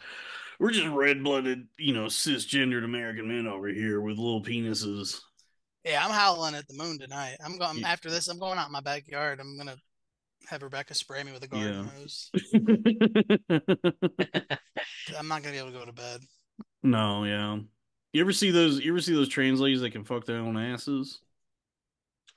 we're 0.58 0.72
just 0.72 0.88
red 0.88 1.22
blooded, 1.22 1.68
you 1.78 1.94
know, 1.94 2.06
cisgendered 2.06 2.84
American 2.84 3.28
men 3.28 3.46
over 3.46 3.68
here 3.68 4.00
with 4.00 4.16
little 4.18 4.42
penises. 4.42 5.20
yeah, 5.84 6.04
I'm 6.04 6.10
howling 6.10 6.54
at 6.56 6.66
the 6.66 6.74
moon 6.74 6.98
tonight. 6.98 7.36
I'm 7.44 7.56
going 7.58 7.78
Yeah. 7.78 7.88
after 7.88 8.10
this. 8.10 8.26
I'm 8.26 8.38
going 8.40 8.58
out 8.58 8.66
in 8.66 8.72
my 8.72 8.80
backyard. 8.80 9.38
I'm 9.38 9.56
gonna 9.56 9.76
have 10.48 10.62
Rebecca 10.62 10.94
spray 10.94 11.22
me 11.22 11.32
with 11.32 11.44
a 11.44 11.48
garden 11.48 11.84
Yeah. 11.84 12.00
hose. 12.00 12.30
I'm 15.18 15.28
not 15.28 15.42
gonna 15.42 15.52
be 15.52 15.58
able 15.58 15.72
to 15.72 15.78
go 15.78 15.84
to 15.84 15.92
bed. 15.92 16.20
no, 16.82 17.24
yeah. 17.24 17.58
You 18.12 18.20
ever 18.22 18.32
see 18.32 18.50
those? 18.50 18.80
You 18.80 18.92
ever 18.92 19.00
see 19.00 19.14
those 19.14 19.28
trans 19.28 19.60
ladies 19.60 19.80
that 19.82 19.90
can 19.90 20.04
fuck 20.04 20.24
their 20.24 20.38
own 20.38 20.56
asses? 20.56 21.20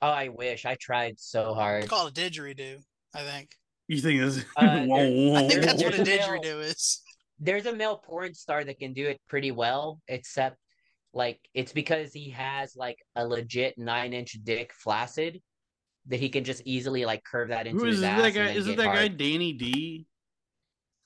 Oh, 0.02 0.08
I 0.10 0.28
wish 0.28 0.66
I 0.66 0.76
tried 0.80 1.18
so 1.18 1.54
hard. 1.54 1.84
It's 1.84 1.90
called 1.90 2.16
a 2.16 2.20
didgeridoo, 2.20 2.78
I 3.14 3.22
think. 3.22 3.54
You 3.88 4.00
think 4.00 4.20
that's 4.20 4.38
Uh, 4.56 4.84
Whoa, 4.84 5.10
whoa, 5.30 5.34
I 5.36 5.48
think 5.48 5.62
that's 5.62 5.82
what 5.82 5.98
a 5.98 6.04
Male- 6.04 6.18
didgeridoo 6.18 6.62
is. 6.64 7.00
There's 7.38 7.66
a 7.66 7.74
male 7.74 7.96
porn 7.96 8.34
star 8.34 8.62
that 8.64 8.78
can 8.78 8.92
do 8.92 9.08
it 9.08 9.20
pretty 9.28 9.50
well, 9.50 10.00
except 10.08 10.56
like 11.14 11.40
it's 11.54 11.72
because 11.72 12.12
he 12.12 12.30
has 12.30 12.74
like 12.76 12.98
a 13.16 13.26
legit 13.26 13.76
nine 13.78 14.12
inch 14.12 14.36
dick 14.44 14.72
flaccid 14.72 15.40
that 16.06 16.18
he 16.20 16.28
can 16.28 16.44
just 16.44 16.62
easily 16.64 17.04
like 17.04 17.22
curve 17.24 17.48
that 17.48 17.66
into 17.66 17.78
Who 17.80 17.86
his 17.86 17.98
is 17.98 18.02
ass. 18.04 18.18
that 18.18 18.26
and 18.26 18.34
guy? 18.34 18.50
Isn't 18.52 18.76
get 18.76 18.84
that 18.84 18.94
guy. 18.94 19.08
Danny 19.08 19.52
D? 19.52 20.06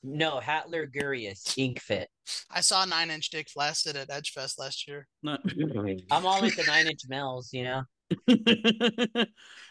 No, 0.03 0.39
Hatler 0.41 0.87
Gurius, 0.91 1.57
Ink 1.59 1.81
Fit. 1.81 2.09
I 2.51 2.61
saw 2.61 2.85
Nine 2.85 3.11
Inch 3.11 3.31
Dick 3.31 3.49
Flaccid 3.51 3.97
at 3.97 4.09
Edgefest 4.09 4.59
last 4.59 4.87
year. 4.87 5.09
Not. 5.23 5.41
I'm 6.11 6.25
all 6.27 6.43
into 6.45 6.65
nine 6.67 6.87
inch 6.87 7.01
males, 7.09 7.51
you 7.53 7.65
know. 7.65 7.83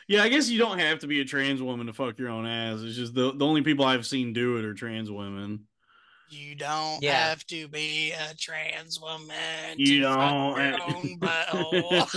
yeah, 0.10 0.24
I 0.24 0.28
guess 0.30 0.50
you 0.50 0.60
don't 0.60 0.80
have 0.80 1.00
to 1.00 1.08
be 1.08 1.22
a 1.22 1.26
trans 1.26 1.62
woman 1.62 1.88
to 1.88 1.94
fuck 1.94 2.20
your 2.20 2.28
own 2.30 2.46
ass. 2.46 2.82
It's 2.82 2.98
just 2.98 3.14
the 3.14 3.32
the 3.34 3.46
only 3.46 3.62
people 3.62 3.86
I've 3.86 4.06
seen 4.06 4.34
do 4.34 4.58
it 4.58 4.66
are 4.66 4.74
trans 4.74 5.10
women. 5.10 5.68
You 6.30 6.56
don't 6.56 7.02
Yeah. 7.02 7.30
have 7.30 7.46
to 7.48 7.68
be 7.70 8.12
a 8.12 8.34
trans 8.38 9.00
woman. 9.00 9.78
You 9.78 9.86
to 9.86 10.02
don't. 10.02 10.58
your 10.58 10.82
own 10.84 11.20
butthole. 11.22 12.10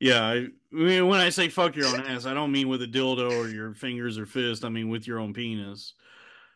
Yeah, 0.00 0.22
I, 0.22 0.34
I 0.34 0.48
mean, 0.70 1.06
when 1.06 1.20
I 1.20 1.28
say 1.28 1.48
fuck 1.48 1.76
your 1.76 1.86
own 1.86 2.00
ass, 2.06 2.26
I 2.26 2.34
don't 2.34 2.50
mean 2.50 2.68
with 2.68 2.82
a 2.82 2.86
dildo 2.86 3.30
or 3.38 3.48
your 3.48 3.74
fingers 3.74 4.18
or 4.18 4.26
fist. 4.26 4.64
I 4.64 4.70
mean 4.70 4.88
with 4.88 5.06
your 5.06 5.18
own 5.18 5.34
penis. 5.34 5.94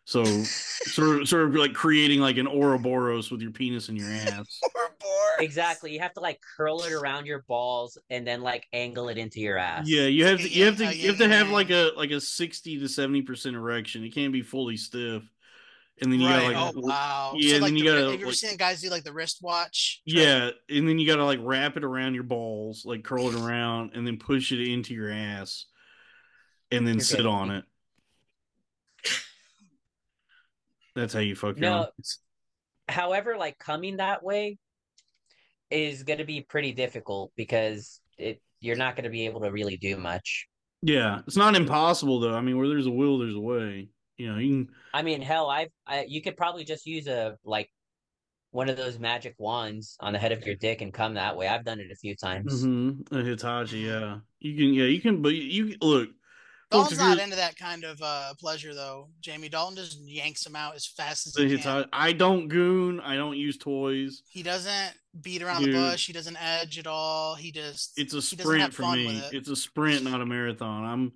So 0.06 0.24
sort 0.24 1.22
of, 1.22 1.28
sort 1.28 1.44
of 1.44 1.54
like 1.54 1.72
creating 1.72 2.20
like 2.20 2.36
an 2.36 2.46
Ouroboros 2.46 3.30
with 3.30 3.40
your 3.40 3.50
penis 3.50 3.88
and 3.88 3.96
your 3.96 4.10
ass. 4.10 4.60
Poor. 5.00 5.44
Exactly. 5.44 5.92
You 5.92 6.00
have 6.00 6.12
to 6.14 6.20
like 6.20 6.40
curl 6.56 6.82
it 6.82 6.92
around 6.92 7.26
your 7.26 7.42
balls 7.48 7.96
and 8.10 8.26
then 8.26 8.42
like 8.42 8.66
angle 8.72 9.08
it 9.08 9.16
into 9.16 9.40
your 9.40 9.56
ass. 9.56 9.86
Yeah, 9.88 10.06
you 10.06 10.24
have 10.26 10.40
to 10.40 10.48
you 10.48 10.66
have 10.66 10.76
to 10.78 10.94
you 10.94 11.08
have 11.08 11.18
to 11.18 11.28
have 11.28 11.48
like 11.48 11.70
a 11.70 11.90
like 11.96 12.10
a 12.10 12.20
sixty 12.20 12.78
to 12.78 12.88
seventy 12.88 13.22
percent 13.22 13.56
erection. 13.56 14.04
It 14.04 14.14
can't 14.14 14.32
be 14.32 14.42
fully 14.42 14.76
stiff, 14.76 15.22
and 16.02 16.12
then 16.12 16.20
you 16.20 16.28
right. 16.28 16.52
gotta 16.52 16.64
like 16.66 16.74
oh 16.76 16.80
wow. 16.80 17.32
yeah, 17.36 17.48
so 17.50 17.54
and 17.56 17.62
like 17.62 17.70
then 17.70 17.76
you 17.78 17.84
ri- 17.84 17.90
gotta, 17.90 18.00
have 18.02 18.10
you 18.12 18.16
ever 18.18 18.26
like- 18.26 18.34
seen 18.34 18.56
guys 18.56 18.80
do 18.80 18.90
like 18.90 19.04
the 19.04 19.12
wristwatch? 19.12 20.02
yeah, 20.04 20.50
and 20.68 20.88
then 20.88 20.98
you 20.98 21.06
gotta 21.06 21.24
like 21.24 21.38
wrap 21.42 21.76
it 21.76 21.84
around 21.84 22.14
your 22.14 22.24
balls, 22.24 22.82
like 22.84 23.04
curl 23.04 23.28
it 23.28 23.40
around, 23.40 23.92
and 23.94 24.06
then 24.06 24.18
push 24.18 24.52
it 24.52 24.60
into 24.60 24.94
your 24.94 25.10
ass, 25.10 25.66
and 26.70 26.86
then 26.86 26.94
You're 26.94 27.04
sit 27.04 27.16
good. 27.18 27.26
on 27.26 27.50
it. 27.50 27.64
That's 30.94 31.12
how 31.12 31.20
you 31.20 31.34
fuck 31.34 31.56
your 31.58 31.70
No. 31.70 31.88
However, 32.88 33.36
like 33.36 33.58
coming 33.58 33.96
that 33.96 34.22
way 34.22 34.58
is 35.70 36.02
going 36.02 36.18
to 36.18 36.24
be 36.24 36.42
pretty 36.42 36.72
difficult 36.72 37.32
because 37.36 38.00
it 38.18 38.40
you're 38.60 38.76
not 38.76 38.94
going 38.94 39.04
to 39.04 39.10
be 39.10 39.26
able 39.26 39.40
to 39.40 39.50
really 39.50 39.76
do 39.76 39.96
much. 39.96 40.46
Yeah, 40.82 41.20
it's 41.26 41.36
not 41.36 41.56
impossible 41.56 42.20
though. 42.20 42.34
I 42.34 42.40
mean, 42.42 42.58
where 42.58 42.68
there's 42.68 42.86
a 42.86 42.90
will, 42.90 43.18
there's 43.18 43.34
a 43.34 43.40
way. 43.40 43.88
You 44.16 44.32
know, 44.32 44.38
you 44.38 44.64
can 44.66 44.74
I 44.92 45.02
mean, 45.02 45.20
hell, 45.22 45.48
I've 45.50 45.70
I, 45.86 46.04
you 46.08 46.22
could 46.22 46.36
probably 46.36 46.64
just 46.64 46.86
use 46.86 47.06
a 47.06 47.36
like 47.44 47.70
one 48.50 48.68
of 48.68 48.76
those 48.76 48.98
magic 49.00 49.34
wands 49.38 49.96
on 49.98 50.12
the 50.12 50.18
head 50.18 50.30
of 50.30 50.46
your 50.46 50.54
dick 50.54 50.80
and 50.80 50.94
come 50.94 51.14
that 51.14 51.36
way. 51.36 51.48
I've 51.48 51.64
done 51.64 51.80
it 51.80 51.90
a 51.90 51.96
few 51.96 52.14
times. 52.14 52.64
mm-hmm, 52.64 53.14
a 53.16 53.22
Hitachi. 53.22 53.78
Yeah, 53.78 54.18
you 54.38 54.54
can. 54.56 54.72
Yeah, 54.74 54.84
you 54.84 55.00
can. 55.00 55.22
But 55.22 55.34
you 55.34 55.74
look. 55.82 56.10
folks, 56.70 56.90
Dalton's 56.90 56.98
not 57.00 57.10
you're- 57.14 57.24
into 57.24 57.34
that 57.36 57.56
kind 57.56 57.82
of 57.82 58.00
uh, 58.00 58.34
pleasure 58.38 58.72
though. 58.72 59.08
Jaymee 59.20 59.50
Dalton 59.50 59.74
just 59.76 59.98
yanks 60.00 60.46
him 60.46 60.54
out 60.54 60.76
as 60.76 60.86
fast 60.86 61.26
as 61.26 61.32
the 61.32 61.48
he 61.48 61.58
can. 61.58 61.86
I 61.92 62.12
don't 62.12 62.46
goon. 62.46 63.00
I 63.00 63.16
don't 63.16 63.36
use 63.36 63.58
toys. 63.58 64.22
He 64.28 64.44
doesn't 64.44 64.92
beat 65.20 65.42
around 65.42 65.64
Dude. 65.64 65.74
the 65.74 65.78
bush. 65.78 66.06
He 66.06 66.12
doesn't 66.12 66.36
edge 66.40 66.78
at 66.78 66.86
all. 66.86 67.34
He 67.34 67.50
just 67.50 67.94
It's 67.96 68.14
a 68.14 68.22
sprint 68.22 68.72
for 68.72 68.82
me. 68.92 69.18
it. 69.18 69.34
It's 69.34 69.48
a 69.48 69.56
sprint, 69.56 70.04
not 70.04 70.20
a 70.20 70.26
marathon. 70.26 70.84
I'm, 70.84 71.12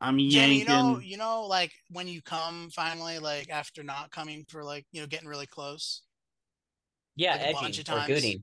I'm 0.00 0.18
Jaymee, 0.18 0.30
yanking. 0.32 0.58
you 0.60 0.64
know, 0.66 0.98
you 0.98 1.16
know, 1.16 1.46
like 1.46 1.72
when 1.90 2.06
you 2.08 2.20
come 2.22 2.68
finally, 2.74 3.18
like 3.18 3.48
after 3.50 3.82
not 3.82 4.10
coming 4.10 4.44
for 4.48 4.62
like 4.62 4.84
you 4.92 5.00
know 5.00 5.06
getting 5.06 5.28
really 5.28 5.46
close. 5.46 6.02
Yeah, 7.16 7.32
Like 7.36 7.40
a 7.40 7.52
bunch 7.54 7.78
edging 7.80 7.94
of 7.94 8.02
or 8.02 8.06
times. 8.06 8.22
gooning. 8.22 8.42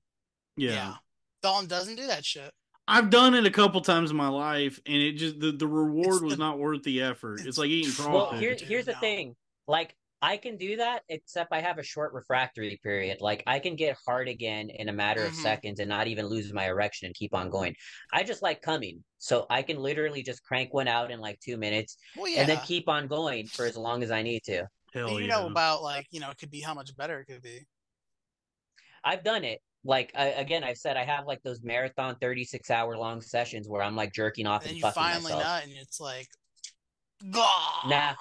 yeah. 0.58 0.96
Dalton 1.44 1.68
doesn't 1.68 1.96
do 1.96 2.08
that 2.08 2.26
shit. 2.26 2.52
I've 2.88 3.10
done 3.12 3.36
it 3.36 3.46
a 3.46 3.52
couple 3.52 3.80
times 3.82 4.10
in 4.12 4.18
my 4.18 4.30
life, 4.30 4.80
and 4.88 4.96
it 4.96 5.14
just 5.14 5.40
the, 5.40 5.52
the 5.52 5.68
reward 5.68 6.08
It's 6.16 6.22
was 6.24 6.34
the- 6.38 6.40
not 6.44 6.58
worth 6.58 6.82
the 6.84 7.02
effort. 7.04 7.36
It's, 7.36 7.46
it's 7.50 7.58
like 7.60 7.70
eating 7.70 7.92
the- 8.04 8.10
Well, 8.10 8.28
crawfish. 8.28 8.40
here, 8.40 8.56
here's 8.68 8.86
the 8.86 8.94
no. 8.94 9.00
thing. 9.00 9.36
Like, 9.68 9.96
I 10.24 10.38
can 10.38 10.56
do 10.58 10.78
that, 10.78 11.04
except 11.10 11.52
I 11.52 11.60
have 11.62 11.78
a 11.80 11.84
short 11.84 12.14
refractory 12.14 12.80
period. 12.82 13.18
Like, 13.20 13.44
I 13.46 13.60
can 13.60 13.76
get 13.76 13.98
hard 14.08 14.30
again 14.30 14.70
in 14.70 14.88
a 14.88 14.94
matter 14.94 15.22
of 15.22 15.34
Mhm. 15.34 15.42
seconds 15.42 15.80
and 15.82 15.90
not 15.90 16.08
even 16.08 16.28
lose 16.28 16.54
my 16.54 16.66
erection 16.68 17.08
and 17.08 17.16
keep 17.16 17.34
on 17.36 17.50
going. 17.50 17.76
I 18.14 18.24
just 18.24 18.42
like 18.42 18.62
coming. 18.62 19.04
So 19.18 19.46
I 19.50 19.62
can 19.64 19.78
literally 19.78 20.24
just 20.24 20.44
crank 20.44 20.74
one 20.74 20.88
out 20.88 21.12
in 21.12 21.20
like 21.20 21.40
two 21.42 21.58
minutes 21.58 21.98
Well, 22.16 22.30
yeah. 22.30 22.40
and 22.42 22.50
then 22.50 22.60
keep 22.60 22.88
on 22.88 23.08
going 23.08 23.50
for 23.54 23.66
as 23.66 23.76
long 23.78 24.02
as 24.02 24.12
I 24.12 24.22
need 24.22 24.44
to. 24.46 24.66
Hell 24.94 25.20
you 25.20 25.28
yeah. 25.28 25.40
know 25.40 25.48
about 25.48 25.84
like 25.84 26.08
you 26.12 26.20
know 26.20 26.30
it 26.30 26.38
could 26.38 26.52
be 26.52 26.62
how 26.62 26.74
much 26.74 26.96
better 26.96 27.20
it 27.20 27.26
could 27.26 27.42
be. 27.42 27.66
I've 29.04 29.24
done 29.24 29.44
it. 29.44 29.62
Like, 29.86 30.12
I, 30.16 30.28
again, 30.28 30.64
I've 30.64 30.78
said 30.78 30.96
I 30.96 31.04
have 31.04 31.26
like 31.28 31.44
those 31.44 31.62
marathon 31.62 32.16
36 32.22 32.72
hour 32.72 32.98
long 32.98 33.22
sessions 33.22 33.68
where 33.68 33.82
I'm 33.82 33.96
like 33.98 34.14
jerking 34.14 34.48
off 34.48 34.62
And 34.62 34.70
and 34.70 34.78
you 34.78 34.82
fucking 34.82 35.02
finally 35.02 35.24
myself. 35.24 35.44
nut, 35.44 35.64
and 35.64 35.74
it's 35.74 36.00
like, 36.00 36.30
Gah! 37.32 37.90
Nah. 37.90 38.16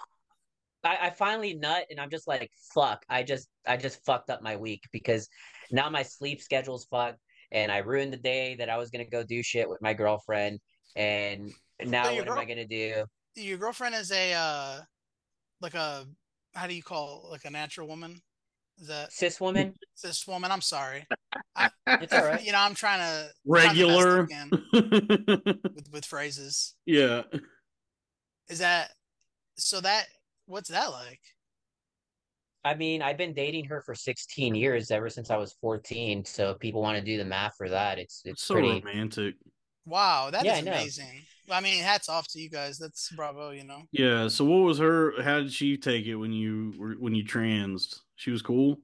I, 0.84 0.98
I 1.02 1.10
finally 1.10 1.54
nut 1.54 1.86
and 1.90 2.00
I'm 2.00 2.10
just 2.10 2.26
like, 2.26 2.50
fuck. 2.74 3.04
I 3.09 3.22
just 3.22 3.48
I 3.66 3.76
just 3.76 4.04
fucked 4.04 4.30
up 4.30 4.42
my 4.42 4.56
week 4.56 4.82
because 4.92 5.28
now 5.70 5.88
my 5.88 6.02
sleep 6.02 6.40
schedule's 6.40 6.86
fucked 6.86 7.18
and 7.50 7.70
I 7.70 7.78
ruined 7.78 8.12
the 8.12 8.18
day 8.18 8.56
that 8.56 8.68
I 8.68 8.76
was 8.76 8.90
gonna 8.90 9.09
go 9.09 9.22
do 9.22 9.42
shit 9.42 9.68
with 9.68 9.80
my 9.82 9.94
girlfriend 9.94 10.60
and 10.96 11.52
now 11.84 12.10
your 12.10 12.24
what 12.24 12.32
am 12.32 12.38
I 12.38 12.44
gonna 12.44 12.66
do? 12.66 13.04
Your 13.34 13.59
girlfriend 13.59 13.94
is 13.94 14.12
a 14.12 14.34
uh, 14.34 14.80
like 15.60 15.74
a 15.74 16.06
how 16.54 16.66
do 16.66 16.74
you 16.74 16.82
call 16.82 17.24
it? 17.26 17.30
like 17.30 17.44
a 17.44 17.50
natural 17.50 17.88
woman? 17.88 18.20
Is 18.78 18.88
that 18.88 19.12
Cis 19.12 19.40
woman? 19.40 19.74
this 20.02 20.26
woman? 20.26 20.50
I'm 20.50 20.60
sorry. 20.60 21.06
It's 21.86 22.12
all 22.12 22.24
right. 22.24 22.42
You 22.44 22.52
know, 22.52 22.59
I'm 22.59 22.74
trying 22.74 23.00
to 23.00 23.30
trying 23.46 23.76
the 23.76 23.86
best 23.86 24.72
regular. 24.72 25.54
with 25.74 25.92
with 25.92 26.04
phrases. 26.04 26.74
yeah. 26.86 27.22
Is 28.48 28.59
that 28.60 28.90
so? 29.56 29.80
That 29.80 30.06
what's 30.47 30.69
that 30.70 30.86
like? 30.90 31.20
I 32.64 32.74
mean, 32.74 33.02
I've 33.02 33.16
been 33.19 33.35
dating 33.35 33.64
her 33.66 33.81
for 33.81 33.94
16 33.94 34.55
years 34.55 34.90
ever 34.90 35.09
since 35.10 35.31
I 35.31 35.36
was 35.36 35.52
14. 35.60 36.24
So 36.24 36.51
if 36.52 36.59
people 36.60 36.81
want 36.81 36.97
to 36.98 37.05
do 37.05 37.19
the 37.19 37.24
math 37.24 37.56
for 37.56 37.69
that, 37.69 37.98
it's 37.98 38.23
it's 38.24 38.43
so 38.43 38.55
pretty 38.55 38.85
romantic. 38.85 39.35
Wow, 39.85 40.31
that 40.31 40.47
is 40.48 40.60
Yeah, 40.62 40.73
I 40.73 40.77
amazing. 40.77 41.27
I 41.51 41.60
mean, 41.60 41.82
hats 41.82 42.09
off 42.09 42.28
to 42.28 42.40
you 42.40 42.48
guys. 42.51 42.78
That's 42.78 43.10
bravo. 43.10 43.51
You 43.51 43.64
know. 43.64 43.82
Yeah. 43.93 44.28
So 44.28 44.44
what 44.44 44.59
was 44.64 44.78
her? 44.78 45.20
How 45.23 45.40
did 45.40 45.52
she 45.52 45.77
take 45.77 46.06
it 46.06 46.16
when 46.16 46.32
you 46.32 46.74
were 46.78 46.94
when 46.94 47.14
you 47.14 47.24
transed? 47.24 48.01
She 48.16 48.31
was 48.31 48.43
cool. 48.43 48.78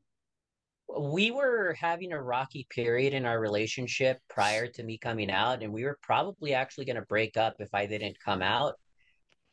we 0.98 1.30
were 1.30 1.74
having 1.78 2.12
a 2.12 2.22
rocky 2.22 2.66
period 2.70 3.12
in 3.12 3.26
our 3.26 3.40
relationship 3.40 4.18
prior 4.28 4.66
to 4.66 4.82
me 4.82 4.98
coming 4.98 5.30
out, 5.30 5.62
and 5.62 5.72
we 5.72 5.84
were 5.84 5.98
probably 6.02 6.54
actually 6.54 6.86
going 6.86 6.96
to 6.96 7.02
break 7.02 7.36
up 7.36 7.56
if 7.60 7.68
I 7.74 7.86
didn't 7.86 8.16
come 8.24 8.42
out. 8.42 8.74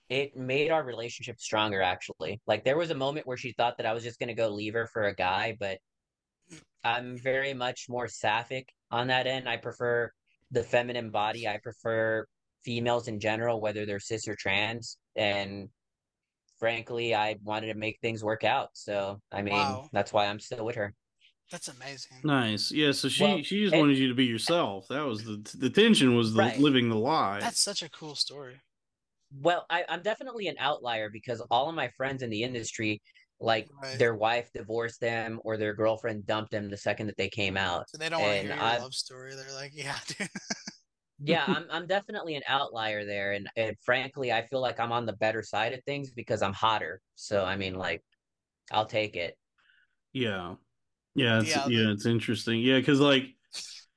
It 0.09 0.35
made 0.37 0.69
our 0.69 0.83
relationship 0.83 1.39
stronger, 1.39 1.81
actually. 1.81 2.39
Like, 2.45 2.63
there 2.63 2.77
was 2.77 2.91
a 2.91 2.95
moment 2.95 3.25
where 3.25 3.37
she 3.37 3.53
thought 3.53 3.77
that 3.77 3.85
I 3.87 3.93
was 3.93 4.03
just 4.03 4.19
going 4.19 4.27
to 4.27 4.35
go 4.35 4.49
leave 4.49 4.73
her 4.73 4.87
for 4.87 5.03
a 5.05 5.15
guy, 5.15 5.57
but 5.59 5.79
I'm 6.83 7.17
very 7.17 7.53
much 7.53 7.87
more 7.89 8.07
sapphic 8.07 8.69
on 8.91 9.07
that 9.07 9.25
end. 9.25 9.49
I 9.49 9.57
prefer 9.57 10.11
the 10.51 10.61
feminine 10.63 11.09
body, 11.09 11.47
I 11.47 11.57
prefer 11.57 12.27
females 12.63 13.07
in 13.07 13.19
general, 13.19 13.59
whether 13.59 13.85
they're 13.85 13.99
cis 13.99 14.27
or 14.27 14.35
trans. 14.35 14.97
And 15.15 15.69
frankly, 16.59 17.15
I 17.15 17.37
wanted 17.43 17.67
to 17.73 17.79
make 17.79 17.97
things 18.01 18.23
work 18.23 18.43
out. 18.43 18.69
So, 18.73 19.19
I 19.31 19.41
mean, 19.41 19.55
Wow. 19.55 19.89
that's 19.91 20.13
why 20.13 20.27
I'm 20.27 20.39
still 20.39 20.65
with 20.65 20.75
her. 20.75 20.93
That's 21.51 21.67
amazing. 21.67 22.17
Nice. 22.23 22.71
Yeah. 22.71 22.91
So 22.91 23.07
she 23.09 23.23
Well, 23.23 23.37
she 23.43 23.61
just 23.63 23.73
and- 23.73 23.81
wanted 23.81 23.97
you 23.97 24.07
to 24.07 24.15
be 24.15 24.25
yourself. 24.25 24.87
That 24.89 25.01
was 25.05 25.23
the 25.23 25.37
the 25.57 25.69
tension 25.69 26.15
was 26.15 26.33
the 26.33 26.39
Right. 26.41 26.59
living 26.59 26.89
the 26.89 26.95
lie. 26.95 27.39
That's 27.39 27.59
such 27.59 27.83
a 27.83 27.89
cool 27.89 28.15
story. 28.15 28.61
Well, 29.41 29.65
I, 29.69 29.83
I'm 29.89 30.01
definitely 30.01 30.47
an 30.47 30.55
outlier 30.59 31.09
because 31.09 31.41
all 31.51 31.69
of 31.69 31.75
my 31.75 31.89
friends 31.97 32.21
in 32.21 32.29
the 32.29 32.43
industry, 32.43 33.01
like 33.39 33.67
Right. 33.81 33.99
their 33.99 34.15
wife 34.15 34.49
divorced 34.53 35.01
them 35.01 35.39
or 35.43 35.57
their 35.57 35.73
girlfriend 35.73 36.25
dumped 36.25 36.51
them 36.51 36.69
the 36.69 36.77
second 36.77 37.07
that 37.07 37.17
they 37.17 37.29
came 37.29 37.57
out. 37.57 37.89
So 37.89 37.97
they 37.97 38.09
don't 38.09 38.21
want 38.21 38.31
to 38.31 38.37
And 38.39 38.47
hear 38.47 38.55
your 38.55 38.65
I've- 38.65 38.81
love 38.83 38.93
story. 38.93 39.35
They're 39.35 39.53
like, 39.53 39.71
yeah, 39.75 39.97
dude. 40.17 40.29
Yeah, 41.23 41.43
I'm 41.47 41.65
I'm 41.71 41.87
definitely 41.87 42.35
an 42.35 42.43
outlier 42.47 43.05
there, 43.05 43.33
and, 43.33 43.47
and 43.55 43.75
frankly, 43.83 44.31
I 44.33 44.45
feel 44.47 44.61
like 44.61 44.79
I'm 44.79 44.91
on 44.91 45.05
the 45.05 45.13
better 45.13 45.41
side 45.43 45.73
of 45.73 45.83
things 45.85 46.11
because 46.11 46.41
I'm 46.41 46.53
hotter. 46.53 47.01
So 47.15 47.43
I 47.45 47.55
mean, 47.55 47.75
like, 47.75 48.01
I'll 48.71 48.85
take 48.85 49.15
it. 49.15 49.35
Yeah. 50.13 50.55
Yeah, 51.15 51.39
it's, 51.41 51.49
Yeah, 51.49 51.67
yeah, 51.67 51.91
it's 51.91 52.05
interesting. 52.05 52.59
Yeah, 52.59 52.77
because 52.79 52.99
like 52.99 53.23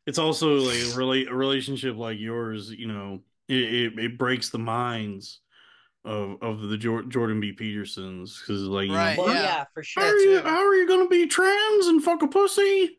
it's 0.06 0.18
also 0.18 0.54
like 0.56 0.78
a 0.78 0.96
relate 0.96 1.28
a 1.28 1.34
relationship 1.34 1.96
like 1.96 2.18
yours. 2.18 2.70
You 2.70 2.86
know, 2.88 3.20
it 3.48 3.54
it, 3.94 3.98
it 3.98 4.18
breaks 4.18 4.50
the 4.50 4.58
minds 4.58 5.40
of 6.04 6.36
of 6.42 6.60
the 6.62 6.76
Jor- 6.78 7.02
Jordan 7.04 7.40
B. 7.40 7.52
Petersons 7.52 8.40
because 8.40 8.62
like 8.62 8.88
you 8.88 8.94
Right, 8.94 9.16
know, 9.16 9.24
Well, 9.24 9.34
yeah. 9.34 9.42
yeah, 9.42 9.64
for 9.74 9.82
how 9.82 10.02
sure. 10.02 10.04
are 10.04 10.16
you 10.18 10.40
how 10.42 10.66
are 10.66 10.74
you 10.74 10.86
gonna 10.88 11.08
be 11.08 11.26
trans 11.26 11.86
and 11.86 12.02
fuck 12.02 12.22
a 12.22 12.28
pussy? 12.28 12.98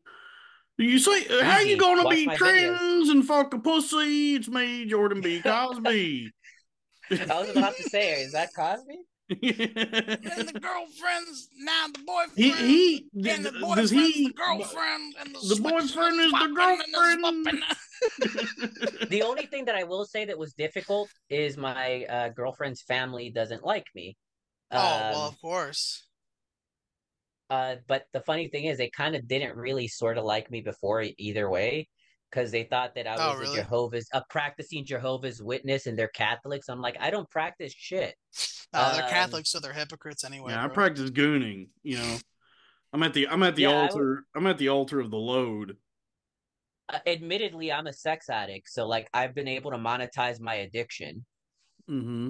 You 0.78 0.98
say 1.00 1.24
how 1.44 1.56
are 1.58 1.62
you 1.64 1.78
gonna 1.78 2.04
Watch 2.06 2.16
be 2.16 2.26
my 2.26 2.36
videos. 2.36 2.38
trans 2.38 3.10
and 3.10 3.26
fuck 3.26 3.54
a 3.54 3.60
pussy? 3.60 4.36
It's 4.36 4.48
me, 4.48 4.86
Jordan 4.86 5.22
B. 5.22 5.42
Cosby. 5.44 6.32
I 7.12 7.40
was 7.40 7.50
about 7.50 7.76
to 7.78 7.84
say, 7.84 8.22
is 8.22 8.34
that 8.34 8.54
Cosby? 8.54 8.96
And 9.30 10.48
the 10.48 10.60
girlfriends 10.60 11.50
now 11.60 11.86
the 11.94 12.00
boyfriend. 12.06 12.32
he 12.60 13.10
he 13.14 13.30
and 13.30 13.46
the 13.46 13.52
does 13.52 13.62
boyfriend's 13.62 13.92
he 13.92 14.28
the 14.28 14.34
girlfriend 14.34 15.16
and 15.20 15.36
the, 15.36 15.56
the 15.56 15.62
boyfriend 15.62 16.20
is 16.20 16.32
the 16.32 16.38
swapping 16.38 16.94
and 16.96 17.24
girlfriend. 17.24 17.64
swapping. 18.02 19.08
The 19.10 19.24
only 19.24 19.46
thing 19.48 19.66
that 19.66 19.76
I 19.76 19.84
will 19.84 20.06
say 20.06 20.26
that 20.26 20.38
was 20.38 20.54
difficult 20.54 21.10
is 21.30 21.58
my 21.58 22.06
uh, 22.06 22.30
girlfriend's 22.30 22.82
family 22.84 23.32
doesn't 23.32 23.64
like 23.66 23.88
me. 23.96 24.16
oh 24.72 24.78
well, 24.78 25.22
Um, 25.24 25.28
of 25.30 25.42
course. 25.42 26.06
Uh, 27.50 27.76
but 27.88 28.04
the 28.14 28.20
funny 28.22 28.48
thing 28.48 28.66
is, 28.66 28.78
they 28.78 28.90
kind 28.92 29.16
of 29.16 29.28
didn't 29.28 29.56
really 29.58 29.88
sort 29.88 30.18
of 30.20 30.24
like 30.26 30.52
me 30.52 30.62
before 30.62 31.04
either 31.18 31.50
way, 31.50 31.88
because 32.30 32.52
they 32.52 32.64
thought 32.64 32.94
that 32.94 33.08
I 33.08 33.16
Oh, 33.18 33.32
was 33.32 33.40
really? 33.40 33.60
a 33.60 33.64
Jehovah's, 33.64 34.08
a 34.14 34.22
practicing 34.30 34.86
Jehovah's 34.86 35.42
Witness, 35.42 35.88
and 35.88 35.98
they're 35.98 36.10
Catholics. 36.10 36.70
I'm 36.70 36.82
like, 36.82 36.98
I 37.00 37.10
don't 37.10 37.28
practice 37.32 37.74
shit. 37.76 38.14
No, 38.72 38.92
they're 38.94 39.04
um, 39.06 39.10
Catholics, 39.10 39.50
so 39.50 39.60
they're 39.60 39.74
hypocrites 39.74 40.24
anyway. 40.24 40.52
yeah, 40.52 40.64
I 40.64 40.68
practice 40.68 41.10
gooning. 41.10 41.70
You 41.82 41.98
know, 41.98 42.18
I'm 42.94 43.02
at 43.02 43.16
the 43.16 43.28
I'm 43.28 43.42
at 43.42 43.56
the 43.56 43.64
Yeah, 43.64 43.70
I 43.70 43.82
would- 43.82 43.92
altar. 43.92 44.26
I'm 44.36 44.46
at 44.46 44.60
the 44.60 44.70
altar 44.70 45.00
of 45.00 45.10
the 45.10 45.18
load. 45.18 45.78
Uh, 46.92 47.00
admittedly, 47.06 47.72
I'm 47.72 47.88
a 47.88 47.94
sex 47.94 48.30
addict, 48.30 48.70
so 48.70 48.88
like 48.88 49.10
I've 49.14 49.36
been 49.36 49.48
able 49.48 49.72
to 49.72 49.78
monetize 49.78 50.40
my 50.40 50.56
addiction. 50.56 51.26
hmm 51.88 52.30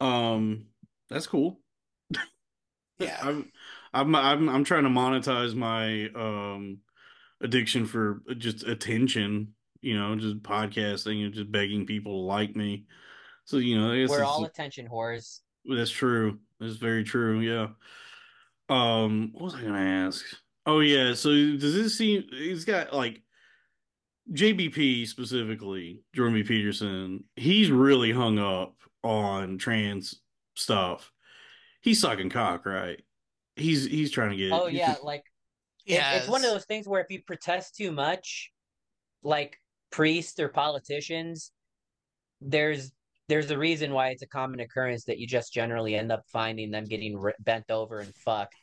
Um, 0.00 0.66
that's 1.08 1.26
cool. 1.26 1.60
Yeah. 2.98 3.18
I'm, 3.20 3.50
I'm, 3.92 4.14
I'm, 4.14 4.48
I'm 4.48 4.64
trying 4.64 4.84
to 4.84 4.88
monetize 4.88 5.56
my 5.56 6.08
um 6.14 6.78
addiction 7.40 7.84
for 7.84 8.22
just 8.38 8.62
attention. 8.64 9.54
You 9.80 9.98
know, 9.98 10.14
just 10.14 10.40
podcasting 10.44 11.24
and 11.24 11.34
just 11.34 11.50
begging 11.50 11.84
people 11.84 12.12
to 12.12 12.26
like 12.26 12.54
me. 12.54 12.86
So 13.44 13.56
you 13.56 13.76
know, 13.80 13.88
We're 13.88 14.04
it's- 14.04 14.20
all 14.20 14.44
attention 14.44 14.88
whores. 14.88 15.40
that's 15.64 15.90
true. 15.90 16.38
That's 16.60 16.76
very 16.76 17.02
true. 17.02 17.40
Yeah. 17.40 17.68
Um, 18.68 19.30
what 19.32 19.44
was 19.46 19.54
I 19.56 19.62
gonna 19.62 19.80
ask? 19.80 20.24
Oh 20.66 20.80
yeah. 20.80 21.14
So 21.14 21.30
does 21.30 21.74
this 21.74 21.98
seem? 21.98 22.24
He's 22.30 22.64
got 22.64 22.92
like 22.94 23.22
JBP 24.32 25.06
specifically, 25.08 26.02
Jeremy 26.14 26.42
Peterson. 26.42 27.24
He's 27.36 27.70
really 27.70 28.12
hung 28.12 28.38
up 28.38 28.74
on 29.02 29.58
trans 29.58 30.20
stuff. 30.54 31.10
He's 31.80 32.00
sucking 32.00 32.30
cock, 32.30 32.64
right? 32.66 33.00
He's 33.56 33.84
he's 33.84 34.10
trying 34.10 34.30
to 34.30 34.36
get. 34.36 34.52
Oh 34.52 34.66
yeah, 34.66 34.94
like 35.02 35.24
it- 35.86 35.94
Yeah, 35.94 36.12
it's 36.16 36.28
one 36.28 36.44
of 36.44 36.50
those 36.50 36.64
things 36.64 36.86
where 36.86 37.00
if 37.00 37.10
you 37.10 37.20
protest 37.26 37.74
too 37.76 37.90
much, 37.90 38.52
like 39.22 39.58
priests 39.90 40.38
or 40.38 40.48
politicians, 40.48 41.50
there's 42.40 42.92
there's 43.28 43.50
a 43.50 43.58
reason 43.58 43.92
why 43.92 44.08
it's 44.08 44.22
a 44.22 44.26
common 44.28 44.60
occurrence 44.60 45.04
that 45.06 45.18
you 45.18 45.26
just 45.26 45.52
generally 45.52 45.94
end 45.96 46.12
up 46.12 46.22
finding 46.28 46.70
them 46.70 46.84
getting 46.84 47.18
r- 47.18 47.34
bent 47.40 47.70
over 47.70 47.98
and 47.98 48.14
fucked, 48.14 48.54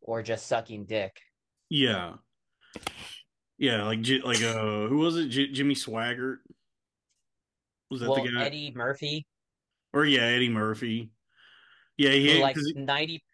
or 0.00 0.22
just 0.22 0.46
sucking 0.46 0.84
dick. 0.86 1.12
Yeah. 1.70 2.14
Yeah, 3.58 3.84
like 3.84 3.98
like 4.24 4.42
uh, 4.42 4.86
who 4.86 4.98
was 4.98 5.16
it? 5.16 5.28
J- 5.28 5.50
Jimmy 5.50 5.74
Swaggart. 5.74 6.36
Was 7.90 8.00
that 8.00 8.08
well, 8.10 8.22
the 8.22 8.30
guy? 8.30 8.44
Eddie 8.44 8.72
Murphy, 8.74 9.26
Or 9.92 10.04
yeah, 10.04 10.22
Eddie 10.22 10.48
Murphy. 10.48 11.10
Yeah, 11.96 12.10
he 12.10 12.36
who 12.36 12.42
like 12.42 12.54
'cause 12.54 12.72
he- 12.74 12.80
ninety, 12.80 13.24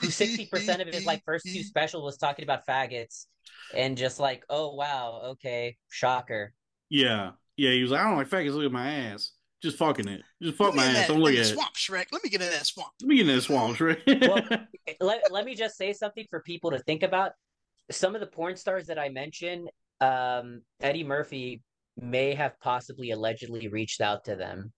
who 0.00 0.08
sixty 0.10 0.46
percent 0.46 0.80
of 0.80 0.88
his 0.88 1.04
like 1.04 1.22
first 1.24 1.44
two 1.46 1.62
specials 1.64 2.04
was 2.04 2.16
talking 2.18 2.44
about 2.44 2.64
faggots, 2.66 3.26
and 3.74 3.96
just 3.98 4.20
like, 4.20 4.44
oh 4.48 4.74
wow, 4.74 5.22
okay, 5.32 5.76
shocker. 5.90 6.54
Yeah, 6.88 7.32
yeah. 7.56 7.72
He 7.72 7.82
was 7.82 7.90
like, 7.90 8.00
I 8.00 8.04
don't 8.04 8.16
like 8.16 8.28
faggots. 8.28 8.54
Look 8.54 8.66
at 8.66 8.70
my 8.72 8.88
ass. 8.88 9.32
Just 9.60 9.78
fucking 9.78 10.06
it. 10.06 10.20
Just 10.40 10.56
fuck 10.56 10.74
my 10.76 10.84
ass. 10.84 10.94
that- 10.94 11.08
Don't 11.08 11.18
look 11.20 11.30
at 11.32 11.36
the 11.36 11.40
it. 11.40 11.54
swamp, 11.54 11.74
Shrek. 11.74 12.06
Let 12.12 12.22
me 12.22 12.30
get 12.30 12.42
in 12.42 12.50
that 12.50 12.66
swamp. 12.66 12.90
Let 13.00 13.08
me 13.08 13.16
get 13.16 13.28
in 13.28 13.34
that 13.34 13.40
swamp, 13.42 13.80
right? 13.80 13.98
Well, 14.06 14.40
let, 15.00 15.32
let 15.32 15.44
me 15.46 15.56
just 15.56 15.76
say 15.76 15.92
something 15.94 16.26
for 16.30 16.40
people 16.42 16.70
to 16.70 16.78
think 16.80 17.02
about. 17.02 17.32
Some 17.90 18.14
of 18.14 18.20
the 18.20 18.26
porn 18.26 18.56
stars 18.56 18.86
that 18.86 18.98
I 18.98 19.08
mentioned, 19.10 19.68
um, 20.00 20.62
Eddie 20.80 21.04
Murphy 21.04 21.62
may 21.96 22.34
have 22.34 22.58
possibly 22.60 23.10
allegedly 23.12 23.68
reached 23.68 24.00
out 24.00 24.24
to 24.24 24.36
them. 24.36 24.72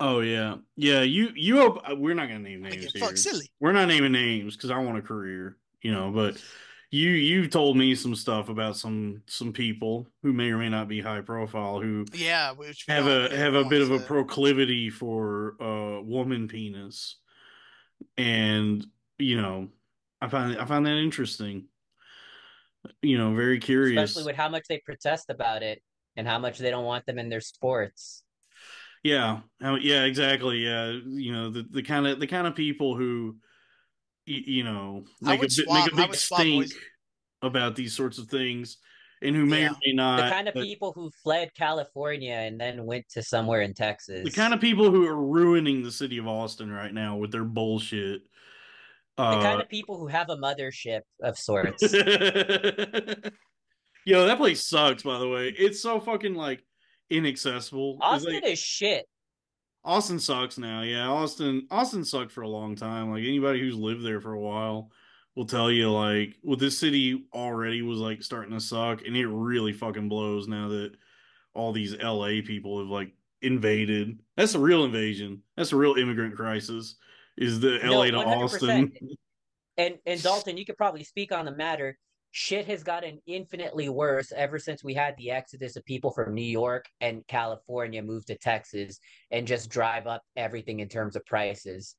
oh 0.00 0.20
yeah, 0.20 0.56
yeah. 0.76 1.02
You 1.02 1.30
you. 1.34 1.56
Hope, 1.58 1.82
we're 1.96 2.14
not 2.14 2.26
gonna 2.28 2.40
name 2.40 2.62
names 2.62 2.92
here. 2.92 3.00
fuck 3.06 3.16
silly. 3.16 3.50
We're 3.60 3.72
not 3.72 3.88
naming 3.88 4.12
names 4.12 4.56
because 4.56 4.70
I 4.70 4.78
want 4.78 4.98
a 4.98 5.02
career, 5.02 5.56
you 5.80 5.92
know. 5.92 6.10
But 6.10 6.42
you 6.90 7.08
you 7.10 7.48
told 7.48 7.76
me 7.76 7.94
some 7.94 8.14
stuff 8.14 8.48
about 8.50 8.76
some 8.76 9.22
some 9.26 9.52
people 9.52 10.08
who 10.22 10.32
may 10.32 10.50
or 10.50 10.58
may 10.58 10.68
not 10.68 10.88
be 10.88 11.00
high 11.00 11.20
profile 11.22 11.80
who 11.80 12.04
Yeah, 12.12 12.52
which 12.52 12.84
have 12.88 13.06
a 13.06 13.34
have 13.34 13.54
a 13.54 13.64
bit 13.64 13.80
of 13.80 13.88
wanna 13.88 14.00
a 14.00 14.02
say. 14.02 14.08
proclivity 14.08 14.90
for 14.90 15.54
uh 15.62 16.02
woman 16.02 16.48
penis 16.48 17.16
and 18.18 18.84
you 19.18 19.40
know 19.40 19.68
i 20.20 20.28
find 20.28 20.58
i 20.58 20.64
find 20.66 20.84
that 20.84 20.96
interesting 20.98 21.64
you 23.02 23.16
know 23.18 23.34
very 23.34 23.58
curious 23.58 24.02
especially 24.10 24.26
with 24.26 24.36
how 24.36 24.48
much 24.48 24.64
they 24.68 24.78
protest 24.84 25.26
about 25.30 25.62
it 25.62 25.82
and 26.16 26.26
how 26.26 26.38
much 26.38 26.58
they 26.58 26.70
don't 26.70 26.84
want 26.84 27.04
them 27.06 27.18
in 27.18 27.28
their 27.28 27.40
sports. 27.40 28.24
yeah 29.02 29.40
yeah 29.80 30.04
exactly 30.04 30.58
yeah 30.64 30.92
you 31.06 31.32
know 31.32 31.50
the 31.50 31.64
the 31.70 31.82
kind 31.82 32.06
of 32.06 32.20
the 32.20 32.26
kind 32.26 32.46
of 32.46 32.54
people 32.54 32.96
who 32.96 33.36
you 34.26 34.62
know 34.64 35.04
make 35.20 35.42
a 35.42 35.50
swap- 35.50 35.84
make 35.84 35.92
a 35.92 35.94
I 35.94 35.96
big 36.02 36.10
would 36.10 36.18
swap 36.18 36.40
stink 36.40 36.64
boys. 36.64 36.74
about 37.42 37.74
these 37.76 37.94
sorts 37.94 38.18
of 38.18 38.28
things 38.28 38.78
and 39.20 39.34
who 39.36 39.46
may 39.46 39.62
Yeah. 39.62 39.70
or 39.70 39.76
may 39.86 39.92
not 39.92 40.16
The 40.24 40.30
kind 40.30 40.48
of 40.48 40.56
uh, 40.56 40.60
people 40.62 40.92
who 40.92 41.10
fled 41.22 41.50
California 41.56 42.34
and 42.34 42.60
then 42.60 42.84
went 42.86 43.08
to 43.10 43.22
somewhere 43.22 43.62
in 43.62 43.74
Texas. 43.74 44.24
the 44.24 44.30
kind 44.30 44.52
of 44.54 44.60
people 44.60 44.90
who 44.90 45.06
are 45.06 45.16
ruining 45.16 45.82
the 45.82 45.92
city 45.92 46.18
of 46.18 46.26
austin 46.28 46.70
right 46.70 46.92
now 46.94 47.16
with 47.16 47.30
their 47.32 47.44
bullshit 47.44 48.22
the 49.16 49.22
uh, 49.22 49.42
kind 49.42 49.60
of 49.60 49.68
people 49.68 49.98
who 49.98 50.06
have 50.06 50.30
a 50.30 50.36
mothership 50.36 51.00
of 51.22 51.36
sorts. 51.38 51.82
Yo, 54.04 54.26
that 54.26 54.38
place 54.38 54.64
sucks. 54.64 55.02
By 55.02 55.18
the 55.18 55.28
way, 55.28 55.54
it's 55.56 55.80
so 55.80 56.00
fucking 56.00 56.34
like 56.34 56.64
inaccessible. 57.10 57.98
Austin 58.00 58.34
like- 58.34 58.44
is 58.44 58.58
shit. 58.58 59.06
Austin 59.84 60.20
sucks 60.20 60.58
now. 60.58 60.82
Yeah, 60.82 61.08
Austin. 61.08 61.66
Austin 61.70 62.04
sucked 62.04 62.30
for 62.30 62.42
a 62.42 62.48
long 62.48 62.76
time. 62.76 63.10
Like 63.10 63.24
anybody 63.24 63.60
who's 63.60 63.74
lived 63.74 64.04
there 64.04 64.20
for 64.20 64.32
a 64.32 64.40
while 64.40 64.90
will 65.34 65.46
tell 65.46 65.70
you, 65.72 65.90
like, 65.90 66.36
well, 66.42 66.56
this 66.56 66.78
city 66.78 67.24
already 67.34 67.82
was 67.82 67.98
like 67.98 68.22
starting 68.22 68.52
to 68.52 68.60
suck, 68.60 69.02
and 69.04 69.16
it 69.16 69.26
really 69.26 69.72
fucking 69.72 70.08
blows 70.08 70.46
now 70.46 70.68
that 70.68 70.92
all 71.54 71.72
these 71.72 71.96
LA 71.96 72.40
people 72.44 72.78
have 72.78 72.88
like 72.88 73.12
invaded. 73.40 74.20
That's 74.36 74.54
a 74.54 74.60
real 74.60 74.84
invasion. 74.84 75.42
That's 75.56 75.72
a 75.72 75.76
real 75.76 75.96
immigrant 75.96 76.36
crisis. 76.36 76.96
Is 77.36 77.60
the 77.60 77.78
No, 77.82 78.00
LA 78.00 78.04
to 78.06 78.12
100%. 78.12 78.42
Austin? 78.44 78.92
And 79.76 79.98
and 80.06 80.22
Dalton, 80.22 80.56
you 80.56 80.64
could 80.64 80.76
probably 80.76 81.04
speak 81.04 81.32
on 81.32 81.44
the 81.44 81.56
matter. 81.56 81.98
Shit 82.30 82.66
has 82.66 82.82
gotten 82.82 83.20
infinitely 83.26 83.90
worse 83.90 84.32
ever 84.34 84.58
since 84.58 84.82
we 84.82 84.94
had 84.94 85.14
the 85.18 85.30
exodus 85.30 85.76
of 85.76 85.84
people 85.84 86.10
from 86.10 86.34
New 86.34 86.40
York 86.40 86.86
and 87.00 87.26
California 87.26 88.02
move 88.02 88.24
to 88.26 88.38
Texas 88.38 88.98
and 89.30 89.46
just 89.46 89.68
drive 89.68 90.06
up 90.06 90.22
everything 90.34 90.80
in 90.80 90.88
terms 90.88 91.14
of 91.14 91.26
prices. 91.26 91.94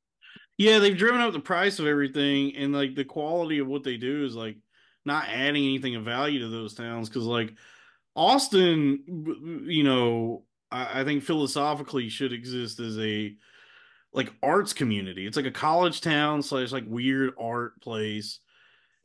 Yeah, 0.58 0.80
they've 0.80 0.96
driven 0.96 1.20
up 1.20 1.32
the 1.32 1.40
price 1.40 1.78
of 1.78 1.86
everything, 1.86 2.56
and 2.56 2.72
like 2.72 2.94
the 2.94 3.04
quality 3.04 3.58
of 3.58 3.68
what 3.68 3.84
they 3.84 3.96
do 3.96 4.24
is 4.24 4.34
like 4.34 4.56
not 5.04 5.28
adding 5.28 5.64
anything 5.64 5.94
of 5.96 6.04
value 6.04 6.40
to 6.40 6.48
those 6.48 6.74
towns. 6.74 7.08
Because 7.08 7.24
like 7.24 7.54
Austin, 8.16 9.64
you 9.66 9.84
know, 9.84 10.44
I, 10.70 11.00
I 11.00 11.04
think 11.04 11.22
philosophically 11.22 12.08
should 12.08 12.32
exist 12.32 12.80
as 12.80 12.98
a 12.98 13.34
like 14.14 14.32
arts 14.42 14.72
community. 14.72 15.26
It's 15.26 15.36
like 15.36 15.46
a 15.46 15.50
college 15.50 16.00
town 16.00 16.42
slash 16.42 16.72
like 16.72 16.84
weird 16.86 17.34
art 17.38 17.80
place, 17.82 18.38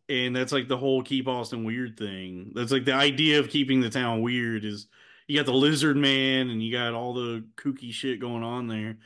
and 0.08 0.36
that's 0.36 0.52
like 0.54 0.68
the 0.68 0.78
whole 0.78 1.02
keep 1.02 1.28
Austin 1.28 1.64
weird 1.66 1.98
thing. 1.98 2.52
That's 2.56 2.72
like 2.72 2.86
the 2.86 2.94
idea 2.94 3.40
of 3.40 3.50
keeping 3.50 3.82
the 3.82 3.90
town 3.90 4.22
weird 4.22 4.64
is 4.64 4.88
you 5.28 5.36
got 5.36 5.46
the 5.46 5.54
lizard 5.54 5.98
man 5.98 6.50
and 6.50 6.64
you 6.64 6.72
got 6.72 6.94
all 6.94 7.14
the 7.14 7.44
kooky 7.56 7.92
shit 7.92 8.20
going 8.20 8.44
on 8.44 8.68
there. 8.68 8.98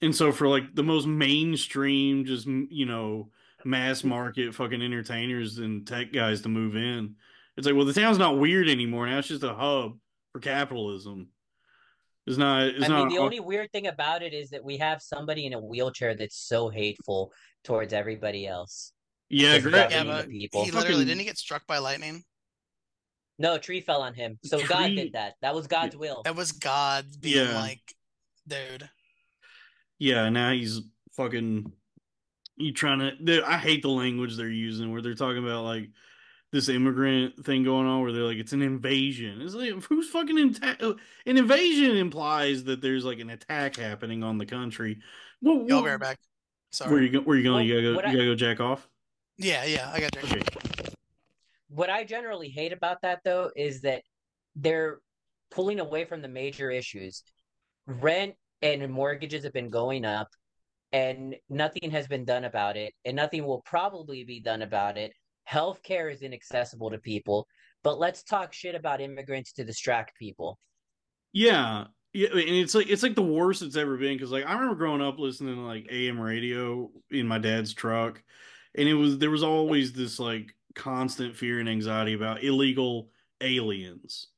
And 0.00 0.14
so 0.14 0.32
for 0.32 0.48
like 0.48 0.74
the 0.74 0.82
most 0.82 1.06
mainstream, 1.06 2.24
just 2.24 2.46
you 2.46 2.86
know, 2.86 3.30
mass 3.64 4.02
market 4.02 4.54
fucking 4.54 4.82
entertainers 4.82 5.58
and 5.58 5.86
tech 5.86 6.12
guys 6.12 6.42
to 6.42 6.48
move 6.48 6.76
in, 6.76 7.14
it's 7.56 7.66
like, 7.66 7.76
well, 7.76 7.84
the 7.84 7.92
town's 7.92 8.18
not 8.18 8.38
weird 8.38 8.68
anymore. 8.68 9.06
Now 9.06 9.18
it's 9.18 9.28
just 9.28 9.44
a 9.44 9.54
hub 9.54 9.98
for 10.32 10.40
capitalism. 10.40 11.28
It's 12.26 12.36
not. 12.38 12.62
It's 12.68 12.84
I 12.84 12.88
not. 12.88 12.98
mean, 13.08 13.16
the 13.16 13.22
only 13.22 13.40
weird 13.40 13.72
thing 13.72 13.88
about 13.88 14.22
it 14.22 14.32
is 14.32 14.50
that 14.50 14.62
we 14.64 14.76
have 14.78 15.02
somebody 15.02 15.46
in 15.46 15.54
a 15.54 15.58
wheelchair 15.60 16.14
that's 16.14 16.36
so 16.36 16.68
hateful 16.68 17.32
towards 17.64 17.92
everybody 17.92 18.46
else. 18.46 18.92
yeah, 19.28 19.54
Does 19.54 19.64
Greg. 19.64 19.90
Yeah, 19.90 20.04
but 20.04 20.28
people. 20.28 20.64
he 20.64 20.70
literally 20.70 20.92
Fucking- 20.94 21.06
didn't 21.06 21.18
he 21.20 21.24
get 21.24 21.38
struck 21.38 21.66
by 21.66 21.78
lightning? 21.78 22.22
No, 23.38 23.54
a 23.54 23.58
tree 23.58 23.80
fell 23.80 24.02
on 24.02 24.14
him. 24.14 24.38
So 24.44 24.64
God 24.66 24.88
did 24.88 25.14
that. 25.14 25.34
That 25.42 25.54
was 25.54 25.66
God's 25.66 25.96
will. 25.96 26.22
That 26.24 26.36
was 26.36 26.52
God 26.52 27.06
being 27.20 27.46
Yeah. 27.48 27.58
like, 27.60 27.80
dude. 28.46 28.88
Yeah, 29.98 30.28
now 30.28 30.52
he's 30.52 30.80
fucking. 31.16 31.72
You 32.56 32.72
trying 32.72 32.98
to? 33.24 33.42
I 33.44 33.56
hate 33.56 33.82
the 33.82 33.88
language 33.88 34.36
they're 34.36 34.48
using 34.48 34.92
where 34.92 35.00
they're 35.02 35.14
talking 35.14 35.42
about 35.42 35.64
like 35.64 35.88
this 36.52 36.68
immigrant 36.68 37.44
thing 37.44 37.64
going 37.64 37.86
on 37.86 38.02
where 38.02 38.12
they're 38.12 38.22
like 38.24 38.36
it's 38.36 38.52
an 38.52 38.62
invasion. 38.62 39.40
It's 39.40 39.54
like 39.54 39.70
who's 39.84 40.08
fucking 40.10 40.38
inta- 40.38 40.76
uh, 40.86 40.94
an 41.26 41.38
invasion 41.38 41.96
implies 41.96 42.64
that 42.64 42.82
there's 42.82 43.04
like 43.04 43.20
an 43.20 43.30
attack 43.30 43.76
happening 43.76 44.22
on 44.22 44.38
the 44.38 44.46
country. 44.46 44.98
Well, 45.40 45.64
Yo, 45.66 45.78
I'll 45.78 45.82
be 45.82 45.96
back. 45.96 46.18
Sorry. 46.70 46.92
Where 46.92 47.02
you 47.02 47.10
go, 47.10 47.20
where 47.20 47.36
you 47.36 47.42
going? 47.42 47.54
Well, 47.54 47.64
you 47.64 47.74
gotta 47.74 47.82
go. 47.82 47.92
You 47.92 47.98
I- 47.98 48.12
gotta 48.12 48.24
go 48.26 48.34
jack 48.34 48.60
off. 48.60 48.88
Yeah, 49.38 49.64
yeah, 49.64 49.90
I 49.92 50.00
got 50.00 50.14
you. 50.14 50.40
Okay. 50.40 50.42
What 51.68 51.88
I 51.88 52.04
generally 52.04 52.50
hate 52.50 52.72
about 52.72 53.00
that 53.02 53.20
though 53.24 53.50
is 53.56 53.80
that 53.80 54.02
they're 54.54 55.00
pulling 55.50 55.80
away 55.80 56.04
from 56.04 56.20
the 56.20 56.28
major 56.28 56.70
issues. 56.70 57.22
Rent 57.86 58.34
and 58.60 58.92
mortgages 58.92 59.44
have 59.44 59.54
been 59.54 59.70
going 59.70 60.04
up 60.04 60.28
and 60.92 61.34
nothing 61.48 61.90
has 61.90 62.06
been 62.06 62.26
done 62.26 62.44
about 62.44 62.76
it 62.76 62.92
and 63.06 63.16
nothing 63.16 63.46
will 63.46 63.62
probably 63.62 64.22
be 64.24 64.38
done 64.40 64.60
about 64.60 64.98
it. 64.98 65.12
Healthcare 65.50 66.12
is 66.12 66.22
inaccessible 66.22 66.90
to 66.90 66.98
people, 66.98 67.46
but 67.82 67.98
let's 67.98 68.22
talk 68.22 68.52
shit 68.52 68.74
about 68.74 69.00
immigrants 69.00 69.52
to 69.54 69.64
distract 69.64 70.16
people. 70.16 70.58
Yeah, 71.32 71.86
yeah, 72.12 72.28
and 72.28 72.40
it's 72.40 72.74
like 72.74 72.88
it's 72.90 73.02
like 73.02 73.14
the 73.14 73.22
worst 73.22 73.62
it's 73.62 73.76
ever 73.76 73.96
been 73.96 74.16
because 74.16 74.30
like 74.30 74.44
I 74.46 74.52
remember 74.52 74.74
growing 74.74 75.00
up 75.00 75.18
listening 75.18 75.54
to 75.54 75.60
like 75.62 75.86
AM 75.90 76.20
radio 76.20 76.90
in 77.10 77.26
my 77.26 77.38
dad's 77.38 77.72
truck, 77.74 78.22
and 78.74 78.88
it 78.88 78.94
was 78.94 79.18
there 79.18 79.30
was 79.30 79.42
always 79.42 79.92
this 79.92 80.18
like 80.18 80.54
constant 80.74 81.36
fear 81.36 81.58
and 81.58 81.68
anxiety 81.68 82.12
about 82.14 82.44
illegal 82.44 83.10
aliens. 83.40 84.28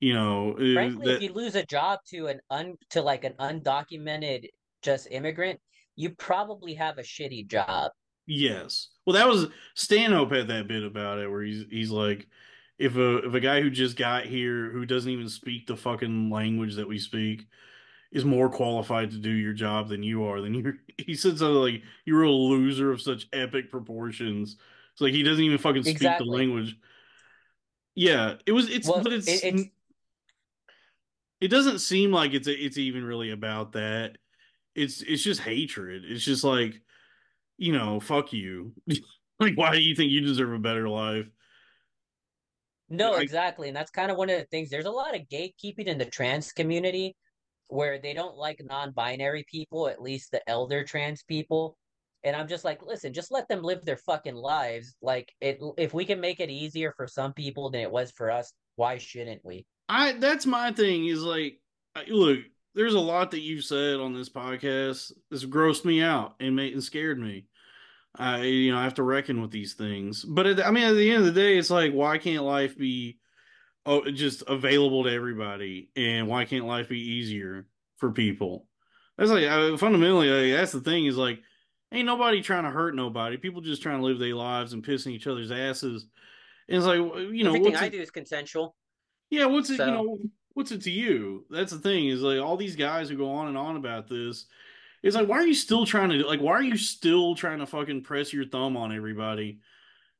You 0.00 0.14
know, 0.14 0.52
uh, 0.52 0.74
Frankly, 0.74 1.06
that- 1.06 1.16
if 1.16 1.22
you 1.22 1.32
lose 1.32 1.56
a 1.56 1.66
job 1.66 1.98
to 2.10 2.28
an 2.28 2.40
un 2.50 2.74
to 2.90 3.02
like 3.02 3.24
an 3.24 3.34
undocumented 3.40 4.46
just 4.82 5.08
immigrant, 5.10 5.60
you 5.96 6.10
probably 6.10 6.74
have 6.74 6.98
a 6.98 7.02
shitty 7.02 7.48
job. 7.48 7.90
Yes. 8.26 8.90
Well, 9.08 9.14
that 9.14 9.26
was 9.26 9.46
Stanhope 9.72 10.32
had 10.32 10.48
that 10.48 10.68
bit 10.68 10.82
about 10.82 11.18
it 11.18 11.30
where 11.30 11.40
he's 11.42 11.64
he's 11.70 11.90
like, 11.90 12.26
if 12.78 12.94
a 12.96 13.26
if 13.26 13.32
a 13.32 13.40
guy 13.40 13.62
who 13.62 13.70
just 13.70 13.96
got 13.96 14.26
here 14.26 14.68
who 14.70 14.84
doesn't 14.84 15.10
even 15.10 15.30
speak 15.30 15.66
the 15.66 15.78
fucking 15.78 16.28
language 16.28 16.74
that 16.74 16.86
we 16.86 16.98
speak 16.98 17.46
is 18.12 18.26
more 18.26 18.50
qualified 18.50 19.10
to 19.12 19.16
do 19.16 19.30
your 19.30 19.54
job 19.54 19.88
than 19.88 20.02
you 20.02 20.24
are, 20.24 20.42
then 20.42 20.52
you're 20.52 20.74
he 20.98 21.14
said 21.14 21.38
something 21.38 21.54
like 21.54 21.82
you're 22.04 22.24
a 22.24 22.30
loser 22.30 22.92
of 22.92 23.00
such 23.00 23.28
epic 23.32 23.70
proportions. 23.70 24.58
It's 24.92 25.00
like 25.00 25.14
he 25.14 25.22
doesn't 25.22 25.42
even 25.42 25.56
fucking 25.56 25.84
speak 25.84 25.94
Exactly. 25.96 26.26
the 26.28 26.36
language. 26.36 26.76
Yeah, 27.94 28.34
it 28.44 28.52
was 28.52 28.68
it's 28.68 28.86
Well, 28.86 29.02
but 29.02 29.14
it's 29.14 29.26
it- 29.26 29.44
it's- 29.44 29.66
it 31.40 31.48
doesn't 31.48 31.78
seem 31.78 32.12
like 32.12 32.34
it's 32.34 32.46
it's 32.46 32.76
even 32.76 33.04
really 33.04 33.30
about 33.30 33.72
that. 33.72 34.18
It's 34.74 35.00
it's 35.00 35.22
just 35.22 35.40
hatred. 35.40 36.02
It's 36.04 36.26
just 36.26 36.44
like, 36.44 36.82
you 37.58 37.72
know, 37.72 38.00
fuck 38.00 38.32
you. 38.32 38.72
like, 39.40 39.56
why 39.56 39.72
do 39.72 39.80
you 39.80 39.94
think 39.94 40.10
you 40.10 40.20
deserve 40.20 40.52
a 40.52 40.58
better 40.58 40.88
life? 40.88 41.26
No, 42.88 43.14
I- 43.14 43.20
exactly. 43.20 43.68
And 43.68 43.76
that's 43.76 43.90
kind 43.90 44.10
of 44.10 44.16
one 44.16 44.30
of 44.30 44.38
the 44.38 44.46
things. 44.46 44.70
There's 44.70 44.86
a 44.86 44.90
lot 44.90 45.14
of 45.14 45.28
gatekeeping 45.28 45.86
in 45.86 45.98
the 45.98 46.06
trans 46.06 46.52
community 46.52 47.16
where 47.68 47.98
they 47.98 48.14
don't 48.14 48.36
like 48.36 48.62
non-binary 48.64 49.44
people, 49.50 49.88
at 49.88 50.00
least 50.00 50.30
the 50.30 50.48
elder 50.48 50.84
trans 50.84 51.22
people. 51.22 51.76
And 52.24 52.34
I'm 52.34 52.48
just 52.48 52.64
like, 52.64 52.82
listen, 52.82 53.12
just 53.12 53.30
let 53.30 53.46
them 53.48 53.62
live 53.62 53.84
their 53.84 53.98
fucking 53.98 54.34
lives. 54.34 54.96
Like 55.02 55.32
it 55.40 55.60
if 55.76 55.94
we 55.94 56.04
can 56.04 56.20
make 56.20 56.40
it 56.40 56.50
easier 56.50 56.92
for 56.96 57.06
some 57.06 57.32
people 57.32 57.70
than 57.70 57.82
it 57.82 57.90
was 57.90 58.10
for 58.10 58.30
us, 58.30 58.52
why 58.76 58.98
shouldn't 58.98 59.44
we? 59.44 59.66
I 59.88 60.12
that's 60.12 60.46
my 60.46 60.72
thing 60.72 61.06
is 61.06 61.22
like, 61.22 61.60
look, 62.08 62.40
there's 62.74 62.94
a 62.94 63.00
lot 63.00 63.30
that 63.32 63.40
you've 63.40 63.64
said 63.64 63.98
on 64.00 64.14
this 64.14 64.28
podcast 64.28 65.12
that's 65.30 65.44
grossed 65.44 65.84
me 65.84 66.02
out 66.02 66.34
and 66.40 66.54
made 66.56 66.72
and 66.72 66.82
scared 66.84 67.18
me. 67.18 67.46
I 68.16 68.42
you 68.42 68.72
know 68.72 68.78
I 68.78 68.84
have 68.84 68.94
to 68.94 69.02
reckon 69.02 69.40
with 69.42 69.50
these 69.50 69.74
things, 69.74 70.24
but 70.24 70.46
at, 70.46 70.66
I 70.66 70.70
mean 70.70 70.84
at 70.84 70.92
the 70.94 71.10
end 71.10 71.20
of 71.26 71.34
the 71.34 71.40
day, 71.40 71.56
it's 71.58 71.70
like 71.70 71.92
why 71.92 72.18
can't 72.18 72.44
life 72.44 72.76
be 72.76 73.18
oh 73.86 74.10
just 74.10 74.42
available 74.48 75.04
to 75.04 75.10
everybody, 75.12 75.90
and 75.96 76.26
why 76.28 76.44
can't 76.44 76.66
life 76.66 76.88
be 76.88 77.00
easier 77.00 77.66
for 77.98 78.10
people? 78.12 78.66
That's 79.16 79.30
like 79.30 79.44
I, 79.44 79.76
fundamentally 79.76 80.28
like, 80.30 80.58
that's 80.58 80.72
the 80.72 80.80
thing 80.80 81.06
is 81.06 81.16
like 81.16 81.40
ain't 81.92 82.06
nobody 82.06 82.40
trying 82.42 82.64
to 82.64 82.70
hurt 82.70 82.94
nobody. 82.94 83.36
People 83.36 83.60
just 83.60 83.82
trying 83.82 83.98
to 83.98 84.04
live 84.04 84.18
their 84.18 84.34
lives 84.34 84.72
and 84.72 84.84
pissing 84.84 85.12
each 85.12 85.26
other's 85.26 85.50
asses. 85.50 86.06
And 86.68 86.76
it's 86.78 86.86
like 86.86 86.98
you 86.98 87.44
know 87.44 87.54
Everything 87.54 87.76
I 87.76 87.86
it- 87.86 87.92
do 87.92 88.00
is 88.00 88.10
consensual. 88.10 88.74
yeah, 89.30 89.46
what's 89.46 89.70
it? 89.70 89.78
You 89.78 89.86
know, 89.86 90.18
what's 90.58 90.72
it 90.72 90.82
to 90.82 90.90
you? 90.90 91.44
That's 91.50 91.70
the 91.70 91.78
thing 91.78 92.08
is 92.08 92.20
like 92.20 92.40
all 92.40 92.56
these 92.56 92.74
guys 92.74 93.08
who 93.08 93.16
go 93.16 93.30
on 93.30 93.46
and 93.46 93.56
on 93.56 93.76
about 93.76 94.08
this. 94.08 94.46
It's 95.04 95.14
like, 95.14 95.28
why 95.28 95.36
are 95.36 95.46
you 95.46 95.54
still 95.54 95.86
trying 95.86 96.10
to 96.10 96.26
like? 96.26 96.40
Why 96.40 96.54
are 96.54 96.62
you 96.62 96.76
still 96.76 97.36
trying 97.36 97.60
to 97.60 97.66
fucking 97.66 98.02
press 98.02 98.32
your 98.32 98.44
thumb 98.44 98.76
on 98.76 98.94
everybody? 98.94 99.60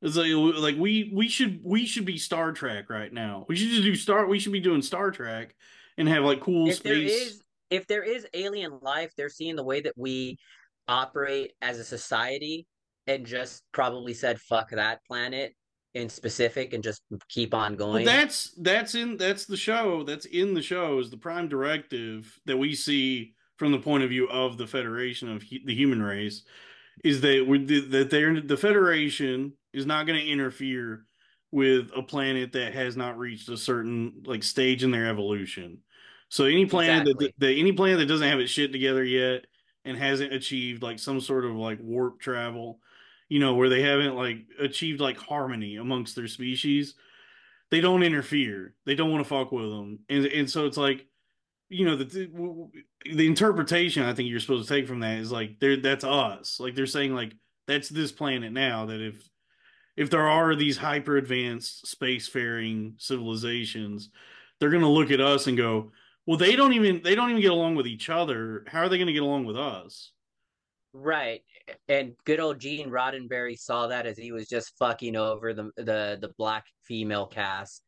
It's 0.01 0.15
like, 0.15 0.31
like 0.31 0.77
we 0.77 1.11
we 1.13 1.27
should 1.27 1.59
we 1.61 1.85
should 1.85 2.05
be 2.05 2.17
Star 2.17 2.53
Trek 2.53 2.89
right 2.89 3.11
now. 3.11 3.45
We 3.49 3.57
should 3.57 3.69
just 3.69 3.83
do 3.83 3.95
Star. 3.95 4.25
We 4.27 4.39
should 4.39 4.53
be 4.53 4.61
doing 4.61 4.81
Star 4.81 5.11
Trek 5.11 5.53
and 5.97 6.07
have 6.07 6.23
like 6.23 6.39
cool 6.39 6.69
if 6.69 6.81
there 6.81 6.95
space. 6.95 7.11
is 7.11 7.43
if 7.69 7.85
there 7.87 8.03
is 8.03 8.25
alien 8.33 8.79
life, 8.81 9.11
they're 9.17 9.27
seeing 9.27 9.57
the 9.57 9.63
way 9.65 9.81
that 9.81 9.97
we 9.97 10.37
operate 10.87 11.51
as 11.61 11.79
a 11.79 11.83
society 11.83 12.65
and 13.07 13.25
just 13.25 13.63
probably 13.73 14.13
said 14.13 14.39
fuck 14.39 14.69
that 14.69 15.03
planet 15.05 15.53
in 15.93 16.09
specific 16.09 16.73
and 16.73 16.83
just 16.83 17.01
keep 17.29 17.53
on 17.53 17.75
Well, 17.75 17.93
going. 17.93 18.05
that's 18.05 18.51
that's 18.61 18.95
in 18.95 19.17
that's 19.17 19.45
the 19.45 19.57
show. 19.57 20.03
That's 20.03 20.25
in 20.25 20.53
the 20.53 20.61
show 20.61 20.99
is 20.99 21.09
the 21.09 21.17
prime 21.17 21.47
directive 21.47 22.39
that 22.45 22.57
we 22.57 22.75
see 22.75 23.33
from 23.57 23.71
the 23.71 23.79
point 23.79 24.03
of 24.03 24.09
view 24.09 24.27
of 24.29 24.57
the 24.57 24.67
Federation 24.67 25.29
of 25.29 25.43
the 25.65 25.75
human 25.75 26.01
race 26.01 26.43
is 27.03 27.21
that 27.21 27.45
we 27.47 27.63
that 27.81 28.09
they're 28.09 28.39
the 28.41 28.57
Federation 28.57 29.53
is 29.73 29.85
not 29.85 30.05
going 30.05 30.19
to 30.19 30.27
interfere 30.27 31.05
with 31.51 31.89
a 31.95 32.03
planet 32.03 32.51
that 32.51 32.73
has 32.73 32.95
not 32.95 33.17
reached 33.17 33.49
a 33.49 33.57
certain 33.57 34.21
like 34.25 34.43
stage 34.43 34.83
in 34.83 34.91
their 34.91 35.07
evolution. 35.07 35.79
So 36.29 36.45
any 36.45 36.67
planet 36.67 37.07
Exactly. 37.07 37.27
that, 37.27 37.39
that 37.39 37.53
any 37.53 37.71
planet 37.71 37.97
that 37.99 38.05
doesn't 38.05 38.27
have 38.27 38.39
its 38.39 38.51
shit 38.51 38.71
together 38.71 39.03
yet 39.03 39.45
and 39.85 39.97
hasn't 39.97 40.33
achieved 40.33 40.83
like 40.83 40.99
some 40.99 41.19
sort 41.19 41.45
of 41.45 41.55
like 41.55 41.79
warp 41.81 42.19
travel, 42.19 42.79
you 43.29 43.39
know, 43.39 43.53
where 43.53 43.69
they 43.69 43.81
haven't 43.81 44.15
like 44.15 44.39
achieved 44.59 44.99
like 44.99 45.17
harmony 45.17 45.77
amongst 45.77 46.15
their 46.15 46.27
species, 46.27 46.95
they 47.71 47.79
don't 47.79 48.03
interfere. 48.03 48.73
They 48.85 48.95
don't 48.95 49.11
want 49.11 49.23
to 49.23 49.29
fuck 49.29 49.51
with 49.51 49.69
them, 49.69 49.99
and 50.09 50.25
and 50.25 50.49
so 50.49 50.65
it's 50.65 50.77
like, 50.77 51.05
you 51.69 51.85
know, 51.85 51.95
the 51.95 52.69
the 53.05 53.27
interpretation 53.27 54.03
I 54.03 54.13
think 54.13 54.29
you're 54.29 54.39
supposed 54.39 54.67
to 54.67 54.73
take 54.73 54.87
from 54.87 55.01
that 55.01 55.19
is 55.19 55.31
like 55.31 55.59
they're 55.59 55.77
that's 55.77 56.03
us. 56.03 56.59
Like 56.59 56.75
they're 56.75 56.87
saying 56.87 57.13
like 57.13 57.33
that's 57.67 57.87
this 57.89 58.11
planet 58.11 58.51
now. 58.51 58.87
That 58.87 58.99
if 58.99 59.29
if 59.95 60.09
there 60.09 60.27
are 60.27 60.55
these 60.55 60.77
hyper 60.77 61.17
advanced 61.17 61.85
spacefaring 61.85 62.93
civilizations, 62.99 64.09
they're 64.59 64.71
gonna 64.71 64.89
look 64.89 65.11
at 65.11 65.21
us 65.21 65.45
and 65.45 65.55
go, 65.55 65.91
well, 66.25 66.37
they 66.37 66.55
don't 66.55 66.73
even 66.73 67.01
they 67.03 67.15
don't 67.15 67.29
even 67.29 67.41
get 67.41 67.51
along 67.51 67.75
with 67.75 67.85
each 67.85 68.09
other. 68.09 68.63
How 68.67 68.81
are 68.81 68.89
they 68.89 68.97
gonna 68.97 69.13
get 69.13 69.23
along 69.23 69.45
with 69.45 69.57
us? 69.57 70.11
Right. 70.93 71.43
And 71.87 72.13
good 72.25 72.39
old 72.39 72.59
Gene 72.59 72.89
Roddenberry 72.89 73.57
saw 73.57 73.87
that 73.87 74.05
as 74.05 74.17
he 74.17 74.31
was 74.31 74.47
just 74.47 74.77
fucking 74.77 75.15
over 75.15 75.53
the 75.53 75.71
the 75.77 76.17
the 76.21 76.31
black 76.37 76.65
female 76.83 77.27
cast 77.27 77.83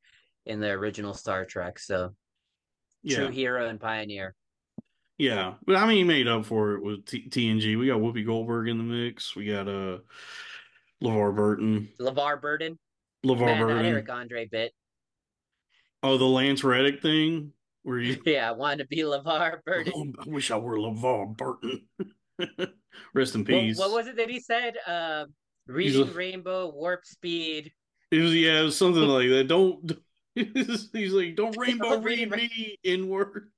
in 0.46 0.60
the 0.60 0.70
original 0.70 1.14
Star 1.14 1.46
Trek. 1.46 1.80
So 1.80 2.14
Yeah, 3.04 3.18
true 3.18 3.28
hero 3.30 3.68
and 3.68 3.80
pioneer. 3.80 4.36
Yeah, 5.18 5.54
but 5.66 5.76
I 5.76 5.86
mean, 5.86 5.98
he 5.98 6.04
made 6.04 6.28
up 6.28 6.46
for 6.46 6.74
it 6.74 6.84
with 6.84 7.06
T- 7.06 7.30
TNG. 7.30 7.78
We 7.78 7.88
got 7.88 8.00
Whoopi 8.00 8.26
Goldberg 8.26 8.68
in 8.70 8.78
the 8.78 8.84
mix. 8.84 9.36
We 9.36 9.46
got 9.46 9.68
uh 9.68 10.00
LeVar 11.04 11.36
Burton, 11.36 11.90
LeVar 12.00 12.42
Burton. 12.42 12.80
LeVar 13.26 13.40
Man, 13.40 13.60
that 13.60 13.60
Burton. 13.60 13.86
Eric 13.86 14.10
Andre 14.10 14.48
bit. 14.48 14.74
Oh, 16.04 16.18
the 16.18 16.26
Lance 16.26 16.64
Reddick 16.64 17.02
thing 17.02 17.54
where 17.84 18.00
you. 18.00 18.20
Yeah, 18.26 18.50
I 18.50 18.54
wanted 18.54 18.80
to 18.80 18.88
be 18.88 18.98
LeVar 19.02 19.64
Burton. 19.66 20.16
I 20.20 20.30
wish 20.30 20.50
I 20.50 20.58
were 20.58 20.78
LeVar 20.78 21.38
Burton. 21.38 21.82
Rest 23.14 23.36
in 23.36 23.46
peace. 23.46 23.78
what 23.78 23.92
was 23.92 24.08
it 24.08 24.18
that 24.18 24.30
he 24.30 24.40
said? 24.40 24.76
Uh, 24.86 25.26
reading 25.68 26.08
a- 26.08 26.12
Rainbow, 26.12 26.72
Warp 26.74 27.06
Speed. 27.06 27.72
It 28.12 28.20
was 28.20 28.36
yeah, 28.36 28.62
it 28.62 28.64
was 28.64 28.78
something 28.78 29.04
like 29.04 29.30
that. 29.30 29.48
Don't. 29.48 29.92
He's 30.36 31.12
like, 31.12 31.36
don't 31.36 31.58
rainbow 31.58 31.90
Don't 31.90 32.04
read 32.04 32.32
read 32.32 32.52
me 32.52 32.80
inward. 32.86 33.50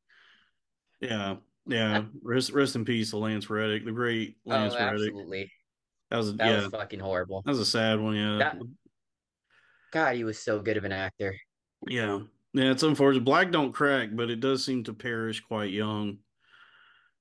Yeah, 1.01 1.35
yeah. 1.67 2.03
Rest, 2.23 2.51
rest 2.51 2.75
in 2.75 2.83
peace, 2.83 3.11
to 3.11 3.17
Lance 3.17 3.47
Reddick, 3.47 3.85
the 3.85 3.91
great 3.91 4.37
Lance 4.43 4.73
oh, 4.73 4.79
Reddick. 4.79 5.09
absolutely. 5.09 5.51
That 6.09 6.17
was 6.17 6.35
That 6.35 6.47
yeah, 6.47 6.63
was 6.63 6.71
fucking 6.71 6.99
horrible. 6.99 7.43
that 7.45 7.51
was 7.51 7.59
a 7.59 7.65
sad 7.65 7.99
one. 7.99 8.15
Yeah, 8.15 8.37
That- 8.37 8.57
God, 9.91 10.15
he 10.15 10.23
was 10.23 10.39
so 10.39 10.59
good 10.59 10.77
of 10.77 10.85
an 10.85 10.91
actor. 10.91 11.35
Yeah. 11.87 12.21
Yeah, 12.53 12.71
it's 12.71 12.83
unfortunate. 12.83 13.23
Black 13.23 13.51
don't 13.51 13.71
crack, 13.71 14.09
but 14.13 14.29
it 14.31 14.39
does 14.39 14.63
seem 14.63 14.83
to 14.85 14.93
perish 14.93 15.41
quite 15.41 15.71
young. 15.71 16.17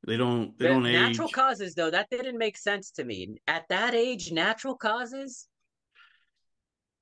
They 0.06 0.16
don't 0.16 0.58
they 0.58 0.66
The 0.66 0.68
don't 0.68 0.86
age. 0.86 0.92
natural 0.92 1.28
causes, 1.28 1.74
though, 1.74 1.90
that 1.90 2.10
didn't 2.10 2.38
make 2.38 2.56
sense 2.56 2.90
to 2.92 3.04
me. 3.04 3.36
At 3.46 3.68
that 3.68 3.94
age, 3.94 4.32
natural 4.32 4.76
causes? 4.76 5.48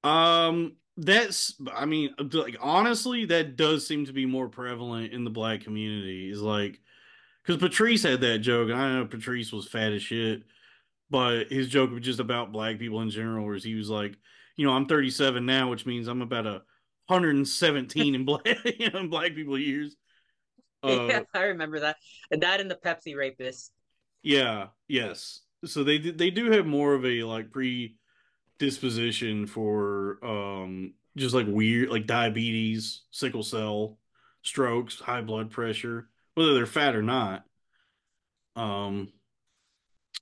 um 0.05 0.77
that's 0.97 1.55
I 1.75 1.85
mean 1.87 2.15
like 2.33 2.57
honestly 2.61 3.27
that 3.27 3.57
does 3.57 3.87
seem 3.87 4.07
to 4.07 4.13
be 4.13 4.27
more 4.27 4.49
prevalent 4.49 5.13
in 5.13 5.25
the 5.25 5.31
black 5.31 5.63
community 5.63 6.31
is 6.31 6.41
like 6.43 6.81
cuz 7.47 7.57
Patrice 7.59 8.03
had 8.03 8.21
that 8.23 8.39
joke 8.41 8.71
and 8.71 8.79
I 8.81 8.95
know 8.95 9.07
Patrice 9.07 9.53
was 9.53 9.69
fat 9.69 9.93
as 9.93 10.03
shit, 10.03 10.43
but 11.11 11.51
his 11.53 11.69
joke 11.69 11.91
was 11.93 12.03
just 12.05 12.21
about 12.21 12.53
black 12.53 12.79
people 12.79 13.03
in 13.03 13.11
general 13.11 13.47
where 13.47 13.57
he 13.57 13.75
was 13.75 13.91
like 13.91 14.17
you 14.57 14.67
know, 14.67 14.73
I'm 14.73 14.87
37 14.87 15.47
now, 15.47 15.71
which 15.71 15.87
means 15.87 16.09
I'm 16.09 16.23
about 16.23 16.47
a 16.47 16.63
117 17.09 18.15
in 18.15 18.25
black, 18.27 18.47
you 18.79 18.91
know, 18.93 19.01
in 19.01 19.11
black 19.11 19.35
people 19.35 19.59
years. 19.59 19.97
Uh, 20.83 20.89
yeah, 21.09 21.23
I 21.35 21.43
remember 21.45 21.81
that. 21.81 21.97
And 22.31 22.43
that 22.43 22.61
and 22.61 22.71
the 22.71 22.77
Pepsi 22.77 23.17
rapist. 23.17 23.73
Yeah, 24.23 24.69
yes. 24.89 25.41
So 25.65 25.85
they 25.85 25.99
they 25.99 26.31
do 26.31 26.51
have 26.51 26.67
more 26.67 26.95
of 26.95 27.05
a 27.05 27.23
like 27.25 27.53
predisposition 27.53 29.47
for 29.47 30.19
um 30.25 30.95
just 31.17 31.35
like 31.35 31.47
weird 31.49 31.91
like 31.91 32.07
diabetes, 32.07 33.03
sickle 33.11 33.43
cell, 33.43 33.99
strokes, 34.43 35.01
high 35.01 35.23
blood 35.23 35.51
pressure, 35.51 36.09
whether 36.35 36.55
they're 36.55 36.67
fat 36.67 36.97
or 36.97 37.03
not. 37.03 37.45
Um 38.57 39.13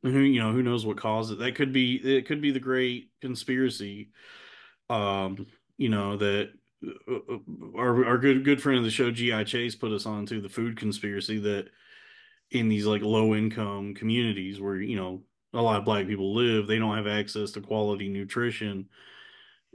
who 0.03 0.21
you 0.21 0.41
know, 0.41 0.53
who 0.53 0.63
knows 0.63 0.87
what 0.87 0.97
caused 0.97 1.33
it. 1.33 1.39
That 1.39 1.55
could 1.55 1.73
be 1.73 1.97
it 1.97 2.27
could 2.27 2.41
be 2.41 2.51
the 2.51 2.61
great 2.61 3.11
conspiracy 3.21 4.11
um 4.91 5.47
you 5.77 5.89
know 5.89 6.17
that 6.17 6.51
our 7.77 8.05
our 8.05 8.19
good 8.19 8.45
good 8.45 8.63
friend 8.63 8.79
of 8.79 8.85
the 8.85 8.91
show 8.91 9.11
GI 9.11 9.45
Chase 9.45 9.75
put 9.75 9.93
us 9.93 10.07
on 10.07 10.27
to 10.27 10.41
the 10.41 10.49
food 10.49 10.77
conspiracy 10.77 11.39
that 11.41 11.69
in 12.51 12.69
these 12.69 12.87
like 12.87 13.03
low 13.03 13.35
income 13.35 13.95
communities 13.95 14.61
where 14.61 14.77
you 14.77 14.97
know 14.97 15.23
a 15.55 15.63
lot 15.63 15.79
of 15.79 15.85
black 15.85 16.07
people 16.07 16.35
live 16.35 16.67
they 16.67 16.79
don't 16.79 16.97
have 16.97 17.07
access 17.07 17.53
to 17.53 17.61
quality 17.61 18.09
nutrition. 18.09 18.89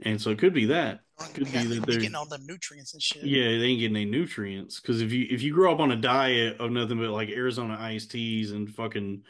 And 0.02 0.20
so 0.20 0.30
it 0.30 0.38
could 0.38 0.54
be 0.54 0.66
that. 0.66 1.00
Could 1.34 1.52
Yeah, 1.52 1.62
be 1.62 1.66
that 1.74 1.82
they're 1.86 2.00
getting 2.00 2.14
all 2.14 2.26
the 2.26 2.38
nutrients 2.38 2.94
and 2.94 3.02
shit. 3.02 3.24
yeah 3.24 3.44
they 3.58 3.66
ain't 3.66 3.80
getting 3.80 3.96
any 3.96 4.04
nutrients. 4.04 4.80
Because 4.80 5.00
if 5.02 5.12
you 5.12 5.26
if 5.30 5.42
you 5.42 5.52
grow 5.52 5.72
up 5.72 5.80
on 5.80 5.92
a 5.92 5.96
diet 5.96 6.60
of 6.60 6.70
nothing 6.70 6.98
but 6.98 7.10
like 7.10 7.28
arizona 7.28 7.76
iced 7.78 8.10
teas 8.10 8.52
and 8.52 8.68
fucking 8.74 9.22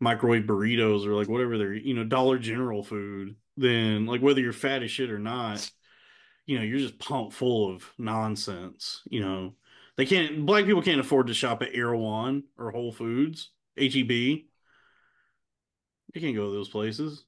microwave 0.00 0.44
burritos 0.44 1.06
or 1.06 1.14
like 1.14 1.28
whatever 1.28 1.58
they're 1.58 1.74
you 1.74 1.94
know 1.94 2.04
dollar 2.04 2.38
general 2.38 2.82
food 2.82 3.36
then 3.56 4.06
like 4.06 4.20
whether 4.20 4.40
you're 4.40 4.52
fat 4.52 4.82
as 4.82 4.90
shit 4.90 5.10
or 5.10 5.18
not 5.18 5.66
you 6.46 6.58
know 6.58 6.64
you're 6.64 6.78
just 6.78 6.98
pumped 6.98 7.32
full 7.32 7.74
of 7.74 7.84
nonsense 7.98 9.02
you 9.06 9.20
know 9.20 9.54
they 9.96 10.06
can't 10.06 10.44
black 10.44 10.64
people 10.64 10.82
can't 10.82 11.00
afford 11.00 11.28
to 11.28 11.34
shop 11.34 11.62
at 11.62 11.74
Erewhon 11.74 12.44
or 12.58 12.70
Whole 12.70 12.92
Foods, 12.92 13.50
HEB. 13.78 14.10
You 14.10 14.44
can't 16.20 16.34
go 16.34 16.46
to 16.46 16.52
those 16.52 16.68
places. 16.68 17.24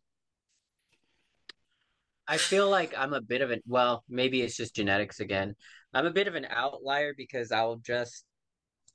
I 2.29 2.39
feel 2.39 2.69
like 2.69 2.93
I'm 2.99 3.13
a 3.15 3.21
bit 3.21 3.41
of 3.41 3.53
an 3.53 3.63
well, 3.67 4.03
maybe 4.09 4.43
it's 4.43 4.57
just 4.57 4.75
genetics 4.75 5.21
again. 5.21 5.55
I'm 5.95 6.07
a 6.07 6.11
bit 6.11 6.27
of 6.27 6.35
an 6.35 6.47
outlier 6.51 7.15
because 7.17 7.53
I'll 7.53 7.77
just 7.77 8.25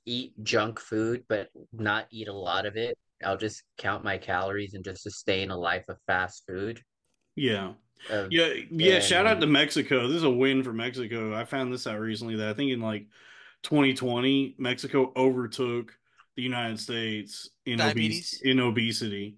eat 0.04 0.34
junk 0.42 0.78
food, 0.78 1.24
but 1.28 1.48
not 1.72 2.06
eat 2.10 2.28
a 2.28 2.32
lot 2.32 2.66
of 2.66 2.76
it. 2.76 2.98
I'll 3.24 3.38
just 3.38 3.62
count 3.78 4.04
my 4.04 4.18
calories 4.18 4.74
and 4.74 4.84
just 4.84 5.02
sustain 5.02 5.50
a 5.50 5.56
life 5.56 5.88
of 5.88 5.96
fast 6.06 6.44
food. 6.46 6.82
Yeah. 7.36 7.72
Of, 8.10 8.32
Yeah, 8.32 8.52
yeah, 8.70 8.94
And- 8.96 9.04
shout 9.04 9.26
out 9.26 9.40
to 9.40 9.46
Mexico. 9.46 10.06
This 10.08 10.18
is 10.18 10.22
a 10.24 10.30
win 10.30 10.62
for 10.62 10.72
Mexico. 10.72 11.34
I 11.34 11.44
found 11.44 11.72
this 11.72 11.86
out 11.86 12.00
recently 12.00 12.36
that 12.36 12.48
I 12.48 12.54
think 12.54 12.72
in 12.72 12.80
like 12.80 13.06
2020, 13.62 14.56
Mexico 14.58 15.12
overtook 15.16 15.96
the 16.36 16.42
United 16.42 16.80
States 16.80 17.50
in 17.66 17.74
obese, 17.80 17.84
Diabetes? 17.84 18.40
in 18.42 18.60
obesity. 18.60 19.36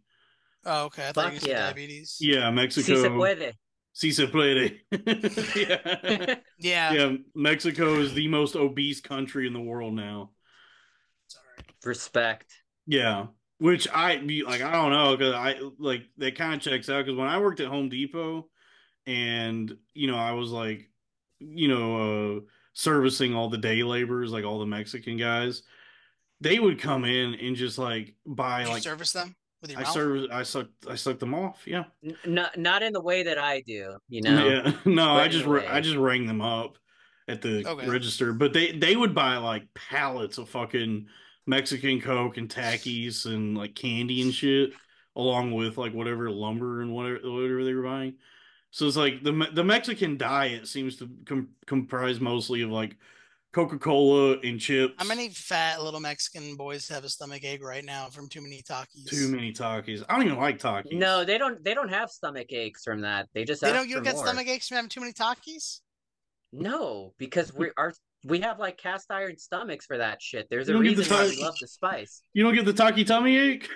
Oh, 0.64 0.84
okay. 0.84 1.08
I 1.08 1.12
thought 1.12 1.24
Fuck 1.24 1.34
you 1.34 1.40
said 1.40 1.48
yeah. 1.50 1.60
diabetes. 1.66 2.16
Yeah, 2.20 2.50
Mexico. 2.50 2.94
Si 2.94 3.02
se 3.02 3.08
puede. 3.10 3.52
Si 3.92 4.10
se 4.12 4.26
puede. 4.28 4.78
yeah. 5.56 6.34
Yeah. 6.58 6.92
yeah, 6.92 7.12
Mexico 7.34 7.96
is 8.00 8.14
the 8.14 8.28
most 8.28 8.56
obese 8.56 9.00
country 9.02 9.46
in 9.46 9.52
the 9.52 9.60
world 9.60 9.92
now. 9.94 10.30
Sorry. 11.26 11.44
Respect. 11.84 12.50
Yeah, 12.86 13.26
which 13.58 13.86
I 13.92 14.16
like, 14.46 14.62
I 14.62 14.72
don't 14.72 14.92
know, 14.92 15.16
because 15.16 15.34
I 15.34 15.56
like 15.78 16.04
that 16.18 16.36
kind 16.36 16.54
of 16.54 16.60
checks 16.60 16.88
out. 16.88 17.04
Because 17.04 17.18
when 17.18 17.28
I 17.28 17.38
worked 17.38 17.60
at 17.60 17.68
Home 17.68 17.88
Depot, 17.90 18.48
and 19.06 19.76
you 19.94 20.06
know, 20.06 20.16
I 20.16 20.32
was 20.32 20.50
like, 20.50 20.88
you 21.38 21.68
know, 21.68 22.36
uh, 22.36 22.40
servicing 22.72 23.34
all 23.34 23.48
the 23.50 23.58
day 23.58 23.82
laborers, 23.82 24.32
like 24.32 24.44
all 24.44 24.58
the 24.58 24.66
Mexican 24.66 25.16
guys, 25.16 25.62
they 26.40 26.58
would 26.58 26.80
come 26.80 27.04
in 27.04 27.34
and 27.34 27.56
just 27.56 27.78
like 27.78 28.14
buy 28.26 28.60
Did 28.60 28.68
you 28.68 28.72
like 28.74 28.82
service 28.82 29.12
them 29.12 29.34
with 29.62 29.70
your 29.70 29.80
I 29.80 29.82
mouth? 29.84 29.92
serve, 29.92 30.30
I 30.30 30.42
sucked, 30.42 30.86
I 30.88 30.94
sucked 30.94 31.20
them 31.20 31.34
off. 31.34 31.66
Yeah, 31.66 31.84
not 32.24 32.58
not 32.58 32.82
in 32.82 32.92
the 32.92 33.00
way 33.00 33.22
that 33.22 33.38
I 33.38 33.60
do, 33.62 33.96
you 34.08 34.22
know. 34.22 34.48
yeah. 34.48 34.72
No, 34.84 35.12
I 35.12 35.28
just. 35.28 35.46
I 35.46 35.80
just 35.80 35.96
rang 35.96 36.26
them 36.26 36.40
up 36.40 36.78
at 37.28 37.40
the 37.40 37.66
Okay. 37.66 37.88
register, 37.88 38.32
but 38.32 38.52
they 38.52 38.72
they 38.72 38.96
would 38.96 39.14
buy 39.14 39.36
like 39.38 39.72
pallets 39.74 40.38
of 40.38 40.48
fucking 40.48 41.06
Mexican 41.46 42.00
Coke 42.00 42.36
and 42.36 42.48
Takis 42.48 43.26
and 43.26 43.56
like 43.56 43.74
candy 43.74 44.20
and 44.22 44.34
shit, 44.34 44.72
along 45.16 45.52
with 45.52 45.78
like 45.78 45.92
whatever 45.94 46.30
lumber 46.30 46.82
and 46.82 46.92
whatever 46.92 47.18
whatever 47.30 47.64
they 47.64 47.72
were 47.74 47.82
buying. 47.82 48.14
So 48.74 48.88
it's 48.88 48.96
like 48.96 49.22
the 49.22 49.30
the 49.52 49.62
Mexican 49.62 50.16
diet 50.16 50.66
seems 50.66 50.96
to 50.96 51.08
com- 51.26 51.50
comprise 51.64 52.18
mostly 52.18 52.62
of 52.62 52.70
like 52.70 52.96
Coca 53.52 53.78
Cola 53.78 54.36
and 54.40 54.58
chips. 54.58 54.94
How 54.98 55.06
many 55.06 55.28
fat 55.28 55.80
little 55.80 56.00
Mexican 56.00 56.56
boys 56.56 56.88
have 56.88 57.04
a 57.04 57.08
stomach 57.08 57.44
ache 57.44 57.62
right 57.62 57.84
now 57.84 58.08
from 58.08 58.28
too 58.28 58.42
many 58.42 58.62
Takis? 58.62 59.08
Too 59.08 59.28
many 59.28 59.52
Takis. 59.52 60.02
I 60.08 60.16
don't 60.16 60.26
even 60.26 60.38
like 60.38 60.58
Takis. 60.58 60.90
No, 60.90 61.24
they 61.24 61.38
don't. 61.38 61.62
They 61.62 61.72
don't 61.72 61.88
have 61.88 62.10
stomach 62.10 62.48
aches 62.50 62.82
from 62.82 63.02
that. 63.02 63.28
They 63.32 63.44
just 63.44 63.60
They 63.62 63.68
ask 63.68 63.76
don't. 63.76 63.88
You 63.88 63.98
for 63.98 64.02
get 64.02 64.16
more. 64.16 64.26
stomach 64.26 64.48
aches 64.48 64.66
from 64.66 64.74
having 64.74 64.88
too 64.88 64.98
many 65.02 65.12
Takis? 65.12 65.78
No, 66.52 67.14
because 67.16 67.54
we 67.54 67.70
are 67.76 67.94
we 68.24 68.40
have 68.40 68.58
like 68.58 68.76
cast 68.76 69.08
iron 69.12 69.38
stomachs 69.38 69.86
for 69.86 69.98
that 69.98 70.20
shit. 70.20 70.48
There's 70.50 70.68
a 70.68 70.72
don't 70.72 70.82
the 70.82 70.88
reason 70.96 71.04
why 71.14 71.20
time- 71.20 71.30
we 71.30 71.44
love 71.44 71.54
the 71.60 71.68
spice. 71.68 72.22
You 72.32 72.42
don't 72.42 72.56
get 72.56 72.64
the 72.64 72.72
Taki 72.72 73.04
tummy 73.04 73.36
ache. 73.38 73.68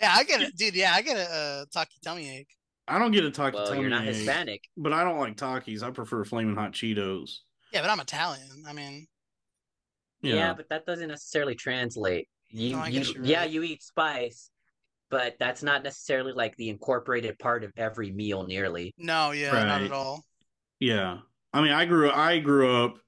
Yeah, 0.00 0.14
I 0.14 0.22
get 0.22 0.42
it, 0.42 0.56
dude. 0.56 0.76
Yeah, 0.76 0.92
I 0.94 1.02
get 1.02 1.16
a, 1.16 1.28
uh 1.32 1.64
Taki 1.72 1.98
tummy 2.04 2.30
ache. 2.38 2.54
I 2.86 2.98
don't 2.98 3.12
get 3.12 3.24
a 3.24 3.30
Taki 3.30 3.56
Well, 3.56 3.66
tummy 3.66 3.80
you're 3.80 3.90
not 3.90 4.02
ache, 4.06 4.14
Hispanic. 4.14 4.64
but 4.76 4.92
I 4.92 5.04
don't 5.04 5.18
like 5.18 5.36
Takis. 5.36 5.82
I 5.82 5.90
prefer 5.90 6.24
flaming 6.24 6.54
hot 6.56 6.72
Cheetos. 6.72 7.38
Yeah, 7.72 7.80
but 7.80 7.90
I'm 7.90 8.00
Italian. 8.00 8.64
I 8.68 8.72
mean, 8.72 9.06
Yeah. 10.22 10.52
but 10.54 10.68
that 10.68 10.86
doesn't 10.86 11.08
necessarily 11.08 11.54
translate. 11.54 12.28
You, 12.50 12.76
No, 12.76 12.84
you 12.84 12.92
guess 13.00 13.12
you're 13.14 13.24
yeah, 13.24 13.44
you 13.44 13.62
eat 13.62 13.82
spice, 13.82 14.50
but 15.10 15.36
that's 15.38 15.62
not 15.62 15.82
necessarily 15.82 16.32
like 16.32 16.56
the 16.56 16.68
incorporated 16.68 17.38
part 17.38 17.64
of 17.64 17.72
every 17.76 18.12
meal 18.12 18.46
nearly. 18.46 18.94
no, 18.98 19.30
yeah, 19.32 19.50
not 19.64 19.82
at 19.82 19.92
all. 19.92 20.24
Yeah. 20.78 21.18
I 21.52 21.62
mean, 21.62 21.72
I 21.72 21.84
grew 21.86 22.10
I 22.10 22.38
grew 22.40 22.84
up 22.84 22.98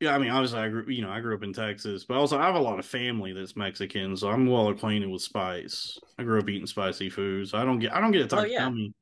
Yeah, 0.00 0.14
I 0.14 0.18
mean, 0.18 0.30
obviously 0.30 0.58
I 0.58 0.68
grew, 0.68 0.84
you 0.88 1.00
know, 1.00 1.10
I 1.10 1.20
grew 1.20 1.34
up 1.34 1.42
in 1.42 1.54
Texas, 1.54 2.04
but 2.04 2.18
also 2.18 2.38
I 2.38 2.44
have 2.44 2.54
a 2.54 2.60
lot 2.60 2.78
of 2.78 2.84
family 2.84 3.32
that's 3.32 3.56
Mexican, 3.56 4.14
so 4.16 4.28
I'm 4.28 4.46
well 4.46 4.68
acquainted 4.68 5.08
with 5.08 5.22
spice. 5.22 5.98
I 6.18 6.22
grew 6.22 6.38
up 6.38 6.48
eating 6.48 6.66
spicy 6.66 7.08
foods. 7.08 7.52
So 7.52 7.58
I 7.58 7.64
don't 7.64 7.78
get 7.78 7.94
I 7.94 8.00
don't 8.00 8.12
get 8.12 8.30
a 8.30 8.36
oh, 8.36 8.44
yeah. 8.44 8.64
tummy. 8.64 8.92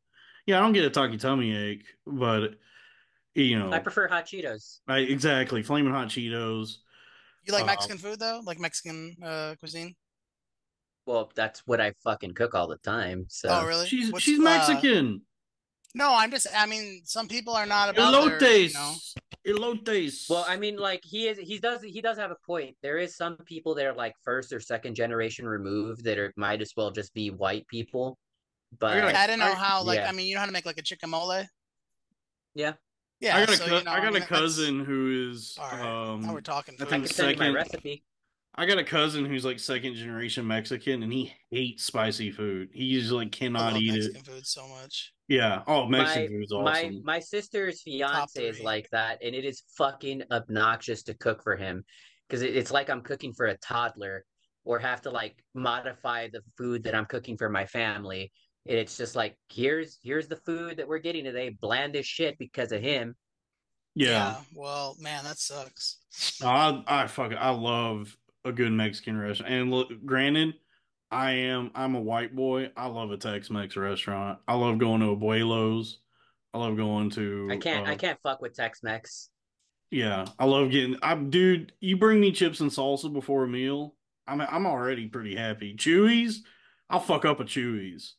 Yeah, 0.47 0.59
I 0.59 0.61
don't 0.61 0.73
get 0.73 0.85
a 0.85 0.91
taki 0.91 1.17
tummy 1.17 1.57
ache, 1.57 1.85
but 2.07 2.55
you 3.35 3.59
know, 3.59 3.73
I 3.73 3.81
prefer 3.81 4.07
hot 4.07 4.27
Cheetos. 4.27 4.79
I, 4.87 4.99
exactly, 4.99 5.65
flaming 5.65 5.93
hot 5.93 6.09
Cheetos. 6.09 6.77
You 7.45 7.53
like 7.53 7.63
Um, 7.63 7.67
Mexican 7.67 7.99
food 7.99 8.21
though? 8.21 8.41
Like 8.45 8.61
Mexican 8.61 9.17
uh, 9.23 9.55
cuisine? 9.59 9.95
Well, 11.07 11.31
that's 11.35 11.63
what 11.67 11.81
I 11.81 11.93
fucking 12.05 12.35
cook 12.35 12.55
all 12.55 12.69
the 12.69 12.79
time. 12.79 13.27
So 13.29 13.49
oh, 13.51 13.67
really? 13.67 13.87
She's 13.87 14.13
What's, 14.13 14.25
she's 14.25 14.39
uh, 14.39 14.43
Mexican. 14.43 15.23
No, 15.95 16.15
I'm 16.15 16.31
just. 16.31 16.47
I 16.57 16.67
mean, 16.67 17.03
some 17.05 17.29
people 17.29 17.55
are 17.55 17.67
not 17.67 17.89
about 17.91 18.13
their, 18.13 18.23
you 18.23 18.69
Elotes. 18.69 18.75
know. 18.75 18.95
Elotes. 19.47 20.29
Well, 20.31 20.45
I 20.49 20.57
mean, 20.57 20.77
like 20.77 21.01
he 21.05 21.29
is, 21.29 21.39
he 21.39 21.59
does, 21.59 21.83
he 21.83 22.01
does 22.01 22.17
have 22.19 22.31
a 22.31 22.37
point. 22.47 22.77
There 22.83 22.99
is 22.99 23.17
some 23.17 23.37
people 23.45 23.75
that 23.75 23.85
are 23.87 23.93
like 23.95 24.15
first 24.23 24.53
or 24.53 24.61
second 24.61 24.95
generation 24.95 25.47
removed 25.47 26.05
that 26.05 26.19
are 26.19 26.33
might 26.37 26.63
as 26.63 26.73
well 26.77 26.91
just 26.91 27.13
be 27.15 27.31
white 27.31 27.67
people. 27.69 28.19
But 28.79 28.95
gotta- 29.01 29.19
I 29.19 29.27
don't 29.27 29.39
know 29.39 29.55
how. 29.55 29.83
Like, 29.83 29.99
yeah. 29.99 30.09
I 30.09 30.13
mean, 30.13 30.27
you 30.27 30.35
know 30.35 30.41
how 30.41 30.47
to 30.47 30.53
make 30.53 30.67
like 30.67 30.79
a 30.79 30.83
chicken 30.83 31.11
mole? 31.11 31.45
yeah, 32.55 32.73
Yeah, 33.21 33.37
I 33.37 33.41
got 33.47 33.55
a 33.55 33.57
so, 33.57 33.67
cou- 33.67 33.77
you 33.79 33.85
know, 33.85 33.91
I 33.93 34.01
got 34.01 34.13
mean, 34.15 34.23
a 34.23 34.27
cousin 34.27 34.85
who 34.85 35.31
is 35.31 35.57
All 35.61 35.71
right, 35.71 35.81
um 36.13 36.23
now 36.23 36.33
we're 36.35 36.41
talking. 36.41 36.75
I 36.81 36.85
I 36.85 36.87
think 36.89 37.05
can 37.05 37.09
food. 37.09 37.15
send 37.15 37.31
you 37.33 37.37
my 37.39 37.45
second- 37.47 37.55
recipe. 37.55 38.05
I 38.57 38.67
got 38.67 38.79
a 38.79 38.85
cousin 38.85 39.25
who's 39.25 39.45
like 39.45 39.59
second 39.59 39.95
generation 39.97 40.47
Mexican 40.47 41.03
and 41.03 41.13
he 41.13 41.33
hates 41.51 41.85
spicy 41.85 42.31
food. 42.31 42.69
He 42.73 42.85
usually 42.85 43.25
like 43.25 43.35
I 43.35 43.39
cannot 43.39 43.73
love 43.73 43.83
eat 43.83 43.93
Mexican 43.93 44.21
it. 44.21 44.27
food 44.27 44.47
so 44.47 44.67
much. 44.69 45.13
Yeah. 45.29 45.63
Oh, 45.67 45.87
Mexican 45.87 46.23
my, 46.23 46.29
food's 46.29 46.53
my 46.53 46.59
awesome. 46.59 46.95
my 47.05 47.15
my 47.15 47.21
sister's 47.21 47.83
fiance 47.83 48.45
is 48.45 48.61
like 48.61 48.89
that, 48.91 49.19
and 49.23 49.35
it 49.35 49.45
is 49.45 49.63
fucking 49.77 50.23
obnoxious 50.31 51.03
to 51.05 51.15
cook 51.15 51.43
for 51.43 51.57
him 51.57 51.85
because 52.29 52.43
it, 52.43 52.57
it's 52.57 52.71
like 52.71 52.91
I'm 52.91 53.01
cooking 53.01 53.33
for 53.33 53.47
a 53.47 53.57
toddler, 53.59 54.25
or 54.65 54.79
have 54.79 55.03
to 55.03 55.11
like 55.11 55.43
modify 55.55 56.29
the 56.29 56.43
food 56.59 56.85
that 56.85 56.95
I'm 56.95 57.07
cooking 57.07 57.37
for 57.37 57.49
my 57.49 57.67
family. 57.67 58.33
And 58.67 58.79
it's 58.79 58.97
just 58.97 59.15
like 59.15 59.37
here's 59.51 59.99
here's 60.03 60.29
the 60.29 60.37
food 60.37 60.79
that 60.79 60.89
we're 60.89 60.99
getting 60.99 61.25
today, 61.25 61.57
bland 61.61 61.97
as 61.97 62.07
shit 62.07 62.39
because 62.39 62.73
of 62.73 62.83
him. 62.83 63.15
yeah. 63.95 64.37
Well, 64.55 64.97
man, 65.01 65.25
that 65.25 65.39
sucks. 65.39 65.99
I 66.43 66.83
I 66.87 67.07
fucking 67.07 67.39
I 67.39 67.51
love 67.51 68.17
a 68.45 68.53
good 68.53 68.73
Mexican 68.73 69.19
restaurant. 69.19 69.53
And 69.53 69.71
look, 69.71 69.89
granted, 70.05 70.55
I 71.15 71.31
am 71.33 71.71
I'm 71.75 71.95
a 71.95 72.01
white 72.01 72.35
boy. 72.35 72.71
I 72.77 72.87
love 72.87 73.11
a 73.13 73.17
Tex-Mex 73.17 73.77
restaurant. 73.77 74.41
I 74.49 74.55
love 74.55 74.79
going 74.79 75.01
to 75.01 75.07
Abuelos. 75.07 75.97
I 76.53 76.59
love 76.59 76.77
going 76.77 77.11
to 77.11 77.49
I 77.53 77.57
can't 77.57 77.87
I 77.87 77.95
uh, 77.95 77.97
can't 77.97 78.19
fuck 78.23 78.43
with 78.43 78.55
Tex-Mex. 78.55 79.31
Yeah, 79.91 80.27
I 80.39 80.47
love 80.47 80.73
getting. 80.73 80.97
I'm 81.03 81.31
dude. 81.31 81.73
You 81.81 81.97
bring 81.97 82.21
me 82.21 82.33
chips 82.33 82.61
and 82.61 82.71
salsa 82.71 83.13
before 83.13 83.45
a 83.45 83.49
meal. 83.49 83.95
I'm 84.27 84.41
I'm 84.41 84.67
already 84.67 85.07
pretty 85.07 85.37
happy. 85.37 85.77
Chuy's, 85.77 86.43
I'll 86.91 87.01
fuck 87.01 87.25
up 87.25 87.39
a 87.39 87.45
Chuy's. 87.45 88.15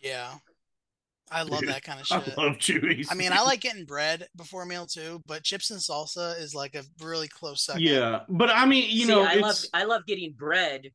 Yeah. 0.00 0.34
I 1.30 1.44
love 1.44 1.60
Dude, 1.60 1.70
that 1.70 1.82
kind 1.82 1.98
of 1.98 2.06
shit. 2.08 2.36
I 2.36 2.42
love 2.42 2.58
Chuy's. 2.58 3.08
I 3.10 3.14
mean, 3.14 3.32
I 3.32 3.40
like 3.42 3.60
getting 3.60 3.86
bread 3.86 4.26
before 4.36 4.64
a 4.64 4.66
meal 4.66 4.86
too, 4.86 5.22
but 5.26 5.44
chips 5.44 5.70
and 5.70 5.80
salsa 5.80 6.38
is 6.38 6.54
like 6.54 6.74
a 6.74 6.82
really 7.02 7.28
close 7.28 7.64
second. 7.64 7.82
Yeah, 7.82 8.20
but 8.28 8.50
I 8.50 8.66
mean, 8.66 8.90
you 8.90 9.06
See, 9.06 9.08
know, 9.08 9.22
I 9.22 9.34
it's 9.34 9.40
love 9.40 9.56
I 9.72 9.84
love 9.84 10.06
getting 10.06 10.34
bread 10.36 10.90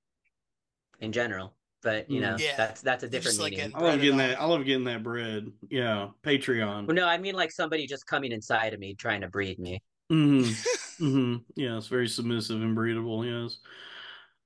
in 1.00 1.12
general, 1.12 1.54
but 1.84 2.10
you 2.10 2.22
know 2.22 2.38
Yeah. 2.40 2.56
that's 2.58 2.82
that's 2.82 3.04
a 3.04 3.10
different 3.10 3.40
like 3.40 3.54
meaning. 3.54 3.72
I 3.76 3.82
love 3.82 4.02
getting 4.02 4.18
that. 4.18 4.42
I 4.42 4.46
love 4.46 4.66
getting 4.66 4.86
that 4.86 5.04
bread. 5.04 5.52
Yeah, 5.70 6.10
Patreon. 6.24 6.88
Well, 6.88 6.96
no, 6.96 7.08
I 7.08 7.18
mean 7.18 7.36
like 7.36 7.52
somebody 7.52 7.88
just 7.88 8.06
coming 8.08 8.32
inside 8.32 8.74
of 8.74 8.80
me 8.80 8.96
trying 8.96 9.22
to 9.22 9.28
breed 9.28 9.60
me. 9.60 9.82
hmm 10.10 10.44
hmm 11.00 11.36
Yeah, 11.56 11.78
it's 11.78 11.88
very 11.88 12.08
submissive 12.08 12.62
and 12.62 12.76
breedable. 12.78 13.26
Yes. 13.26 13.58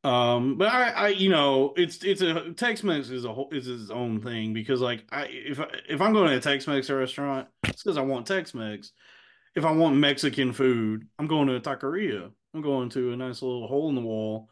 Um, 0.03 0.57
but 0.57 0.67
I, 0.69 0.89
I, 0.89 1.07
you 1.09 1.29
know, 1.29 1.73
it's 1.77 2.03
it's 2.03 2.21
a 2.21 2.53
Tex-Mex 2.53 3.09
is 3.09 3.23
a 3.23 3.31
whole 3.31 3.49
is 3.51 3.67
its 3.67 3.91
own 3.91 4.19
thing 4.19 4.51
because 4.51 4.81
like 4.81 5.05
I 5.11 5.25
if 5.29 5.59
I, 5.59 5.67
if 5.87 6.01
I'm 6.01 6.13
going 6.13 6.31
to 6.31 6.37
a 6.37 6.39
Tex-Mex 6.39 6.89
restaurant, 6.89 7.47
it's 7.65 7.83
because 7.83 7.97
I 7.97 8.01
want 8.01 8.25
Tex-Mex. 8.25 8.91
If 9.55 9.63
I 9.65 9.71
want 9.71 9.97
Mexican 9.97 10.53
food, 10.53 11.07
I'm 11.19 11.27
going 11.27 11.47
to 11.49 11.55
a 11.55 11.59
taqueria. 11.59 12.31
I'm 12.53 12.61
going 12.61 12.89
to 12.91 13.11
a 13.13 13.17
nice 13.17 13.41
little 13.41 13.67
hole 13.67 13.89
in 13.89 13.95
the 13.95 14.01
wall 14.01 14.49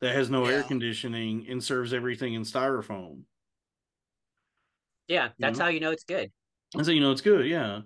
that 0.00 0.14
has 0.14 0.30
no 0.30 0.46
air 0.46 0.62
conditioning 0.64 1.46
and 1.48 1.62
serves 1.62 1.92
everything 1.92 2.34
in 2.34 2.42
styrofoam. 2.42 3.22
Yeah, 5.08 5.28
that's 5.40 5.58
Mhm. 5.58 5.62
how 5.62 5.68
you 5.68 5.80
know 5.80 5.90
it's 5.92 6.04
good. 6.04 6.32
And 6.74 6.84
so 6.84 6.92
you 6.92 7.00
know 7.00 7.12
it's 7.12 7.20
good, 7.22 7.46
yeah. 7.46 7.80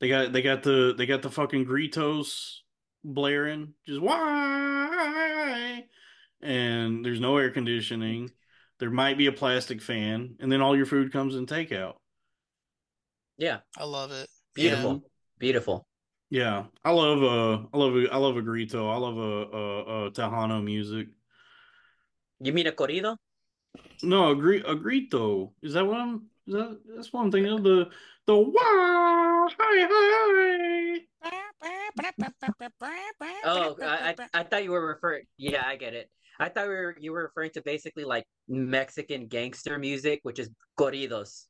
They 0.00 0.08
got 0.08 0.32
they 0.32 0.42
got 0.42 0.62
the 0.62 0.94
they 0.96 1.06
got 1.06 1.22
the 1.22 1.30
fucking 1.30 1.66
Gritos 1.66 2.60
blaring, 3.04 3.74
just 3.86 4.00
why 4.00 5.84
and 6.42 7.04
there's 7.04 7.20
no 7.20 7.36
air 7.38 7.50
conditioning. 7.50 8.30
There 8.80 8.90
might 8.90 9.18
be 9.18 9.26
a 9.26 9.32
plastic 9.32 9.82
fan, 9.82 10.36
and 10.40 10.50
then 10.52 10.62
all 10.62 10.76
your 10.76 10.86
food 10.86 11.12
comes 11.12 11.36
in 11.36 11.46
takeout. 11.46 11.96
Yeah, 13.38 13.60
I 13.78 13.84
love 13.84 14.12
it. 14.12 14.28
beautiful, 14.54 15.02
Yeah. 15.02 15.08
beautiful. 15.38 15.86
Yeah, 16.30 16.66
I 16.84 16.90
love 16.90 17.22
uh, 17.22 17.66
I 17.72 17.78
love 17.78 17.94
I 18.12 18.16
love 18.18 18.36
a 18.36 18.42
grito. 18.42 18.88
I 18.90 18.96
love 18.96 19.16
a 19.16 19.56
a, 19.56 20.06
a 20.06 20.10
Tejano 20.10 20.62
music. 20.62 21.08
You 22.40 22.52
mean 22.52 22.66
a 22.66 22.72
corrido? 22.72 23.16
No, 24.02 24.30
a, 24.30 24.36
gri- 24.36 24.62
a 24.66 24.74
grito. 24.74 25.52
Is 25.62 25.74
that 25.74 25.86
what 25.86 25.96
I'm? 25.96 26.26
Is 26.46 26.54
that 26.54 26.78
that's 26.94 27.12
what 27.12 27.22
I'm 27.22 27.32
thinking 27.32 27.52
of? 27.52 27.62
The 27.64 27.90
the 28.26 28.36
wah 28.36 29.48
hi 29.48 29.86
hi. 29.90 31.00
Oh, 33.44 33.76
I, 33.82 33.86
I 34.10 34.14
I 34.34 34.42
thought 34.44 34.62
you 34.62 34.70
were 34.70 34.86
referring. 34.86 35.24
Yeah, 35.36 35.64
I 35.66 35.76
get 35.76 35.94
it. 35.94 36.10
I 36.38 36.48
thought 36.48 36.68
we 36.68 36.74
were 36.74 36.96
you 37.00 37.12
were 37.12 37.24
referring 37.24 37.50
to 37.52 37.62
basically 37.62 38.04
like 38.04 38.24
Mexican 38.48 39.26
gangster 39.26 39.78
music, 39.78 40.20
which 40.22 40.38
is 40.38 40.48
corridos. 40.78 41.46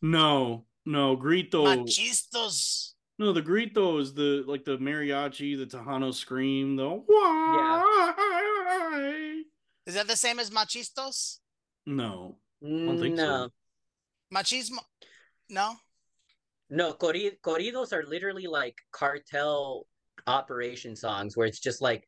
No, 0.00 0.64
no 0.86 1.16
grito. 1.16 1.64
Machistos. 1.64 2.92
No, 3.18 3.32
the 3.32 3.42
grito 3.42 3.98
is 3.98 4.14
the 4.14 4.44
like 4.46 4.64
the 4.64 4.78
mariachi, 4.78 5.58
the 5.58 5.66
Tejano 5.66 6.14
scream, 6.14 6.76
the 6.76 6.88
why. 6.88 7.82
Is 9.90 9.96
that 9.96 10.06
the 10.06 10.14
same 10.14 10.38
as 10.38 10.50
machistos? 10.50 11.38
No, 11.84 12.36
don't 12.62 13.00
think 13.00 13.18
so. 13.18 13.24
no, 13.26 13.48
Machismo? 14.32 14.78
No. 15.48 15.74
no, 16.70 16.92
corri- 16.92 17.40
corridos 17.42 17.92
are 17.92 18.04
literally 18.06 18.46
like 18.46 18.76
cartel 18.92 19.88
operation 20.28 20.94
songs 20.94 21.36
where 21.36 21.48
it's 21.48 21.58
just 21.58 21.82
like 21.82 22.04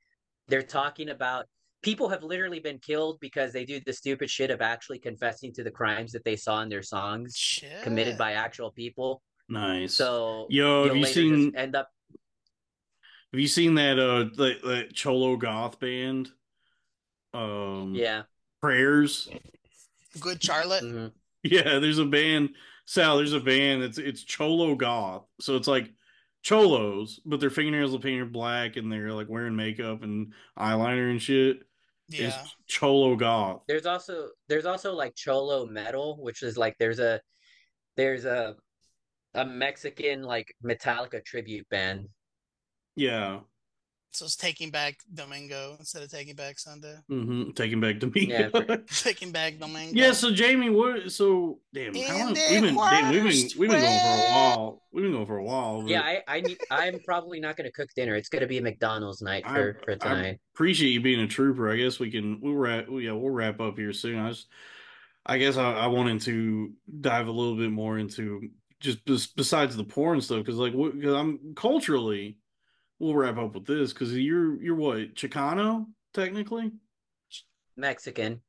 they're 0.47 0.63
talking 0.63 1.09
about 1.09 1.47
people 1.83 2.09
have 2.09 2.23
literally 2.23 2.61
been 2.61 2.79
killed 2.79 3.19
because 3.21 3.53
they 3.53 3.65
do 3.65 3.81
the 3.85 3.93
stupid 3.93 4.31
shit 4.31 4.53
of 4.53 4.61
actually 4.61 5.01
confessing 5.01 5.53
to 5.55 5.65
the 5.65 5.71
crimes 5.73 6.13
that 6.13 6.23
they 6.25 6.37
saw 6.37 6.63
in 6.63 6.69
their 6.69 6.85
songs 6.85 7.35
Shit. 7.37 7.83
committed 7.83 8.17
by 8.17 8.35
actual 8.35 8.71
people. 8.71 9.23
nice. 9.49 9.95
So 9.95 10.47
Yo, 10.51 10.85
have 10.85 10.87
you'll 10.87 10.97
you 10.99 11.03
later 11.03 11.15
seen- 11.15 11.45
just 11.47 11.57
end 11.57 11.75
up 11.75 11.89
Have 13.33 13.41
you 13.41 13.49
seen 13.49 13.75
that 13.75 13.99
uh 13.99 14.27
that, 14.37 14.63
that 14.63 14.95
Cholo 14.95 15.35
Goth 15.37 15.81
band? 15.81 16.31
Um, 17.35 17.95
yeah. 17.95 18.23
prayers. 18.61 19.29
Good 20.21 20.43
Charlotte. 20.43 20.85
mhm. 20.85 21.13
Yeah, 21.43 21.79
there's 21.81 21.99
a 21.99 22.05
band, 22.05 22.51
Sal. 22.87 23.17
There's 23.17 23.33
a 23.33 23.41
band. 23.41 23.83
It's 23.83 23.99
it's 23.99 24.23
Cholo 24.23 24.75
Goth. 24.75 25.25
So 25.41 25.57
it's 25.57 25.67
like 25.67 25.93
cholos, 26.43 27.21
but 27.25 27.41
their 27.41 27.51
fingernails 27.51 27.95
are 27.95 27.99
painted 27.99 28.33
black 28.33 28.77
and 28.77 28.91
they're 28.93 29.13
like 29.13 29.29
wearing 29.29 29.57
makeup 29.57 30.03
and 30.03 30.33
eyeliner 30.59 31.11
and 31.11 31.21
shit. 31.23 31.63
Yeah. 32.09 32.29
It's 32.29 32.57
Cholo 32.67 33.17
Goth. 33.17 33.63
There's 33.67 33.87
also 33.87 34.29
there's 34.49 34.67
also 34.67 34.93
like 34.93 35.15
cholo 35.15 35.67
metal, 35.67 36.19
which 36.21 36.43
is 36.43 36.57
like 36.57 36.77
there's 36.79 36.99
a 36.99 37.21
there's 37.97 38.25
a 38.25 38.57
a 39.35 39.45
Mexican 39.47 40.23
like 40.23 40.55
Metallica 40.65 41.25
tribute 41.25 41.69
band. 41.71 42.09
Yeah. 42.97 43.41
So 44.15 44.27
it's 44.27 44.37
taking 44.37 44.69
back 44.71 44.99
Domingo 45.15 45.75
instead 45.79 46.03
of 46.03 46.11
taking 46.11 46.35
back 46.35 46.59
Sunday. 46.59 46.95
Mm-hmm. 47.11 47.53
Taking 47.53 47.81
back 47.81 47.99
Domingo. 47.99 48.21
Yeah, 48.35 48.49
Yeah, 48.69 48.77
Taking 48.87 49.33
back 49.33 49.59
Domingo. 49.59 49.93
Yeah. 49.99 50.13
So 50.13 50.31
Jaymee, 50.31 50.71
what? 50.73 51.11
So 51.11 51.61
damn, 51.73 51.95
how 51.95 52.19
long? 52.19 52.35
We've 52.35 52.61
been, 52.63 52.75
damn, 52.75 53.11
we've 53.11 53.23
been 53.23 53.49
we've 53.59 53.71
been 53.71 53.81
going 53.81 54.01
for 54.01 54.09
a 54.09 54.19
way. 54.19 54.29
while. 54.31 54.83
We've 54.93 55.03
been 55.05 55.13
going 55.13 55.27
for 55.27 55.39
a 55.39 55.45
while. 55.45 55.81
but 55.83 55.91
Yeah, 55.91 56.03
I 56.03 56.23
I 56.29 56.41
need 56.43 56.59
I'm 56.71 56.99
probably 57.01 57.41
not 57.41 57.57
gonna 57.57 57.73
cook 57.73 57.89
dinner. 57.97 58.15
It's 58.15 58.29
gonna 58.29 58.47
be 58.47 58.59
a 58.59 58.63
McDonald's 58.63 59.23
night 59.23 59.45
I- 59.47 59.55
for 59.55 59.81
for 59.85 59.93
I 59.93 59.97
tonight. 59.97 60.41
appreciate 60.55 60.91
you 60.91 61.01
being 61.01 61.21
a 61.21 61.27
trooper. 61.27 61.71
I 61.71 61.77
guess 61.77 61.99
we 61.99 62.11
can 62.11 62.39
we'll 62.43 62.55
wrap. 62.55 62.87
Yeah, 62.91 63.13
we'll 63.13 63.31
wrap 63.31 63.61
up 63.61 63.79
here 63.79 63.95
soon. 63.95 64.19
I 64.19 64.29
just, 64.29 64.49
I 65.25 65.39
guess 65.39 65.57
I, 65.57 65.73
I 65.73 65.87
wanted 65.87 66.21
to 66.23 66.73
dive 67.01 67.29
a 67.29 67.33
little 67.33 67.57
bit 67.57 67.71
more 67.71 67.97
into 67.99 68.51
just 68.81 69.07
besides 69.37 69.75
the 69.77 69.85
porn 69.85 70.21
stuff 70.21 70.39
because 70.39 70.57
like 70.57 70.73
because 70.73 71.15
I'm 71.15 71.55
culturally, 71.57 72.37
we'll 73.03 73.15
wrap 73.17 73.37
up 73.37 73.55
with 73.55 73.67
this 73.67 73.93
because 73.93 74.17
you're 74.17 74.63
you're 74.63 74.77
what 74.77 75.15
Chicano 75.15 75.87
technically 76.15 76.71
Mexican, 77.77 78.41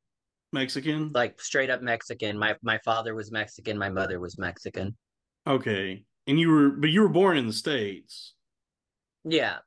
Mexican. 0.52 1.12
like 1.14 1.42
straight 1.42 1.70
up 1.70 1.82
Mexican. 1.82 2.38
My 2.38 2.56
my 2.62 2.78
father 2.86 3.16
was 3.16 3.32
Mexican, 3.32 3.78
my 3.78 3.90
mother 3.90 4.20
was 4.20 4.38
Mexican. 4.38 4.96
Okay, 5.48 6.06
and 6.28 6.40
you 6.40 6.50
were 6.50 6.70
but 6.70 6.90
you 6.92 7.02
were 7.02 7.10
born 7.10 7.36
in 7.38 7.48
the 7.48 7.54
states. 7.54 8.36
Yeah. 9.26 9.58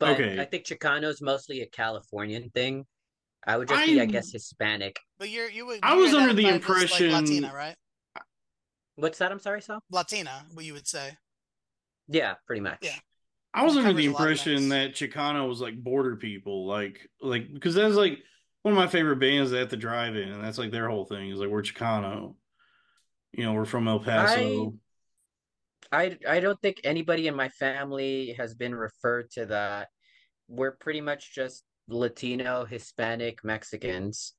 But 0.00 0.20
Okay. 0.20 0.40
I 0.40 0.44
think 0.44 0.64
Chicano's 0.64 1.20
mostly 1.20 1.60
a 1.62 1.66
Californian 1.66 2.50
thing. 2.50 2.86
I 3.46 3.56
would 3.56 3.68
just 3.68 3.84
be, 3.86 4.00
I 4.00 4.04
guess, 4.06 4.30
Hispanic. 4.30 4.96
But 5.18 5.28
you're 5.30 5.50
you 5.50 5.66
would. 5.66 5.80
I 5.82 5.94
was 5.94 6.14
under 6.14 6.32
the 6.34 6.48
impression- 6.48 7.12
like 7.12 7.22
Latina, 7.22 7.52
right? 7.54 7.76
What's 8.96 9.18
that? 9.18 9.30
I'm 9.30 9.38
sorry, 9.38 9.60
Sal? 9.62 9.80
Latina, 9.90 10.44
what 10.54 10.64
you 10.64 10.72
would 10.72 10.86
say. 10.88 11.16
Yeah, 12.08 12.34
pretty 12.46 12.60
much. 12.60 12.78
Yeah. 12.82 12.96
I 13.54 13.64
was 13.64 13.76
under 13.76 13.92
the 13.92 14.04
covers 14.04 14.06
a 14.06 14.10
lot 14.10 14.20
of 14.20 14.20
impression 14.20 14.68
that 14.70 14.92
Chicano 14.92 15.48
was 15.48 15.60
like 15.60 15.82
border 15.82 16.16
people, 16.16 16.66
like 16.66 17.08
like 17.20 17.52
because 17.52 17.74
that's 17.74 17.94
like 17.94 18.18
one 18.62 18.72
of 18.72 18.78
my 18.78 18.86
favorite 18.86 19.20
bands 19.20 19.52
at 19.52 19.70
the 19.70 19.76
drive-in, 19.76 20.28
and 20.28 20.44
that's 20.44 20.58
like 20.58 20.70
their 20.70 20.88
whole 20.88 21.04
thing 21.04 21.30
is 21.30 21.38
like 21.38 21.48
we're 21.48 21.62
Chicano. 21.62 22.34
You 23.32 23.44
know, 23.44 23.52
we're 23.52 23.64
from 23.64 23.88
El 23.88 24.00
Paso. 24.00 24.74
I 25.90 26.18
I 26.28 26.40
don't 26.40 26.60
think 26.60 26.80
anybody 26.84 27.28
in 27.28 27.34
my 27.34 27.48
family 27.48 28.34
has 28.38 28.54
been 28.54 28.74
referred 28.74 29.30
to 29.32 29.46
that. 29.46 29.88
We're 30.48 30.76
pretty 30.76 31.00
much 31.00 31.34
just 31.34 31.64
Latino, 31.88 32.64
Hispanic, 32.64 33.44
Mexicans. 33.44 34.34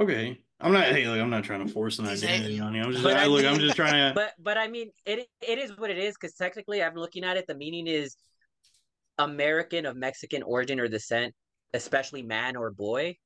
Okay, 0.00 0.40
I'm 0.64 0.72
not. 0.72 0.84
Hey, 0.84 1.06
like 1.06 1.20
I'm 1.20 1.28
not 1.28 1.44
trying 1.44 1.66
to 1.66 1.70
force 1.70 1.98
an 1.98 2.06
identity 2.06 2.58
on 2.58 2.74
you. 2.74 2.82
I'm 2.82 2.92
just. 2.92 3.04
I 3.04 3.26
look, 3.26 3.44
I'm 3.44 3.58
just 3.58 3.76
trying 3.76 3.92
to. 3.92 4.14
But 4.14 4.32
but 4.42 4.56
I 4.56 4.66
mean 4.66 4.90
it 5.04 5.28
it 5.46 5.58
is 5.58 5.76
what 5.76 5.90
it 5.90 5.98
is 5.98 6.14
because 6.18 6.34
technically 6.34 6.82
I'm 6.82 6.94
looking 6.94 7.22
at 7.22 7.36
it, 7.36 7.46
the 7.46 7.54
meaning 7.54 7.86
is 7.86 8.16
American 9.18 9.84
of 9.84 9.94
Mexican 9.94 10.42
origin 10.42 10.80
or 10.80 10.88
descent, 10.88 11.34
especially 11.74 12.22
man 12.22 12.56
or 12.56 12.70
boy. 12.70 13.16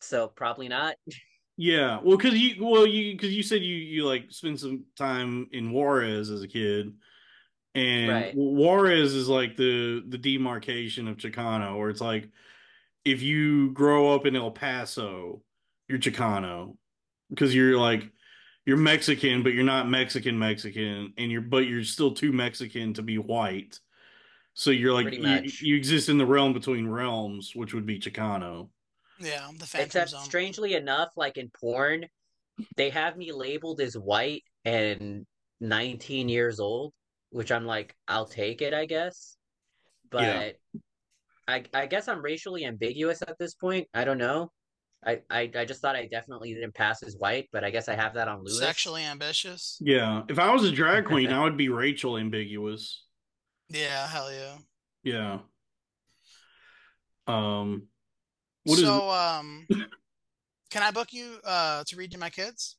So 0.00 0.28
probably 0.28 0.68
not. 0.68 0.94
Yeah, 1.56 1.98
well, 2.02 2.16
because 2.16 2.34
you, 2.34 2.64
well, 2.64 2.86
you, 2.86 3.12
because 3.12 3.34
you 3.34 3.42
said 3.42 3.60
you, 3.60 3.74
you 3.74 4.06
like 4.06 4.26
spent 4.30 4.60
some 4.60 4.84
time 4.96 5.48
in 5.52 5.72
Juarez 5.72 6.30
as 6.30 6.42
a 6.42 6.48
kid, 6.48 6.94
and 7.74 8.08
Right. 8.08 8.34
Juarez 8.34 9.12
is 9.14 9.28
like 9.28 9.56
the 9.56 10.02
the 10.08 10.16
demarcation 10.16 11.08
of 11.08 11.16
Chicano, 11.16 11.76
where 11.76 11.90
it's 11.90 12.00
like 12.00 12.30
if 13.04 13.22
you 13.22 13.70
grow 13.72 14.14
up 14.14 14.26
in 14.26 14.36
El 14.36 14.50
Paso, 14.50 15.42
you're 15.88 15.98
Chicano, 15.98 16.76
because 17.30 17.54
you're 17.54 17.78
like 17.78 18.10
you're 18.66 18.76
Mexican, 18.76 19.42
but 19.42 19.52
you're 19.52 19.64
not 19.64 19.88
Mexican 19.88 20.38
Mexican, 20.38 21.12
and 21.16 21.30
you're 21.30 21.40
but 21.40 21.66
you're 21.66 21.84
still 21.84 22.12
too 22.12 22.32
Mexican 22.32 22.94
to 22.94 23.02
be 23.02 23.18
white. 23.18 23.80
So 24.54 24.70
you're 24.70 24.92
like 24.92 25.12
you, 25.12 25.50
you 25.60 25.76
exist 25.76 26.08
in 26.08 26.18
the 26.18 26.26
realm 26.26 26.52
between 26.52 26.86
realms, 26.86 27.52
which 27.54 27.72
would 27.72 27.86
be 27.86 27.98
Chicano. 27.98 28.68
Yeah, 29.20 29.46
I'm 29.46 29.56
the 29.58 29.66
Phantom 29.66 29.86
Except 29.86 30.10
Zone. 30.10 30.20
strangely 30.22 30.74
enough, 30.74 31.10
like 31.16 31.36
in 31.36 31.50
porn, 31.50 32.06
they 32.76 32.90
have 32.90 33.16
me 33.16 33.32
labeled 33.32 33.80
as 33.80 33.96
white 33.96 34.44
and 34.64 35.26
19 35.60 36.28
years 36.28 36.60
old, 36.60 36.92
which 37.30 37.52
I'm 37.52 37.66
like, 37.66 37.94
I'll 38.08 38.26
take 38.26 38.62
it, 38.62 38.74
I 38.74 38.86
guess. 38.86 39.36
But 40.10 40.22
Yeah. 40.22 40.80
I 41.50 41.64
I 41.74 41.86
guess 41.86 42.08
I'm 42.08 42.22
racially 42.22 42.64
ambiguous 42.64 43.22
at 43.22 43.38
this 43.38 43.54
point. 43.54 43.88
I 43.94 44.04
don't 44.04 44.18
know. 44.18 44.50
I, 45.06 45.20
I 45.30 45.50
I 45.56 45.64
just 45.64 45.80
thought 45.80 45.96
I 45.96 46.06
definitely 46.06 46.52
didn't 46.52 46.74
pass 46.74 47.02
as 47.02 47.16
white, 47.18 47.48
but 47.52 47.64
I 47.64 47.70
guess 47.70 47.88
I 47.88 47.94
have 47.94 48.14
that 48.14 48.28
on 48.28 48.40
Lewis. 48.40 48.58
Sexually 48.58 49.02
ambitious. 49.04 49.78
Yeah. 49.80 50.22
If 50.28 50.38
I 50.38 50.52
was 50.52 50.64
a 50.64 50.70
drag 50.72 51.06
queen, 51.06 51.28
I 51.32 51.42
would 51.42 51.56
be 51.56 51.68
Rachel 51.70 52.18
ambiguous. 52.18 53.04
Yeah, 53.68 54.06
hell 54.08 54.30
yeah. 54.32 54.56
Yeah. 55.02 55.38
Um 57.26 57.86
what 58.64 58.78
is 58.78 58.84
so 58.84 59.10
um 59.10 59.66
can 60.70 60.82
I 60.82 60.90
book 60.90 61.12
you 61.12 61.36
uh 61.44 61.84
to 61.86 61.96
read 61.96 62.12
to 62.12 62.18
my 62.18 62.30
kids? 62.30 62.76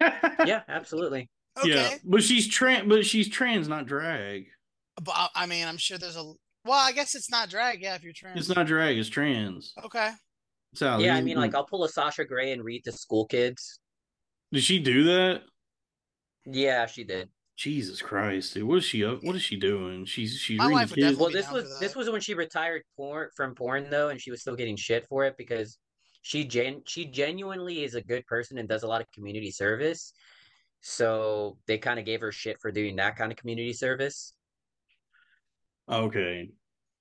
Yeah, 0.00 0.62
absolutely. 0.68 1.30
Okay. 1.58 1.68
Yeah, 1.70 1.96
but 2.04 2.22
she's 2.22 2.48
trans 2.48 2.88
but 2.88 3.06
she's 3.06 3.28
trans, 3.28 3.68
not 3.68 3.86
drag. 3.86 4.46
But 5.02 5.14
I- 5.14 5.28
I 5.34 5.46
mean, 5.46 5.66
I'm 5.66 5.76
sure 5.78 5.98
there's 5.98 6.16
a 6.16 6.32
well, 6.64 6.78
I 6.78 6.92
guess 6.92 7.14
it's 7.14 7.30
not 7.30 7.50
drag, 7.50 7.82
yeah, 7.82 7.94
if 7.94 8.02
you're 8.02 8.12
trans. 8.12 8.38
It's 8.48 8.54
not 8.54 8.66
drag, 8.66 8.96
it's 8.98 9.08
trans. 9.08 9.72
Okay. 9.84 10.10
So 10.74 10.98
yeah, 10.98 11.14
I 11.14 11.20
mean, 11.20 11.36
like 11.36 11.54
I'll 11.54 11.66
pull 11.66 11.84
a 11.84 11.88
Sasha 11.88 12.24
Grey 12.24 12.52
and 12.52 12.64
read 12.64 12.84
to 12.84 12.92
school 12.92 13.26
kids. 13.26 13.78
did 14.52 14.64
she 14.64 14.78
do 14.80 15.04
that? 15.04 15.42
Yeah, 16.46 16.86
she 16.86 17.04
did. 17.04 17.28
Jesus 17.56 18.02
Christ, 18.02 18.54
dude. 18.54 18.64
What 18.64 18.78
is 18.78 18.84
she 18.84 19.04
up? 19.04 19.22
What 19.22 19.36
is 19.36 19.42
she 19.42 19.56
doing? 19.56 20.04
She's 20.04 20.36
she's 20.38 20.58
My 20.58 20.64
reading 20.64 20.74
wife 20.78 20.90
would 20.90 20.96
kids. 20.96 21.18
definitely 21.18 21.22
Well, 21.22 21.42
this 21.42 21.50
was 21.52 21.78
this 21.80 21.94
was 21.94 22.10
when 22.10 22.20
she 22.20 22.34
retired 22.34 22.82
porn 22.96 23.28
from 23.36 23.54
porn 23.54 23.88
though, 23.90 24.08
and 24.08 24.20
she 24.20 24.32
was 24.32 24.40
still 24.40 24.56
getting 24.56 24.76
shit 24.76 25.06
for 25.08 25.24
it 25.24 25.36
because 25.38 25.78
she 26.22 26.44
gen 26.44 26.82
she 26.86 27.04
genuinely 27.04 27.84
is 27.84 27.94
a 27.94 28.02
good 28.02 28.26
person 28.26 28.58
and 28.58 28.68
does 28.68 28.82
a 28.82 28.88
lot 28.88 29.00
of 29.00 29.06
community 29.12 29.52
service. 29.52 30.12
So 30.80 31.56
they 31.66 31.78
kind 31.78 32.00
of 32.00 32.04
gave 32.04 32.20
her 32.20 32.32
shit 32.32 32.56
for 32.60 32.72
doing 32.72 32.96
that 32.96 33.16
kind 33.16 33.30
of 33.30 33.38
community 33.38 33.72
service. 33.72 34.34
Okay. 35.90 36.50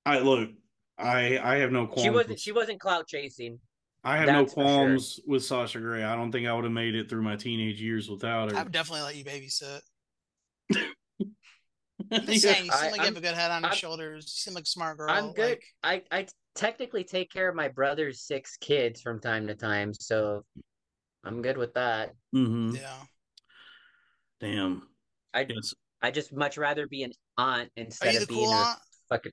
I 0.06 0.20
look, 0.20 0.50
I 0.98 1.38
I 1.38 1.56
have 1.58 1.72
no 1.72 1.88
qualms. 1.88 2.04
She 2.04 2.10
wasn't 2.10 2.40
she 2.40 2.52
wasn't 2.52 2.80
clout 2.80 3.08
chasing. 3.08 3.60
I 4.04 4.18
have 4.18 4.26
that's 4.28 4.36
no 4.36 4.46
for 4.46 4.52
sure. 4.54 4.64
qualms 4.64 5.20
with 5.26 5.44
Sasha 5.46 5.80
Grey. 5.80 6.04
I 6.04 6.16
don't 6.16 6.32
think 6.32 6.46
I 6.48 6.54
would 6.54 6.66
have 6.66 6.74
made 6.74 6.94
it 6.96 7.10
through 7.10 7.22
my 7.22 7.38
teenage 7.38 7.80
years 7.82 8.10
without 8.10 8.52
her. 8.52 8.58
I 8.58 8.64
would 8.64 8.74
definitely 8.74 9.04
let 9.04 9.16
you 9.16 9.24
babysit. 9.24 9.80
I'm 12.12 12.26
just 12.26 12.42
saying, 12.42 12.66
you 12.66 12.72
seem 12.72 12.88
I- 12.88 12.92
like 12.92 13.00
you 13.00 13.06
have 13.06 13.18
a 13.18 13.22
good 13.22 13.34
head 13.36 13.52
on 13.52 13.62
your 13.62 13.70
I'm- 13.70 13.78
shoulders. 13.78 14.26
You 14.26 14.30
seem 14.52 14.54
like 14.56 14.64
a 14.64 14.68
smart 14.68 14.98
girl. 14.98 15.10
I'm 15.10 15.32
good. 15.34 15.60
like- 15.84 16.04
I 16.12 16.18
I 16.20 16.28
technically 16.56 17.06
take 17.06 17.32
care 17.32 17.48
of 17.48 17.56
my 17.56 17.70
brother's 17.70 18.22
six 18.22 18.58
kids 18.58 19.02
from 19.02 19.20
time 19.22 19.48
to 19.48 19.56
time, 19.56 19.94
so 19.94 20.44
I'm 21.24 21.42
good 21.42 21.58
with 21.58 21.74
that. 21.76 22.14
Mhm. 22.36 22.76
yeah. 22.76 22.98
Damn. 24.42 24.88
I 25.34 25.46
Yes. 25.50 25.74
I 26.04 26.12
just 26.12 26.34
much 26.34 26.58
rather 26.58 26.88
be 26.88 27.04
an 27.04 27.14
aunt 27.38 27.72
instead 27.76 28.16
of 28.16 28.28
being 28.28 28.46
cool 28.46 28.54
a 28.54 28.56
aunt? 28.58 28.80
fucking 29.10 29.32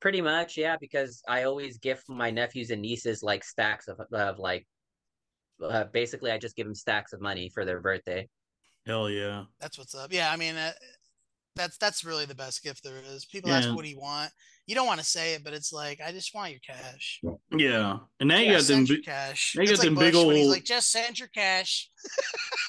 pretty 0.00 0.22
much 0.22 0.56
yeah 0.56 0.76
because 0.80 1.22
i 1.28 1.42
always 1.42 1.76
gift 1.76 2.08
my 2.08 2.30
nephews 2.30 2.70
and 2.70 2.80
nieces 2.80 3.22
like 3.22 3.44
stacks 3.44 3.86
of, 3.86 4.00
of 4.12 4.38
like 4.38 4.66
uh, 5.62 5.84
basically 5.92 6.30
i 6.30 6.38
just 6.38 6.56
give 6.56 6.64
them 6.64 6.74
stacks 6.74 7.12
of 7.12 7.20
money 7.20 7.50
for 7.50 7.66
their 7.66 7.80
birthday 7.80 8.26
Hell 8.86 9.10
yeah. 9.10 9.44
That's 9.60 9.78
what's 9.78 9.94
up. 9.94 10.12
Yeah, 10.12 10.32
I 10.32 10.36
mean, 10.36 10.56
uh, 10.56 10.72
that's 11.56 11.76
that's 11.78 12.04
really 12.04 12.26
the 12.26 12.34
best 12.34 12.62
gift 12.62 12.82
there 12.84 13.00
is. 13.14 13.24
People 13.26 13.50
ask, 13.52 13.68
"What 13.74 13.84
do 13.84 13.90
you 13.90 13.98
want?" 14.00 14.30
You 14.66 14.76
don't 14.76 14.86
want 14.86 15.00
to 15.00 15.06
say 15.06 15.34
it, 15.34 15.42
but 15.42 15.52
it's 15.52 15.72
like, 15.72 16.00
I 16.00 16.12
just 16.12 16.32
want 16.32 16.52
your 16.52 16.60
cash. 16.60 17.20
Yeah. 17.50 17.98
And 18.20 18.28
now 18.28 18.38
you 18.38 18.44
Yeah, 18.46 18.50
got 18.52 18.56
them 18.58 18.86
send 18.86 18.88
your 18.88 18.98
bi- 18.98 19.02
cash. 19.04 19.54
they 19.56 19.64
got 19.64 19.70
It's 19.70 19.78
like 19.80 19.86
them 19.86 19.94
Bush 19.96 20.14
big 20.14 20.26
when 20.26 20.36
he's 20.36 20.44
old- 20.46 20.52
like, 20.54 20.64
just 20.64 20.92
send 20.92 21.18
your 21.18 21.26
cash. 21.28 21.90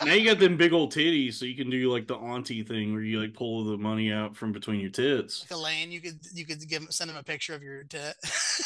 now 0.03 0.13
you 0.13 0.25
got 0.25 0.39
them 0.39 0.57
big 0.57 0.73
old 0.73 0.91
titties, 0.91 1.35
so 1.35 1.45
you 1.45 1.55
can 1.55 1.69
do 1.69 1.91
like 1.91 2.07
the 2.07 2.15
auntie 2.15 2.63
thing 2.63 2.93
where 2.93 3.03
you 3.03 3.21
like 3.21 3.35
pull 3.35 3.65
the 3.65 3.77
money 3.77 4.11
out 4.11 4.35
from 4.35 4.51
between 4.51 4.79
your 4.79 4.89
tits. 4.89 5.41
Like 5.43 5.59
Elaine, 5.59 5.91
you 5.91 6.01
could 6.01 6.19
you 6.33 6.45
could 6.47 6.67
give 6.67 6.81
him, 6.81 6.87
send 6.89 7.11
him 7.11 7.17
a 7.17 7.23
picture 7.23 7.53
of 7.53 7.61
your 7.61 7.83
tit. 7.83 8.15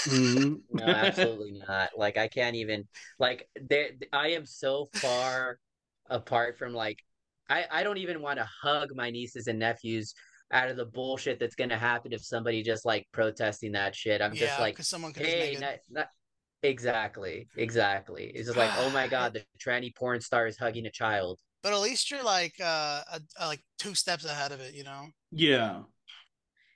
Mhm. 0.06 0.62
no 0.72 0.84
absolutely 0.86 1.62
not 1.68 1.90
like 1.98 2.18
i 2.18 2.28
can't 2.28 2.56
even 2.56 2.88
like 3.20 3.48
there 3.70 3.90
i 4.14 4.30
am 4.30 4.46
so 4.46 4.88
far 4.96 5.60
apart 6.10 6.58
from 6.58 6.74
like 6.74 7.04
i 7.50 7.66
i 7.72 7.84
don't 7.84 7.98
even 7.98 8.22
want 8.22 8.38
to 8.40 8.48
hug 8.62 8.90
my 8.96 9.10
nieces 9.10 9.48
and 9.48 9.60
nephews 9.60 10.14
out 10.52 10.70
of 10.70 10.78
the 10.78 10.86
bullshit 10.86 11.40
that's 11.40 11.56
gonna 11.56 11.78
happen 11.78 12.14
if 12.14 12.24
somebody 12.24 12.62
just 12.62 12.86
like 12.86 13.06
protesting 13.12 13.72
that 13.72 13.96
shit 13.96 14.22
i'm 14.22 14.34
yeah, 14.34 14.46
just 14.46 14.60
like 14.60 14.74
because 14.74 14.88
someone 14.88 15.12
could 15.14 15.24
just 15.24 15.36
hey 15.36 15.58
not, 15.60 15.76
not 15.90 16.08
exactly 16.64 17.48
exactly 17.58 18.32
it's 18.36 18.48
just 18.48 18.58
like 18.58 18.72
oh 18.80 18.90
my 18.90 19.08
god 19.16 19.34
the 19.34 19.44
tranny 19.60 19.96
porn 19.96 20.20
star 20.22 20.48
is 20.48 20.58
hugging 20.58 20.86
a 20.86 20.92
child 20.92 21.40
But 21.64 21.74
at 21.74 21.80
least 21.80 22.12
you're 22.12 22.24
like 22.24 22.54
uh, 22.60 23.02
a, 23.12 23.22
a- 23.40 23.48
like 23.48 23.62
two 23.78 23.96
steps 23.96 24.26
ahead 24.26 24.52
of 24.52 24.60
it, 24.62 24.74
you 24.74 24.84
know. 24.84 25.08
Yeah. 25.32 25.82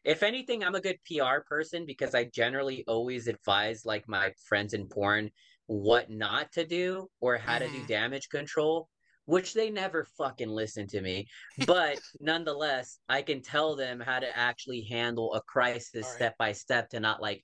if 0.04 0.24
anything 0.24 0.64
i'm 0.64 0.76
a 0.76 0.82
good 0.82 0.98
pr 1.06 1.42
person 1.48 1.86
because 1.86 2.16
i 2.16 2.24
generally 2.26 2.84
always 2.88 3.28
advise 3.28 3.86
like 3.86 4.08
my 4.08 4.32
friends 4.48 4.74
in 4.74 4.88
porn 4.88 5.30
what 5.68 6.10
not 6.10 6.52
to 6.52 6.66
do 6.66 7.08
or 7.20 7.38
how 7.38 7.60
to 7.60 7.70
do 7.70 7.82
Mhm. 7.84 7.88
damage 7.88 8.30
control 8.30 8.90
which 9.30 9.54
they 9.54 9.70
never 9.70 10.06
fucking 10.18 10.50
listen 10.50 10.88
to 10.88 11.02
me 11.02 11.28
but 11.68 12.00
nonetheless 12.20 13.00
i 13.08 13.22
can 13.22 13.42
tell 13.42 13.76
them 13.76 14.00
how 14.00 14.20
to 14.20 14.38
actually 14.38 14.82
handle 14.90 15.34
a 15.36 15.42
crisis 15.42 16.06
Alright. 16.06 16.16
step 16.16 16.38
by 16.38 16.52
step 16.52 16.90
to 16.90 17.00
not 17.00 17.22
like 17.22 17.44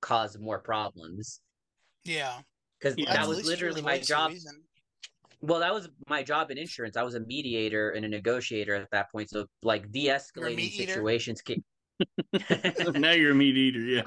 cause 0.00 0.38
more 0.38 0.58
problems 0.60 1.40
Yeah, 2.04 2.40
because 2.78 2.94
Yeah. 2.98 3.14
that 3.14 3.26
was 3.26 3.46
literally 3.46 3.80
my 3.80 3.98
job 3.98 4.32
reason. 4.32 4.62
Well, 5.40 5.60
that 5.60 5.74
was 5.74 5.88
my 6.08 6.22
job 6.22 6.50
in 6.50 6.58
insurance. 6.58 6.96
I 6.96 7.02
was 7.02 7.14
a 7.14 7.20
mediator 7.20 7.90
and 7.90 8.04
a 8.04 8.08
negotiator 8.08 8.74
at 8.74 8.90
that 8.92 9.10
point. 9.12 9.28
So, 9.30 9.46
like, 9.62 9.90
de-escalating 9.92 10.70
situations 10.70 11.42
came. 11.42 11.62
now 12.94 13.12
you're 13.12 13.32
a 13.32 13.34
meat 13.34 13.56
eater, 13.56 13.80
yeah. 13.80 14.02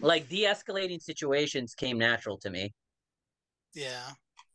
like, 0.00 0.28
de-escalating 0.28 1.02
situations 1.02 1.74
came 1.74 1.98
natural 1.98 2.38
to 2.38 2.50
me. 2.50 2.72
Yeah, 3.74 4.06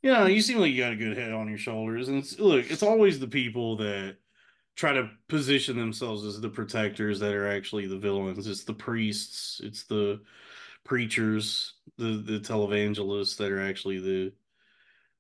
Yeah, 0.03 0.27
you 0.27 0.41
seem 0.41 0.59
like 0.59 0.71
you 0.73 0.83
got 0.83 0.91
a 0.91 0.97
good 0.97 1.17
head 1.17 1.31
on 1.31 1.47
your 1.47 1.57
shoulders. 1.57 2.09
And 2.09 2.17
it's, 2.17 2.37
look, 2.37 2.69
it's 2.69 2.83
always 2.83 3.19
the 3.19 3.27
people 3.27 3.77
that 3.77 4.17
try 4.75 4.91
to 4.91 5.09
position 5.29 5.77
themselves 5.77 6.25
as 6.25 6.41
the 6.41 6.49
protectors 6.49 7.21
that 7.21 7.33
are 7.33 7.47
actually 7.47 7.87
the 7.87 7.97
villains. 7.97 8.45
It's 8.45 8.65
the 8.65 8.73
priests, 8.73 9.61
it's 9.63 9.83
the 9.83 10.21
preachers, 10.83 11.75
the 11.97 12.21
the 12.25 12.39
televangelists 12.39 13.37
that 13.37 13.51
are 13.51 13.61
actually 13.61 13.99
the 13.99 14.33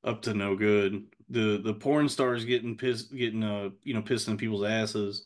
up 0.03 0.21
to 0.23 0.33
no 0.33 0.55
good. 0.55 1.05
The 1.29 1.61
the 1.63 1.73
porn 1.73 2.09
stars 2.09 2.43
getting 2.43 2.75
pissed 2.75 3.15
getting 3.15 3.43
uh 3.43 3.69
you 3.83 3.93
know 3.93 4.01
pissed 4.01 4.27
in 4.27 4.35
people's 4.35 4.65
asses. 4.65 5.25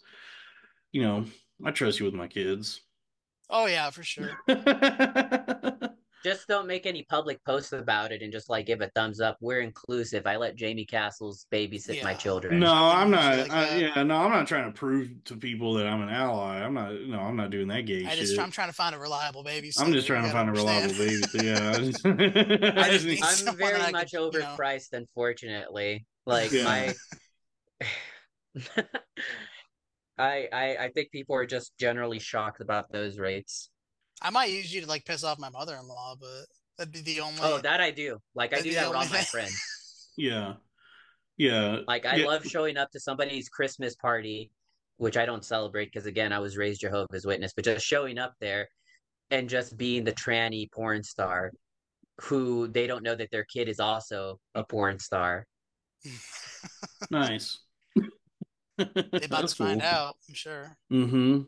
You 0.91 1.01
know, 1.01 1.25
I 1.65 1.71
trust 1.71 1.99
you 1.99 2.05
with 2.05 2.13
my 2.13 2.27
kids. 2.27 2.81
oh 3.49 3.65
yeah, 3.65 3.89
for 3.89 4.03
sure. 4.03 4.37
Just 6.23 6.47
don't 6.47 6.65
make 6.67 6.85
any 6.85 7.03
public 7.03 7.43
posts 7.45 7.73
about 7.73 8.11
it 8.11 8.21
and 8.21 8.31
just 8.33 8.49
like 8.49 8.65
give 8.65 8.81
a 8.81 8.89
thumbs 8.95 9.21
up. 9.21 9.37
We're 9.39 9.59
inclusive. 9.61 10.25
I 10.25 10.35
let 10.37 10.57
Jaymee 10.57 10.87
Castles 10.89 11.45
babysit 11.53 12.03
my 12.03 12.13
children. 12.15 12.59
No, 12.59 12.73
I'm 12.73 13.11
not. 13.11 13.37
Like 13.37 13.51
I, 13.51 13.75
yeah, 13.77 14.03
no, 14.03 14.15
I'm 14.17 14.31
not 14.31 14.47
trying 14.47 14.65
to 14.65 14.77
prove 14.77 15.09
to 15.25 15.35
people 15.37 15.75
that 15.75 15.85
I'm 15.87 16.01
an 16.01 16.09
ally. 16.09 16.55
I'm 16.59 16.73
not. 16.73 16.93
No, 17.01 17.19
I'm 17.19 17.35
not 17.35 17.51
doing 17.51 17.67
that 17.67 17.81
gay 17.85 18.05
I 18.05 18.09
shit. 18.09 18.19
just 18.19 18.39
I'm 18.39 18.51
trying 18.51 18.69
to 18.69 18.73
find 18.73 18.95
a 18.95 18.99
reliable 18.99 19.43
baby. 19.43 19.71
I'm 19.79 19.93
just 19.93 20.07
trying 20.07 20.23
to 20.23 20.31
find 20.31 20.49
a 20.49 20.51
reliable 20.53 20.93
baby. 20.97 21.21
Yeah, 21.35 21.71
I 21.75 21.77
just, 21.79 22.05
I 22.05 22.89
just 22.89 22.91
just 22.91 23.05
need 23.05 23.11
need- 23.21 23.23
I'm 23.49 23.55
very 23.57 23.79
I 23.81 23.91
much 23.91 24.11
could, 24.11 24.33
you 24.33 24.39
know- 24.39 24.45
overpriced, 24.57 24.93
unfortunately. 24.93 26.05
Like 26.25 26.51
Yeah. 26.51 26.63
my, 26.63 26.95
I, 30.17 30.47
I 30.51 30.77
I 30.85 30.89
think 30.93 31.11
people 31.11 31.35
are 31.35 31.45
just 31.45 31.73
generally 31.79 32.19
shocked 32.19 32.59
about 32.61 32.91
those 32.91 33.19
rates. 33.19 33.69
I 34.21 34.29
might 34.29 34.49
use 34.51 34.73
you 34.73 34.81
to 34.81 34.87
like 34.87 35.05
piss 35.05 35.23
off 35.23 35.39
my 35.39 35.49
mother-in-law, 35.49 36.15
but 36.19 36.45
that'd 36.77 36.93
be 36.93 37.01
the 37.01 37.21
only. 37.21 37.39
Oh, 37.41 37.59
that 37.59 37.81
I 37.81 37.91
do. 37.91 38.17
Like 38.35 38.53
I 38.53 38.61
do 38.61 38.73
that 38.73 38.87
with 38.87 38.97
all 38.97 39.05
my 39.09 39.21
friends. 39.21 40.09
yeah, 40.17 40.53
yeah. 41.37 41.79
Like 41.87 42.05
I 42.05 42.17
yeah. 42.17 42.25
love 42.27 42.45
showing 42.45 42.77
up 42.77 42.91
to 42.91 42.99
somebody's 42.99 43.49
Christmas 43.49 43.95
party, 43.95 44.51
which 44.97 45.17
I 45.17 45.25
don't 45.25 45.45
celebrate 45.45 45.85
because 45.85 46.05
again 46.05 46.33
I 46.33 46.39
was 46.39 46.57
raised 46.57 46.81
Jehovah's 46.81 47.25
Witness, 47.25 47.53
but 47.55 47.65
just 47.65 47.85
showing 47.85 48.17
up 48.17 48.33
there 48.39 48.69
and 49.29 49.49
just 49.49 49.77
being 49.77 50.03
the 50.03 50.13
tranny 50.13 50.71
porn 50.71 51.03
star 51.03 51.51
who 52.21 52.67
they 52.67 52.87
don't 52.87 53.03
know 53.03 53.15
that 53.15 53.29
their 53.31 53.43
kid 53.45 53.69
is 53.69 53.79
also 53.79 54.39
a 54.55 54.63
porn 54.63 54.99
star. 54.99 55.45
nice. 57.11 57.59
They 58.77 58.85
about 59.25 59.47
to 59.47 59.55
find 59.55 59.81
out. 59.81 60.15
I'm 60.27 60.35
sure. 60.35 60.77
Mm-hmm. 60.91 61.41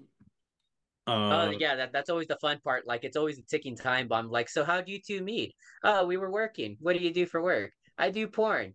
Oh 1.12 1.32
Uh, 1.32 1.52
yeah, 1.52 1.76
that, 1.76 1.92
that's 1.94 2.10
always 2.10 2.28
the 2.28 2.38
fun 2.42 2.60
part. 2.64 2.86
Like 2.88 3.04
it's 3.04 3.18
always 3.18 3.38
a 3.40 3.44
ticking 3.44 3.76
time 3.76 4.08
bomb. 4.08 4.30
Like, 4.30 4.50
so 4.50 4.64
how'd 4.64 4.88
you 4.88 5.00
two 5.00 5.22
meet? 5.22 5.56
Oh, 5.84 6.06
we 6.06 6.18
were 6.18 6.32
working. 6.32 6.78
What 6.80 6.98
do 6.98 7.04
you 7.04 7.14
do 7.14 7.26
for 7.26 7.42
work? 7.42 7.72
I 7.98 8.10
do 8.12 8.28
porn. 8.28 8.74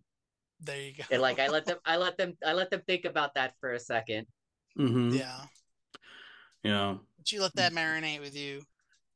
There 0.61 0.79
you 0.79 0.93
go. 0.93 1.03
And 1.11 1.21
like 1.21 1.39
I 1.39 1.47
let 1.47 1.65
them 1.65 1.77
I 1.85 1.97
let 1.97 2.17
them 2.17 2.33
I 2.45 2.53
let 2.53 2.69
them 2.69 2.81
think 2.87 3.05
about 3.05 3.35
that 3.35 3.53
for 3.59 3.73
a 3.73 3.79
second. 3.79 4.27
mhm, 4.77 5.17
yeah. 5.17 5.41
yeah. 6.63 6.95
But 7.17 7.31
you 7.31 7.41
let 7.41 7.55
that 7.55 7.73
marinate 7.73 8.19
with 8.21 8.35
you. 8.35 8.61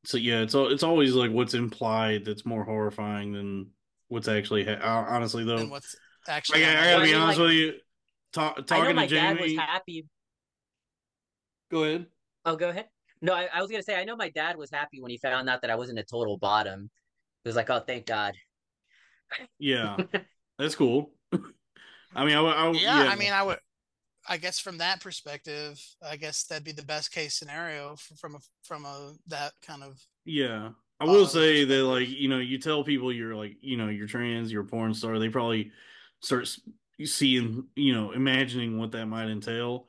So 0.04 0.16
yeah, 0.16 0.40
it's 0.40 0.54
al- 0.54 0.68
it's 0.72 0.82
always 0.82 1.14
like 1.14 1.30
what's 1.30 1.54
implied 1.54 2.24
that's 2.24 2.46
more 2.46 2.64
horrifying 2.64 3.32
than 3.32 3.70
what's 4.08 4.28
actually. 4.28 4.64
Ha- 4.64 4.80
uh, 4.82 5.04
honestly, 5.14 5.44
though, 5.44 5.58
And 5.58 5.70
what's 5.70 5.94
actually. 6.28 6.60
gotta- 6.60 6.78
I 6.80 6.84
gotta 6.84 6.86
be 6.86 6.94
Well, 6.94 7.00
I 7.00 7.04
mean, 7.04 7.14
honest 7.16 7.38
like- 7.38 7.46
with 7.48 7.54
you. 7.56 7.72
Ta- 8.32 8.54
I 8.56 8.60
know 8.60 8.64
talking 8.64 8.96
my 8.96 9.06
to 9.06 9.14
dad 9.14 9.36
Jaymee. 9.36 9.42
was 9.42 9.52
happy. 9.56 10.06
Go 11.70 11.84
ahead. 11.84 12.06
Oh, 12.44 12.56
go 12.56 12.68
ahead. 12.68 12.88
No, 13.22 13.34
I, 13.34 13.48
I 13.52 13.60
was 13.60 13.70
gonna 13.70 13.82
say 13.82 13.96
I 14.00 14.04
know 14.04 14.16
my 14.16 14.30
dad 14.30 14.56
was 14.56 14.70
happy 14.70 15.00
when 15.00 15.10
he 15.10 15.18
found 15.18 15.48
out 15.48 15.62
that 15.62 15.70
I 15.70 15.76
wasn't 15.76 15.98
a 15.98 16.04
total 16.04 16.38
bottom. 16.38 16.90
He 17.44 17.48
was 17.48 17.56
like, 17.56 17.70
oh, 17.70 17.80
thank 17.80 18.06
God. 18.06 18.34
Yeah, 19.58 19.96
that's 20.58 20.74
cool. 20.74 21.12
I 22.14 22.24
mean, 22.24 22.36
I, 22.36 22.40
would- 22.40 22.54
I, 22.56 22.68
would- 22.68 22.80
yeah, 22.80 23.08
I 23.10 23.16
mean, 23.16 23.32
I 23.32 23.42
would. 23.42 23.58
I 24.28 24.36
guess 24.36 24.58
from 24.60 24.78
that 24.78 25.00
perspective, 25.00 25.80
I 26.06 26.16
guess 26.16 26.44
that'd 26.44 26.62
be 26.64 26.72
the 26.72 26.84
best 26.84 27.10
case 27.10 27.34
scenario 27.38 27.92
f- 27.94 28.12
from 28.20 28.34
a 28.34 28.38
from 28.62 28.84
a 28.84 29.14
that 29.28 29.52
kind 29.66 29.82
of 29.82 29.98
Yeah. 30.24 30.70
I 31.00 31.04
will 31.06 31.26
say 31.26 31.64
that 31.64 31.84
like, 31.84 32.08
you 32.10 32.28
know, 32.28 32.38
you 32.38 32.58
tell 32.58 32.84
people 32.84 33.10
you're 33.10 33.34
like, 33.34 33.56
you 33.62 33.78
know, 33.78 33.88
you're 33.88 34.06
trans, 34.06 34.52
you're 34.52 34.62
a 34.64 34.66
porn 34.66 34.92
star, 34.92 35.18
they 35.18 35.30
probably 35.30 35.72
start 36.22 36.46
seeing, 37.02 37.64
you 37.74 37.94
know, 37.94 38.10
imagining 38.12 38.78
what 38.78 38.92
that 38.92 39.06
might 39.06 39.30
entail. 39.30 39.88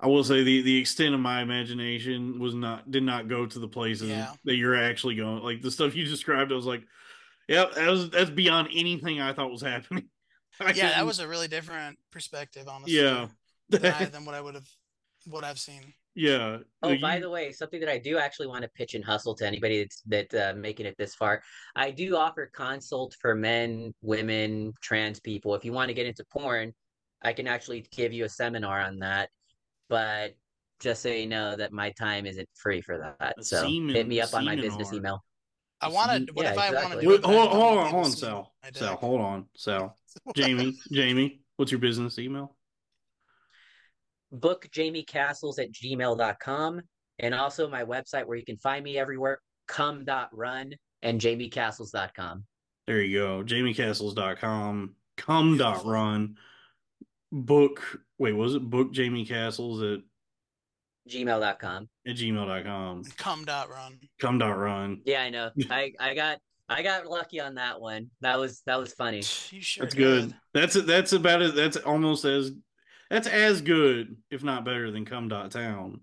I 0.00 0.06
will 0.06 0.22
say 0.24 0.42
the 0.44 0.62
the 0.62 0.76
extent 0.76 1.14
of 1.14 1.20
my 1.20 1.42
imagination 1.42 2.38
was 2.38 2.54
not 2.54 2.90
did 2.90 3.02
not 3.02 3.28
go 3.28 3.46
to 3.46 3.58
the 3.58 3.68
places 3.68 4.08
Yeah. 4.08 4.32
that 4.44 4.56
you're 4.56 4.80
actually 4.80 5.16
going. 5.16 5.42
Like 5.42 5.60
the 5.62 5.70
stuff 5.70 5.94
you 5.96 6.04
described, 6.04 6.52
I 6.52 6.54
was 6.54 6.66
like, 6.66 6.82
yeah, 7.48 7.66
that 7.74 7.88
was 7.88 8.10
that's 8.10 8.30
beyond 8.30 8.68
anything 8.74 9.20
I 9.20 9.32
thought 9.32 9.50
was 9.50 9.62
happening. 9.62 10.08
I 10.60 10.72
yeah. 10.72 10.90
That 10.90 11.06
was 11.06 11.18
a 11.20 11.28
really 11.28 11.48
different 11.48 11.98
perspective, 12.12 12.66
honestly. 12.68 12.94
yeah. 13.00 13.26
than, 13.68 13.86
I, 13.86 14.04
than 14.12 14.24
what 14.24 14.34
I 14.34 14.40
would 14.40 14.54
have 14.54 14.68
what 15.26 15.44
I've 15.44 15.58
seen. 15.58 15.82
yeah. 16.14 16.58
Oh, 16.82 16.88
Like, 16.90 17.00
by 17.00 17.16
you- 17.16 17.22
the 17.22 17.30
way, 17.30 17.50
something 17.52 17.80
that 17.80 17.88
I 17.88 17.98
do 17.98 18.18
actually 18.18 18.46
want 18.46 18.62
to 18.62 18.68
pitch 18.68 18.94
and 18.94 19.04
hustle 19.04 19.34
to 19.34 19.46
anybody 19.46 19.82
that's 19.82 20.02
that 20.06 20.34
uh, 20.34 20.54
making 20.56 20.86
it 20.86 20.96
this 20.96 21.14
far. 21.16 21.42
I 21.76 21.90
do 21.90 22.16
offer 22.16 22.50
consult 22.54 23.14
for 23.20 23.34
men, 23.34 23.92
women, 24.00 24.72
trans 24.80 25.18
people. 25.20 25.54
If 25.56 25.64
you 25.64 25.72
want 25.72 25.88
to 25.88 25.94
get 25.94 26.06
into 26.06 26.24
porn, 26.32 26.72
I 27.22 27.32
can 27.32 27.46
actually 27.48 27.84
give 27.90 28.12
you 28.12 28.24
a 28.24 28.28
seminar 28.28 28.80
on 28.80 29.00
that. 29.00 29.28
But 29.88 30.36
just 30.80 31.02
so 31.02 31.08
you 31.08 31.26
know 31.26 31.56
that 31.56 31.72
my 31.72 31.90
time 31.90 32.26
isn't 32.26 32.48
free 32.54 32.80
for 32.80 32.98
that. 32.98 33.34
A 33.38 33.42
So 33.42 33.62
semen- 33.62 33.94
hit 33.94 34.06
me 34.06 34.20
up 34.20 34.32
on 34.34 34.44
my 34.44 34.54
business 34.56 34.88
seminar. 34.90 34.94
email. 35.12 35.24
I 35.80 35.88
want 35.88 36.26
to. 36.28 36.32
What 36.34 36.44
Yeah, 36.44 36.52
if 36.52 36.58
I 36.58 36.70
want 36.72 36.74
exactly. 36.76 36.96
to 36.96 37.00
do 37.02 37.08
Wait, 37.08 37.18
it? 37.20 37.24
hold, 37.24 37.48
hold 37.50 37.78
on, 37.78 37.84
people 37.86 37.90
hold 37.90 38.04
on, 38.06 38.10
Sal. 38.12 38.54
Sal, 38.74 38.96
hold 38.96 39.20
on, 39.20 39.46
Sal. 39.56 39.96
Jaymee, 40.36 40.74
Jaymee, 40.92 41.40
what's 41.56 41.70
your 41.70 41.78
business 41.80 42.18
email? 42.18 42.56
Book 44.32 44.68
Jaymee 44.72 45.06
Castles 45.06 45.58
at 45.58 45.72
gmail.com. 45.72 46.80
And 47.20 47.34
also 47.34 47.68
my 47.68 47.84
website 47.84 48.26
where 48.26 48.36
you 48.36 48.44
can 48.44 48.56
find 48.58 48.84
me 48.84 48.96
everywhere, 48.98 49.40
come.run 49.66 50.72
and 51.02 51.20
jaymeecastles.com. 51.20 52.44
There 52.86 53.00
you 53.02 53.18
go. 53.18 53.42
JaymeeCastles.com. 53.44 54.94
Come 55.16 55.56
dot 55.56 55.72
Beautiful. 55.74 55.90
run. 55.92 56.36
Book 57.30 58.00
wait, 58.18 58.32
was 58.32 58.54
it 58.54 58.68
book 58.68 58.92
Jaymee 58.92 59.28
Castles 59.28 59.82
at, 59.82 60.00
Gmail.com. 61.10 61.88
at 62.06 62.16
gmail.com. 62.16 63.04
Come 63.16 63.44
dot 63.44 63.70
run. 63.70 63.98
Come 64.20 64.38
dot 64.38 64.58
run. 64.58 65.00
Yeah, 65.04 65.22
I 65.22 65.30
know. 65.30 65.50
I, 65.70 65.92
I 65.98 66.14
got 66.14 66.38
I 66.68 66.82
got 66.82 67.06
lucky 67.06 67.40
on 67.40 67.54
that 67.54 67.80
one. 67.80 68.10
That 68.20 68.38
was 68.38 68.62
that 68.66 68.78
was 68.78 68.92
funny. 68.92 69.18
You 69.50 69.62
sure 69.62 69.84
That's 69.84 69.94
good. 69.94 70.34
That's 70.52 70.74
that's 70.82 71.12
about 71.12 71.42
it. 71.42 71.54
That's 71.54 71.78
almost 71.78 72.24
as 72.24 72.52
that's 73.10 73.26
as 73.26 73.62
good, 73.62 74.16
if 74.30 74.42
not 74.42 74.64
better, 74.66 74.90
than 74.90 75.06
come 75.06 75.28
dot 75.28 75.50
town. 75.50 76.00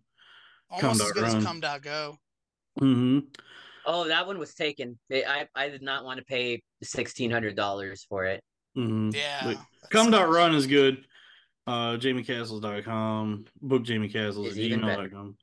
Almost 0.72 1.02
as 1.02 1.08
dot 1.08 1.14
good 1.14 1.24
run. 1.24 1.38
as 1.38 1.44
come 1.44 1.60
dot 1.60 1.82
go. 1.84 2.18
Mm-hmm. 2.82 3.20
Oh, 3.86 4.08
that 4.08 4.26
one 4.26 4.40
was 4.40 4.56
taken. 4.56 4.98
I 5.12 5.48
I 5.54 5.70
did 5.70 5.84
not 5.84 6.04
want 6.04 6.18
to 6.18 6.26
pay 6.26 6.64
sixteen 6.82 7.30
hundred 7.30 7.56
dollars 7.56 8.06
for 8.10 8.26
it. 8.26 8.44
Mm-hmm. 8.76 9.12
Yeah. 9.14 9.42
But 9.44 9.58
Come 9.92 10.12
dot 10.12 10.30
run 10.30 10.56
is 10.56 10.68
good. 10.68 11.06
Uh 11.68 11.98
JaymeeCastles.com, 11.98 13.46
book 13.62 13.84
Jaymee 13.84 14.12
Castles 14.14 14.48
at 14.48 14.52
Is 14.54 14.60
even 14.60 14.82
better. 14.82 15.10
gmail.com. 15.10 15.36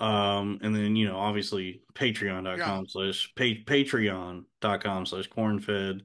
Um, 0.00 0.60
and 0.62 0.74
then 0.74 0.94
you 0.96 1.08
know, 1.08 1.16
obviously 1.18 1.82
patreon.com 1.94 2.86
slash 2.88 3.32
pa- 3.36 3.64
patreon.com 3.66 5.06
slash 5.06 5.28
cornfed 5.28 6.02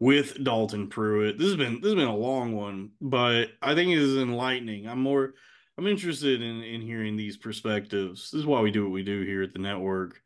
with 0.00 0.42
Dalton 0.42 0.88
Pruitt. 0.88 1.38
This 1.38 1.48
has 1.48 1.56
been 1.56 1.74
this 1.80 1.90
has 1.90 1.94
been 1.94 2.08
a 2.08 2.16
long 2.16 2.52
one, 2.54 2.90
but 3.00 3.50
I 3.60 3.74
think 3.74 3.90
it 3.90 3.98
is 3.98 4.16
enlightening. 4.16 4.88
I'm 4.88 5.00
more 5.00 5.34
I'm 5.76 5.86
interested 5.86 6.42
in 6.42 6.62
in 6.62 6.80
hearing 6.80 7.16
these 7.16 7.36
perspectives. 7.36 8.30
This 8.30 8.40
is 8.40 8.46
why 8.46 8.60
we 8.60 8.70
do 8.70 8.82
what 8.84 8.92
we 8.92 9.02
do 9.02 9.22
here 9.22 9.42
at 9.42 9.52
the 9.52 9.58
network. 9.58 10.22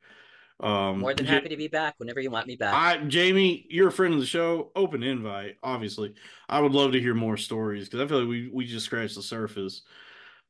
Um 0.61 1.01
More 1.01 1.15
than 1.15 1.27
happy 1.27 1.49
to 1.49 1.57
be 1.57 1.69
back 1.69 1.95
whenever 1.99 2.21
you 2.21 2.31
want 2.31 2.47
me 2.47 2.57
back. 2.57 2.75
I 2.75 3.03
Jaymee, 3.05 3.67
you're 3.69 3.89
a 3.89 3.93
friend 3.93 4.15
of 4.15 4.21
the 4.21 4.27
show. 4.27 4.71
Open 4.77 5.03
invite, 5.03 5.57
obviously. 5.63 6.15
I 6.49 6.61
would 6.61 6.73
love 6.73 6.93
to 6.93 7.01
hear 7.01 7.15
more 7.15 7.37
stories 7.37 7.89
because 7.89 8.01
I 8.01 8.07
feel 8.07 8.21
like 8.21 8.29
we 8.29 8.51
we 8.53 8.67
just 8.67 8.87
scratched 8.87 9.17
the 9.17 9.23
surface. 9.23 9.83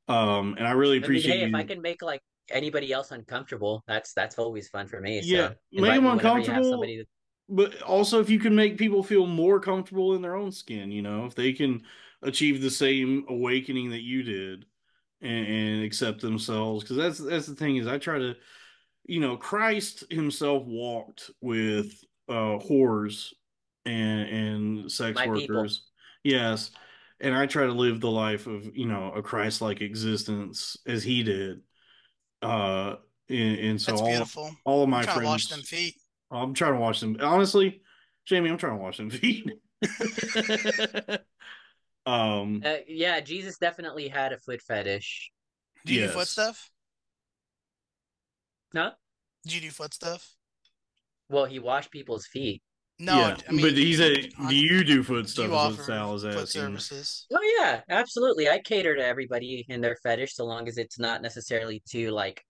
Um, 0.08 0.56
and 0.58 0.66
I 0.66 0.72
really 0.72 0.96
I 0.96 1.00
mean, 1.00 1.04
appreciate 1.04 1.38
hey, 1.40 1.46
if. 1.46 1.54
I 1.54 1.62
can 1.64 1.80
make 1.80 2.02
like 2.02 2.22
anybody 2.50 2.92
else 2.92 3.10
uncomfortable, 3.10 3.82
that's 3.86 4.12
that's 4.12 4.38
always 4.38 4.68
fun 4.68 4.86
for 4.86 5.00
me. 5.00 5.20
Yeah, 5.22 5.48
so 5.48 5.82
make 5.82 5.94
them 5.94 6.04
me 6.04 6.10
whenever 6.10 6.38
you 6.38 6.46
have 6.46 6.56
uncomfortable. 6.56 6.80
that- 6.82 7.06
but 7.48 7.82
also 7.82 8.20
if 8.20 8.30
you 8.30 8.38
can 8.38 8.54
make 8.54 8.78
people 8.78 9.02
feel 9.02 9.26
more 9.26 9.60
comfortable 9.60 10.14
in 10.14 10.22
their 10.22 10.36
own 10.36 10.52
skin, 10.52 10.90
you 10.90 11.02
know, 11.02 11.26
if 11.26 11.34
they 11.34 11.52
can 11.52 11.82
achieve 12.22 12.62
the 12.62 12.70
same 12.70 13.24
awakening 13.28 13.90
that 13.90 14.00
you 14.02 14.22
did 14.22 14.64
and, 15.20 15.46
and 15.46 15.84
accept 15.84 16.20
themselves, 16.20 16.82
because 16.82 16.96
that's 16.96 17.18
that's 17.18 17.46
the 17.46 17.54
thing 17.54 17.76
is 17.76 17.86
I 17.86 17.98
try 17.98 18.18
to, 18.18 18.36
you 19.04 19.20
know, 19.20 19.36
Christ 19.36 20.04
himself 20.10 20.64
walked 20.64 21.30
with 21.40 21.92
uh 22.28 22.58
whores 22.58 23.32
and 23.84 24.28
and 24.28 24.92
sex 24.92 25.16
My 25.16 25.24
people. 25.24 25.56
workers, 25.56 25.84
yes, 26.22 26.70
and 27.20 27.34
I 27.34 27.46
try 27.46 27.66
to 27.66 27.72
live 27.72 28.00
the 28.00 28.10
life 28.10 28.46
of 28.46 28.76
you 28.76 28.86
know 28.86 29.12
a 29.14 29.22
Christ-like 29.22 29.80
existence 29.80 30.76
as 30.86 31.02
he 31.02 31.22
did, 31.22 31.60
uh, 32.42 32.96
and, 33.28 33.58
and 33.58 33.80
so 33.80 33.92
That's 33.92 34.02
all 34.02 34.08
beautiful. 34.08 34.56
all 34.64 34.82
of 34.82 34.88
my 34.88 34.98
I'm 34.98 35.04
trying 35.04 35.16
friends 35.16 35.46
to 35.46 35.54
wash 35.54 35.58
them 35.58 35.62
feet. 35.62 35.94
I'm 36.30 36.54
trying 36.54 36.74
to 36.74 36.80
wash 36.80 37.00
them. 37.00 37.16
Honestly, 37.20 37.82
Jaymee, 38.28 38.50
I'm 38.50 38.58
trying 38.58 38.76
to 38.76 38.82
wash 38.82 38.96
them 38.96 39.10
feet. 39.10 39.50
um, 42.06 42.62
Uh, 42.64 42.76
yeah, 42.86 43.20
Jesus 43.20 43.58
definitely 43.58 44.08
had 44.08 44.32
a 44.32 44.38
foot 44.38 44.62
fetish. 44.62 45.30
Do 45.84 45.94
you 45.94 46.06
do 46.06 46.08
foot 46.08 46.28
stuff? 46.28 46.70
No, 48.74 48.90
Do 49.46 49.54
you 49.54 49.60
do 49.60 49.70
foot 49.70 49.94
stuff? 49.94 50.34
well, 51.28 51.44
he 51.46 51.58
washed 51.58 51.90
people's 51.90 52.26
feet. 52.26 52.62
No, 52.98 53.16
yeah, 53.18 53.36
I 53.48 53.52
mean, 53.52 53.62
but 53.62 53.72
he 53.72 53.94
said, 53.94 54.28
on- 54.38 54.48
"Do 54.48 54.54
you 54.54 54.84
do 54.84 55.02
foot 55.02 55.22
do 55.24 55.28
stuff?" 55.28 55.46
you 55.48 55.54
offer 55.54 55.82
Sal 55.82 56.14
is 56.14 56.22
foot 56.22 56.32
asking. 56.42 56.46
services? 56.60 57.26
Oh 57.32 57.56
yeah, 57.58 57.80
absolutely. 57.88 58.48
I 58.48 58.60
cater 58.60 58.94
to 58.94 59.04
everybody 59.04 59.64
in 59.68 59.80
their 59.80 59.96
fetish, 60.02 60.34
so 60.36 60.44
long 60.44 60.68
as 60.68 60.78
it's 60.78 60.98
not 60.98 61.22
necessarily 61.22 61.82
too 61.88 62.10
like 62.10 62.44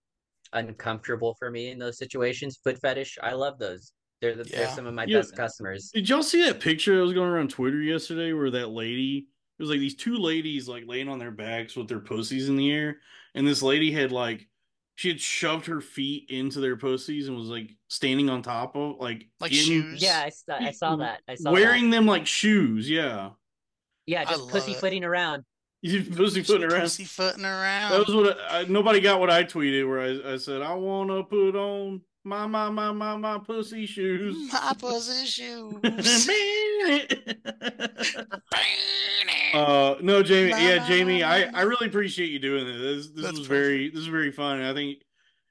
uncomfortable 0.51 1.35
for 1.39 1.49
me 1.49 1.69
in 1.69 1.79
those 1.79 1.97
situations. 1.97 2.59
Foot 2.63 2.79
fetish, 2.81 3.17
I 3.23 3.33
love 3.33 3.57
those. 3.57 3.91
They're 4.21 4.35
the, 4.35 4.43
they're 4.43 4.69
some 4.69 4.85
of 4.85 4.93
my 4.93 5.05
Yeah. 5.05 5.19
best 5.19 5.35
customers. 5.35 5.89
Did 5.93 6.07
y'all 6.07 6.23
see 6.23 6.43
that 6.43 6.59
picture 6.59 6.95
that 6.97 7.01
was 7.03 7.13
going 7.13 7.29
around 7.29 7.49
Twitter 7.49 7.81
yesterday, 7.81 8.31
where 8.33 8.51
that 8.51 8.69
lady? 8.69 9.27
It 9.57 9.61
was 9.61 9.69
like 9.69 9.79
these 9.79 9.95
two 9.95 10.17
ladies 10.17 10.67
like 10.67 10.83
laying 10.87 11.09
on 11.09 11.19
their 11.19 11.31
backs 11.31 11.75
with 11.75 11.87
their 11.87 11.99
pussies 11.99 12.49
in 12.49 12.55
the 12.57 12.71
air, 12.71 12.97
and 13.33 13.47
this 13.47 13.61
lady 13.63 13.91
had 13.91 14.11
like 14.11 14.47
she 14.95 15.07
had 15.09 15.19
shoved 15.19 15.65
her 15.65 15.81
feet 15.81 16.29
into 16.29 16.59
their 16.59 16.75
pussies 16.77 17.27
and 17.27 17.35
was 17.35 17.47
like 17.47 17.75
standing 17.89 18.29
on 18.29 18.41
top 18.41 18.75
of 18.75 18.97
like 18.99 19.27
Like 19.39 19.51
in- 19.51 19.57
shoes? 19.57 20.01
Yeah, 20.01 20.21
I 20.25 20.29
saw, 20.29 20.55
I 20.67 20.71
saw 20.71 20.95
that. 20.97 21.21
I 21.27 21.35
saw 21.35 21.51
wearing 21.51 21.89
that. 21.89 21.97
them 21.97 22.05
like 22.05 22.27
shoes. 22.27 22.89
Yeah, 22.89 23.31
Yeah, 24.05 24.23
just 24.25 24.41
love 24.41 24.49
pussy 24.51 24.73
footing 24.75 25.03
around. 25.03 25.43
you 25.81 26.03
pussyfooting 26.03 26.63
around. 26.63 26.81
Pussyfooting 26.81 27.43
around. 27.45 27.91
That 27.91 28.05
was 28.07 28.15
what 28.15 28.37
I, 28.49 28.59
I- 28.61 28.65
nobody 28.65 28.99
got. 29.01 29.19
What 29.19 29.29
I 29.31 29.43
tweeted, 29.43 29.87
where 29.87 29.99
I, 29.99 30.33
I 30.33 30.37
said, 30.37 30.61
"I 30.61 30.73
want 30.73 31.09
to 31.09 31.23
put 31.23 31.55
on 31.55 32.01
my 32.23 32.45
my 32.47 32.69
my 32.69 32.91
my 32.91 33.15
my 33.17 33.37
pussy 33.39 33.85
shoes." 33.85 34.51
My 34.53 34.73
pussy 34.79 35.25
shoes. 35.25 35.73
uh, 39.53 39.95
no, 40.01 40.23
Jaymee. 40.23 40.51
La, 40.51 40.57
Yeah, 40.57 40.75
la, 40.75 40.83
Jaymee. 40.87 41.21
la, 41.21 41.27
I. 41.27 41.49
I 41.53 41.61
really 41.63 41.87
appreciate 41.87 42.29
you 42.31 42.39
doing 42.39 42.65
this. 42.65 42.77
This, 42.81 43.07
this 43.13 43.25
That's 43.25 43.37
was 43.39 43.47
very 43.47 43.89
this 43.89 43.99
is 44.01 44.07
very 44.07 44.31
fun. 44.31 44.61
I 44.61 44.73
think 44.73 44.99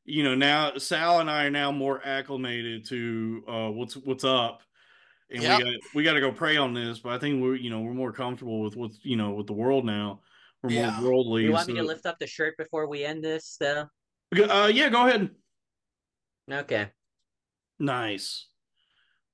you 0.04 0.24
know 0.24 0.34
now 0.34 0.76
Sal 0.78 1.20
and 1.20 1.30
I 1.30 1.44
are 1.44 1.50
now 1.50 1.70
more 1.72 2.00
acclimated 2.04 2.86
to 2.88 3.44
uh 3.48 3.68
what's 3.70 3.94
what's 3.96 4.24
up. 4.24 4.62
And 5.30 5.42
Yep. 5.42 5.58
we 5.58 5.64
got 5.64 5.72
we 5.94 6.02
got 6.04 6.12
to 6.14 6.20
go 6.20 6.32
pray 6.32 6.56
on 6.58 6.74
this, 6.74 6.98
but 6.98 7.12
I 7.12 7.18
think 7.18 7.42
we're 7.42 7.54
you 7.56 7.70
know 7.70 7.80
we're 7.80 7.94
more 7.94 8.12
comfortable 8.12 8.60
with 8.60 8.76
what's 8.76 8.98
you 9.02 9.16
know 9.16 9.30
with 9.32 9.46
the 9.46 9.52
world 9.54 9.84
now. 9.84 10.20
We're 10.62 10.70
Yeah. 10.70 11.00
more 11.00 11.10
worldly. 11.10 11.44
You 11.44 11.52
want 11.52 11.68
me 11.68 11.74
to 11.74 11.82
lift 11.82 12.06
up 12.06 12.18
the 12.18 12.26
shirt 12.26 12.56
before 12.56 12.86
we 12.86 13.04
end 13.04 13.24
this, 13.24 13.56
though? 13.58 13.86
Uh, 14.36 14.70
yeah, 14.72 14.88
go 14.88 15.06
ahead. 15.06 15.30
Okay. 16.50 16.88
Nice. 17.78 18.46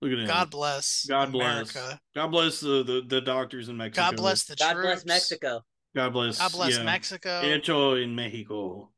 Look 0.00 0.12
at 0.12 0.18
him. 0.18 0.26
God 0.26 0.50
bless. 0.50 1.06
God 1.08 1.32
bless. 1.32 1.74
America. 1.74 2.00
God 2.14 2.28
bless 2.28 2.60
the, 2.60 2.82
the, 2.84 3.02
the 3.06 3.20
doctors 3.20 3.68
in 3.68 3.76
Mexico. 3.76 4.10
God 4.10 4.16
bless 4.16 4.44
the 4.44 4.56
God 4.56 4.72
troops. 4.74 4.86
bless 4.86 5.06
Mexico. 5.06 5.60
God 5.94 6.12
bless. 6.12 6.38
God 6.38 6.52
bless 6.52 6.78
yeah. 6.78 6.84
Mexico. 6.84 7.40
Hecho 7.40 7.94
in 7.94 8.14
Mexico. 8.14 8.90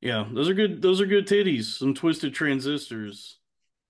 Yeah, 0.00 0.26
those 0.32 0.48
are 0.48 0.54
good. 0.54 0.82
Those 0.82 1.00
are 1.00 1.06
good 1.06 1.28
titties. 1.28 1.78
Some 1.78 1.94
twisted 1.94 2.34
transistors. 2.34 3.38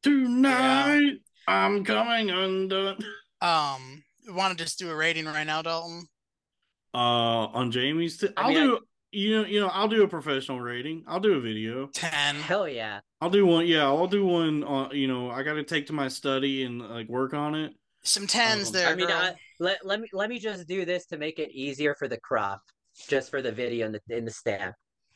Tonight 0.03 1.21
I'm 1.49 1.85
coming 1.85 2.31
undone. 2.31 3.03
Um, 3.41 4.05
want 4.29 4.57
to 4.57 4.63
just 4.63 4.79
do 4.79 4.91
a 4.91 4.95
rating 4.95 5.25
right 5.25 5.47
now, 5.47 5.63
Dalton? 5.63 6.07
Uh, 6.93 7.47
on 7.49 7.73
Jaymee's. 7.73 8.19
T- 8.19 8.29
I 8.37 8.43
I'll 8.43 8.49
mean, 8.49 8.67
do. 8.67 8.79
You 9.13 9.37
know, 9.37 9.47
you 9.47 9.61
know, 9.61 9.69
I'll 9.69 9.89
do 9.89 10.03
a 10.03 10.09
professional 10.09 10.61
rating. 10.61 11.05
I'll 11.07 11.21
do 11.21 11.35
a 11.35 11.41
video. 11.41 11.87
Ten. 11.89 12.35
Hell 12.37 12.69
yeah. 12.69 13.01
I'll 13.21 13.31
do 13.31 13.47
one. 13.47 13.67
Yeah, 13.67 13.85
I'll 13.85 14.07
do 14.07 14.25
one. 14.25 14.65
On 14.65 14.91
you 14.97 15.07
know, 15.07 15.31
I 15.31 15.43
got 15.43 15.55
to 15.55 15.63
take 15.63 15.87
to 15.89 15.93
my 15.93 16.09
study 16.09 16.65
and 16.65 16.81
like 16.81 17.09
work 17.09 17.35
on 17.35 17.55
it. 17.55 17.75
Some 18.03 18.27
tens 18.27 18.69
Um, 18.69 18.73
there, 18.73 18.89
I 18.89 18.95
mean, 18.97 19.07
girl. 19.07 19.17
I, 19.17 19.35
let 19.61 19.85
let 19.85 20.01
me 20.01 20.09
let 20.13 20.29
me 20.29 20.39
just 20.39 20.67
do 20.67 20.85
this 20.85 21.07
to 21.07 21.19
make 21.19 21.39
it 21.39 21.53
easier 21.53 21.95
for 21.95 22.09
the 22.09 22.19
crop, 22.19 22.63
just 23.09 23.31
for 23.31 23.43
the 23.43 23.53
video 23.53 23.87
in 23.87 23.93
the 23.93 24.01
in 24.09 24.25
the 24.25 24.31
stamp. 24.31 24.75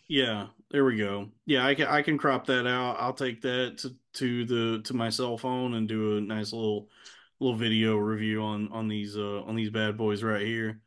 Yeah, 0.08 0.46
there 0.70 0.84
we 0.84 0.96
go. 0.96 1.30
Yeah, 1.46 1.66
I 1.66 1.74
can 1.74 1.88
I 1.88 2.02
can 2.02 2.16
crop 2.16 2.46
that 2.46 2.66
out. 2.66 2.96
I'll 3.00 3.12
take 3.12 3.40
that 3.42 3.78
to 3.78 3.90
to 4.14 4.44
the 4.44 4.82
to 4.82 4.94
my 4.94 5.10
cell 5.10 5.36
phone 5.36 5.74
and 5.74 5.88
do 5.88 6.18
a 6.18 6.20
nice 6.20 6.52
little 6.52 6.88
little 7.40 7.56
video 7.56 7.96
review 7.96 8.42
on 8.42 8.68
on 8.68 8.88
these 8.88 9.16
uh 9.16 9.42
on 9.42 9.56
these 9.56 9.70
bad 9.70 9.96
boys 9.96 10.22
right 10.22 10.46
here. 10.46 10.80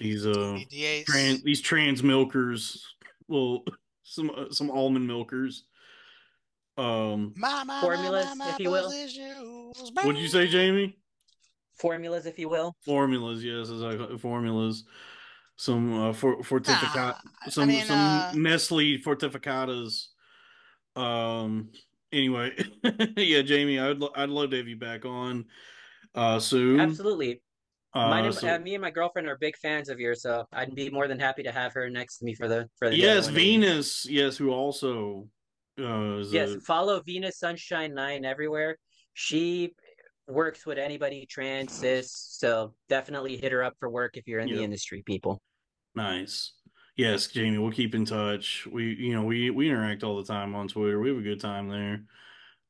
These 0.00 0.26
uh 0.26 0.58
trans 1.06 1.42
these 1.42 1.60
trans 1.60 2.02
milkers. 2.02 2.84
Well, 3.28 3.64
some 4.02 4.30
uh, 4.30 4.50
some 4.50 4.70
almond 4.70 5.06
milkers. 5.06 5.64
Um, 6.78 7.32
My, 7.36 7.64
my, 7.64 7.80
Formulas, 7.80 8.26
my, 8.26 8.34
my, 8.34 8.44
my 8.44 8.50
if 8.50 8.60
you 8.60 8.70
will. 8.70 8.84
positions, 8.84 9.92
what'd 9.94 10.20
you 10.20 10.28
say, 10.28 10.46
Jaymee? 10.46 10.94
Formulas, 11.78 12.26
if 12.26 12.38
you 12.38 12.50
will. 12.50 12.74
Formulas, 12.84 13.42
yes, 13.42 13.70
as 13.70 13.82
I 13.82 14.16
formulas. 14.18 14.84
Some 15.56 16.08
uh, 16.08 16.12
for 16.12 16.42
fortificat, 16.42 16.94
Nah, 16.94 17.14
I 17.46 17.48
some 17.48 17.68
mean, 17.68 17.84
some 17.86 17.98
uh, 17.98 18.32
Nestle 18.34 18.98
fortificatas. 18.98 20.08
Um. 20.94 21.70
Anyway, 22.12 22.52
yeah, 22.84 23.42
Jaymee, 23.42 23.82
I'd 23.82 23.98
lo- 23.98 24.12
I'd 24.14 24.28
love 24.28 24.50
to 24.50 24.58
have 24.58 24.68
you 24.68 24.76
back 24.76 25.04
on. 25.04 25.46
Uh, 26.14 26.38
soon. 26.38 26.80
Absolutely. 26.80 27.42
Uh, 27.96 28.10
Mine 28.10 28.24
and, 28.26 28.34
so- 28.34 28.54
uh, 28.54 28.58
me 28.58 28.74
and 28.74 28.82
my 28.82 28.90
girlfriend 28.90 29.26
are 29.26 29.38
big 29.38 29.56
fans 29.56 29.88
of 29.88 29.98
yours, 29.98 30.20
so 30.20 30.44
I'd 30.52 30.74
be 30.74 30.90
more 30.90 31.08
than 31.08 31.18
happy 31.18 31.42
to 31.44 31.50
have 31.52 31.72
her 31.72 31.88
next 31.88 32.18
to 32.18 32.24
me 32.26 32.34
for 32.34 32.46
the 32.46 32.68
for 32.78 32.90
the 32.90 32.96
yes. 32.96 33.28
Venus. 33.28 34.06
Yes, 34.08 34.36
who 34.36 34.50
also 34.50 35.26
uh, 35.80 36.18
is 36.18 36.30
Yes, 36.32 36.50
a- 36.50 36.60
follow 36.60 37.00
Venus 37.00 37.38
Sunshine 37.38 37.94
Nine 37.94 38.26
everywhere. 38.26 38.76
She 39.14 39.74
works 40.28 40.66
with 40.66 40.76
anybody 40.76 41.24
trans, 41.24 41.72
cis, 41.72 42.12
so 42.12 42.74
definitely 42.90 43.38
hit 43.38 43.50
her 43.52 43.62
up 43.64 43.74
for 43.80 43.88
work 43.88 44.16
if 44.18 44.26
you're 44.26 44.40
in 44.40 44.48
Yep. 44.48 44.58
the 44.58 44.64
industry, 44.64 45.02
people. 45.06 45.40
Nice. 45.94 46.52
Yes, 46.96 47.28
Jaymee, 47.28 47.60
we'll 47.62 47.72
keep 47.72 47.94
in 47.94 48.04
touch. 48.04 48.66
We, 48.70 48.94
you 48.94 49.14
know, 49.14 49.22
we 49.24 49.48
we 49.50 49.70
interact 49.70 50.02
all 50.04 50.16
the 50.18 50.24
time 50.30 50.54
on 50.54 50.68
Twitter. 50.68 51.00
We 51.00 51.08
have 51.08 51.18
a 51.18 51.22
good 51.22 51.40
time 51.40 51.68
there. 51.70 52.02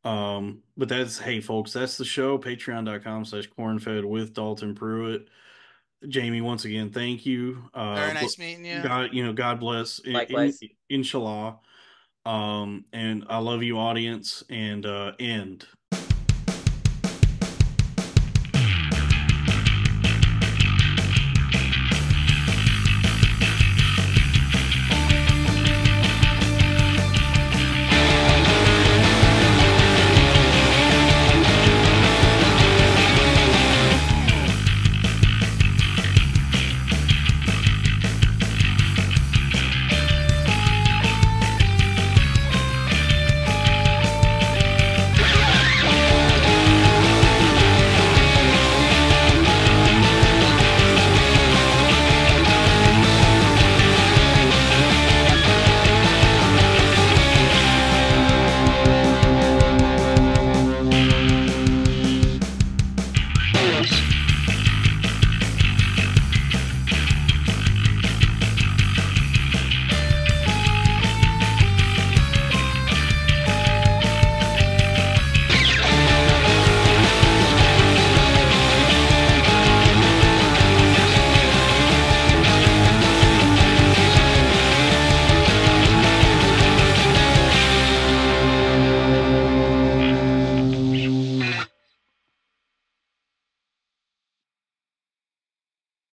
Um, 0.07 0.62
but 0.76 0.89
that's 0.89 1.18
hey 1.18 1.41
folks, 1.41 1.73
that's 1.73 1.97
the 1.97 2.05
show. 2.05 2.39
Patreon.com 2.39 3.25
slash 3.25 3.49
cornfed 3.59 4.05
with 4.05 4.33
Dalton 4.35 4.75
Pruitt. 4.75 5.28
Jaymee, 6.05 6.43
once 6.43 6.65
again, 6.65 6.91
thank 6.91 7.26
you. 7.26 7.65
Uh 7.75 7.94
Very 7.97 8.15
nice 8.15 8.39
meeting 8.39 8.65
you. 8.65 8.83
God, 8.83 9.10
you 9.12 9.25
know, 9.25 9.33
God 9.33 9.59
bless. 9.60 9.99
in- 10.01 10.12
in- 10.62 10.68
inshallah. 10.91 11.59
Um, 12.25 12.85
and 12.93 13.25
I 13.28 13.39
love 13.39 13.62
you, 13.62 13.78
audience, 13.78 14.44
and 14.51 14.85
uh 14.86 15.12
end. 15.18 15.67